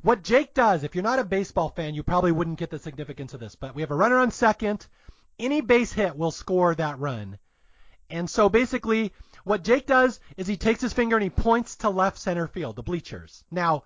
what 0.02 0.24
Jake 0.24 0.54
does, 0.54 0.84
if 0.84 0.96
you're 0.96 1.04
not 1.04 1.20
a 1.20 1.24
baseball 1.24 1.70
fan, 1.70 1.94
you 1.94 2.04
probably 2.04 2.32
wouldn't 2.32 2.60
get 2.60 2.70
the 2.70 2.80
significance 2.80 3.34
of 3.34 3.40
this. 3.40 3.56
But 3.56 3.76
we 3.76 3.82
have 3.82 3.92
a 3.92 3.96
runner 3.96 4.18
on 4.18 4.32
second. 4.32 4.88
Any 5.38 5.62
base 5.62 5.94
hit 5.94 6.18
will 6.18 6.32
score 6.32 6.74
that 6.76 7.00
run. 7.00 7.38
And 8.10 8.30
so 8.30 8.50
basically, 8.50 9.14
what 9.44 9.64
Jake 9.64 9.88
does 9.88 10.20
is 10.38 10.48
he 10.48 10.58
takes 10.58 10.82
his 10.82 10.94
finger 10.94 11.16
and 11.16 11.24
he 11.24 11.30
points 11.30 11.78
to 11.78 11.90
left 11.90 12.18
center 12.18 12.48
field, 12.48 12.76
the 12.76 12.84
bleachers. 12.84 13.44
Now, 13.50 13.84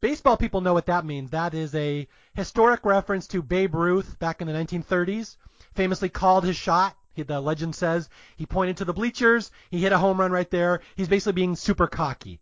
baseball 0.00 0.36
people 0.36 0.60
know 0.60 0.74
what 0.74 0.86
that 0.86 1.06
means. 1.06 1.30
That 1.30 1.54
is 1.54 1.74
a 1.74 2.06
historic 2.34 2.84
reference 2.84 3.26
to 3.28 3.42
Babe 3.42 3.74
Ruth 3.74 4.18
back 4.18 4.40
in 4.40 4.46
the 4.46 4.52
1930s, 4.52 5.36
famously 5.74 6.08
called 6.08 6.44
his 6.44 6.56
shot. 6.56 6.96
He, 7.14 7.22
the 7.22 7.40
legend 7.40 7.74
says 7.74 8.08
he 8.36 8.44
pointed 8.44 8.76
to 8.78 8.84
the 8.84 8.92
bleachers, 8.92 9.50
he 9.70 9.78
hit 9.78 9.92
a 9.92 9.98
home 9.98 10.20
run 10.20 10.32
right 10.32 10.50
there. 10.50 10.80
He's 10.96 11.08
basically 11.08 11.32
being 11.32 11.56
super 11.56 11.86
cocky. 11.86 12.40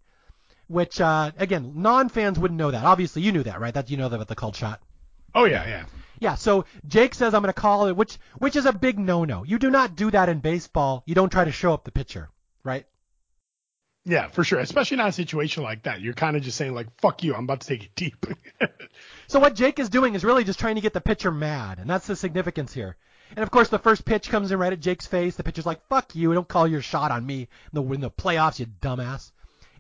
Which, 0.69 1.01
uh, 1.01 1.33
again, 1.37 1.73
non-fans 1.77 2.39
wouldn't 2.39 2.59
know 2.59 2.71
that. 2.71 2.85
Obviously, 2.85 3.23
you 3.23 3.33
knew 3.33 3.43
that, 3.43 3.61
right? 3.61 3.75
That 3.75 3.91
you 3.91 3.97
know 3.97 4.09
that 4.09 4.17
about 4.17 4.29
the 4.29 4.35
called 4.35 4.57
shot. 4.57 4.81
Oh 5.35 5.45
yeah, 5.45 5.67
yeah. 5.67 5.85
Yeah, 6.21 6.37
so 6.37 6.67
Jake 6.87 7.15
says 7.15 7.35
I'm 7.35 7.43
going 7.43 7.53
to 7.53 7.61
call 7.61 7.89
it, 7.89 7.97
which 7.97 8.19
which 8.39 8.55
is 8.55 8.65
a 8.65 8.73
big 8.73 8.99
no-no. 8.99 9.43
You 9.45 9.59
do 9.59 9.71
not 9.71 9.97
do 9.97 10.11
that 10.13 10.29
in 10.29 10.39
baseball. 10.39 11.03
You 11.05 11.15
don't 11.15 11.33
try 11.33 11.45
to 11.45 11.53
show 11.53 11.75
up 11.75 11.85
the 11.85 11.91
pitcher, 11.91 12.31
right? 12.63 12.87
Yeah, 14.05 14.29
for 14.29 14.45
sure. 14.45 14.61
Especially 14.61 14.97
not 14.97 15.09
a 15.09 15.13
situation 15.13 15.63
like 15.63 15.85
that. 15.85 16.01
You're 16.01 16.15
kind 16.15 16.37
of 16.37 16.43
just 16.43 16.57
saying 16.57 16.75
like, 16.75 16.89
"Fuck 17.01 17.23
you, 17.23 17.35
I'm 17.35 17.45
about 17.45 17.61
to 17.61 17.67
take 17.67 17.85
it 17.85 17.95
deep." 17.95 18.25
So 19.33 19.41
what 19.41 19.55
Jake 19.55 19.79
is 19.79 19.89
doing 19.89 20.15
is 20.15 20.25
really 20.25 20.45
just 20.45 20.59
trying 20.59 20.75
to 20.75 20.83
get 20.83 20.93
the 20.93 21.01
pitcher 21.01 21.31
mad, 21.31 21.79
and 21.79 21.89
that's 21.89 22.07
the 22.07 22.15
significance 22.15 22.75
here. 22.75 22.97
And 23.35 23.43
of 23.43 23.51
course, 23.51 23.71
the 23.71 23.79
first 23.79 24.05
pitch 24.05 24.29
comes 24.29 24.53
in 24.53 24.59
right 24.59 24.75
at 24.75 24.81
Jake's 24.81 25.07
face. 25.07 25.37
The 25.37 25.43
pitcher's 25.43 25.65
like, 25.65 25.87
"Fuck 25.89 26.15
you! 26.15 26.35
Don't 26.35 26.47
call 26.47 26.69
your 26.69 26.83
shot 26.83 27.11
on 27.11 27.25
me 27.25 27.41
in 27.43 27.49
the, 27.73 27.83
in 27.95 28.03
the 28.03 28.11
playoffs, 28.11 28.59
you 28.59 28.67
dumbass." 28.67 29.33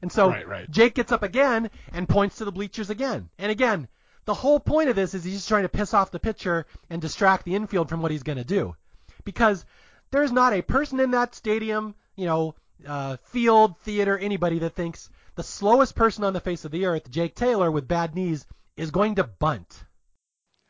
And 0.03 0.12
so 0.12 0.29
Right, 0.29 0.47
right. 0.47 0.70
Jake 0.70 0.95
gets 0.95 1.12
up 1.12 1.23
again 1.23 1.70
and 1.93 2.09
points 2.09 2.37
to 2.39 2.45
the 2.45 2.53
bleachers 2.53 2.91
again. 2.91 3.31
And 3.39 3.51
again, 3.51 3.89
the 4.24 4.35
whole 4.35 4.61
point 4.61 4.89
of 4.89 4.97
this 4.97 5.15
is 5.15 5.24
he's 5.24 5.35
just 5.35 5.49
trying 5.49 5.62
to 5.62 5.69
piss 5.69 5.95
off 5.95 6.11
the 6.11 6.20
pitcher 6.20 6.66
and 6.91 7.01
distract 7.01 7.45
the 7.45 7.55
infield 7.55 7.89
from 7.89 8.03
what 8.03 8.11
he's 8.11 8.23
going 8.23 8.39
to 8.39 8.45
do, 8.45 8.77
because 9.24 9.65
there's 10.11 10.33
not 10.33 10.53
a 10.53 10.62
person 10.62 11.01
in 11.01 11.12
that 11.12 11.35
stadium, 11.35 11.95
you 12.16 12.27
know, 12.27 12.55
uh, 12.87 13.16
field, 13.24 13.79
theater, 13.79 14.19
anybody 14.19 14.59
that 14.61 14.74
thinks 14.74 15.09
the 15.35 15.43
slowest 15.43 15.95
person 15.95 16.24
on 16.24 16.33
the 16.33 16.41
face 16.41 16.65
of 16.65 16.70
the 16.70 16.87
earth, 16.87 17.11
Jake 17.11 17.35
Taylor 17.35 17.70
with 17.70 17.89
bad 17.89 18.15
knees, 18.15 18.47
is 18.77 18.91
going 18.91 19.16
to 19.16 19.24
bunt. 19.24 19.85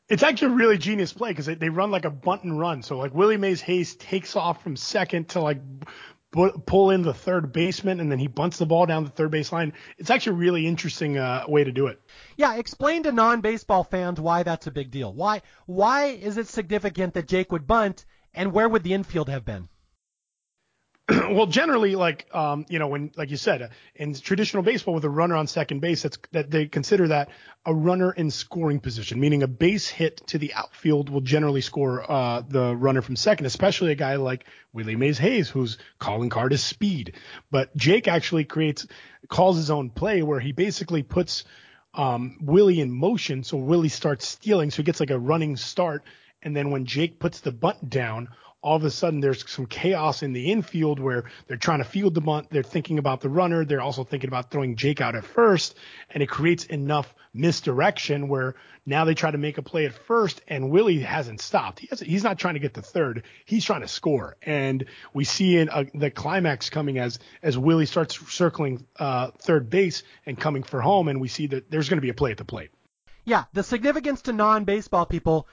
It's 0.09 0.22
actually 0.22 0.52
a 0.52 0.56
really 0.56 0.78
genius 0.78 1.12
play 1.12 1.30
because 1.30 1.46
they, 1.46 1.54
they 1.54 1.68
run 1.68 1.90
like 1.90 2.04
a 2.04 2.10
bunt 2.10 2.44
and 2.44 2.59
run. 2.59 2.82
So 2.82 2.98
like 2.98 3.14
Willie 3.14 3.38
Mays 3.38 3.60
Hayes 3.62 3.96
takes 3.96 4.36
off 4.36 4.62
from 4.62 4.76
second 4.76 5.30
to 5.30 5.40
like 5.40 5.60
pull 6.32 6.90
in 6.90 7.02
the 7.02 7.14
third 7.14 7.52
baseman 7.52 8.00
and 8.00 8.10
then 8.10 8.18
he 8.18 8.26
bunts 8.26 8.59
the 8.59 8.66
ball 8.66 8.86
down 8.86 9.04
the 9.04 9.10
third 9.10 9.30
base 9.30 9.52
line. 9.52 9.74
It's 9.98 10.10
actually 10.10 10.36
a 10.36 10.40
really 10.40 10.66
interesting 10.66 11.18
uh, 11.18 11.44
way 11.46 11.62
to 11.62 11.72
do 11.72 11.86
it. 11.86 12.00
Yeah, 12.36 12.56
explain 12.56 13.02
to 13.04 13.12
non-baseball 13.12 13.84
fans 13.84 14.18
why 14.18 14.42
that's 14.42 14.66
a 14.66 14.70
big 14.70 14.90
deal. 14.90 15.12
Why 15.12 15.42
why 15.66 16.06
is 16.06 16.38
it 16.38 16.48
significant 16.48 17.14
that 17.14 17.28
Jake 17.28 17.52
would 17.52 17.66
bunt, 17.66 18.04
and 18.34 18.52
where 18.52 18.68
would 18.68 18.82
the 18.82 18.94
infield 18.94 19.28
have 19.28 19.44
been? 19.44 19.68
well, 21.30 21.47
generally, 21.47 21.94
like 21.94 22.26
um, 22.32 22.64
you 22.68 22.78
know, 22.78 22.89
when 22.89 23.10
like 23.16 23.30
you 23.30 23.36
said, 23.36 23.70
in 23.94 24.14
traditional 24.14 24.62
baseball 24.62 24.94
with 24.94 25.05
a 25.05 25.10
runner 25.10 25.36
on 25.36 25.47
second 25.47 25.80
base, 25.80 26.02
that's 26.02 26.18
that 26.32 26.51
they 26.51 26.66
consider 26.66 27.09
that 27.09 27.30
a 27.66 27.74
runner 27.74 28.12
in 28.12 28.30
scoring 28.30 28.80
position, 28.80 29.20
meaning 29.20 29.43
a 29.43 29.48
base 29.48 29.89
hit 29.89 30.26
to 30.28 30.39
the 30.39 30.55
outfield 30.55 31.10
will 31.10 31.20
generally 31.20 31.60
score 31.60 32.10
uh, 32.10 32.43
the 32.48 32.74
runner 32.74 33.02
from 33.02 33.16
second, 33.16 33.47
especially 33.47 33.93
a 33.93 33.94
guy 33.94 34.16
like 34.16 34.44
Willie 34.72 34.97
Mays 34.97 35.18
Hayes, 35.18 35.48
whose 35.48 35.78
calling 35.98 36.30
card 36.30 36.52
is 36.52 36.62
speed. 36.62 37.14
But 37.51 37.76
Jake 37.76 38.09
actually 38.09 38.44
creates 38.44 38.86
calls 39.28 39.56
his 39.56 39.70
own 39.70 39.90
play 39.90 40.22
where 40.22 40.40
he 40.40 40.52
basically 40.52 41.02
puts 41.02 41.44
um, 41.94 42.39
Willie 42.40 42.80
in 42.80 42.90
motion, 42.90 43.44
so 43.44 43.59
Willie 43.59 43.89
starts 43.89 44.26
stealing, 44.26 44.70
so 44.70 44.78
he 44.78 44.82
gets 44.82 45.01
like 45.01 45.10
a 45.10 45.18
running 45.18 45.56
start, 45.56 46.05
and 46.43 46.56
then 46.56 46.70
when 46.70 46.86
Jake 46.86 47.18
puts 47.18 47.40
the 47.40 47.52
bunt 47.52 47.90
down, 47.90 48.28
all 48.62 48.76
of 48.76 48.84
a 48.84 48.90
sudden 48.90 49.20
there's 49.20 49.48
some 49.51 49.66
chaos 49.66 50.22
in 50.22 50.32
the 50.32 50.52
infield 50.52 51.01
where 51.01 51.24
they're 51.47 51.56
trying 51.56 51.78
to 51.78 51.84
field 51.84 52.14
the 52.14 52.20
bunt. 52.20 52.48
They're 52.51 52.62
thinking 52.62 52.98
about 52.98 53.20
the 53.20 53.28
runner. 53.28 53.64
They're 53.64 53.80
also 53.80 54.05
thinking 54.05 54.28
about 54.28 54.51
throwing 54.51 54.76
Jake 54.76 55.01
out 55.01 55.16
at 55.16 55.24
first. 55.24 55.76
And 56.10 56.22
it 56.22 56.28
creates 56.28 56.64
enough 56.64 57.12
misdirection 57.34 58.28
where 58.28 58.55
now 58.86 59.05
they 59.05 59.14
try 59.14 59.30
to 59.30 59.39
make 59.39 59.59
a 59.59 59.62
play 59.62 59.86
at 59.86 59.94
first 59.94 60.40
and 60.47 60.70
Willie 60.70 61.01
hasn't 61.01 61.40
stopped. 61.40 61.80
He 61.80 61.89
has, 61.89 62.01
he's 62.01 62.22
not 62.22 62.39
trying 62.39 62.55
to 62.55 62.60
get 62.60 62.74
to 62.74 62.82
third. 62.82 63.24
He's 63.44 63.64
trying 63.64 63.80
to 63.80 63.89
score. 63.89 64.36
And 64.43 64.84
we 65.12 65.24
see 65.24 65.56
in 65.56 65.68
uh, 65.68 65.84
the 65.93 66.10
climax 66.10 66.70
coming 66.70 66.98
as, 66.98 67.18
as 67.43 67.59
Willie 67.59 67.86
starts 67.86 68.18
circling 68.32 68.86
uh, 68.97 69.32
third 69.39 69.70
base 69.70 70.05
and 70.24 70.39
coming 70.39 70.62
for 70.62 70.80
home. 70.80 71.09
And 71.09 71.20
we 71.20 71.28
see 71.28 71.48
that 71.48 71.70
there's 71.70 71.89
going 71.89 71.98
to 71.98 72.02
be 72.02 72.10
a 72.10 72.14
play 72.14 72.30
at 72.30 72.39
the 72.39 72.44
plate. 72.44 72.70
Yeah, 73.24 73.44
the 73.52 73.62
significance 73.62 74.22
to 74.22 74.32
non-baseball 74.32 75.06
people, 75.06 75.47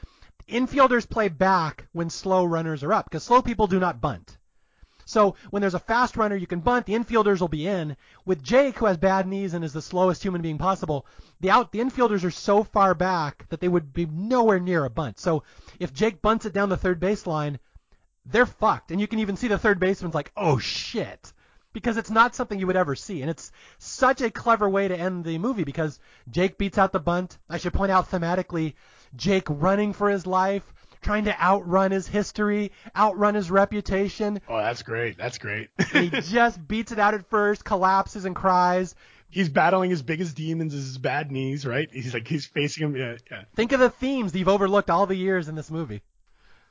infielders 0.49 1.09
play 1.09 1.29
back 1.29 1.87
when 1.91 2.09
slow 2.09 2.45
runners 2.45 2.83
are 2.83 2.93
up 2.93 3.05
because 3.05 3.23
slow 3.23 3.41
people 3.41 3.67
do 3.67 3.79
not 3.79 4.01
bunt. 4.01 4.37
So 5.05 5.35
when 5.49 5.61
there's 5.61 5.73
a 5.73 5.79
fast 5.79 6.17
runner, 6.17 6.35
you 6.35 6.45
can 6.45 6.59
bunt. 6.59 6.85
The 6.85 6.93
infielders 6.93 7.41
will 7.41 7.47
be 7.47 7.65
in. 7.65 7.97
With 8.25 8.43
Jake, 8.43 8.77
who 8.77 8.85
has 8.85 8.97
bad 8.97 9.25
knees 9.25 9.55
and 9.55 9.65
is 9.65 9.73
the 9.73 9.81
slowest 9.81 10.21
human 10.21 10.43
being 10.43 10.59
possible, 10.59 11.07
the 11.39 11.49
out 11.49 11.71
the 11.71 11.79
infielders 11.79 12.23
are 12.23 12.31
so 12.31 12.63
far 12.63 12.93
back 12.93 13.47
that 13.49 13.59
they 13.59 13.67
would 13.67 13.91
be 13.91 14.05
nowhere 14.05 14.59
near 14.59 14.85
a 14.85 14.89
bunt. 14.89 15.19
So 15.19 15.43
if 15.79 15.93
Jake 15.93 16.21
bunts 16.21 16.45
it 16.45 16.53
down 16.53 16.69
the 16.69 16.77
third 16.77 16.99
baseline, 16.99 17.57
they're 18.25 18.45
fucked. 18.45 18.91
And 18.91 19.01
you 19.01 19.07
can 19.07 19.17
even 19.17 19.35
see 19.35 19.47
the 19.47 19.57
third 19.57 19.79
baseman's 19.79 20.13
like, 20.13 20.31
oh 20.37 20.59
shit 20.59 21.33
because 21.73 21.97
it's 21.97 22.09
not 22.09 22.35
something 22.35 22.59
you 22.59 22.67
would 22.67 22.75
ever 22.75 22.95
see. 22.95 23.21
And 23.21 23.29
it's 23.29 23.51
such 23.77 24.21
a 24.21 24.31
clever 24.31 24.69
way 24.69 24.87
to 24.87 24.97
end 24.97 25.23
the 25.23 25.37
movie 25.37 25.63
because 25.63 25.99
Jake 26.29 26.57
beats 26.57 26.77
out 26.77 26.91
the 26.91 26.99
bunt. 26.99 27.37
I 27.49 27.57
should 27.57 27.73
point 27.73 27.91
out 27.91 28.09
thematically, 28.09 28.73
Jake 29.15 29.45
running 29.49 29.93
for 29.93 30.09
his 30.09 30.25
life, 30.25 30.63
trying 31.01 31.25
to 31.25 31.41
outrun 31.41 31.91
his 31.91 32.07
history, 32.07 32.71
outrun 32.95 33.35
his 33.35 33.49
reputation. 33.51 34.41
Oh, 34.47 34.57
that's 34.57 34.81
great. 34.81 35.17
That's 35.17 35.37
great. 35.37 35.69
he 35.91 36.09
just 36.21 36.67
beats 36.67 36.91
it 36.91 36.99
out 36.99 37.13
at 37.13 37.29
first, 37.29 37.63
collapses 37.63 38.25
and 38.25 38.35
cries. 38.35 38.95
He's 39.29 39.49
battling 39.49 39.91
his 39.91 40.01
biggest 40.01 40.35
demons 40.35 40.73
is 40.73 40.85
his 40.85 40.97
bad 40.97 41.31
knees, 41.31 41.65
right? 41.65 41.87
He's 41.91 42.13
like 42.13 42.27
he's 42.27 42.45
facing 42.47 42.83
him. 42.83 42.95
Yeah, 42.95 43.17
yeah. 43.29 43.43
Think 43.55 43.71
of 43.71 43.79
the 43.79 43.89
themes 43.91 44.31
that 44.31 44.39
you've 44.39 44.47
overlooked 44.49 44.89
all 44.89 45.05
the 45.05 45.15
years 45.15 45.47
in 45.47 45.55
this 45.55 45.69
movie. 45.69 46.01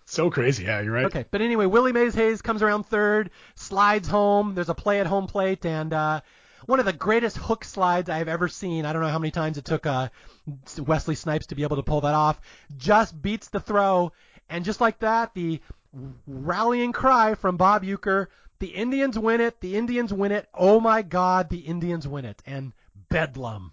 So 0.06 0.30
crazy. 0.30 0.64
Yeah, 0.64 0.80
you're 0.80 0.92
right. 0.92 1.04
Okay, 1.04 1.26
but 1.30 1.42
anyway, 1.42 1.66
Willie 1.66 1.92
Mays 1.92 2.14
Hayes 2.14 2.40
comes 2.40 2.62
around 2.62 2.84
third, 2.84 3.30
slides 3.54 4.08
home. 4.08 4.54
There's 4.54 4.70
a 4.70 4.74
play 4.74 5.00
at 5.00 5.06
home 5.06 5.26
plate, 5.26 5.66
and 5.66 5.92
uh, 5.92 6.22
one 6.66 6.80
of 6.80 6.86
the 6.86 6.92
greatest 6.92 7.36
hook 7.36 7.64
slides 7.64 8.10
I've 8.10 8.28
ever 8.28 8.48
seen. 8.48 8.84
I 8.84 8.92
don't 8.92 9.02
know 9.02 9.08
how 9.08 9.18
many 9.18 9.30
times 9.30 9.58
it 9.58 9.64
took 9.64 9.86
uh, 9.86 10.08
Wesley 10.78 11.14
Snipes 11.14 11.46
to 11.46 11.54
be 11.54 11.62
able 11.62 11.76
to 11.76 11.82
pull 11.82 12.00
that 12.02 12.14
off. 12.14 12.40
Just 12.76 13.20
beats 13.20 13.48
the 13.48 13.60
throw, 13.60 14.12
and 14.48 14.64
just 14.64 14.80
like 14.80 14.98
that, 15.00 15.34
the 15.34 15.60
rallying 16.26 16.92
cry 16.92 17.34
from 17.34 17.56
Bob 17.56 17.82
Uecker. 17.82 18.26
The 18.60 18.68
Indians 18.68 19.18
win 19.18 19.40
it. 19.40 19.60
The 19.60 19.76
Indians 19.76 20.12
win 20.12 20.32
it. 20.32 20.48
Oh 20.52 20.80
my 20.80 21.02
God, 21.02 21.48
the 21.48 21.60
Indians 21.60 22.08
win 22.08 22.24
it. 22.24 22.42
And 22.44 22.72
Bedlam 23.08 23.72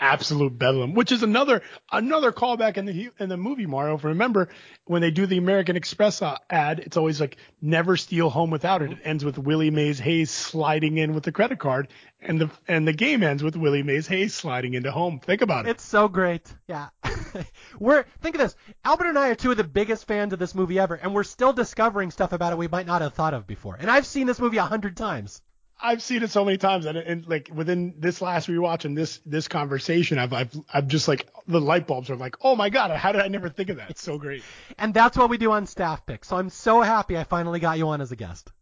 absolute 0.00 0.58
bedlam, 0.58 0.94
which 0.94 1.12
is 1.12 1.22
another 1.22 1.62
another 1.92 2.32
callback 2.32 2.76
in 2.76 2.86
the 2.86 3.10
in 3.18 3.28
the 3.28 3.36
movie 3.36 3.66
Mario. 3.66 3.94
If 3.94 4.04
Remember 4.04 4.48
when 4.86 5.02
they 5.02 5.10
do 5.10 5.26
the 5.26 5.36
American 5.36 5.76
Express 5.76 6.22
uh, 6.22 6.36
ad, 6.48 6.80
it's 6.80 6.96
always 6.96 7.20
like 7.20 7.36
never 7.60 7.96
steal 7.96 8.30
home 8.30 8.50
without 8.50 8.82
it. 8.82 8.92
It 8.92 8.98
ends 9.04 9.24
with 9.24 9.38
Willie 9.38 9.70
Mays 9.70 9.98
Hayes 10.00 10.30
sliding 10.30 10.98
in 10.98 11.14
with 11.14 11.24
the 11.24 11.32
credit 11.32 11.58
card, 11.58 11.88
and 12.20 12.40
the 12.40 12.50
and 12.66 12.88
the 12.88 12.92
game 12.92 13.22
ends 13.22 13.42
with 13.42 13.56
Willie 13.56 13.82
Mays 13.82 14.06
Hayes 14.08 14.34
sliding 14.34 14.74
into 14.74 14.90
home. 14.90 15.20
Think 15.20 15.42
about 15.42 15.66
it. 15.66 15.70
It's 15.70 15.84
so 15.84 16.08
great. 16.08 16.52
Yeah. 16.66 16.88
we're 17.78 18.04
think 18.20 18.34
of 18.34 18.40
this. 18.40 18.56
Albert 18.84 19.06
and 19.06 19.18
I 19.18 19.28
are 19.28 19.34
two 19.34 19.50
of 19.50 19.56
the 19.56 19.64
biggest 19.64 20.06
fans 20.06 20.32
of 20.32 20.38
this 20.38 20.54
movie 20.54 20.78
ever, 20.78 20.94
and 20.94 21.14
we're 21.14 21.24
still 21.24 21.52
discovering 21.52 22.10
stuff 22.10 22.32
about 22.32 22.52
it 22.52 22.58
we 22.58 22.68
might 22.68 22.86
not 22.86 23.02
have 23.02 23.14
thought 23.14 23.34
of 23.34 23.46
before. 23.46 23.76
And 23.78 23.90
I've 23.90 24.06
seen 24.06 24.26
this 24.26 24.40
movie 24.40 24.56
a 24.56 24.64
hundred 24.64 24.96
times. 24.96 25.42
I've 25.82 26.02
seen 26.02 26.22
it 26.22 26.30
so 26.30 26.44
many 26.44 26.58
times, 26.58 26.86
and, 26.86 26.98
and 26.98 27.26
like 27.26 27.50
within 27.54 27.94
this 27.98 28.20
last 28.20 28.48
rewatch 28.48 28.84
and 28.84 28.96
this 28.96 29.20
this 29.24 29.48
conversation, 29.48 30.18
I've 30.18 30.32
I've 30.32 30.56
I'm 30.72 30.88
just 30.88 31.08
like 31.08 31.28
the 31.46 31.60
light 31.60 31.86
bulbs 31.86 32.10
are 32.10 32.16
like, 32.16 32.36
oh 32.42 32.56
my 32.56 32.70
god, 32.70 32.90
how 32.92 33.12
did 33.12 33.20
I 33.20 33.28
never 33.28 33.48
think 33.48 33.70
of 33.70 33.76
that? 33.76 33.90
It's 33.90 34.02
so 34.02 34.18
great. 34.18 34.42
and 34.78 34.92
that's 34.92 35.16
what 35.16 35.30
we 35.30 35.38
do 35.38 35.52
on 35.52 35.66
Staff 35.66 36.06
Picks. 36.06 36.28
So 36.28 36.36
I'm 36.36 36.50
so 36.50 36.80
happy 36.82 37.16
I 37.16 37.24
finally 37.24 37.60
got 37.60 37.78
you 37.78 37.88
on 37.88 38.00
as 38.00 38.12
a 38.12 38.16
guest. 38.16 38.52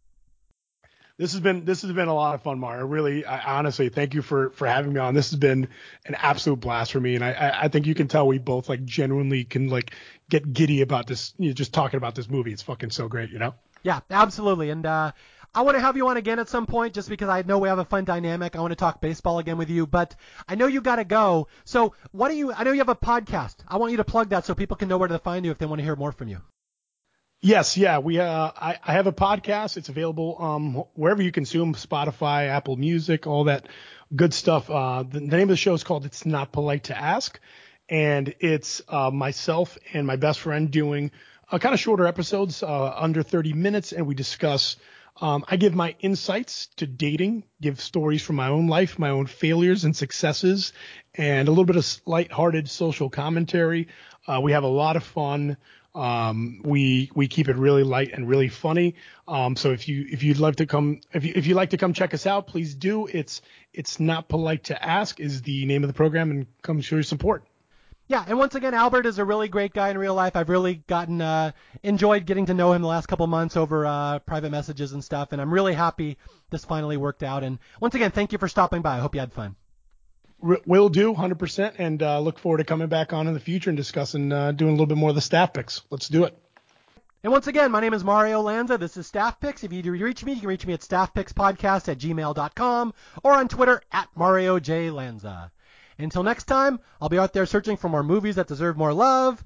This 1.17 1.33
has 1.33 1.41
been 1.41 1.65
this 1.65 1.81
has 1.81 1.91
been 1.91 2.07
a 2.07 2.13
lot 2.13 2.35
of 2.35 2.41
fun, 2.43 2.59
Mario. 2.59 2.85
Really, 2.85 3.25
I, 3.25 3.57
honestly, 3.57 3.89
thank 3.89 4.13
you 4.13 4.21
for 4.21 4.51
for 4.51 4.65
having 4.67 4.93
me 4.93 5.01
on. 5.01 5.13
This 5.13 5.31
has 5.31 5.39
been 5.39 5.67
an 6.05 6.15
absolute 6.15 6.61
blast 6.61 6.93
for 6.93 7.01
me, 7.01 7.15
and 7.15 7.23
I 7.25 7.59
I 7.63 7.67
think 7.67 7.87
you 7.87 7.95
can 7.95 8.07
tell 8.07 8.25
we 8.25 8.37
both 8.37 8.69
like 8.69 8.85
genuinely 8.85 9.43
can 9.43 9.67
like 9.67 9.93
get 10.29 10.53
giddy 10.53 10.81
about 10.81 11.07
this. 11.07 11.33
You 11.37 11.49
know, 11.49 11.53
just 11.53 11.73
talking 11.73 11.97
about 11.97 12.15
this 12.15 12.29
movie, 12.29 12.53
it's 12.53 12.61
fucking 12.61 12.91
so 12.91 13.09
great, 13.09 13.31
you 13.31 13.39
know. 13.39 13.53
Yeah, 13.83 13.99
absolutely, 14.09 14.69
and. 14.69 14.85
uh 14.85 15.11
I 15.59 15.61
want 15.61 15.75
to 15.75 15.81
have 15.81 15.97
you 15.97 16.07
on 16.07 16.15
again 16.15 16.39
at 16.39 16.47
some 16.47 16.65
point 16.65 16.93
just 16.93 17.09
because 17.09 17.27
I 17.27 17.41
know 17.41 17.57
we 17.57 17.67
have 17.67 17.79
a 17.79 17.83
fun 17.83 18.05
dynamic. 18.05 18.55
I 18.55 18.61
want 18.61 18.71
to 18.71 18.77
talk 18.77 19.01
baseball 19.01 19.39
again 19.39 19.57
with 19.57 19.69
you, 19.69 19.85
but 19.85 20.15
I 20.47 20.55
know 20.55 20.67
you 20.67 20.79
got 20.79 20.95
to 20.95 21.03
go. 21.03 21.49
So, 21.65 21.95
what 22.13 22.29
do 22.29 22.37
you 22.37 22.53
I 22.53 22.63
know 22.63 22.71
you 22.71 22.77
have 22.77 22.87
a 22.87 22.95
podcast. 22.95 23.55
I 23.67 23.75
want 23.75 23.91
you 23.91 23.97
to 23.97 24.05
plug 24.05 24.29
that 24.29 24.45
so 24.45 24.55
people 24.55 24.77
can 24.77 24.87
know 24.87 24.97
where 24.97 25.09
to 25.09 25.19
find 25.19 25.43
you 25.43 25.51
if 25.51 25.57
they 25.57 25.65
want 25.65 25.79
to 25.79 25.83
hear 25.83 25.97
more 25.97 26.13
from 26.13 26.29
you. 26.29 26.41
Yes, 27.41 27.75
yeah, 27.75 27.97
we 27.97 28.21
uh, 28.21 28.51
I, 28.55 28.79
I 28.81 28.93
have 28.93 29.07
a 29.07 29.11
podcast. 29.11 29.75
It's 29.75 29.89
available 29.89 30.37
um 30.39 30.75
wherever 30.93 31.21
you 31.21 31.33
consume 31.33 31.75
Spotify, 31.75 32.47
Apple 32.47 32.77
Music, 32.77 33.27
all 33.27 33.43
that 33.43 33.67
good 34.15 34.33
stuff. 34.33 34.69
Uh, 34.69 35.03
the, 35.03 35.19
the 35.19 35.25
name 35.25 35.41
of 35.41 35.49
the 35.49 35.57
show 35.57 35.73
is 35.73 35.83
called 35.83 36.05
"It's 36.05 36.25
Not 36.25 36.53
Polite 36.53 36.85
to 36.85 36.97
Ask," 36.97 37.37
and 37.89 38.33
it's 38.39 38.81
uh, 38.87 39.11
myself 39.11 39.77
and 39.91 40.07
my 40.07 40.15
best 40.15 40.39
friend 40.39 40.71
doing 40.71 41.11
uh, 41.51 41.59
kind 41.59 41.73
of 41.73 41.81
shorter 41.81 42.07
episodes, 42.07 42.63
uh, 42.63 42.93
under 42.95 43.23
30 43.23 43.51
minutes, 43.51 43.91
and 43.91 44.07
we 44.07 44.15
discuss 44.15 44.77
um, 45.21 45.43
I 45.47 45.57
give 45.57 45.75
my 45.75 45.95
insights 45.99 46.67
to 46.77 46.87
dating, 46.87 47.43
give 47.61 47.81
stories 47.81 48.23
from 48.23 48.37
my 48.37 48.47
own 48.47 48.67
life, 48.67 48.97
my 48.97 49.09
own 49.09 49.25
failures 49.25 49.83
and 49.83 49.95
successes, 49.95 50.73
and 51.13 51.47
a 51.47 51.51
little 51.51 51.65
bit 51.65 51.75
of 51.75 52.01
light-hearted 52.05 52.69
social 52.69 53.09
commentary. 53.09 53.87
Uh, 54.27 54.39
we 54.41 54.53
have 54.53 54.63
a 54.63 54.67
lot 54.67 54.95
of 54.95 55.03
fun. 55.03 55.57
Um, 55.95 56.61
we 56.63 57.11
we 57.15 57.27
keep 57.27 57.49
it 57.49 57.57
really 57.57 57.83
light 57.83 58.11
and 58.13 58.29
really 58.29 58.47
funny. 58.47 58.95
Um, 59.27 59.55
so 59.55 59.71
if 59.71 59.87
you 59.87 60.05
if 60.09 60.21
you'd 60.21 60.37
like 60.37 60.57
to 60.57 60.67
come 60.67 61.01
if 61.13 61.25
you 61.25 61.33
if 61.35 61.47
you'd 61.47 61.55
like 61.55 61.71
to 61.71 61.77
come 61.77 61.93
check 61.93 62.13
us 62.13 62.27
out, 62.27 62.47
please 62.47 62.75
do. 62.75 63.07
It's 63.07 63.41
it's 63.73 63.99
not 63.99 64.29
polite 64.29 64.65
to 64.65 64.81
ask 64.81 65.19
is 65.19 65.41
the 65.41 65.65
name 65.65 65.83
of 65.83 65.87
the 65.87 65.95
program, 65.95 66.29
and 66.29 66.45
come 66.61 66.79
show 66.81 66.97
your 66.97 67.03
support 67.03 67.48
yeah, 68.09 68.25
and 68.27 68.39
once 68.39 68.55
again, 68.55 68.73
Albert 68.73 69.05
is 69.05 69.19
a 69.19 69.23
really 69.23 69.47
great 69.47 69.71
guy 69.71 69.89
in 69.89 69.97
real 69.97 70.15
life. 70.15 70.35
I've 70.35 70.49
really 70.49 70.81
gotten 70.87 71.21
uh, 71.21 71.51
enjoyed 71.83 72.25
getting 72.25 72.47
to 72.47 72.55
know 72.55 72.73
him 72.73 72.81
the 72.81 72.87
last 72.87 73.05
couple 73.05 73.27
months 73.27 73.55
over 73.55 73.85
uh, 73.85 74.17
private 74.17 74.49
messages 74.49 74.93
and 74.93 75.03
stuff, 75.03 75.31
and 75.31 75.39
I'm 75.39 75.53
really 75.53 75.75
happy 75.75 76.17
this 76.49 76.65
finally 76.65 76.97
worked 76.97 77.21
out. 77.21 77.43
And 77.43 77.59
once 77.79 77.93
again, 77.93 78.09
thank 78.09 78.31
you 78.31 78.39
for 78.39 78.47
stopping 78.47 78.81
by. 78.81 78.97
I 78.97 78.99
hope 78.99 79.13
you 79.13 79.19
had 79.19 79.31
fun. 79.31 79.55
Will 80.41 80.89
do, 80.89 81.13
100%, 81.13 81.75
and 81.77 82.01
uh, 82.01 82.19
look 82.19 82.39
forward 82.39 82.57
to 82.57 82.63
coming 82.63 82.87
back 82.87 83.13
on 83.13 83.27
in 83.27 83.35
the 83.35 83.39
future 83.39 83.69
and 83.69 83.77
discussing 83.77 84.31
uh, 84.31 84.53
doing 84.53 84.69
a 84.69 84.73
little 84.73 84.87
bit 84.87 84.97
more 84.97 85.09
of 85.09 85.15
the 85.15 85.21
staff 85.21 85.53
picks. 85.53 85.83
Let's 85.91 86.07
do 86.07 86.23
it. 86.23 86.35
And 87.21 87.31
once 87.31 87.45
again, 87.45 87.69
my 87.69 87.79
name 87.79 87.93
is 87.93 88.03
Mario 88.03 88.41
Lanza. 88.41 88.79
This 88.79 88.97
is 88.97 89.05
Staff 89.05 89.39
Picks. 89.41 89.65
If 89.65 89.73
you 89.73 89.83
to 89.83 89.91
reach 89.91 90.23
me, 90.23 90.33
you 90.33 90.39
can 90.39 90.47
reach 90.47 90.65
me 90.65 90.73
at 90.73 90.79
staffpickspodcast 90.79 91.89
at 91.89 91.99
gmail.com 91.99 92.93
or 93.23 93.33
on 93.33 93.47
Twitter 93.49 93.81
at 93.91 94.07
Mario 94.15 94.57
J. 94.57 94.89
Lanza. 94.89 95.51
Until 95.99 96.23
next 96.23 96.45
time, 96.45 96.79
I'll 97.01 97.09
be 97.09 97.19
out 97.19 97.33
there 97.33 97.45
searching 97.45 97.75
for 97.75 97.89
more 97.89 98.03
movies 98.03 98.35
that 98.35 98.47
deserve 98.47 98.77
more 98.77 98.93
love, 98.93 99.43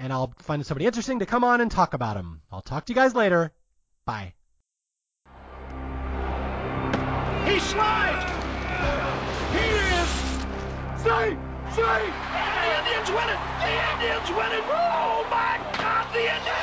and 0.00 0.12
I'll 0.12 0.34
find 0.40 0.66
somebody 0.66 0.84
interesting 0.84 1.20
to 1.20 1.26
come 1.26 1.44
on 1.44 1.60
and 1.60 1.70
talk 1.70 1.94
about 1.94 2.16
them. 2.16 2.42
I'll 2.50 2.60
talk 2.60 2.86
to 2.86 2.90
you 2.90 2.96
guys 2.96 3.14
later. 3.14 3.52
Bye. 4.04 4.34
He 7.46 7.60
slides! 7.60 8.24
He 9.54 9.62
is! 9.62 10.10
Say! 11.02 11.38
Say! 11.70 12.02
The 12.34 12.78
Indians 12.78 13.10
win 13.10 13.28
it! 13.30 13.40
The 13.62 13.74
Indians 13.92 14.28
win 14.30 14.52
it! 14.58 14.64
Oh 14.66 15.26
my 15.30 15.60
God! 15.78 16.12
The 16.12 16.18
Indians! 16.18 16.61